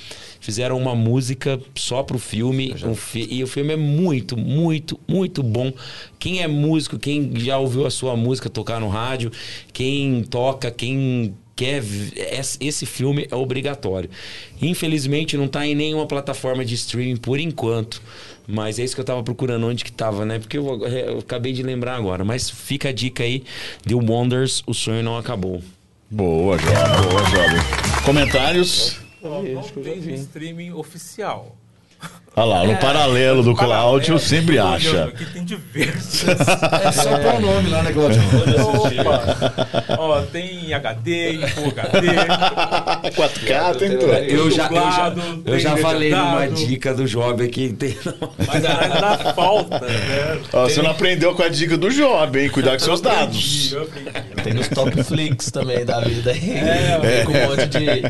Fizeram 0.42 0.76
uma 0.76 0.92
música 0.94 1.58
só 1.72 2.02
pro 2.02 2.18
filme. 2.18 2.74
um 2.84 2.96
fi- 2.96 3.28
e 3.30 3.44
o 3.44 3.46
filme 3.46 3.74
é 3.74 3.76
muito, 3.76 4.36
muito, 4.36 4.98
muito 5.06 5.40
bom. 5.40 5.72
Quem 6.18 6.42
é 6.42 6.48
músico, 6.48 6.98
quem 6.98 7.30
já 7.36 7.56
ouviu 7.58 7.86
a 7.86 7.90
sua 7.90 8.16
música 8.16 8.50
tocar 8.50 8.80
no 8.80 8.88
rádio, 8.88 9.30
quem 9.72 10.24
toca, 10.24 10.68
quem 10.68 11.32
quer. 11.54 11.80
Esse 12.60 12.84
filme 12.84 13.28
é 13.30 13.36
obrigatório. 13.36 14.10
Infelizmente 14.60 15.36
não 15.36 15.46
tá 15.46 15.64
em 15.64 15.76
nenhuma 15.76 16.06
plataforma 16.06 16.64
de 16.64 16.74
streaming 16.74 17.18
por 17.18 17.38
enquanto. 17.38 18.02
Mas 18.44 18.80
é 18.80 18.82
isso 18.82 18.96
que 18.96 19.00
eu 19.00 19.04
tava 19.04 19.22
procurando, 19.22 19.64
onde 19.68 19.84
que 19.84 19.92
tava, 19.92 20.24
né? 20.26 20.40
Porque 20.40 20.58
eu, 20.58 20.84
eu 20.88 21.18
acabei 21.20 21.52
de 21.52 21.62
lembrar 21.62 21.94
agora. 21.94 22.24
Mas 22.24 22.50
fica 22.50 22.88
a 22.88 22.92
dica 22.92 23.22
aí: 23.22 23.44
The 23.86 23.94
Wonders, 23.94 24.64
O 24.66 24.74
Sonho 24.74 25.04
Não 25.04 25.16
Acabou. 25.16 25.62
Boa, 26.10 26.58
jovem. 26.58 26.74
Boa, 27.08 27.24
jovem. 27.30 28.02
Comentários? 28.04 28.96
Não, 29.22 29.42
não 29.42 29.62
tem 29.62 30.14
streaming 30.14 30.72
oficial. 30.72 31.56
Olha 32.34 32.46
lá, 32.46 32.64
no 32.64 32.76
paralelo 32.78 33.42
do 33.42 33.54
Cláudio, 33.54 34.18
sempre 34.18 34.58
acha. 34.58 35.04
Aqui 35.04 35.26
tem 35.26 35.44
diversos. 35.44 36.24
É 36.26 36.90
só 36.92 37.18
pôr 37.18 37.34
o 37.34 37.40
nome 37.40 37.68
lá, 37.68 37.82
né, 37.82 37.92
Claudio? 37.92 38.22
Opa! 38.74 39.96
Ó, 39.98 40.22
tem 40.22 40.68
em 40.68 40.72
HD, 40.72 41.32
em 41.32 41.46
Full 41.46 41.74
HD. 41.76 42.08
4K, 43.10 43.76
tem 43.76 43.90
tudo. 43.98 44.12
Eu 44.12 44.50
já, 44.50 44.66
eu 44.66 44.74
já, 44.74 45.14
eu 45.44 45.58
já 45.58 45.76
falei 45.76 46.10
numa 46.10 46.38
legendado. 46.38 46.66
dica 46.66 46.94
do 46.94 47.04
Job 47.04 47.44
aqui. 47.44 47.68
Tem, 47.74 47.98
Mas 48.46 48.64
ainda 48.64 49.34
falta, 49.34 49.80
né? 49.80 50.40
Ó, 50.54 50.62
você 50.62 50.80
não 50.80 50.90
aprendeu 50.90 51.34
com 51.34 51.42
a 51.42 51.50
dica 51.50 51.76
do 51.76 51.90
Job, 51.90 52.40
hein? 52.40 52.48
Cuidar 52.48 52.72
com 52.72 52.78
seus 52.78 53.02
dados. 53.02 53.72
Eu 53.72 53.82
aprendi. 53.82 54.10
Tem 54.42 54.54
nos 54.54 54.68
top 54.68 55.02
flicks 55.04 55.50
também 55.50 55.84
da 55.84 56.00
vida 56.00 56.30
aí. 56.30 56.50
É, 56.50 57.24
com 57.26 57.32
um 57.32 57.48
monte 57.50 57.66
de. 57.68 58.02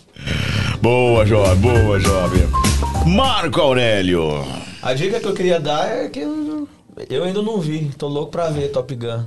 Boa, 0.80 1.24
Job, 1.26 1.56
boa, 1.56 1.98
Job. 1.98 2.48
Marco 3.06 3.60
Aurélio. 3.60 4.44
A 4.82 4.94
dica 4.94 5.18
que 5.20 5.26
eu 5.26 5.34
queria 5.34 5.58
dar 5.58 5.86
é 5.88 6.08
que 6.08 6.20
eu, 6.20 6.68
eu 7.08 7.24
ainda 7.24 7.42
não 7.42 7.60
vi. 7.60 7.90
Tô 7.96 8.06
louco 8.08 8.30
pra 8.30 8.50
ver 8.50 8.68
Top 8.70 8.94
Gun. 8.94 9.24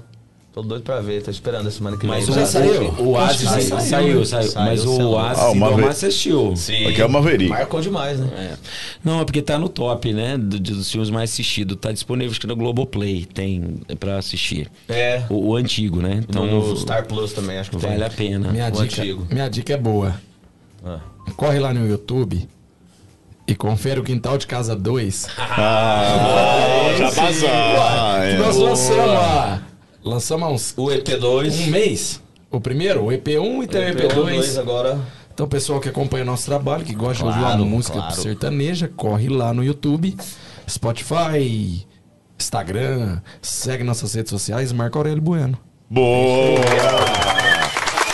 Tô 0.53 0.61
doido 0.61 0.83
pra 0.83 0.99
ver, 0.99 1.23
tô 1.23 1.31
esperando 1.31 1.67
a 1.67 1.71
semana 1.71 1.95
que 1.95 2.05
vem. 2.05 2.13
Mas 2.13 2.27
o, 2.27 2.37
assistir. 2.37 3.01
o 3.01 3.11
Oasis 3.11 3.47
Acho 3.47 3.55
que 3.55 3.61
saiu, 3.61 3.69
já 3.69 3.79
saiu, 3.79 4.25
saiu. 4.25 4.49
Saiu, 4.51 4.65
Mas 4.65 4.85
o 4.85 4.95
saiu. 4.97 5.09
Oasis 5.09 5.43
Ah, 5.43 5.69
você 5.69 6.05
assistiu. 6.07 6.55
Sim. 6.57 6.85
Aqui 6.87 7.01
é 7.01 7.05
o 7.05 7.09
Maverick. 7.09 7.49
Marcou 7.49 7.79
demais, 7.79 8.19
né? 8.19 8.29
É. 8.35 8.57
Não, 9.01 9.21
é 9.21 9.25
porque 9.25 9.41
tá 9.41 9.57
no 9.57 9.69
top, 9.69 10.11
né? 10.11 10.37
do- 10.37 10.59
dos 10.59 10.91
filmes 10.91 11.09
mais 11.09 11.31
assistidos. 11.31 11.77
Tá 11.79 11.93
disponível 11.93 12.31
acho 12.31 12.41
que 12.41 12.47
no 12.47 12.55
Globoplay. 12.57 13.25
Tem 13.25 13.79
pra 13.97 14.17
assistir. 14.17 14.69
É. 14.89 15.23
O, 15.29 15.51
o 15.51 15.55
antigo, 15.55 16.01
né? 16.01 16.21
Então 16.27 16.45
no 16.45 16.75
Star 16.75 17.05
Plus 17.07 17.31
também, 17.31 17.57
acho 17.57 17.71
que 17.71 17.77
tem. 17.77 17.89
vale 17.89 18.03
a 18.03 18.09
pena. 18.09 18.51
Minha 18.51 18.67
O 18.67 18.71
dica, 18.71 18.83
antigo. 18.83 19.27
minha 19.31 19.47
dica 19.49 19.73
é 19.73 19.77
boa. 19.77 20.15
Ah. 20.85 20.99
Corre 21.37 21.59
lá 21.59 21.73
no 21.73 21.87
YouTube 21.87 22.45
e 23.51 23.55
confere 23.55 23.99
o 23.99 24.03
Quintal 24.03 24.37
de 24.37 24.47
Casa 24.47 24.75
2. 24.75 25.27
Ah, 25.37 26.93
já 26.97 27.11
passou. 27.11 27.49
É. 27.49 28.37
Nós 28.37 28.55
lançamos 28.55 29.11
a... 29.13 29.61
Lançamos 30.03 30.49
uns 30.49 30.73
O 30.77 30.87
EP2. 30.87 31.67
um 31.67 31.67
mês. 31.67 32.21
O 32.49 32.59
primeiro, 32.61 33.03
o 33.03 33.07
EP1 33.09 33.63
e 33.63 33.67
tem 33.67 33.91
o 33.91 33.93
EP2. 33.93 34.57
agora. 34.59 34.99
Então, 35.33 35.47
pessoal 35.47 35.79
que 35.79 35.89
acompanha 35.89 36.23
o 36.23 36.27
nosso 36.27 36.45
trabalho, 36.45 36.83
que 36.85 36.93
gosta 36.95 37.23
de 37.23 37.29
ouvir 37.29 37.39
Claro, 37.41 37.57
uma 37.63 37.65
música 37.65 37.97
claro. 37.97 38.15
sertaneja, 38.15 38.87
corre 38.95 39.27
lá 39.29 39.53
no 39.53 39.63
YouTube, 39.63 40.15
Spotify, 40.69 41.85
Instagram, 42.39 43.19
segue 43.41 43.83
nossas 43.83 44.13
redes 44.13 44.29
sociais, 44.29 44.71
Marco 44.71 44.97
Aurélio 44.97 45.21
Bueno. 45.21 45.57
Boa! 45.89 46.59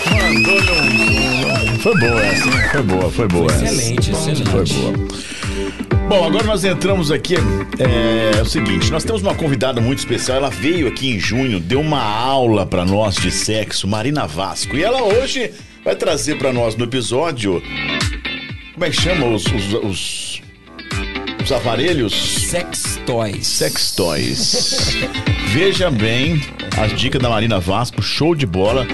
Mandou-lhe 0.09 0.71
um- 0.71 1.26
Foi 1.87 1.99
boa 1.99 2.21
essa? 2.21 2.51
Foi 2.51 2.83
boa, 2.83 3.11
foi 3.11 3.27
boa 3.29 3.49
essa. 3.49 3.63
Excelente, 3.63 4.11
Foi 4.11 4.31
excelente. 4.33 4.73
boa. 4.73 6.09
Bom, 6.09 6.25
agora 6.25 6.43
nós 6.43 6.65
entramos 6.65 7.11
aqui. 7.11 7.35
É, 7.79 8.39
é 8.39 8.41
o 8.41 8.45
seguinte, 8.45 8.91
nós 8.91 9.05
temos 9.05 9.21
uma 9.21 9.33
convidada 9.33 9.79
muito 9.79 9.99
especial. 9.99 10.37
Ela 10.37 10.49
veio 10.49 10.89
aqui 10.89 11.11
em 11.11 11.17
junho, 11.17 11.61
deu 11.61 11.79
uma 11.79 12.03
aula 12.03 12.65
pra 12.65 12.83
nós 12.83 13.15
de 13.15 13.31
sexo, 13.31 13.87
Marina 13.87 14.27
Vasco. 14.27 14.75
E 14.75 14.83
ela 14.83 15.01
hoje 15.01 15.49
vai 15.81 15.95
trazer 15.95 16.37
pra 16.37 16.51
nós 16.51 16.75
no 16.75 16.83
episódio. 16.83 17.63
Como 18.73 18.85
é 18.85 18.89
que 18.89 19.01
chama 19.01 19.25
os, 19.27 19.45
os, 19.45 19.73
os, 19.73 20.41
os 21.41 21.51
aparelhos? 21.53 22.11
Sex 22.13 22.99
Toys. 23.05 23.47
Sex 23.47 23.91
Toys. 23.95 24.97
Veja 25.53 25.89
bem 25.89 26.41
as 26.77 26.99
dicas 26.99 27.21
da 27.21 27.29
Marina 27.29 27.61
Vasco, 27.61 28.01
show 28.01 28.35
de 28.35 28.45
bola. 28.45 28.85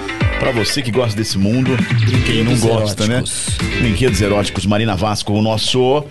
Pra 0.44 0.52
você 0.52 0.82
que 0.82 0.90
gosta 0.90 1.16
desse 1.16 1.38
mundo, 1.38 1.70
e 2.06 2.22
quem 2.22 2.44
não 2.44 2.54
gosta, 2.58 3.04
eróticos. 3.04 3.56
né? 3.62 3.78
Brinquedos 3.80 4.20
eróticos, 4.20 4.66
Marina 4.66 4.94
Vasco, 4.94 5.32
o 5.32 5.40
nosso 5.40 6.04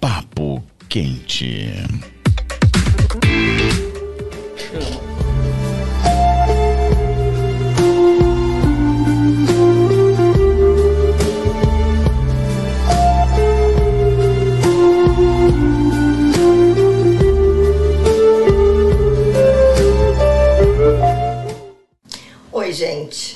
papo 0.00 0.64
quente. 0.88 1.70
Oi, 22.52 22.72
gente. 22.72 23.27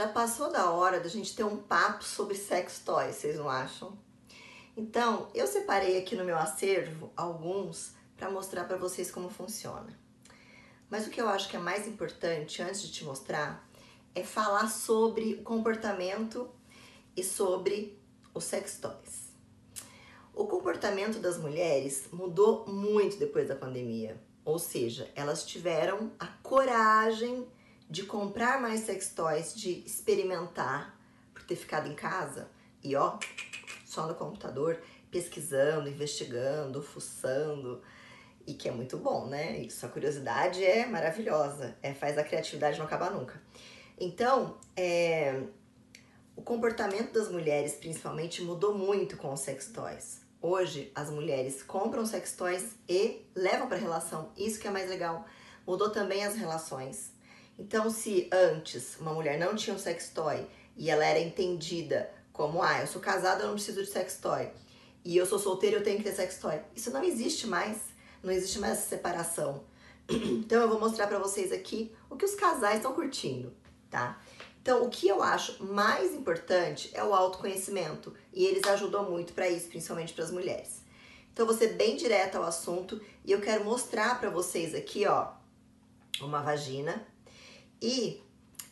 Já 0.00 0.08
passou 0.08 0.50
da 0.50 0.70
hora 0.70 0.98
da 0.98 1.10
gente 1.10 1.36
ter 1.36 1.44
um 1.44 1.58
papo 1.58 2.02
sobre 2.02 2.34
sex 2.34 2.78
toys, 2.78 3.16
vocês 3.16 3.36
não 3.36 3.50
acham? 3.50 3.98
Então, 4.74 5.28
eu 5.34 5.46
separei 5.46 5.98
aqui 5.98 6.16
no 6.16 6.24
meu 6.24 6.38
acervo 6.38 7.12
alguns 7.14 7.92
para 8.16 8.30
mostrar 8.30 8.64
para 8.64 8.78
vocês 8.78 9.10
como 9.10 9.28
funciona. 9.28 9.94
Mas 10.88 11.06
o 11.06 11.10
que 11.10 11.20
eu 11.20 11.28
acho 11.28 11.50
que 11.50 11.56
é 11.56 11.60
mais 11.60 11.86
importante 11.86 12.62
antes 12.62 12.80
de 12.80 12.90
te 12.90 13.04
mostrar 13.04 13.68
é 14.14 14.24
falar 14.24 14.70
sobre 14.70 15.34
o 15.34 15.42
comportamento 15.42 16.48
e 17.14 17.22
sobre 17.22 18.02
os 18.32 18.44
sex 18.44 18.78
toys. 18.78 19.34
O 20.32 20.46
comportamento 20.46 21.18
das 21.18 21.36
mulheres 21.36 22.08
mudou 22.10 22.66
muito 22.66 23.18
depois 23.18 23.48
da 23.48 23.54
pandemia. 23.54 24.18
Ou 24.46 24.58
seja, 24.58 25.10
elas 25.14 25.44
tiveram 25.44 26.10
a 26.18 26.26
coragem 26.26 27.46
de 27.90 28.04
comprar 28.04 28.60
mais 28.60 28.80
sex 28.80 29.10
toys, 29.10 29.54
de 29.54 29.84
experimentar, 29.84 30.96
por 31.34 31.42
ter 31.42 31.56
ficado 31.56 31.88
em 31.88 31.94
casa 31.94 32.48
e 32.82 32.94
ó, 32.94 33.18
só 33.84 34.06
no 34.06 34.14
computador, 34.14 34.80
pesquisando, 35.10 35.88
investigando, 35.88 36.80
fuçando. 36.80 37.82
E 38.46 38.54
que 38.54 38.68
é 38.68 38.72
muito 38.72 38.96
bom, 38.96 39.26
né? 39.26 39.58
Isso, 39.58 39.84
a 39.84 39.88
curiosidade 39.88 40.64
é 40.64 40.86
maravilhosa. 40.86 41.76
É, 41.82 41.92
faz 41.92 42.16
a 42.16 42.24
criatividade 42.24 42.78
não 42.78 42.86
acabar 42.86 43.10
nunca. 43.10 43.40
Então, 43.98 44.56
é, 44.76 45.42
O 46.36 46.42
comportamento 46.42 47.12
das 47.12 47.30
mulheres, 47.30 47.74
principalmente, 47.74 48.40
mudou 48.42 48.74
muito 48.74 49.16
com 49.18 49.30
os 49.30 49.40
sex 49.40 49.66
toys. 49.66 50.22
Hoje, 50.40 50.90
as 50.94 51.10
mulheres 51.10 51.62
compram 51.62 52.06
sex 52.06 52.32
toys 52.34 52.76
e 52.88 53.26
levam 53.34 53.68
para 53.68 53.76
relação. 53.76 54.32
Isso 54.38 54.58
que 54.58 54.66
é 54.66 54.70
mais 54.70 54.88
legal. 54.88 55.26
Mudou 55.66 55.90
também 55.90 56.24
as 56.24 56.34
relações. 56.34 57.12
Então, 57.60 57.90
se 57.90 58.26
antes 58.32 58.98
uma 58.98 59.12
mulher 59.12 59.38
não 59.38 59.54
tinha 59.54 59.76
um 59.76 59.78
sex 59.78 60.08
toy 60.14 60.46
e 60.78 60.88
ela 60.88 61.04
era 61.04 61.18
entendida 61.18 62.10
como, 62.32 62.62
ah, 62.62 62.80
eu 62.80 62.86
sou 62.86 63.02
casada, 63.02 63.42
eu 63.42 63.48
não 63.48 63.54
preciso 63.54 63.84
de 63.84 63.90
sex 63.90 64.16
toy. 64.16 64.48
E 65.04 65.14
eu 65.14 65.26
sou 65.26 65.38
solteira, 65.38 65.76
eu 65.76 65.84
tenho 65.84 65.98
que 65.98 66.04
ter 66.04 66.14
sex 66.14 66.38
toy. 66.38 66.58
Isso 66.74 66.90
não 66.90 67.04
existe 67.04 67.46
mais. 67.46 67.76
Não 68.22 68.32
existe 68.32 68.58
mais 68.58 68.78
essa 68.78 68.88
separação. 68.88 69.62
Então 70.10 70.62
eu 70.62 70.68
vou 70.70 70.80
mostrar 70.80 71.06
para 71.06 71.18
vocês 71.18 71.52
aqui 71.52 71.94
o 72.08 72.16
que 72.16 72.24
os 72.24 72.34
casais 72.34 72.76
estão 72.76 72.94
curtindo, 72.94 73.52
tá? 73.90 74.18
Então, 74.62 74.82
o 74.82 74.88
que 74.88 75.06
eu 75.06 75.22
acho 75.22 75.62
mais 75.64 76.14
importante 76.14 76.90
é 76.94 77.04
o 77.04 77.14
autoconhecimento 77.14 78.14
e 78.32 78.44
eles 78.44 78.66
ajudam 78.66 79.08
muito 79.08 79.32
para 79.32 79.48
isso, 79.48 79.68
principalmente 79.68 80.12
para 80.12 80.24
as 80.24 80.30
mulheres. 80.30 80.82
Então, 81.32 81.50
ser 81.52 81.74
bem 81.74 81.96
direta 81.96 82.38
ao 82.38 82.44
assunto 82.44 83.00
e 83.24 83.32
eu 83.32 83.40
quero 83.40 83.64
mostrar 83.64 84.18
para 84.18 84.28
vocês 84.28 84.74
aqui, 84.74 85.06
ó, 85.06 85.28
uma 86.20 86.42
vagina 86.42 87.06
e 87.80 88.22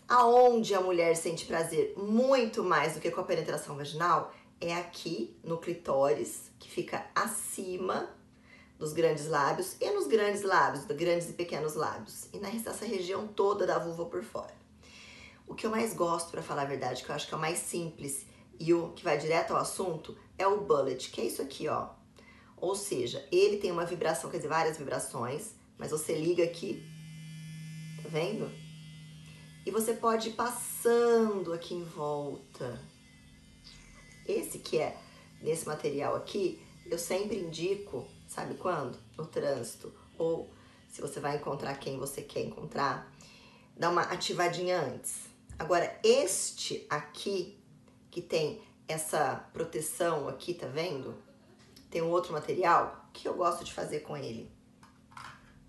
aonde 0.08 0.74
a 0.74 0.80
mulher 0.80 1.14
sente 1.16 1.44
prazer 1.44 1.94
muito 1.96 2.64
mais 2.64 2.94
do 2.94 3.00
que 3.00 3.10
com 3.10 3.20
a 3.20 3.24
penetração 3.24 3.76
vaginal 3.76 4.32
é 4.60 4.74
aqui 4.74 5.36
no 5.44 5.58
clitóris, 5.58 6.50
que 6.58 6.68
fica 6.70 7.06
acima 7.14 8.10
dos 8.78 8.92
grandes 8.92 9.26
lábios 9.26 9.76
e 9.80 9.90
nos 9.90 10.06
grandes 10.06 10.42
lábios, 10.42 10.84
dos 10.84 10.96
grandes 10.96 11.28
e 11.30 11.32
pequenos 11.32 11.74
lábios, 11.74 12.28
e 12.32 12.38
nessa 12.38 12.84
região 12.84 13.26
toda 13.26 13.66
da 13.66 13.78
vulva 13.78 14.06
por 14.06 14.22
fora. 14.22 14.54
O 15.46 15.54
que 15.54 15.66
eu 15.66 15.70
mais 15.70 15.94
gosto, 15.94 16.30
para 16.30 16.42
falar 16.42 16.62
a 16.62 16.66
verdade, 16.66 17.02
que 17.02 17.10
eu 17.10 17.14
acho 17.14 17.26
que 17.26 17.34
é 17.34 17.36
o 17.36 17.40
mais 17.40 17.58
simples 17.58 18.26
e 18.60 18.72
o 18.74 18.90
que 18.90 19.02
vai 19.02 19.18
direto 19.18 19.52
ao 19.52 19.60
assunto, 19.60 20.16
é 20.36 20.46
o 20.46 20.60
bullet, 20.60 21.10
que 21.10 21.20
é 21.20 21.24
isso 21.24 21.40
aqui, 21.42 21.68
ó. 21.68 21.90
Ou 22.56 22.74
seja, 22.74 23.26
ele 23.32 23.56
tem 23.56 23.70
uma 23.70 23.84
vibração, 23.84 24.30
quer 24.30 24.38
dizer, 24.38 24.48
várias 24.48 24.76
vibrações, 24.76 25.54
mas 25.76 25.90
você 25.90 26.14
liga 26.14 26.44
aqui, 26.44 26.82
tá 28.02 28.08
vendo? 28.08 28.50
E 29.68 29.70
você 29.70 29.92
pode 29.92 30.30
ir 30.30 30.32
passando 30.32 31.52
aqui 31.52 31.74
em 31.74 31.84
volta. 31.84 32.80
Esse 34.26 34.60
que 34.60 34.78
é 34.78 34.96
nesse 35.42 35.66
material 35.66 36.16
aqui, 36.16 36.58
eu 36.86 36.98
sempre 36.98 37.38
indico 37.38 38.08
Sabe 38.26 38.54
quando? 38.54 38.98
No 39.14 39.26
trânsito. 39.26 39.92
Ou 40.16 40.48
se 40.88 41.02
você 41.02 41.20
vai 41.20 41.36
encontrar 41.36 41.74
quem 41.78 41.98
você 41.98 42.22
quer 42.22 42.44
encontrar, 42.44 43.10
dá 43.76 43.90
uma 43.90 44.02
ativadinha 44.02 44.80
antes. 44.80 45.24
Agora, 45.58 46.00
este 46.02 46.86
aqui, 46.88 47.58
que 48.10 48.22
tem 48.22 48.62
essa 48.86 49.48
proteção 49.52 50.28
aqui, 50.28 50.54
tá 50.54 50.66
vendo? 50.66 51.14
Tem 51.90 52.00
um 52.00 52.08
outro 52.10 52.32
material 52.32 53.06
que 53.12 53.28
eu 53.28 53.34
gosto 53.34 53.64
de 53.64 53.74
fazer 53.74 54.00
com 54.00 54.16
ele. 54.16 54.50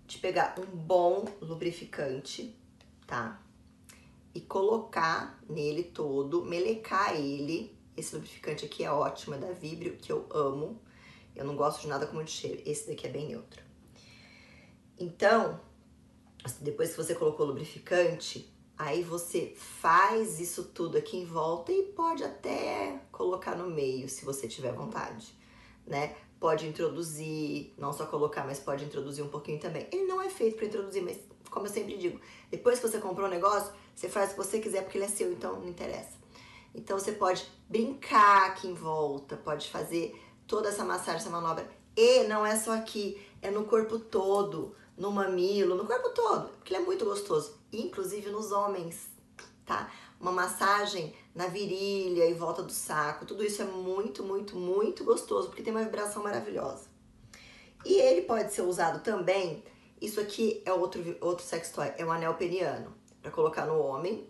De 0.06 0.18
pegar 0.18 0.54
um 0.58 0.64
bom 0.64 1.26
lubrificante, 1.42 2.58
tá? 3.06 3.38
E 4.34 4.40
colocar 4.40 5.42
nele 5.48 5.82
todo, 5.82 6.44
melecar 6.44 7.16
ele. 7.16 7.76
Esse 7.96 8.14
lubrificante 8.14 8.64
aqui 8.64 8.84
é 8.84 8.90
ótimo, 8.90 9.34
é 9.34 9.38
da 9.38 9.52
Vibrio, 9.52 9.96
que 9.96 10.12
eu 10.12 10.26
amo. 10.30 10.80
Eu 11.34 11.44
não 11.44 11.56
gosto 11.56 11.82
de 11.82 11.88
nada 11.88 12.06
com 12.06 12.14
muito 12.14 12.30
cheiro. 12.30 12.62
Esse 12.64 12.88
daqui 12.88 13.06
é 13.06 13.10
bem 13.10 13.28
neutro. 13.28 13.62
Então, 14.98 15.60
depois 16.60 16.90
que 16.90 16.96
você 16.96 17.14
colocou 17.14 17.46
o 17.46 17.48
lubrificante, 17.48 18.52
aí 18.76 19.02
você 19.02 19.52
faz 19.56 20.38
isso 20.40 20.64
tudo 20.64 20.96
aqui 20.96 21.16
em 21.16 21.24
volta 21.24 21.72
e 21.72 21.82
pode 21.84 22.22
até 22.22 23.00
colocar 23.10 23.56
no 23.56 23.68
meio, 23.68 24.08
se 24.08 24.24
você 24.24 24.48
tiver 24.48 24.72
vontade, 24.72 25.34
né? 25.86 26.16
Pode 26.38 26.66
introduzir, 26.66 27.74
não 27.76 27.92
só 27.92 28.06
colocar, 28.06 28.46
mas 28.46 28.58
pode 28.58 28.84
introduzir 28.84 29.22
um 29.22 29.28
pouquinho 29.28 29.58
também. 29.58 29.86
Ele 29.92 30.04
não 30.04 30.22
é 30.22 30.30
feito 30.30 30.56
para 30.56 30.66
introduzir, 30.66 31.02
mas 31.02 31.18
como 31.50 31.66
eu 31.66 31.70
sempre 31.70 31.98
digo, 31.98 32.20
depois 32.50 32.78
que 32.78 32.88
você 32.88 32.98
comprou 32.98 33.26
o 33.26 33.30
negócio, 33.30 33.72
você 34.00 34.08
faz 34.08 34.30
o 34.30 34.32
que 34.32 34.36
você 34.38 34.60
quiser 34.60 34.82
porque 34.82 34.96
ele 34.96 35.04
é 35.04 35.08
seu, 35.08 35.30
então 35.30 35.60
não 35.60 35.68
interessa. 35.68 36.12
Então 36.74 36.98
você 36.98 37.12
pode 37.12 37.46
brincar 37.68 38.46
aqui 38.46 38.66
em 38.66 38.72
volta, 38.72 39.36
pode 39.36 39.68
fazer 39.68 40.18
toda 40.46 40.70
essa 40.70 40.82
massagem, 40.82 41.20
essa 41.20 41.28
manobra. 41.28 41.70
E 41.94 42.22
não 42.24 42.46
é 42.46 42.56
só 42.56 42.72
aqui, 42.72 43.20
é 43.42 43.50
no 43.50 43.64
corpo 43.64 43.98
todo, 43.98 44.74
no 44.96 45.10
mamilo, 45.10 45.74
no 45.74 45.84
corpo 45.84 46.08
todo, 46.14 46.48
porque 46.48 46.72
ele 46.72 46.82
é 46.82 46.86
muito 46.86 47.04
gostoso, 47.04 47.58
inclusive 47.70 48.30
nos 48.30 48.52
homens, 48.52 49.06
tá? 49.66 49.92
Uma 50.18 50.32
massagem 50.32 51.14
na 51.34 51.46
virilha 51.46 52.24
e 52.24 52.32
volta 52.32 52.62
do 52.62 52.72
saco, 52.72 53.26
tudo 53.26 53.44
isso 53.44 53.60
é 53.60 53.66
muito, 53.66 54.24
muito, 54.24 54.56
muito 54.56 55.04
gostoso, 55.04 55.48
porque 55.48 55.62
tem 55.62 55.74
uma 55.74 55.84
vibração 55.84 56.22
maravilhosa. 56.22 56.88
E 57.84 57.92
ele 58.00 58.22
pode 58.22 58.54
ser 58.54 58.62
usado 58.62 59.02
também, 59.02 59.62
isso 60.00 60.18
aqui 60.18 60.62
é 60.64 60.72
outro, 60.72 61.04
outro 61.20 61.44
sex 61.44 61.70
toy, 61.70 61.92
é 61.98 62.04
um 62.04 62.10
anel 62.10 62.32
peniano, 62.32 62.98
para 63.22 63.30
colocar 63.30 63.66
no 63.66 63.78
homem, 63.78 64.26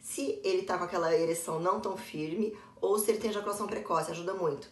se 0.00 0.40
ele 0.42 0.62
tá 0.62 0.76
com 0.76 0.84
aquela 0.84 1.16
ereção 1.16 1.60
não 1.60 1.80
tão 1.80 1.96
firme, 1.96 2.56
ou 2.80 2.98
se 2.98 3.10
ele 3.10 3.20
tem 3.20 3.30
ejaculação 3.30 3.66
precoce, 3.66 4.10
ajuda 4.10 4.34
muito. 4.34 4.68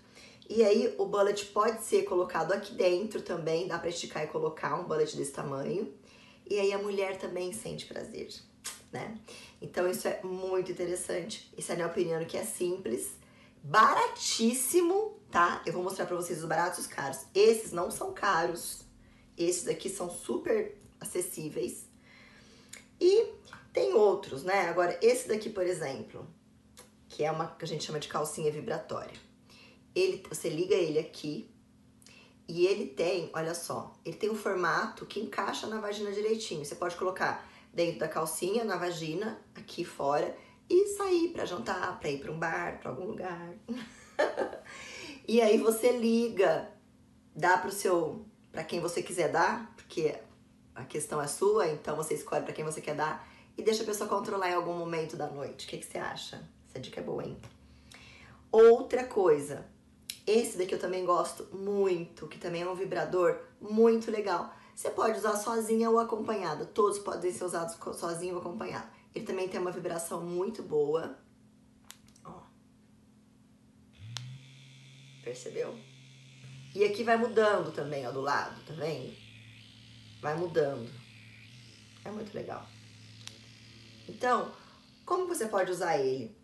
E 0.49 0.65
aí 0.65 0.93
o 0.99 1.07
bullet 1.07 1.47
pode 1.47 1.85
ser 1.85 2.03
colocado 2.03 2.53
aqui 2.53 2.75
dentro 2.75 3.23
também, 3.23 3.69
dá 3.69 3.79
para 3.79 3.89
esticar 3.89 4.25
e 4.25 4.27
colocar 4.27 4.75
um 4.75 4.85
bullet 4.85 5.17
desse 5.17 5.31
tamanho. 5.31 5.95
E 6.49 6.59
aí 6.59 6.73
a 6.73 6.79
mulher 6.79 7.17
também 7.19 7.53
sente 7.53 7.87
prazer, 7.87 8.35
né? 8.93 9.17
Então 9.63 9.89
isso 9.89 10.09
é 10.09 10.21
muito 10.25 10.73
interessante. 10.73 11.53
Esse 11.57 11.71
anel 11.71 11.91
peniano 11.91 12.27
que 12.27 12.37
é 12.37 12.45
simples, 12.45 13.13
baratíssimo, 13.63 15.21
tá? 15.31 15.63
Eu 15.65 15.73
vou 15.73 15.85
mostrar 15.85 16.07
para 16.07 16.17
vocês 16.17 16.41
os 16.41 16.49
baratos 16.49 16.79
e 16.79 16.83
os 16.83 16.87
caros. 16.89 17.21
Esses 17.33 17.71
não 17.71 17.89
são 17.89 18.13
caros. 18.13 18.81
Esses 19.39 19.69
aqui 19.69 19.89
são 19.89 20.11
super 20.11 20.77
acessíveis. 20.99 21.87
E 23.01 23.29
tem 23.73 23.95
outros, 23.95 24.43
né? 24.43 24.69
Agora, 24.69 24.99
esse 25.03 25.29
daqui, 25.29 25.51
por 25.51 25.67
exemplo, 25.67 26.27
que 27.09 27.25
é 27.25 27.31
uma 27.31 27.49
que 27.49 27.65
a 27.65 27.69
gente 27.69 27.85
chama 27.85 28.01
de 28.01 28.09
calcinha 28.09 28.51
vibratória 28.51 29.31
ele, 29.95 30.23
você 30.29 30.49
liga 30.49 30.75
ele 30.75 30.99
aqui 30.99 31.51
e 32.49 32.67
ele 32.67 32.87
tem, 32.87 33.31
olha 33.33 33.55
só, 33.55 33.93
ele 34.05 34.17
tem 34.17 34.31
um 34.31 34.35
formato 34.35 35.07
que 35.07 35.21
encaixa 35.21 35.67
na 35.67 35.81
vagina 35.81 36.11
direitinho. 36.11 36.65
Você 36.65 36.75
pode 36.75 36.97
colocar 36.97 37.47
dentro 37.73 38.01
da 38.01 38.09
calcinha, 38.09 38.65
na 38.65 38.77
vagina, 38.77 39.41
aqui 39.55 39.85
fora 39.85 40.37
e 40.69 40.87
sair 40.89 41.29
para 41.29 41.45
jantar, 41.45 41.99
para 41.99 42.11
ir 42.11 42.19
para 42.19 42.33
um 42.33 42.39
bar, 42.39 42.79
para 42.81 42.91
algum 42.91 43.05
lugar. 43.05 43.55
e 45.27 45.41
aí 45.41 45.59
você 45.59 45.93
liga, 45.93 46.71
dá 47.35 47.57
pro 47.57 47.71
seu, 47.71 48.25
para 48.51 48.65
quem 48.65 48.81
você 48.81 49.03
quiser 49.03 49.31
dar, 49.31 49.73
porque 49.77 50.17
a 50.75 50.85
questão 50.85 51.21
é 51.21 51.29
sua, 51.29 51.69
então 51.69 51.95
você 51.95 52.15
escolhe 52.15 52.45
para 52.45 52.53
quem 52.53 52.65
você 52.65 52.81
quer 52.81 52.97
dar 52.97 53.29
e 53.57 53.63
deixa 53.63 53.83
a 53.83 53.87
pessoa 53.87 54.09
controlar 54.09 54.51
em 54.51 54.55
algum 54.55 54.75
momento 54.75 55.17
da 55.17 55.27
noite. 55.27 55.67
O 55.67 55.69
que, 55.71 55.79
que 55.79 55.87
você 55.87 55.99
acha? 55.99 56.49
Essa 56.69 56.81
dica 56.81 57.01
é 57.01 57.03
boa, 57.03 57.25
hein? 57.25 57.37
Outra 58.51 59.05
coisa, 59.05 59.67
esse 60.27 60.59
daqui 60.59 60.75
eu 60.75 60.79
também 60.79 61.05
gosto 61.05 61.49
muito, 61.57 62.27
que 62.27 62.39
também 62.39 62.63
é 62.63 62.69
um 62.69 62.75
vibrador 62.75 63.39
muito 63.61 64.11
legal. 64.11 64.55
Você 64.75 64.91
pode 64.91 65.19
usar 65.19 65.37
sozinha 65.37 65.91
ou 65.91 65.99
acompanhada. 65.99 66.65
Todos 66.65 66.99
podem 66.99 67.33
ser 67.33 67.45
usados 67.45 67.77
sozinho 67.99 68.35
ou 68.35 68.41
acompanhado. 68.41 68.89
Ele 69.15 69.25
também 69.25 69.49
tem 69.49 69.61
uma 69.61 69.71
vibração 69.71 70.25
muito 70.25 70.63
boa. 70.63 71.19
Ó. 72.25 72.41
Percebeu? 75.23 75.77
E 76.75 76.85
aqui 76.85 77.03
vai 77.03 77.17
mudando 77.17 77.73
também, 77.73 78.07
ó, 78.07 78.13
do 78.13 78.21
lado, 78.21 78.65
tá 78.65 78.73
vendo? 78.73 79.13
Vai 80.23 80.37
mudando. 80.37 80.89
É 82.05 82.11
muito 82.11 82.33
legal. 82.33 82.65
Então, 84.11 84.51
como 85.07 85.29
você 85.29 85.47
pode 85.47 85.71
usar 85.71 85.99
ele? 85.99 86.37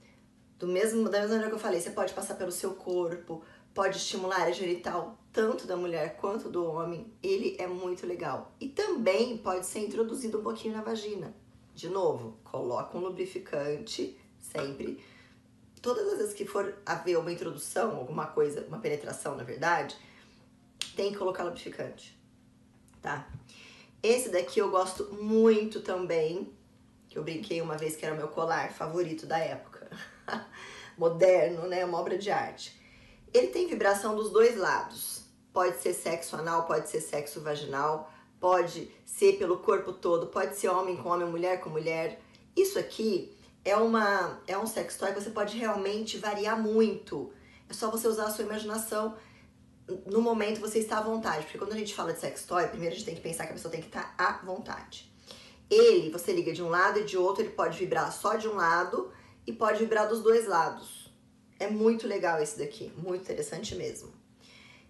Do 0.57 0.69
mesmo, 0.69 1.09
da 1.09 1.19
mesma 1.19 1.35
maneira 1.35 1.49
que 1.49 1.57
eu 1.57 1.61
falei, 1.61 1.81
você 1.81 1.91
pode 1.91 2.15
passar 2.15 2.37
pelo 2.37 2.53
seu 2.53 2.75
corpo, 2.75 3.43
pode 3.75 3.97
estimular 3.97 4.37
a 4.37 4.41
área 4.43 4.55
genital 4.55 5.19
tanto 5.33 5.67
da 5.67 5.77
mulher 5.77 6.17
quanto 6.17 6.49
do 6.49 6.65
homem, 6.65 7.13
ele 7.23 7.57
é 7.59 7.67
muito 7.67 8.07
legal. 8.07 8.55
E 8.59 8.69
também 8.69 9.37
pode 9.37 9.67
ser 9.67 9.81
introduzido 9.81 10.39
um 10.39 10.43
pouquinho 10.43 10.75
na 10.75 10.83
vagina. 10.83 11.35
De 11.75 11.91
novo, 11.91 12.39
coloca 12.43 12.97
um 12.97 13.03
lubrificante 13.03 14.19
sempre. 14.39 15.05
Todas 15.83 16.11
as 16.13 16.19
vezes 16.19 16.33
que 16.33 16.47
for 16.47 16.75
haver 16.87 17.19
uma 17.19 17.31
introdução, 17.31 17.97
alguma 17.97 18.27
coisa, 18.29 18.65
uma 18.67 18.79
penetração 18.79 19.37
na 19.37 19.45
verdade, 19.45 19.95
tem 20.95 21.13
que 21.13 21.19
colocar 21.19 21.45
lubrificante, 21.45 22.19
tá? 23.03 23.29
Esse 24.03 24.31
daqui 24.31 24.59
eu 24.59 24.71
gosto 24.71 25.13
muito 25.13 25.81
também, 25.81 26.51
que 27.17 27.21
eu 27.21 27.25
brinquei 27.25 27.63
uma 27.63 27.79
vez 27.79 27.97
que 27.97 28.05
era 28.05 28.15
o 28.15 28.19
meu 28.19 28.29
colar 28.29 28.71
favorito 28.73 29.27
da 29.27 29.39
época. 29.39 29.91
Moderno, 30.99 31.67
né? 31.67 31.85
Uma 31.85 31.99
obra 31.99 32.17
de 32.19 32.31
arte 32.31 32.77
ele 33.33 33.49
tem 33.49 33.67
vibração 33.67 34.15
dos 34.15 34.31
dois 34.31 34.57
lados. 34.57 35.25
Pode 35.53 35.81
ser 35.81 35.95
sexo 35.95 36.37
anal, 36.37 36.65
pode 36.67 36.89
ser 36.89 37.01
sexo 37.01 37.41
vaginal, 37.41 38.11
pode 38.39 38.91
ser 39.05 39.39
pelo 39.39 39.59
corpo 39.59 39.93
todo, 39.93 40.27
pode 40.27 40.57
ser 40.57 40.69
homem 40.69 40.97
com 40.97 41.09
homem, 41.09 41.27
mulher 41.29 41.61
com 41.61 41.71
mulher. 41.71 42.21
Isso 42.55 42.79
aqui 42.79 43.37
é, 43.65 43.77
uma, 43.77 44.41
é 44.47 44.57
um 44.57 44.67
sex 44.67 44.97
toy 44.97 45.13
que 45.13 45.21
você 45.21 45.31
pode 45.31 45.57
realmente 45.57 46.19
variar 46.19 46.61
muito. 46.61 47.33
É 47.69 47.73
só 47.73 47.91
você 47.91 48.07
usar 48.07 48.27
a 48.27 48.31
sua 48.31 48.45
imaginação 48.45 49.17
no 50.05 50.21
momento 50.21 50.61
você 50.61 50.81
está 50.81 50.99
à 50.99 51.03
vontade. 51.03 51.45
Porque 51.45 51.59
quando 51.59 51.73
a 51.73 51.77
gente 51.77 51.95
fala 51.95 52.13
de 52.13 52.21
sex 52.21 52.45
toy, 52.45 52.67
primeiro 52.69 52.95
a 52.95 52.99
gente 52.99 53.07
tem 53.07 53.15
que 53.15 53.21
pensar 53.21 53.45
que 53.45 53.51
a 53.51 53.55
pessoa 53.55 53.71
tem 53.71 53.81
que 53.81 53.87
estar 53.87 54.15
à 54.19 54.45
vontade. 54.45 55.11
Ele, 55.69 56.11
você 56.11 56.33
liga 56.33 56.53
de 56.53 56.63
um 56.63 56.69
lado 56.69 57.01
e 57.01 57.05
de 57.05 57.17
outro, 57.17 57.43
ele 57.43 57.51
pode 57.51 57.79
vibrar 57.79 58.13
só 58.13 58.37
de 58.37 58.49
um 58.49 58.55
lado 58.55 59.11
e 59.47 59.53
pode 59.53 59.79
vibrar 59.79 60.09
dos 60.09 60.23
dois 60.23 60.47
lados. 60.47 61.13
É 61.59 61.69
muito 61.69 62.07
legal 62.07 62.41
esse 62.41 62.59
daqui, 62.59 62.93
muito 62.97 63.23
interessante 63.23 63.75
mesmo. 63.75 64.13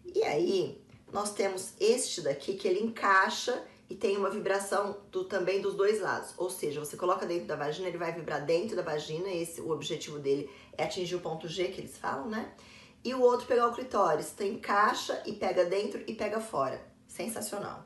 E 0.04 0.22
aí, 0.22 0.84
nós 1.12 1.32
temos 1.32 1.72
este 1.80 2.20
daqui 2.20 2.54
que 2.54 2.66
ele 2.66 2.80
encaixa 2.80 3.64
e 3.88 3.94
tem 3.94 4.16
uma 4.16 4.28
vibração 4.28 4.98
do, 5.10 5.24
também 5.24 5.60
dos 5.60 5.74
dois 5.74 6.00
lados. 6.00 6.34
Ou 6.36 6.50
seja, 6.50 6.80
você 6.80 6.96
coloca 6.96 7.24
dentro 7.24 7.46
da 7.46 7.56
vagina, 7.56 7.88
ele 7.88 7.98
vai 7.98 8.12
vibrar 8.12 8.44
dentro 8.44 8.74
da 8.74 8.82
vagina, 8.82 9.30
esse 9.30 9.60
o 9.60 9.70
objetivo 9.70 10.18
dele 10.18 10.50
é 10.76 10.84
atingir 10.84 11.14
o 11.14 11.20
ponto 11.20 11.48
G 11.48 11.68
que 11.68 11.80
eles 11.80 11.96
falam, 11.96 12.28
né? 12.28 12.52
E 13.04 13.14
o 13.14 13.20
outro 13.20 13.46
pegar 13.46 13.68
o 13.68 13.72
clitóris, 13.72 14.32
então 14.34 14.46
encaixa 14.46 15.22
e 15.24 15.32
pega 15.32 15.64
dentro 15.64 16.02
e 16.06 16.14
pega 16.14 16.40
fora. 16.40 16.84
Sensacional. 17.06 17.84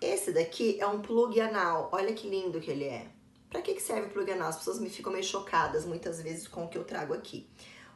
Esse 0.00 0.32
daqui 0.32 0.80
é 0.80 0.86
um 0.86 1.00
plug 1.00 1.40
anal. 1.40 1.88
Olha 1.92 2.12
que 2.12 2.28
lindo 2.28 2.60
que 2.60 2.70
ele 2.70 2.84
é. 2.84 3.08
Para 3.50 3.62
que, 3.62 3.74
que 3.74 3.82
serve 3.82 4.08
o 4.08 4.10
plug 4.10 4.30
anal? 4.30 4.48
As 4.48 4.58
pessoas 4.58 4.78
me 4.78 4.88
ficam 4.88 5.12
meio 5.12 5.24
chocadas 5.24 5.84
muitas 5.84 6.20
vezes 6.20 6.46
com 6.46 6.64
o 6.64 6.68
que 6.68 6.78
eu 6.78 6.84
trago 6.84 7.14
aqui. 7.14 7.48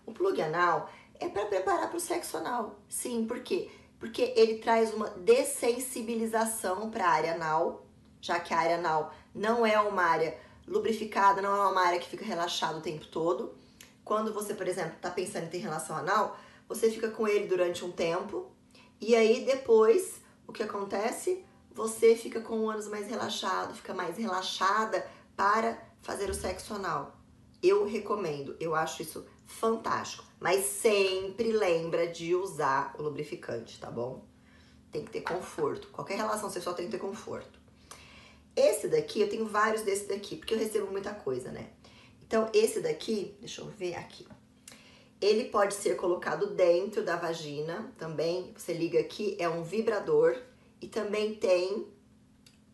O 0.04 0.12
plug 0.12 0.40
anal 0.42 0.90
é 1.20 1.28
para 1.28 1.46
preparar 1.46 1.88
para 1.88 1.96
o 1.96 2.00
sexo 2.00 2.36
anal. 2.38 2.80
Sim, 2.88 3.24
por 3.24 3.40
quê? 3.40 3.70
Porque 4.00 4.32
ele 4.34 4.58
traz 4.58 4.92
uma 4.92 5.10
dessensibilização 5.10 6.90
para 6.90 7.06
a 7.06 7.10
área 7.10 7.34
anal, 7.34 7.86
já 8.20 8.40
que 8.40 8.52
a 8.52 8.58
área 8.58 8.76
anal 8.76 9.14
não 9.32 9.64
é 9.64 9.78
uma 9.78 10.02
área 10.02 10.36
lubrificada, 10.66 11.40
não 11.40 11.54
é 11.54 11.68
uma 11.68 11.82
área 11.82 12.00
que 12.00 12.08
fica 12.08 12.24
relaxada 12.24 12.78
o 12.78 12.82
tempo 12.82 13.06
todo. 13.06 13.54
Quando 14.04 14.34
você, 14.34 14.54
por 14.54 14.66
exemplo, 14.66 14.94
está 14.96 15.10
pensando 15.10 15.44
em 15.44 15.48
ter 15.48 15.58
relação 15.58 15.96
anal, 15.96 16.36
você 16.68 16.90
fica 16.90 17.10
com 17.10 17.28
ele 17.28 17.46
durante 17.46 17.84
um 17.84 17.92
tempo 17.92 18.50
e 19.00 19.14
aí 19.14 19.44
depois 19.44 20.20
o 20.46 20.52
que 20.52 20.62
acontece? 20.62 21.44
Você 21.74 22.14
fica 22.14 22.40
com 22.40 22.60
o 22.60 22.70
ânus 22.70 22.88
mais 22.88 23.08
relaxado, 23.08 23.74
fica 23.74 23.94
mais 23.94 24.18
relaxada 24.18 25.06
para 25.34 25.82
fazer 26.02 26.28
o 26.28 26.34
sexo 26.34 26.74
anal. 26.74 27.16
Eu 27.62 27.86
recomendo, 27.86 28.56
eu 28.60 28.74
acho 28.74 29.02
isso 29.02 29.24
fantástico. 29.46 30.24
Mas 30.40 30.64
sempre 30.64 31.52
lembra 31.52 32.06
de 32.08 32.34
usar 32.34 32.94
o 32.98 33.02
lubrificante, 33.02 33.78
tá 33.78 33.90
bom? 33.90 34.24
Tem 34.90 35.04
que 35.04 35.10
ter 35.10 35.22
conforto. 35.22 35.88
Qualquer 35.88 36.16
relação 36.16 36.50
sexual 36.50 36.74
tem 36.74 36.86
que 36.86 36.92
ter 36.92 36.98
conforto. 36.98 37.60
Esse 38.54 38.88
daqui, 38.88 39.20
eu 39.20 39.28
tenho 39.28 39.46
vários 39.46 39.82
desse 39.82 40.06
daqui, 40.06 40.36
porque 40.36 40.52
eu 40.52 40.58
recebo 40.58 40.90
muita 40.90 41.14
coisa, 41.14 41.50
né? 41.50 41.70
Então, 42.20 42.50
esse 42.52 42.80
daqui, 42.80 43.36
deixa 43.40 43.62
eu 43.62 43.66
ver 43.68 43.94
aqui. 43.94 44.26
Ele 45.20 45.44
pode 45.44 45.74
ser 45.74 45.96
colocado 45.96 46.48
dentro 46.48 47.04
da 47.04 47.16
vagina 47.16 47.92
também. 47.96 48.52
Você 48.56 48.74
liga 48.74 48.98
aqui, 48.98 49.36
é 49.38 49.48
um 49.48 49.62
vibrador. 49.62 50.36
E 50.82 50.88
também 50.88 51.36
tem 51.36 51.86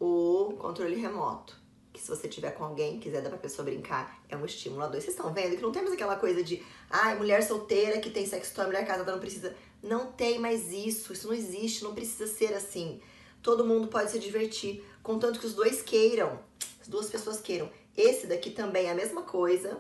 o 0.01 0.55
controle 0.59 0.97
remoto 0.97 1.59
que 1.93 2.01
se 2.01 2.09
você 2.09 2.29
tiver 2.29 2.53
com 2.53 2.65
alguém, 2.65 3.01
quiser 3.01 3.21
dar 3.21 3.29
pra 3.29 3.39
pessoa 3.39 3.65
brincar, 3.65 4.23
é 4.29 4.37
um 4.37 4.45
estímulo 4.45 4.83
a 4.83 4.87
dois. 4.87 5.05
Vocês 5.05 5.17
estão 5.17 5.35
vendo 5.35 5.57
que 5.57 5.63
não 5.63 5.73
temos 5.73 5.93
aquela 5.93 6.17
coisa 6.17 6.43
de, 6.43 6.63
ai, 6.89 7.19
mulher 7.19 7.43
solteira 7.43 8.01
que 8.01 8.09
tem 8.09 8.25
sexo 8.25 8.55
toy, 8.55 8.67
mulher 8.67 8.87
casada 8.87 9.11
não 9.11 9.19
precisa. 9.19 9.55
Não 9.83 10.13
tem 10.13 10.39
mais 10.39 10.73
isso, 10.73 11.13
isso 11.13 11.27
não 11.27 11.35
existe, 11.35 11.83
não 11.83 11.95
precisa 11.95 12.27
ser 12.27 12.55
assim. 12.55 13.01
Todo 13.43 13.65
mundo 13.65 13.89
pode 13.89 14.11
se 14.11 14.19
divertir, 14.19 14.85
contanto 15.03 15.41
que 15.41 15.47
os 15.47 15.55
dois 15.55 15.83
queiram, 15.83 16.39
as 16.81 16.89
duas 16.89 17.11
pessoas 17.11 17.41
queiram. 17.41 17.71
Esse 17.97 18.27
daqui 18.27 18.51
também 18.51 18.87
é 18.87 18.91
a 18.91 18.95
mesma 18.95 19.23
coisa, 19.23 19.79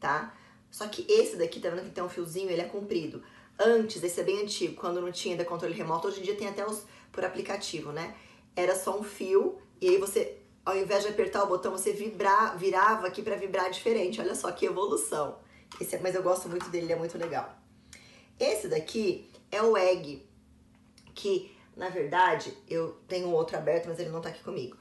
tá? 0.00 0.36
Só 0.70 0.88
que 0.88 1.06
esse 1.08 1.36
daqui, 1.36 1.60
tá 1.60 1.70
vendo 1.70 1.84
que 1.84 1.90
tem 1.90 2.02
um 2.02 2.08
fiozinho, 2.08 2.50
ele 2.50 2.62
é 2.62 2.66
comprido. 2.66 3.22
Antes, 3.58 4.02
esse 4.02 4.20
é 4.20 4.24
bem 4.24 4.42
antigo, 4.42 4.74
quando 4.74 5.00
não 5.00 5.12
tinha 5.12 5.34
ainda 5.34 5.44
controle 5.44 5.74
remoto, 5.74 6.08
hoje 6.08 6.20
em 6.20 6.24
dia 6.24 6.34
tem 6.34 6.48
até 6.48 6.66
os 6.66 6.84
por 7.14 7.24
aplicativo, 7.24 7.92
né? 7.92 8.14
Era 8.56 8.74
só 8.76 8.98
um 8.98 9.02
fio 9.02 9.58
e 9.80 9.88
aí 9.88 9.98
você 9.98 10.40
ao 10.64 10.76
invés 10.76 11.02
de 11.02 11.10
apertar 11.10 11.44
o 11.44 11.46
botão, 11.46 11.72
você 11.72 11.92
vibrar, 11.92 12.56
virava 12.56 13.06
aqui 13.06 13.22
para 13.22 13.36
vibrar 13.36 13.70
diferente. 13.70 14.20
Olha 14.20 14.34
só 14.34 14.50
que 14.50 14.64
evolução. 14.64 15.38
Esse, 15.80 15.96
é, 15.96 16.00
mas 16.00 16.14
eu 16.14 16.22
gosto 16.22 16.48
muito 16.48 16.68
dele, 16.70 16.86
ele 16.86 16.92
é 16.94 16.96
muito 16.96 17.18
legal. 17.18 17.54
Esse 18.38 18.68
daqui 18.68 19.30
é 19.50 19.62
o 19.62 19.76
egg, 19.76 20.26
que 21.14 21.54
na 21.76 21.88
verdade 21.88 22.56
eu 22.68 22.96
tenho 23.06 23.30
outro 23.30 23.56
aberto, 23.56 23.88
mas 23.88 23.98
ele 23.98 24.10
não 24.10 24.20
tá 24.20 24.30
aqui 24.30 24.42
comigo. 24.42 24.76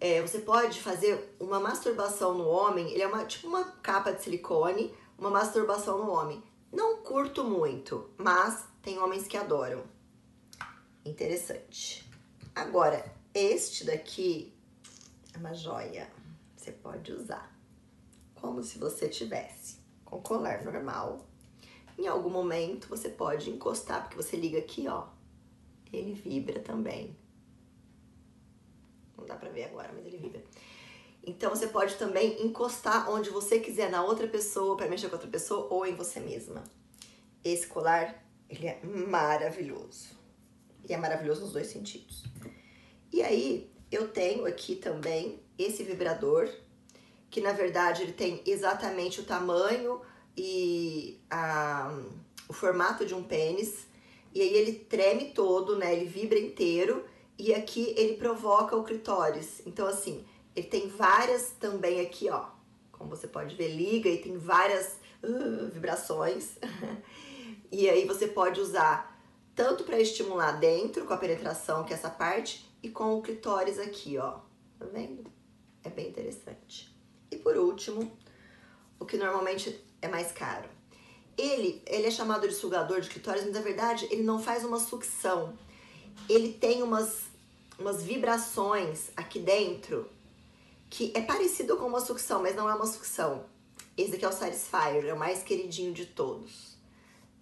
É, 0.00 0.20
você 0.20 0.38
pode 0.38 0.80
fazer 0.80 1.34
uma 1.38 1.58
masturbação 1.58 2.34
no 2.34 2.48
homem, 2.48 2.90
ele 2.92 3.02
é 3.02 3.06
uma, 3.06 3.24
tipo 3.24 3.46
uma 3.46 3.64
capa 3.64 4.12
de 4.12 4.22
silicone, 4.22 4.94
uma 5.18 5.30
masturbação 5.30 5.98
no 5.98 6.10
homem. 6.10 6.42
Não 6.72 6.98
curto 6.98 7.44
muito, 7.44 8.10
mas 8.16 8.64
tem 8.82 8.98
homens 8.98 9.26
que 9.26 9.36
adoram. 9.36 9.82
Interessante. 11.06 12.04
Agora, 12.52 13.14
este 13.32 13.84
daqui 13.84 14.52
é 15.32 15.38
uma 15.38 15.54
joia. 15.54 16.10
Você 16.56 16.72
pode 16.72 17.12
usar 17.12 17.56
como 18.34 18.60
se 18.60 18.76
você 18.76 19.08
tivesse 19.08 19.76
com 20.04 20.20
colar 20.20 20.64
normal. 20.64 21.24
Em 21.96 22.08
algum 22.08 22.28
momento 22.28 22.88
você 22.88 23.08
pode 23.08 23.48
encostar, 23.50 24.02
porque 24.02 24.16
você 24.16 24.36
liga 24.36 24.58
aqui, 24.58 24.88
ó. 24.88 25.06
Ele 25.92 26.12
vibra 26.12 26.58
também. 26.58 27.16
Não 29.16 29.24
dá 29.24 29.36
pra 29.36 29.50
ver 29.50 29.66
agora, 29.66 29.92
mas 29.94 30.04
ele 30.04 30.18
vibra. 30.18 30.42
Então 31.24 31.50
você 31.50 31.68
pode 31.68 31.94
também 31.94 32.44
encostar 32.44 33.08
onde 33.08 33.30
você 33.30 33.60
quiser, 33.60 33.92
na 33.92 34.02
outra 34.02 34.26
pessoa, 34.26 34.76
para 34.76 34.88
mexer 34.88 35.08
com 35.08 35.14
outra 35.14 35.30
pessoa 35.30 35.68
ou 35.72 35.86
em 35.86 35.94
você 35.94 36.18
mesma. 36.18 36.64
Esse 37.44 37.68
colar, 37.68 38.26
ele 38.48 38.66
é 38.66 38.80
maravilhoso. 38.84 40.15
E 40.88 40.92
é 40.92 40.96
maravilhoso 40.96 41.42
nos 41.42 41.52
dois 41.52 41.66
sentidos. 41.66 42.24
E 43.12 43.22
aí, 43.22 43.70
eu 43.90 44.08
tenho 44.08 44.46
aqui 44.46 44.76
também 44.76 45.40
esse 45.58 45.82
vibrador, 45.82 46.48
que 47.30 47.40
na 47.40 47.52
verdade 47.52 48.02
ele 48.02 48.12
tem 48.12 48.42
exatamente 48.46 49.20
o 49.20 49.24
tamanho 49.24 50.00
e 50.36 51.20
a, 51.30 51.98
o 52.48 52.52
formato 52.52 53.04
de 53.04 53.14
um 53.14 53.22
pênis. 53.22 53.86
E 54.34 54.40
aí 54.40 54.54
ele 54.54 54.72
treme 54.72 55.32
todo, 55.32 55.76
né? 55.76 55.94
Ele 55.94 56.04
vibra 56.04 56.38
inteiro 56.38 57.04
e 57.38 57.54
aqui 57.54 57.94
ele 57.96 58.14
provoca 58.16 58.76
o 58.76 58.84
clitóris. 58.84 59.62
Então 59.66 59.86
assim, 59.86 60.24
ele 60.54 60.66
tem 60.66 60.88
várias 60.88 61.50
também 61.58 62.00
aqui, 62.00 62.28
ó. 62.28 62.46
Como 62.92 63.10
você 63.10 63.28
pode 63.28 63.54
ver, 63.56 63.68
liga 63.68 64.08
e 64.08 64.18
tem 64.18 64.36
várias 64.36 64.98
uh, 65.22 65.68
vibrações. 65.72 66.58
e 67.70 67.88
aí 67.88 68.06
você 68.06 68.26
pode 68.26 68.60
usar 68.60 69.15
tanto 69.56 69.84
para 69.84 69.98
estimular 69.98 70.52
dentro 70.52 71.06
com 71.06 71.14
a 71.14 71.16
penetração, 71.16 71.82
que 71.82 71.92
é 71.94 71.96
essa 71.96 72.10
parte, 72.10 72.70
e 72.82 72.90
com 72.90 73.16
o 73.16 73.22
clitóris 73.22 73.78
aqui, 73.78 74.18
ó. 74.18 74.38
Tá 74.78 74.84
vendo? 74.92 75.24
É 75.82 75.88
bem 75.88 76.08
interessante. 76.08 76.94
E 77.30 77.36
por 77.36 77.56
último, 77.56 78.12
o 79.00 79.06
que 79.06 79.16
normalmente 79.16 79.82
é 80.02 80.08
mais 80.08 80.30
caro. 80.30 80.68
Ele, 81.38 81.82
ele 81.86 82.06
é 82.06 82.10
chamado 82.10 82.46
de 82.46 82.54
sugador 82.54 83.00
de 83.00 83.08
clitóris, 83.08 83.44
mas 83.44 83.54
na 83.54 83.60
verdade 83.60 84.06
ele 84.10 84.22
não 84.22 84.38
faz 84.38 84.62
uma 84.62 84.78
sucção. 84.78 85.58
Ele 86.28 86.52
tem 86.52 86.82
umas, 86.82 87.22
umas 87.78 88.02
vibrações 88.02 89.10
aqui 89.16 89.38
dentro 89.38 90.08
que 90.88 91.12
é 91.14 91.20
parecido 91.20 91.76
com 91.76 91.86
uma 91.86 92.00
sucção, 92.00 92.42
mas 92.42 92.54
não 92.54 92.68
é 92.68 92.74
uma 92.74 92.86
sucção. 92.86 93.44
Esse 93.96 94.16
aqui 94.16 94.24
é 94.24 94.28
o 94.28 94.32
Satisfyer, 94.32 95.06
é 95.06 95.14
o 95.14 95.18
mais 95.18 95.42
queridinho 95.42 95.92
de 95.92 96.06
todos, 96.06 96.75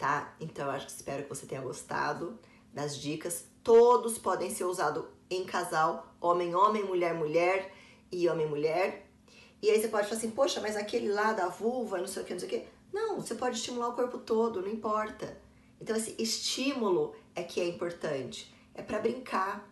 tá? 0.05 0.35
Então 0.39 0.71
eu 0.71 0.77
espero 0.77 1.23
que 1.23 1.29
você 1.29 1.47
tenha 1.47 1.61
gostado 1.61 2.37
das 2.71 2.95
dicas. 2.95 3.45
Todos 3.63 4.19
podem 4.19 4.53
ser 4.53 4.65
usados 4.65 5.03
em 5.31 5.43
casal, 5.43 6.13
homem-homem, 6.21 6.83
mulher-mulher 6.83 7.73
e 8.11 8.29
homem-mulher. 8.29 9.09
E 9.63 9.71
aí 9.71 9.81
você 9.81 9.87
pode 9.87 10.07
falar 10.07 10.19
assim, 10.19 10.29
poxa, 10.29 10.61
mas 10.61 10.75
aquele 10.75 11.11
lá 11.11 11.33
da 11.33 11.47
vulva, 11.47 11.97
não 11.97 12.05
sei 12.05 12.21
o 12.21 12.25
que, 12.25 12.33
não 12.33 12.39
sei 12.39 12.47
o 12.47 12.51
que. 12.51 12.67
Não, 12.93 13.19
você 13.19 13.33
pode 13.33 13.57
estimular 13.57 13.89
o 13.89 13.93
corpo 13.93 14.19
todo, 14.19 14.61
não 14.61 14.69
importa. 14.69 15.41
Então 15.81 15.95
esse 15.95 16.15
estímulo 16.19 17.15
é 17.33 17.41
que 17.41 17.59
é 17.59 17.67
importante. 17.67 18.53
É 18.75 18.83
para 18.83 18.99
brincar. 18.99 19.67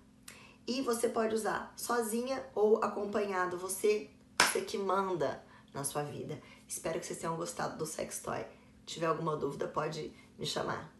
E 0.65 0.81
você 0.81 1.09
pode 1.09 1.35
usar 1.35 1.71
sozinha 1.77 2.43
ou 2.55 2.83
acompanhado. 2.83 3.55
Você, 3.59 4.09
você 4.41 4.61
que 4.61 4.79
manda 4.79 5.43
na 5.71 5.83
sua 5.83 6.01
vida. 6.01 6.41
Espero 6.67 6.99
que 6.99 7.05
vocês 7.05 7.19
tenham 7.19 7.35
gostado 7.35 7.77
do 7.77 7.85
Sex 7.85 8.19
Toy. 8.19 8.43
Se 8.79 8.95
tiver 8.95 9.05
alguma 9.05 9.37
dúvida, 9.37 9.67
pode 9.67 10.11
me 10.37 10.45
chamar. 10.45 10.93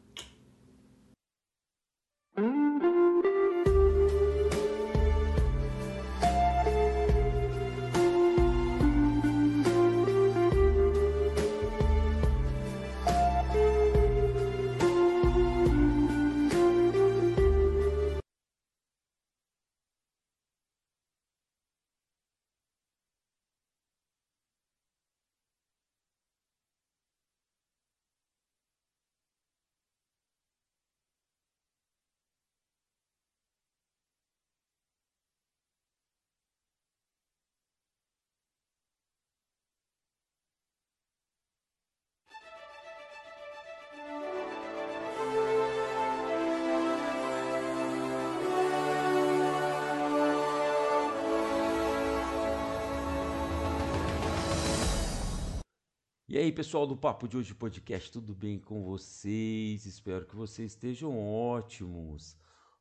E 56.34 56.38
aí, 56.40 56.52
pessoal 56.52 56.88
do 56.88 56.98
Papo 56.98 57.28
de 57.28 57.38
Hoje 57.38 57.53
Podcast, 57.53 58.12
tudo 58.12 58.34
bem 58.34 58.58
com 58.58 58.84
vocês? 58.84 59.86
Espero 59.86 60.26
que 60.26 60.36
vocês 60.36 60.72
estejam 60.72 61.16
ótimos. 61.16 62.36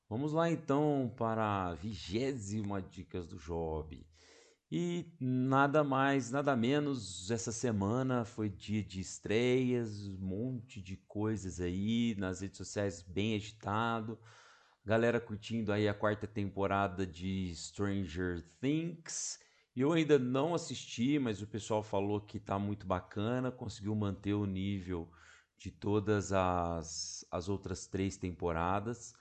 Vamos 0.08 0.32
lá 0.32 0.50
então 0.50 1.12
para 1.18 1.66
a 1.66 1.74
vigésima 1.74 2.80
Dicas 2.80 3.26
do 3.26 3.36
Job. 3.36 4.06
E 4.70 5.04
nada 5.20 5.84
mais, 5.84 6.30
nada 6.30 6.56
menos, 6.56 7.30
essa 7.30 7.52
semana 7.52 8.24
foi 8.24 8.48
dia 8.48 8.82
de 8.82 9.00
estreias, 9.00 10.08
um 10.08 10.16
monte 10.16 10.80
de 10.80 10.96
coisas 11.06 11.60
aí 11.60 12.14
nas 12.16 12.40
redes 12.40 12.56
sociais 12.56 13.02
bem 13.02 13.34
agitado. 13.34 14.18
Galera 14.82 15.20
curtindo 15.20 15.74
aí 15.74 15.86
a 15.86 15.92
quarta 15.92 16.26
temporada 16.26 17.06
de 17.06 17.54
Stranger 17.54 18.42
Things. 18.62 19.41
Eu 19.74 19.92
ainda 19.92 20.18
não 20.18 20.54
assisti, 20.54 21.18
mas 21.18 21.40
o 21.40 21.46
pessoal 21.46 21.82
falou 21.82 22.20
que 22.20 22.38
tá 22.38 22.58
muito 22.58 22.86
bacana, 22.86 23.50
conseguiu 23.50 23.94
manter 23.94 24.34
o 24.34 24.44
nível 24.44 25.10
de 25.56 25.70
todas 25.70 26.32
as, 26.32 27.24
as 27.30 27.48
outras 27.48 27.86
três 27.86 28.16
temporadas. 28.16 29.14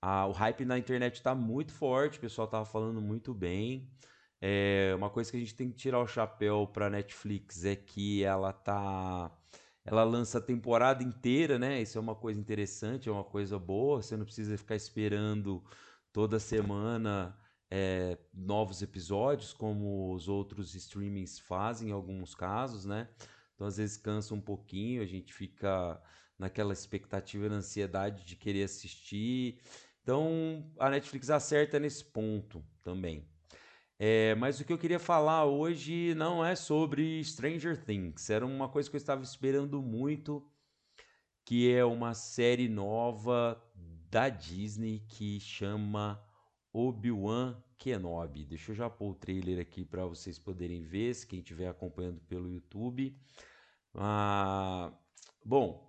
Ah, 0.00 0.26
o 0.26 0.32
hype 0.32 0.64
na 0.64 0.78
internet 0.78 1.22
tá 1.22 1.34
muito 1.34 1.72
forte, 1.72 2.18
o 2.18 2.20
pessoal 2.20 2.46
tava 2.46 2.64
falando 2.64 3.00
muito 3.00 3.34
bem. 3.34 3.90
É, 4.40 4.94
uma 4.96 5.10
coisa 5.10 5.30
que 5.30 5.36
a 5.36 5.40
gente 5.40 5.54
tem 5.54 5.70
que 5.70 5.76
tirar 5.76 6.00
o 6.00 6.06
chapéu 6.06 6.66
para 6.68 6.88
Netflix 6.88 7.64
é 7.64 7.74
que 7.74 8.22
ela 8.22 8.52
tá 8.52 9.36
ela 9.84 10.04
lança 10.04 10.38
a 10.38 10.40
temporada 10.40 11.02
inteira, 11.02 11.58
né? 11.58 11.80
Isso 11.80 11.96
é 11.98 12.00
uma 12.00 12.14
coisa 12.14 12.38
interessante, 12.38 13.08
é 13.08 13.12
uma 13.12 13.24
coisa 13.24 13.58
boa. 13.58 14.02
Você 14.02 14.16
não 14.16 14.24
precisa 14.26 14.56
ficar 14.58 14.76
esperando 14.76 15.64
toda 16.12 16.38
semana 16.38 17.37
é, 17.70 18.16
novos 18.32 18.82
episódios, 18.82 19.52
como 19.52 20.12
os 20.14 20.28
outros 20.28 20.74
streamings 20.74 21.38
fazem 21.38 21.90
em 21.90 21.92
alguns 21.92 22.34
casos, 22.34 22.84
né? 22.84 23.08
Então 23.54 23.66
às 23.66 23.76
vezes 23.76 23.96
cansa 23.96 24.34
um 24.34 24.40
pouquinho, 24.40 25.02
a 25.02 25.06
gente 25.06 25.34
fica 25.34 26.00
naquela 26.38 26.72
expectativa, 26.72 27.48
na 27.48 27.56
ansiedade 27.56 28.24
de 28.24 28.36
querer 28.36 28.62
assistir. 28.64 29.60
Então 30.02 30.72
a 30.78 30.88
Netflix 30.88 31.28
acerta 31.28 31.78
nesse 31.78 32.04
ponto 32.04 32.64
também. 32.82 33.28
É, 33.98 34.36
mas 34.36 34.60
o 34.60 34.64
que 34.64 34.72
eu 34.72 34.78
queria 34.78 35.00
falar 35.00 35.44
hoje 35.44 36.14
não 36.14 36.44
é 36.44 36.54
sobre 36.54 37.22
Stranger 37.24 37.84
Things. 37.84 38.30
Era 38.30 38.46
uma 38.46 38.68
coisa 38.68 38.88
que 38.88 38.94
eu 38.94 38.98
estava 38.98 39.24
esperando 39.24 39.82
muito, 39.82 40.48
que 41.44 41.72
é 41.72 41.84
uma 41.84 42.14
série 42.14 42.68
nova 42.68 43.60
da 44.08 44.28
Disney 44.28 45.00
que 45.08 45.40
chama 45.40 46.22
Obi-Wan 46.72 47.56
Kenobi. 47.76 48.44
Deixa 48.44 48.72
eu 48.72 48.76
já 48.76 48.90
pôr 48.90 49.10
o 49.10 49.14
trailer 49.14 49.60
aqui 49.60 49.84
para 49.84 50.06
vocês 50.06 50.38
poderem 50.38 50.82
ver, 50.82 51.14
se 51.14 51.26
quem 51.26 51.40
estiver 51.40 51.68
acompanhando 51.68 52.20
pelo 52.22 52.50
YouTube. 52.50 53.16
Ah, 53.94 54.92
bom, 55.44 55.88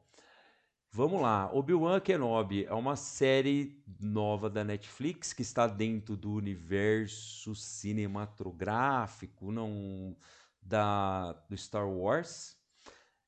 Vamos 0.91 1.21
lá, 1.21 1.53
Obi-Wan 1.53 1.99
Kenobi 1.99 2.65
é 2.65 2.73
uma 2.73 2.95
série 2.95 3.79
nova 3.99 4.49
da 4.49 4.63
Netflix 4.63 5.31
que 5.31 5.43
está 5.43 5.67
dentro 5.67 6.17
do 6.17 6.33
universo 6.33 7.53
cinematográfico, 7.53 9.51
não 9.51 10.17
da 10.59 11.33
do 11.47 11.55
Star 11.55 11.87
Wars. 11.87 12.57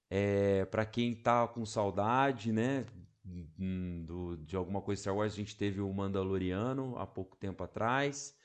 É, 0.10 0.66
para 0.66 0.86
quem 0.88 1.14
tá 1.14 1.48
com 1.48 1.64
saudade, 1.64 2.52
né, 2.52 2.84
do, 4.06 4.38
de 4.38 4.56
alguma 4.56 4.82
coisa 4.82 5.02
Star 5.02 5.16
Wars, 5.16 5.34
a 5.34 5.36
gente 5.36 5.56
teve 5.56 5.82
o 5.82 5.92
Mandaloriano 5.94 6.98
há 6.98 7.06
pouco 7.08 7.36
tempo 7.38 7.64
atrás, 7.64 8.38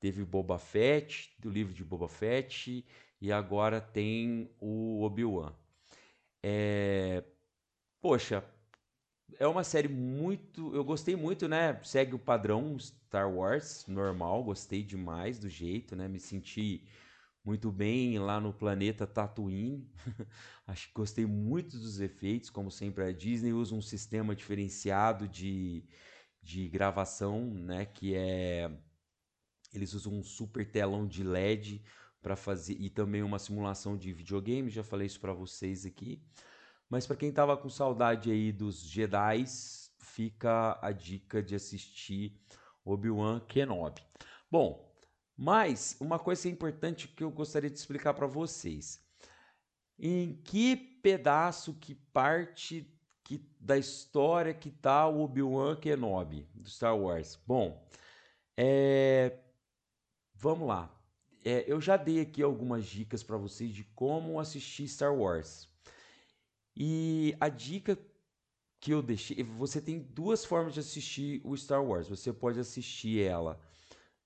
teve 0.00 0.24
Boba 0.24 0.58
Fett, 0.58 1.34
do 1.38 1.50
livro 1.50 1.72
de 1.72 1.84
Boba 1.84 2.08
Fett, 2.08 2.86
e 3.20 3.32
agora 3.32 3.80
tem 3.80 4.50
o 4.60 5.02
Obi-Wan. 5.02 5.54
É, 6.42 7.24
poxa, 8.00 8.44
é 9.38 9.46
uma 9.46 9.64
série 9.64 9.88
muito. 9.88 10.74
Eu 10.74 10.84
gostei 10.84 11.16
muito, 11.16 11.48
né? 11.48 11.80
Segue 11.82 12.14
o 12.14 12.18
padrão 12.18 12.78
Star 12.78 13.32
Wars 13.32 13.86
normal. 13.88 14.44
Gostei 14.44 14.82
demais 14.82 15.38
do 15.38 15.48
jeito, 15.48 15.96
né? 15.96 16.08
Me 16.08 16.20
senti 16.20 16.86
muito 17.44 17.70
bem 17.70 18.18
lá 18.18 18.40
no 18.40 18.52
planeta 18.52 19.06
Tatooine. 19.06 19.86
Acho 20.66 20.88
que 20.88 20.94
gostei 20.94 21.26
muito 21.26 21.78
dos 21.78 22.00
efeitos, 22.00 22.48
como 22.48 22.70
sempre 22.70 23.04
a 23.04 23.12
Disney 23.12 23.52
usa 23.52 23.74
um 23.74 23.82
sistema 23.82 24.34
diferenciado 24.34 25.28
de, 25.28 25.84
de 26.42 26.68
gravação, 26.68 27.44
né? 27.52 27.84
Que 27.84 28.14
é 28.14 28.70
eles 29.74 29.92
usam 29.92 30.14
um 30.14 30.22
super 30.22 30.64
telão 30.70 31.06
de 31.06 31.24
LED 31.24 31.84
para 32.22 32.36
fazer 32.36 32.76
e 32.80 32.88
também 32.88 33.22
uma 33.22 33.38
simulação 33.38 33.96
de 33.96 34.12
videogame. 34.12 34.70
Já 34.70 34.84
falei 34.84 35.06
isso 35.06 35.20
para 35.20 35.32
vocês 35.32 35.84
aqui. 35.84 36.22
Mas 36.88 37.06
para 37.06 37.16
quem 37.16 37.32
tava 37.32 37.56
com 37.56 37.68
saudade 37.68 38.30
aí 38.30 38.52
dos 38.52 38.80
Jedi, 38.80 39.44
fica 39.98 40.78
a 40.80 40.92
dica 40.92 41.42
de 41.42 41.56
assistir 41.56 42.40
Obi-Wan 42.84 43.40
Kenobi. 43.40 44.00
Bom, 44.48 44.93
mas 45.36 45.96
uma 46.00 46.18
coisa 46.18 46.48
importante 46.48 47.08
que 47.08 47.24
eu 47.24 47.30
gostaria 47.30 47.70
de 47.70 47.78
explicar 47.78 48.14
para 48.14 48.26
vocês. 48.26 49.02
Em 49.98 50.34
que 50.44 50.76
pedaço, 50.76 51.74
que 51.74 51.94
parte 51.94 52.86
que, 53.22 53.38
da 53.58 53.76
história 53.76 54.52
que 54.52 54.70
tá 54.70 55.08
o 55.08 55.22
Obi-Wan 55.22 55.76
Kenobi 55.76 56.48
do 56.54 56.68
Star 56.68 56.96
Wars? 56.96 57.38
Bom, 57.46 57.84
é, 58.56 59.38
vamos 60.34 60.68
lá. 60.68 60.90
É, 61.44 61.64
eu 61.66 61.80
já 61.80 61.96
dei 61.96 62.20
aqui 62.20 62.42
algumas 62.42 62.86
dicas 62.86 63.22
para 63.22 63.36
vocês 63.36 63.72
de 63.72 63.84
como 63.84 64.40
assistir 64.40 64.88
Star 64.88 65.14
Wars. 65.14 65.68
E 66.76 67.36
a 67.40 67.48
dica 67.48 67.98
que 68.80 68.92
eu 68.92 69.02
deixei, 69.02 69.42
você 69.42 69.80
tem 69.80 69.98
duas 69.98 70.44
formas 70.44 70.74
de 70.74 70.80
assistir 70.80 71.40
o 71.44 71.56
Star 71.56 71.84
Wars. 71.84 72.08
Você 72.08 72.32
pode 72.32 72.58
assistir 72.60 73.20
ela 73.20 73.60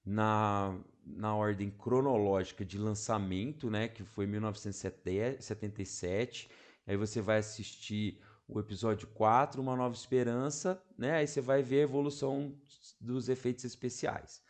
na, 0.04 0.76
na 1.16 1.34
ordem 1.34 1.70
cronológica 1.70 2.64
de 2.64 2.78
lançamento, 2.78 3.70
né, 3.70 3.88
que 3.88 4.04
foi 4.04 4.26
1977. 4.26 6.50
Aí 6.86 6.96
você 6.96 7.20
vai 7.20 7.38
assistir 7.38 8.20
o 8.46 8.58
episódio 8.58 9.06
4, 9.08 9.60
Uma 9.60 9.76
Nova 9.76 9.94
Esperança, 9.94 10.82
né? 10.96 11.16
Aí 11.16 11.26
você 11.26 11.40
vai 11.40 11.62
ver 11.62 11.80
a 11.80 11.82
evolução 11.82 12.56
dos 12.98 13.28
efeitos 13.28 13.64
especiais. 13.64 14.42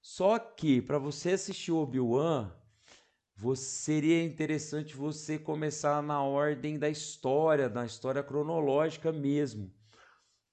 Só 0.00 0.38
que 0.38 0.80
para 0.80 0.98
você 0.98 1.32
assistir 1.32 1.72
Obi-Wan, 1.72 2.50
seria 3.56 4.24
interessante 4.24 4.96
você 4.96 5.38
começar 5.38 6.02
na 6.02 6.22
ordem 6.22 6.78
da 6.78 6.88
história, 6.88 7.68
na 7.68 7.84
história 7.84 8.22
cronológica 8.22 9.12
mesmo, 9.12 9.70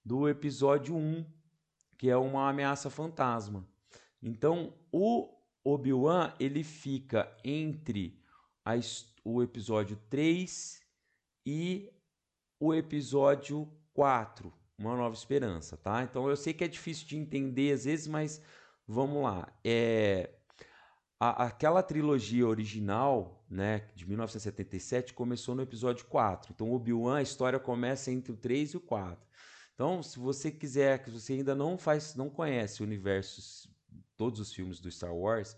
do 0.04 0.28
episódio 0.28 0.94
1, 0.94 1.24
que 1.96 2.10
é 2.10 2.16
uma 2.16 2.48
ameaça 2.48 2.90
fantasma. 2.90 3.66
Então, 4.22 4.74
o 4.90 5.41
Obi-Wan, 5.64 6.34
ele 6.40 6.64
fica 6.64 7.34
entre 7.44 8.20
a, 8.64 8.72
o 9.24 9.42
episódio 9.42 9.96
3 10.10 10.80
e 11.46 11.90
o 12.58 12.74
episódio 12.74 13.68
4, 13.94 14.52
Uma 14.78 14.96
Nova 14.96 15.14
Esperança, 15.14 15.76
tá? 15.76 16.02
Então, 16.02 16.28
eu 16.28 16.36
sei 16.36 16.52
que 16.52 16.64
é 16.64 16.68
difícil 16.68 17.06
de 17.06 17.16
entender 17.16 17.72
às 17.72 17.84
vezes, 17.84 18.06
mas 18.06 18.42
vamos 18.86 19.22
lá. 19.22 19.52
É 19.64 20.30
a, 21.22 21.44
aquela 21.44 21.84
trilogia 21.84 22.44
original, 22.48 23.44
né, 23.48 23.88
de 23.94 24.04
1977, 24.08 25.14
começou 25.14 25.54
no 25.54 25.62
episódio 25.62 26.04
4. 26.06 26.52
Então, 26.52 26.72
Obi-Wan, 26.72 27.18
a 27.18 27.22
história 27.22 27.60
começa 27.60 28.10
entre 28.10 28.32
o 28.32 28.36
3 28.36 28.72
e 28.72 28.76
o 28.78 28.80
4. 28.80 29.24
Então, 29.72 30.02
se 30.02 30.18
você 30.18 30.50
quiser, 30.50 31.00
que 31.04 31.10
você 31.10 31.34
ainda 31.34 31.54
não 31.54 31.78
faz, 31.78 32.16
não 32.16 32.28
conhece 32.28 32.82
o 32.82 32.84
universo, 32.84 33.71
todos 34.22 34.38
os 34.38 34.52
filmes 34.52 34.78
do 34.78 34.88
Star 34.88 35.12
Wars, 35.12 35.56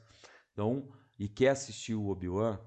então, 0.55 0.89
e 1.19 1.29
quer 1.29 1.51
assistir 1.51 1.95
o 1.95 2.09
Obi-Wan, 2.09 2.59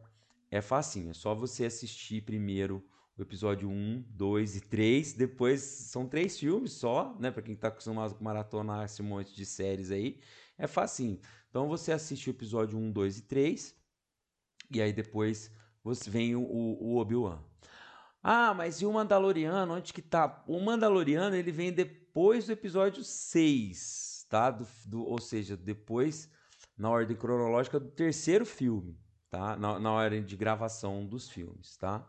é 0.52 0.62
facinho, 0.62 1.10
é 1.10 1.14
só 1.14 1.34
você 1.34 1.66
assistir 1.66 2.22
primeiro 2.22 2.86
o 3.18 3.22
episódio 3.24 3.68
1, 3.68 4.06
2 4.10 4.58
e 4.58 4.62
3. 4.62 5.14
Depois 5.14 5.60
são 5.60 6.08
três 6.08 6.38
filmes 6.38 6.74
só, 6.74 7.18
né? 7.20 7.32
Para 7.32 7.42
quem 7.42 7.56
tá 7.56 7.70
acostumado 7.70 8.14
com 8.14 8.24
maratonar 8.24 8.86
esse 8.86 9.02
monte 9.02 9.36
de 9.36 9.44
séries 9.44 9.90
aí, 9.90 10.20
é 10.56 10.68
facinho. 10.68 11.20
Então 11.50 11.68
você 11.68 11.92
assiste 11.92 12.30
o 12.30 12.32
episódio 12.32 12.78
1, 12.78 12.92
2 12.92 13.18
e 13.18 13.22
3. 13.24 13.76
E 14.70 14.80
aí 14.80 14.94
depois 14.94 15.52
você 15.84 16.12
vem 16.12 16.36
o, 16.36 16.44
o 16.44 16.98
Obi-Wan. 16.98 17.44
Ah, 18.22 18.54
mas 18.54 18.82
e 18.82 18.86
o 18.86 18.94
Mandaloriano? 18.94 19.74
Onde 19.74 19.92
que 19.92 20.02
tá? 20.02 20.44
O 20.48 20.60
Mandaloriano 20.60 21.36
ele 21.36 21.52
vem 21.52 21.74
depois 21.74 22.46
do 22.46 22.52
episódio 22.52 23.04
6, 23.04 24.07
tá? 24.30 24.52
Do, 24.52 24.68
do, 24.86 25.06
ou 25.06 25.20
seja, 25.20 25.56
depois, 25.58 26.30
na 26.78 26.90
ordem 26.90 27.16
cronológica 27.16 27.80
do 27.80 27.90
terceiro 27.90 28.46
filme, 28.46 28.98
tá? 29.30 29.56
Na, 29.56 29.80
na 29.80 29.92
ordem 29.92 30.24
de 30.24 30.36
gravação 30.36 31.06
dos 31.06 31.30
filmes, 31.30 31.78
tá? 31.78 32.08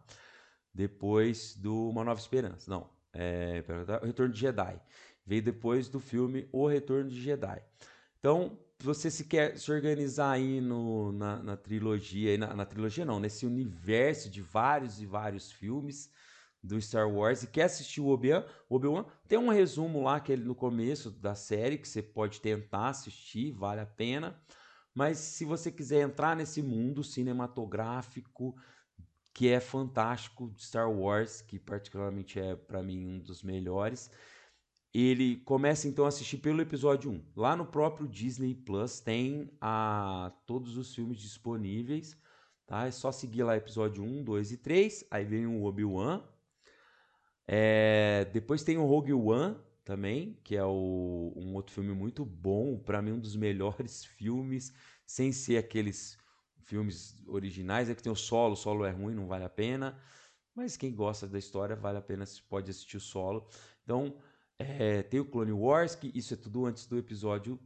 depois 0.79 1.57
do 1.57 1.91
Uma 1.91 2.05
Nova 2.05 2.21
Esperança. 2.21 2.71
Não, 2.71 2.89
é, 3.13 3.65
o 4.01 4.07
Retorno 4.07 4.33
de 4.33 4.41
Jedi. 4.41 4.81
Veio 5.27 5.43
depois 5.43 5.89
do 5.89 5.99
filme 5.99 6.49
O 6.53 6.69
Retorno 6.69 7.11
de 7.11 7.21
Jedi. 7.21 7.61
Então, 8.21 8.57
você 8.79 9.11
se 9.11 9.25
quer 9.25 9.59
se 9.59 9.71
organizar 9.73 10.31
aí 10.31 10.61
no, 10.61 11.11
na, 11.11 11.43
na 11.43 11.57
trilogia, 11.57 12.39
na, 12.39 12.55
na 12.55 12.65
trilogia 12.65 13.05
não, 13.05 13.19
nesse 13.19 13.45
universo 13.45 14.31
de 14.31 14.41
vários 14.41 15.01
e 15.01 15.07
vários 15.07 15.51
filmes 15.51 16.11
do 16.62 16.81
Star 16.81 17.09
Wars 17.09 17.43
e 17.43 17.47
quer 17.47 17.65
assistir 17.65 18.01
o 18.01 18.09
Obi-Wan, 18.09 18.45
Obi-Wan 18.69 19.05
tem 19.27 19.39
um 19.39 19.49
resumo 19.49 20.03
lá 20.03 20.19
que 20.20 20.33
ele 20.33 20.45
no 20.45 20.55
começo 20.55 21.11
da 21.11 21.35
série 21.35 21.78
que 21.78 21.89
você 21.89 22.03
pode 22.03 22.41
tentar 22.41 22.89
assistir, 22.89 23.53
vale 23.53 23.81
a 23.81 23.87
pena. 23.87 24.41
Mas 24.95 25.19
se 25.19 25.45
você 25.45 25.70
quiser 25.70 26.01
entrar 26.01 26.35
nesse 26.35 26.61
mundo 26.61 27.05
cinematográfico 27.05 28.57
que 29.33 29.49
é 29.49 29.61
fantástico 29.61 30.51
de 30.51 30.65
Star 30.65 30.91
Wars, 30.91 31.41
que 31.41 31.61
particularmente 31.61 32.41
é 32.41 32.57
para 32.57 32.83
mim 32.83 33.07
um 33.07 33.19
dos 33.20 33.45
melhores, 33.45 34.11
ele 34.93 35.37
começa 35.37 35.87
então 35.87 36.05
a 36.05 36.09
assistir 36.09 36.39
pelo 36.39 36.61
episódio 36.61 37.11
1. 37.11 37.33
Lá 37.37 37.55
no 37.55 37.67
próprio 37.67 38.09
Disney 38.09 38.55
Plus 38.55 38.99
tem 38.99 39.49
a, 39.61 40.33
todos 40.47 40.77
os 40.77 40.95
filmes 40.95 41.20
disponíveis. 41.20 42.17
Tá? 42.67 42.87
É 42.87 42.91
só 42.91 43.12
seguir 43.12 43.45
lá 43.45 43.57
episódio 43.57 44.03
1, 44.03 44.25
2 44.25 44.53
e 44.53 44.57
3. 44.57 45.05
Aí 45.11 45.25
vem 45.25 45.47
o 45.47 45.65
Obi-Wan. 45.65 46.25
É, 47.51 48.27
depois 48.27 48.62
tem 48.62 48.77
o 48.77 48.85
Rogue 48.85 49.15
One 49.15 49.57
também, 49.83 50.39
que 50.44 50.55
é 50.55 50.65
o, 50.65 51.33
um 51.35 51.55
outro 51.55 51.73
filme 51.73 51.94
muito 51.94 52.23
bom. 52.23 52.78
Para 52.78 53.01
mim, 53.01 53.12
um 53.12 53.18
dos 53.18 53.35
melhores 53.36 54.05
filmes, 54.05 54.70
sem 55.07 55.33
ser 55.33 55.57
aqueles 55.57 56.18
filmes 56.65 57.17
originais. 57.27 57.89
É 57.89 57.94
que 57.94 58.02
tem 58.02 58.12
o 58.12 58.17
solo, 58.17 58.52
o 58.52 58.57
solo 58.57 58.85
é 58.85 58.91
ruim, 58.91 59.15
não 59.15 59.27
vale 59.27 59.44
a 59.44 59.49
pena. 59.49 59.99
Mas 60.55 60.77
quem 60.77 60.94
gosta 60.94 61.27
da 61.27 61.39
história, 61.39 61.75
vale 61.75 61.97
a 61.97 62.02
pena, 62.02 62.25
pode 62.51 62.70
assistir 62.70 62.99
o 62.99 63.01
solo. 63.01 63.49
Então, 63.83 64.18
é, 64.59 65.02
tem 65.02 65.20
o 65.20 65.25
Clone 65.25 65.52
Wars, 65.52 65.94
que 65.94 66.12
isso 66.15 66.35
é 66.35 66.36
tudo 66.36 66.67
antes 66.67 66.86
do 66.86 66.99
episódio 66.99 67.59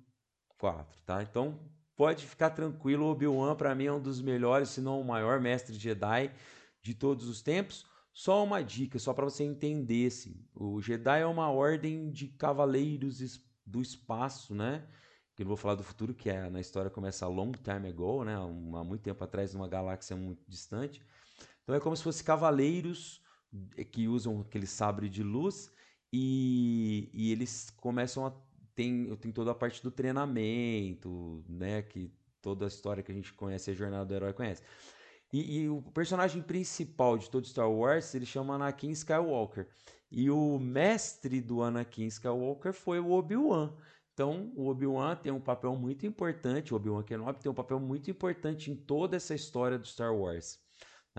4, 0.58 1.00
tá? 1.04 1.22
Então, 1.22 1.58
pode 1.96 2.24
ficar 2.24 2.50
tranquilo, 2.50 3.06
Obi-Wan 3.06 3.56
para 3.56 3.74
mim 3.74 3.86
é 3.86 3.92
um 3.92 4.00
dos 4.00 4.20
melhores, 4.20 4.68
se 4.68 4.80
não 4.80 5.00
o 5.00 5.04
maior 5.04 5.40
mestre 5.40 5.74
Jedi 5.74 6.30
de 6.82 6.94
todos 6.94 7.26
os 7.26 7.42
tempos. 7.42 7.86
Só 8.12 8.44
uma 8.44 8.62
dica, 8.62 8.98
só 8.98 9.14
para 9.14 9.24
você 9.24 9.42
entender, 9.42 10.06
assim, 10.06 10.36
o 10.54 10.80
Jedi 10.82 11.20
é 11.20 11.26
uma 11.26 11.50
ordem 11.50 12.10
de 12.10 12.28
cavaleiros 12.28 13.40
do 13.64 13.80
espaço, 13.80 14.54
né? 14.54 14.86
Que 15.34 15.42
eu 15.42 15.46
vou 15.46 15.56
falar 15.56 15.76
do 15.76 15.82
futuro, 15.82 16.14
que 16.14 16.28
é 16.28 16.50
na 16.50 16.60
história 16.60 16.90
começa 16.90 17.24
a 17.24 17.28
long 17.28 17.52
time 17.52 17.88
ago, 17.88 18.22
né? 18.22 18.34
Há 18.36 18.84
muito 18.84 19.02
tempo 19.02 19.24
atrás, 19.24 19.54
numa 19.54 19.66
galáxia 19.66 20.14
muito 20.14 20.42
distante. 20.46 21.00
Então 21.62 21.74
é 21.74 21.80
como 21.80 21.96
se 21.96 22.02
fosse 22.02 22.22
cavaleiros 22.22 23.22
eh, 23.76 23.84
que 23.84 24.06
usam 24.08 24.40
aquele 24.42 24.66
sabre 24.66 25.08
de 25.08 25.22
luz 25.22 25.72
e, 26.12 27.10
e 27.14 27.32
eles 27.32 27.70
começam 27.70 28.26
a. 28.26 28.32
Tem, 28.74 29.14
tem 29.16 29.32
toda 29.32 29.52
a 29.52 29.54
parte 29.54 29.82
do 29.82 29.90
treinamento, 29.90 31.42
né? 31.48 31.82
Que 31.82 32.12
toda 32.42 32.66
a 32.66 32.68
história 32.68 33.02
que 33.02 33.12
a 33.12 33.14
gente 33.14 33.32
conhece, 33.32 33.70
a 33.70 33.74
jornada 33.74 34.04
do 34.04 34.14
herói 34.14 34.32
conhece. 34.34 34.62
E, 35.32 35.60
e, 35.60 35.68
o 35.68 35.80
personagem 35.80 36.42
principal 36.42 37.16
de 37.16 37.30
todo 37.30 37.46
Star 37.46 37.70
Wars, 37.70 38.14
ele 38.14 38.26
chama 38.26 38.54
Anakin 38.54 38.90
Skywalker. 38.90 39.66
E 40.10 40.30
o 40.30 40.58
mestre 40.58 41.40
do 41.40 41.62
Anakin 41.62 42.06
Skywalker 42.06 42.74
foi 42.74 43.00
o 43.00 43.12
Obi-Wan. 43.12 43.74
Então, 44.12 44.52
o 44.54 44.68
Obi-Wan 44.68 45.16
tem 45.16 45.32
um 45.32 45.40
papel 45.40 45.74
muito 45.74 46.04
importante, 46.04 46.74
o 46.74 46.76
Obi-Wan 46.76 47.02
Kenobi 47.02 47.40
tem 47.40 47.50
um 47.50 47.54
papel 47.54 47.80
muito 47.80 48.10
importante 48.10 48.70
em 48.70 48.76
toda 48.76 49.16
essa 49.16 49.34
história 49.34 49.78
do 49.78 49.86
Star 49.86 50.14
Wars. 50.14 50.60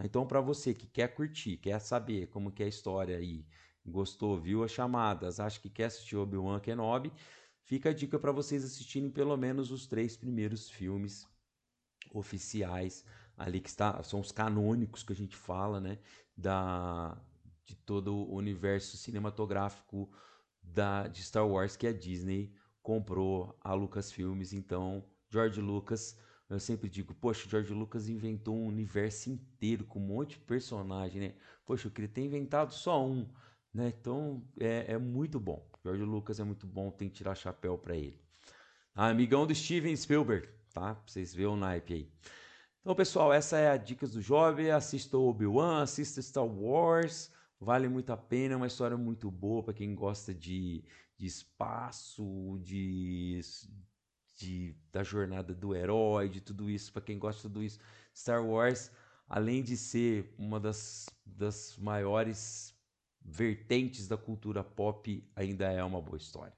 Então, 0.03 0.27
para 0.27 0.39
você 0.39 0.75
que 0.75 0.85
quer 0.85 1.07
curtir, 1.07 1.57
quer 1.57 1.79
saber 1.79 2.27
como 2.27 2.51
que 2.51 2.61
é 2.61 2.67
a 2.67 2.69
história 2.69 3.17
aí, 3.17 3.47
gostou, 3.83 4.39
viu 4.39 4.63
as 4.63 4.71
chamadas, 4.71 5.39
acha 5.39 5.59
que 5.59 5.71
quer 5.71 5.85
assistir 5.85 6.15
Obi-Wan 6.15 6.59
Kenobi, 6.59 7.11
fica 7.63 7.89
a 7.89 7.93
dica 7.93 8.19
para 8.19 8.31
vocês 8.31 8.63
assistirem 8.63 9.09
pelo 9.09 9.35
menos 9.35 9.71
os 9.71 9.87
três 9.87 10.15
primeiros 10.15 10.69
filmes 10.69 11.27
oficiais 12.13 13.03
ali 13.37 13.59
que 13.59 13.69
está, 13.69 14.01
são 14.03 14.19
os 14.19 14.31
canônicos 14.31 15.03
que 15.03 15.13
a 15.13 15.15
gente 15.15 15.35
fala, 15.35 15.79
né, 15.79 15.97
da 16.35 17.17
de 17.65 17.75
todo 17.75 18.13
o 18.13 18.35
universo 18.35 18.97
cinematográfico 18.97 20.11
da 20.61 21.07
de 21.07 21.23
Star 21.23 21.47
Wars 21.47 21.77
que 21.77 21.87
a 21.87 21.93
Disney 21.93 22.53
comprou 22.81 23.57
a 23.61 23.73
Lucasfilmes, 23.73 24.51
então 24.53 25.03
George 25.29 25.61
Lucas 25.61 26.17
eu 26.49 26.59
sempre 26.59 26.87
digo, 26.87 27.15
poxa, 27.15 27.49
George 27.49 27.73
Lucas 27.73 28.07
inventou 28.07 28.55
um 28.55 28.67
universo 28.67 29.29
inteiro 29.29 29.85
com 29.85 29.99
um 29.99 30.05
monte 30.05 30.31
de 30.31 30.45
personagem, 30.45 31.19
né? 31.19 31.33
Poxa, 31.65 31.87
eu 31.87 31.91
queria 31.91 32.09
ter 32.09 32.21
inventado 32.21 32.71
só 32.73 33.03
um. 33.03 33.27
Né? 33.73 33.91
Então 33.99 34.43
é, 34.59 34.93
é 34.93 34.97
muito 34.97 35.39
bom. 35.39 35.67
George 35.83 36.03
Lucas 36.03 36.39
é 36.39 36.43
muito 36.43 36.67
bom, 36.67 36.91
tem 36.91 37.09
que 37.09 37.15
tirar 37.15 37.33
chapéu 37.35 37.77
para 37.77 37.95
ele. 37.95 38.21
amigão 38.93 39.47
do 39.47 39.55
Steven 39.55 39.95
Spielberg, 39.95 40.47
tá? 40.71 40.93
Pra 40.93 41.03
vocês 41.07 41.33
verem 41.33 41.53
o 41.53 41.55
naipe 41.55 41.93
aí. 41.93 42.11
Então, 42.83 42.93
pessoal, 42.93 43.31
essa 43.31 43.57
é 43.57 43.69
a 43.69 43.77
Dicas 43.77 44.11
do 44.11 44.21
Jovem. 44.21 44.69
Assista 44.69 45.17
Obi-Wan, 45.17 45.83
assista 45.83 46.21
Star 46.21 46.45
Wars. 46.45 47.31
Vale 47.57 47.87
muito 47.87 48.11
a 48.11 48.17
pena, 48.17 48.55
é 48.55 48.57
uma 48.57 48.67
história 48.67 48.97
muito 48.97 49.31
boa 49.31 49.63
para 49.63 49.73
quem 49.73 49.95
gosta 49.95 50.33
de, 50.33 50.83
de 51.17 51.25
espaço, 51.25 52.59
de, 52.61 53.39
de, 54.35 54.75
da 54.91 55.01
jornada 55.01 55.53
do 55.53 55.73
herói, 55.73 56.27
de 56.27 56.41
tudo 56.41 56.69
isso. 56.69 56.91
Para 56.91 57.03
quem 57.03 57.17
gosta 57.17 57.37
de 57.37 57.43
tudo 57.43 57.63
isso, 57.63 57.79
Star 58.13 58.45
Wars, 58.45 58.91
além 59.29 59.63
de 59.63 59.77
ser 59.77 60.35
uma 60.37 60.59
das, 60.59 61.05
das 61.25 61.77
maiores 61.77 62.77
vertentes 63.21 64.09
da 64.09 64.17
cultura 64.17 64.61
pop, 64.61 65.25
ainda 65.37 65.71
é 65.71 65.81
uma 65.81 66.01
boa 66.01 66.17
história. 66.17 66.53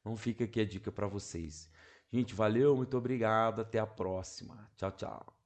Então 0.00 0.14
fica 0.14 0.44
aqui 0.44 0.60
a 0.60 0.66
dica 0.66 0.92
para 0.92 1.06
vocês. 1.06 1.70
Gente, 2.12 2.34
valeu, 2.34 2.76
muito 2.76 2.98
obrigado, 2.98 3.62
até 3.62 3.78
a 3.78 3.86
próxima. 3.86 4.70
Tchau, 4.76 4.92
tchau. 4.92 5.39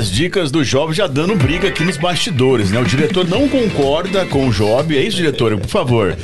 As 0.00 0.10
dicas 0.10 0.50
do 0.50 0.64
Job 0.64 0.94
já 0.94 1.06
dando 1.06 1.36
briga 1.36 1.68
aqui 1.68 1.84
nos 1.84 1.98
bastidores, 1.98 2.70
né? 2.70 2.80
O 2.80 2.84
diretor 2.86 3.28
não 3.28 3.46
concorda 3.46 4.24
com 4.24 4.48
o 4.48 4.50
Job. 4.50 4.96
É 4.96 5.02
isso, 5.02 5.18
diretor? 5.18 5.58
Por 5.58 5.68
favor, 5.68 6.16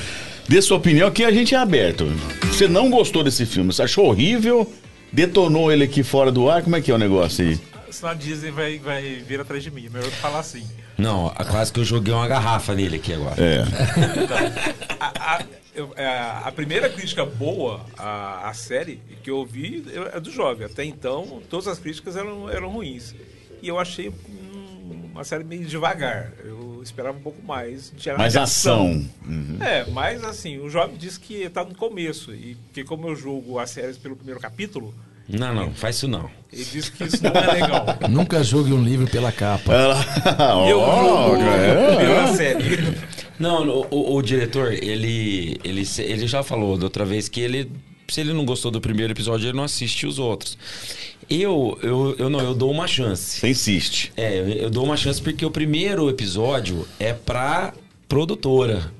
dê 0.48 0.62
sua 0.62 0.78
opinião 0.78 1.08
aqui, 1.08 1.22
a 1.22 1.30
gente 1.30 1.54
é 1.54 1.58
aberto. 1.58 2.06
Você 2.44 2.66
não 2.66 2.88
gostou 2.90 3.22
desse 3.22 3.44
filme? 3.44 3.70
Você 3.70 3.82
achou 3.82 4.06
horrível? 4.06 4.72
Detonou 5.12 5.70
ele 5.70 5.84
aqui 5.84 6.02
fora 6.02 6.32
do 6.32 6.48
ar? 6.48 6.62
Como 6.62 6.74
é 6.74 6.80
que 6.80 6.90
é 6.90 6.94
o 6.94 6.98
negócio 6.98 7.44
aí? 7.46 7.60
Senão 7.90 8.12
a 8.12 8.14
Disney 8.14 8.50
vai, 8.50 8.78
vai 8.78 9.02
vir 9.28 9.40
atrás 9.40 9.62
de 9.62 9.70
mim. 9.70 9.86
É 9.86 9.90
melhor 9.90 10.06
eu 10.06 10.12
falar 10.12 10.38
assim. 10.38 10.64
Não, 10.96 11.28
quase 11.50 11.70
que 11.70 11.78
eu 11.80 11.84
joguei 11.84 12.14
uma 12.14 12.26
garrafa 12.26 12.74
nele 12.74 12.96
aqui 12.96 13.12
agora. 13.12 13.34
É. 13.38 13.62
Então, 14.22 14.96
a, 14.98 15.34
a- 15.36 15.42
eu- 15.74 15.92
é, 15.96 16.06
a 16.44 16.50
primeira 16.56 16.88
crítica 16.88 17.26
boa 17.26 17.84
à, 17.98 18.48
à 18.48 18.54
série 18.54 18.98
que 19.22 19.28
eu 19.30 19.36
ouvi 19.36 19.84
é 20.14 20.18
do 20.18 20.30
Jovem. 20.32 20.64
Até 20.64 20.82
então, 20.84 21.42
todas 21.50 21.68
as 21.68 21.78
críticas 21.78 22.16
eram, 22.16 22.48
eram 22.48 22.70
ruins. 22.70 23.14
E 23.66 23.68
eu 23.68 23.80
achei 23.80 24.08
hum, 24.10 25.08
uma 25.12 25.24
série 25.24 25.42
meio 25.42 25.64
devagar. 25.64 26.30
Eu 26.44 26.80
esperava 26.84 27.18
um 27.18 27.20
pouco 27.20 27.42
mais 27.44 27.92
Mais 28.16 28.32
de 28.34 28.38
ação. 28.38 29.04
É, 29.60 29.84
mas 29.90 30.22
assim, 30.22 30.58
o 30.58 30.70
Jovem 30.70 30.96
disse 30.96 31.18
que 31.18 31.42
está 31.42 31.64
no 31.64 31.74
começo. 31.74 32.32
E 32.32 32.56
que 32.72 32.84
como 32.84 33.08
eu 33.08 33.16
julgo 33.16 33.58
as 33.58 33.70
séries 33.70 33.98
pelo 33.98 34.14
primeiro 34.14 34.38
capítulo, 34.38 34.94
Não, 35.28 35.52
não, 35.52 35.72
faz 35.74 35.96
isso 35.96 36.06
não. 36.06 36.30
ele 36.52 36.64
disse 36.64 36.92
que 36.92 37.02
isso 37.02 37.20
não 37.24 37.32
é 37.32 37.52
legal. 37.54 37.86
Nunca 38.08 38.44
julgue 38.44 38.72
um 38.72 38.84
livro 38.84 39.08
pela 39.08 39.32
capa. 39.32 39.72
eu 40.70 40.78
Ó, 40.78 41.30
julgo 41.30 41.42
é. 41.42 41.96
pela 41.96 42.26
série. 42.34 42.96
Não, 43.38 43.66
o, 43.68 43.86
o- 43.90 44.14
o 44.16 44.22
diretor, 44.22 44.72
ele, 44.72 45.58
ele, 45.64 45.82
ele 45.98 46.26
já 46.28 46.44
falou 46.44 46.78
da 46.78 46.84
outra 46.84 47.04
vez 47.04 47.28
que 47.28 47.40
ele, 47.40 47.70
se 48.08 48.20
ele 48.20 48.32
não 48.32 48.44
gostou 48.44 48.70
do 48.70 48.80
primeiro 48.80 49.12
episódio, 49.12 49.48
ele 49.48 49.56
não 49.56 49.64
assiste 49.64 50.06
os 50.06 50.18
outros. 50.18 50.56
Eu, 51.28 51.78
eu, 51.82 52.14
eu 52.18 52.30
não, 52.30 52.40
eu 52.40 52.54
dou 52.54 52.70
uma 52.70 52.86
chance. 52.86 53.40
Você 53.40 53.48
insiste. 53.48 54.12
É, 54.16 54.38
eu, 54.38 54.48
eu 54.48 54.70
dou 54.70 54.84
uma 54.84 54.96
chance 54.96 55.20
porque 55.20 55.44
o 55.44 55.50
primeiro 55.50 56.08
episódio 56.08 56.86
é 57.00 57.12
pra 57.12 57.74
produtora. 58.08 58.92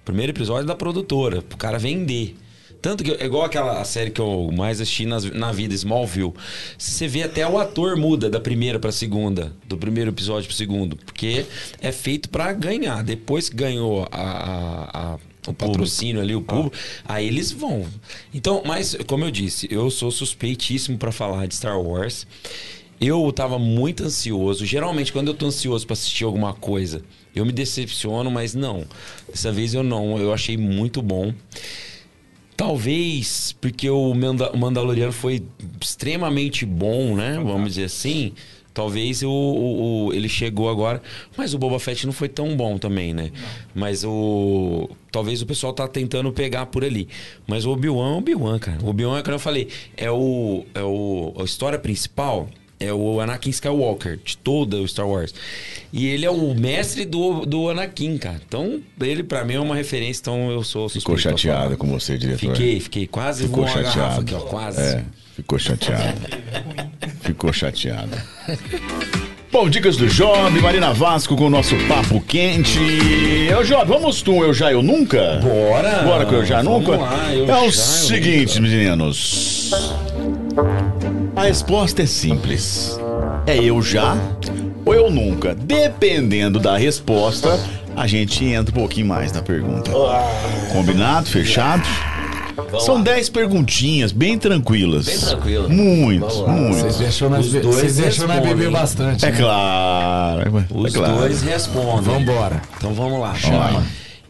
O 0.00 0.04
primeiro 0.04 0.32
episódio 0.32 0.62
é 0.64 0.66
da 0.66 0.74
produtora, 0.74 1.42
pro 1.42 1.56
cara 1.58 1.78
vender. 1.78 2.36
Tanto 2.80 3.02
que, 3.02 3.12
é 3.12 3.24
igual 3.24 3.44
aquela 3.44 3.82
série 3.84 4.10
que 4.10 4.20
eu 4.20 4.50
mais 4.54 4.78
assisti 4.78 5.06
nas- 5.06 5.24
na 5.30 5.50
vida, 5.52 5.72
Smallville. 5.74 6.34
Você 6.76 7.08
vê 7.08 7.22
até 7.22 7.46
o 7.48 7.58
ator 7.58 7.96
muda 7.96 8.28
da 8.28 8.38
primeira 8.38 8.78
pra 8.78 8.92
segunda, 8.92 9.54
do 9.66 9.78
primeiro 9.78 10.10
episódio 10.10 10.46
pro 10.48 10.54
segundo, 10.56 10.94
porque 10.96 11.46
é 11.80 11.90
feito 11.90 12.28
pra 12.28 12.52
ganhar. 12.52 13.02
Depois 13.02 13.48
que 13.48 13.56
ganhou 13.56 14.06
a- 14.12 14.20
a- 14.20 15.14
a- 15.14 15.18
o 15.46 15.52
patrocínio 15.52 16.20
ali, 16.20 16.34
o 16.34 16.40
público, 16.42 16.76
aí 17.04 17.26
eles 17.26 17.50
vão. 17.52 17.86
Então, 18.32 18.62
mas, 18.64 18.96
como 19.06 19.24
eu 19.24 19.30
disse, 19.30 19.68
eu 19.70 19.90
sou 19.90 20.10
suspeitíssimo 20.10 20.96
pra 20.98 21.12
falar 21.12 21.46
de 21.46 21.54
Star 21.54 21.80
Wars. 21.80 22.26
Eu 23.00 23.30
tava 23.32 23.58
muito 23.58 24.04
ansioso. 24.04 24.64
Geralmente, 24.64 25.12
quando 25.12 25.28
eu 25.28 25.34
tô 25.34 25.46
ansioso 25.46 25.84
pra 25.86 25.92
assistir 25.94 26.24
alguma 26.24 26.54
coisa, 26.54 27.02
eu 27.34 27.44
me 27.44 27.52
decepciono, 27.52 28.30
mas 28.30 28.54
não. 28.54 28.84
Dessa 29.28 29.50
vez 29.52 29.74
eu 29.74 29.82
não. 29.82 30.16
Eu 30.18 30.32
achei 30.32 30.56
muito 30.56 31.02
bom. 31.02 31.34
Talvez 32.56 33.54
porque 33.60 33.90
o, 33.90 34.14
Manda- 34.14 34.52
o 34.52 34.56
Mandaloriano 34.56 35.12
foi 35.12 35.42
extremamente 35.80 36.64
bom, 36.64 37.16
né? 37.16 37.40
Vamos 37.44 37.70
dizer 37.70 37.84
assim. 37.84 38.32
Talvez 38.72 39.22
o, 39.22 39.30
o- 39.30 40.06
o- 40.06 40.12
ele 40.12 40.28
chegou 40.28 40.68
agora, 40.68 41.02
mas 41.36 41.52
o 41.54 41.58
Boba 41.58 41.78
Fett 41.78 42.06
não 42.06 42.12
foi 42.12 42.28
tão 42.28 42.56
bom 42.56 42.78
também, 42.78 43.12
né? 43.12 43.30
Mas 43.74 44.04
o 44.04 44.88
talvez 45.14 45.40
o 45.40 45.46
pessoal 45.46 45.72
tá 45.72 45.86
tentando 45.86 46.32
pegar 46.32 46.66
por 46.66 46.84
ali. 46.84 47.08
Mas 47.46 47.64
o 47.64 47.70
Obi-Wan 47.70 48.10
é 48.10 48.14
o 48.14 48.18
Obi-Wan, 48.18 48.58
cara. 48.58 48.78
O 48.82 48.88
Obi-Wan, 48.88 49.22
como 49.22 49.36
eu 49.36 49.38
falei, 49.38 49.68
é 49.96 50.10
o 50.10 50.66
é 50.74 50.82
o 50.82 51.32
a 51.38 51.44
história 51.44 51.78
principal 51.78 52.48
é 52.80 52.92
o 52.92 53.20
Anakin 53.20 53.50
Skywalker 53.50 54.18
de 54.22 54.36
toda 54.36 54.76
o 54.76 54.88
Star 54.88 55.08
Wars. 55.08 55.32
E 55.92 56.06
ele 56.06 56.26
é 56.26 56.30
o 56.30 56.54
mestre 56.54 57.04
do, 57.04 57.46
do 57.46 57.70
Anakin, 57.70 58.18
cara. 58.18 58.40
Então, 58.46 58.82
ele 59.00 59.22
pra 59.22 59.44
mim 59.44 59.54
é 59.54 59.60
uma 59.60 59.76
referência, 59.76 60.20
então 60.20 60.50
eu 60.50 60.64
sou 60.64 60.88
Ficou 60.88 61.16
chateado 61.16 61.76
com 61.76 61.86
você, 61.86 62.18
diretor. 62.18 62.40
Fiquei, 62.40 62.80
fiquei. 62.80 63.06
Quase 63.06 63.44
Ficou 63.44 63.64
voou 63.64 63.76
uma 63.76 63.82
garrafa 63.82 64.00
chateado. 64.00 64.20
aqui, 64.22 64.34
ó. 64.34 64.40
Quase. 64.40 64.80
É, 64.80 65.04
ficou 65.36 65.58
chateado. 65.58 66.20
ficou 67.22 67.52
chateado. 67.52 68.16
Bom, 69.54 69.70
dicas 69.70 69.96
do 69.96 70.08
Job, 70.08 70.60
Marina 70.60 70.92
Vasco 70.92 71.36
com 71.36 71.46
o 71.46 71.48
nosso 71.48 71.76
papo 71.86 72.20
quente. 72.20 72.76
Eu, 73.48 73.62
Job, 73.62 73.84
vamos 73.86 74.20
com 74.20 74.42
Eu 74.42 74.52
Já 74.52 74.72
Eu 74.72 74.82
Nunca? 74.82 75.38
Bora! 75.40 76.02
Bora 76.02 76.26
com 76.26 76.34
Eu 76.34 76.44
Já 76.44 76.60
Nunca? 76.60 76.96
lá, 76.96 77.32
Eu 77.32 77.48
é 77.48 77.62
o 77.62 77.70
seguinte, 77.70 78.60
meninos. 78.60 79.70
A 81.36 81.44
resposta 81.44 82.02
é 82.02 82.06
simples. 82.06 82.98
É 83.46 83.56
eu 83.56 83.80
já 83.80 84.16
ou 84.84 84.92
eu 84.92 85.08
nunca. 85.08 85.54
Dependendo 85.54 86.58
da 86.58 86.76
resposta, 86.76 87.56
a 87.94 88.08
gente 88.08 88.44
entra 88.44 88.74
um 88.74 88.80
pouquinho 88.80 89.06
mais 89.06 89.30
na 89.30 89.40
pergunta. 89.40 89.88
Combinado? 90.72 91.28
Fechado? 91.28 91.84
São 92.80 93.02
10 93.02 93.28
perguntinhas 93.30 94.12
bem 94.12 94.38
tranquilas. 94.38 95.06
Bem 95.06 95.18
tranquilo. 95.18 95.68
Muito, 95.68 96.26
Vocês 96.26 96.82
muito. 96.82 96.98
deixou 96.98 97.30
nós, 97.30 97.46
Os 97.46 97.52
be- 97.52 97.60
dois 97.60 97.74
vocês 97.76 97.96
deixou 97.96 98.26
nós 98.28 98.36
respondem. 98.36 98.56
beber 98.56 98.70
bastante. 98.72 99.24
É 99.24 99.30
né? 99.30 99.36
claro. 99.38 100.66
Os 100.74 100.94
é 100.94 100.98
claro. 100.98 101.16
dois 101.18 101.42
respondem. 101.42 102.02
Vambora. 102.02 102.62
Então 102.76 102.94
vamos 102.94 103.20
lá. 103.20 103.34
lá. 103.52 103.82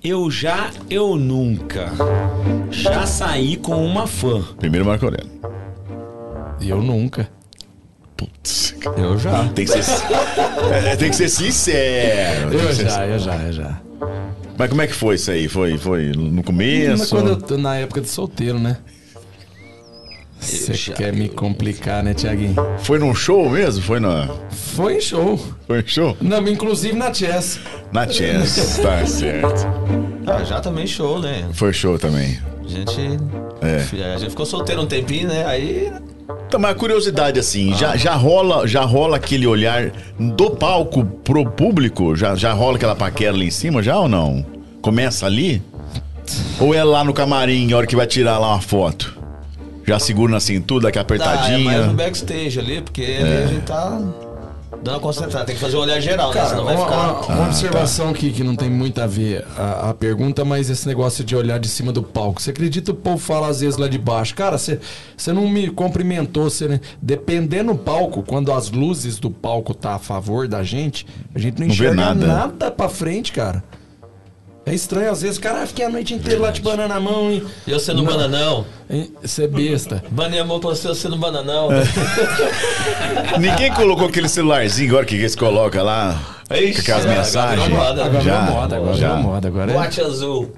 Eu 0.03 0.31
já, 0.31 0.71
eu 0.91 1.17
nunca. 1.17 1.91
Já 2.71 3.07
saí 3.07 3.57
com 3.57 3.85
uma 3.85 4.07
fã. 4.07 4.43
Primeiro 4.59 4.85
Marco 4.87 5.05
Aurélio. 5.07 5.31
Eu 6.61 6.83
nunca. 6.83 7.29
Putz. 8.17 8.74
Eu 8.97 9.19
já. 9.19 9.45
Tem 9.49 9.65
que 9.65 9.83
ser, 9.83 9.85
é, 10.73 10.97
tem 10.97 11.11
que 11.11 11.17
ser 11.17 11.29
sincero. 11.29 12.53
Eu 12.53 12.75
ser- 12.75 12.89
já, 12.89 13.07
eu 13.07 13.19
já, 13.19 13.37
eu 13.37 13.53
já. 13.53 13.81
Mas 14.57 14.69
como 14.69 14.83
é 14.83 14.87
que 14.87 14.95
foi 14.95 15.17
isso 15.17 15.31
aí? 15.31 15.49
Foi, 15.49 15.77
foi 15.79 16.13
no 16.13 16.43
começo? 16.43 17.17
Eu 17.17 17.59
na 17.59 17.77
época 17.77 18.01
de 18.01 18.09
solteiro, 18.09 18.59
né? 18.59 18.77
Você 20.41 20.93
quer 20.93 21.13
me 21.13 21.29
complicar, 21.29 22.03
né, 22.05 22.13
Tiaguinho? 22.13 22.55
Foi 22.81 22.99
num 22.99 23.15
show 23.15 23.49
mesmo? 23.49 23.83
Foi 23.83 23.99
na. 23.99 24.29
Foi 24.51 24.97
em 24.99 25.01
show. 25.01 25.41
Foi 25.67 25.81
em 25.81 25.87
show? 25.87 26.17
Não, 26.21 26.47
inclusive 26.47 26.95
na 26.95 27.13
Chess. 27.13 27.61
Na 27.91 28.07
Chess, 28.07 28.79
tá 28.83 29.05
certo. 29.07 29.67
Ah, 30.27 30.45
já 30.45 30.61
também 30.61 30.87
show, 30.87 31.19
né? 31.19 31.49
Foi 31.55 31.73
show 31.73 31.99
também. 31.99 32.39
A 32.63 32.69
gente. 32.69 33.01
É. 33.63 34.13
A 34.15 34.19
gente 34.19 34.31
ficou 34.31 34.45
solteiro 34.45 34.83
um 34.83 34.87
tempinho, 34.87 35.29
né? 35.29 35.47
Aí. 35.47 35.91
Então, 36.47 36.59
mas 36.61 36.71
a 36.71 36.75
curiosidade 36.75 37.39
assim, 37.39 37.75
já, 37.75 37.97
já 37.97 38.15
rola, 38.15 38.67
já 38.67 38.83
rola 38.83 39.17
aquele 39.17 39.47
olhar 39.47 39.91
do 40.19 40.51
palco 40.51 41.05
pro 41.05 41.45
público? 41.51 42.15
Já, 42.17 42.35
já 42.35 42.53
rola 42.53 42.77
aquela 42.77 42.95
paquera 42.95 43.35
ali 43.35 43.47
em 43.47 43.51
cima 43.51 43.83
já 43.83 43.99
ou 43.99 44.09
não? 44.09 44.45
Começa 44.81 45.27
ali? 45.27 45.63
Ou 46.59 46.73
é 46.75 46.83
lá 46.83 47.05
no 47.05 47.13
camarim, 47.13 47.73
a 47.73 47.77
hora 47.77 47.87
que 47.87 47.97
vai 47.97 48.07
tirar 48.07 48.39
lá 48.39 48.49
uma 48.49 48.61
foto? 48.61 49.19
Já 49.87 49.99
segura 49.99 50.33
na 50.33 50.41
cintura, 50.41 50.85
daqui 50.85 50.99
Ah, 50.99 51.01
é 51.01 51.03
apertadinha. 51.03 51.65
mais 51.73 51.87
no 51.89 51.93
backstage 51.95 52.59
ali, 52.59 52.81
porque 52.81 53.03
ali 53.03 53.33
a 53.43 53.47
gente 53.47 53.63
tá 53.63 54.01
dando 54.85 54.95
uma 54.97 55.01
concentrada. 55.01 55.45
Tem 55.47 55.55
que 55.55 55.61
fazer 55.61 55.77
um 55.77 55.81
olhar 55.81 55.99
geral, 56.01 56.29
né? 56.29 56.35
Cara, 56.35 56.49
Senão 56.51 56.63
uma, 56.63 56.75
vai 56.75 56.85
ficar. 56.85 56.97
uma- 56.99 57.35
uma 57.41 57.47
observação 57.47 58.11
aqui 58.11 58.31
que 58.31 58.45
não 58.45 58.55
tem 58.55 58.71
muito 58.71 59.01
a 59.01 59.07
ver 59.07 59.45
a, 59.57 59.91
a 59.91 59.95
pergunta, 59.95 60.45
mas 60.45 60.69
esse 60.71 60.87
negócio 60.87 61.25
de 61.25 61.35
olhar 61.35 61.59
de 61.59 61.69
cima 61.69 61.91
do 61.93 62.03
palco. 62.03 62.41
Você 62.43 62.51
acredita 62.51 62.93
o 62.93 62.95
povo 62.95 63.19
fala 63.19 63.49
às 63.49 63.61
vezes 63.61 63.79
lá 63.79 63.89
de 63.89 63.99
baixo? 63.99 64.35
Cara, 64.35 64.59
você, 64.59 64.79
você 65.17 65.33
não 65.33 65.49
me 65.49 65.71
cumprimentou. 65.71 66.45
Você, 66.51 66.69
não- 66.69 66.81
dependendo 67.01 67.73
do 67.73 67.79
palco, 67.79 68.23
quando 68.23 68.53
as 68.53 68.71
luzes 68.71 69.19
do 69.19 69.31
palco 69.31 69.73
tá 69.73 69.95
a 69.95 69.99
favor 69.99 70.47
da 70.47 70.63
gente, 70.63 71.07
a 71.35 71.39
gente 71.39 71.59
não 71.59 71.67
Não 71.67 71.73
enxerga 71.73 71.95
nada. 71.95 72.27
nada. 72.27 72.71
pra 72.71 72.89
frente, 72.89 73.33
cara. 73.33 73.65
É 74.67 74.73
estranho, 74.75 75.11
às 75.11 75.21
vezes, 75.21 75.37
cara, 75.39 75.67
fiquei 75.67 75.85
a 75.85 75.91
noite 75.91 76.15
inteira 76.15 76.41
lá 76.41 76.51
de 76.51 76.63
banana 76.63 76.95
na 76.95 77.01
mão 77.01 77.31
e. 77.31 77.45
E 77.67 77.71
eu 77.71 77.79
sendo 77.79 78.03
bananão. 78.03 78.65
Você 79.21 79.45
é 79.45 79.47
besta. 79.47 80.03
Banei 80.11 80.41
a 80.41 80.45
mão 80.45 80.59
pra 80.59 80.71
você, 80.71 80.89
eu 80.89 80.95
sendo 80.95 81.19
bananão. 81.19 81.69
Ninguém 83.39 83.73
colocou 83.75 84.07
aquele 84.09 84.29
celularzinho 84.29 84.91
agora 84.91 85.05
que 85.05 85.17
eles 85.17 85.37
colocam 85.37 85.85
lá. 85.85 86.19
Ixi, 86.51 86.73
com 86.75 86.81
aquelas 86.81 87.05
agora 87.05 87.19
mensagens. 87.19 87.63
virou 87.65 87.79
moda. 87.79 88.05
Agora 88.05 88.25
Já, 88.25 88.41
virou 88.41 88.55
moda, 88.61 88.77
agora 88.77 88.97
já. 88.97 89.09
virou 89.17 89.23
moda. 89.23 89.49
Agora 89.49 89.71
é. 89.71 89.75
Boate 89.75 90.01
azul. 90.01 90.53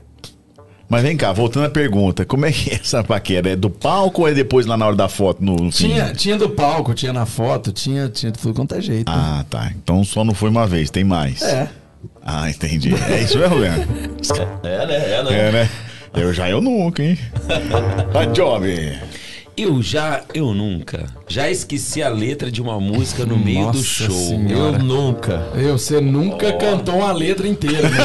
Mas 0.88 1.02
vem 1.02 1.16
cá, 1.16 1.32
voltando 1.32 1.66
à 1.66 1.70
pergunta, 1.70 2.24
como 2.24 2.46
é 2.46 2.52
que 2.52 2.70
é 2.70 2.74
essa 2.74 3.02
paquera? 3.02 3.50
É 3.50 3.56
do 3.56 3.68
palco 3.68 4.22
ou 4.22 4.28
é 4.28 4.32
depois 4.32 4.66
lá 4.66 4.76
na 4.76 4.86
hora 4.86 4.94
da 4.94 5.08
foto 5.08 5.42
no, 5.44 5.56
no 5.56 5.72
fim? 5.72 5.88
Tinha, 5.88 6.12
tinha 6.12 6.36
do 6.36 6.48
palco, 6.48 6.94
tinha 6.94 7.12
na 7.12 7.26
foto, 7.26 7.72
tinha, 7.72 8.08
tinha 8.08 8.30
de 8.30 8.38
tudo 8.38 8.54
quanto 8.54 8.72
é 8.76 8.80
jeito. 8.80 9.10
Ah, 9.10 9.44
tá. 9.50 9.72
Então 9.82 10.04
só 10.04 10.22
não 10.24 10.32
foi 10.32 10.48
uma 10.48 10.64
vez, 10.64 10.88
tem 10.88 11.02
mais. 11.02 11.42
É. 11.42 11.68
Ah, 12.26 12.50
entendi. 12.50 12.92
É 13.08 13.20
isso 13.22 13.38
mesmo, 13.38 13.56
Leandro? 13.56 13.88
É, 14.64 14.86
né? 14.86 14.94
É, 14.96 15.22
né? 15.22 15.48
É, 15.48 15.52
né? 15.52 15.70
Eu 16.12 16.32
já, 16.32 16.50
eu 16.50 16.60
nunca, 16.60 17.02
hein? 17.02 17.16
Vai, 18.12 18.26
Job. 18.32 18.98
Eu 19.56 19.80
já, 19.80 20.22
eu 20.34 20.52
nunca. 20.52 21.06
Já 21.28 21.48
esqueci 21.48 22.02
a 22.02 22.08
letra 22.08 22.50
de 22.50 22.60
uma 22.60 22.80
música 22.80 23.24
no 23.24 23.38
meio 23.38 23.70
do 23.70 23.78
Nossa 23.78 23.82
show. 23.82 24.10
Senhora. 24.10 24.76
Eu 24.76 24.84
nunca. 24.84 25.50
Eu, 25.54 25.78
você 25.78 26.00
nunca 26.00 26.52
cantou 26.54 26.96
uma 26.96 27.12
letra 27.12 27.46
inteira. 27.46 27.88
né? 27.88 27.96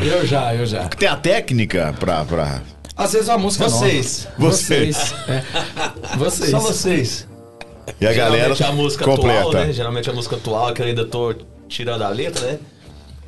eu 0.02 0.26
já, 0.26 0.54
eu 0.54 0.64
já. 0.64 0.84
Tem 0.88 1.08
a 1.08 1.16
técnica 1.16 1.94
pra... 1.98 2.24
pra... 2.24 2.62
Às 2.96 3.12
vezes 3.12 3.28
a 3.28 3.36
música 3.36 3.64
é 3.64 3.68
Vocês. 3.68 4.28
nova. 4.38 4.52
Vocês. 4.52 4.96
Vocês. 4.96 5.14
É. 5.28 5.42
Vocês. 6.16 6.50
Só 6.50 6.60
vocês. 6.60 7.26
E 8.00 8.06
a 8.06 8.12
galera 8.12 8.54
Geralmente 8.54 8.62
a 8.64 8.72
música 8.72 9.04
completa. 9.04 9.40
atual, 9.40 9.52
né? 9.66 9.72
Geralmente 9.72 10.10
a 10.10 10.12
música 10.12 10.36
atual, 10.36 10.72
que 10.72 10.82
eu 10.82 10.86
ainda 10.86 11.04
tô 11.04 11.34
tirando 11.68 12.02
a 12.02 12.08
letra, 12.08 12.46
né? 12.46 12.58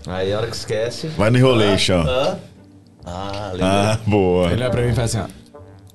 Aí 0.06 0.32
a 0.32 0.38
hora 0.38 0.46
que 0.46 0.56
esquece. 0.56 1.08
Vai 1.08 1.30
no 1.30 1.38
Enrolation. 1.38 2.04
Ah, 2.06 2.36
ah 3.04 3.48
lembrei. 3.52 3.68
Ah, 3.68 4.00
boa. 4.06 4.52
Ele 4.52 4.62
olha 4.62 4.70
pra 4.70 4.82
mim 4.82 4.90
e 4.90 4.94
faz 4.94 5.14
assim, 5.14 5.26
ó. 5.26 5.39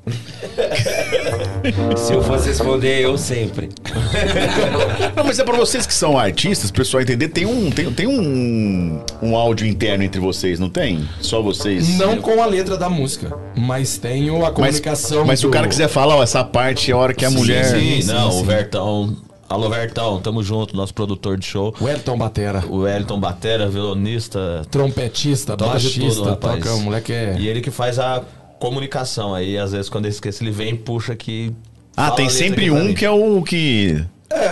Se 1.98 2.14
eu 2.14 2.22
fosse 2.22 2.50
responder, 2.50 3.02
eu 3.02 3.18
sempre. 3.18 3.70
Não, 5.16 5.24
mas 5.24 5.40
é 5.40 5.44
pra 5.44 5.58
vocês 5.58 5.86
que 5.86 5.94
são 5.94 6.18
artistas, 6.18 6.70
pessoal 6.72 7.02
entender, 7.02 7.30
tem 7.30 7.46
um, 7.46 7.72
tem, 7.72 7.92
tem 7.92 8.08
um, 8.08 9.02
um 9.22 9.36
áudio 9.36 9.66
interno 9.68 10.04
entre 10.04 10.20
vocês, 10.20 10.60
não 10.60 10.70
tem? 10.70 11.08
Só 11.22 11.42
vocês? 11.42 11.98
Não 11.98 12.18
com 12.22 12.42
a 12.42 12.46
letra 12.46 12.78
da 12.78 12.90
música, 12.90 13.36
mas 13.56 13.98
tenho 13.98 14.38
a 14.38 14.40
Mas, 14.50 14.54
comunicação. 14.54 15.26
mas 15.26 15.40
se 15.40 15.46
o 15.46 15.50
do- 15.50 15.54
cara 15.54 15.68
quiser 15.68 15.88
falar, 15.88 16.16
ó, 16.18 16.24
essa 16.24 16.44
parte 16.44 16.92
é 16.92 16.94
a 16.94 16.98
hora 16.98 17.14
que 17.14 17.26
a 17.26 17.30
Sim, 17.30 17.38
mulher... 17.38 17.66
Sim, 17.66 18.02
sim, 18.02 18.08
não, 18.08 18.32
sim. 18.32 18.42
o 18.42 18.44
Vertão. 18.44 19.18
Alô, 19.48 19.70
Vertão, 19.70 20.20
tamo 20.20 20.42
junto, 20.42 20.76
nosso 20.76 20.92
produtor 20.92 21.38
de 21.38 21.46
show. 21.46 21.74
O 21.80 21.88
Elton 21.88 22.18
Batera. 22.18 22.64
O 22.68 22.78
Wellington 22.80 23.20
Batera, 23.20 23.70
violonista. 23.70 24.64
Trompetista, 24.72 25.56
Toca 25.56 25.70
baixista, 25.74 26.24
tudo, 26.24 26.36
toca, 26.36 26.74
o 26.74 26.80
moleque 26.82 27.14
é. 27.14 27.36
E 27.38 27.48
ele 27.48 27.62
que 27.62 27.70
faz 27.70 28.00
a 28.00 28.24
comunicação. 28.60 29.34
Aí, 29.34 29.58
às 29.58 29.72
vezes, 29.72 29.90
quando 29.90 30.06
ele 30.06 30.14
esquece, 30.14 30.44
ele 30.44 30.52
vem 30.52 30.74
e 30.74 30.78
puxa 30.78 31.14
aqui. 31.14 31.54
Ah, 31.96 32.12
tem 32.12 32.30
sempre 32.30 32.70
um 32.70 32.94
que 32.94 33.06
é 33.06 33.10
o 33.10 33.42
que 33.42 34.06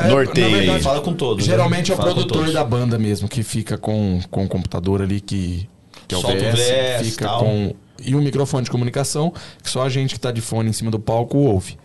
norteia 0.08 0.50
na 0.50 0.58
verdade. 0.58 0.84
Fala 0.84 1.02
com 1.02 1.14
todos. 1.14 1.46
Geralmente 1.46 1.92
né? 1.92 1.98
é 1.98 2.00
o 2.00 2.02
produtor 2.02 2.52
da 2.52 2.64
banda 2.64 2.98
mesmo, 2.98 3.28
que 3.28 3.44
fica 3.44 3.78
com, 3.78 4.22
com 4.30 4.46
o 4.46 4.48
computador 4.48 5.02
ali, 5.02 5.20
que, 5.20 5.68
que 6.08 6.16
é 6.16 6.18
o 6.18 6.22
Solta 6.22 6.38
o 6.38 6.52
VS, 6.52 7.02
VS, 7.02 7.10
fica 7.10 7.26
tal. 7.26 7.40
com. 7.40 7.76
E 8.06 8.16
um 8.16 8.22
microfone 8.22 8.66
de 8.66 8.72
comunicação, 8.72 9.32
que 9.62 9.70
só 9.70 9.84
a 9.84 9.90
gente 9.90 10.16
que 10.16 10.20
tá 10.20 10.32
de 10.32 10.42
fone 10.42 10.70
em 10.70 10.74
cima 10.74 10.92
do 10.92 11.00
palco 11.00 11.38
ouve. 11.38 11.78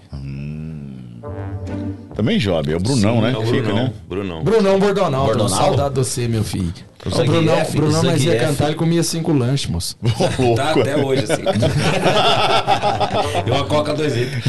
Também 2.14 2.38
Job, 2.38 2.72
é 2.72 2.76
o 2.76 2.80
Brunão, 2.80 3.20
né? 3.20 3.32
É 3.32 3.36
o 3.36 3.42
Fica, 3.46 3.62
Brunão. 3.62 3.84
né? 3.84 3.92
Brunão. 4.08 4.42
Brunão 4.44 4.78
Bordonal, 4.78 5.20
tô 5.20 5.26
Bordonal? 5.34 5.48
saudade 5.64 5.94
de 5.94 6.00
você, 6.00 6.26
meu 6.26 6.42
filho. 6.42 6.72
O 7.06 7.08
O 7.08 7.24
Brunão, 7.24 7.54
Zangief, 7.56 7.76
Brunão 7.76 8.02
nós 8.02 8.24
ia 8.24 8.32
Zangief. 8.32 8.40
cantar, 8.40 8.66
ele 8.66 8.74
comia 8.74 9.02
cinco 9.04 9.32
lanches, 9.32 9.70
moço. 9.70 9.96
Louco. 10.38 10.56
Tá 10.56 10.70
até 10.72 10.96
hoje, 10.96 11.24
assim. 11.30 11.42
e 13.46 13.50
uma 13.50 13.64
coca 13.64 13.94
dois 13.94 14.16
litros. 14.16 14.44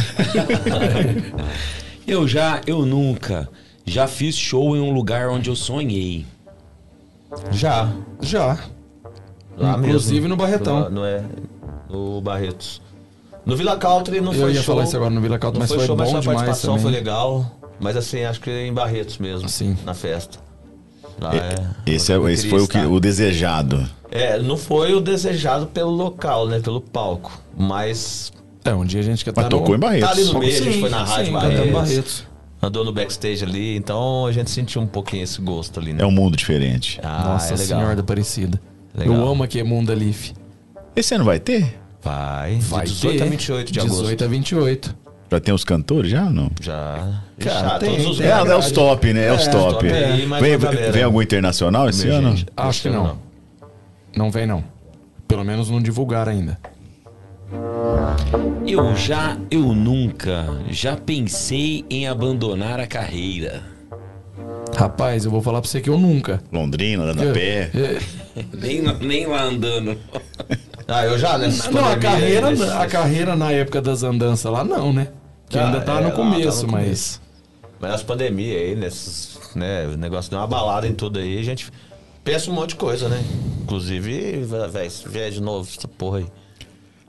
eu 2.08 2.28
já, 2.28 2.62
eu 2.66 2.86
nunca. 2.86 3.48
Já 3.86 4.08
fiz 4.08 4.36
show 4.36 4.76
em 4.76 4.80
um 4.80 4.92
lugar 4.92 5.30
onde 5.30 5.50
eu 5.50 5.56
sonhei. 5.56 6.26
Já. 7.52 7.92
Já. 8.22 8.58
Lá 9.58 9.78
Inclusive 9.78 10.22
mesmo. 10.22 10.30
no 10.30 10.36
Barretão. 10.38 10.80
Lá, 10.80 10.90
Não 10.90 11.06
é? 11.06 11.22
No 11.90 12.22
Barretos. 12.22 12.82
No 13.46 13.56
Vila 13.56 13.78
Country 13.78 14.22
não 14.22 14.34
Eu 14.34 14.40
foi 14.42 14.50
ia 14.54 14.62
show. 14.62 14.76
falar 14.76 14.84
isso 14.86 14.96
agora 14.96 15.12
no 15.12 15.22
Vila 15.22 15.40
Country, 15.40 15.60
mas 15.60 15.70
foi 15.70 15.78
foi 15.78 15.88
show, 15.88 15.96
mas 15.98 16.12
bom 16.12 16.18
a 16.18 16.20
demais 16.22 16.38
participação 16.42 16.76
também. 16.78 16.84
foi 16.84 16.92
legal. 16.92 17.56
Mas 17.80 17.96
assim, 17.96 18.24
acho 18.24 18.42
que 18.42 18.52
em 18.52 18.74
Barretos 18.74 19.18
mesmo. 19.18 19.48
Sim. 19.50 19.78
Na 19.86 19.94
festa. 19.94 20.38
Lá 21.20 21.34
é- 21.36 21.56
Esse, 21.86 22.12
é, 22.12 22.16
eu 22.16 22.30
esse 22.30 22.44
queria 22.44 22.58
foi 22.58 22.66
o, 22.66 22.68
que, 22.70 22.78
estar. 22.78 22.90
o 22.90 23.00
desejado. 23.00 23.90
É, 24.12 24.38
não 24.40 24.58
foi 24.58 24.94
o 24.94 25.00
desejado 25.02 25.68
pelo 25.68 25.92
local, 25.92 26.48
né? 26.48 26.60
Pelo 26.60 26.82
palco. 26.82 27.42
Mas 27.58 28.32
É, 28.66 28.74
um 28.74 28.84
dia 28.86 29.00
a 29.00 29.04
gente 29.04 29.24
quer 29.24 29.34
Mas 29.36 29.46
estar 29.46 29.58
tocou 29.58 29.76
em 29.76 29.80
Barretos. 29.80 30.08
tá 30.10 30.14
ali 30.16 30.24
no 30.26 30.40
meio, 30.40 30.58
a 30.58 30.62
gente 30.62 30.80
foi 30.80 30.90
na 30.90 31.04
rádio 31.04 31.26
sim, 31.28 31.32
Barretos, 31.32 31.72
Barretos. 31.72 32.24
andou 32.62 32.84
no 32.86 32.92
backstage 32.94 33.44
ali, 33.44 33.76
então 33.78 34.26
a 34.26 34.32
gente 34.32 34.50
sentiu 34.52 34.82
um 34.82 34.88
pouquinho 34.88 35.24
esse 35.24 35.42
gosto 35.42 35.80
ali, 35.80 35.94
né? 35.94 36.04
É 36.04 36.06
um 36.06 36.12
mundo 36.12 36.36
diferente. 36.38 37.00
Ah, 37.04 37.24
Nossa 37.30 37.54
é 37.54 37.58
legal. 37.58 37.80
Senhora 37.80 37.96
da 37.96 38.02
Aparecida. 38.02 38.60
Legal. 38.94 39.16
Eu 39.16 39.28
amo 39.28 39.44
aqui 39.44 39.62
Mundo 39.64 39.94
Leaf. 39.94 40.32
Esse 40.96 41.16
ano 41.16 41.24
vai 41.24 41.40
ter? 41.40 41.79
Vai, 42.02 42.58
Vai 42.62 42.86
de 42.86 42.94
18 42.94 43.18
ter. 43.18 43.24
a 43.24 43.30
28 43.30 43.68
de 43.72 43.80
18 43.80 43.94
agosto. 44.02 44.24
a 44.24 44.28
28. 44.28 44.96
Já 45.32 45.40
tem 45.40 45.54
os 45.54 45.64
cantores 45.64 46.10
já 46.10 46.24
ou 46.26 46.32
não? 46.32 46.50
Já. 46.60 47.22
Cara, 47.40 47.70
já, 47.70 47.80
tem, 47.80 47.90
todos 47.92 48.08
os 48.08 48.18
tem. 48.18 48.28
É, 48.28 48.30
é 48.32 48.56
os 48.58 48.72
top, 48.72 49.14
né? 49.14 49.28
É, 49.28 49.34
os 49.34 49.48
É, 49.48 49.52
top. 49.52 49.74
top 49.74 49.88
aí, 49.92 50.26
mais 50.26 50.42
vem, 50.44 50.58
vem 50.92 51.04
algum 51.04 51.22
internacional 51.22 51.88
esse 51.90 52.08
ano? 52.08 52.30
Emergente. 52.30 52.52
Acho 52.58 52.82
que 52.84 52.90
não. 52.90 53.18
Não 54.16 54.32
vem, 54.32 54.48
não. 54.48 54.64
Pelo 55.28 55.44
menos 55.44 55.70
não 55.70 55.80
divulgaram 55.82 56.32
ainda. 56.32 56.58
Eu 58.66 58.96
já, 58.96 59.38
eu 59.52 59.74
nunca, 59.74 60.46
já 60.70 60.96
pensei 60.96 61.86
em 61.90 62.08
abandonar 62.08 62.80
a 62.80 62.88
carreira. 62.88 63.62
Rapaz, 64.76 65.26
eu 65.26 65.32
vou 65.32 65.42
falar 65.42 65.62
pra 65.62 65.70
você 65.70 65.82
que 65.82 65.90
eu 65.90 65.98
nunca. 65.98 66.42
Londrina, 66.52 67.06
dando 67.06 67.30
a 67.30 67.34
pé. 67.34 67.70
é, 67.76 68.00
Nem, 68.58 68.82
nem 69.02 69.26
lá 69.28 69.44
andando. 69.44 69.98
Ah, 70.92 71.06
eu 71.06 71.18
já, 71.20 71.38
né? 71.38 71.48
Não, 71.72 71.86
a 71.86 71.94
aí, 71.94 72.00
carreira, 72.00 72.82
a 72.82 72.88
carreira 72.88 73.36
na 73.36 73.52
época 73.52 73.80
das 73.82 74.02
andanças 74.02 74.52
lá, 74.52 74.64
não, 74.64 74.92
né? 74.92 75.10
Que 75.48 75.58
Ah, 75.58 75.68
ainda 75.68 75.82
tá 75.82 76.00
é, 76.00 76.02
no 76.02 76.10
lá 76.10 76.12
começo, 76.16 76.62
tá 76.62 76.68
no 76.68 76.74
mas. 76.74 77.22
Mas 77.80 77.92
nas 77.92 78.04
pandemias 78.04 78.60
aí, 78.62 78.76
nesses, 78.76 79.40
né, 79.56 79.86
o 79.88 79.96
negócio 79.98 80.30
deu 80.32 80.40
uma 80.40 80.48
balada 80.48 80.88
em 80.88 80.94
tudo 80.94 81.20
aí, 81.20 81.38
a 81.40 81.44
gente 81.44 81.72
pensa 82.24 82.50
um 82.50 82.54
monte 82.54 82.70
de 82.72 82.76
coisa, 82.78 83.08
né? 83.08 83.24
Inclusive, 83.64 84.44
velho, 84.72 84.92
se 84.92 85.08
vier 85.08 85.32
de 85.32 85.42
novo 85.42 85.70
essa 85.78 85.88
porra 85.88 86.20
aí. 86.20 86.26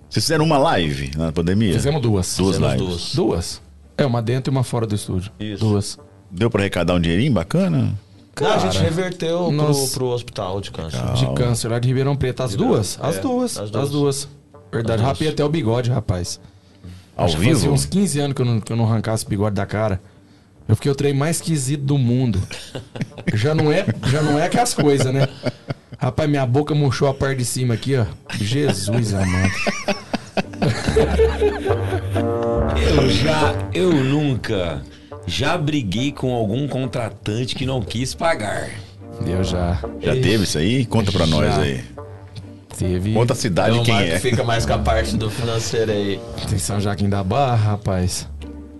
Vocês 0.09 0.25
fizeram 0.25 0.45
uma 0.45 0.59
live 0.59 1.13
na 1.17 1.33
pandemia? 1.33 1.73
Fizemos 1.73 2.03
duas. 2.03 2.37
Duas 2.37 2.57
Fizemos 2.57 2.73
lives. 2.75 2.89
duas. 2.89 3.15
Duas. 3.15 3.63
É, 3.97 4.05
uma 4.05 4.21
dentro 4.21 4.53
e 4.53 4.55
uma 4.55 4.63
fora 4.65 4.87
do 4.87 4.95
estúdio. 4.95 5.33
Isso. 5.41 5.65
Duas. 5.65 5.99
Deu 6.31 6.51
pra 6.51 6.61
arrecadar 6.63 6.95
um 6.95 7.01
dinheirinho 7.01 7.33
bacana? 7.33 7.95
Não, 8.41 8.53
a 8.53 8.59
gente 8.59 8.73
Cara, 8.75 8.85
reverteu 8.85 9.39
pro, 9.45 9.53
nós- 9.53 9.93
pro 9.93 10.07
hospital 10.07 10.61
de 10.61 10.71
câncer. 10.71 11.01
De 11.15 11.27
câncer 11.35 11.69
lá 11.69 11.79
de 11.79 11.89
Ribeirão 11.89 12.17
Preto. 12.17 12.43
As 12.43 12.55
duas? 12.55 12.99
As 13.01 13.17
é, 13.17 13.21
duas. 13.21 13.57
as 13.57 13.63
As 13.65 13.71
duas. 13.71 13.91
duas. 13.91 14.29
Verdade. 14.73 15.01
As 15.03 15.07
duas. 15.07 15.13
Rapei 15.13 15.29
até 15.29 15.45
o 15.45 15.49
bigode, 15.49 15.91
rapaz. 15.91 16.41
Ao 17.17 17.27
Acho 17.27 17.37
vivo? 17.39 17.55
Fazia 17.55 17.71
uns 17.71 17.85
15 17.85 18.21
anos 18.21 18.35
que 18.35 18.43
eu 18.43 18.47
não, 18.47 18.61
que 18.61 18.73
eu 18.73 18.77
não 18.77 18.85
arrancasse 18.87 19.27
o 19.27 19.29
bigode 19.29 19.55
da 19.57 19.67
cara. 19.67 20.01
Eu 20.67 20.77
fiquei 20.77 20.91
o 20.91 20.95
trem 20.95 21.13
mais 21.13 21.37
esquisito 21.37 21.83
do 21.83 21.99
mundo. 21.99 22.41
já 23.35 23.55
não 23.55 23.71
é, 23.73 23.85
já 24.07 24.23
não 24.23 24.39
é 24.39 24.49
que 24.49 24.59
as 24.59 24.73
coisas, 24.73 25.13
né? 25.13 25.29
Rapaz, 25.99 26.31
minha 26.31 26.47
boca 26.47 26.75
murchou 26.75 27.09
a 27.09 27.13
parte 27.15 27.39
de 27.39 27.45
cima 27.45 27.75
aqui, 27.75 27.97
ó. 27.97 28.07
Jesus 28.39 29.13
amado. 29.13 29.51
Eu 32.77 33.11
já, 33.11 33.55
eu 33.75 33.93
nunca, 33.93 34.83
já 35.27 35.57
briguei 35.57 36.13
com 36.13 36.35
algum 36.35 36.67
contratante 36.69 37.55
que 37.55 37.67
não 37.67 37.81
quis 37.83 38.15
pagar. 38.15 38.71
Eu 39.27 39.45
já 39.45 39.79
Já 40.01 40.13
teve 40.15 40.45
isso 40.45 40.59
aí? 40.59 40.85
Conta 40.87 41.13
pra 41.13 41.27
nós 41.27 41.55
Já. 41.55 41.61
aí. 41.61 41.85
teve. 42.77 43.13
Conta 43.13 43.33
a 43.35 43.37
cidade 43.37 43.71
Então, 43.71 43.83
o 43.83 43.85
quem 43.85 43.95
Marco 43.95 44.11
é. 44.13 44.19
fica 44.19 44.43
mais 44.45 44.65
com 44.65 44.73
a 44.73 44.79
parte 44.79 45.17
do 45.17 45.31
financeiro 45.31 45.93
aí. 45.93 46.19
Tem 46.49 46.59
São 46.59 46.81
Joaquim 46.81 47.09
da 47.09 47.23
Barra, 47.23 47.73
rapaz. 47.73 48.27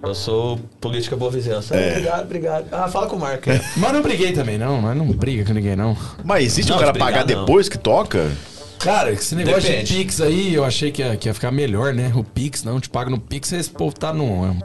Eu 0.03 0.15
sou 0.15 0.59
política 0.81 1.15
boa 1.15 1.31
vizinhança. 1.31 1.77
É. 1.77 1.91
Obrigado, 1.91 2.23
obrigado. 2.23 2.67
Ah, 2.73 2.89
fala 2.89 3.07
com 3.07 3.17
o 3.17 3.21
Marco. 3.21 3.51
aí. 3.51 3.61
Mas 3.77 3.93
não 3.93 4.01
briguei 4.01 4.33
também, 4.33 4.57
não. 4.57 4.81
Mas 4.81 4.97
não 4.97 5.07
briga 5.09 5.45
com 5.45 5.53
ninguém, 5.53 5.77
não. 5.77 5.95
Mas 6.25 6.45
existe 6.47 6.71
Não, 6.71 6.77
o 6.77 6.81
cara 6.81 6.93
brigar, 6.93 7.13
pagar 7.13 7.27
não. 7.35 7.41
depois 7.45 7.69
que 7.69 7.77
toca? 7.77 8.31
Cara, 8.79 9.13
esse 9.13 9.35
negócio 9.35 9.61
Depende. 9.61 9.85
de 9.93 9.95
Pix 9.99 10.21
aí, 10.23 10.55
eu 10.55 10.65
achei 10.65 10.91
que 10.91 11.03
ia, 11.03 11.15
que 11.15 11.29
ia 11.29 11.35
ficar 11.35 11.51
melhor, 11.51 11.93
né? 11.93 12.11
O 12.15 12.25
Pix, 12.25 12.65
não, 12.65 12.81
te 12.81 12.89
paga 12.89 13.11
no 13.11 13.21
Pix, 13.21 13.53
esse 13.53 13.69
povo 13.69 13.95
tá 13.95 14.11
no. 14.11 14.57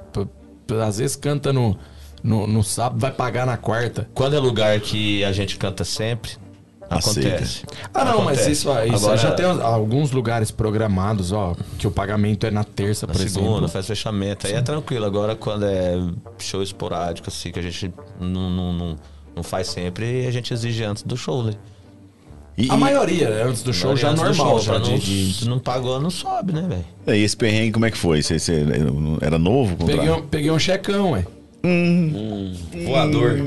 Às 0.85 0.97
vezes 0.97 1.15
canta 1.15 1.51
no, 1.53 1.77
no, 2.23 2.47
no 2.47 2.63
sábado, 2.63 2.99
vai 2.99 3.11
pagar 3.11 3.45
na 3.45 3.57
quarta. 3.57 4.09
Quando 4.13 4.35
é 4.35 4.39
lugar 4.39 4.79
que 4.79 5.23
a 5.23 5.31
gente 5.31 5.57
canta 5.57 5.83
sempre, 5.83 6.31
Aceita. 6.89 7.29
acontece. 7.29 7.63
Ah, 7.93 8.05
não, 8.05 8.21
mas 8.23 8.37
Acontece. 8.39 8.51
isso, 8.51 8.71
aí, 8.71 8.89
isso 8.89 9.05
Agora, 9.05 9.17
já 9.17 9.31
tem 9.31 9.45
alguns 9.45 10.11
lugares 10.11 10.51
programados, 10.51 11.31
ó, 11.31 11.55
que 11.77 11.87
o 11.87 11.91
pagamento 11.91 12.45
é 12.45 12.51
na 12.51 12.63
terça, 12.63 13.07
Na 13.07 13.13
por 13.13 13.19
segunda, 13.21 13.49
exemplo. 13.49 13.67
faz 13.69 13.87
fechamento. 13.87 14.47
Aí 14.47 14.53
é 14.53 14.61
tranquilo. 14.61 15.05
Agora, 15.05 15.35
quando 15.35 15.65
é 15.65 15.93
show 16.37 16.61
esporádico, 16.61 17.27
assim, 17.29 17.51
que 17.51 17.59
a 17.59 17.63
gente 17.63 17.93
não, 18.19 18.49
não, 18.49 18.73
não, 18.73 18.95
não 19.35 19.43
faz 19.43 19.67
sempre, 19.67 20.25
a 20.27 20.31
gente 20.31 20.53
exige 20.53 20.83
antes 20.83 21.03
do 21.03 21.17
show, 21.17 21.43
né? 21.43 21.53
E, 22.57 22.69
A 22.69 22.77
maioria, 22.77 23.45
antes 23.45 23.63
do 23.63 23.73
show, 23.73 23.97
já 23.97 24.13
normal, 24.13 24.33
show, 24.33 24.59
já 24.61 24.77
de, 24.77 24.91
não, 24.91 24.97
de- 24.97 25.33
Se 25.33 25.45
não 25.49 25.59
pagou, 25.59 25.99
não 25.99 26.09
sobe, 26.09 26.53
né, 26.53 26.65
velho? 27.05 27.17
e 27.19 27.21
esse 27.23 27.35
perrengue 27.35 27.73
como 27.73 27.85
é 27.85 27.91
que 27.91 27.97
foi? 27.97 28.23
Você, 28.23 28.39
você 28.39 28.63
era 29.21 29.37
novo? 29.37 29.75
Peguei, 29.85 30.09
um, 30.09 30.21
peguei 30.21 30.51
um 30.51 30.59
checão, 30.59 31.11
ué. 31.11 31.25
Voador. 32.85 33.37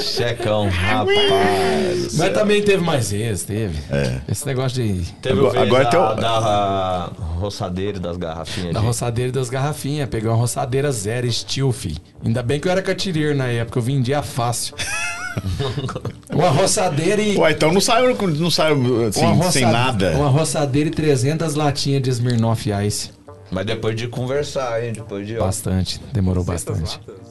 Checão, 0.00 0.68
rapaz. 0.68 2.14
Mas 2.16 2.32
também 2.32 2.62
teve 2.62 2.82
mais 2.82 3.12
esse, 3.12 3.46
teve. 3.46 3.78
É. 3.90 4.20
Esse 4.30 4.46
negócio 4.46 4.82
de. 4.82 5.02
Teve 5.20 5.40
Agora- 5.40 5.60
agora 5.62 5.84
da, 5.84 5.90
tem 5.90 6.00
o- 6.00 6.14
da 6.14 7.10
roçadeira 7.38 7.96
e 7.98 8.00
das 8.00 8.16
garrafinhas. 8.16 8.74
Da 8.74 8.80
de- 8.80 8.86
roçadeira 8.86 9.28
e 9.28 9.32
das 9.32 9.50
garrafinhas. 9.50 10.08
Peguei 10.08 10.28
uma 10.28 10.36
roçadeira 10.36 10.90
zero, 10.92 11.30
steel, 11.32 11.72
fi. 11.72 11.96
Ainda 12.24 12.42
bem 12.42 12.60
que 12.60 12.68
eu 12.68 12.72
era 12.72 12.82
catireiro 12.82 13.34
na 13.36 13.46
época, 13.48 13.78
eu 13.78 13.82
vendia 13.82 14.22
fácil. 14.22 14.74
uma 16.32 16.48
roçadeira 16.48 17.20
e. 17.20 17.36
Ué, 17.36 17.52
então 17.52 17.72
não 17.72 17.80
saiu, 17.80 18.14
não 18.16 18.50
saiu 18.50 19.06
assim, 19.08 19.50
sem 19.50 19.66
nada. 19.66 20.12
Uma 20.16 20.28
roçadeira 20.28 20.88
e 20.88 20.92
300 20.92 21.54
latinhas 21.54 22.02
de 22.02 22.10
Smirnoff 22.10 22.70
Ice. 22.86 23.10
Mas 23.50 23.66
depois 23.66 23.96
de 23.96 24.06
conversar, 24.06 24.84
hein? 24.84 24.92
Depois 24.92 25.26
de. 25.26 25.34
Bastante, 25.36 26.00
demorou 26.12 26.44
bastante. 26.44 27.00
latas. 27.08 27.29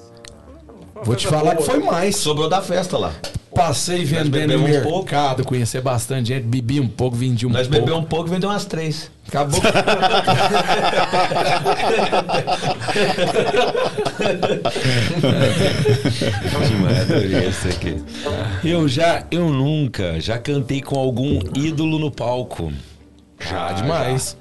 Vou 1.04 1.16
te 1.16 1.28
falar 1.28 1.56
que 1.56 1.64
foi 1.64 1.80
mais. 1.80 2.16
Sobrou 2.18 2.50
da 2.50 2.62
festa 2.62 2.98
lá. 2.98 3.14
Passei 3.54 4.06
vendendo 4.06 4.58
no 4.58 4.66
um 4.66 4.82
pouco. 4.84 4.98
mercado, 5.00 5.44
conheci 5.44 5.82
bastante 5.82 6.28
gente, 6.30 6.44
bebi 6.46 6.80
um 6.80 6.88
pouco, 6.88 7.18
vendi 7.18 7.46
um 7.48 7.50
Nós 7.50 7.68
pouco. 7.68 7.82
bebemos 7.84 8.04
um 8.04 8.08
pouco 8.08 8.28
e 8.28 8.32
vendeu 8.32 8.50
umas 8.50 8.64
três. 8.66 9.12
Acabou. 9.28 9.60
Adorei 17.02 17.48
esse 17.48 17.70
aqui. 17.70 18.04
Eu 18.64 18.88
já, 18.88 19.24
eu 19.32 19.50
nunca, 19.50 20.20
já 20.20 20.38
cantei 20.38 20.82
com 20.82 20.98
algum 20.98 21.40
ídolo 21.56 22.00
no 22.00 22.12
palco. 22.12 22.72
Já 23.40 23.72
demais. 23.74 24.38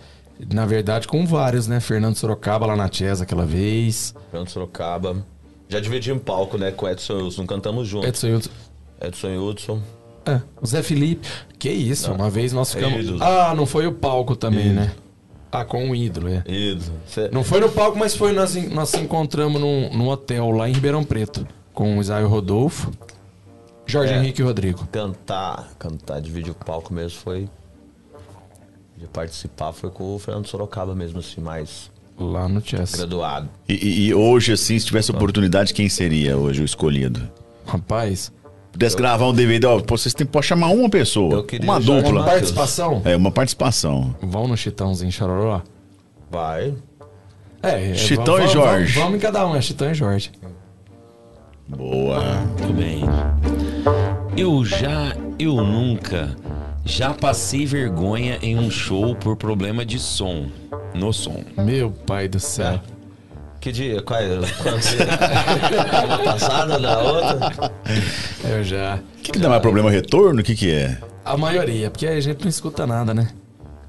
Na 0.52 0.64
verdade, 0.66 1.08
com 1.08 1.26
vários, 1.26 1.66
né? 1.66 1.80
Fernando 1.80 2.16
Sorocaba 2.16 2.66
lá 2.66 2.76
na 2.76 2.90
Chess 2.90 3.20
aquela 3.20 3.44
vez. 3.44 4.14
Fernando 4.30 4.48
Sorocaba. 4.48 5.24
Já 5.68 5.80
dividimos 5.80 6.22
palco, 6.22 6.56
né? 6.56 6.70
Com 6.70 6.86
o 6.86 6.88
Edson 6.88 7.14
Wilson. 7.24 7.46
Cantamos 7.46 7.86
junto. 7.86 8.06
Edson 8.06 8.34
Hudson. 8.36 8.50
Edson 9.00 9.36
Hudson. 9.38 9.82
É, 10.26 10.40
o 10.60 10.66
Zé 10.66 10.82
Felipe. 10.82 11.26
Que 11.58 11.70
isso, 11.70 12.12
uma 12.12 12.28
vez 12.30 12.52
nós 12.52 12.72
ficamos. 12.72 13.00
ídolo. 13.04 13.22
Ah, 13.22 13.54
não 13.54 13.66
foi 13.66 13.86
o 13.86 13.92
palco 13.92 14.34
também, 14.36 14.72
né? 14.72 14.92
Ah, 15.50 15.64
com 15.64 15.90
o 15.90 15.94
ídolo, 15.94 16.28
é. 16.28 16.42
Ídolo. 16.46 16.92
Cê- 17.06 17.30
Não 17.32 17.42
foi 17.42 17.60
no 17.60 17.70
palco, 17.70 17.98
mas 17.98 18.14
foi 18.14 18.32
nós, 18.32 18.54
nós 18.70 18.90
se 18.90 18.98
encontramos 18.98 19.58
num, 19.60 19.90
num 19.96 20.08
hotel 20.08 20.50
lá 20.50 20.68
em 20.68 20.72
Ribeirão 20.72 21.02
Preto. 21.02 21.46
Com 21.72 21.96
o 21.96 22.00
Isaio 22.02 22.28
Rodolfo, 22.28 22.90
Jorge 23.86 24.12
É. 24.12 24.18
Henrique 24.18 24.42
e 24.42 24.44
Rodrigo. 24.44 24.86
Cantar, 24.92 25.70
cantar, 25.78 26.20
dividir 26.20 26.50
o 26.50 26.54
palco 26.54 26.92
mesmo 26.92 27.18
foi. 27.20 27.48
De 28.96 29.06
participar 29.06 29.72
foi 29.72 29.90
com 29.90 30.14
o 30.14 30.18
Fernando 30.18 30.46
Sorocaba 30.46 30.94
mesmo, 30.94 31.20
assim, 31.20 31.40
mais 31.40 31.90
Lá 32.18 32.48
no 32.48 32.60
Chess. 32.64 32.96
graduado. 32.96 33.48
E, 33.68 33.74
e- 33.74 34.06
e 34.08 34.14
hoje, 34.14 34.52
assim, 34.52 34.78
se 34.78 34.86
tivesse 34.86 35.10
oportunidade, 35.10 35.72
quem 35.72 35.88
seria 35.88 36.36
hoje 36.36 36.62
o 36.62 36.64
escolhido? 36.64 37.20
Rapaz, 37.66 38.32
Pudesse 38.72 38.96
gravar 38.96 39.26
um 39.26 39.32
DVD, 39.34 39.66
ó, 39.66 39.80
vocês 39.86 40.14
têm, 40.14 40.26
pode 40.26 40.46
chamar 40.46 40.68
uma 40.68 40.88
pessoa, 40.88 41.34
Eu 41.34 41.44
queria 41.44 41.64
uma 41.68 41.80
dupla. 41.80 42.12
Matheus. 42.12 42.24
participação. 42.24 43.02
É, 43.04 43.16
uma 43.16 43.30
participação. 43.32 44.14
Vão 44.22 44.46
no 44.46 44.56
Chitãozinho 44.56 45.10
Chororó. 45.10 45.62
Vai. 46.30 46.74
É, 47.62 47.90
é, 47.90 47.94
Chitão 47.94 48.36
vamos- 48.36 48.50
e 48.50 48.52
Jorge. 48.54 48.92
Vamos, 48.92 48.94
vamos 48.94 49.14
em 49.16 49.18
cada 49.18 49.46
um, 49.48 49.56
é 49.56 49.60
Chitão 49.60 49.90
e 49.90 49.94
Jorge. 49.94 50.30
Boa. 51.68 52.20
Muito 52.58 52.72
bem. 52.72 53.02
Eu 54.36 54.64
já, 54.64 55.16
eu 55.38 55.56
nunca, 55.56 56.36
já 56.88 57.12
passei 57.12 57.66
vergonha 57.66 58.38
em 58.40 58.56
um 58.56 58.70
show 58.70 59.14
por 59.14 59.36
problema 59.36 59.84
de 59.84 59.98
som. 59.98 60.46
No 60.94 61.12
som. 61.12 61.44
Meu 61.56 61.90
pai 61.90 62.26
do 62.26 62.40
céu. 62.40 62.80
Que 63.60 63.70
dia? 63.70 64.00
Qual 64.02 64.18
é? 64.18 64.38
Quando 64.62 64.80
você... 64.80 64.96
Uma 66.06 66.18
passada 66.18 66.78
da 66.78 66.98
outra? 66.98 67.72
Eu 68.48 68.64
já. 68.64 68.96
O 68.96 69.22
que, 69.22 69.32
que 69.32 69.38
dá 69.38 69.50
mais 69.50 69.60
problema? 69.60 69.90
Retorno? 69.90 70.40
O 70.40 70.42
que, 70.42 70.54
que 70.54 70.72
é? 70.72 70.98
A 71.24 71.36
maioria, 71.36 71.90
porque 71.90 72.06
a 72.06 72.18
gente 72.20 72.40
não 72.40 72.48
escuta 72.48 72.86
nada, 72.86 73.12
né? 73.12 73.28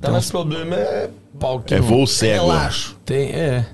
Dá 0.02 0.12
mais 0.12 0.30
problema 0.30 0.76
é. 0.76 1.10
Palquinho. 1.40 1.78
É 1.78 1.82
voo 1.82 2.06
cego. 2.06 2.48
Relaxo. 2.48 2.98
Tem, 3.06 3.30
é. 3.30 3.66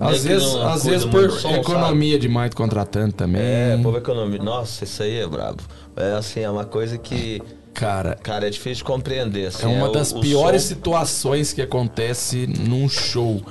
Às 0.00 0.22
que 0.22 0.28
vezes, 0.28 0.54
às 0.56 0.84
vezes 0.84 1.04
por 1.06 1.30
som, 1.30 1.50
economia 1.52 2.18
demais 2.18 2.50
do 2.50 2.56
contratante 2.56 3.14
também. 3.14 3.40
É, 3.40 3.78
povo 3.82 3.96
economia. 3.96 4.42
Nossa, 4.42 4.84
isso 4.84 5.02
aí 5.02 5.18
é 5.18 5.26
brabo. 5.26 5.62
É 5.96 6.12
assim, 6.12 6.40
é 6.40 6.50
uma 6.50 6.64
coisa 6.64 6.98
que, 6.98 7.40
Cara, 7.76 8.14
cara, 8.16 8.46
é 8.46 8.50
difícil 8.50 8.78
de 8.78 8.84
compreender. 8.84 9.46
Assim, 9.48 9.64
é 9.64 9.66
uma 9.76 9.88
o- 9.88 9.92
das 9.92 10.10
o 10.12 10.20
piores 10.20 10.62
som- 10.62 10.68
situações 10.68 11.52
que 11.52 11.60
acontece 11.60 12.46
num 12.46 12.88
show. 12.88 13.42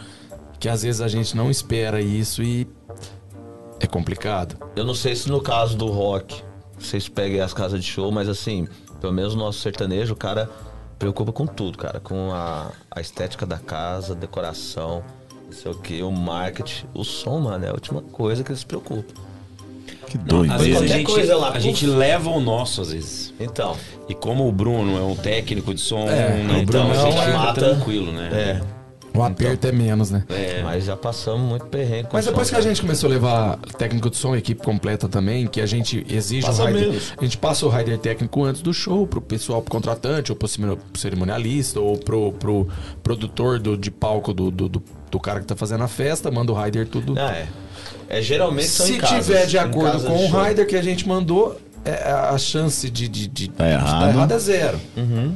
Que 0.60 0.68
às 0.68 0.82
vezes 0.82 1.00
a 1.00 1.08
gente 1.08 1.38
não 1.38 1.52
espera 1.52 2.02
isso 2.02 2.42
e 2.42 2.68
é 3.80 3.86
complicado. 3.86 4.58
Eu 4.76 4.84
não 4.84 4.96
sei 4.96 5.16
se 5.16 5.30
no 5.30 5.40
caso 5.42 5.78
do 5.78 5.88
rock 5.88 6.44
vocês 6.80 7.08
peguem 7.08 7.40
as 7.40 7.54
casas 7.54 7.84
de 7.84 7.90
show, 7.90 8.12
mas 8.12 8.28
assim, 8.28 8.68
pelo 9.00 9.14
menos 9.14 9.34
o 9.36 9.38
nosso 9.38 9.60
sertanejo, 9.60 10.14
o 10.14 10.16
cara 10.18 10.50
preocupa 10.98 11.32
com 11.32 11.46
tudo, 11.46 11.78
cara. 11.78 12.00
Com 12.00 12.32
a, 12.34 12.72
a 12.90 13.00
estética 13.02 13.46
da 13.46 13.60
casa, 13.60 14.16
decoração, 14.16 15.04
não 15.46 15.52
sei 15.52 15.72
o 15.72 15.76
que, 15.76 16.02
o 16.02 16.12
marketing. 16.12 16.88
O 16.96 17.04
som, 17.04 17.40
mano, 17.42 17.64
é 17.64 17.70
a 17.70 17.74
última 17.74 18.02
coisa 18.02 18.44
que 18.44 18.50
eles 18.50 18.62
se 18.62 18.66
preocupam. 18.66 19.14
Que 20.08 20.18
doido. 20.18 20.52
Às 20.54 20.62
vezes 20.62 20.76
a 20.76 20.80
qualquer 20.80 20.98
gente, 20.98 21.06
coisa 21.12 21.36
lá, 21.38 21.52
a 21.52 21.60
gente 21.60 21.86
leva 21.86 22.30
o 22.30 22.40
nosso, 22.40 22.82
às 22.82 22.92
vezes. 22.92 23.34
Então, 23.40 23.76
E 24.08 24.14
como 24.14 24.48
o 24.48 24.52
Bruno 24.52 24.98
é 24.98 25.02
um 25.02 25.16
técnico 25.16 25.74
de 25.74 25.82
som, 25.82 26.08
É, 26.08 26.44
né, 26.44 26.54
o 26.54 26.58
então 26.62 26.86
Bruno 26.88 26.92
a 26.92 26.96
gente 27.06 27.18
é 27.18 27.22
um- 27.22 27.26
fica 27.26 27.38
mata- 27.38 27.62
tranquilo, 27.62 28.12
né? 28.12 28.30
é. 28.32 28.76
O 29.18 29.24
aperto 29.24 29.66
é 29.66 29.72
menos, 29.72 30.12
né? 30.12 30.26
É. 30.28 30.62
Mas 30.62 30.84
já 30.84 30.98
passamos 30.98 31.40
muito 31.40 31.66
perrengue 31.68 32.10
com 32.10 32.18
Mas 32.18 32.26
som, 32.26 32.32
depois 32.32 32.50
que 32.50 32.56
a 32.56 32.60
cara. 32.60 32.70
gente 32.70 32.82
começou 32.82 33.08
a 33.10 33.14
levar 33.14 33.58
técnico 33.78 34.10
de 34.10 34.18
som, 34.18 34.36
equipe 34.36 34.62
completa 34.62 35.08
também, 35.08 35.48
que 35.48 35.62
a 35.62 35.66
gente 35.66 36.06
exige 36.10 36.46
Passa 36.46 36.64
o 36.64 36.68
rider, 36.68 36.90
menos. 36.90 37.14
a 37.18 37.24
gente 37.24 37.38
passa 37.38 37.66
o 37.66 37.70
rider 37.70 37.98
técnico 37.98 38.44
antes 38.44 38.62
do 38.62 38.74
show 38.74 39.08
pro 39.08 39.22
pessoal, 39.22 39.62
pro 39.62 39.72
contratante, 39.72 40.34
ou 40.34 40.36
pro 40.36 40.50
cerimonialista, 40.96 41.80
ou 41.80 41.98
pro, 41.98 42.34
pro 42.34 42.68
produtor 43.02 43.58
do, 43.58 43.78
de 43.78 43.90
palco 43.90 44.34
do, 44.34 44.52
do, 44.52 44.68
do- 44.68 44.84
do 45.10 45.20
cara 45.20 45.40
que 45.40 45.46
tá 45.46 45.56
fazendo 45.56 45.84
a 45.86 45.88
festa, 45.88 46.30
manda 46.30 46.52
o 46.52 46.62
rider 46.62 46.86
tudo. 46.88 47.16
Ah, 47.18 47.32
é. 47.32 47.48
É 48.10 48.22
geralmente 48.22 48.68
são 48.68 48.86
Se 48.86 48.98
casas, 48.98 49.26
tiver 49.26 49.46
de 49.48 49.58
acordo 49.58 50.00
com 50.04 50.16
de 50.16 50.24
o 50.34 50.44
rider 50.44 50.68
que 50.68 50.76
a 50.76 50.82
gente 50.82 51.08
mandou, 51.08 51.60
é, 51.84 52.12
a 52.12 52.38
chance 52.38 52.90
de, 52.90 53.08
de, 53.08 53.28
de, 53.28 53.48
Tá 53.50 53.66
de 53.66 53.72
errado. 53.72 54.00
dar 54.00 54.10
errado 54.10 54.32
é 54.34 54.40
zero. 54.40 54.80
Uhum. 54.98 55.36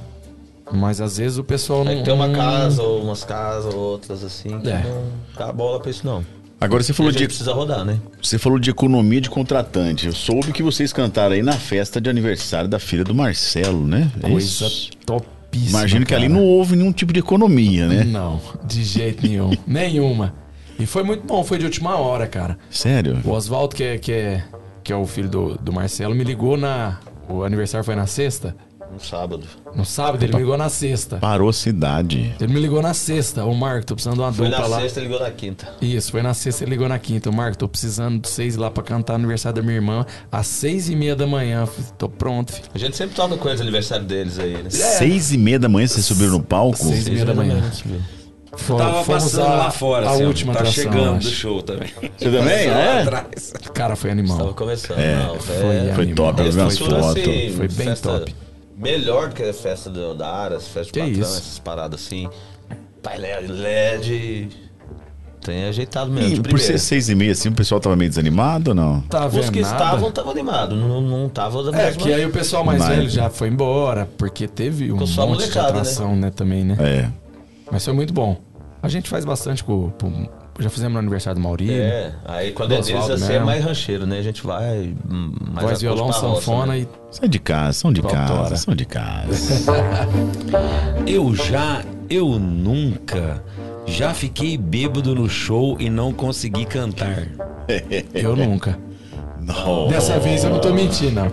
Mas 0.72 1.02
às 1.02 1.18
vezes 1.18 1.38
o 1.38 1.44
pessoal 1.44 1.84
não. 1.84 1.92
É 1.92 1.96
que 1.96 2.04
tem 2.04 2.14
uma 2.14 2.30
casa, 2.30 2.84
ou 2.84 3.02
umas 3.02 3.24
casas, 3.24 3.74
ou 3.74 3.80
outras 3.80 4.24
assim, 4.24 4.60
que 4.60 4.70
É. 4.70 4.84
não 4.84 5.04
dá 5.36 5.52
bola 5.52 5.80
pra 5.80 5.90
isso 5.90 6.06
não. 6.06 6.24
Agora 6.62 6.84
você 6.84 6.92
A 6.92 6.96
falou 6.96 7.12
gente 7.12 7.22
de 7.22 7.28
precisa 7.28 7.54
rodar, 7.54 7.86
né? 7.86 7.98
Você 8.22 8.38
falou 8.38 8.60
de 8.60 8.70
economia 8.70 9.22
de 9.22 9.30
contratante. 9.30 10.06
Eu 10.08 10.12
soube 10.14 10.52
que 10.52 10.62
vocês 10.62 10.92
cantaram 10.92 11.34
aí 11.34 11.42
na 11.42 11.54
festa 11.54 12.02
de 12.02 12.10
aniversário 12.10 12.70
da 12.70 12.78
filha 12.78 13.04
do 13.04 13.16
Marcelo, 13.16 13.88
né? 13.88 14.12
É 14.22 14.30
Coisa 14.30 14.46
isso. 14.46 14.90
topíssima. 15.06 15.80
Imagino 15.80 16.06
que 16.06 16.14
ali 16.14 16.28
cara. 16.28 16.34
não 16.40 16.46
houve 16.46 16.76
nenhum 16.76 16.92
tipo 16.92 17.14
de 17.14 17.20
economia, 17.20 17.88
né? 17.88 18.04
Não, 18.04 18.42
de 18.66 18.84
jeito 18.84 19.26
nenhum. 19.26 19.52
Nenhuma. 19.66 20.34
E 20.80 20.86
foi 20.86 21.04
muito 21.04 21.26
bom, 21.26 21.44
foi 21.44 21.58
de 21.58 21.66
última 21.66 21.98
hora, 21.98 22.26
cara. 22.26 22.58
Sério? 22.70 23.20
O 23.26 23.32
Oswaldo, 23.32 23.76
que 23.76 23.84
é, 23.84 23.98
que, 23.98 24.12
é, 24.12 24.44
que 24.84 24.94
é 24.94 24.96
o 24.96 25.06
filho 25.06 25.30
do, 25.30 25.56
do 25.58 25.74
Marcelo, 25.74 26.16
me 26.16 26.24
ligou 26.24 26.56
na. 26.58 27.00
O 27.28 27.44
aniversário 27.44 27.84
foi 27.86 27.96
na 27.96 28.08
sexta. 28.08 28.56
No 28.92 29.00
sábado. 29.00 29.44
No 29.76 29.86
sábado, 29.86 30.24
ele 30.24 30.34
me 30.34 30.40
ligou 30.40 30.58
na 30.58 30.68
sexta. 30.68 31.18
Parou 31.18 31.50
a 31.50 31.54
cidade. 31.54 32.34
Ele 32.42 32.52
me 32.52 32.60
ligou 32.60 32.82
na 32.82 32.92
sexta. 32.96 33.46
Ô, 33.46 33.54
Marco, 33.54 33.86
tô 33.86 33.94
precisando 33.94 34.16
de 34.16 34.22
uma 34.22 34.34
Foi 34.34 34.48
dupla 34.50 34.62
na 34.64 34.68
lá. 34.68 34.82
sexta, 34.82 35.00
ligou 35.00 35.20
na 35.20 35.30
quinta. 35.30 35.68
Isso, 35.80 36.10
foi 36.10 36.24
na 36.24 36.34
sexta, 36.34 36.64
ele 36.64 36.72
ligou 36.72 36.90
na 36.90 36.98
quinta. 36.98 37.30
Ô, 37.30 37.32
Marco, 37.32 37.56
tô 37.56 37.68
precisando 37.68 38.20
de 38.20 38.28
vocês 38.28 38.56
lá 38.56 38.72
pra 38.72 38.82
cantar 38.82 39.14
o 39.14 39.16
aniversário 39.18 39.58
da 39.58 39.62
minha 39.62 39.76
irmã 39.76 40.04
às 40.32 40.48
seis 40.48 40.90
e 40.90 40.96
meia 40.96 41.16
da 41.16 41.28
manhã. 41.28 41.68
Tô 42.00 42.10
pronto, 42.10 42.52
filho. 42.52 42.66
A 42.74 42.80
gente 42.80 42.98
sempre 42.98 43.16
toca 43.16 43.38
com 43.38 43.48
eles 43.48 43.62
aniversário 43.62 44.06
deles 44.06 44.40
aí, 44.40 44.54
né? 44.54 44.72
Seis 44.72 45.32
e 45.32 45.38
meia 45.38 45.60
da 45.60 45.70
manhã 45.70 45.86
vocês 45.86 46.04
subiram 46.08 46.32
no 46.32 46.42
palco? 46.42 46.80
Seis 46.80 47.06
e 47.08 47.12
meia 47.12 47.26
da 47.26 47.36
manhã. 47.36 47.62
Fo- 47.62 47.84
Tava 47.84 48.19
fomos 48.58 49.06
passando 49.08 49.46
a- 49.46 49.56
lá 49.56 49.72
fora, 49.72 50.08
a 50.10 50.12
assim, 50.14 50.26
última 50.26 50.54
tá 50.54 50.60
atração, 50.60 50.84
chegando 50.84 51.18
acho. 51.18 51.28
do 51.30 51.34
show 51.34 51.62
também. 51.64 51.90
Você 52.18 52.26
também? 52.32 52.68
É? 52.68 53.02
atrás. 53.02 53.54
Cara, 53.74 53.96
foi 53.96 54.10
Tava 54.10 54.20
animal. 54.22 54.54
começando. 54.54 55.00
É, 55.00 55.16
não, 55.24 55.40
foi 55.40 55.56
é, 55.56 55.92
Foi 55.94 56.04
animal. 56.04 56.16
top, 56.34 56.42
eu 56.46 56.52
vi 56.52 56.60
umas 56.60 56.78
fotos. 56.78 56.98
assim, 57.06 57.54
Foi 57.56 57.68
bem 57.68 57.88
festa 57.88 58.20
top. 58.20 58.36
Melhor 58.78 59.28
do 59.30 59.36
que 59.36 59.44
a 59.44 59.54
festa 59.54 59.90
do, 59.90 60.14
da 60.16 60.28
Aras, 60.30 60.68
festa 60.68 60.92
de 60.94 61.00
patrão, 61.00 61.08
isso. 61.22 61.38
essas 61.38 61.60
paradas 61.60 62.02
assim. 62.02 62.30
Pai 63.04 63.18
LED. 63.18 64.50
Tem 65.42 65.66
ajeitado 65.66 66.12
mesmo. 66.12 66.30
E 66.36 66.40
de 66.40 66.50
por 66.50 66.60
ser 66.60 66.78
seis 66.78 67.08
e 67.08 67.16
meia 67.16 67.32
assim, 67.32 67.48
o 67.50 67.54
pessoal 67.54 67.80
tava 67.80 67.96
meio 67.96 68.10
desanimado 68.10 68.72
ou 68.72 68.76
não? 68.76 69.02
Tá 69.02 69.26
Os 69.26 69.50
que 69.50 69.62
nada? 69.62 69.74
estavam 69.74 70.10
estavam 70.10 70.32
animados, 70.32 70.78
não, 70.78 71.02
não 71.02 71.28
estavam 71.28 71.64
da 71.72 71.78
É, 71.82 71.92
que 71.94 72.14
aí 72.14 72.26
o 72.26 72.30
pessoal 72.30 72.64
mais 72.64 72.80
Mas- 72.80 72.90
velho 72.90 73.10
já 73.10 73.30
foi 73.30 73.48
embora, 73.48 74.08
porque 74.18 74.48
teve 74.50 74.92
um 74.92 74.98
monte 74.98 75.48
de 75.50 75.56
né? 75.56 75.62
atração, 75.62 76.16
né? 76.16 76.30
também, 76.30 76.66
né? 76.66 76.76
É. 76.80 77.10
Mas 77.72 77.84
foi 77.86 77.94
muito 77.94 78.14
bom. 78.14 78.38
A 78.82 78.88
gente 78.88 79.10
faz 79.10 79.26
bastante 79.26 79.64
com... 79.64 79.90
com- 79.92 80.28
já 80.60 80.70
fizemos 80.70 80.94
no 80.94 81.00
aniversário 81.00 81.40
do 81.40 81.44
Maurílio. 81.44 81.82
É, 81.82 82.14
aí 82.26 82.52
quando 82.52 82.74
é 82.74 82.82
deles 82.82 83.10
assim 83.10 83.34
é 83.34 83.40
mais 83.40 83.64
rancheiro, 83.64 84.06
né? 84.06 84.18
A 84.18 84.22
gente 84.22 84.46
vai 84.46 84.94
hum, 85.10 85.34
mais 85.54 85.68
Voz, 85.68 85.82
violão, 85.82 86.12
sanfona 86.12 86.74
né? 86.74 86.80
e... 86.80 86.88
São 87.12 87.30
de 87.30 87.40
casa, 87.40 87.74
são 87.74 87.94
de 87.94 88.02
casa, 88.02 88.58
são 88.58 88.76
de 88.76 88.84
casa. 88.86 89.72
Eu 91.08 91.34
já, 91.34 91.82
eu 92.10 92.38
nunca, 92.38 93.42
já 93.86 94.14
fiquei 94.14 94.58
bêbado 94.58 95.16
no 95.16 95.30
show 95.30 95.78
e 95.80 95.90
não 95.90 96.12
consegui 96.12 96.66
cantar. 96.66 97.28
Eu 98.14 98.36
nunca. 98.36 98.78
Não. 99.40 99.88
Dessa 99.88 100.20
vez 100.20 100.44
eu 100.44 100.50
não 100.50 100.60
tô 100.60 100.72
mentindo, 100.74 101.12
não. 101.14 101.32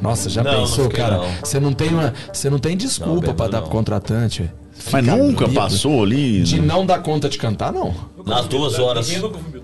Nossa, 0.00 0.30
já 0.30 0.42
Não, 0.42 0.52
não 0.52 0.60
pensou, 0.60 0.84
fiquei, 0.84 1.02
cara? 1.02 1.18
não. 1.18 1.28
Você 1.42 1.60
não 1.60 1.72
tem 1.72 1.88
uma, 1.88 2.14
você 2.32 2.48
não 2.48 2.58
tem 2.58 2.76
desculpa 2.76 3.34
pra 3.34 3.46
dar 3.46 3.58
não. 3.58 3.64
pro 3.64 3.72
contratante. 3.76 4.50
Mas 4.90 5.06
nunca 5.06 5.46
bêbado. 5.46 5.54
passou 5.70 6.02
ali. 6.02 6.42
De 6.42 6.60
não 6.60 6.84
dar 6.84 7.02
conta 7.02 7.28
de 7.28 7.38
cantar, 7.38 7.72
não. 7.72 7.94
Nas 8.26 8.46
duas 8.46 8.78
horas. 8.78 9.08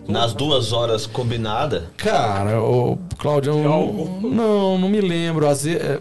Nas 0.06 0.32
duas 0.34 0.72
horas 0.72 1.06
combinada, 1.06 1.90
Cara, 1.96 2.60
o 2.62 2.98
Claudio, 3.18 3.52
eu- 3.52 4.20
não, 4.22 4.78
não 4.78 4.88
me 4.88 5.00
lembro. 5.00 5.48
Às 5.48 5.64
vezes, 5.64 5.80
é, 5.82 6.00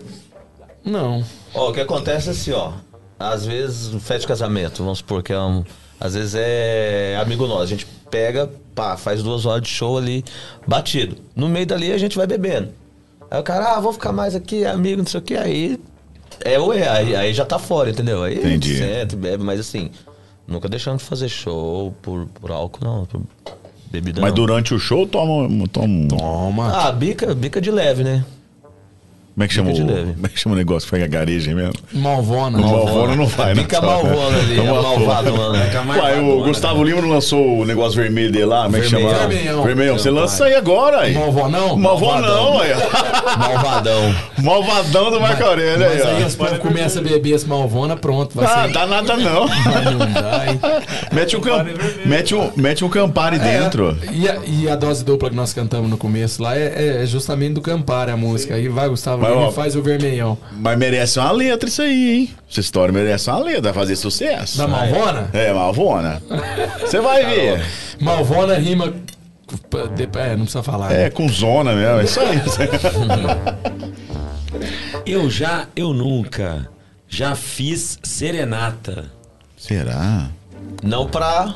não. 0.85 1.23
Ó, 1.53 1.69
o 1.69 1.73
que 1.73 1.81
acontece 1.81 2.29
é 2.29 2.31
assim, 2.31 2.51
ó. 2.51 2.71
Às 3.19 3.45
vezes, 3.45 3.91
festa 4.03 4.19
de 4.19 4.27
casamento, 4.27 4.83
vamos 4.83 4.99
supor 4.99 5.23
que 5.23 5.33
é 5.33 5.39
um. 5.39 5.63
Às 5.99 6.13
vezes 6.13 6.35
é 6.37 7.17
amigo 7.19 7.47
nosso. 7.47 7.63
A 7.63 7.65
gente 7.65 7.87
pega, 8.11 8.49
pá, 8.75 8.95
faz 8.95 9.23
duas 9.23 9.45
horas 9.45 9.63
de 9.63 9.69
show 9.69 9.97
ali, 9.97 10.23
batido. 10.67 11.17
No 11.35 11.49
meio 11.49 11.65
dali 11.65 11.91
a 11.91 11.97
gente 11.97 12.15
vai 12.15 12.27
bebendo. 12.27 12.69
Aí 13.29 13.39
o 13.39 13.43
cara, 13.43 13.75
ah, 13.75 13.79
vou 13.81 13.91
ficar 13.91 14.11
mais 14.13 14.35
aqui, 14.35 14.63
amigo, 14.65 14.99
não 14.99 15.05
sei 15.07 15.19
o 15.19 15.23
que. 15.23 15.35
Aí. 15.35 15.79
É 16.43 16.59
ou 16.59 16.73
é, 16.73 16.87
aí, 16.87 17.15
aí 17.15 17.33
já 17.33 17.45
tá 17.45 17.59
fora, 17.59 17.89
entendeu? 17.89 18.23
Aí 18.23 18.37
Entendi. 18.37 18.77
senta 18.77 19.15
bebe, 19.15 19.43
mas 19.43 19.59
assim, 19.59 19.89
nunca 20.47 20.69
deixamos 20.69 21.01
de 21.01 21.07
fazer 21.07 21.29
show 21.29 21.93
por, 22.01 22.27
por 22.39 22.51
álcool, 22.51 22.83
não. 22.83 23.05
Por 23.05 23.21
bebida 23.91 24.21
Mas 24.21 24.31
não. 24.31 24.35
durante 24.35 24.73
o 24.73 24.79
show 24.79 25.07
toma, 25.07 25.47
toma 25.69 25.85
um. 25.87 26.07
Toma. 26.07 26.87
Ah, 26.87 26.91
bica, 26.91 27.33
bica 27.33 27.59
de 27.61 27.71
leve, 27.71 28.03
né? 28.03 28.23
Como 29.37 29.43
é 29.43 29.47
que 29.47 29.53
chama 29.53 29.69
o, 29.69 29.75
como 29.75 30.25
é 30.25 30.29
que 30.29 30.39
chama 30.39 30.55
o 30.55 30.57
negócio 30.57 30.87
que 30.87 30.89
foi 30.89 31.03
a 31.03 31.07
gareja 31.07 31.53
mesmo? 31.53 31.75
Malvona. 31.93 32.57
Malvona 32.57 33.15
não 33.15 33.27
vai, 33.27 33.53
né? 33.53 33.61
Bica 33.61 33.79
malvona 33.79 34.35
ali, 34.35 34.59
é 34.59 34.63
malvado, 34.63 35.37
mano. 35.37 35.55
Uai, 35.95 36.19
o 36.19 36.43
Gustavo 36.43 36.83
Lima 36.83 37.01
não 37.01 37.09
lançou 37.09 37.59
o 37.59 37.63
negócio 37.63 38.01
vermelho 38.01 38.31
dele 38.31 38.45
lá? 38.45 38.63
Como 38.63 38.77
é 38.77 38.79
que 38.81 38.89
chama? 38.89 39.13
Vermelhão. 39.13 39.63
Vermelhão. 39.63 39.95
Você 39.99 40.09
lança 40.09 40.45
aí 40.45 40.55
agora 40.55 41.01
aí. 41.01 41.13
Malvó 41.13 41.47
não? 41.49 41.77
Malvão 41.77 42.19
não, 42.19 42.59
aí. 42.59 42.71
Malvadão. 43.37 44.15
Malvadão 44.41 45.11
do 45.11 45.21
Marco 45.21 45.43
Aurélio 45.43 45.85
aí, 45.85 45.97
Mas 45.99 46.07
aí 46.07 46.23
ó. 46.23 46.25
as 46.25 46.35
povos 46.35 46.57
começam 46.57 47.03
a 47.03 47.05
beber 47.05 47.35
esse 47.35 47.47
Malvona, 47.47 47.95
pronto. 47.95 48.35
Vai 48.35 48.47
Ah, 48.47 48.65
dá 48.65 48.87
nada 48.87 49.17
não. 49.17 49.47
Vai 49.47 49.85
não 49.85 49.99
dá, 49.99 50.47
hein? 50.47 50.59
Mete 51.11 51.37
um, 51.37 51.41
mete 52.07 52.33
um, 52.33 52.51
mete 52.55 52.83
um 52.83 52.89
Campari 52.89 53.37
dentro. 53.37 53.95
E 54.11 54.27
a, 54.27 54.37
e 54.47 54.67
a 54.67 54.75
dose 54.75 55.05
dupla 55.05 55.29
que 55.29 55.35
nós 55.35 55.53
cantamos 55.53 55.87
no 55.91 55.97
começo 55.97 56.41
lá 56.41 56.57
é, 56.57 57.03
é 57.03 57.05
justamente 57.05 57.53
do 57.53 57.61
Campari 57.61 58.09
a 58.09 58.17
música. 58.17 58.55
Aí 58.55 58.67
vai, 58.67 58.89
Gustavo, 58.89 59.26
Mas, 59.35 59.47
ó, 59.47 59.51
faz 59.51 59.75
o 59.75 59.81
vermelhão. 59.81 60.37
Mas 60.51 60.77
merece 60.77 61.19
uma 61.19 61.31
letra 61.31 61.67
isso 61.69 61.81
aí, 61.81 62.15
hein? 62.15 62.29
Essa 62.49 62.59
história 62.59 62.93
merece 62.93 63.29
uma 63.29 63.39
letra, 63.39 63.61
vai 63.61 63.73
fazer 63.73 63.95
sucesso. 63.95 64.57
Da 64.57 64.67
Malvona? 64.67 65.29
É, 65.33 65.53
Malvona. 65.53 66.21
Você 66.79 66.99
vai 66.99 67.25
ver. 67.25 67.65
Malvona 67.99 68.55
rima. 68.55 68.93
É, 70.15 70.31
não 70.31 70.43
precisa 70.43 70.63
falar. 70.63 70.91
É, 70.91 71.03
né? 71.05 71.09
com 71.09 71.27
zona 71.29 71.73
mesmo, 71.73 71.99
é 71.99 72.03
isso 72.03 72.19
aí. 72.19 72.37
Eu 75.05 75.29
já, 75.29 75.67
eu 75.75 75.93
nunca, 75.93 76.69
já 77.07 77.35
fiz 77.35 77.97
serenata. 78.03 79.05
Será? 79.55 80.29
Não 80.83 81.07
pra. 81.07 81.55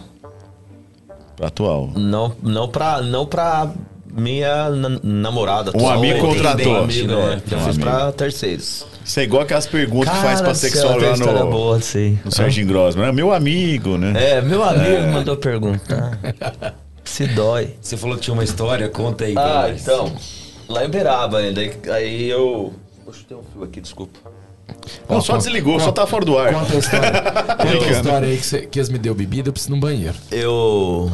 Atual. 1.41 1.91
Não, 1.95 2.33
não 2.41 2.69
pra. 2.69 3.01
Não 3.01 3.25
pra 3.25 3.71
minha 4.15 4.69
na- 4.69 4.99
namorada. 5.03 5.71
Um 5.75 5.87
amigo 5.89 6.19
contratou. 6.19 6.73
Um 6.73 6.83
amigo, 6.83 7.13
é. 7.13 7.41
Já 7.47 7.57
Um 7.57 7.59
fiz 7.59 7.67
amigo. 7.75 7.81
pra 7.81 8.11
terceiros. 8.11 8.85
Isso 9.03 9.19
é 9.19 9.23
igual 9.23 9.41
aquelas 9.43 9.65
perguntas 9.65 10.13
que 10.13 10.19
faz 10.21 10.41
pra 10.41 10.53
tem 10.53 11.29
lá 11.29 11.43
no, 11.43 11.49
boa, 11.51 11.81
sei. 11.81 12.19
no 12.23 12.31
Serginho 12.31 12.67
Grossman. 12.67 13.07
É 13.07 13.11
meu 13.11 13.33
amigo, 13.33 13.97
né? 13.97 14.13
É, 14.37 14.41
meu 14.41 14.63
amigo 14.63 15.07
mandou 15.11 15.35
perguntar. 15.37 16.19
Se 17.03 17.25
dói. 17.27 17.71
Você 17.81 17.97
falou 17.97 18.15
que 18.15 18.21
tinha 18.23 18.33
uma 18.33 18.43
história, 18.43 18.87
conta 18.89 19.25
aí. 19.25 19.33
Ah, 19.37 19.69
então. 19.73 20.13
Lá 20.69 20.85
em 20.85 20.89
Beraba 20.89 21.39
ainda. 21.39 21.59
aí- 21.61 21.73
Aí 21.91 22.29
eu. 22.29 22.73
Poxa, 23.03 23.21
tem 23.27 23.35
um 23.35 23.41
fio 23.51 23.63
aqui, 23.63 23.81
desculpa. 23.81 24.17
Não, 25.09 25.19
só 25.19 25.35
desligou, 25.35 25.79
só 25.79 25.91
tá 25.91 26.07
fora 26.07 26.23
do 26.23 26.37
ar. 26.37 26.53
Conta 26.53 26.73
a 26.75 26.77
história. 26.79 27.11
Conta 27.21 27.85
a 27.85 27.91
história 27.91 28.27
aí 28.29 28.37
que, 28.37 28.45
cê, 28.45 28.61
que 28.61 28.79
eles 28.79 28.87
me 28.89 28.97
deu 28.97 29.13
bebida, 29.13 29.49
eu 29.49 29.53
preciso 29.53 29.73
ir 29.73 29.75
no 29.75 29.81
banheiro. 29.81 30.15
Eu 30.31 31.11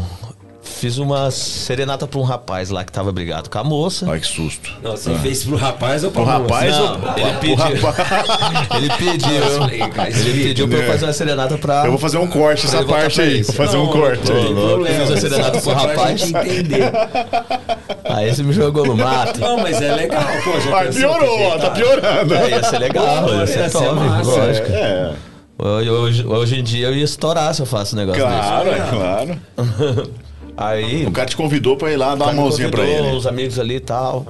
fiz 0.67 0.97
uma 0.97 1.31
serenata 1.31 2.05
pra 2.07 2.19
um 2.19 2.23
rapaz 2.23 2.69
lá 2.69 2.83
que 2.83 2.91
tava 2.91 3.11
brigado 3.11 3.49
com 3.49 3.57
a 3.57 3.63
moça. 3.63 4.05
Ai, 4.11 4.19
que 4.19 4.27
susto. 4.27 4.71
Não, 4.83 4.91
você 4.91 5.13
fez 5.15 5.43
pro 5.43 5.55
rapaz 5.55 6.03
ou 6.03 6.11
pra 6.11 6.21
O 6.21 6.25
rapaz, 6.25 6.75
Não, 6.75 6.93
ou- 6.93 6.99
ele 7.17 7.29
o 7.29 7.39
pediu. 7.39 7.55
rapaz- 7.85 8.27
Ele 8.77 8.89
pediu. 8.97 10.21
Ele 10.29 10.43
pediu 10.43 10.67
pra 10.67 10.77
eu 10.79 10.87
fazer 10.91 11.05
uma 11.05 11.13
serenata 11.13 11.57
pra. 11.57 11.85
Eu 11.85 11.91
vou 11.91 11.99
fazer 11.99 12.17
um 12.17 12.27
corte 12.27 12.65
essa 12.67 12.83
parte 12.83 13.21
aí. 13.21 13.41
Vou 13.43 13.55
fazer 13.55 13.77
um 13.77 13.85
Não, 13.85 13.91
corte 13.91 14.31
não 14.31 14.37
aí. 14.37 14.53
problema. 14.53 14.99
Fiz 15.05 15.11
a 15.11 15.17
serenata 15.17 15.61
pro 15.61 15.71
rapaz. 15.73 16.21
entender. 16.23 16.91
Aí 18.09 18.33
você 18.33 18.41
me 18.41 18.53
jogou 18.53 18.85
no 18.85 18.95
mato. 18.95 19.39
Não, 19.39 19.57
mas 19.57 19.81
é 19.81 19.93
legal, 19.93 20.23
pô. 20.43 20.59
Já 20.61 20.69
Mas 20.71 20.95
piorou, 20.95 21.41
ó, 21.41 21.57
tá 21.57 21.69
piorando. 21.71 22.33
É, 22.33 22.49
ia 22.51 22.63
ser 22.63 22.79
legal, 22.79 23.23
Pô, 23.25 23.33
ia 23.33 23.47
ser 23.47 23.59
ia 23.59 23.69
ser 23.69 23.77
top, 23.79 23.95
massa, 23.99 24.29
lógico. 24.31 24.67
É, 24.71 25.11
Hoje, 25.59 25.89
hoje, 25.89 26.25
hoje 26.27 26.59
em 26.59 26.63
dia 26.63 26.87
eu 26.87 26.93
ia 26.95 27.03
estourar 27.03 27.53
se 27.53 27.61
eu 27.61 27.65
faço 27.65 27.95
um 27.95 27.99
negócio 27.99 28.21
claro, 28.21 28.69
é 28.69 28.79
claro. 28.89 29.39
Aí. 30.57 31.05
O 31.05 31.11
cara 31.11 31.29
te 31.29 31.37
convidou 31.37 31.77
pra 31.77 31.91
ir 31.91 31.97
lá 31.97 32.15
dar 32.15 32.25
uma 32.25 32.33
mãozinha 32.33 32.69
pra 32.69 32.83
ele. 32.83 33.15
Os 33.15 33.27
amigos 33.27 33.59
ali 33.59 33.75
e 33.75 33.79
tal. 33.79 34.25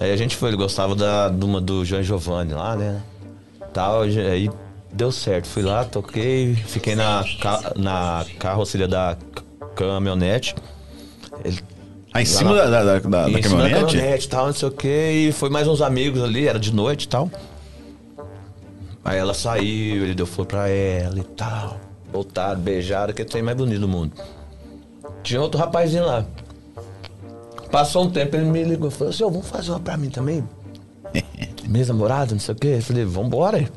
Aí 0.00 0.12
a 0.12 0.16
gente 0.16 0.36
foi, 0.36 0.50
ele 0.50 0.56
gostava 0.56 0.94
da, 0.94 1.28
de 1.28 1.44
uma 1.44 1.60
do 1.60 1.84
João 1.84 2.02
Giovanni 2.02 2.52
lá, 2.52 2.76
né? 2.76 3.00
Tal, 3.72 4.02
aí 4.02 4.50
deu 4.92 5.10
certo. 5.10 5.46
Fui 5.48 5.62
lá, 5.62 5.84
toquei, 5.84 6.54
fiquei 6.54 6.94
na, 6.94 7.24
na 7.76 8.24
carroceria 8.38 8.86
da 8.88 9.16
caminhonete. 9.74 10.54
Ele 11.44 11.58
Ah, 12.12 12.20
em 12.20 12.24
cima 12.26 12.54
da, 12.54 12.66
da, 12.68 12.84
da, 12.84 12.98
da 12.98 13.30
em 13.30 13.42
cima 13.42 13.60
caminhonete? 13.60 13.84
caminhonete 13.96 14.26
e 14.26 14.28
tal, 14.28 14.46
não 14.46 14.52
sei 14.52 14.68
o 14.68 14.72
que. 14.72 14.88
E 15.28 15.32
foi 15.32 15.48
mais 15.48 15.66
uns 15.66 15.80
amigos 15.80 16.22
ali, 16.22 16.46
era 16.46 16.58
de 16.58 16.74
noite 16.74 17.04
e 17.04 17.08
tal. 17.08 17.30
Aí 19.04 19.18
ela 19.18 19.34
saiu, 19.34 20.02
ele 20.04 20.14
deu 20.14 20.26
flor 20.26 20.46
pra 20.46 20.68
ela 20.68 21.18
e 21.18 21.24
tal. 21.24 21.78
Voltaram, 22.12 22.60
beijaram, 22.60 23.12
que 23.12 23.22
é 23.22 23.24
o 23.24 23.28
trem 23.28 23.42
mais 23.42 23.56
bonito 23.56 23.80
do 23.80 23.88
mundo. 23.88 24.12
Tinha 25.24 25.40
outro 25.40 25.58
rapazinho 25.58 26.04
lá. 26.04 26.24
Passou 27.70 28.04
um 28.04 28.10
tempo, 28.10 28.36
ele 28.36 28.44
me 28.44 28.62
ligou 28.62 28.88
e 28.88 28.90
falou 28.92 29.12
assim, 29.12 29.24
ô, 29.24 29.30
vamos 29.30 29.48
fazer 29.48 29.70
uma 29.70 29.80
pra 29.80 29.96
mim 29.96 30.10
também? 30.10 30.46
Minha 31.66 31.86
namorada, 31.86 32.32
não 32.32 32.38
sei 32.38 32.54
o 32.54 32.58
quê. 32.58 32.74
Eu 32.76 32.82
falei, 32.82 33.04
vambora 33.04 33.56
aí. 33.56 33.68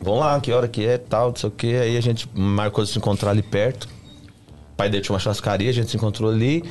Vamos 0.00 0.20
lá, 0.20 0.40
que 0.40 0.50
hora 0.50 0.66
que 0.66 0.84
é, 0.84 0.96
tal, 0.96 1.28
não 1.28 1.36
sei 1.36 1.48
o 1.48 1.52
quê. 1.52 1.78
Aí 1.82 1.96
a 1.96 2.00
gente 2.00 2.28
marcou 2.34 2.82
de 2.82 2.90
se 2.90 2.98
encontrar 2.98 3.30
ali 3.30 3.42
perto. 3.42 3.84
O 4.72 4.76
pai 4.76 4.88
dele 4.88 5.02
tinha 5.02 5.12
uma 5.12 5.20
churrascaria, 5.20 5.68
a 5.68 5.72
gente 5.72 5.90
se 5.90 5.96
encontrou 5.96 6.30
ali. 6.30 6.64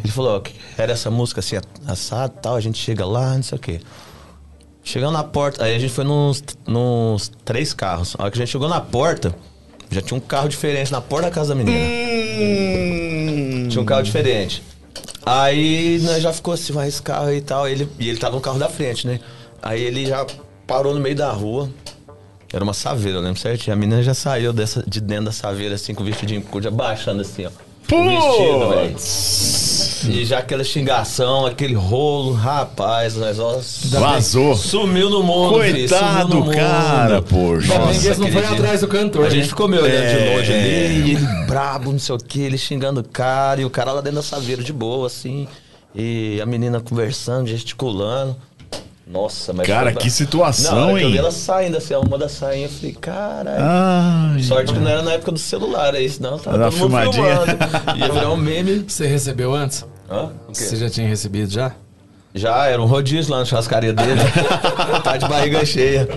Ele 0.00 0.12
falou, 0.12 0.36
ó, 0.36 0.40
que 0.40 0.54
era 0.76 0.92
essa 0.92 1.10
música 1.10 1.40
assim, 1.40 1.56
assado 1.86 2.34
tal, 2.42 2.54
a 2.54 2.60
gente 2.60 2.78
chega 2.78 3.06
lá, 3.06 3.34
não 3.34 3.42
sei 3.42 3.56
o 3.56 3.60
quê. 3.60 3.80
Chegando 4.82 5.14
na 5.14 5.24
porta, 5.24 5.64
aí 5.64 5.74
a 5.74 5.78
gente 5.78 5.92
foi 5.92 6.04
nos, 6.04 6.44
nos 6.66 7.32
três 7.44 7.72
carros. 7.72 8.14
A 8.18 8.24
hora 8.24 8.30
que 8.30 8.36
a 8.38 8.40
gente 8.40 8.52
chegou 8.52 8.68
na 8.68 8.80
porta, 8.80 9.34
já 9.90 10.02
tinha 10.02 10.18
um 10.18 10.20
carro 10.20 10.48
diferente 10.48 10.92
na 10.92 11.00
porta 11.00 11.28
da 11.28 11.34
casa 11.34 11.48
da 11.50 11.54
menina. 11.54 11.78
Tinha 13.68 13.80
um 13.80 13.84
carro 13.84 14.02
diferente. 14.02 14.62
Aí 15.24 15.98
nós 16.02 16.22
já 16.22 16.32
ficou 16.32 16.54
assim, 16.54 16.72
mas 16.72 16.88
esse 16.94 17.02
carro 17.02 17.28
aí 17.28 17.38
e 17.38 17.40
tal. 17.40 17.68
Ele, 17.68 17.88
e 17.98 18.08
ele 18.08 18.18
tava 18.18 18.36
no 18.36 18.40
carro 18.40 18.58
da 18.58 18.68
frente, 18.68 19.06
né? 19.06 19.20
Aí 19.62 19.82
ele 19.82 20.06
já 20.06 20.26
parou 20.66 20.94
no 20.94 21.00
meio 21.00 21.16
da 21.16 21.30
rua. 21.30 21.70
Era 22.52 22.62
uma 22.62 22.74
saveira, 22.74 23.18
eu 23.18 23.22
lembro 23.22 23.40
certinho. 23.40 23.74
A 23.74 23.76
menina 23.76 24.02
já 24.02 24.14
saiu 24.14 24.52
dessa, 24.52 24.84
de 24.86 25.00
dentro 25.00 25.24
da 25.24 25.32
saveira, 25.32 25.74
assim, 25.74 25.94
com 25.94 26.02
o 26.02 26.06
vestidinho 26.06 26.40
curto, 26.42 26.64
já 26.64 26.70
baixando 26.70 27.22
assim, 27.22 27.46
ó. 27.46 27.50
O 27.92 28.04
vestido, 28.04 28.68
velho. 28.70 28.94
E 30.10 30.24
já 30.24 30.38
aquela 30.38 30.62
xingação, 30.64 31.46
aquele 31.46 31.74
rolo, 31.74 32.32
rapaz, 32.32 33.14
nós 33.16 33.38
ó, 33.38 33.58
Vazou. 33.98 34.54
Sumiu 34.54 35.08
no 35.10 35.22
mundo, 35.22 35.62
filho, 35.62 35.88
Coitado 35.88 36.10
sumiu 36.10 36.24
no 36.24 36.28
do 36.28 36.44
mundo. 36.46 36.54
cara, 36.56 37.22
poxa. 37.22 37.72
Que 37.72 37.78
Nossa, 37.78 38.06
eles 38.06 38.18
não 38.18 38.28
foram 38.28 38.48
dia- 38.48 38.56
atrás 38.58 38.80
do 38.80 38.88
cantor. 38.88 39.26
A 39.26 39.30
gente 39.30 39.42
né? 39.42 39.48
ficou 39.48 39.68
me 39.68 39.78
olhando 39.78 40.08
de 40.08 40.22
É. 40.28 40.36
longe 40.36 40.52
ali, 40.52 40.68
e 40.68 41.10
ele 41.12 41.26
brabo, 41.46 41.92
não 41.92 41.98
sei 41.98 42.14
o 42.14 42.18
que, 42.18 42.40
ele 42.40 42.58
xingando 42.58 43.00
o 43.00 43.04
cara, 43.04 43.60
e 43.60 43.64
o 43.64 43.70
cara 43.70 43.92
lá 43.92 44.00
dentro 44.00 44.16
da 44.16 44.22
saveira 44.22 44.62
de 44.62 44.72
boa, 44.72 45.06
assim. 45.06 45.46
E 45.94 46.40
a 46.42 46.46
menina 46.46 46.80
conversando, 46.80 47.46
gesticulando. 47.46 48.36
Nossa, 49.06 49.52
mas. 49.52 49.66
Cara, 49.66 49.92
foi- 49.92 50.00
que 50.02 50.10
situação, 50.10 50.74
Não, 50.74 50.82
a 50.82 50.86
hora 50.86 50.94
que 50.96 51.02
eu 51.02 51.06
hein? 51.08 51.12
vi 51.12 51.18
ela 51.18 51.30
saindo, 51.30 51.76
assim, 51.76 51.94
uma 51.94 52.16
das 52.16 52.32
sainhas, 52.32 52.72
eu 52.72 52.78
falei, 52.78 52.94
caralho. 52.98 53.58
Ai, 53.60 54.42
Sorte 54.42 54.72
que 54.72 54.78
não 54.78 54.90
era 54.90 55.02
na 55.02 55.12
época 55.12 55.30
do 55.32 55.38
celular, 55.38 55.94
é 55.94 56.00
isso, 56.00 56.22
não. 56.22 56.38
Tava 56.38 56.56
Era 56.56 56.70
todo 56.70 56.80
mundo 56.80 56.88
filmadinha. 56.88 57.36
filmando. 57.36 57.98
Ia 57.98 58.08
virar 58.12 58.30
um 58.30 58.36
meme. 58.38 58.84
Você 58.88 59.06
recebeu 59.06 59.54
antes? 59.54 59.84
Hã? 60.10 60.30
Você 60.52 60.76
já 60.76 60.90
tinha 60.90 61.08
recebido 61.08 61.50
já? 61.50 61.72
Já, 62.36 62.66
era 62.66 62.82
um 62.82 62.86
rodízio 62.86 63.30
lá 63.32 63.38
na 63.40 63.44
churrascaria 63.44 63.92
dele. 63.92 64.20
tá 65.04 65.16
de 65.16 65.28
barriga 65.28 65.64
cheia. 65.64 66.08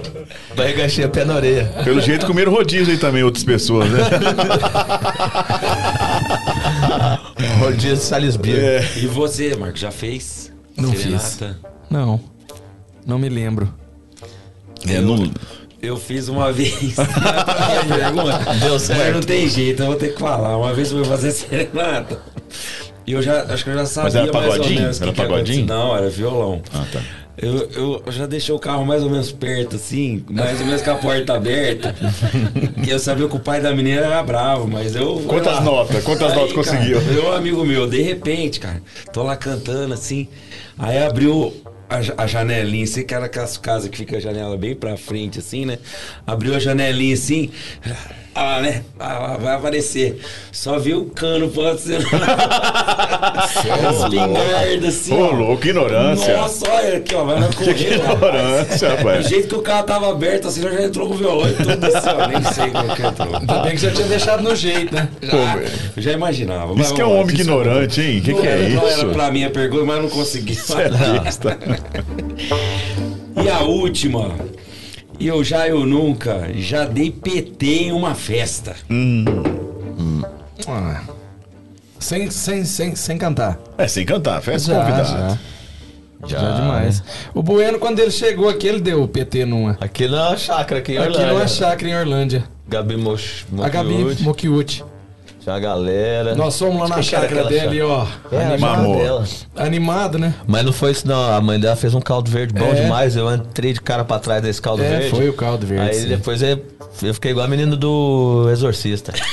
Barriga 0.55 0.89
cheia, 0.89 1.07
pé 1.07 1.23
na 1.23 1.35
orelha. 1.35 1.65
Pelo 1.83 2.01
jeito 2.01 2.25
comeram 2.25 2.51
rodízio 2.51 2.91
aí 2.91 2.97
também, 2.99 3.21
outras 3.23 3.43
pessoas, 3.43 3.87
né? 3.91 3.99
Rodízio 7.59 7.95
de 7.95 8.01
Salisbury. 8.01 8.51
E 8.97 9.07
você, 9.07 9.55
Marco, 9.55 9.77
já 9.77 9.91
fez? 9.91 10.51
Não 10.75 10.91
Serenata? 10.95 11.57
Não. 11.89 12.19
Não 13.05 13.17
me 13.19 13.29
lembro. 13.29 13.71
É, 14.87 14.99
não- 14.99 15.31
Eu 15.81 15.97
fiz 15.97 16.27
uma 16.27 16.51
vez. 16.51 16.95
Minha 17.85 17.99
pergunta. 17.99 18.39
Deu 18.59 18.79
certo. 18.79 18.99
Mas 19.03 19.13
não 19.13 19.21
tem 19.21 19.47
jeito, 19.47 19.83
eu 19.83 19.87
vou 19.87 19.95
ter 19.95 20.13
que 20.13 20.19
falar. 20.19 20.57
Uma 20.57 20.73
vez 20.73 20.91
eu 20.91 20.97
fui 20.99 21.07
fazer 21.07 21.31
serenata. 21.31 22.19
E 23.07 23.13
eu 23.13 23.21
já, 23.21 23.43
acho 23.43 23.63
que 23.63 23.69
eu 23.69 23.73
já 23.73 23.85
sabia 23.85 24.19
era 24.19 24.33
mais 24.33 24.45
ou 24.45 24.51
pagodinho? 24.51 24.81
menos 24.81 24.99
o 24.99 25.03
Era 25.03 25.11
que 25.13 25.17
pagodinho? 25.17 25.65
Não, 25.65 25.95
era 25.95 26.09
violão. 26.09 26.61
Ah, 26.73 26.85
tá. 26.91 27.01
Eu, 27.37 28.03
eu 28.05 28.11
já 28.11 28.25
deixei 28.25 28.53
o 28.53 28.59
carro 28.59 28.83
mais 28.85 29.01
ou 29.01 29.09
menos 29.09 29.31
perto, 29.31 29.75
assim, 29.75 30.25
mais 30.27 30.59
ou 30.59 30.65
menos 30.65 30.81
com 30.81 30.91
a 30.91 30.95
porta 30.95 31.35
aberta. 31.35 31.95
e 32.85 32.89
eu 32.89 32.99
sabia 32.99 33.27
que 33.29 33.35
o 33.35 33.39
pai 33.39 33.61
da 33.61 33.73
menina 33.73 34.01
era 34.01 34.23
bravo, 34.23 34.67
mas 34.67 34.93
eu. 34.93 35.23
Quantas 35.27 35.63
notas? 35.63 36.03
Quantas 36.03 36.33
notas 36.33 36.51
cara, 36.51 36.65
conseguiu? 36.65 36.99
Eu, 36.99 37.27
um 37.27 37.33
amigo 37.33 37.63
meu, 37.63 37.87
de 37.87 38.01
repente, 38.01 38.59
cara, 38.59 38.81
tô 39.13 39.23
lá 39.23 39.37
cantando 39.37 39.93
assim. 39.93 40.27
Aí 40.77 40.97
abriu 41.01 41.53
a, 41.89 42.23
a 42.23 42.27
janelinha, 42.27 42.83
assim, 42.83 43.05
que 43.05 43.13
era 43.13 43.27
aquelas 43.27 43.55
casas 43.55 43.87
que 43.87 43.97
fica 43.97 44.17
a 44.17 44.19
janela 44.19 44.57
bem 44.57 44.75
pra 44.75 44.97
frente, 44.97 45.39
assim, 45.39 45.65
né? 45.65 45.77
Abriu 46.25 46.55
a 46.55 46.59
janelinha 46.59 47.13
assim. 47.13 47.51
Ah, 48.39 48.61
né? 48.61 48.83
Ah, 48.99 49.35
vai 49.41 49.55
aparecer. 49.55 50.19
Só 50.51 50.77
vi 50.77 50.93
o 50.93 51.05
cano 51.05 51.49
passando. 51.49 52.05
Espingarda, 53.47 54.87
assim. 54.87 55.13
Ô, 55.13 55.31
louco, 55.31 55.57
que 55.61 55.69
ignorância. 55.69 56.37
Nossa, 56.37 56.69
olha 56.71 56.97
aqui, 56.97 57.15
ó, 57.15 57.23
vai 57.23 57.39
na 57.39 57.47
Que 57.49 57.55
corrida. 57.65 57.95
ignorância, 57.95 58.89
rapaz. 58.95 59.23
Do 59.25 59.29
jeito 59.29 59.47
que 59.47 59.55
o 59.55 59.61
carro 59.61 59.83
tava 59.85 60.11
aberto, 60.11 60.47
assim, 60.49 60.61
já 60.61 60.83
entrou 60.83 61.07
com 61.07 61.15
o 61.15 61.17
violão 61.17 61.49
e 61.49 61.53
tudo 61.53 61.83
assim, 61.85 62.09
ó. 62.09 62.27
Nem 62.27 62.43
sei 62.53 62.69
como 62.69 62.95
que 62.95 63.01
entrou. 63.01 63.35
Ainda 63.41 63.59
bem 63.63 63.71
que 63.75 63.81
já 63.81 63.91
tinha 63.91 64.07
deixado 64.07 64.43
no 64.43 64.55
jeito, 64.55 64.93
né? 64.93 65.09
Pô, 65.31 65.37
Eu 65.95 66.03
já 66.03 66.11
imaginava. 66.11 66.79
Isso 66.79 66.93
que 66.93 67.01
é 67.01 67.05
um 67.05 67.19
homem 67.19 67.33
ignorante, 67.35 68.01
hein? 68.01 68.19
O 68.19 68.21
que, 68.21 68.33
que 68.35 68.47
é 68.47 68.51
era- 68.51 68.69
Não 68.69 68.87
era 68.87 68.97
isso? 68.97 69.05
pra 69.07 69.31
mim 69.31 69.43
a 69.45 69.49
pergunta, 69.49 69.83
mas 69.85 69.95
eu 69.97 70.03
não 70.03 70.09
consegui. 70.09 70.55
Besta. 71.23 71.57
E 73.43 73.49
a 73.49 73.59
última. 73.61 74.35
Eu 75.19 75.43
já, 75.43 75.67
eu 75.67 75.85
nunca, 75.85 76.47
já 76.55 76.85
dei 76.85 77.09
PT 77.11 77.65
em 77.65 77.91
uma 77.91 78.13
festa. 78.13 78.75
Ah. 80.67 81.01
Sem, 81.99 82.29
sem, 82.29 82.63
sem, 82.63 82.95
sem 82.95 83.17
cantar. 83.17 83.57
É, 83.77 83.87
sem 83.87 84.05
cantar, 84.05 84.41
festa 84.41 84.73
Já, 84.73 84.79
convidado. 84.79 85.07
já. 85.09 85.37
Já, 86.27 86.51
demais. 86.55 87.03
O 87.33 87.43
Bueno, 87.43 87.79
quando 87.79 87.99
ele 87.99 88.11
chegou 88.11 88.49
aqui, 88.49 88.67
ele 88.67 88.79
deu 88.79 89.03
o 89.03 89.07
PT 89.07 89.45
numa. 89.45 89.77
Aqui 89.79 90.07
na 90.07 90.35
chácara, 90.35 90.79
aqui 90.81 90.93
em 90.93 90.97
Aqui 90.97 91.07
Orlândia. 91.09 91.33
numa 91.33 91.47
chácara 91.47 91.89
em 91.91 91.95
Orlândia. 91.95 92.43
Gabi 92.67 92.97
Moch... 92.97 93.45
A 93.61 93.69
Gabi 93.69 94.17
Mokiuchi. 94.21 94.83
Tinha 95.47 95.53
uma 95.55 95.61
galera. 95.61 96.35
Nós 96.35 96.59
fomos 96.59 96.89
lá 96.89 96.97
na 96.97 97.01
chácara 97.01 97.45
dele, 97.45 97.81
ó. 97.81 98.05
É, 98.29 98.55
a 98.55 98.57
Mamô. 98.57 98.89
mamô. 98.89 98.95
dela. 99.01 99.23
Animado, 99.55 100.19
né? 100.19 100.33
Mas 100.45 100.65
não 100.65 100.73
foi 100.73 100.91
isso, 100.91 101.07
não. 101.07 101.33
A 101.33 101.39
mãe 101.39 101.57
dela 101.57 101.77
fez 101.77 101.93
um 101.95 102.01
caldo 102.01 102.29
verde 102.29 102.53
bom 102.53 102.65
É. 102.69 102.73
demais. 102.81 103.15
Eu 103.15 103.33
entrei 103.33 103.71
de 103.71 103.79
cara 103.79 104.03
pra 104.03 104.19
trás 104.19 104.41
desse 104.41 104.61
caldo 104.61 104.83
É, 104.83 104.89
verde. 104.89 105.09
foi 105.09 105.29
o 105.29 105.33
caldo 105.33 105.65
verde, 105.65 105.87
Aí 105.89 105.93
sim. 106.01 106.09
depois 106.09 106.41
eu, 106.41 106.59
eu 107.01 107.13
fiquei 107.13 107.31
igual 107.31 107.45
a 107.45 107.49
menina 107.49 107.77
do 107.77 108.49
Exorcista. 108.51 109.13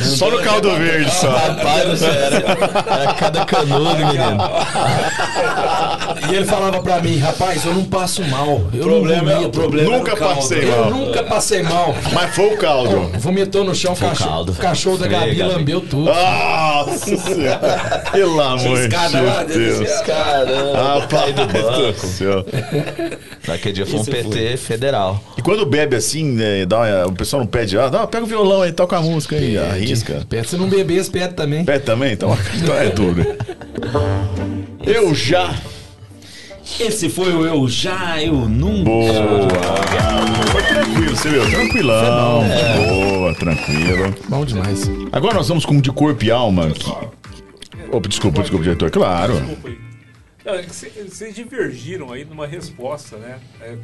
Só 0.00 0.30
no 0.30 0.38
caldo 0.42 0.70
verde, 0.76 1.10
só. 1.10 1.30
Rapaz 1.30 2.02
era, 2.02 2.36
era 2.36 3.14
cada 3.14 3.44
canudo, 3.44 3.96
menino. 3.96 4.38
E 6.30 6.34
ele 6.34 6.44
falava 6.44 6.80
pra 6.82 7.00
mim, 7.00 7.16
rapaz, 7.18 7.64
eu 7.64 7.74
não 7.74 7.84
passo 7.84 8.22
mal. 8.24 8.62
Eu 8.72 8.84
problema 8.84 9.32
não 9.32 9.44
é- 9.46 9.48
problema 9.48 9.96
Nunca 9.98 10.10
é 10.10 10.14
o 10.14 10.16
caldo. 10.18 10.34
passei 10.36 10.64
Eu 10.64 10.76
mal. 10.80 10.90
nunca 10.90 11.22
passei 11.24 11.62
mal. 11.62 11.94
Mas 12.12 12.34
foi 12.34 12.54
o 12.54 12.58
caldo. 12.58 13.05
Vomitou 13.18 13.64
no 13.64 13.74
chão, 13.74 13.94
Foi 13.96 14.06
o 14.06 14.10
cachorro, 14.10 14.30
caldo. 14.30 14.52
cachorro 14.54 14.96
da 14.98 15.04
Foi, 15.08 15.14
Gabi 15.14 15.34
Gabi. 15.34 15.52
lambeu 15.54 15.80
tudo. 15.80 16.04
Nossa 16.06 17.16
senhora. 17.16 18.04
Pelo 18.12 18.40
amor 18.40 18.78
de 18.78 18.88
Deus. 18.88 19.78
Deus. 19.78 20.00
Caramba, 20.00 21.06
caí 21.08 21.32
do 21.32 21.40
Rapaz 21.42 22.18
do 22.18 22.32
banco. 22.42 22.50
Naquele 23.48 23.74
dia 23.74 23.86
foi 23.86 24.00
um 24.00 24.04
PT 24.04 24.56
federal. 24.56 25.22
E 25.38 25.42
quando 25.42 25.64
bebe 25.66 25.96
assim, 25.96 26.24
né, 26.32 26.66
dá 26.66 26.78
uma- 26.80 27.06
o 27.06 27.12
pessoal 27.12 27.40
não 27.42 27.46
pede, 27.46 27.78
ah, 27.78 27.88
dá, 27.88 28.06
pega 28.06 28.24
o 28.24 28.26
violão 28.26 28.62
aí, 28.62 28.72
toca 28.72 28.96
a 28.96 29.00
música 29.00 29.36
aí, 29.36 29.56
arrisca. 29.56 30.26
Pede 30.28 30.48
se 30.48 30.56
não 30.56 30.68
beber, 30.68 31.04
pede 31.10 31.34
também. 31.34 31.64
Pede 31.64 31.84
também? 31.84 32.12
Então, 32.12 32.36
então 32.60 32.74
é 32.74 32.90
tudo. 32.90 33.24
Eu 34.84 35.14
já. 35.14 35.54
Esse 36.80 37.08
foi 37.08 37.32
o 37.32 37.46
Eu 37.46 37.68
Já, 37.68 38.20
Eu 38.22 38.34
Nunca. 38.48 38.84
Boa! 38.84 39.48
Foi 40.52 40.62
tranquilo, 40.62 41.16
você 41.16 41.28
viu? 41.28 41.48
Tranquilão. 41.50 42.42
Boa, 42.88 43.34
tranquilo. 43.34 44.14
Bom 44.28 44.44
demais. 44.44 44.90
Agora 45.12 45.34
nós 45.34 45.48
vamos 45.48 45.64
com 45.64 45.80
De 45.80 45.90
Corpo 45.92 46.24
e 46.24 46.30
Alma. 46.30 46.70
que- 46.70 46.90
Opa, 47.92 48.08
desculpa, 48.08 48.40
desculpa, 48.42 48.64
diretor. 48.64 48.90
Claro. 48.90 49.34
Desculpa 49.34 49.68
aí. 49.68 49.78
Não, 50.44 50.54
é 50.54 50.62
Vocês 50.62 51.34
divergiram 51.34 52.12
aí 52.12 52.24
numa 52.24 52.46
resposta, 52.46 53.16
né? 53.16 53.36
É, 53.60 53.74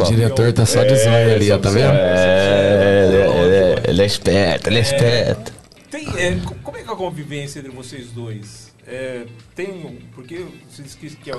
O 0.00 0.04
diretor 0.04 0.46
é 0.48 0.52
tá 0.52 0.64
só 0.66 0.82
de 0.84 0.92
É, 0.92 0.96
zóio 0.96 1.34
ali, 1.34 1.50
ó, 1.52 1.58
tá 1.58 1.68
vendo? 1.70 1.86
zóio. 1.88 1.98
É, 1.98 3.82
ele, 3.88 4.02
é 4.02 4.06
esperto, 4.06 4.68
ele 4.68 4.78
é 4.78 4.80
esperto. 4.80 5.52
Tem, 5.90 6.06
é, 6.16 6.36
como 6.62 6.76
é 6.76 6.82
que 6.82 6.88
é 6.88 6.92
a 6.92 6.96
convivência 6.96 7.58
entre 7.60 7.70
vocês 7.72 8.08
dois? 8.12 8.65
É, 8.86 9.24
tem 9.54 9.68
um- 9.84 9.98
porque 10.14 10.44
você 10.70 10.82
disse 10.82 10.96
que, 10.96 11.10
que, 11.16 11.30
é, 11.30 11.34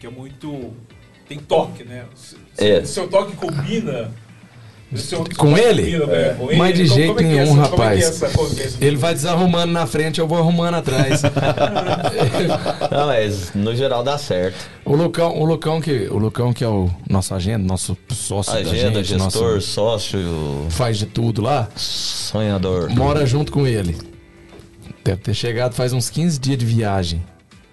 que 0.00 0.06
é 0.06 0.10
muito 0.10 0.72
tem 1.28 1.38
toque, 1.38 1.84
né? 1.84 2.04
Se- 2.14 2.36
É. 2.56 2.84
Seu 2.84 3.06
toque 3.08 3.36
combina 3.36 4.10
seu- 4.96 5.22
Com 5.36 5.56
ele? 5.56 5.82
combina, 5.92 6.06
né, 6.06 6.34
com 6.38 6.46
Mas 6.56 6.70
ele? 6.70 6.82
de 6.84 6.88
Como- 6.88 6.94
jeito 7.00 7.08
como 7.14 7.20
é 7.20 7.22
que 7.22 7.28
é 7.28 7.44
nenhum, 7.44 7.60
essa- 7.62 7.68
como 7.70 7.82
é 7.82 7.86
é 7.86 7.88
rapaz. 8.04 8.78
Ele 8.80 8.96
vai 8.96 9.12
desarrumando 9.14 9.72
na 9.72 9.86
frente, 9.86 10.18
eu 10.18 10.26
vou 10.26 10.38
arrumando 10.38 10.74
atrás. 10.76 11.20
Não, 12.90 13.06
mas 13.06 13.52
no 13.54 13.76
geral 13.76 14.02
dá 14.02 14.16
certo. 14.18 14.56
o 14.84 14.96
Lucão, 14.96 15.38
o 15.38 15.44
Lucão 15.44 15.80
que, 15.80 16.08
o 16.10 16.16
Lucão 16.18 16.52
que 16.52 16.64
é 16.64 16.68
o 16.68 16.90
nosso 17.08 17.34
agente, 17.34 17.62
nosso 17.64 17.96
sócio 18.10 18.52
da 18.54 18.58
Agenda, 18.60 19.04
gente, 19.04 19.20
gestor, 19.20 19.54
nosso, 19.54 19.60
sócio, 19.60 20.18
faz 20.70 20.96
de 20.98 21.06
tudo 21.06 21.42
lá, 21.42 21.68
sonhador. 21.76 22.88
mora 22.90 23.26
junto 23.26 23.52
com 23.52 23.66
ele. 23.66 23.96
Deve 25.08 25.22
ter 25.22 25.32
chegado 25.32 25.72
faz 25.74 25.94
uns 25.94 26.10
15 26.10 26.38
dias 26.38 26.58
de 26.58 26.66
viagem. 26.66 27.22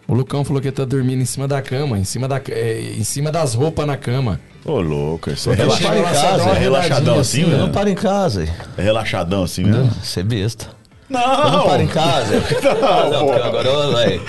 O 0.07 0.13
Lucão 0.13 0.45
falou 0.45 0.61
que 0.61 0.69
ele 0.69 0.75
tá 0.75 0.85
dormindo 0.85 1.21
em 1.21 1.25
cima 1.25 1.49
da 1.49 1.61
cama, 1.61 1.97
em 1.99 2.05
cima, 2.05 2.29
da, 2.29 2.39
é, 2.49 2.93
em 2.97 3.03
cima 3.03 3.29
das 3.29 3.53
roupas 3.53 3.85
na 3.85 3.97
cama. 3.97 4.39
Ô, 4.63 4.79
louco, 4.79 5.29
isso 5.31 5.49
é, 5.49 5.53
Ele 5.53 5.63
relaxa- 5.63 5.83
chega 5.83 6.01
lá, 6.01 6.13
só 6.13 6.37
dá 6.37 6.43
uma 6.43 6.55
é 6.55 6.59
relaxadão 6.59 7.19
assim, 7.19 7.41
assim, 7.41 7.51
né? 7.51 7.57
Não 7.57 7.69
para 7.73 7.89
em 7.89 7.95
casa. 7.95 8.47
É 8.77 8.81
relaxadão 8.81 9.43
assim 9.43 9.65
mesmo? 9.65 9.91
Você 10.01 10.21
é 10.21 10.23
besta. 10.23 10.67
Não! 11.09 11.51
Não 11.51 11.63
para 11.65 11.83
em 11.83 11.87
casa. 11.87 12.35
Não, 12.63 13.09
Não, 13.11 13.33
agora 13.33 13.67
eu, 13.67 13.93
véi, 13.97 14.21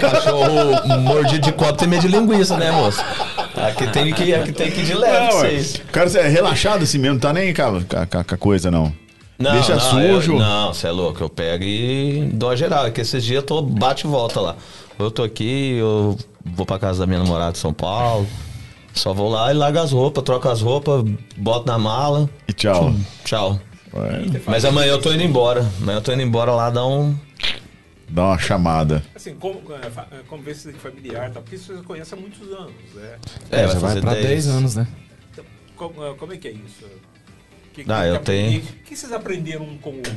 cachorro 0.00 0.98
mordido 0.98 1.38
de 1.46 1.52
copo 1.52 1.74
tem 1.74 1.86
medo 1.88 2.02
de 2.02 2.08
linguiça, 2.08 2.56
né, 2.56 2.72
moço? 2.72 3.00
Aqui 3.56 3.86
tem 3.92 4.12
que, 4.12 4.34
aqui 4.34 4.50
tem 4.52 4.70
que 4.70 4.80
ir 4.80 4.84
de 4.84 4.94
leve 4.94 5.12
Não, 5.20 5.28
pra 5.28 5.36
ué. 5.36 5.48
vocês. 5.50 5.74
O 5.76 5.92
cara 5.92 6.10
é 6.18 6.28
relaxado 6.28 6.82
assim 6.82 6.98
mesmo, 6.98 7.14
não 7.14 7.20
tá 7.20 7.32
nem 7.32 7.50
a- 7.50 7.54
com 8.24 8.34
a 8.34 8.36
coisa, 8.36 8.68
não. 8.70 8.92
Não, 9.38 9.52
Deixa 9.52 9.74
não, 9.76 9.80
sujo. 9.80 10.32
eu- 10.32 10.38
não, 10.38 10.74
você 10.74 10.88
é 10.88 10.90
louco. 10.90 11.22
Eu 11.22 11.28
pego 11.28 11.62
e 11.62 12.28
dou 12.32 12.50
a 12.50 12.56
geral. 12.56 12.86
É 12.86 12.90
que 12.90 13.00
esses 13.00 13.22
dias 13.24 13.36
eu 13.36 13.46
tô 13.46 13.62
bate 13.62 14.06
e 14.06 14.10
volta 14.10 14.40
lá. 14.40 14.56
Eu 14.98 15.10
tô 15.12 15.22
aqui, 15.22 15.76
eu 15.78 16.16
vou 16.44 16.66
pra 16.66 16.78
casa 16.78 17.00
da 17.00 17.06
minha 17.06 17.20
namorada 17.20 17.56
em 17.56 17.60
São 17.60 17.72
Paulo. 17.72 18.26
Só 18.92 19.14
vou 19.14 19.30
lá 19.30 19.52
e 19.52 19.54
largo 19.54 19.78
as 19.78 19.92
roupas, 19.92 20.24
troco 20.24 20.48
as 20.48 20.60
roupas, 20.60 21.04
boto 21.36 21.66
na 21.68 21.78
mala. 21.78 22.28
E 22.48 22.52
tchau. 22.52 22.92
Tchau. 23.24 23.60
Ué, 23.94 24.40
Mas 24.44 24.64
amanhã 24.64 24.90
eu 24.90 25.00
tô 25.00 25.12
indo 25.12 25.22
embora. 25.22 25.60
Amanhã 25.80 25.98
eu 25.98 26.02
tô 26.02 26.12
indo 26.12 26.22
embora 26.22 26.50
lá 26.52 26.68
dar 26.68 26.84
um. 26.86 27.16
dá 28.08 28.24
uma 28.24 28.38
chamada. 28.38 29.04
Assim, 29.14 29.34
como, 29.36 29.60
é, 29.72 30.16
é, 30.16 30.20
convivência 30.28 30.72
familiar, 30.74 31.30
tá? 31.30 31.40
porque 31.40 31.54
isso 31.56 31.72
você 31.76 31.82
conhece 31.84 32.12
há 32.12 32.16
muitos 32.16 32.40
anos, 32.52 32.72
né? 32.94 33.16
É, 33.52 33.60
já 33.68 33.74
vai 33.74 33.80
fazer 33.80 34.00
pra 34.00 34.14
10 34.14 34.46
anos, 34.48 34.74
né? 34.74 34.88
Então, 35.32 35.44
como, 35.76 36.04
é- 36.04 36.14
como 36.14 36.32
é 36.32 36.36
que 36.38 36.48
é 36.48 36.52
isso? 36.52 36.84
Que, 37.84 37.92
Ah, 37.92 38.06
eu 38.06 38.12
que 38.14 38.18
aprendi- 38.18 38.60
tenho. 38.60 38.62
O 38.80 38.84
que 38.84 38.96
vocês 38.96 39.12
aprenderam 39.12 39.64
um 39.64 39.78
com 39.78 39.90
o 39.90 39.96
outro? 39.96 40.16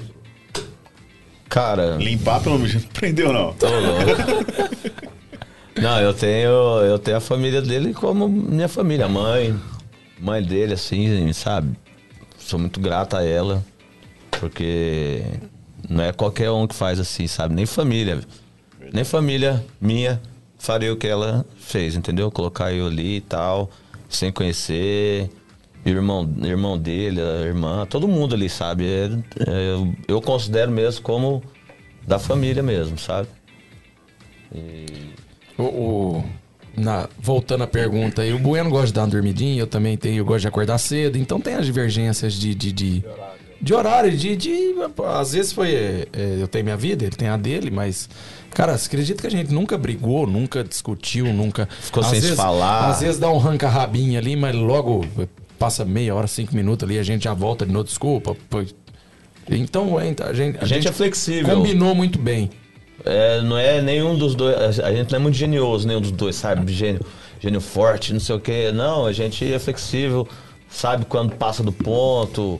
Cara. 1.49 1.98
Limpar 1.98 2.41
pelo 2.41 2.57
menos 2.57 2.73
não 2.75 2.81
prendeu, 2.81 3.31
não. 3.33 3.53
Tô 3.53 3.67
louco. 3.67 4.81
Não, 5.81 5.99
eu 5.99 6.14
tenho, 6.14 6.49
eu 6.83 6.99
tenho 6.99 7.17
a 7.17 7.22
família 7.22 7.61
dele 7.61 7.93
como 7.93 8.27
minha 8.27 8.67
família, 8.67 9.06
a 9.06 9.09
mãe, 9.09 9.57
mãe 10.19 10.41
dele, 10.43 10.73
assim, 10.73 11.31
sabe? 11.33 11.75
Sou 12.38 12.59
muito 12.59 12.80
grato 12.80 13.15
a 13.15 13.23
ela, 13.25 13.64
porque 14.40 15.23
não 15.90 16.03
é 16.03 16.11
qualquer 16.11 16.51
um 16.51 16.67
que 16.67 16.75
faz 16.75 16.99
assim, 16.99 17.25
sabe? 17.27 17.53
Nem 17.56 17.65
família, 17.65 18.19
nem 18.93 19.03
família 19.03 19.64
minha 19.80 20.22
faria 20.57 20.91
o 20.93 20.98
que 20.98 21.07
ela 21.07 21.45
fez, 21.57 21.95
entendeu? 21.95 22.30
Colocar 22.30 22.73
eu 22.73 22.88
ali 22.88 23.17
e 23.17 23.22
tal, 23.22 23.69
sem 24.09 24.31
conhecer, 24.31 25.30
irmão, 25.85 26.29
irmão 26.43 26.77
dele, 26.77 27.19
a 27.21 27.41
irmã, 27.45 27.85
todo 27.89 28.07
mundo 28.07 28.35
ali, 28.35 28.49
sabe? 28.49 28.85
É- 28.85 29.09
é, 29.47 29.71
eu- 29.73 29.93
eu 30.07 30.21
considero 30.21 30.71
mesmo 30.71 31.01
como 31.01 31.41
da 32.05 32.17
família 32.19 32.61
mesmo, 32.63 32.97
sabe? 32.97 33.27
O, 35.57 35.63
o- 35.63 36.23
na- 36.75 37.07
voltando 37.19 37.63
à 37.63 37.67
pergunta 37.67 38.21
aí, 38.21 38.33
o 38.33 38.39
Bueno 38.39 38.69
gosta 38.69 38.87
de 38.87 38.93
dar 38.93 39.01
uma 39.01 39.07
dormidinha, 39.09 39.59
eu 39.61 39.67
também 39.67 39.97
tenho, 39.97 40.17
eu 40.19 40.25
gosto 40.25 40.41
de 40.41 40.47
acordar 40.47 40.77
cedo, 40.77 41.17
então 41.17 41.39
tem 41.39 41.55
as 41.55 41.65
divergências 41.65 42.33
de. 42.33 42.55
de, 42.55 42.71
de, 42.71 43.03
de 43.61 43.73
horário, 43.73 44.11
de, 44.15 44.35
de. 44.35 44.73
Às 45.19 45.33
vezes 45.33 45.51
foi. 45.53 45.73
é, 45.75 46.07
é, 46.13 46.37
eu 46.41 46.47
tenho 46.47 46.63
minha 46.65 46.77
vida, 46.77 47.03
ele 47.05 47.15
tem 47.15 47.27
a 47.27 47.37
dele, 47.37 47.69
mas. 47.69 48.09
Cara, 48.53 48.77
você 48.77 48.87
acredita 48.87 49.21
que 49.21 49.27
a 49.27 49.31
gente 49.31 49.53
nunca 49.53 49.77
brigou, 49.77 50.25
nunca 50.27 50.63
discutiu, 50.63 51.31
nunca. 51.33 51.69
Ficou 51.79 52.01
às 52.03 52.09
sem 52.09 52.19
se 52.19 52.27
vezes- 52.27 52.37
falar. 52.37 52.89
Às 52.89 52.99
vezes 53.01 53.19
dá 53.19 53.29
um 53.31 53.37
ranca-rabinho 53.37 54.17
ali, 54.19 54.35
mas 54.35 54.53
logo 54.55 55.05
passa 55.61 55.85
meia 55.85 56.15
hora, 56.15 56.25
cinco 56.25 56.56
minutos 56.56 56.90
ali, 56.90 56.98
a 56.98 57.03
gente 57.03 57.25
já 57.25 57.35
volta 57.35 57.67
de 57.67 57.72
novo, 57.72 57.85
desculpa. 57.85 58.35
Então, 59.48 59.99
é, 59.99 60.15
a 60.23 60.33
gente, 60.33 60.57
A 60.59 60.65
gente 60.65 60.88
é 60.88 60.91
flexível. 60.91 61.56
combinou 61.56 61.93
muito 61.93 62.17
bem. 62.17 62.49
É, 63.06 63.41
não 63.43 63.56
é 63.56 63.80
nenhum 63.80 64.17
dos 64.17 64.33
dois. 64.33 64.80
A 64.80 64.91
gente 64.91 65.11
não 65.11 65.19
é 65.19 65.22
muito 65.22 65.35
genioso, 65.38 65.88
nenhum 65.88 66.01
dos 66.01 66.11
dois, 66.11 66.35
sabe? 66.35 66.73
Gênio, 66.73 67.06
gênio 67.40 67.61
forte, 67.61 68.11
não 68.11 68.19
sei 68.19 68.35
o 68.35 68.40
quê. 68.40 68.72
Não, 68.73 69.06
a 69.06 69.14
gente 69.14 69.53
é 69.53 69.59
flexível, 69.59 70.27
sabe 70.67 71.06
quando 71.06 71.35
passa 71.35 71.61
do 71.61 71.72
ponto, 71.72 72.59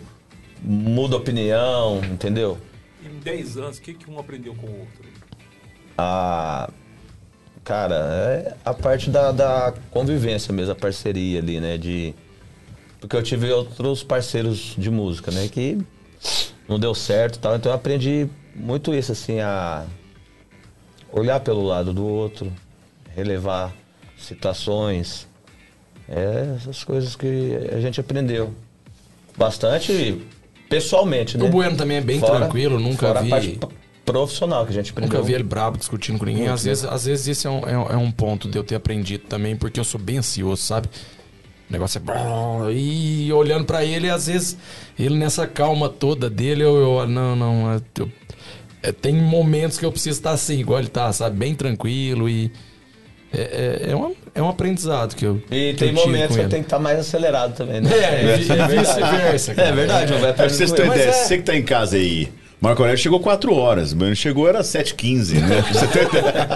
muda 0.62 1.18
opinião, 1.18 2.02
entendeu? 2.12 2.60
Em 3.04 3.20
10 3.20 3.58
anos, 3.58 3.78
o 3.80 3.82
que, 3.82 3.96
que 3.96 4.12
um 4.12 4.20
aprendeu 4.20 4.54
com 4.54 4.68
o 4.68 4.80
outro? 4.80 5.06
A. 5.98 6.70
Cara, 7.64 7.96
é 7.96 8.56
a 8.64 8.74
parte 8.76 9.10
da, 9.10 9.32
da 9.32 9.74
convivência 9.90 10.54
mesmo, 10.54 10.74
a 10.74 10.76
parceria 10.76 11.40
ali, 11.40 11.60
né? 11.60 11.80
De. 11.80 12.14
Porque 13.02 13.16
eu 13.16 13.22
tive 13.24 13.52
outros 13.52 14.04
parceiros 14.04 14.74
de 14.78 14.90
música, 14.90 15.30
né? 15.32 15.50
Que 15.52 15.78
não 16.70 16.80
deu 16.80 16.96
certo 16.96 17.36
e 17.36 17.40
tal. 17.40 17.56
Então 17.58 17.72
eu 17.72 17.76
aprendi 17.76 18.30
muito 18.56 18.94
isso, 18.94 19.12
assim, 19.12 19.40
a 19.42 19.86
olhar 21.12 21.40
pelo 21.42 21.64
lado 21.66 21.92
do 21.94 22.06
outro, 22.06 22.50
relevar 23.14 23.74
situações. 24.18 25.28
É 26.08 26.54
essas 26.56 26.84
coisas 26.84 27.16
que 27.16 27.58
a 27.76 27.80
gente 27.82 28.00
aprendeu. 28.00 28.54
Bastante 29.38 30.22
pessoalmente, 30.70 31.38
né? 31.38 31.46
O 31.46 31.50
Bueno 31.50 31.76
também 31.76 31.98
é 31.98 32.02
bem 32.02 32.20
Fora- 32.20 32.40
tranquilo, 32.40 32.80
nunca 32.80 33.14
vi. 33.22 33.60
profissional 34.06 34.64
que 34.66 34.72
a 34.72 34.74
gente 34.76 34.92
aprendeu. 34.92 35.14
Nunca 35.14 35.26
vi 35.26 35.34
ele 35.34 35.44
brabo 35.44 35.78
discutindo 35.78 36.20
com 36.20 36.26
ninguém. 36.26 36.48
Às 36.50 36.64
vezes, 36.66 36.86
às 36.86 37.06
vezes 37.06 37.28
isso 37.28 37.48
é 37.48 37.52
um, 37.52 37.60
é 37.68 37.78
um- 37.78 37.90
é 37.94 37.98
um 37.98 38.12
ponto 38.12 38.50
de 38.50 38.58
eu 38.58 38.64
ter 38.64 38.76
aprendido 38.76 39.26
também, 39.28 39.56
porque 39.56 39.80
eu 39.80 39.84
sou 39.84 40.00
bem 40.00 40.18
ansioso, 40.18 40.62
sabe? 40.62 40.90
O 41.72 41.74
negócio 41.74 42.02
é. 42.06 42.74
E 42.74 43.32
olhando 43.32 43.64
pra 43.64 43.86
ele, 43.86 44.10
às 44.10 44.28
vezes, 44.28 44.58
ele 45.00 45.16
nessa 45.18 45.48
calma 45.48 45.88
toda 45.88 46.30
dele, 46.30 46.64
eu. 46.64 46.76
eu- 46.76 47.08
não, 47.08 47.34
não. 47.34 47.72
eu- 47.74 47.82
eu- 48.00 48.12
é, 48.84 48.92
tem 48.92 49.16
momentos 49.16 49.78
que 49.80 49.86
eu 49.86 49.92
preciso 49.92 50.20
estar 50.20 50.32
assim, 50.32 50.60
igual 50.60 50.80
ele 50.80 50.90
tá, 50.90 51.14
sabe? 51.14 51.38
Bem 51.38 51.56
tranquilo 51.56 52.28
e. 52.28 52.52
É, 53.34 53.86
é, 53.88 53.92
é, 53.92 53.96
um, 53.96 54.14
é 54.36 54.42
um 54.42 54.50
aprendizado 54.50 55.16
que 55.16 55.26
eu. 55.26 55.42
E 55.50 55.72
que 55.72 55.80
tem 55.80 55.90
eu 55.92 55.96
tive 55.96 56.08
momentos 56.08 56.28
com 56.28 56.34
que 56.34 56.40
eu 56.42 56.50
tenho 56.50 56.64
que 56.64 56.68
estar 56.68 56.80
mais 56.80 57.00
acelerado 57.00 57.56
também, 57.56 57.80
né? 57.80 57.90
É, 57.90 58.36
verdade. 58.36 58.76
vice-versa, 58.78 59.56
cara. 59.56 59.68
É 59.70 59.72
verdade, 59.72 60.14
vai 60.16 60.34
Pra 60.34 60.50
vocês 60.50 60.72
terem 60.74 60.90
Mas 60.90 61.00
ideia, 61.00 61.10
é- 61.16 61.24
você 61.24 61.38
que 61.38 61.44
tá 61.44 61.56
em 61.56 61.64
casa 61.64 61.96
aí. 61.96 62.28
Marco 62.60 62.82
Aurélio 62.82 63.02
chegou 63.02 63.20
4 63.22 63.56
horas, 63.56 63.94
o 63.94 63.96
Bueno 63.96 64.16
chegou 64.16 64.48
era 64.50 64.62
7h15, 64.62 65.36
né? 65.40 65.62
Pra 65.62 65.74
você 65.74 65.88
ter 65.88 66.04
ideia. 66.10 66.48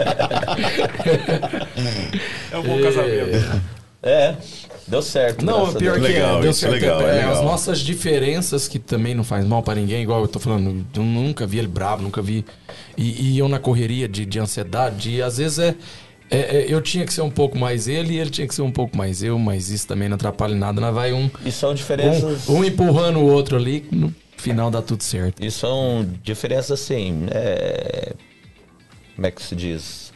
É 2.52 2.58
um 2.58 2.64
bom 2.64 2.82
casamento. 2.82 3.62
É, 4.06 4.36
deu 4.88 5.02
certo. 5.02 5.44
Não, 5.44 5.74
pior 5.74 5.96
que 5.96 6.02
Legal, 6.02 6.38
é, 6.38 6.42
deu 6.44 6.54
certo. 6.54 6.74
legal, 6.74 7.02
é 7.02 7.04
É, 7.10 7.16
legal. 7.16 7.32
As 7.34 7.42
nossas 7.42 7.80
diferenças, 7.80 8.68
que 8.68 8.78
também 8.78 9.16
não 9.16 9.24
faz 9.24 9.44
mal 9.46 9.64
pra 9.64 9.74
ninguém, 9.74 10.04
igual 10.04 10.22
eu 10.22 10.28
tô 10.28 10.40
falando, 10.40 10.86
eu 10.96 11.04
nunca 11.04 11.48
vi 11.48 11.58
ele 11.58 11.68
bravo, 11.68 12.04
nunca 12.04 12.22
vi. 12.22 12.46
E, 12.96 13.34
e 13.34 13.40
eu 13.40 13.48
na 13.50 13.58
correria 13.58 14.08
de, 14.08 14.24
de 14.26 14.40
ansiedade, 14.40 15.10
e 15.10 15.22
às 15.24 15.38
vezes 15.38 15.58
é, 15.58 15.76
é- 16.30 16.38
é, 16.58 16.66
Eu 16.70 16.82
tinha 16.82 17.04
que 17.04 17.12
ser 17.14 17.22
um 17.22 17.32
pouco 17.32 17.58
mais 17.58 17.88
ele 17.88 18.14
e 18.14 18.20
ele 18.20 18.30
tinha 18.30 18.48
que 18.48 18.54
ser 18.54 18.62
um 18.62 18.72
pouco 18.72 18.96
mais 18.96 19.24
eu, 19.24 19.40
mas 19.40 19.70
isso 19.72 19.88
também 19.88 20.08
não 20.08 20.16
atrapalha 20.16 20.54
em 20.54 20.60
nada, 20.60 20.80
não 20.80 20.94
vai 20.94 21.12
um, 21.12 21.28
E 21.44 21.52
são 21.52 21.74
diferenças. 21.74 22.48
um, 22.48 22.58
um 22.60 22.64
empurrando 22.64 23.18
o 23.20 23.26
outro 23.26 23.58
ali, 23.58 23.88
no 23.92 24.14
final 24.38 24.70
dá 24.70 24.84
tudo 24.84 25.02
certo. 25.02 25.44
E 25.44 25.50
são 25.50 26.08
diferenças 26.22 26.80
assim. 26.80 27.26
é, 27.32 28.14
Como 29.16 29.26
é 29.26 29.32
que 29.32 29.42
se 29.42 29.56
diz? 29.56 30.14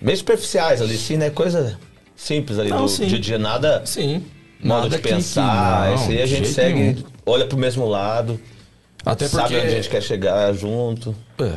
Meio 0.00 0.16
superficiais 0.18 0.82
ali, 0.82 0.96
sim, 0.98 1.16
né? 1.16 1.30
Coisa 1.30 1.78
simples 2.18 2.58
ali 2.58 2.68
Não, 2.70 2.82
do 2.82 2.88
sim. 2.88 3.06
dia 3.06 3.16
a 3.16 3.20
dia, 3.20 3.38
nada. 3.38 3.82
Sim. 3.86 4.24
Modo 4.60 4.82
nada 4.84 4.96
de 4.96 4.98
pensar. 5.02 5.86
não, 5.90 5.94
Esse 5.94 6.12
aí 6.12 6.22
a 6.22 6.26
gente 6.26 6.48
segue, 6.48 6.78
nenhum. 6.80 7.04
olha 7.24 7.46
pro 7.46 7.56
mesmo 7.56 7.86
lado, 7.88 8.40
Até 9.06 9.28
porque. 9.28 9.42
sabe 9.42 9.56
onde 9.56 9.66
a 9.66 9.70
gente 9.70 9.88
quer 9.88 10.02
chegar 10.02 10.52
junto. 10.52 11.14
É. 11.38 11.56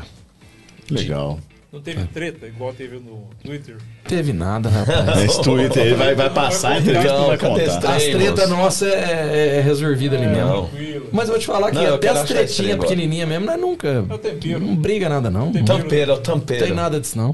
Legal. 0.90 1.40
Não 1.74 1.80
teve 1.82 2.04
treta 2.08 2.46
igual 2.48 2.74
teve 2.74 2.98
no 2.98 3.30
Twitter? 3.42 3.78
Teve 4.06 4.34
nada, 4.34 4.68
rapaz. 4.70 5.24
Esse 5.24 5.42
Twitter 5.42 5.86
ele 5.86 5.96
vai, 5.96 6.14
vai 6.14 6.30
passar 6.30 6.74
a 6.74 6.80
entrevista 6.80 7.14
não 7.18 7.28
vai 7.28 7.38
Não, 7.38 7.50
contar. 7.50 7.96
As 7.96 8.04
tretas 8.04 8.50
nossas 8.50 8.92
é, 8.94 9.54
é, 9.56 9.58
é 9.58 9.62
resolvida 9.62 10.18
ali 10.18 10.28
mesmo. 10.28 10.46
Não. 10.48 10.66
Tranquilo. 10.68 11.08
Mas 11.14 11.24
eu 11.30 11.32
vou 11.32 11.40
te 11.40 11.46
falar 11.48 11.72
que 11.72 11.78
Não, 11.78 11.96
até 11.96 12.10
as 12.10 12.24
tretinhas 12.28 12.78
pequenininhas 12.78 13.28
mesmo, 13.28 13.46
nós 13.46 13.60
nunca. 13.60 13.88
É 13.88 14.14
o 14.14 14.18
tempero. 14.18 14.60
Não 14.60 14.76
briga 14.76 15.08
nada, 15.08 15.30
não. 15.32 15.50
Não 15.50 15.64
Tampeiro, 15.66 16.12
é 16.12 16.14
o 16.14 16.18
tampeiro. 16.18 16.66
tem 16.66 16.74
nada 16.76 17.00
disso, 17.00 17.18
não. 17.18 17.34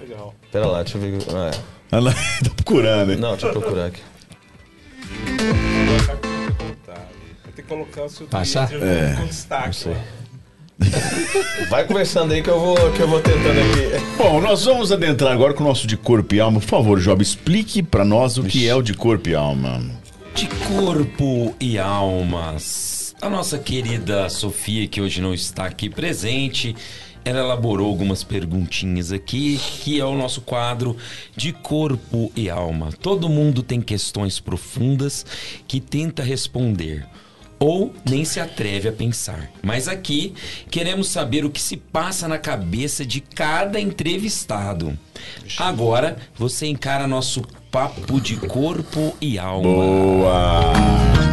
Legal. 0.00 0.32
Pera 0.52 0.66
lá, 0.66 0.82
deixa 0.84 0.96
eu 0.96 1.02
ver. 1.02 1.18
Ela 1.90 2.12
tá 2.12 2.50
procurando, 2.56 3.12
hein? 3.12 3.18
Não, 3.18 3.30
deixa 3.32 3.46
eu 3.46 3.52
procurar 3.52 3.86
aqui. 3.86 4.00
Vai 7.44 7.52
ter 7.54 7.62
que 7.62 7.68
colocar 7.68 8.04
o 8.04 8.08
seu? 8.08 8.26
Twitter 8.26 8.82
É. 8.82 9.16
com 9.16 9.26
destaque. 9.26 9.88
Vai 11.68 11.84
conversando 11.86 12.32
aí 12.32 12.42
que 12.42 12.48
eu 12.50 12.60
vou, 12.60 12.76
que 12.92 13.00
eu 13.00 13.08
vou 13.08 13.20
tentando 13.20 13.58
aqui. 13.58 14.06
Bom, 14.16 14.40
nós 14.40 14.64
vamos 14.64 14.92
adentrar 14.92 15.32
agora 15.32 15.52
com 15.52 15.64
o 15.64 15.66
nosso 15.66 15.86
de 15.86 15.96
corpo 15.96 16.34
e 16.34 16.40
alma. 16.40 16.60
Por 16.60 16.66
favor, 16.68 17.00
Job, 17.00 17.20
explique 17.22 17.82
pra 17.82 18.04
nós 18.04 18.38
o 18.38 18.44
que 18.44 18.68
é 18.68 18.74
o 18.74 18.82
de 18.82 18.94
corpo 18.94 19.28
e 19.28 19.34
alma. 19.34 19.82
de 20.34 20.46
corpo 20.46 21.54
e 21.58 21.78
almas. 21.78 23.12
A 23.20 23.28
nossa 23.28 23.58
querida 23.58 24.28
Sofia, 24.28 24.86
que 24.86 25.00
hoje 25.00 25.20
não 25.20 25.34
está 25.34 25.64
aqui 25.64 25.90
presente, 25.90 26.76
ela 27.24 27.40
elaborou 27.40 27.88
algumas 27.88 28.22
perguntinhas 28.22 29.12
aqui, 29.12 29.58
que 29.82 30.00
é 30.00 30.04
o 30.04 30.16
nosso 30.16 30.40
quadro 30.40 30.96
de 31.36 31.52
corpo 31.52 32.32
e 32.34 32.48
alma. 32.48 32.90
Todo 33.00 33.28
mundo 33.28 33.62
tem 33.62 33.80
questões 33.80 34.40
profundas 34.40 35.24
que 35.66 35.80
tenta 35.80 36.22
responder. 36.22 37.06
Ou 37.60 37.92
nem 38.08 38.24
se 38.24 38.38
atreve 38.38 38.88
a 38.88 38.92
pensar. 38.92 39.50
Mas 39.62 39.88
aqui 39.88 40.32
queremos 40.70 41.08
saber 41.08 41.44
o 41.44 41.50
que 41.50 41.60
se 41.60 41.76
passa 41.76 42.28
na 42.28 42.38
cabeça 42.38 43.04
de 43.04 43.20
cada 43.20 43.80
entrevistado. 43.80 44.96
Agora 45.58 46.16
você 46.36 46.66
encara 46.66 47.08
nosso 47.08 47.42
papo 47.70 48.20
de 48.20 48.36
corpo 48.36 49.16
e 49.20 49.38
alma. 49.38 49.62
Boa! 49.62 51.27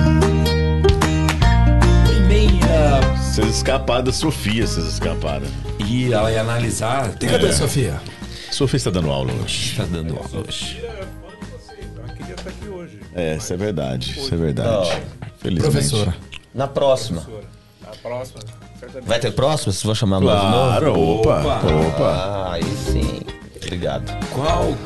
Vocês 3.36 3.58
escaparam 3.58 4.06
da 4.06 4.14
Sofia, 4.14 4.66
vocês 4.66 4.88
escaparam. 4.88 5.46
E 5.86 6.14
ela 6.14 6.32
ia 6.32 6.40
analisar. 6.40 7.14
E 7.22 7.26
cadê 7.28 7.50
a 7.50 7.54
Sofia? 7.54 8.02
Sofia 8.50 8.78
está 8.78 8.90
dando 8.90 9.12
aula 9.12 9.34
hoje. 9.34 9.72
Está 9.72 9.84
dando 9.84 10.16
aula 10.16 10.46
hoje. 10.48 10.82
É 10.82 11.04
fã 11.04 11.36
de 11.38 11.46
vocês. 11.52 11.90
Ela 11.98 12.14
queria 12.14 12.34
estar 12.36 12.50
aqui 12.50 12.68
hoje. 12.70 13.00
É, 13.14 13.36
isso 13.36 13.54
é 13.54 13.58
verdade, 13.58 14.12
isso 14.18 14.34
é 14.34 14.38
verdade. 14.38 15.02
Felizmente. 15.40 15.74
Professora. 15.74 16.16
Na 16.54 16.66
próxima. 16.66 17.22
Professora. 17.24 17.50
A 17.86 17.96
próxima, 17.98 18.40
certamente. 18.80 19.06
Vai 19.10 19.20
ter 19.20 19.32
próxima? 19.32 19.74
Vocês 19.74 19.84
vão 19.84 19.96
chamar 19.96 20.22
nós 20.22 20.40
de 20.40 20.48
novo? 20.48 20.68
Claro, 20.70 21.00
opa, 21.02 21.40
Opa. 21.42 21.74
opa. 21.74 22.10
Ah, 22.10 22.54
aí 22.54 22.64
sim. 22.64 23.20
Obrigado. 23.58 24.14
Qual, 24.30 24.78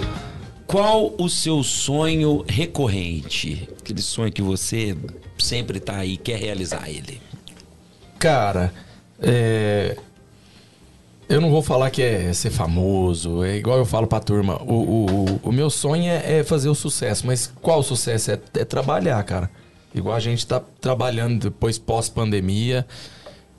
qual 0.66 1.14
o 1.20 1.30
seu 1.30 1.62
sonho 1.62 2.44
recorrente? 2.50 3.70
Aquele 3.80 4.02
sonho 4.02 4.32
que 4.32 4.42
você 4.42 4.98
sempre 5.38 5.80
tá 5.80 5.98
aí, 5.98 6.18
quer 6.18 6.40
realizar 6.40 6.90
ele. 6.90 7.29
Cara, 8.20 8.74
é. 9.22 9.96
Eu 11.28 11.40
não 11.40 11.52
vou 11.52 11.62
falar 11.62 11.92
que 11.92 12.02
é 12.02 12.34
ser 12.34 12.50
famoso, 12.50 13.44
é 13.44 13.56
igual 13.58 13.78
eu 13.78 13.86
falo 13.86 14.08
pra 14.08 14.20
turma. 14.20 14.60
O, 14.64 14.74
o, 14.74 15.06
o- 15.36 15.40
o 15.44 15.52
meu 15.52 15.70
sonho 15.70 16.10
é, 16.10 16.40
é 16.40 16.44
fazer 16.44 16.70
o 16.70 16.76
sucesso, 16.76 17.26
mas 17.28 17.52
qual 17.62 17.80
o 17.80 17.84
sucesso? 17.84 18.32
É, 18.32 18.40
é 18.56 18.66
trabalhar, 18.66 19.22
cara. 19.24 19.50
Igual 19.94 20.16
a 20.16 20.20
gente 20.20 20.46
tá 20.46 20.60
trabalhando 20.82 21.44
depois 21.50 21.78
pós-pandemia, 21.78 22.86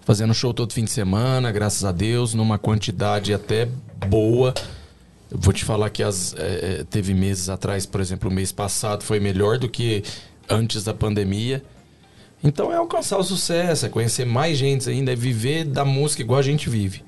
fazendo 0.05 0.35
show 0.35 0.53
todo 0.53 0.73
fim 0.73 0.85
de 0.85 0.91
semana, 0.91 1.53
graças 1.53 1.85
a 1.85 1.93
Deus, 1.93 2.35
numa 2.35 2.59
quantidade 2.59 3.33
até 3.33 3.69
boa. 4.09 4.53
Eu 5.31 5.39
vou 5.39 5.53
te 5.53 5.65
falar 5.65 5.91
que 5.91 6.03
as, 6.03 6.35
é, 6.37 6.81
é, 6.81 6.85
teve 6.91 7.15
meses 7.15 7.49
atrás, 7.49 7.87
por 7.87 8.01
exemplo, 8.01 8.29
o 8.29 8.33
mês 8.33 8.51
passado 8.51 9.05
foi 9.05 9.21
melhor 9.21 9.59
do 9.59 9.69
que 9.69 10.03
antes 10.49 10.83
da 10.83 10.93
pandemia. 10.93 11.63
Então 12.43 12.73
é 12.73 12.77
alcançar 12.77 13.19
o 13.19 13.23
sucesso, 13.23 13.86
é 13.86 13.89
conhecer 13.89 14.25
mais 14.25 14.57
gente 14.57 14.89
ainda, 14.89 15.12
é 15.12 15.17
viver 15.17 15.65
da 15.65 15.85
música 15.85 16.23
igual 16.23 16.39
a 16.39 16.43
gente 16.43 16.70
vive. 16.70 17.02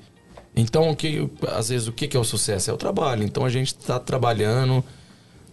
Então, 0.55 0.91
o 0.91 0.95
que, 0.95 1.27
às 1.47 1.69
vezes, 1.69 1.87
o 1.87 1.91
que 1.91 2.15
é 2.15 2.19
o 2.19 2.23
sucesso? 2.23 2.69
É 2.69 2.73
o 2.73 2.77
trabalho. 2.77 3.23
Então 3.23 3.43
a 3.43 3.49
gente 3.49 3.69
está 3.69 3.99
trabalhando, 3.99 4.83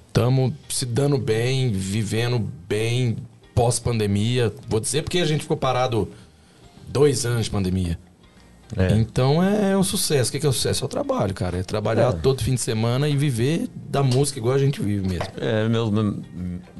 estamos 0.06 0.52
se 0.68 0.84
dando 0.84 1.16
bem, 1.16 1.72
vivendo 1.72 2.38
bem 2.68 3.16
pós-pandemia. 3.54 4.52
Vou 4.68 4.78
dizer 4.78 5.02
porque 5.02 5.18
a 5.20 5.24
gente 5.24 5.42
ficou 5.42 5.56
parado 5.56 6.08
dois 6.86 7.24
anos 7.24 7.46
de 7.46 7.50
pandemia. 7.50 7.98
É. 8.76 8.92
Então 8.96 9.42
é 9.42 9.76
um 9.76 9.82
sucesso. 9.82 10.30
O 10.30 10.38
que 10.38 10.46
é 10.46 10.48
o 10.48 10.52
sucesso? 10.52 10.84
É 10.84 10.86
o 10.86 10.88
trabalho, 10.88 11.34
cara. 11.34 11.58
É 11.58 11.62
trabalhar 11.62 12.12
todo 12.12 12.42
fim 12.42 12.54
de 12.54 12.60
semana 12.60 13.08
e 13.08 13.16
viver 13.16 13.68
da 13.74 14.02
música 14.02 14.38
igual 14.38 14.54
a 14.54 14.58
gente 14.58 14.80
vive 14.80 15.08
mesmo. 15.08 15.26
É, 15.38 15.68
meu, 15.68 15.90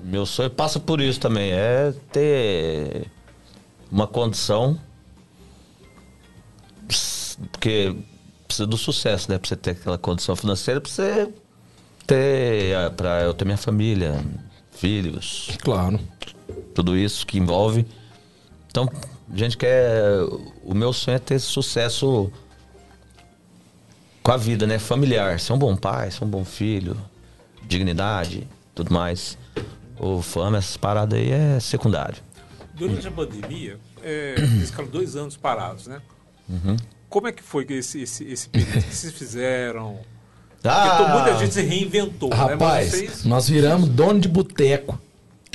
meu, 0.05 0.25
sonho 0.27 0.51
passa 0.51 0.79
por 0.79 1.01
isso 1.01 1.19
também. 1.19 1.51
É 1.53 1.93
ter 2.13 3.07
uma 3.91 4.07
condição. 4.07 4.79
Porque 7.53 7.97
precisa 8.47 8.67
do 8.67 8.77
sucesso, 8.77 9.31
né? 9.31 9.39
Pra 9.39 9.49
você 9.49 9.57
ter 9.57 9.71
aquela 9.71 9.99
condição 9.99 10.37
financeira, 10.37 10.81
pra 10.81 10.91
você 10.91 11.29
ter. 12.07 12.75
ah, 12.77 12.91
Pra 12.91 13.23
eu 13.23 13.33
ter 13.35 13.45
minha 13.45 13.57
família, 13.57 14.25
filhos, 14.73 15.51
Claro. 15.63 15.99
tudo 16.75 16.97
isso 16.97 17.27
que 17.27 17.39
envolve. 17.39 17.87
Então, 18.69 18.89
a 19.33 19.37
gente 19.37 19.57
quer. 19.57 20.01
O 20.65 20.75
meu 20.75 20.93
sonho 20.93 21.17
é 21.17 21.19
ter 21.19 21.39
sucesso 21.39 22.31
com 24.23 24.33
a 24.33 24.37
vida, 24.37 24.67
né? 24.67 24.79
Familiar. 24.79 25.39
Ser 25.41 25.53
um 25.53 25.59
bom 25.59 25.77
pai, 25.77 26.11
ser 26.11 26.25
um 26.25 26.29
bom 26.29 26.45
filho, 26.45 26.97
dignidade, 27.67 28.47
tudo 28.75 28.93
mais. 28.93 29.37
O 29.99 30.23
fama, 30.23 30.59
essas 30.59 30.77
paradas 30.77 31.19
aí 31.19 31.31
é 31.31 31.61
secundário. 31.61 32.17
Durante 32.75 33.07
a 33.07 33.11
pandemia, 33.11 33.79
é, 34.03 34.35
eles 34.39 34.71
ficaram 34.71 34.89
dois 34.89 35.15
anos 35.17 35.37
parados, 35.37 35.87
né? 35.87 36.01
Uhum. 36.49 36.77
Como 37.09 37.27
é 37.29 37.33
que 37.33 37.43
foi 37.43 37.67
esse, 37.71 38.01
esse, 38.03 38.25
esse 38.25 38.49
período? 38.49 38.73
Que 38.85 38.95
vocês 38.95 39.13
fizeram? 39.13 39.99
Porque 40.63 40.69
Ah! 40.69 40.97
to- 40.97 41.09
muita 41.09 41.39
gente 41.39 41.53
se 41.55 41.63
reinventou, 41.63 42.31
né? 42.31 42.37
Mas 42.37 42.51
Rapaz, 42.51 42.91
vocês, 42.91 43.25
nós 43.25 43.49
viramos 43.49 43.89
dono 43.89 44.21
de 44.21 44.29
boteco. 44.29 44.99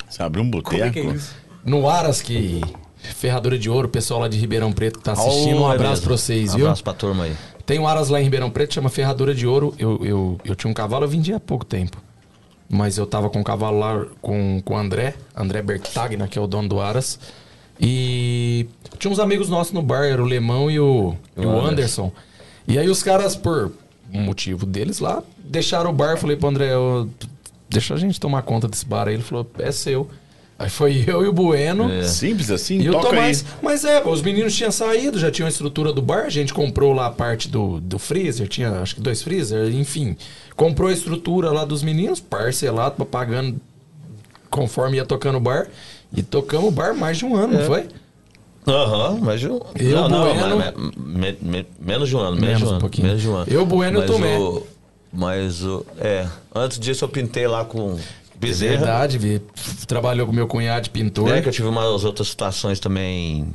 Você 0.08 0.22
abriu 0.22 0.44
um 0.44 0.50
como 0.50 0.76
é 0.82 0.90
que 0.90 0.98
é 0.98 1.02
boteco? 1.02 1.16
isso? 1.16 1.34
No 1.64 1.88
Aras, 1.88 2.22
que 2.22 2.60
Ferradura 3.14 3.58
de 3.58 3.68
Ouro, 3.70 3.86
o 3.88 3.90
pessoal 3.90 4.20
lá 4.20 4.28
de 4.28 4.36
Ribeirão 4.38 4.72
Preto 4.72 4.98
que 4.98 5.04
tá 5.04 5.12
assistindo, 5.12 5.60
um 5.60 5.66
abraço 5.66 6.02
pra 6.02 6.16
vocês, 6.16 6.52
Um 6.54 6.56
viu? 6.56 6.66
abraço 6.66 6.84
pra 6.84 6.92
turma 6.92 7.24
aí. 7.24 7.36
Tem 7.64 7.78
um 7.78 7.86
Aras 7.88 8.08
lá 8.08 8.20
em 8.20 8.24
Ribeirão 8.24 8.50
Preto, 8.50 8.74
chama 8.74 8.88
Ferradura 8.88 9.34
de 9.34 9.46
Ouro. 9.46 9.74
Eu, 9.78 9.98
eu, 10.04 10.40
eu 10.44 10.54
tinha 10.54 10.70
um 10.70 10.74
cavalo, 10.74 11.04
eu 11.04 11.08
vendi 11.08 11.32
há 11.32 11.40
pouco 11.40 11.64
tempo. 11.64 11.96
Mas 12.68 12.98
eu 12.98 13.06
tava 13.06 13.28
com 13.30 13.38
um 13.40 13.44
cavalo 13.44 13.78
lá 13.78 14.04
com, 14.20 14.60
com 14.64 14.74
o 14.74 14.76
André, 14.76 15.14
André 15.36 15.62
Bertagna, 15.62 16.26
que 16.28 16.38
é 16.38 16.42
o 16.42 16.46
dono 16.46 16.68
do 16.68 16.80
Aras. 16.80 17.18
E 17.80 18.66
tinha 18.98 19.12
uns 19.12 19.18
amigos 19.18 19.48
nossos 19.48 19.72
no 19.72 19.82
bar, 19.82 20.04
era 20.04 20.22
o 20.22 20.26
Lemão 20.26 20.70
e 20.70 20.80
o, 20.80 21.14
e 21.36 21.44
o 21.44 21.60
Anderson. 21.60 22.10
E 22.66 22.78
aí 22.78 22.88
os 22.88 23.02
caras, 23.02 23.36
por 23.36 23.72
um 24.12 24.20
motivo 24.22 24.64
deles 24.66 24.98
lá, 24.98 25.22
deixaram 25.38 25.90
o 25.90 25.92
bar. 25.92 26.16
Falei 26.16 26.36
pro 26.36 26.48
André, 26.48 26.76
"Ô, 26.76 27.06
deixa 27.68 27.94
a 27.94 27.96
gente 27.96 28.18
tomar 28.18 28.42
conta 28.42 28.66
desse 28.66 28.86
bar 28.86 29.08
aí. 29.08 29.14
Ele 29.14 29.22
falou, 29.22 29.48
é 29.58 29.70
seu. 29.70 30.08
Aí 30.58 30.70
foi 30.70 31.04
eu 31.06 31.22
e 31.22 31.28
o 31.28 31.32
Bueno. 31.32 31.90
É. 31.90 32.02
Simples 32.04 32.50
assim? 32.50 32.78
E 32.80 32.90
Toca 32.90 33.08
aí. 33.08 33.14
Tomás. 33.16 33.44
Mas 33.62 33.84
é, 33.84 34.02
os 34.02 34.22
meninos 34.22 34.54
tinham 34.56 34.72
saído, 34.72 35.18
já 35.18 35.30
tinham 35.30 35.46
a 35.46 35.50
estrutura 35.50 35.92
do 35.92 36.00
bar, 36.00 36.24
a 36.24 36.30
gente 36.30 36.54
comprou 36.54 36.94
lá 36.94 37.06
a 37.06 37.10
parte 37.10 37.48
do, 37.48 37.78
do 37.80 37.98
freezer, 37.98 38.48
tinha 38.48 38.70
acho 38.80 38.94
que 38.94 39.00
dois 39.02 39.22
freezer, 39.22 39.68
enfim. 39.74 40.16
Comprou 40.56 40.88
a 40.88 40.92
estrutura 40.92 41.50
lá 41.52 41.64
dos 41.66 41.82
meninos, 41.82 42.20
parcelado, 42.20 43.04
pagando 43.04 43.60
conforme 44.50 44.96
ia 44.96 45.04
tocando 45.04 45.36
o 45.36 45.40
bar. 45.40 45.66
E 46.16 46.22
tocamos 46.22 46.68
o 46.68 46.70
bar 46.70 46.94
mais 46.94 47.18
de 47.18 47.26
um 47.26 47.36
ano, 47.36 47.52
não 47.58 47.64
foi? 47.66 47.86
Aham, 48.66 49.18
mas 49.20 49.40
de 49.40 49.48
um. 49.48 49.60
Eu, 49.78 50.08
não, 50.08 50.08
não, 50.08 50.34
Bueno- 50.34 50.56
mas- 50.56 50.74
me- 50.96 51.38
me- 51.42 51.66
menos 51.78 52.08
de 52.08 52.16
um 52.16 52.20
ano, 52.20 52.32
menos, 52.40 52.46
Menos 52.46 52.58
de 52.60 52.64
um 52.64 52.68
um 52.68 52.70
ano. 52.70 52.80
pouquinho. 52.80 53.06
Menos 53.08 53.22
de 53.22 53.28
um 53.28 53.36
ano. 53.36 53.46
Eu, 53.48 53.66
Bueno 53.66 53.98
Mas 54.00 54.10
Tomé. 54.10 54.38
o- 54.38 54.66
Mas 55.12 55.62
o. 55.62 55.84
É. 56.00 56.26
Antes 56.54 56.78
disso 56.78 57.04
eu 57.04 57.08
pintei 57.08 57.46
lá 57.46 57.64
com 57.64 57.96
É 58.36 58.38
Bezerra. 58.38 58.76
verdade, 58.76 59.18
vi. 59.18 59.40
Trabalhou 59.86 60.26
com 60.26 60.32
meu 60.32 60.46
cunhado 60.46 60.84
de 60.84 60.90
pintor. 60.90 61.30
É, 61.30 61.40
que 61.40 61.48
eu 61.48 61.52
tive 61.52 61.68
umas 61.68 62.04
outras 62.04 62.28
situações 62.28 62.78
também 62.78 63.46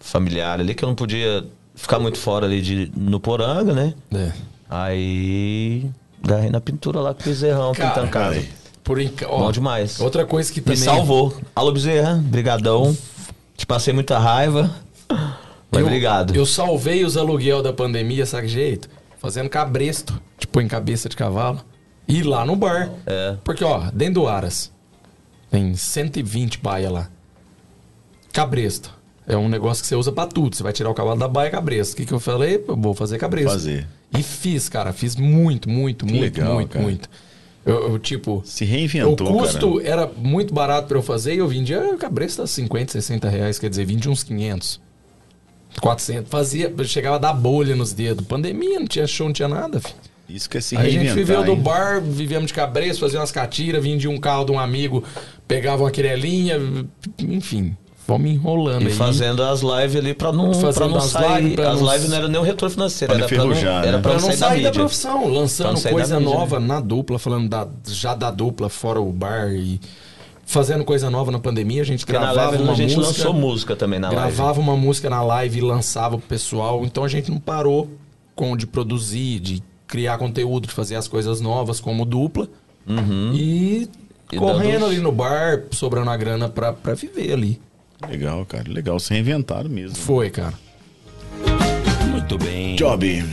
familiares 0.00 0.64
ali, 0.64 0.74
que 0.74 0.84
eu 0.84 0.88
não 0.88 0.94
podia 0.94 1.44
ficar 1.74 1.98
muito 1.98 2.18
fora 2.18 2.46
ali 2.46 2.62
de, 2.62 2.92
no 2.96 3.18
Poranga, 3.20 3.72
né? 3.72 3.94
É. 4.14 4.32
Aí. 4.68 5.90
Garrei 6.22 6.50
na 6.50 6.60
pintura 6.60 7.00
lá 7.00 7.14
com 7.14 7.20
o 7.22 7.24
Bezerrão, 7.24 7.72
Cara, 7.72 7.90
pintando 7.90 8.10
casa. 8.10 8.42
Por 8.82 9.00
enca... 9.00 9.26
Bom 9.26 9.50
demais. 9.52 10.00
Outra 10.00 10.24
coisa 10.24 10.52
que 10.52 10.60
Me 10.60 10.64
também. 10.64 10.78
salvou. 10.78 11.34
Alô, 11.54 11.72
Bezerra, 11.72 12.14
brigadão. 12.24 12.96
Te 13.56 13.66
passei 13.66 13.92
muita 13.92 14.18
raiva. 14.18 14.70
Mas 15.08 15.80
eu, 15.80 15.86
obrigado. 15.86 16.34
Eu 16.34 16.46
salvei 16.46 17.04
os 17.04 17.16
aluguel 17.16 17.62
da 17.62 17.72
pandemia, 17.72 18.24
sabe 18.26 18.46
que 18.46 18.52
jeito? 18.52 18.88
Fazendo 19.18 19.48
cabresto, 19.48 20.20
tipo 20.38 20.60
em 20.60 20.68
cabeça 20.68 21.08
de 21.08 21.16
cavalo. 21.16 21.60
E 22.08 22.22
lá 22.22 22.44
no 22.44 22.54
bar. 22.56 22.90
É. 23.06 23.36
Porque, 23.42 23.64
ó, 23.64 23.90
dentro 23.92 24.14
do 24.14 24.28
Aras, 24.28 24.72
tem 25.50 25.74
120 25.74 26.58
baia 26.58 26.90
lá. 26.90 27.08
Cabresto. 28.32 28.94
É 29.26 29.36
um 29.36 29.48
negócio 29.48 29.82
que 29.82 29.88
você 29.88 29.96
usa 29.96 30.12
pra 30.12 30.26
tudo. 30.26 30.54
Você 30.54 30.62
vai 30.62 30.72
tirar 30.72 30.88
o 30.90 30.94
cavalo 30.94 31.18
da 31.18 31.26
baia 31.26 31.50
cabresto. 31.50 31.94
O 31.94 31.96
que, 31.96 32.06
que 32.06 32.12
eu 32.12 32.20
falei? 32.20 32.64
Eu 32.68 32.76
vou 32.76 32.94
fazer 32.94 33.18
cabresto. 33.18 33.50
Fazer. 33.50 33.86
E 34.16 34.22
fiz, 34.22 34.68
cara. 34.68 34.92
Fiz 34.92 35.16
muito, 35.16 35.68
muito, 35.68 36.06
Que 36.06 36.12
muito, 36.12 36.38
legal, 36.38 36.54
muito, 36.54 36.70
cara. 36.70 36.84
muito. 36.84 37.10
Eu, 37.64 37.88
eu, 37.90 37.98
tipo, 37.98 38.42
Se 38.44 38.64
reinventou, 38.64 39.28
o 39.28 39.38
custo 39.38 39.78
cara. 39.78 39.88
era 39.88 40.06
muito 40.16 40.54
barato 40.54 40.86
pra 40.86 40.96
eu 40.96 41.02
fazer 41.02 41.34
e 41.34 41.38
eu 41.38 41.48
vendia 41.48 41.96
cabresto 41.98 42.40
a 42.42 42.46
50, 42.46 42.92
60 42.92 43.28
reais. 43.28 43.58
Quer 43.58 43.68
dizer, 43.68 43.84
vendia 43.84 44.10
uns 44.10 44.22
500. 44.22 44.80
400. 45.80 46.30
Fazia, 46.30 46.72
chegava 46.84 47.16
a 47.16 47.18
dar 47.18 47.32
bolha 47.32 47.74
nos 47.74 47.92
dedos. 47.92 48.24
Pandemia, 48.24 48.78
não 48.78 48.86
tinha 48.86 49.06
show, 49.08 49.26
não 49.26 49.32
tinha 49.32 49.48
nada, 49.48 49.80
filho. 49.80 49.96
Isso 50.28 50.50
que 50.50 50.58
é 50.58 50.60
se 50.60 50.76
a 50.76 50.88
gente 50.88 51.12
viveu 51.12 51.44
do 51.44 51.52
hein? 51.52 51.60
bar, 51.60 52.00
vivíamos 52.00 52.48
de 52.48 52.54
cabresto, 52.54 53.00
fazia 53.00 53.20
umas 53.20 53.30
catiras, 53.32 53.82
vendia 53.82 54.10
um 54.10 54.18
carro 54.18 54.44
de 54.44 54.52
um 54.52 54.58
amigo, 54.58 55.04
pegava 55.46 55.84
uma 55.84 55.90
querelinha, 55.90 56.58
enfim, 57.18 57.76
fomos 58.06 58.30
enrolando 58.30 58.82
E 58.84 58.86
aí. 58.88 58.92
fazendo 58.92 59.42
as 59.42 59.60
lives 59.60 59.96
ali 59.96 60.14
pra 60.14 60.32
não, 60.32 60.52
Fazendo 60.52 60.74
pra 60.74 60.88
não 60.88 60.96
as 60.98 61.04
sair. 61.04 61.42
lives 61.42 61.54
pra 61.56 61.70
as 61.70 61.80
não- 61.80 61.92
lives 61.92 62.08
não 62.08 62.16
era 62.16 62.28
nem 62.28 62.40
o 62.40 62.42
retorno 62.44 62.72
financeiro, 62.74 63.14
Pra 63.14 63.24
era 63.24 63.28
pra 63.28 63.36
não, 63.38 63.44
enferrujar, 63.52 63.82
era 63.84 63.96
né? 63.96 64.02
pra 64.02 64.12
Pra 64.12 64.20
não 64.20 64.28
sair 64.28 64.36
da 64.40 64.48
sair 64.48 64.62
da 64.64 64.70
profissão, 64.72 65.28
lançando 65.28 65.80
coisa 65.90 66.18
mídia. 66.18 66.34
nova 66.34 66.58
na 66.60 66.80
dupla, 66.80 67.18
falando 67.18 67.48
da, 67.48 67.68
já 67.86 68.14
da 68.14 68.30
dupla, 68.30 68.68
fora 68.68 69.00
o 69.00 69.12
bar 69.12 69.52
e 69.52 69.80
fazendo 70.44 70.84
coisa 70.84 71.08
nova 71.10 71.30
na 71.30 71.38
pandemia. 71.38 71.82
A 71.82 71.84
gente 71.84 72.04
Porque 72.04 72.12
na 72.18 72.32
gravava 72.32 72.48
live 72.50 72.62
uma 72.64 72.72
a 72.72 72.76
gente 72.76 72.96
música, 72.96 73.06
lançou 73.28 73.32
música 73.32 73.76
também 73.76 73.98
na 74.00 74.08
live. 74.10 74.22
gravava 74.22 74.60
uma 74.60 74.76
música 74.76 75.08
na 75.10 75.22
live 75.22 75.58
e 75.58 75.62
lançava 75.62 76.18
pro 76.18 76.26
pessoal. 76.26 76.84
Então 76.84 77.04
a 77.04 77.08
gente 77.08 77.30
não 77.30 77.38
parou 77.38 77.88
com 78.34 78.56
de 78.56 78.66
produzir, 78.66 79.40
de 79.40 79.62
criar 79.86 80.18
conteúdo, 80.18 80.66
de 80.68 80.74
fazer 80.74 80.96
as 80.96 81.06
coisas 81.08 81.40
novas 81.40 81.80
como 81.80 82.04
dupla. 82.04 82.48
E, 83.34 83.88
E 84.32 84.36
correndo 84.36 84.72
dando- 84.80 84.86
ali 84.86 84.98
no 84.98 85.10
bar, 85.12 85.64
sobrando 85.72 86.10
a 86.10 86.16
grana 86.16 86.48
pra, 86.48 86.72
pra 86.72 86.94
viver 86.94 87.32
ali. 87.32 87.60
Legal, 88.08 88.44
cara. 88.46 88.70
Legal. 88.70 88.98
Se 89.00 89.12
reinventaram 89.14 89.70
mesmo. 89.70 89.96
Foi, 89.96 90.30
cara. 90.30 90.54
Muito 92.10 92.38
bem. 92.38 92.76
Job. 92.76 93.24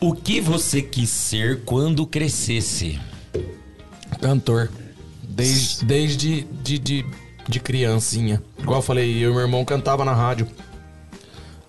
O 0.00 0.14
que 0.14 0.40
você 0.40 0.80
quis 0.82 1.08
ser 1.10 1.62
quando 1.64 2.06
crescesse? 2.06 2.98
Cantor. 4.20 4.70
Desde, 5.22 5.84
desde 5.84 6.42
de, 6.62 6.78
de, 6.78 7.06
de 7.48 7.60
criancinha. 7.60 8.42
Igual 8.58 8.78
eu 8.78 8.82
falei, 8.82 9.16
eu 9.24 9.30
e 9.30 9.34
meu 9.34 9.40
irmão 9.42 9.64
cantava 9.64 10.04
na 10.04 10.12
rádio. 10.12 10.46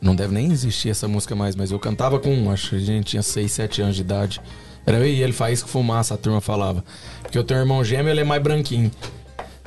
Não 0.02 0.16
deve 0.16 0.34
nem 0.34 0.52
existir 0.52 0.90
essa 0.90 1.08
música 1.08 1.36
mais, 1.36 1.56
mas 1.56 1.72
eu 1.72 1.80
cantava 1.80 2.19
com, 2.19 2.50
acho 2.52 2.69
que 2.72 2.76
a 2.78 2.80
gente 2.80 3.06
tinha 3.06 3.22
6, 3.22 3.52
7 3.52 3.82
anos 3.82 3.95
de 3.95 4.02
idade. 4.02 4.42
Era 4.86 4.98
eu 4.98 5.06
e 5.06 5.22
ele, 5.22 5.34
faz 5.34 5.61
que 5.61 5.69
fumaça, 5.69 6.14
a 6.14 6.18
turma 6.18 6.40
falava. 6.40 6.84
Porque 7.22 7.38
eu 7.38 7.44
tenho 7.44 7.60
um 7.60 7.64
irmão 7.64 7.84
gêmeo, 7.84 8.10
ele 8.10 8.22
é 8.22 8.24
mais 8.24 8.42
branquinho. 8.42 8.90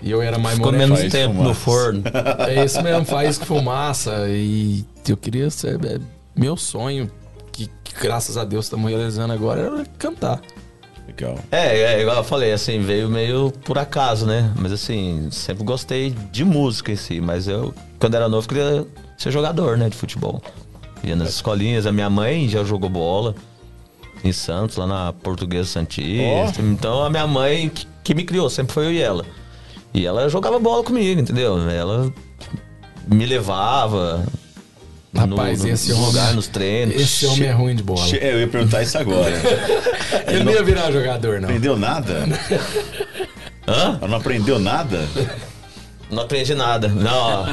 E 0.01 0.11
eu 0.11 0.21
era 0.21 0.39
mais 0.39 0.57
Ficou 0.57 0.73
moreno. 0.73 0.95
menos 0.95 1.01
Faz 1.01 1.13
tempo 1.13 1.35
fumaça. 1.35 1.49
no 1.49 1.55
forno. 1.55 2.03
É 2.49 2.65
isso 2.65 2.83
mesmo, 2.83 3.05
faz 3.05 3.39
que 3.39 3.47
fumaça. 3.47 4.27
E 4.29 4.85
eu 5.07 5.17
queria 5.17 5.49
ser. 5.51 5.79
é, 5.85 5.99
meu 6.35 6.57
sonho, 6.57 7.11
que, 7.53 7.71
que 7.85 7.95
graças 8.01 8.37
a 8.37 8.45
Deus 8.45 8.65
estamos 8.65 8.91
realizando 8.91 9.33
agora, 9.33 9.61
era 9.61 9.85
cantar. 9.99 10.41
Legal. 11.07 11.39
É, 11.51 11.79
é, 11.79 12.01
igual 12.01 12.17
eu 12.17 12.25
falei, 12.25 12.53
assim, 12.53 12.81
veio 12.81 13.09
meio 13.09 13.53
por 13.65 13.79
acaso, 13.79 14.25
né? 14.27 14.51
Mas 14.57 14.73
assim, 14.73 15.29
sempre 15.31 15.63
gostei 15.63 16.11
de 16.33 16.45
música 16.45 16.91
em 16.91 16.97
si, 16.97 17.21
mas 17.21 17.47
eu, 17.47 17.75
quando 17.99 18.15
era 18.15 18.29
novo, 18.29 18.49
queria 18.49 18.87
ser 19.23 19.31
jogador, 19.31 19.77
né, 19.79 19.89
de 19.89 19.97
futebol. 19.97 20.43
Ia 21.05 21.17
nas 21.17 21.31
escolinhas, 21.31 21.87
a 21.87 21.93
minha 21.93 22.11
mãe 22.11 22.49
já 22.49 22.63
jogou 22.65 22.89
bola 22.91 23.35
em 24.25 24.33
Santos, 24.33 24.77
lá 24.77 24.87
na 24.87 25.13
Portuguesa 25.13 25.69
Santista. 25.69 26.61
Então 26.63 27.03
a 27.05 27.11
minha 27.11 27.27
mãe 27.27 27.69
que, 27.69 27.87
que 28.05 28.15
me 28.15 28.25
criou, 28.25 28.49
sempre 28.49 28.73
foi 28.73 28.87
eu 28.87 28.93
e 28.93 29.01
ela. 29.01 29.25
E 29.95 30.07
ela 30.07 30.29
jogava 30.29 30.59
bola 30.59 30.83
comigo, 30.83 31.21
entendeu? 31.21 31.59
Ela 31.69 32.13
me 33.07 33.27
levava 33.27 34.25
Rapaz, 35.15 35.61
no, 35.61 35.67
no 35.67 35.73
esse 35.75 35.93
lugar, 35.93 36.23
homem- 36.25 36.37
nos 36.37 36.47
treinos. 36.47 36.95
Esse 36.95 37.27
homem 37.27 37.49
é 37.49 37.53
ruim 37.53 37.75
de 37.75 37.83
bola. 37.83 38.07
É, 38.17 38.33
eu 38.33 38.41
ia 38.41 38.49
perguntar 38.49 38.83
isso 38.83 38.97
agora. 38.97 39.35
Ele 40.27 40.45
não 40.45 40.53
ia 40.53 40.63
virar 40.63 40.91
jogador, 40.91 41.41
não. 41.41 41.49
aprendeu 41.49 41.77
nada? 41.77 42.25
Hã? 43.69 43.99
Ela 44.01 44.09
não 44.09 44.17
aprendeu 44.17 44.59
nada? 44.59 45.07
Não 46.13 46.25
aprendi 46.25 46.55
nada. 46.55 46.89
Não, 46.89 47.47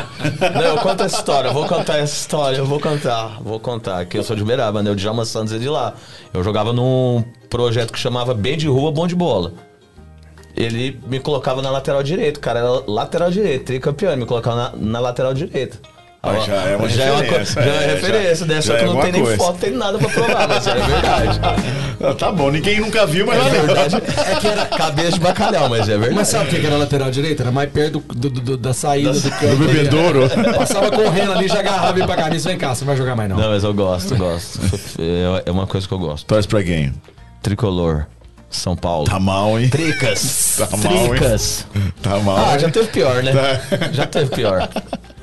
não, 0.54 0.62
eu 0.62 0.78
conto 0.80 1.04
essa 1.04 1.16
história, 1.16 1.48
eu 1.48 1.54
vou 1.54 1.66
contar 1.66 1.98
essa 1.98 2.14
história, 2.14 2.58
eu 2.58 2.66
vou 2.66 2.78
contar, 2.78 3.42
vou 3.42 3.58
contar. 3.58 4.06
Que 4.06 4.18
eu 4.18 4.24
sou 4.24 4.36
de 4.36 4.44
Uberaba, 4.44 4.84
né? 4.84 4.92
O 4.92 4.96
Djalma 4.96 5.24
Santos 5.24 5.54
é 5.54 5.58
de 5.58 5.70
lá. 5.70 5.94
Eu 6.34 6.44
jogava 6.44 6.74
num 6.74 7.24
projeto 7.50 7.94
que 7.94 7.98
chamava 7.98 8.34
Bem 8.34 8.58
de 8.58 8.68
Rua, 8.68 8.92
Bom 8.92 9.08
de 9.08 9.16
Bola. 9.16 9.54
Ele 10.58 11.00
me 11.08 11.22
colocava 11.22 11.62
na 11.62 11.72
lateral 11.72 12.04
direita, 12.04 12.38
cara, 12.42 12.60
era 12.60 12.84
lateral 12.86 13.32
direita, 13.32 13.64
tricampeão, 13.64 14.18
me 14.18 14.26
colocava 14.26 14.56
na, 14.58 14.72
na 14.76 15.00
lateral 15.00 15.34
direita. 15.34 15.80
Já 16.22 16.54
é 16.66 16.76
uma 16.76 16.90
já 16.90 17.04
é 17.06 17.12
uma, 17.12 17.22
referência, 17.22 17.62
já 17.64 17.72
é, 17.72 17.84
é, 17.84 17.94
referência, 17.94 18.46
né? 18.46 18.62
Só 18.62 18.76
que 18.76 18.84
é 18.84 18.86
não 18.86 19.00
tem 19.00 19.12
nem 19.14 19.22
coisa. 19.22 19.38
foto, 19.38 19.58
tem 19.58 19.72
nada 19.72 19.98
pra 19.98 20.10
provar, 20.10 20.48
mas 20.50 20.68
é 20.68 20.74
verdade. 20.76 21.40
Ah, 22.02 22.14
tá 22.14 22.32
bom, 22.32 22.50
ninguém 22.50 22.80
nunca 22.80 23.06
viu, 23.06 23.26
mas 23.26 23.46
É 23.46 23.50
verdade. 23.50 23.96
É 23.98 24.36
que 24.40 24.48
era 24.48 24.66
cabeça 24.68 25.12
de 25.12 25.20
bacalhau, 25.20 25.68
mas 25.68 25.82
é 25.90 25.98
verdade. 25.98 26.14
Mas 26.16 26.30
sabe 26.30 26.46
o 26.46 26.48
que 26.62 26.66
era 26.66 26.78
lateral 26.78 27.12
direito? 27.12 27.42
Era 27.42 27.52
mais 27.52 27.70
perto 27.70 28.00
do, 28.16 28.30
do- 28.30 28.40
do- 28.42 28.58
da 28.58 28.74
saída 28.74 29.12
do 29.12 29.30
campo. 29.32 29.56
Do 29.58 29.68
bebedouro. 29.68 30.30
Passava 30.58 30.90
correndo 30.92 31.34
ali, 31.34 31.50
já 31.50 31.60
agarrava 31.60 32.00
e 32.00 32.06
pra 32.06 32.16
camisa. 32.16 32.48
Vem 32.48 32.58
cá, 32.58 32.74
você 32.74 32.86
não 32.86 32.88
vai 32.88 32.96
jogar 32.96 33.18
mais 33.18 33.30
não. 33.30 33.36
Não, 33.36 33.50
mas 33.50 33.66
eu 33.66 33.74
gosto, 33.74 34.16
gosto. 34.16 34.60
É 34.98 35.44
é 35.50 35.52
uma 35.52 35.68
coisa 35.68 35.86
que 35.86 35.94
eu 35.94 36.00
gosto. 36.00 36.26
Torce 36.26 36.48
pra 36.48 36.64
quem? 36.64 36.94
Tricolor, 37.44 38.06
São 38.50 38.78
Paulo. 38.78 39.04
Tá 39.06 39.20
mal, 39.20 39.60
hein? 39.60 39.68
Tricas. 39.68 40.56
Tá 40.58 40.78
mal, 40.78 40.94
hein? 40.94 41.10
Tricas. 41.10 41.66
Tá 42.02 42.18
mal. 42.20 42.38
Ah, 42.38 42.54
hein? 42.54 42.60
já 42.60 42.70
teve 42.70 42.88
pior, 42.88 43.22
né? 43.22 43.34
Tá. 43.34 43.90
Já 43.92 44.06
teve 44.06 44.28
pior. 44.34 44.70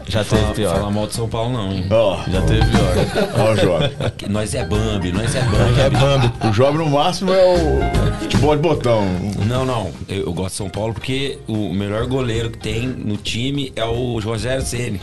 Já 0.09 0.23
teve 0.23 0.41
Fala, 0.43 0.55
pior. 0.55 0.75
fala 0.76 0.91
mal 0.91 1.07
de 1.09 1.15
São 1.15 1.28
Paulo, 1.28 1.52
não, 1.52 1.73
hein? 1.73 1.85
Ó, 1.91 2.18
Já 2.31 2.41
teve 2.43 2.60
pior. 2.65 2.94
ó 3.41 3.52
o 3.52 3.57
Job. 3.57 3.91
Nós 4.31 4.55
é 4.55 4.65
Bambi, 4.65 5.10
nós 5.10 5.35
é 5.35 5.43
Bambi. 5.43 5.81
É 5.81 5.91
Bambi. 5.91 6.33
O 6.47 6.51
Job 6.52 6.78
no 6.78 6.86
máximo 6.89 7.33
é 7.33 7.44
o 7.44 7.81
futebol 8.20 8.55
de 8.55 8.62
botão. 8.62 9.05
Não, 9.47 9.65
não. 9.65 9.91
Eu, 10.09 10.26
eu 10.26 10.33
gosto 10.33 10.51
de 10.52 10.57
São 10.59 10.68
Paulo 10.68 10.94
porque 10.94 11.39
o 11.49 11.73
melhor 11.75 12.07
goleiro 12.07 12.51
que 12.51 12.59
tem 12.59 12.86
no 12.86 13.17
time 13.17 13.73
é 13.75 13.85
o 13.85 14.20
Rogério 14.20 14.65
Ceni. 14.65 15.01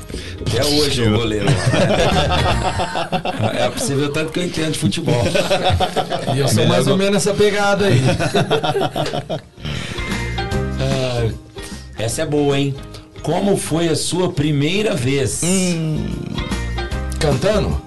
Até 0.47 0.63
hoje 0.65 1.03
é 1.03 1.07
o 1.09 1.17
goleiro 1.17 1.45
lá. 1.47 1.51
É 3.53 3.69
pra 3.69 3.79
você 3.79 3.93
ver 3.95 4.05
o 4.05 4.09
tanto 4.09 4.31
que 4.31 4.39
eu 4.39 4.45
entendo 4.45 4.71
de 4.71 4.79
futebol. 4.79 5.21
E 6.33 6.39
eu 6.39 6.47
sou 6.47 6.65
mais 6.65 6.87
ou 6.87 6.93
go- 6.93 7.03
menos 7.03 7.17
essa 7.17 7.33
pegada 7.33 7.87
aí. 7.87 7.99
Essa 11.97 12.23
é 12.23 12.25
boa, 12.25 12.57
hein? 12.57 12.75
Como 13.23 13.55
foi 13.55 13.87
a 13.87 13.95
sua 13.95 14.33
primeira 14.33 14.93
vez? 14.95 15.41
Cantando? 17.19 17.81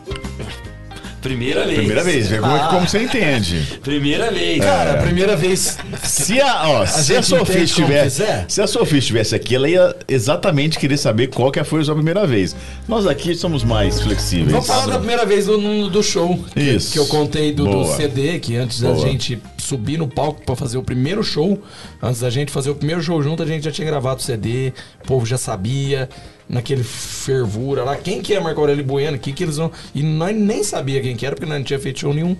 Primeira 1.26 1.64
vez. 1.64 1.76
Primeira 1.78 2.04
vez, 2.04 2.28
vê 2.28 2.38
como, 2.38 2.56
é 2.56 2.60
que- 2.60 2.68
como 2.68 2.88
você 2.88 3.02
entende. 3.02 3.78
Primeira 3.82 4.30
vez. 4.30 4.58
Cara, 4.58 4.92
a 4.92 5.02
primeira 5.02 5.34
vez. 5.36 5.76
Se 6.04 6.40
a, 6.40 6.68
ó, 6.68 6.86
se 6.86 7.16
a 7.16 7.22
Sofia 7.22 7.58
estivesse, 7.60 8.22
se 8.48 8.62
a 8.62 8.66
Sofia 8.66 8.98
estivesse 8.98 9.34
aqui, 9.34 9.54
ela 9.56 9.68
ia 9.68 9.94
exatamente 10.06 10.78
querer 10.78 10.96
saber 10.96 11.26
qual 11.28 11.50
que 11.50 11.62
foi 11.64 11.80
a 11.80 11.84
sua 11.84 11.94
primeira 11.94 12.26
vez. 12.26 12.54
Nós 12.86 13.06
aqui 13.06 13.34
somos 13.34 13.64
mais 13.64 14.00
flexíveis. 14.00 14.52
Vamos 14.52 14.66
falar 14.66 14.86
da 14.86 14.98
primeira 14.98 15.26
vez 15.26 15.46
do, 15.46 15.88
do 15.90 16.02
show. 16.02 16.38
Que, 16.54 16.60
Isso. 16.60 16.92
que 16.92 16.98
eu 16.98 17.06
contei 17.06 17.52
do, 17.52 17.64
do. 17.64 17.84
CD, 17.96 18.38
que 18.38 18.56
antes 18.56 18.80
da 18.80 18.92
Boa. 18.92 19.06
gente 19.08 19.38
subir 19.58 19.98
no 19.98 20.06
palco 20.06 20.42
pra 20.46 20.54
fazer 20.54 20.78
o 20.78 20.82
primeiro 20.82 21.22
show, 21.24 21.60
antes 22.02 22.20
da 22.20 22.30
gente 22.30 22.52
fazer 22.52 22.70
o 22.70 22.74
primeiro 22.74 23.02
show 23.02 23.20
junto, 23.22 23.42
a 23.42 23.46
gente 23.46 23.64
já 23.64 23.72
tinha 23.72 23.86
gravado 23.86 24.20
o 24.20 24.22
CD, 24.22 24.72
o 25.02 25.06
povo 25.06 25.26
já 25.26 25.36
sabia, 25.38 26.08
naquele 26.48 26.82
fervura 26.84 27.82
lá. 27.84 27.96
Quem 27.96 28.20
que 28.22 28.34
é 28.34 28.40
Marco 28.40 28.60
Aurélio 28.60 28.84
Bueno? 28.84 29.18
Que 29.18 29.32
que 29.32 29.42
eles 29.44 29.56
vão. 29.56 29.70
E 29.94 30.02
nós 30.02 30.34
nem 30.36 30.62
sabia 30.62 31.00
quem 31.00 31.16
que 31.16 31.26
era, 31.26 31.34
porque 31.34 31.48
nós 31.48 31.58
não 31.58 31.64
tinha 31.64 31.78
feito 31.78 32.00
show 32.00 32.12
nenhum. 32.14 32.36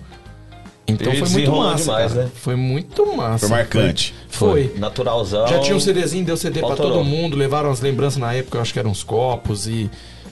Então 0.89 1.11
foi 1.13 1.27
muito 1.29 1.51
massa. 1.51 1.83
demais, 1.83 2.13
cara. 2.13 2.23
né? 2.25 2.31
Foi 2.35 2.55
muito 2.55 3.05
massa. 3.17 3.39
Foi 3.39 3.49
marcante. 3.57 4.15
Foi. 4.29 4.73
Naturalzão. 4.77 5.45
Já 5.47 5.59
tinha 5.59 5.75
um 5.75 5.79
CDzinho, 5.81 6.23
deu 6.25 6.37
CD 6.37 6.59
pra 6.61 6.69
Autorou. 6.69 6.93
todo 6.93 7.03
mundo, 7.03 7.35
levaram 7.35 7.69
as 7.69 7.81
lembranças 7.81 8.17
na 8.17 8.33
época, 8.33 8.57
eu 8.57 8.61
acho 8.61 8.71
que 8.71 8.79
eram 8.79 8.91
uns 8.91 9.03
copos 9.03 9.67
e. 9.67 9.89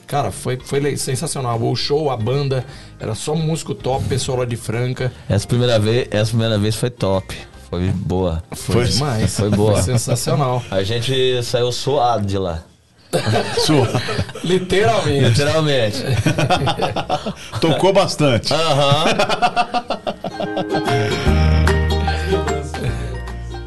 Cara, 0.08 0.32
foi, 0.32 0.58
foi 0.58 0.96
sensacional. 0.98 1.60
O 1.62 1.76
show, 1.76 2.10
a 2.12 2.16
banda, 2.16 2.64
era 3.00 3.16
só 3.16 3.34
músico 3.36 3.74
top, 3.74 4.06
pessoal 4.06 4.38
lá 4.38 4.46
de 4.46 4.56
Franca. 4.56 5.12
Essa 5.28 5.48
primeira 5.48 5.80
vez, 5.80 6.08
essa 6.12 6.30
primeira 6.30 6.58
vez 6.60 6.76
foi 6.76 6.92
top. 6.92 7.36
Foi 7.70 7.88
boa. 7.90 8.42
Foi, 8.52 8.76
Foi- 8.76 8.86
demais. 8.86 9.36
foi 9.36 9.50
boa. 9.50 9.74
Foi 9.74 9.82
sensacional. 9.82 10.64
A 10.70 10.84
gente 10.84 11.42
saiu 11.44 11.72
suado 11.72 12.26
de 12.26 12.38
lá. 12.38 12.64
Sua. 13.66 13.88
Literalmente. 14.44 15.30
Literalmente. 15.30 16.04
Tocou 17.62 17.94
bastante. 17.94 18.54
Aham. 18.54 19.06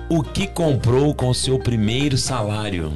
O 0.08 0.22
que 0.22 0.46
comprou 0.46 1.14
com 1.14 1.32
seu 1.34 1.58
primeiro 1.58 2.16
salário? 2.16 2.92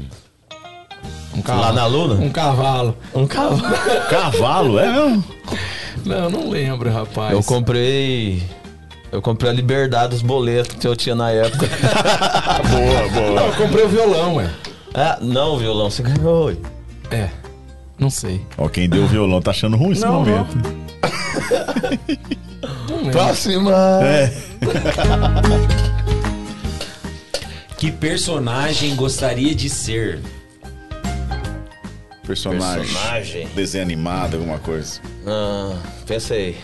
Um 1.34 1.42
cavalo. 1.42 1.66
Lá 1.66 1.72
na 1.72 1.86
Luna? 1.86 2.14
Um 2.14 2.30
cavalo. 2.30 2.96
Um 3.14 3.26
cavalo. 3.26 3.62
Cavalo, 4.08 4.78
é 4.78 4.92
mesmo? 4.92 5.24
Não, 6.04 6.30
não 6.30 6.50
lembro, 6.50 6.90
rapaz. 6.90 7.32
Eu 7.32 7.42
comprei. 7.42 8.42
Eu 9.10 9.20
comprei 9.20 9.50
a 9.50 9.54
liberdade 9.54 10.10
dos 10.10 10.22
boletos 10.22 10.76
que 10.76 10.86
eu 10.86 10.96
tinha 10.96 11.14
na 11.14 11.30
época. 11.30 11.68
Boa, 12.70 13.08
boa. 13.10 13.40
Não, 13.40 13.46
eu 13.46 13.52
comprei 13.54 13.84
o 13.84 13.88
violão, 13.88 14.36
ué. 14.36 14.50
Ah, 14.94 15.18
não, 15.20 15.58
violão, 15.58 15.90
você 15.90 16.02
ganhou. 16.02 16.50
É. 17.10 17.30
Não 17.98 18.10
sei. 18.10 18.44
Ó, 18.58 18.68
quem 18.68 18.88
deu 18.88 19.04
o 19.04 19.06
violão 19.06 19.40
tá 19.40 19.50
achando 19.50 19.76
ruim 19.76 19.92
esse 19.92 20.02
Não, 20.02 20.14
momento. 20.14 20.56
Próxima! 23.10 23.72
É. 24.02 24.32
Que 27.82 27.90
personagem 27.90 28.94
gostaria 28.94 29.52
de 29.56 29.68
ser? 29.68 30.20
Personagem. 32.24 32.84
Personagem. 32.84 33.48
Desenho 33.56 33.82
animado, 33.82 34.36
alguma 34.36 34.60
coisa. 34.60 35.00
Ah, 35.26 35.76
pensei. 36.06 36.58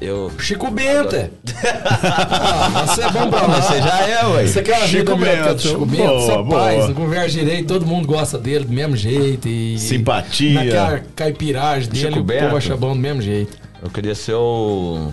Eu. 0.00 0.30
Chico 0.38 0.70
Bento. 0.70 1.16
ah, 1.16 2.84
você 2.86 3.02
é 3.02 3.10
bom 3.10 3.30
pra 3.30 3.46
lá. 3.46 3.60
Você 3.62 3.80
já 3.82 4.00
é, 4.08 4.26
ué. 4.26 4.46
Você 4.46 4.62
quer 4.62 4.78
uma 4.78 4.86
Chico 4.86 5.16
Bento. 5.16 5.62
Chico 5.62 5.86
Bento? 5.86 6.02
Boa, 6.06 6.26
Só 6.26 6.42
boa. 6.42 6.60
paz, 6.60 6.86
não 6.88 6.94
conversa 6.94 7.30
direito, 7.30 7.66
todo 7.68 7.86
mundo 7.86 8.06
gosta 8.06 8.38
dele 8.38 8.64
do 8.64 8.72
mesmo 8.72 8.96
jeito. 8.96 9.48
E 9.48 9.78
Simpatia. 9.78 10.52
Naquela 10.64 10.98
caipiragem 11.14 11.88
dele, 11.88 12.06
Chico 12.08 12.20
o 12.20 12.24
Bento. 12.24 12.44
povo 12.44 12.56
acha 12.56 12.76
bom 12.76 12.92
do 12.92 12.98
mesmo 13.00 13.22
jeito. 13.22 13.56
Eu 13.82 13.90
queria 13.90 14.14
ser 14.14 14.34
o. 14.34 15.10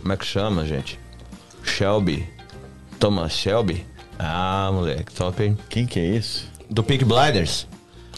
Como 0.00 0.12
é 0.12 0.16
que 0.16 0.26
chama, 0.26 0.66
gente? 0.66 0.98
Shelby. 1.62 2.26
Thomas 2.98 3.32
Shelby? 3.32 3.86
Ah, 4.18 4.70
moleque, 4.72 5.12
top, 5.14 5.42
hein? 5.42 5.56
Quem 5.70 5.86
que 5.86 5.98
é 5.98 6.16
esse? 6.16 6.42
Do 6.68 6.82
Pink 6.82 7.04
Blinders. 7.04 7.66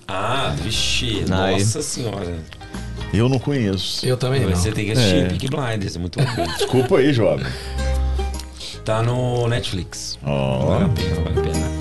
Ah, 0.08 0.52
vixe, 0.60 1.24
Aí. 1.30 1.52
nossa 1.60 1.80
senhora. 1.80 2.38
Eu 3.12 3.28
não 3.28 3.38
conheço. 3.38 4.04
Eu 4.06 4.16
também 4.16 4.40
não. 4.40 4.50
Você 4.50 4.72
tem 4.72 4.86
que 4.86 4.92
assistir 4.92 5.24
É. 5.24 5.28
Peaky 5.28 5.48
Blinders, 5.48 5.96
é 5.96 5.98
muito 5.98 6.18
bom. 6.18 6.46
Desculpa 6.58 6.96
aí, 6.98 7.12
jovem. 7.12 7.46
Tá 8.84 9.02
no 9.02 9.46
Netflix. 9.48 10.18
Ó. 10.24 10.66
Vale 10.66 10.84
a 10.84 10.88
pena, 10.88 11.14
vale 11.20 11.38
a 11.38 11.42
pena. 11.42 11.72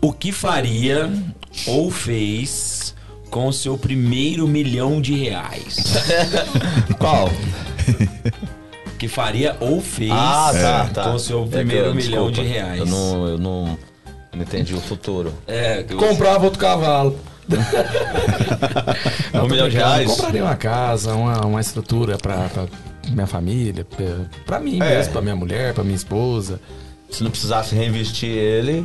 O 0.00 0.12
que 0.12 0.30
faria 0.30 1.10
ou 1.66 1.90
fez 1.90 2.94
com 3.30 3.48
o 3.48 3.52
seu 3.52 3.76
primeiro 3.78 4.46
milhão 4.46 5.00
de 5.00 5.14
reais? 5.14 5.76
Qual? 6.98 7.28
O 8.86 8.96
que 8.98 9.08
faria 9.08 9.56
ou 9.60 9.80
fez 9.80 10.10
Ah, 10.12 10.50
tá, 10.52 10.90
tá. 10.92 11.04
com 11.10 11.14
o 11.14 11.18
seu 11.18 11.44
É 11.44 11.46
primeiro 11.48 11.86
eu- 11.88 11.94
milhão 11.94 12.30
desculpa, 12.30 12.48
de 12.48 12.54
reais? 12.54 12.78
Eu 12.80 12.86
não, 12.86 13.26
eu 13.26 13.38
não, 13.38 13.78
não 14.34 14.42
entendi 14.42 14.74
o 14.74 14.80
futuro. 14.80 15.32
É, 15.46 15.82
Comprava 15.82 16.44
outro 16.44 16.58
cavalo. 16.60 17.18
Um 19.42 19.48
milhão 19.48 19.68
de 19.68 19.76
reais? 19.76 20.10
Compraria 20.10 20.42
uma 20.44 20.56
casa, 20.56 21.14
uma, 21.14 21.46
uma 21.46 21.60
estrutura 21.60 22.16
pra, 22.18 22.48
pra 22.48 22.66
minha 23.10 23.26
família, 23.26 23.84
pra, 23.84 24.06
pra 24.46 24.60
mim 24.60 24.78
É. 24.80 24.96
mesmo, 24.96 25.12
pra 25.12 25.22
minha 25.22 25.36
mulher, 25.36 25.74
pra 25.74 25.84
minha 25.84 25.96
esposa. 25.96 26.60
Se 27.10 27.22
não 27.22 27.30
precisasse 27.30 27.74
reinvestir 27.74 28.30
ele, 28.30 28.84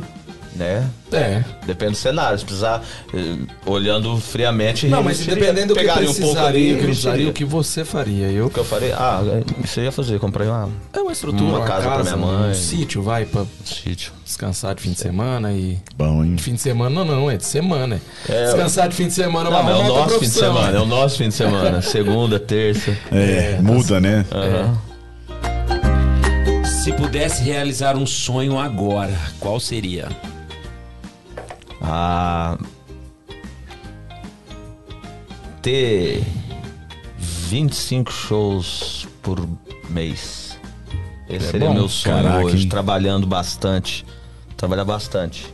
né? 0.60 0.90
É. 1.12 1.42
Depende 1.66 1.92
do 1.92 1.96
cenário. 1.96 2.38
Se 2.38 2.44
precisar, 2.44 2.82
eh, 3.14 3.36
olhando 3.66 4.16
friamente, 4.18 4.86
Não, 4.86 5.02
mas 5.02 5.18
dependendo 5.18 5.68
do 5.68 5.74
que 5.74 5.80
Pegaria 5.80 6.08
um 6.10 6.14
pouco 6.14 6.38
ali 6.38 6.74
precisaria, 6.74 6.74
o 6.74 6.76
que 6.78 6.84
precisaria, 6.84 7.22
investiria. 7.22 7.30
o 7.30 7.32
que 7.32 7.44
você 7.44 7.84
faria. 7.84 8.26
Eu 8.30 8.46
O 8.46 8.50
que 8.50 8.58
eu 8.58 8.64
falei? 8.64 8.92
Ah, 8.92 9.20
isso 9.64 9.80
eu 9.80 9.84
ia 9.84 9.92
fazer. 9.92 10.18
Comprei 10.20 10.46
uma, 10.46 10.68
É 10.92 11.00
uma 11.00 11.12
estrutura, 11.12 11.42
Uma 11.44 11.58
uma, 11.58 11.66
casa 11.66 11.88
casa, 11.88 12.02
pra 12.04 12.16
minha 12.16 12.26
mãe. 12.26 12.50
um 12.50 12.54
sítio, 12.54 13.02
vai 13.02 13.24
pra 13.24 13.42
um 13.42 13.46
sítio. 13.64 14.12
descansar 14.24 14.74
de 14.74 14.82
fim 14.82 14.92
de 14.92 14.98
semana 15.00 15.52
e... 15.52 15.78
Bom, 15.96 16.24
hein? 16.24 16.36
Fim 16.38 16.54
de 16.54 16.60
semana 16.60 16.90
não, 16.90 17.04
não, 17.04 17.30
é 17.30 17.36
de 17.36 17.44
semana. 17.46 18.00
É, 18.28 18.44
Descansar 18.44 18.88
de 18.88 18.94
fim 18.94 19.06
de 19.08 19.14
semana 19.14 19.50
Não, 19.50 19.62
mas 19.62 19.74
é 19.76 19.78
o 19.80 19.86
nosso 19.88 20.18
fim 20.18 20.26
de 20.26 20.30
semana. 20.34 20.76
É 20.76 20.80
o 20.80 20.86
nosso 20.86 21.16
fim 21.18 21.28
de 21.28 21.34
semana. 21.34 21.80
Segunda, 21.82 22.38
terça. 22.38 22.96
É, 23.10 23.58
muda, 23.62 23.98
né? 24.00 24.24
Aham. 24.30 24.78
Se 26.82 26.92
pudesse 26.92 27.42
realizar 27.42 27.96
um 27.96 28.06
sonho 28.06 28.58
agora, 28.58 29.12
qual 29.38 29.60
seria? 29.60 30.08
Ah, 31.80 32.58
ter 35.62 36.24
25 37.18 38.12
shows 38.12 39.08
por 39.22 39.46
mês. 39.88 40.58
Esse 41.28 41.52
seria 41.52 41.68
bom. 41.68 41.74
meu 41.74 41.88
sonho 41.88 42.16
Caraca, 42.16 42.44
hoje, 42.44 42.62
hein? 42.64 42.68
trabalhando 42.68 43.26
bastante. 43.26 44.04
Trabalhar 44.56 44.84
bastante. 44.84 45.52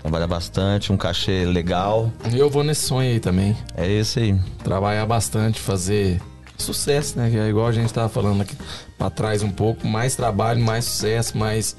Trabalhar 0.00 0.28
bastante, 0.28 0.92
um 0.92 0.96
cachê 0.96 1.44
legal. 1.44 2.12
Eu 2.32 2.48
vou 2.48 2.62
nesse 2.62 2.86
sonho 2.86 3.10
aí 3.10 3.18
também. 3.18 3.56
É 3.76 3.90
esse 3.90 4.20
aí. 4.20 4.38
Trabalhar 4.62 5.04
bastante, 5.04 5.58
fazer 5.58 6.20
sucesso, 6.56 7.18
né? 7.18 7.28
Que 7.28 7.36
é 7.36 7.48
igual 7.48 7.66
a 7.66 7.72
gente 7.72 7.92
tava 7.92 8.08
falando 8.08 8.40
aqui 8.42 8.56
pra 8.96 9.10
trás 9.10 9.42
um 9.42 9.50
pouco. 9.50 9.86
Mais 9.86 10.14
trabalho, 10.14 10.60
mais 10.62 10.84
sucesso, 10.84 11.36
mais... 11.36 11.76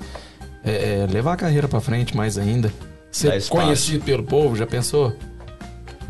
é, 0.63 1.03
é, 1.03 1.07
levar 1.09 1.33
a 1.33 1.37
carreira 1.37 1.67
pra 1.67 1.79
frente 1.79 2.15
mais 2.15 2.37
ainda. 2.37 2.71
Ser 3.11 3.41
conhecido 3.47 4.03
pelo 4.03 4.23
povo, 4.23 4.55
já 4.55 4.67
pensou? 4.67 5.15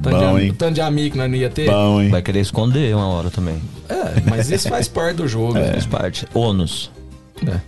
Tanto, 0.02 0.16
Bom, 0.18 0.38
de, 0.38 0.46
hein? 0.46 0.54
tanto 0.54 0.76
de 0.76 0.82
amigo 0.82 1.12
que 1.14 1.18
nós 1.18 1.30
não 1.30 1.38
ia 1.38 1.50
ter. 1.50 1.70
Bom, 1.70 2.02
hein? 2.02 2.10
Vai 2.10 2.22
querer 2.22 2.42
esconder 2.42 2.96
uma 2.96 3.08
hora 3.08 3.32
também. 3.32 3.60
É, 3.90 4.22
mas 4.30 4.50
isso 4.52 4.70
faz 4.70 4.88
parte 4.88 5.18
do 5.18 5.28
jogo. 5.28 5.54
né? 5.60 5.72
Faz 5.72 5.86
parte. 5.86 6.28
Ônus. 6.34 6.92
É. 7.48 7.60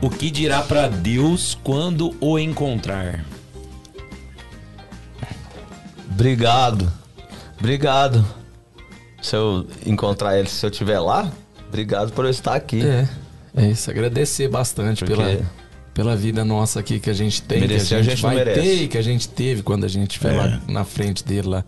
O 0.00 0.10
que 0.10 0.30
dirá 0.30 0.62
pra 0.62 0.88
Deus 0.88 1.56
quando 1.62 2.14
o 2.20 2.38
encontrar? 2.38 3.24
Obrigado. 6.10 6.90
Obrigado. 7.58 8.24
Se 9.22 9.36
eu 9.36 9.66
encontrar 9.84 10.38
ele, 10.38 10.48
se 10.48 10.64
eu 10.64 10.70
estiver 10.70 10.98
lá, 11.00 11.30
obrigado 11.68 12.12
por 12.12 12.24
eu 12.24 12.30
estar 12.30 12.54
aqui. 12.54 12.84
É, 12.84 13.08
é 13.56 13.66
isso. 13.68 13.90
Agradecer 13.90 14.48
bastante 14.48 15.04
Porque- 15.04 15.20
pela, 15.20 15.40
pela 15.98 16.14
vida 16.14 16.44
nossa 16.44 16.78
aqui 16.78 17.00
que 17.00 17.10
a 17.10 17.12
gente 17.12 17.42
tem, 17.42 17.58
Merecer 17.60 17.88
que 17.88 17.94
a 17.94 17.98
a 17.98 18.02
gente, 18.02 18.10
gente 18.12 18.22
não 18.22 18.28
vai 18.30 18.36
merece. 18.38 18.60
ter 18.60 18.82
e 18.84 18.86
que 18.86 18.96
a 18.98 19.02
gente 19.02 19.28
teve 19.28 19.64
quando 19.64 19.82
a 19.82 19.88
gente 19.88 20.10
estiver 20.12 20.32
lá 20.32 20.60
na 20.68 20.84
frente 20.84 21.24
dele 21.24 21.48
lá. 21.48 21.64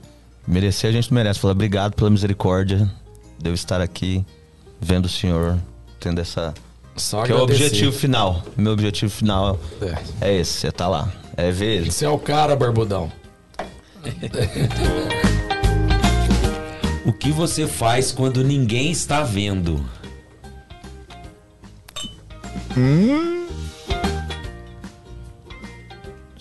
Merecer 0.46 0.88
a 0.88 0.92
gente 0.92 1.10
não 1.10 1.16
merece. 1.16 1.40
Falar 1.40 1.50
obrigado 1.50 1.94
pela 1.96 2.08
misericórdia 2.08 2.88
de 3.42 3.50
eu 3.50 3.54
estar 3.54 3.80
aqui 3.80 4.24
vendo 4.80 5.06
o 5.06 5.08
senhor 5.08 5.58
tendo 5.98 6.20
essa. 6.20 6.54
Só 6.94 7.24
que 7.24 7.32
é 7.32 7.34
o 7.34 7.40
objetivo 7.40 7.90
final. 7.90 8.44
Meu 8.56 8.72
objetivo 8.72 9.10
final 9.10 9.58
É. 10.20 10.28
é 10.28 10.36
esse, 10.38 10.52
você 10.52 10.70
tá 10.70 10.86
lá. 10.86 11.12
É 11.36 11.50
ver 11.50 11.78
ele. 11.78 11.90
Você 11.90 12.04
é 12.04 12.08
o 12.08 12.16
cara, 12.16 12.54
Barbudão. 12.54 13.10
O 17.04 17.12
que 17.12 17.32
você 17.32 17.66
faz 17.66 18.12
quando 18.12 18.44
ninguém 18.44 18.92
está 18.92 19.24
vendo? 19.24 19.84
O 22.76 23.39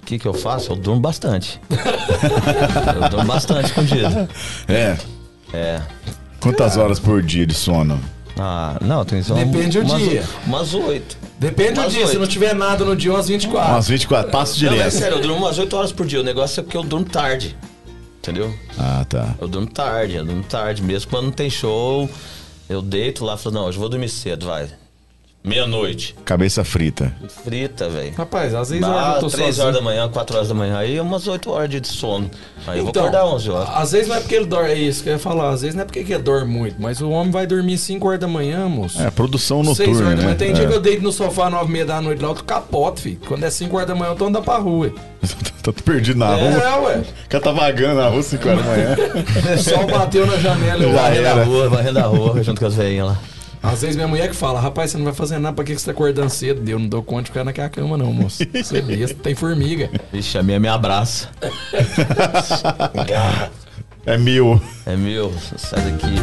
que, 0.10 0.18
que 0.18 0.28
eu 0.28 0.34
faço? 0.34 0.72
Eu 0.72 0.76
durmo 0.76 1.00
bastante. 1.00 1.62
eu 1.70 3.10
durmo 3.10 3.26
bastante 3.28 3.66
escondido. 3.68 4.28
É. 4.68 4.98
É. 5.54 5.82
Quantas 6.40 6.78
horas 6.78 7.00
por 7.00 7.22
dia 7.22 7.46
de 7.46 7.54
sono? 7.54 8.00
Ah, 8.38 8.78
não, 8.82 9.04
tem 9.06 9.22
só 9.22 9.36
Depende 9.36 9.80
do 9.82 9.86
umas, 9.86 10.02
dia. 10.02 10.24
Umas 10.48 10.74
oito. 10.74 11.18
Depende 11.38 11.74
do 11.74 11.82
Umas 11.82 11.92
dia. 11.94 12.02
Se 12.06 12.12
oito. 12.12 12.20
não 12.22 12.28
tiver 12.28 12.56
nada 12.56 12.84
no 12.86 12.96
dia, 12.96 13.12
umas 13.12 13.28
24. 13.28 13.72
Umas 13.74 13.88
24, 13.88 14.32
passo 14.32 14.64
Não, 14.64 14.72
mas 14.72 14.72
é 14.72 14.78
direto. 14.78 14.94
sério, 14.94 15.18
eu 15.18 15.22
durmo 15.22 15.38
umas 15.38 15.58
8 15.60 15.76
horas 15.76 15.92
por 15.92 16.06
dia. 16.08 16.22
O 16.22 16.24
negócio 16.24 16.62
é 16.62 16.64
que 16.64 16.76
eu 16.78 16.84
durmo 16.84 17.06
tarde. 17.06 17.56
Entendeu? 18.20 18.54
Ah, 18.78 19.06
tá. 19.08 19.36
Eu 19.40 19.48
durmo 19.48 19.68
tarde, 19.68 20.16
eu 20.16 20.26
durmo 20.26 20.44
tarde. 20.44 20.82
Mesmo 20.82 21.10
quando 21.12 21.26
não 21.26 21.32
tem 21.32 21.50
show, 21.50 22.10
eu 22.70 22.82
deito 22.82 23.24
lá 23.26 23.36
e 23.36 23.38
falo, 23.38 23.56
não, 23.56 23.66
hoje 23.66 23.78
eu 23.78 23.82
vou 23.82 23.90
dormir 23.90 24.10
cedo, 24.10 24.46
vai. 24.48 24.68
Meia-noite. 25.42 26.16
Cabeça 26.26 26.66
frita. 26.66 27.14
Frita, 27.46 27.88
velho. 27.88 28.14
Rapaz, 28.16 28.54
às 28.54 28.70
vezes 28.72 28.86
eu 28.86 28.94
Ah, 28.94 29.18
tô 29.22 29.28
3 29.30 29.46
sozinho. 29.46 29.64
horas 29.68 29.76
da 29.78 29.82
manhã, 29.82 30.10
4 30.10 30.36
horas 30.36 30.50
da 30.50 30.54
manhã. 30.54 30.78
Aí 30.78 30.98
é 30.98 31.02
umas 31.02 31.28
8 31.28 31.50
horas 31.50 31.70
de 31.70 31.88
sono. 31.88 32.30
Aí 32.68 32.78
eu 32.80 32.84
vou 32.84 32.90
Então, 32.90 33.04
acordar 33.04 33.26
11 33.26 33.50
horas. 33.50 33.70
Às 33.74 33.94
vezes 33.94 34.10
não 34.10 34.18
é 34.18 34.20
porque 34.20 34.36
ele 34.36 34.46
dorme, 34.46 34.70
é 34.72 34.76
isso 34.76 35.02
que 35.02 35.08
eu 35.10 35.14
ia 35.14 35.20
falar. 35.20 35.50
Às 35.52 35.62
vezes 35.62 35.76
não 35.76 35.84
é 35.84 35.86
porque 35.86 36.00
ele 36.00 36.18
dorme 36.20 36.52
muito, 36.54 36.76
mas 36.82 37.00
o 37.02 37.10
homem 37.10 37.32
vai 37.32 37.48
dormir 37.48 37.78
5 37.78 38.06
horas 38.06 38.20
da 38.20 38.28
manhã, 38.28 38.68
moço. 38.68 39.02
É, 39.02 39.10
produção 39.10 39.64
6 39.64 39.78
noturna, 39.80 39.92
horas 40.08 40.10
da 40.10 40.16
né? 40.18 40.24
manhã. 40.24 40.36
Tem 40.38 40.54
dia 40.54 40.68
que 40.68 40.74
É. 40.74 40.76
eu 40.76 40.82
deito 40.82 41.02
no 41.04 41.12
sofá 41.14 41.50
9 41.50 41.70
e 41.70 41.72
meia 41.72 41.86
da 41.86 42.02
noite 42.02 42.22
lá, 42.22 42.28
eu 42.30 42.36
tô 42.36 42.44
capoto, 42.44 43.00
filho. 43.00 43.20
Quando 43.26 43.44
é 43.46 43.50
5 43.50 43.74
horas 43.78 43.88
da 43.88 43.96
manhã, 43.96 44.12
eu 44.12 44.16
tô 44.18 44.26
andando 44.26 44.44
pra 44.44 44.58
rua. 44.58 44.92
Tô 45.64 45.74
perdido 45.74 46.18
na 46.20 46.34
rua. 46.36 46.48
É, 46.64 46.80
ué. 46.80 46.98
O 47.26 47.30
cara 47.30 47.44
tá 47.44 47.52
vagando 47.52 47.96
na 47.96 48.08
rua 48.08 48.24
5 48.24 48.48
horas 48.48 48.64
da 48.66 48.72
manhã. 48.72 48.96
O 49.56 49.58
sol 49.64 49.88
bateu 49.88 50.26
na 50.26 50.38
janela, 50.38 50.84
eu 50.84 50.94
Varrendo 50.94 51.28
a 51.28 51.44
rua, 51.44 51.70
varrendo 51.70 52.00
a 52.00 52.04
rua, 52.04 52.44
junto 52.44 52.60
com 52.60 52.68
as 52.68 52.76
veinhas 52.76 53.08
lá. 53.08 53.18
Às 53.62 53.82
vezes 53.82 53.96
minha 53.96 54.08
mulher 54.08 54.30
que 54.30 54.36
fala, 54.36 54.60
rapaz, 54.60 54.92
você 54.92 54.98
não 54.98 55.06
vai 55.06 55.14
fazer 55.14 55.38
nada, 55.38 55.54
pra 55.54 55.66
que 55.66 55.78
você 55.78 55.86
tá 55.86 55.92
acordando 55.92 56.30
cedo? 56.30 56.68
Eu 56.68 56.80
não 56.80 56.88
dou 56.88 57.04
conta 57.04 57.24
de 57.24 57.30
ficar 57.30 57.44
naquela 57.44 57.70
cama, 57.70 57.98
não, 57.98 58.14
moço. 58.14 58.44
Você 58.54 58.78
é 58.78 58.82
besta, 58.82 59.18
tem 59.22 59.36
formiga. 59.36 59.90
Vixe, 60.14 60.38
a 60.38 60.44
minha 60.44 60.60
me 60.60 60.68
abraça. 60.70 61.30
É 64.06 64.18
mil. 64.18 64.62
É 64.86 64.96
meu, 64.96 65.34
sai 65.58 65.82
daqui. 65.92 66.16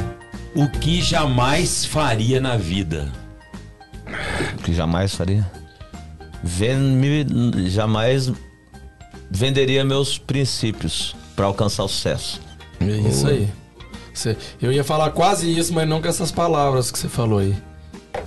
O 0.55 0.69
que 0.81 1.03
jamais 1.03 1.85
faria 1.85 2.41
na 2.41 2.57
vida? 2.57 3.13
O 4.59 4.63
que 4.63 4.73
jamais 4.73 5.15
faria? 5.15 5.45
Vende, 6.43 7.69
jamais 7.69 8.33
venderia 9.31 9.85
meus 9.85 10.17
princípios 10.17 11.15
pra 11.35 11.45
alcançar 11.47 11.85
o 11.85 11.89
sucesso. 11.89 12.41
É 12.81 13.09
isso 13.09 13.29
aí. 13.29 13.49
Você- 14.19 14.37
eu 14.63 14.73
ia 14.73 14.83
falar 14.85 15.11
quase 15.11 15.51
isso, 15.57 15.73
mas 15.75 15.87
não 15.89 16.01
com 16.01 16.09
essas 16.09 16.31
palavras 16.33 16.91
que 16.91 16.99
você 16.99 17.09
falou 17.09 17.39
aí. 17.39 17.55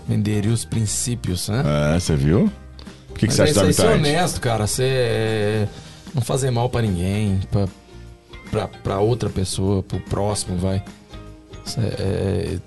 Venderia 0.08 0.52
os 0.52 0.64
princípios, 0.66 1.50
né? 1.50 1.64
É, 1.96 2.00
você 2.00 2.16
viu? 2.16 2.52
O 3.10 3.14
que, 3.14 3.28
que 3.28 3.34
você 3.34 3.42
é 3.42 3.44
acha 3.46 3.52
isso 3.52 3.60
da 3.66 3.74
ser 3.74 3.82
tarde? 3.84 3.98
honesto, 4.00 4.40
cara. 4.42 4.68
Você 4.68 4.84
é, 4.86 5.68
não 6.14 6.22
fazer 6.22 6.52
mal 6.52 6.70
pra 6.70 6.82
ninguém, 6.82 7.40
pra 7.52 7.68
pra, 8.52 8.68
pra 8.68 9.00
outra 9.00 9.30
pessoa, 9.30 9.84
pro 9.84 10.00
próximo, 10.00 10.58
vai. 10.58 10.84
Isso 11.66 11.80
é- 11.80 11.84
é- 12.56 12.58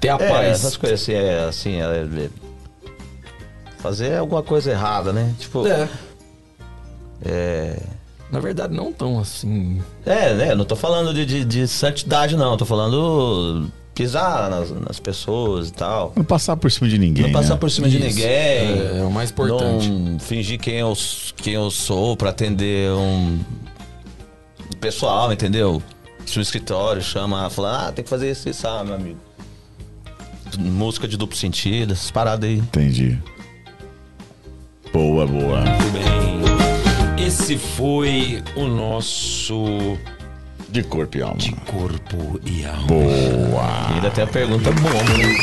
ter 0.00 0.10
a 0.10 0.14
É, 0.14 0.28
paz. 0.28 0.48
essas 0.48 0.76
coisas 0.76 1.00
assim, 1.02 1.12
é 1.12 1.44
assim, 1.44 1.80
é, 1.80 1.84
é- 2.24 2.28
fazer 3.78 4.16
alguma 4.16 4.42
coisa 4.42 4.70
errada, 4.70 5.12
né? 5.12 5.34
Tipo, 5.40 5.66
É. 5.66 5.88
é. 7.24 7.76
Na 8.32 8.40
verdade, 8.40 8.74
não 8.74 8.90
tão 8.90 9.20
assim. 9.20 9.78
É, 10.06 10.32
né? 10.32 10.54
Não 10.54 10.64
tô 10.64 10.74
falando 10.74 11.12
de, 11.12 11.26
de, 11.26 11.44
de 11.44 11.68
santidade, 11.68 12.34
não. 12.34 12.56
Tô 12.56 12.64
falando 12.64 13.70
pisar 13.94 14.48
nas, 14.48 14.70
nas 14.70 14.98
pessoas 14.98 15.68
e 15.68 15.72
tal. 15.74 16.14
Não 16.16 16.24
passar 16.24 16.56
por 16.56 16.72
cima 16.72 16.88
de 16.88 16.96
ninguém. 16.96 17.24
Não 17.24 17.32
passar 17.32 17.54
né? 17.54 17.60
por 17.60 17.70
cima 17.70 17.90
de 17.90 17.98
Isso. 17.98 18.06
ninguém. 18.06 18.26
É, 18.26 18.98
é 19.00 19.04
o 19.04 19.10
mais 19.10 19.30
importante. 19.30 19.90
Não 19.90 20.18
fingir 20.18 20.58
quem 20.58 20.76
eu, 20.76 20.94
quem 21.36 21.52
eu 21.52 21.70
sou 21.70 22.16
pra 22.16 22.30
atender 22.30 22.90
um 22.92 23.38
um 24.74 24.78
pessoal, 24.78 25.32
entendeu? 25.32 25.82
Se 26.24 26.38
o 26.38 26.42
escritório 26.42 27.02
chama, 27.02 27.48
fala, 27.50 27.88
ah, 27.88 27.92
tem 27.92 28.02
que 28.02 28.08
fazer 28.08 28.30
isso, 28.30 28.48
isso, 28.48 28.66
ah, 28.66 28.82
meu 28.82 28.94
amigo. 28.94 29.18
Música 30.58 31.06
de 31.06 31.16
duplo 31.16 31.36
sentido, 31.36 31.92
essas 31.92 32.10
paradas 32.10 32.48
aí. 32.48 32.56
Entendi. 32.58 33.18
Boa, 34.92 35.26
boa. 35.26 35.60
Muito 35.60 35.92
bem. 35.92 36.21
Esse 37.26 37.56
foi 37.56 38.42
o 38.56 38.66
nosso 38.66 39.98
De 40.68 40.82
corpo 40.82 41.16
e 41.18 41.22
alma. 41.22 41.36
de 41.36 41.52
corpo 41.52 42.40
e 42.44 42.64
alma. 42.64 42.86
Boa. 42.86 43.86
E 43.90 43.94
ainda 43.94 44.10
tem 44.10 44.24
a 44.24 44.26
pergunta 44.26 44.70
bomba, 44.72 45.14
né? 45.18 45.34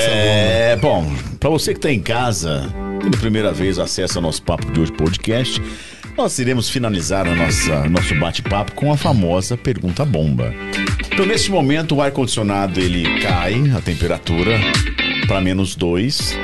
É, 0.00 0.76
bom, 0.76 1.10
pra 1.40 1.50
você 1.50 1.74
que 1.74 1.80
tá 1.80 1.90
em 1.90 2.00
casa, 2.00 2.68
pela 3.00 3.16
primeira 3.18 3.52
vez 3.52 3.78
acessa 3.78 4.20
nosso 4.20 4.42
Papo 4.42 4.70
de 4.72 4.80
Hoje 4.80 4.92
podcast, 4.92 5.62
nós 6.16 6.38
iremos 6.38 6.68
finalizar 6.68 7.26
a 7.26 7.34
nossa, 7.34 7.88
nosso 7.88 8.14
bate-papo 8.18 8.72
com 8.74 8.92
a 8.92 8.96
famosa 8.96 9.56
pergunta 9.56 10.04
bomba. 10.04 10.52
Então, 11.12 11.24
neste 11.26 11.50
momento, 11.50 11.94
o 11.96 12.02
ar-condicionado 12.02 12.80
ele 12.80 13.20
cai, 13.20 13.54
a 13.76 13.80
temperatura, 13.80 14.58
para 15.26 15.40
menos 15.40 15.74
2. 15.74 16.36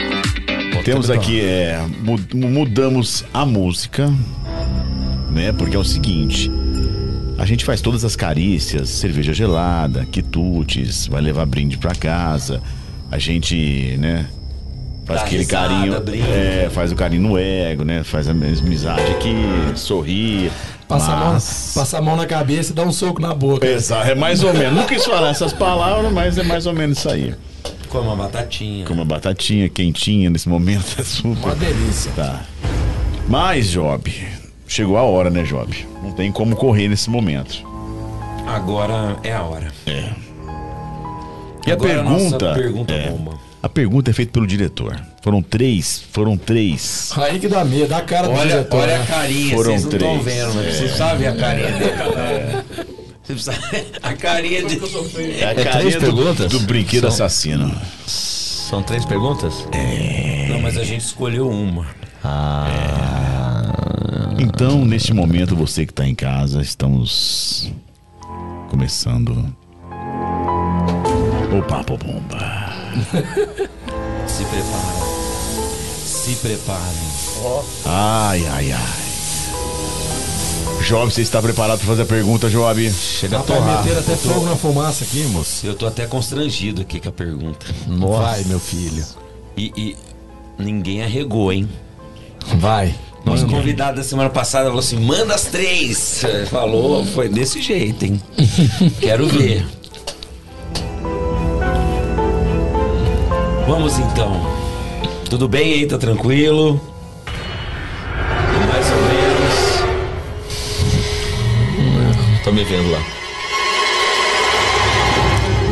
Temos 0.85 1.11
aqui, 1.11 1.41
é, 1.41 1.85
mu- 2.03 2.19
mudamos 2.49 3.25
a 3.33 3.45
música, 3.45 4.13
né? 5.31 5.53
Porque 5.53 5.77
é 5.77 5.79
o 5.79 5.85
seguinte, 5.85 6.51
a 7.39 7.45
gente 7.45 7.65
faz 7.65 7.81
todas 7.81 8.05
as 8.05 8.17
carícias, 8.17 8.89
cerveja 8.89 9.33
gelada, 9.33 10.07
quitutes, 10.11 11.07
vai 11.07 11.21
levar 11.21 11.47
brinde 11.47 11.77
pra 11.79 11.95
casa. 11.95 12.61
A 13.11 13.19
gente, 13.19 13.97
né, 13.99 14.27
faz 15.05 15.21
Dá 15.21 15.27
aquele 15.27 15.43
risada, 15.43 15.69
carinho, 15.69 16.25
é, 16.33 16.69
faz 16.71 16.93
o 16.93 16.95
carinho 16.97 17.23
no 17.23 17.39
ego, 17.39 17.85
né? 17.85 18.03
Faz 18.03 18.29
a 18.29 18.31
amizade 18.33 19.03
aqui, 19.13 19.35
sorrir. 19.77 20.51
Passa, 20.89 21.13
a 21.13 21.17
mão, 21.17 21.33
mas... 21.35 21.73
passa 21.73 21.99
a 21.99 22.03
mão 22.03 22.17
na 22.17 22.27
cabeça 22.27 22.73
e 22.73 22.75
dá 22.75 22.83
um 22.83 22.91
soco 22.93 23.21
na 23.23 23.33
boca. 23.33 23.65
Exato, 23.65 24.09
é 24.11 24.15
mais 24.17 24.43
ou 24.43 24.53
menos. 24.53 24.75
Não 24.77 24.87
quis 24.87 25.05
falar 25.05 25.31
essas 25.31 25.53
palavras, 25.53 26.13
mas 26.13 26.37
é 26.37 26.43
mais 26.43 26.67
ou 26.67 26.73
menos 26.73 26.99
isso 26.99 27.09
aí. 27.09 27.33
Com 27.91 27.99
uma 27.99 28.15
batatinha. 28.17 28.87
Com 28.87 28.95
uma 28.95 29.05
batatinha 29.05 29.69
quentinha 29.69 30.31
nesse 30.31 30.49
momento 30.49 30.95
é 31.01 31.05
super. 31.05 31.45
Uma 31.45 31.55
delícia. 31.57 32.11
Tá. 32.15 32.43
Mas, 33.29 33.69
Job, 33.71 34.13
chegou 34.67 34.97
a 34.97 35.03
hora, 35.03 35.29
né, 35.29 35.43
Job? 35.43 35.87
Não 36.03 36.13
tem 36.13 36.31
como 36.33 36.57
correr 36.57 36.89
nesse 36.89 37.11
momento. 37.11 37.65
Agora 38.47 39.17
é 39.23 39.33
a 39.33 39.43
hora. 39.43 39.69
É. 39.87 40.09
E 41.67 41.71
a 41.71 41.75
Agora 41.75 42.03
nossa 42.03 42.39
pergunta. 42.39 42.55
pergunta 42.55 42.95
é, 42.95 43.11
bomba. 43.11 43.39
A 43.63 43.69
pergunta 43.69 44.11
é 44.11 44.15
feita 44.15 44.33
pelo 44.33 44.47
diretor. 44.47 44.99
Foram 45.23 45.43
três. 45.43 46.03
Foram 46.11 46.37
três. 46.37 47.13
Aí 47.17 47.39
que 47.39 47.47
dá 47.47 47.63
medo, 47.65 47.89
dá 47.89 47.99
a 47.99 48.03
cara 48.03 48.27
do 48.29 48.33
Olha, 48.33 48.49
diretor. 48.51 48.81
olha 48.81 48.97
a 48.97 48.99
né? 49.01 49.07
carinha, 49.07 49.55
Foram 49.55 49.71
vocês 49.73 49.85
não 49.85 49.93
estão 49.93 50.19
três. 50.21 50.37
vendo, 50.37 50.55
mas 50.55 50.75
você 50.77 50.89
sabe 50.89 51.27
a 51.27 51.37
carinha 51.37 51.73
dele. 51.73 51.93
Você 53.23 53.35
precisa... 53.35 53.53
A 54.03 54.15
carinha 54.15 54.65
de. 54.65 54.75
É 55.41 55.51
a 55.51 55.55
três 55.55 55.69
carinha 55.69 56.01
do, 56.01 56.01
perguntas? 56.01 56.51
do 56.53 56.61
brinquedo 56.61 57.03
São- 57.03 57.11
assassino. 57.27 57.75
São 58.07 58.83
três 58.83 59.05
perguntas? 59.05 59.67
Não, 60.49 60.61
mas 60.61 60.77
a 60.77 60.85
gente 60.85 61.03
escolheu 61.05 61.49
uma. 61.49 61.87
Ah. 62.25 63.73
Então, 64.39 64.85
neste 64.85 65.13
momento, 65.13 65.55
você 65.55 65.85
que 65.85 65.93
está 65.93 66.07
em 66.07 66.15
casa, 66.15 66.61
estamos 66.63 67.71
começando 68.71 69.55
o 71.57 71.63
Papo 71.69 71.97
Bomba. 71.99 72.73
Se 74.27 74.45
prepara. 74.47 75.11
Se 76.05 76.35
preparem. 76.37 77.11
Ai, 77.87 78.47
ai, 78.47 78.73
ai. 78.73 79.00
Job, 80.87 81.13
você 81.13 81.21
está 81.23 81.41
preparado 81.41 81.79
para 81.79 81.87
fazer 81.87 82.03
a 82.03 82.07
pergunta, 82.07 82.49
Job? 82.49 82.91
Chega 82.91 83.37
a 83.37 83.41
Rapaz, 83.41 83.59
torrar. 83.59 83.85
meter 83.85 83.99
até 83.99 84.17
fogo 84.17 84.47
na 84.47 84.57
fumaça 84.57 85.05
aqui, 85.05 85.23
moço. 85.25 85.67
Eu 85.67 85.75
tô 85.75 85.87
até 85.87 86.07
constrangido 86.07 86.81
aqui 86.83 86.99
com 86.99 87.09
a 87.11 87.13
pergunta. 87.13 87.67
Nossa. 87.87 88.23
Vai, 88.23 88.45
meu 88.45 88.59
filho. 88.59 89.05
E, 89.57 89.73
e 89.77 89.97
ninguém 90.59 91.03
arregou, 91.03 91.53
hein? 91.53 91.69
Vai. 92.57 92.95
Nosso 93.25 93.47
convidado 93.47 93.99
da 93.99 94.03
semana 94.03 94.31
passada 94.31 94.65
falou 94.67 94.81
assim: 94.81 94.97
manda 94.99 95.35
as 95.35 95.45
três. 95.45 96.23
Falou, 96.51 97.05
foi 97.05 97.29
desse 97.29 97.61
jeito, 97.61 98.05
hein? 98.07 98.21
Quero 99.01 99.27
ver. 99.29 99.65
Vamos 103.67 103.99
então. 103.99 104.41
Tudo 105.29 105.47
bem 105.49 105.75
aí? 105.75 105.87
Tá 105.87 105.99
tranquilo? 105.99 106.81
Tô 112.43 112.53
me 112.53 112.65
vendo 112.65 112.91
lá. 112.91 113.03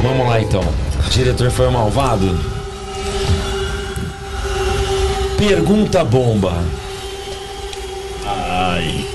Vamos 0.02 0.28
lá 0.28 0.40
então. 0.40 0.62
Diretor 1.10 1.50
foi 1.50 1.70
malvado? 1.70 2.38
Pergunta 5.38 6.04
bomba. 6.04 6.52
Ai. 8.26 9.06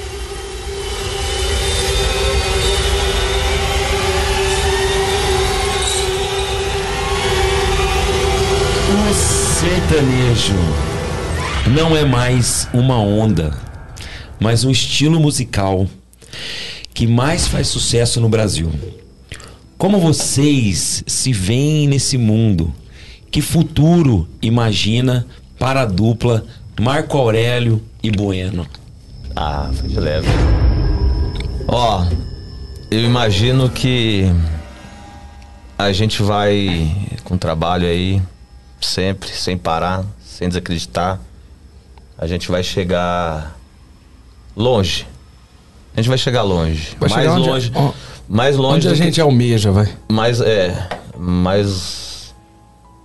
O 8.90 9.14
sertanejo 9.14 10.56
não 11.68 11.96
é 11.96 12.04
mais 12.04 12.68
uma 12.74 12.98
onda, 12.98 13.54
mas 14.40 14.66
um 14.66 14.72
estilo 14.72 15.20
musical 15.20 15.88
que 16.94 17.08
mais 17.08 17.48
faz 17.48 17.68
sucesso 17.68 18.22
no 18.22 18.30
Brasil. 18.30 18.72
Como 19.78 20.00
vocês 20.00 21.04
se 21.08 21.34
veem 21.34 21.88
nesse 21.88 22.18
mundo? 22.18 22.74
Que 23.32 23.42
futuro 23.42 24.28
imagina 24.42 25.26
para 25.58 25.82
a 25.82 25.86
dupla 25.86 26.46
Marco 26.80 27.18
Aurélio 27.18 27.82
e 28.02 28.12
Bueno? 28.12 28.68
Ah, 29.36 29.72
foi 29.74 29.90
de 29.90 30.00
leve. 30.00 30.28
Ó, 31.68 32.06
eu 32.92 33.02
imagino 33.02 33.70
que 33.70 34.26
a 35.78 35.92
gente 35.92 36.22
vai 36.22 37.10
com 37.24 37.38
trabalho 37.38 37.88
aí, 37.88 38.22
sempre, 38.80 39.30
sem 39.30 39.58
parar, 39.58 40.06
sem 40.24 40.48
desacreditar. 40.48 41.20
A 42.18 42.28
gente 42.28 42.50
vai 42.52 42.64
chegar 42.64 43.58
longe. 44.56 45.08
A 45.96 46.00
gente 46.02 46.10
vai 46.10 46.18
chegar 46.18 46.42
longe. 46.42 46.90
Vai 47.00 47.10
mais 47.10 47.22
chegar 47.22 47.36
onde- 47.38 47.50
longe. 47.50 47.72
ó, 47.76 47.92
mais 48.28 48.56
longe 48.58 48.76
Onde 48.78 48.88
a 48.88 48.92
do 48.92 48.98
que- 48.98 49.04
gente 49.04 49.22
almeja, 49.22 49.72
vai. 49.72 49.88
mais 50.12 50.42
é 50.42 50.90
mais 51.18 52.34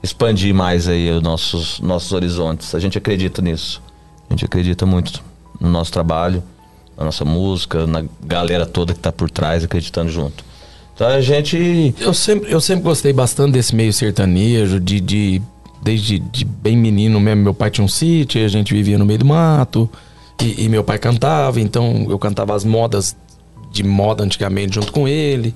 expandir 0.02 0.54
mais 0.54 0.88
aí 0.88 1.10
os 1.10 1.22
nossos 1.22 1.80
nossos 1.80 2.12
horizontes 2.12 2.74
a 2.74 2.78
gente 2.78 2.96
acredita 2.96 3.42
nisso 3.42 3.82
a 4.30 4.32
gente 4.32 4.44
acredita 4.44 4.86
muito 4.86 5.22
no 5.60 5.68
nosso 5.68 5.90
trabalho 5.92 6.42
na 6.96 7.04
nossa 7.04 7.24
música 7.24 7.86
na 7.86 8.04
galera 8.24 8.64
toda 8.64 8.94
que 8.94 9.00
tá 9.00 9.10
por 9.12 9.28
trás 9.28 9.64
acreditando 9.64 10.08
junto 10.10 10.44
então 10.94 11.06
a 11.08 11.20
gente 11.20 11.94
Eu 12.00 12.14
sempre, 12.14 12.50
eu 12.50 12.60
sempre 12.60 12.82
gostei 12.84 13.12
bastante 13.12 13.52
desse 13.52 13.74
meio 13.74 13.92
sertanejo, 13.92 14.80
de, 14.80 14.98
de 15.00 15.42
desde 15.82 16.18
de 16.18 16.44
bem 16.44 16.76
menino 16.76 17.20
mesmo. 17.20 17.40
Meu 17.44 17.54
pai 17.54 17.70
tinha 17.70 17.84
um 17.84 17.88
sítio, 17.88 18.44
a 18.44 18.48
gente 18.48 18.74
vivia 18.74 18.98
no 18.98 19.06
meio 19.06 19.20
do 19.20 19.24
mato. 19.24 19.88
E, 20.42 20.64
e 20.64 20.68
meu 20.68 20.84
pai 20.84 20.98
cantava, 20.98 21.60
então 21.60 22.06
eu 22.08 22.18
cantava 22.18 22.54
as 22.54 22.64
modas 22.64 23.16
de 23.72 23.82
moda 23.82 24.22
antigamente 24.24 24.74
junto 24.76 24.92
com 24.92 25.06
ele. 25.08 25.54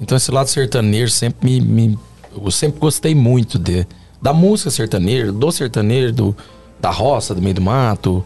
Então 0.00 0.16
esse 0.16 0.30
lado 0.30 0.48
sertanejo 0.48 1.12
sempre 1.12 1.60
me, 1.60 1.88
me- 1.90 1.98
eu 2.42 2.50
sempre 2.50 2.80
gostei 2.80 3.14
muito 3.14 3.58
de 3.58 3.86
da 4.20 4.32
música 4.32 4.70
sertaneja, 4.70 5.30
do 5.30 5.52
sertanejo, 5.52 6.12
do, 6.12 6.36
da 6.80 6.90
roça, 6.90 7.34
do 7.34 7.42
meio 7.42 7.54
do 7.54 7.60
mato. 7.60 8.24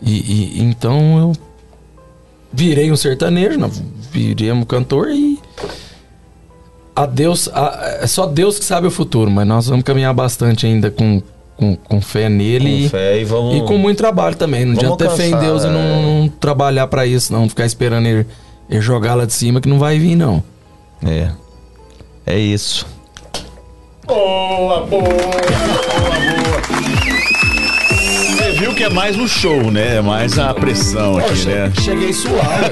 E, 0.00 0.10
e- 0.58 0.62
então 0.62 1.18
eu 1.18 1.32
virei 2.52 2.90
um 2.90 2.96
sertanejo, 2.96 3.58
não, 3.58 3.70
virei 4.10 4.50
um 4.50 4.64
cantor 4.64 5.10
e 5.10 5.38
a 6.96 7.06
Deus, 7.06 7.48
a- 7.52 7.98
é 8.00 8.06
só 8.06 8.26
Deus 8.26 8.58
que 8.58 8.64
sabe 8.64 8.86
o 8.86 8.90
futuro, 8.90 9.30
mas 9.30 9.46
nós 9.46 9.66
vamos 9.68 9.84
caminhar 9.84 10.12
bastante 10.14 10.66
ainda 10.66 10.90
com, 10.90 11.22
com, 11.60 11.76
com 11.76 12.00
fé 12.00 12.30
nele 12.30 12.84
com 12.84 12.88
fé 12.88 13.20
e 13.20 13.24
vamos 13.24 13.56
e 13.56 13.60
com 13.60 13.76
muito 13.76 13.98
trabalho 13.98 14.34
também. 14.34 14.64
Não 14.64 14.72
adianta 14.72 14.96
ter 14.96 15.10
fé 15.10 15.28
em 15.28 15.36
Deus 15.36 15.62
e 15.62 15.66
é. 15.66 15.70
não, 15.70 16.02
não 16.02 16.28
trabalhar 16.28 16.86
pra 16.86 17.04
isso, 17.06 17.30
não 17.30 17.46
ficar 17.48 17.66
esperando 17.66 18.06
ele, 18.06 18.26
e 18.68 18.80
jogar 18.80 19.14
lá 19.14 19.26
de 19.26 19.32
cima 19.34 19.60
que 19.60 19.68
não 19.68 19.78
vai 19.78 19.98
vir, 19.98 20.16
não. 20.16 20.42
É. 21.04 21.30
É 22.26 22.38
isso. 22.38 22.86
Boa, 24.06 24.86
boa, 24.86 25.02
boa, 25.02 25.10
boa. 25.10 25.30
Você 28.36 28.52
viu 28.52 28.74
que 28.74 28.84
é 28.84 28.88
mais 28.88 29.18
o 29.18 29.28
show, 29.28 29.70
né? 29.70 29.96
É 29.96 30.00
mais 30.00 30.38
a 30.38 30.54
pressão 30.54 31.18
aqui, 31.18 31.46
né? 31.46 31.70
Cheguei 31.82 32.12
suave. 32.12 32.70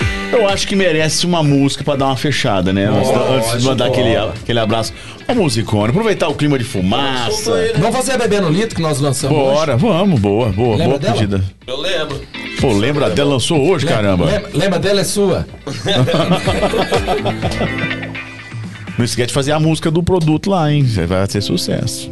Eu 0.36 0.48
acho 0.48 0.66
que 0.68 0.76
merece 0.76 1.26
uma 1.26 1.42
música 1.42 1.82
pra 1.82 1.96
dar 1.96 2.06
uma 2.06 2.16
fechada, 2.16 2.72
né? 2.72 2.86
Antes, 2.86 3.10
da- 3.10 3.20
antes 3.34 3.60
de 3.60 3.66
mandar 3.66 3.86
aquele, 3.86 4.16
aquele 4.16 4.60
abraço. 4.60 4.92
Uma 5.28 5.42
musicona, 5.42 5.88
aproveitar 5.90 6.28
o 6.28 6.34
clima 6.34 6.58
de 6.58 6.64
fumaça. 6.64 7.52
Vamos 7.78 7.96
fazer 7.96 8.12
a 8.12 8.18
Bebê 8.18 8.40
no 8.40 8.48
Litro 8.50 8.76
que 8.76 8.82
nós 8.82 9.00
lançamos 9.00 9.36
hoje? 9.36 9.54
Bora, 9.54 9.76
vamos, 9.76 10.20
boa, 10.20 10.48
boa, 10.50 10.76
Lembra 10.76 10.86
boa 10.86 10.98
dela? 10.98 11.14
pedida. 11.14 11.44
Eu 11.66 11.80
lembro. 11.80 12.20
Pô, 12.60 12.72
lembra 12.72 13.10
dela 13.10 13.30
lançou 13.34 13.68
hoje, 13.68 13.86
caramba. 13.86 14.26
Lembra, 14.26 14.50
lembra 14.54 14.78
dela 14.78 15.00
é 15.00 15.04
sua? 15.04 15.46
Não 18.98 19.04
esquece 19.04 19.28
de 19.28 19.34
fazer 19.34 19.52
a 19.52 19.60
música 19.60 19.90
do 19.90 20.02
produto 20.02 20.48
lá, 20.50 20.72
hein? 20.72 20.82
Vai 21.06 21.26
ser 21.28 21.42
sucesso. 21.42 22.10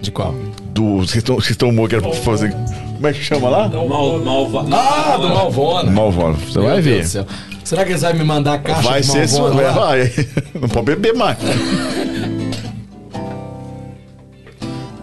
De 0.00 0.10
qual? 0.10 0.34
Do. 0.72 0.98
Vocês 0.98 1.16
estão- 1.16 1.34
vocês 1.36 1.50
estão 1.50 1.70
que 1.86 1.94
era 1.94 2.02
pra 2.02 2.12
fazer. 2.14 2.54
Como 2.98 3.06
é 3.06 3.12
que 3.12 3.22
chama 3.22 3.48
lá? 3.48 3.68
Mal, 3.68 4.18
malva. 4.18 4.66
Ah, 4.72 5.16
do 5.18 5.28
Malvona. 5.28 5.88
Malvona. 5.88 6.34
Você 6.34 6.58
Meu 6.58 6.68
vai 6.68 6.82
Deus 6.82 7.12
ver. 7.14 7.26
Será 7.62 7.84
que 7.84 7.92
eles 7.92 8.02
vão 8.02 8.12
me 8.14 8.24
mandar 8.24 8.54
a 8.54 8.58
caixa 8.58 8.82
Vai 8.82 9.00
de 9.02 9.06
ser 9.06 9.28
sua. 9.28 9.50
Malvona 9.50 9.68
lá? 9.68 9.72
Vai. 9.86 10.12
Não 10.60 10.68
pode 10.68 10.86
beber 10.86 11.14
mais. 11.14 11.38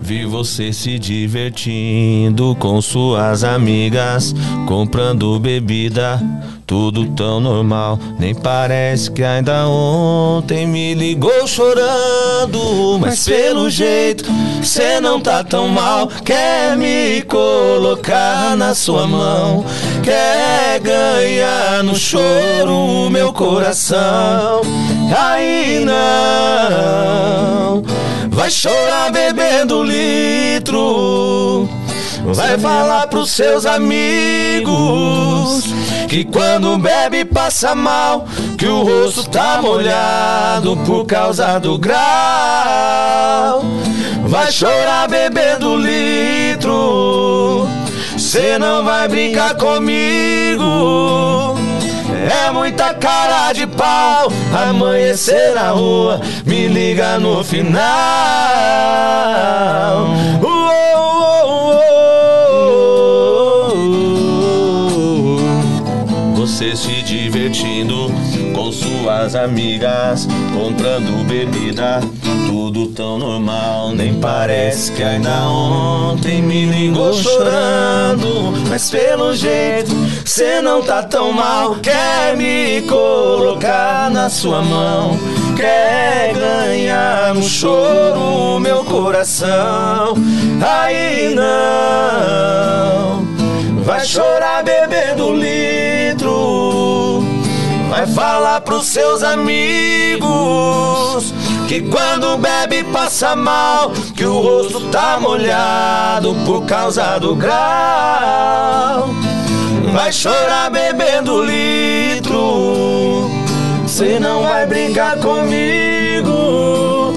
Vi 0.06 0.24
você 0.24 0.72
se 0.72 1.00
divertindo 1.00 2.56
com 2.60 2.80
suas 2.80 3.44
amigas, 3.44 4.36
comprando 4.68 5.40
bebida, 5.40 6.22
tudo 6.68 7.08
tão 7.16 7.40
normal. 7.40 7.98
Nem 8.20 8.36
parece 8.36 9.10
que 9.10 9.24
ainda 9.24 9.68
ontem 9.68 10.68
me 10.68 10.94
ligou 10.94 11.48
chorando, 11.48 13.00
mas 13.02 13.26
pelo 13.26 13.68
jeito 13.68 14.26
cê 14.62 15.00
não 15.00 15.20
tá 15.20 15.44
tão 15.44 15.70
mal. 15.70 16.08
Quer 16.24 16.78
me 16.78 17.24
colocar 17.24 18.56
na 18.56 18.76
sua 18.76 19.08
mão, 19.08 19.66
quer 20.04 20.80
ganhar 20.82 21.84
no 21.84 21.96
choro 21.96 23.08
o 23.08 23.10
meu 23.10 23.34
coração. 23.34 24.62
Aí 25.18 25.84
não. 25.84 27.84
Vai 28.36 28.52
chorar 28.52 29.12
bebendo 29.14 29.82
litro. 29.82 31.70
Vai 32.34 32.58
falar 32.58 33.08
pros 33.08 33.32
seus 33.32 33.66
amigos 33.66 34.76
que 36.10 36.26
quando 36.26 36.78
bebe 36.78 37.24
passa 37.24 37.74
mal, 37.74 38.28
que 38.58 38.68
o 38.68 38.84
rosto 38.84 39.30
tá 39.30 39.62
molhado 39.62 40.76
por 40.86 41.06
causa 41.06 41.58
do 41.60 41.78
grau. 41.78 41.96
Vai 44.28 44.52
chorar 44.52 45.08
bebendo 45.08 45.78
litro. 45.78 47.66
Cê 48.18 48.58
não 48.60 48.84
vai 48.84 49.08
brincar 49.08 49.56
comigo. 49.56 50.66
É 52.26 52.50
muita 52.50 52.92
cara 52.96 53.54
de 53.54 53.68
pau, 53.68 54.32
amanhecer 54.52 55.54
na 55.54 55.70
rua, 55.70 56.20
me 56.44 56.68
liga 56.68 57.20
no 57.20 57.44
final. 57.44 57.76
Uou, 60.42 60.56
uou, 60.98 61.76
uou. 64.88 65.40
Você 66.36 66.76
se 66.76 67.04
divertindo 67.04 68.12
com 68.56 68.72
suas 68.72 69.36
amigas, 69.36 70.28
comprando 70.52 71.24
bebida, 71.28 72.00
tudo 72.48 72.88
tão 72.88 73.20
normal, 73.20 73.92
nem 73.92 74.16
parece 74.20 74.92
que 74.94 75.04
ainda 75.04 75.48
ontem 75.48 76.42
me 76.42 76.66
ligou 76.66 77.14
chorando, 77.14 78.52
mas 78.68 78.90
pelo 78.90 79.36
jeito 79.36 79.94
cê 80.26 80.62
não 80.62 80.82
tá 80.82 81.04
tão 81.04 81.32
mal, 81.32 81.76
quer 81.76 82.36
me 82.36 82.82
colocar 82.88 84.10
na 84.10 84.30
sua 84.30 84.62
mão, 84.62 85.18
quer 85.56 86.34
ganhar 86.34 87.34
no 87.34 87.44
choro 87.44 88.60
meu 88.60 88.84
coração, 88.84 90.16
aí 90.62 91.34
não. 91.36 93.26
Vai 93.84 94.04
chorar 94.04 94.64
bebendo 94.64 95.32
litro. 95.32 97.24
Vai 97.90 98.08
falar 98.08 98.62
pros 98.62 98.88
seus 98.88 99.22
amigos 99.22 100.26
que 101.68 101.82
quando 101.82 102.38
bebe 102.38 102.84
passa 102.86 103.36
mal, 103.36 103.92
que 104.16 104.26
o 104.26 104.40
rosto 104.40 104.82
tá 104.90 105.20
molhado 105.20 106.36
por 106.46 106.66
causa 106.66 107.20
do 107.20 107.36
grau. 107.36 109.10
Vai 109.96 110.12
chorar 110.12 110.70
bebendo 110.70 111.42
litro. 111.42 113.32
Cê 113.88 114.20
não 114.20 114.44
vai 114.44 114.66
brincar 114.66 115.18
comigo. 115.20 117.14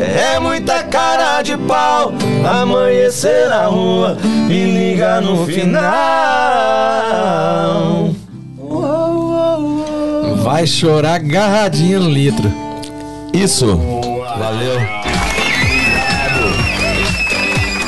É 0.00 0.38
muita 0.40 0.82
cara 0.84 1.42
de 1.42 1.58
pau, 1.58 2.14
amanhecer 2.42 3.50
na 3.50 3.66
rua 3.66 4.16
e 4.48 4.64
liga 4.64 5.20
no 5.20 5.44
final. 5.44 5.76
Vai 10.42 10.66
chorar 10.66 11.16
agarradinha 11.16 12.00
no 12.00 12.08
litro. 12.08 12.50
Isso. 13.34 13.78
Valeu. 14.38 14.95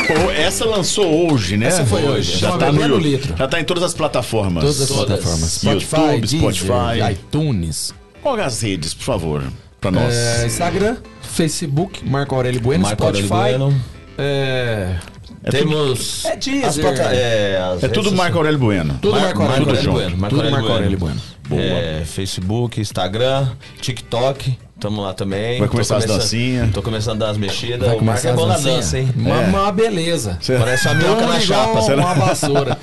Pô, 0.08 0.30
essa 0.30 0.64
lançou 0.64 1.30
hoje, 1.30 1.56
né? 1.56 1.66
Essa 1.66 1.84
foi 1.84 2.02
hoje. 2.02 2.38
Já 2.38 2.56
tá 2.56 2.72
no. 2.72 2.96
Litro. 2.98 3.36
Já 3.36 3.46
tá 3.46 3.60
em 3.60 3.64
todas 3.64 3.82
as 3.84 3.94
plataformas. 3.94 4.62
Todas 4.64 4.80
as 4.80 4.90
plataformas. 4.90 5.50
Spotify, 5.52 5.96
YouTube, 5.96 6.20
Deezer, 6.20 6.38
Spotify. 6.40 7.12
iTunes. 7.12 7.94
Qual 8.22 8.36
as 8.40 8.62
redes, 8.62 8.94
por 8.94 9.04
favor, 9.04 9.44
pra 9.80 9.90
nós? 9.90 10.12
É, 10.14 10.46
Instagram, 10.46 10.96
Facebook, 11.22 12.04
Marco 12.08 12.34
Aurélio 12.34 12.60
Bueno, 12.60 12.82
Marco 12.84 13.04
Aurélio 13.04 13.26
Spotify. 13.28 13.58
Bueno. 13.58 13.80
É, 14.16 14.96
É 15.44 15.50
tudo, 15.50 15.70
Temos. 15.70 16.24
É 16.24 16.36
Deezer. 16.36 16.64
as 16.86 16.98
é, 17.12 17.58
as 17.76 17.82
é 17.84 17.88
tudo 17.88 18.10
Marco 18.12 18.38
Aurélio 18.38 18.58
Bueno. 18.58 18.98
tudo 19.00 19.12
Mar- 19.12 19.22
Marco 19.22 19.42
Aurélio 19.42 19.64
Bueno. 19.64 19.78
Aurélio 19.78 19.92
Bueno. 19.92 20.16
Marco 20.16 20.36
Tudo 20.36 20.40
Aurélio 20.42 20.58
Marco 20.60 20.72
Aurélio 20.72 20.98
Bueno. 20.98 21.20
Bueno. 21.48 21.62
É, 21.64 22.02
Facebook, 22.04 22.80
Instagram, 22.80 23.48
TikTok. 23.80 24.58
Tamo 24.81 25.02
lá 25.02 25.12
também. 25.12 25.58
Vai 25.58 25.66
Tô 25.66 25.73
começar 25.73 25.97
as 25.97 26.05
começando- 26.05 26.23
dancinhas. 26.23 26.70
Tô 26.73 26.82
começando 26.82 27.23
a 27.23 27.26
dar 27.26 27.31
as 27.32 27.36
mexidas. 27.36 27.89
Vai 27.89 27.97
começar 27.98 28.28
é 28.28 28.32
bom 28.32 28.42
as 28.42 28.48
na 28.48 28.55
dancinhas? 28.55 28.76
dança, 28.84 28.98
hein? 28.98 29.08
Uma, 29.16 29.34
É. 29.42 29.47
uma 29.47 29.73
beleza. 29.73 30.39
Parece 30.58 30.86
uma 30.86 30.94
minhoca 30.94 31.26
na 31.26 31.40
chapa. 31.40 31.70
igual 31.81 31.97
Uma 31.98 32.15
vassoura. 32.15 32.78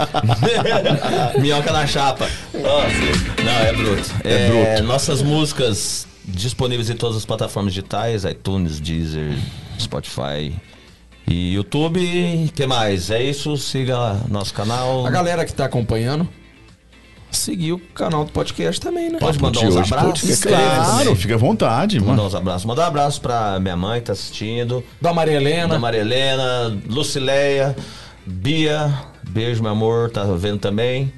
Minhoca 1.39 1.71
na 1.71 1.87
chapa. 1.87 2.27
Nossa. 2.53 3.43
Não, 3.43 3.51
é 3.51 3.73
bruto. 3.73 4.11
É 4.23 4.47
bruto. 4.49 4.83
Nossas 4.83 5.21
músicas 5.21 6.05
disponíveis 6.25 6.89
em 6.89 6.95
todas 6.95 7.15
as 7.17 7.25
plataformas 7.25 7.73
digitais, 7.73 8.25
iTunes, 8.25 8.79
Deezer, 8.79 9.37
Spotify 9.79 10.53
e 11.27 11.53
YouTube. 11.53 12.51
que 12.53 12.65
mais? 12.67 13.09
É 13.09 13.21
isso. 13.23 13.55
Siga 13.57 14.17
nosso 14.29 14.53
canal. 14.53 15.05
A 15.05 15.09
galera 15.11 15.45
que 15.45 15.53
tá 15.53 15.65
acompanhando, 15.65 16.27
seguir 17.35 17.73
o 17.73 17.79
canal 17.79 18.25
do 18.25 18.31
podcast 18.31 18.79
também, 18.81 19.09
né? 19.09 19.19
Pode 19.19 19.41
mandar 19.41 19.59
uns 19.61 19.75
abraços. 19.75 20.21
podcast. 20.21 20.47
Claro, 20.47 21.15
fica 21.15 21.35
à 21.35 21.37
vontade, 21.37 21.99
Mandar 21.99 22.23
uns 22.23 22.35
abraços. 22.35 22.65
Mandar 22.65 22.83
um 22.83 22.87
abraço 22.87 23.21
pra 23.21 23.59
minha 23.59 23.75
mãe 23.75 23.99
que 23.99 24.07
tá 24.07 24.13
assistindo. 24.13 24.83
Da 25.01 25.13
Maria 25.13 25.35
Helena. 25.35 25.67
Da 25.75 25.79
Maria 25.79 26.01
Helena, 26.01 26.77
Lucileia, 26.89 27.75
Bia. 28.25 28.93
Beijo, 29.29 29.61
meu 29.61 29.71
amor. 29.71 30.09
Tá 30.09 30.23
vendo 30.23 30.59
também. 30.59 31.11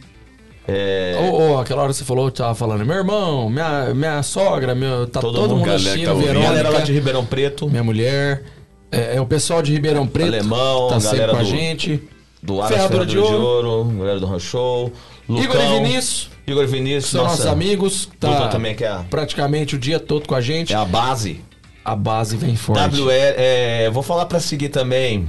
É, 0.67 1.15
Ô, 1.31 1.53
ô, 1.53 1.59
aquela 1.59 1.83
hora 1.83 1.91
que 1.91 1.97
você 1.97 2.03
falou, 2.03 2.29
tava 2.29 2.53
falando, 2.53 2.85
meu 2.85 2.97
irmão, 2.97 3.49
minha, 3.49 3.93
minha 3.93 4.21
sogra, 4.21 4.75
meu, 4.75 5.07
tá 5.07 5.21
Todo 5.21 5.33
todo, 5.35 5.55
mundo, 5.55 5.71
assistindo, 5.71 6.07
tá. 6.07 6.13
Verônica, 6.13 6.41
galera 6.43 6.69
lá 6.69 6.79
de 6.81 6.91
Ribeirão 6.91 7.25
Preto. 7.25 7.69
minha 7.69 7.85
mulher, 7.85 8.43
é, 8.91 9.15
é 9.15 9.21
o 9.21 9.25
pessoal 9.25 9.61
de 9.61 9.71
Ribeirão 9.71 10.05
Preto, 10.05 10.27
Alemão, 10.27 10.89
tá 10.89 10.99
sempre 10.99 11.19
galera 11.19 11.31
com 11.31 11.39
a 11.39 11.43
do- 11.43 11.49
gente. 11.49 12.01
Do 12.43 12.61
Ferradura 12.67 13.05
de 13.05 13.15
Ferradura 13.15 13.37
de 13.37 13.43
Ouro, 13.45 13.85
galera 13.97 14.19
do 14.19 14.25
Ranchou. 14.25 14.91
Lucão, 15.27 15.43
Igor 15.43 15.61
e 15.61 15.83
Vinícius, 15.83 16.29
Igor 16.45 16.67
Vinícius, 16.67 17.11
são 17.11 17.23
nossa, 17.23 17.35
nossos 17.35 17.51
amigos, 17.51 18.09
tá 18.19 18.29
Lucão 18.29 18.49
também 18.49 18.75
que 18.75 18.83
é 18.83 18.87
a, 18.87 19.03
praticamente 19.09 19.75
o 19.75 19.77
dia 19.79 19.99
todo 19.99 20.27
com 20.27 20.35
a 20.35 20.41
gente. 20.41 20.71
é 20.73 20.75
a 20.75 20.85
base. 20.85 21.41
A 21.83 21.95
base 21.95 22.35
vem 22.37 22.55
forte. 22.55 22.99
WL, 22.99 23.09
é, 23.37 23.89
vou 23.89 24.03
falar 24.03 24.25
pra 24.25 24.39
seguir 24.39 24.69
também 24.69 25.27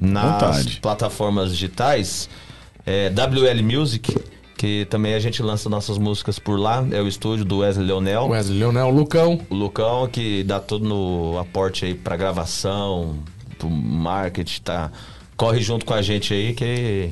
nas 0.00 0.32
Vontade. 0.32 0.80
plataformas 0.80 1.50
digitais. 1.50 2.28
É, 2.86 3.10
WL 3.10 3.62
Music, 3.62 4.16
que 4.56 4.86
também 4.86 5.12
a 5.12 5.18
gente 5.20 5.42
lança 5.42 5.68
nossas 5.68 5.98
músicas 5.98 6.38
por 6.38 6.58
lá. 6.58 6.82
É 6.90 7.00
o 7.02 7.06
estúdio 7.06 7.44
do 7.44 7.58
Wesley 7.58 7.86
Leonel. 7.86 8.28
Wesley 8.28 8.58
Leonel, 8.58 8.88
Lucão, 8.90 9.38
O 9.50 9.54
Lucão 9.54 10.08
que 10.08 10.42
dá 10.44 10.58
todo 10.60 10.86
no 10.88 11.38
aporte 11.38 11.84
aí 11.84 11.94
pra 11.94 12.16
gravação, 12.16 13.18
pro 13.58 13.68
marketing, 13.68 14.62
tá? 14.62 14.90
Corre 15.36 15.60
junto 15.60 15.84
com 15.84 15.92
a 15.92 16.00
gente 16.00 16.32
aí 16.32 16.54
que 16.54 17.10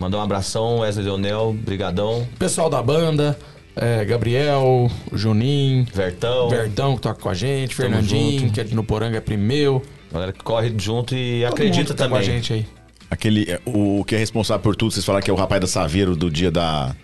Mandar 0.00 0.16
um 0.16 0.22
abração, 0.22 0.78
Wesley 0.78 1.04
Leonel, 1.04 1.52
brigadão. 1.52 2.26
Pessoal 2.38 2.70
da 2.70 2.82
banda, 2.82 3.38
é, 3.76 4.02
Gabriel, 4.02 4.90
Juninho, 5.12 5.86
Vertão. 5.92 6.48
Verdão 6.48 6.96
que 6.96 7.02
toca 7.02 7.20
com 7.20 7.28
a 7.28 7.34
gente, 7.34 7.74
Fernandinho, 7.74 8.40
junto. 8.40 8.52
que 8.54 8.60
é 8.62 8.64
de 8.64 8.74
no 8.74 8.82
Poranga, 8.82 9.18
é 9.18 9.20
primeu. 9.20 9.82
Galera 10.10 10.32
que 10.32 10.42
corre 10.42 10.72
junto 10.78 11.14
e 11.14 11.42
Todo 11.42 11.52
acredita 11.52 11.78
mundo 11.80 11.86
que 11.88 11.94
tá 11.94 12.04
também. 12.04 12.10
com 12.10 12.16
a 12.16 12.22
gente 12.22 12.52
aí. 12.54 12.66
Aquele, 13.10 13.50
é, 13.50 13.60
o 13.66 14.02
que 14.04 14.14
é 14.14 14.18
responsável 14.18 14.62
por 14.62 14.74
tudo, 14.74 14.90
vocês 14.92 15.04
falaram 15.04 15.22
que 15.22 15.30
é 15.30 15.34
o 15.34 15.36
rapaz 15.36 15.60
da 15.60 15.66
Saveiro 15.66 16.16
do 16.16 16.30
dia 16.30 16.50
da. 16.50 16.96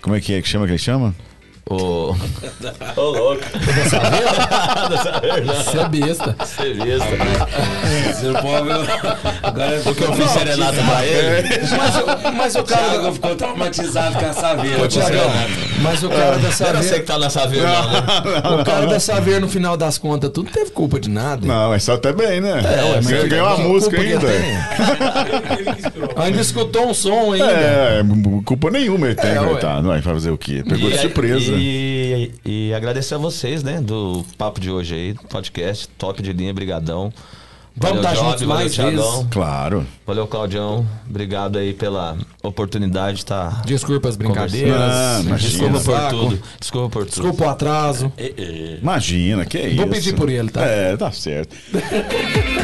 Como 0.00 0.16
é 0.16 0.20
que 0.20 0.32
é 0.32 0.40
que 0.40 0.48
chama 0.48 0.64
que 0.64 0.72
ele 0.72 0.78
chama? 0.78 1.14
Ô, 1.68 2.14
Ô 2.96 3.00
louco. 3.02 3.42
Você 5.46 5.78
é 5.78 5.88
besta. 5.88 6.36
Você 6.38 6.74
besta. 6.74 7.16
Você 8.14 8.26
não 8.26 8.40
pode 8.40 8.66
ver. 8.68 8.90
Agora 9.42 9.80
Porque 9.82 10.04
eu 10.04 10.12
fiz 10.12 10.30
serenata 10.30 10.76
pra 10.84 11.04
ele. 11.04 11.48
Mas, 11.76 11.96
o- 11.96 12.32
mas 12.36 12.54
o 12.54 12.60
O 12.60 12.64
cara. 12.64 12.82
Thiago 12.90 13.12
ficou 13.14 13.34
traumatizado 13.34 14.16
com 14.16 14.26
a 14.26 14.32
saveira. 14.32 14.80
Ô, 14.84 14.86
Thiagão, 14.86 15.28
mas 15.82 16.04
o 16.04 16.08
cara 16.08 16.36
da 16.36 16.38
Não 16.38 16.38
era 16.38 16.48
você 16.48 16.52
Saveiro. 16.54 17.00
que 17.00 17.00
tá 17.06 17.18
nessa 17.18 17.46
vez, 17.48 17.62
não, 17.64 17.90
né? 17.90 18.02
O 18.60 18.64
cara 18.64 18.86
da 18.86 19.00
Saveiro, 19.00 19.40
no 19.40 19.48
final 19.48 19.76
das 19.76 19.98
contas, 19.98 20.30
tudo 20.30 20.46
não 20.46 20.52
teve 20.52 20.70
culpa 20.70 21.00
de 21.00 21.10
nada. 21.10 21.44
Não, 21.44 21.70
mas 21.70 21.82
só 21.82 21.94
até 21.94 22.12
bem, 22.12 22.40
né? 22.40 22.54
ué, 22.62 22.92
mas 22.96 23.06
Você 23.06 23.16
que- 23.22 23.28
ganhou 23.28 23.48
a 23.48 23.56
que 23.56 23.62
música 23.62 23.96
que 23.96 24.02
ainda. 24.12 24.26
que. 24.28 26.20
Ainda 26.20 26.40
escutou 26.40 26.88
um 26.90 26.94
som 26.94 27.32
ainda. 27.32 27.44
É, 27.50 28.02
culpa 28.44 28.70
nenhuma 28.70 29.06
ele 29.06 29.16
tem, 29.16 29.32
É, 29.32 29.34
coitado. 29.36 29.88
Vai 29.88 30.00
fazer 30.00 30.30
o 30.30 30.38
quê? 30.38 30.62
Pegou 30.68 30.88
de 30.90 30.98
surpresa. 30.98 31.55
E, 31.58 32.32
e 32.44 32.74
agradecer 32.74 33.14
a 33.14 33.18
vocês, 33.18 33.62
né, 33.62 33.80
do 33.80 34.24
papo 34.36 34.60
de 34.60 34.70
hoje 34.70 34.94
aí, 34.94 35.14
podcast, 35.28 35.88
top 35.98 36.22
de 36.22 36.32
linha, 36.32 36.52
brigadão. 36.52 37.12
Vamos 37.78 38.00
tá 38.00 38.14
Job, 38.14 38.30
juntos 38.30 38.42
mais 38.44 38.72
Thiagão. 38.72 39.12
vezes. 39.12 39.26
Claro. 39.30 39.86
Valeu, 40.06 40.26
Claudião. 40.26 40.86
Obrigado 41.08 41.58
aí 41.58 41.74
pela 41.74 42.16
oportunidade 42.42 43.16
de 43.16 43.22
estar. 43.24 43.62
Desculpa 43.66 44.08
as 44.08 44.16
brincadeiras. 44.16 44.80
Ah, 44.80 45.20
imagina. 45.22 45.50
Desculpa 45.50 45.80
por 45.80 46.08
tudo. 46.08 46.42
Desculpa 46.58 46.88
por 46.88 47.04
tudo. 47.04 47.10
Desculpa 47.10 47.44
o 47.44 47.48
atraso. 47.50 48.10
Imagina, 48.80 49.44
que 49.44 49.58
é 49.58 49.68
isso. 49.68 49.76
Vou 49.76 49.88
pedir 49.88 50.14
por 50.14 50.30
ele, 50.30 50.48
tá? 50.48 50.64
É, 50.64 50.96
tá 50.96 51.12
certo. 51.12 51.54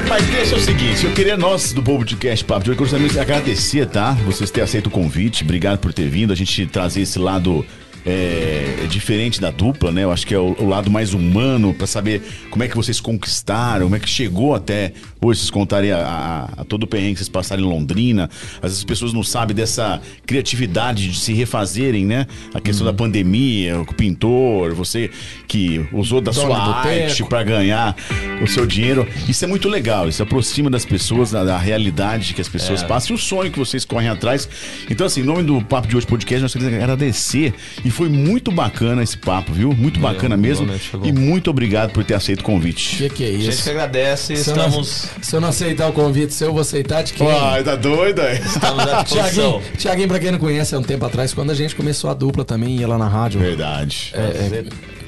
Mas 0.08 0.26
deixa 0.28 0.56
o 0.56 0.60
seguinte, 0.60 1.04
eu 1.04 1.12
queria 1.12 1.36
nós 1.36 1.74
do 1.74 1.82
podcast 1.82 2.42
Papo 2.44 2.64
de 2.64 2.70
hoje, 2.70 2.78
gostaria 2.78 3.08
de 3.08 3.18
agradecer, 3.18 3.86
tá? 3.86 4.12
Vocês 4.24 4.50
terem 4.50 4.64
aceito 4.64 4.86
o 4.86 4.90
convite, 4.90 5.44
obrigado 5.44 5.78
por 5.78 5.92
ter 5.92 6.08
vindo, 6.08 6.32
a 6.32 6.36
gente 6.36 6.66
trazer 6.66 7.02
esse 7.02 7.18
lado 7.18 7.64
é, 8.04 8.86
diferente 8.88 9.40
da 9.40 9.50
dupla, 9.50 9.90
né? 9.92 10.04
Eu 10.04 10.12
acho 10.12 10.26
que 10.26 10.34
é 10.34 10.38
o, 10.38 10.56
o 10.58 10.68
lado 10.68 10.90
mais 10.90 11.14
humano 11.14 11.72
pra 11.74 11.86
saber 11.86 12.22
como 12.50 12.62
é 12.62 12.68
que 12.68 12.76
vocês 12.76 13.00
conquistaram, 13.00 13.86
como 13.86 13.96
é 13.96 14.00
que 14.00 14.08
chegou 14.08 14.54
até 14.54 14.92
hoje, 15.22 15.40
vocês 15.40 15.50
contarem 15.50 15.92
a, 15.92 15.98
a- 15.98 16.60
a 16.62 16.64
todo 16.64 16.82
o 16.84 16.86
perrengue 16.86 17.12
que 17.12 17.18
vocês 17.18 17.28
passaram 17.28 17.62
em 17.62 17.66
Londrina. 17.66 18.28
Às 18.56 18.62
vezes 18.62 18.78
as 18.78 18.84
pessoas 18.84 19.12
não 19.12 19.22
sabem 19.22 19.54
dessa 19.54 20.00
criatividade 20.26 21.08
de 21.10 21.18
se 21.18 21.32
refazerem, 21.32 22.04
né? 22.04 22.26
A 22.54 22.60
questão 22.60 22.84
da 22.86 22.92
pandemia, 22.92 23.80
o 23.80 23.86
pintor, 23.94 24.74
você 24.74 25.10
que 25.46 25.86
usou 25.92 26.20
da 26.20 26.32
Dono 26.32 26.46
sua 26.48 26.58
arte 26.58 27.22
para 27.24 27.42
ganhar 27.42 27.96
o 28.42 28.46
seu 28.48 28.66
dinheiro. 28.66 29.06
Isso 29.28 29.44
é 29.44 29.48
muito 29.48 29.68
legal, 29.68 30.08
isso 30.08 30.22
aproxima 30.22 30.68
das 30.70 30.84
pessoas 30.84 31.30
da, 31.30 31.44
da 31.44 31.58
realidade 31.58 32.34
que 32.34 32.40
as 32.40 32.48
pessoas 32.48 32.82
passam 32.82 33.14
e 33.14 33.18
o 33.18 33.22
sonho 33.22 33.50
que 33.50 33.58
vocês 33.58 33.84
correm 33.84 34.08
atrás. 34.08 34.48
Então, 34.90 35.06
assim, 35.06 35.20
em 35.20 35.24
nome 35.24 35.42
do 35.44 35.62
Papo 35.62 35.86
de 35.86 35.96
Hoje 35.96 36.06
Podcast, 36.06 36.42
nós 36.42 36.52
queremos 36.52 36.74
agradecer 36.82 37.54
e 37.84 37.90
foi 37.90 38.08
muito 38.08 38.50
bacana 38.50 39.02
esse 39.02 39.16
papo, 39.18 39.52
viu? 39.52 39.72
Muito 39.72 40.00
bacana 40.00 40.36
mesmo. 40.36 40.64
boa 40.66 40.76
noite, 40.76 40.90
chegou. 40.90 41.06
E 41.06 41.12
muito 41.12 41.50
obrigado 41.50 41.92
por 41.92 42.02
ter 42.04 42.14
aceito 42.14 42.40
o 42.40 42.42
O 42.42 42.44
convite. 42.46 42.96
que, 42.96 43.08
que 43.10 43.24
é 43.24 43.28
A 43.28 43.30
gente 43.32 43.48
isso? 43.50 43.62
que 43.64 43.70
agradece, 43.70 44.32
estamos, 44.32 45.08
se 45.20 45.36
eu 45.36 45.40
não 45.40 45.48
aceitar 45.48 45.88
o 45.88 45.92
convite 45.92 46.32
seu, 46.32 46.48
eu 46.48 46.52
vou 46.52 46.62
aceitar 46.62 47.02
de 47.02 47.12
quem? 47.12 47.30
Ai, 47.30 47.62
tá 47.62 47.76
doido 47.76 48.20
aí? 48.20 48.38
estamos 48.38 48.86
à 48.88 49.02
disposição. 49.04 49.52
Tiaguinho, 49.60 49.76
Tiaguinho, 49.78 50.08
pra 50.08 50.18
quem 50.18 50.30
não 50.32 50.38
conhece, 50.38 50.74
há 50.74 50.78
um 50.78 50.82
tempo 50.82 51.04
atrás, 51.04 51.34
quando 51.34 51.50
a 51.50 51.54
gente 51.54 51.74
começou 51.74 52.10
a 52.10 52.14
dupla 52.14 52.44
também, 52.44 52.76
ia 52.76 52.88
lá 52.88 52.96
na 52.98 53.08
rádio. 53.08 53.40
Verdade. 53.40 54.12
É, 54.14 54.20
é, 54.20 54.64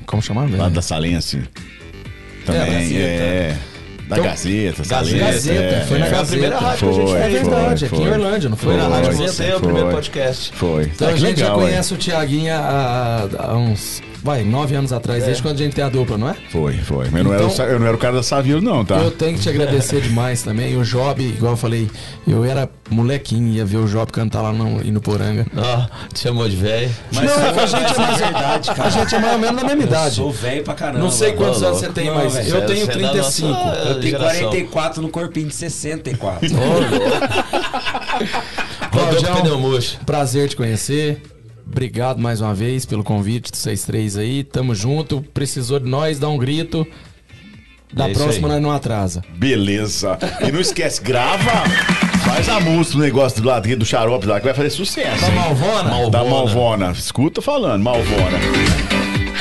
como 0.07 0.21
chamava? 0.23 0.57
Lá 0.57 0.69
da 0.69 0.83
Salense. 0.83 1.43
Também, 2.45 2.65
Gazeta. 2.73 2.99
é. 2.99 3.57
Da 4.07 4.17
Então, 4.19 4.29
Gazeta, 4.31 4.85
Salense. 4.85 5.19
Gazeta, 5.19 5.63
é, 5.63 5.85
foi 5.87 5.99
na 5.99 6.07
é. 6.07 6.09
Foi 6.11 6.19
Gazeta. 6.19 6.27
primeira 6.31 6.59
rádio 6.59 6.79
que 6.79 6.85
a 6.85 6.93
gente 6.93 7.09
Foi, 7.09 7.19
É 7.19 7.23
fez. 7.23 7.33
verdade, 7.33 7.87
foi, 7.89 7.99
aqui 7.99 8.07
em 8.07 8.11
foi. 8.11 8.19
Orlândia, 8.21 8.49
não 8.51 8.57
foi, 8.59 8.77
na 8.77 8.83
Foi. 8.85 8.93
Rádio 8.93 9.13
Você 9.13 9.23
Gazeta? 9.25 9.51
é 9.53 9.57
o 9.57 9.61
primeiro 9.61 9.87
Foi. 9.87 9.95
podcast. 9.95 10.53
Foi. 10.55 10.83
Então 10.85 11.09
Ah, 11.09 11.11
a 11.11 11.17
gente 11.17 11.41
já 11.41 11.45
legal, 11.47 11.59
ué. 11.59 11.65
conhece 11.71 11.95
o 11.95 11.97
Tiaguinho 11.97 12.53
há, 12.55 13.29
há 13.39 13.57
uns, 13.57 14.03
vai, 14.25 14.43
nove 14.43 14.75
anos 14.75 14.93
atrás, 14.93 15.23
desde 15.25 15.43
quando 15.43 15.55
a 15.57 15.59
gente 15.59 15.75
tem 15.75 15.85
a 15.85 15.89
dupla, 15.91 16.17
não 16.19 16.29
é? 16.31 16.35
Foi, 16.51 16.73
foi. 16.79 17.09
Mas 17.11 17.19
eu, 17.19 17.25
não 17.25 17.35
era, 17.35 17.45
o 17.47 17.51
Então- 17.51 17.67
eu 17.67 17.79
não 17.79 17.87
era 17.87 17.95
o 17.95 17.99
cara 17.99 18.17
da 18.17 18.23
Savilo, 18.23 18.61
não, 18.63 18.85
tá? 18.85 18.97
Eu 18.97 19.11
tenho 19.11 19.35
que 19.37 19.41
te 19.43 19.49
agradecer 19.51 20.01
demais 20.01 20.43
também. 20.43 20.77
O 20.77 20.83
Job, 20.85 21.23
igual 21.23 21.53
eu 21.53 21.57
falei, 21.57 21.91
eu 22.27 22.43
era 22.45 22.69
molequinho, 22.91 23.53
ia 23.55 23.65
ver 23.65 23.77
o 23.77 23.87
Job 23.87 24.11
cantar 24.11 24.41
lá 24.43 24.53
no, 24.53 24.83
no 24.83 25.01
Poranga. 25.01 25.47
Ó, 25.57 25.87
te 26.13 26.21
chamou 26.21 26.49
de 26.49 26.57
velho. 26.57 26.91
Mas 27.13 27.25
Não, 27.25 27.35
a 27.63 27.67
gente 27.67 27.93
é 27.95 27.99
mais- 27.99 28.19
verdade, 28.19 28.69
cara. 28.75 28.85
A 28.85 28.91
gente 28.91 29.15
é 29.15 29.19
mais 29.19 29.33
ou 29.35 29.39
menos 29.39 29.57
da 29.57 29.65
mesma 29.69 29.83
Eu 29.83 29.87
idade. 29.87 30.15
sou 30.17 30.33
velho 30.33 30.65
pra 30.65 30.75
caramba. 30.75 30.99
Não 31.01 31.11
sei 31.11 31.33
quantos 31.33 31.61
Ô, 31.63 31.67
anos 31.67 31.79
você 31.81 31.89
tem, 31.91 32.07
Não, 32.07 32.15
mas 32.15 32.33
velho, 32.33 32.49
eu 32.49 32.61
você- 32.61 32.67
tenho 32.67 32.87
você 32.87 32.93
é 32.93 32.95
da 33.03 33.09
35. 33.11 33.49
nossa- 33.49 33.77
Eu 33.79 34.01
tenho 34.01 34.11
geração. 34.19 34.41
44 34.51 35.03
no 35.03 35.09
corpinho 35.11 35.49
de 35.49 35.55
64. 35.55 36.49
Rodou 38.91 39.09
Claudião, 39.09 39.35
com 39.37 39.43
pneu 39.43 39.59
murcho. 39.59 39.99
prazer 40.07 40.49
te 40.49 40.57
conhecer. 40.57 41.21
Obrigado 41.67 42.21
mais 42.21 42.41
uma 42.41 42.55
vez 42.55 42.85
pelo 42.85 43.03
convite 43.03 43.51
de 43.51 43.59
vocês 43.59 43.83
três 43.85 44.17
aí. 44.17 44.45
Tamo 44.45 44.75
junto. 44.75 45.23
Precisou 45.35 45.79
de 45.81 45.89
nós, 45.89 46.19
dá 46.19 46.29
um 46.29 46.39
grito. 46.39 46.87
Da 47.93 48.09
É 48.09 48.13
próxima 48.13 48.49
nós 48.49 48.61
não 48.63 48.71
atrasa. 48.73 49.23
Beleza. 49.37 50.19
E 50.47 50.51
não 50.51 50.61
esquece, 50.61 51.01
grava, 51.01 51.65
faz 52.25 52.49
a 52.49 52.59
música 52.59 52.97
do 52.99 53.03
negócio 53.05 53.41
do 53.41 53.47
ladrinho 53.49 53.79
do 53.79 53.85
xarope 53.85 54.27
lá, 54.27 54.41
que 54.41 54.47
vai 54.47 54.55
fazer 54.55 54.71
sucesso. 54.71 55.21
Da 55.21 55.29
hein? 55.29 55.35
Malvona? 55.35 56.11
Da 56.11 56.25
Malvona. 56.25 56.91
Escuta 56.91 57.41
falando, 57.41 57.83
Malvona. 57.83 58.39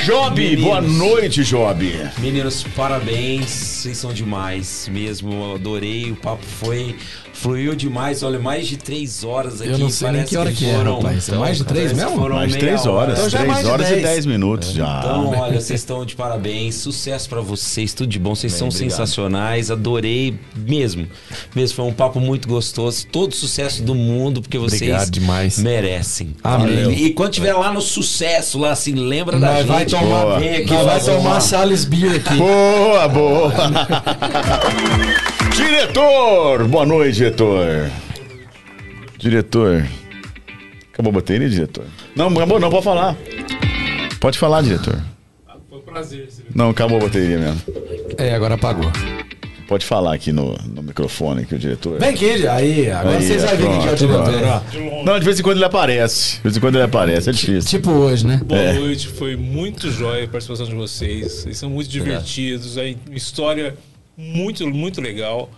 Job, 0.04 0.40
Meninos. 0.40 0.64
boa 0.64 0.80
noite, 0.82 1.42
Job. 1.42 2.10
Meninos, 2.18 2.62
parabéns. 2.76 3.48
Vocês 3.50 3.96
são 3.96 4.12
demais 4.12 4.88
mesmo. 4.92 5.54
Adorei. 5.54 6.12
O 6.12 6.16
papo 6.16 6.44
foi. 6.44 6.94
Fluiu 7.34 7.74
demais. 7.74 8.22
Olha, 8.22 8.38
mais 8.38 8.66
de 8.66 8.76
três 8.76 9.22
horas 9.24 9.60
aqui. 9.60 9.70
Eu 9.70 9.78
não 9.78 9.90
sei 9.90 10.06
nem 10.08 10.16
Parece 10.18 10.30
que 10.30 10.36
hora 10.38 10.52
que 10.52 10.64
é, 10.64 10.74
foram- 10.74 10.96
rapaz. 10.96 11.28
É 11.28 11.34
mais 11.36 11.58
de 11.58 11.64
três 11.64 11.92
mesmo? 11.92 12.10
foram 12.16 12.36
Mais 12.36 12.52
de 12.52 12.58
três 12.58 12.86
hora. 12.86 12.90
horas. 12.92 13.18
Então 13.18 13.28
já 13.30 13.38
é 13.40 13.44
mais 13.46 13.58
três 13.60 13.66
de 13.66 13.72
horas 13.72 13.90
e 13.90 14.02
dez. 14.02 14.26
minutos 14.26 14.70
já. 14.72 15.00
Então, 15.00 15.30
olha, 15.30 15.60
vocês 15.60 15.80
estão 15.80 16.04
de 16.06 16.14
parabéns. 16.16 16.76
Sucesso 16.76 17.28
pra 17.28 17.40
vocês, 17.40 17.92
tudo 17.92 18.08
de 18.08 18.18
bom. 18.18 18.34
Vocês 18.34 18.52
são 18.52 18.68
obrigado. 18.68 18.90
sensacionais. 18.90 19.70
Adorei 19.70 20.38
mesmo. 20.56 21.06
Mesmo 21.54 21.76
foi 21.76 21.84
um 21.84 21.92
papo 21.92 22.20
muito 22.20 22.48
gostoso. 22.48 23.06
Todo 23.08 23.34
sucesso 23.34 23.82
do 23.82 23.94
mundo, 23.94 24.40
porque 24.40 24.56
vocês 24.58 24.80
Obrigado 24.82 25.10
demais. 25.10 25.58
merecem. 25.58 26.34
Amém. 26.42 26.92
E 26.92 27.10
quando 27.10 27.32
tiver 27.32 27.52
lá 27.54 27.72
no 27.72 27.80
sucesso, 27.82 28.58
lá 28.58 28.70
assim, 28.70 28.94
lembra 28.94 29.38
da 29.38 29.56
gente. 29.56 29.66
vai 29.66 29.84
tomar, 29.84 30.04
Boa. 30.22 30.38
Aqui 30.38 30.72
nós 30.72 30.84
vai 30.86 31.00
tomar 31.00 31.40
Salles 31.40 31.84
Beer 31.84 32.16
aqui. 32.16 32.36
Boa, 32.36 33.08
boa. 33.08 33.52
diretor, 35.56 36.66
boa 36.68 36.84
noite, 36.86 37.16
diretor. 37.16 37.90
Diretor. 39.18 39.86
Acabou 40.92 41.10
a 41.10 41.14
bateria, 41.14 41.48
diretor? 41.48 41.84
Não, 42.14 42.28
acabou 42.28 42.60
não, 42.60 42.70
pode 42.70 42.84
falar. 42.84 43.16
Pode 44.20 44.38
falar, 44.38 44.62
diretor. 44.62 45.00
Foi 45.68 45.78
um 45.78 45.82
prazer. 45.82 46.28
Não, 46.54 46.70
acabou 46.70 46.98
a 46.98 47.00
bateria 47.02 47.38
mesmo. 47.38 47.60
É, 48.18 48.34
agora 48.34 48.54
apagou. 48.54 48.90
Pode 49.66 49.86
falar 49.86 50.14
aqui 50.14 50.30
no, 50.30 50.54
no 50.74 50.82
microfone 50.82 51.46
que 51.46 51.54
o 51.54 51.58
diretor. 51.58 51.98
Vem 51.98 52.10
aqui, 52.10 52.46
aí, 52.46 52.90
agora 52.90 53.16
Aí, 53.16 53.22
vocês 53.26 53.42
vão 53.42 53.56
ver 53.56 53.66
quem 53.70 53.80
que 53.80 53.88
é 53.88 53.92
o 53.92 53.96
diretor. 53.96 54.42
ó. 54.44 55.04
Não, 55.04 55.18
de 55.18 55.24
vez 55.24 55.40
em 55.40 55.42
quando 55.42 55.56
ele 55.56 55.64
aparece. 55.64 56.36
De 56.36 56.42
vez 56.42 56.56
em 56.56 56.60
quando 56.60 56.74
ele 56.74 56.84
aparece, 56.84 57.30
é 57.30 57.32
difícil. 57.32 57.70
Tipo 57.70 57.90
hoje, 57.90 58.26
né? 58.26 58.40
Boa 58.44 58.60
É. 58.60 58.72
noite, 58.74 59.08
foi 59.08 59.36
muito 59.36 59.90
jóia 59.90 60.24
a 60.24 60.28
participação 60.28 60.66
de 60.66 60.74
vocês. 60.74 61.32
Vocês 61.32 61.56
são 61.56 61.70
muito 61.70 61.88
divertidos, 61.88 62.76
a 62.76 62.84
história 63.10 63.74
muito, 64.16 64.66
muito 64.68 65.00
legal. 65.00 65.50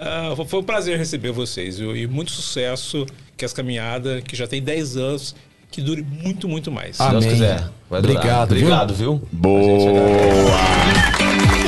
Ah, 0.00 0.34
foi- 0.46 0.60
um 0.60 0.62
prazer 0.62 0.96
receber 0.96 1.32
vocês 1.32 1.78
viu? 1.78 1.96
e 1.96 2.06
muito 2.06 2.30
sucesso. 2.32 3.04
Que 3.36 3.44
as 3.44 3.52
caminhadas, 3.52 4.22
que 4.24 4.34
já 4.34 4.46
tem 4.48 4.60
10 4.60 4.96
anos, 4.96 5.34
que 5.70 5.80
dure 5.80 6.02
muito, 6.02 6.48
muito 6.48 6.72
mais. 6.72 6.96
Se 6.96 7.08
Deus 7.10 7.24
Amém. 7.24 7.30
quiser. 7.30 7.68
Vai. 7.88 8.00
Obrigado, 8.00 8.54
viu? 8.54 8.64
Obrigado, 8.66 8.94
viu? 8.94 9.22
Boa! 9.30 10.58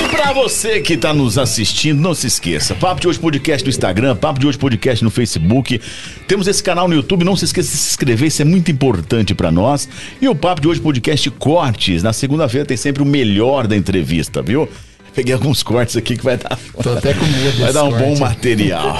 E 0.05 0.09
pra 0.09 0.33
você 0.33 0.81
que 0.81 0.97
tá 0.97 1.13
nos 1.15 1.39
assistindo, 1.39 2.01
não 2.01 2.15
se 2.15 2.27
esqueça. 2.27 2.75
Papo 2.75 3.01
de 3.01 3.07
Hoje 3.09 3.19
Podcast 3.19 3.65
no 3.65 3.71
Instagram, 3.71 4.17
Papo 4.17 4.41
de 4.41 4.47
Hoje 4.47 4.59
Podcast 4.59 5.05
no 5.05 5.11
Facebook. 5.11 5.81
Temos 6.27 6.49
esse 6.49 6.63
canal 6.63 6.89
no 6.89 6.95
YouTube, 6.95 7.25
não 7.25 7.37
se 7.37 7.45
esqueça 7.45 7.71
de 7.71 7.77
se 7.77 7.91
inscrever, 7.91 8.29
isso 8.29 8.43
é 8.43 8.45
muito 8.45 8.71
importante 8.71 9.35
pra 9.35 9.51
nós. 9.53 9.89
E 10.21 10.29
o 10.29 10.35
Papo 10.35 10.61
de 10.61 10.69
Hoje 10.69 10.81
Podcast 10.81 11.31
Cortes, 11.33 12.03
na 12.03 12.13
segunda-feira 12.13 12.67
tem 12.67 12.77
sempre 12.77 13.03
o 13.03 13.07
melhor 13.07 13.67
da 13.67 13.77
entrevista, 13.77 14.43
viu? 14.43 14.69
Peguei 15.15 15.35
alguns 15.35 15.63
cortes 15.63 15.97
aqui 15.97 16.17
que 16.17 16.25
vai 16.25 16.37
dar. 16.37 16.59
Tô 16.83 16.93
até 16.93 17.13
com 17.15 17.25
medo 17.27 17.59
Vai 17.61 17.73
dar 17.73 17.85
um 17.85 17.91
bom 17.91 17.99
corte. 17.99 18.21
material. 18.21 18.99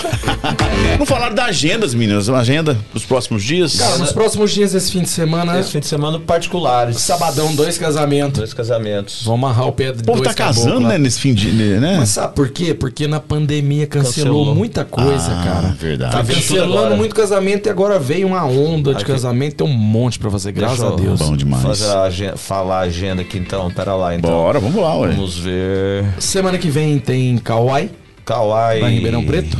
Não 0.99 1.07
falaram 1.07 1.35
da 1.35 1.45
agendas, 1.45 1.95
meninas. 1.95 2.29
Uma 2.29 2.39
agenda 2.41 2.77
pros 2.91 3.05
próximos 3.05 3.43
dias. 3.43 3.77
Cara, 3.79 3.99
nos 3.99 4.13
próximos 4.13 4.51
dias 4.53 4.73
desse 4.73 4.93
fim 4.93 5.03
de 5.03 5.09
semana, 5.09 5.59
Esse 5.59 5.73
fim 5.73 5.81
de 5.81 5.87
semana 5.87 6.19
particulares. 6.19 6.99
sabadão, 6.99 7.55
dois 7.55 7.79
casamentos. 7.79 8.39
Dois 8.39 8.53
casamentos. 8.55 9.23
Vamos 9.25 9.45
amarrar 9.45 9.69
o 9.69 9.73
pé 9.73 9.93
de 9.93 10.03
o 10.03 10.05
povo 10.05 10.23
dois 10.23 10.35
tá 10.35 10.45
casando, 10.47 10.81
né? 10.89 10.99
Nesse 10.99 11.21
fim 11.21 11.33
de. 11.33 11.51
Né? 11.51 11.97
Mas 11.99 12.11
sabe 12.11 12.35
por 12.35 12.49
quê? 12.51 12.75
Porque 12.75 13.07
na 13.07 13.21
pandemia 13.21 13.87
cancelou, 13.87 14.11
Cancelou. 14.41 14.55
muita 14.55 14.85
coisa, 14.85 15.31
Ah, 15.33 15.45
cara. 15.45 15.69
verdade. 15.79 16.13
Tá 16.13 16.19
Tá 16.25 16.35
cancelando 16.35 16.97
muito 16.97 17.15
casamento 17.15 17.67
e 17.67 17.71
agora 17.71 17.99
veio 17.99 18.27
uma 18.27 18.45
onda 18.45 18.91
de 18.95 19.03
Aqui. 19.03 19.13
casamento. 19.13 19.57
Tem 19.57 19.67
um 19.67 19.73
monte 19.73 20.19
pra 20.19 20.31
fazer, 20.31 20.53
graças 20.53 20.79
Deixa 20.79 20.93
a 20.93 20.97
eu- 20.97 21.01
Deus. 21.05 21.21
Bom 21.21 21.37
demais. 21.37 21.63
Fazer 21.63 21.91
a 21.91 22.03
agenda, 22.03 22.37
falar 22.37 22.79
a 22.79 22.83
agenda 22.83 23.23
aqui 23.23 23.39
então. 23.39 23.71
Pera 23.71 23.95
lá 23.95 24.15
então. 24.15 24.31
Bora, 24.31 24.59
vamos 24.61 24.81
lá, 24.83 24.97
ué. 24.99 25.09
Vamos 25.09 25.39
ver. 25.39 26.05
Semana 26.19 26.59
que 26.59 26.69
vem 26.69 26.99
tem 26.99 27.39
Kauai, 27.39 27.91
Kauai. 28.25 28.81
lá 28.81 28.91
em 28.91 28.95
Ribeirão 28.97 29.25
Preto. 29.25 29.59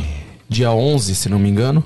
Dia 0.49 0.71
11, 0.71 1.15
se 1.15 1.29
não 1.29 1.39
me 1.39 1.49
engano. 1.49 1.83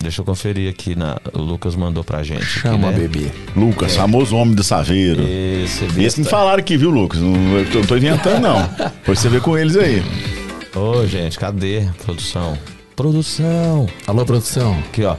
Deixa 0.00 0.20
eu 0.20 0.24
conferir 0.24 0.70
aqui. 0.70 0.94
Na... 0.94 1.18
O 1.32 1.40
Lucas 1.40 1.74
mandou 1.74 2.04
pra 2.04 2.22
gente. 2.22 2.42
aqui, 2.42 2.60
Chama, 2.60 2.90
né? 2.90 2.98
bebê. 2.98 3.26
Lucas, 3.56 3.96
famoso 3.96 4.36
homem 4.36 4.54
do 4.54 4.62
Saveiro. 4.62 5.22
Esse, 5.22 5.84
Esse 6.00 6.20
me 6.20 6.26
falaram 6.26 6.58
aqui, 6.60 6.76
viu, 6.76 6.90
Lucas? 6.90 7.20
Não, 7.20 7.58
eu 7.58 7.70
tô, 7.70 7.78
não 7.80 7.86
tô 7.86 7.96
inventando, 7.96 8.40
não. 8.40 8.68
Foi 9.02 9.16
você 9.16 9.28
ver 9.28 9.40
com 9.40 9.56
eles 9.56 9.76
aí. 9.76 10.02
Ô, 10.74 11.06
gente, 11.06 11.38
cadê? 11.38 11.88
Produção. 12.04 12.56
Produção. 12.94 13.88
Alô, 14.06 14.24
produção. 14.24 14.78
Aqui, 14.90 15.02
ó. 15.04 15.16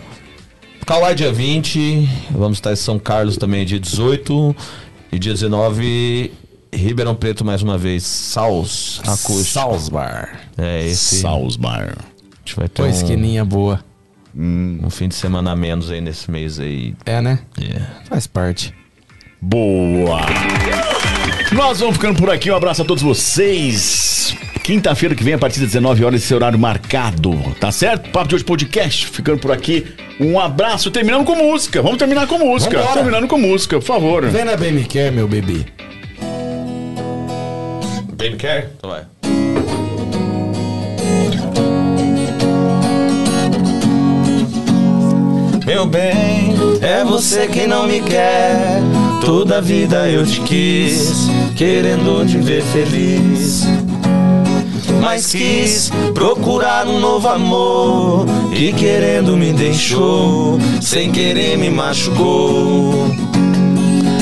Kauai 0.85 1.15
dia 1.15 1.33
20. 1.33 2.07
Vamos 2.31 2.57
estar 2.59 2.71
em 2.71 2.75
São 2.77 2.97
Carlos 2.97 3.35
também 3.35 3.65
dia 3.65 3.79
18. 3.79 4.55
E 5.11 5.19
dia 5.19 5.33
19, 5.33 6.31
Ribeirão 6.77 7.15
Preto 7.15 7.43
mais 7.43 7.61
uma 7.61 7.77
vez. 7.77 8.03
Saus 8.03 9.01
Acústico. 9.03 9.43
Salzbar. 9.43 10.41
É, 10.57 10.85
esse. 10.85 11.19
Salzbar. 11.21 11.95
A 11.97 12.37
gente 12.45 12.55
vai 12.55 12.67
ter 12.67 12.81
Pô, 12.81 12.87
um, 12.87 12.89
esquininha 12.89 13.43
boa. 13.43 13.83
um 14.35 14.89
fim 14.89 15.07
de 15.07 15.15
semana 15.15 15.51
a 15.51 15.55
menos 15.55 15.91
aí 15.91 15.99
nesse 15.99 16.29
mês 16.31 16.59
aí. 16.59 16.93
É, 17.05 17.21
né? 17.21 17.39
É. 17.59 17.81
Faz 18.07 18.27
parte. 18.27 18.73
Boa! 19.41 20.21
Nós 21.51 21.79
vamos 21.79 21.95
ficando 21.95 22.17
por 22.17 22.29
aqui. 22.29 22.51
Um 22.51 22.55
abraço 22.55 22.81
a 22.81 22.85
todos 22.85 23.03
vocês. 23.03 24.35
Quinta-feira 24.63 25.15
que 25.15 25.23
vem, 25.23 25.35
a 25.35 25.37
partir 25.37 25.59
das 25.59 25.69
19 25.69 26.03
horas, 26.03 26.23
esse 26.23 26.33
horário 26.33 26.59
marcado. 26.59 27.31
Tá 27.59 27.71
certo? 27.71 28.09
Papo 28.09 28.27
de 28.27 28.35
hoje 28.35 28.43
podcast. 28.43 29.07
Ficando 29.07 29.39
por 29.39 29.51
aqui. 29.51 29.85
Um 30.19 30.39
abraço. 30.39 30.91
Terminamos 30.91 31.25
com 31.25 31.35
música. 31.35 31.81
Vamos 31.81 31.97
terminar 31.97 32.27
com 32.27 32.37
música. 32.37 32.77
Vambora. 32.77 32.93
Terminando 32.95 33.27
com 33.27 33.37
música, 33.37 33.79
por 33.79 33.85
favor. 33.85 34.25
Vem 34.27 34.43
na 34.43 34.57
BMQ, 34.57 35.11
meu 35.11 35.27
bebê. 35.27 35.65
Baby 38.17 38.37
Care? 38.37 38.69
Então 38.75 38.89
vai. 38.89 39.03
Meu 45.63 45.85
bem, 45.85 46.55
é 46.81 47.03
você 47.03 47.47
quem 47.47 47.67
não 47.67 47.85
me 47.85 48.01
quer. 48.01 48.81
Toda 49.23 49.57
a 49.59 49.61
vida 49.61 50.09
eu 50.09 50.25
te 50.25 50.41
quis, 50.41 51.27
querendo 51.55 52.25
te 52.25 52.39
ver 52.39 52.63
feliz. 52.63 53.65
Mas 54.99 55.27
quis 55.27 55.91
procurar 56.15 56.87
um 56.87 56.99
novo 56.99 57.27
amor 57.27 58.25
e 58.51 58.73
querendo 58.73 59.37
me 59.37 59.53
deixou, 59.53 60.57
sem 60.81 61.11
querer 61.11 61.55
me 61.55 61.69
machucou. 61.69 63.11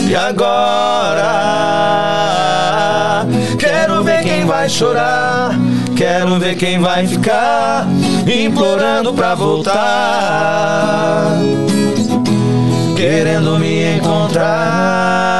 E 0.09 0.15
agora 0.15 1.85
quero 3.57 4.03
ver 4.03 4.23
quem 4.23 4.45
vai 4.45 4.69
chorar, 4.69 5.51
quero 5.95 6.39
ver 6.39 6.55
quem 6.55 6.79
vai 6.79 7.07
ficar 7.07 7.87
implorando 8.27 9.13
pra 9.13 9.35
voltar, 9.35 9.75
querendo 12.95 13.57
me 13.59 13.97
encontrar. 13.97 15.35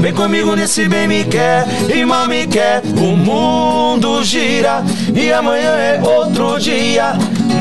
Vem 0.00 0.14
comigo 0.14 0.54
nesse 0.54 0.88
bem 0.88 1.08
me 1.08 1.24
quer 1.24 1.66
e 1.92 2.04
mal 2.04 2.28
me 2.28 2.46
quer. 2.46 2.80
O 2.96 3.16
mundo 3.16 4.22
gira 4.22 4.84
e 5.12 5.32
amanhã 5.32 5.70
é 5.70 6.00
outro 6.00 6.60
dia. 6.60 7.14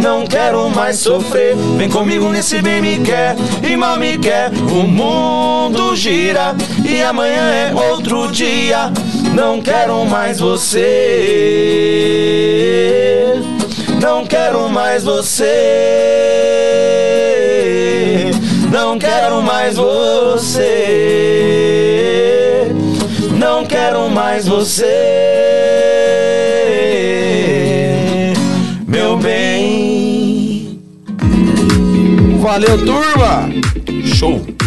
Não 0.06 0.24
quero 0.28 0.70
mais 0.70 1.00
sofrer. 1.00 1.56
Vem 1.78 1.90
comigo 1.90 2.30
nesse 2.30 2.62
bem 2.62 2.80
me 2.80 3.00
quer 3.00 3.36
e 3.68 3.76
mal 3.76 3.98
me 3.98 4.20
quer. 4.20 4.52
O 4.52 4.84
mundo 4.88 5.96
gira 5.96 6.56
e 6.88 7.02
amanhã 7.02 7.42
é 7.42 7.74
outro 7.74 8.32
dia. 8.32 8.94
Não 9.34 9.60
quero 9.60 10.06
mais 10.06 10.40
você. 10.40 10.84
Não 14.00 14.28
quero 14.28 14.70
mais 14.70 15.04
você. 15.04 15.50
Não 18.72 19.00
quero 19.00 19.42
mais 19.42 19.76
você. 19.76 20.76
Não 23.40 23.66
quero 23.66 24.08
mais 24.08 24.48
você. 24.48 24.86
Meu 28.88 29.18
bem. 29.18 29.95
Valeu, 32.38 32.78
turma! 32.78 33.50
Show. 34.16 34.65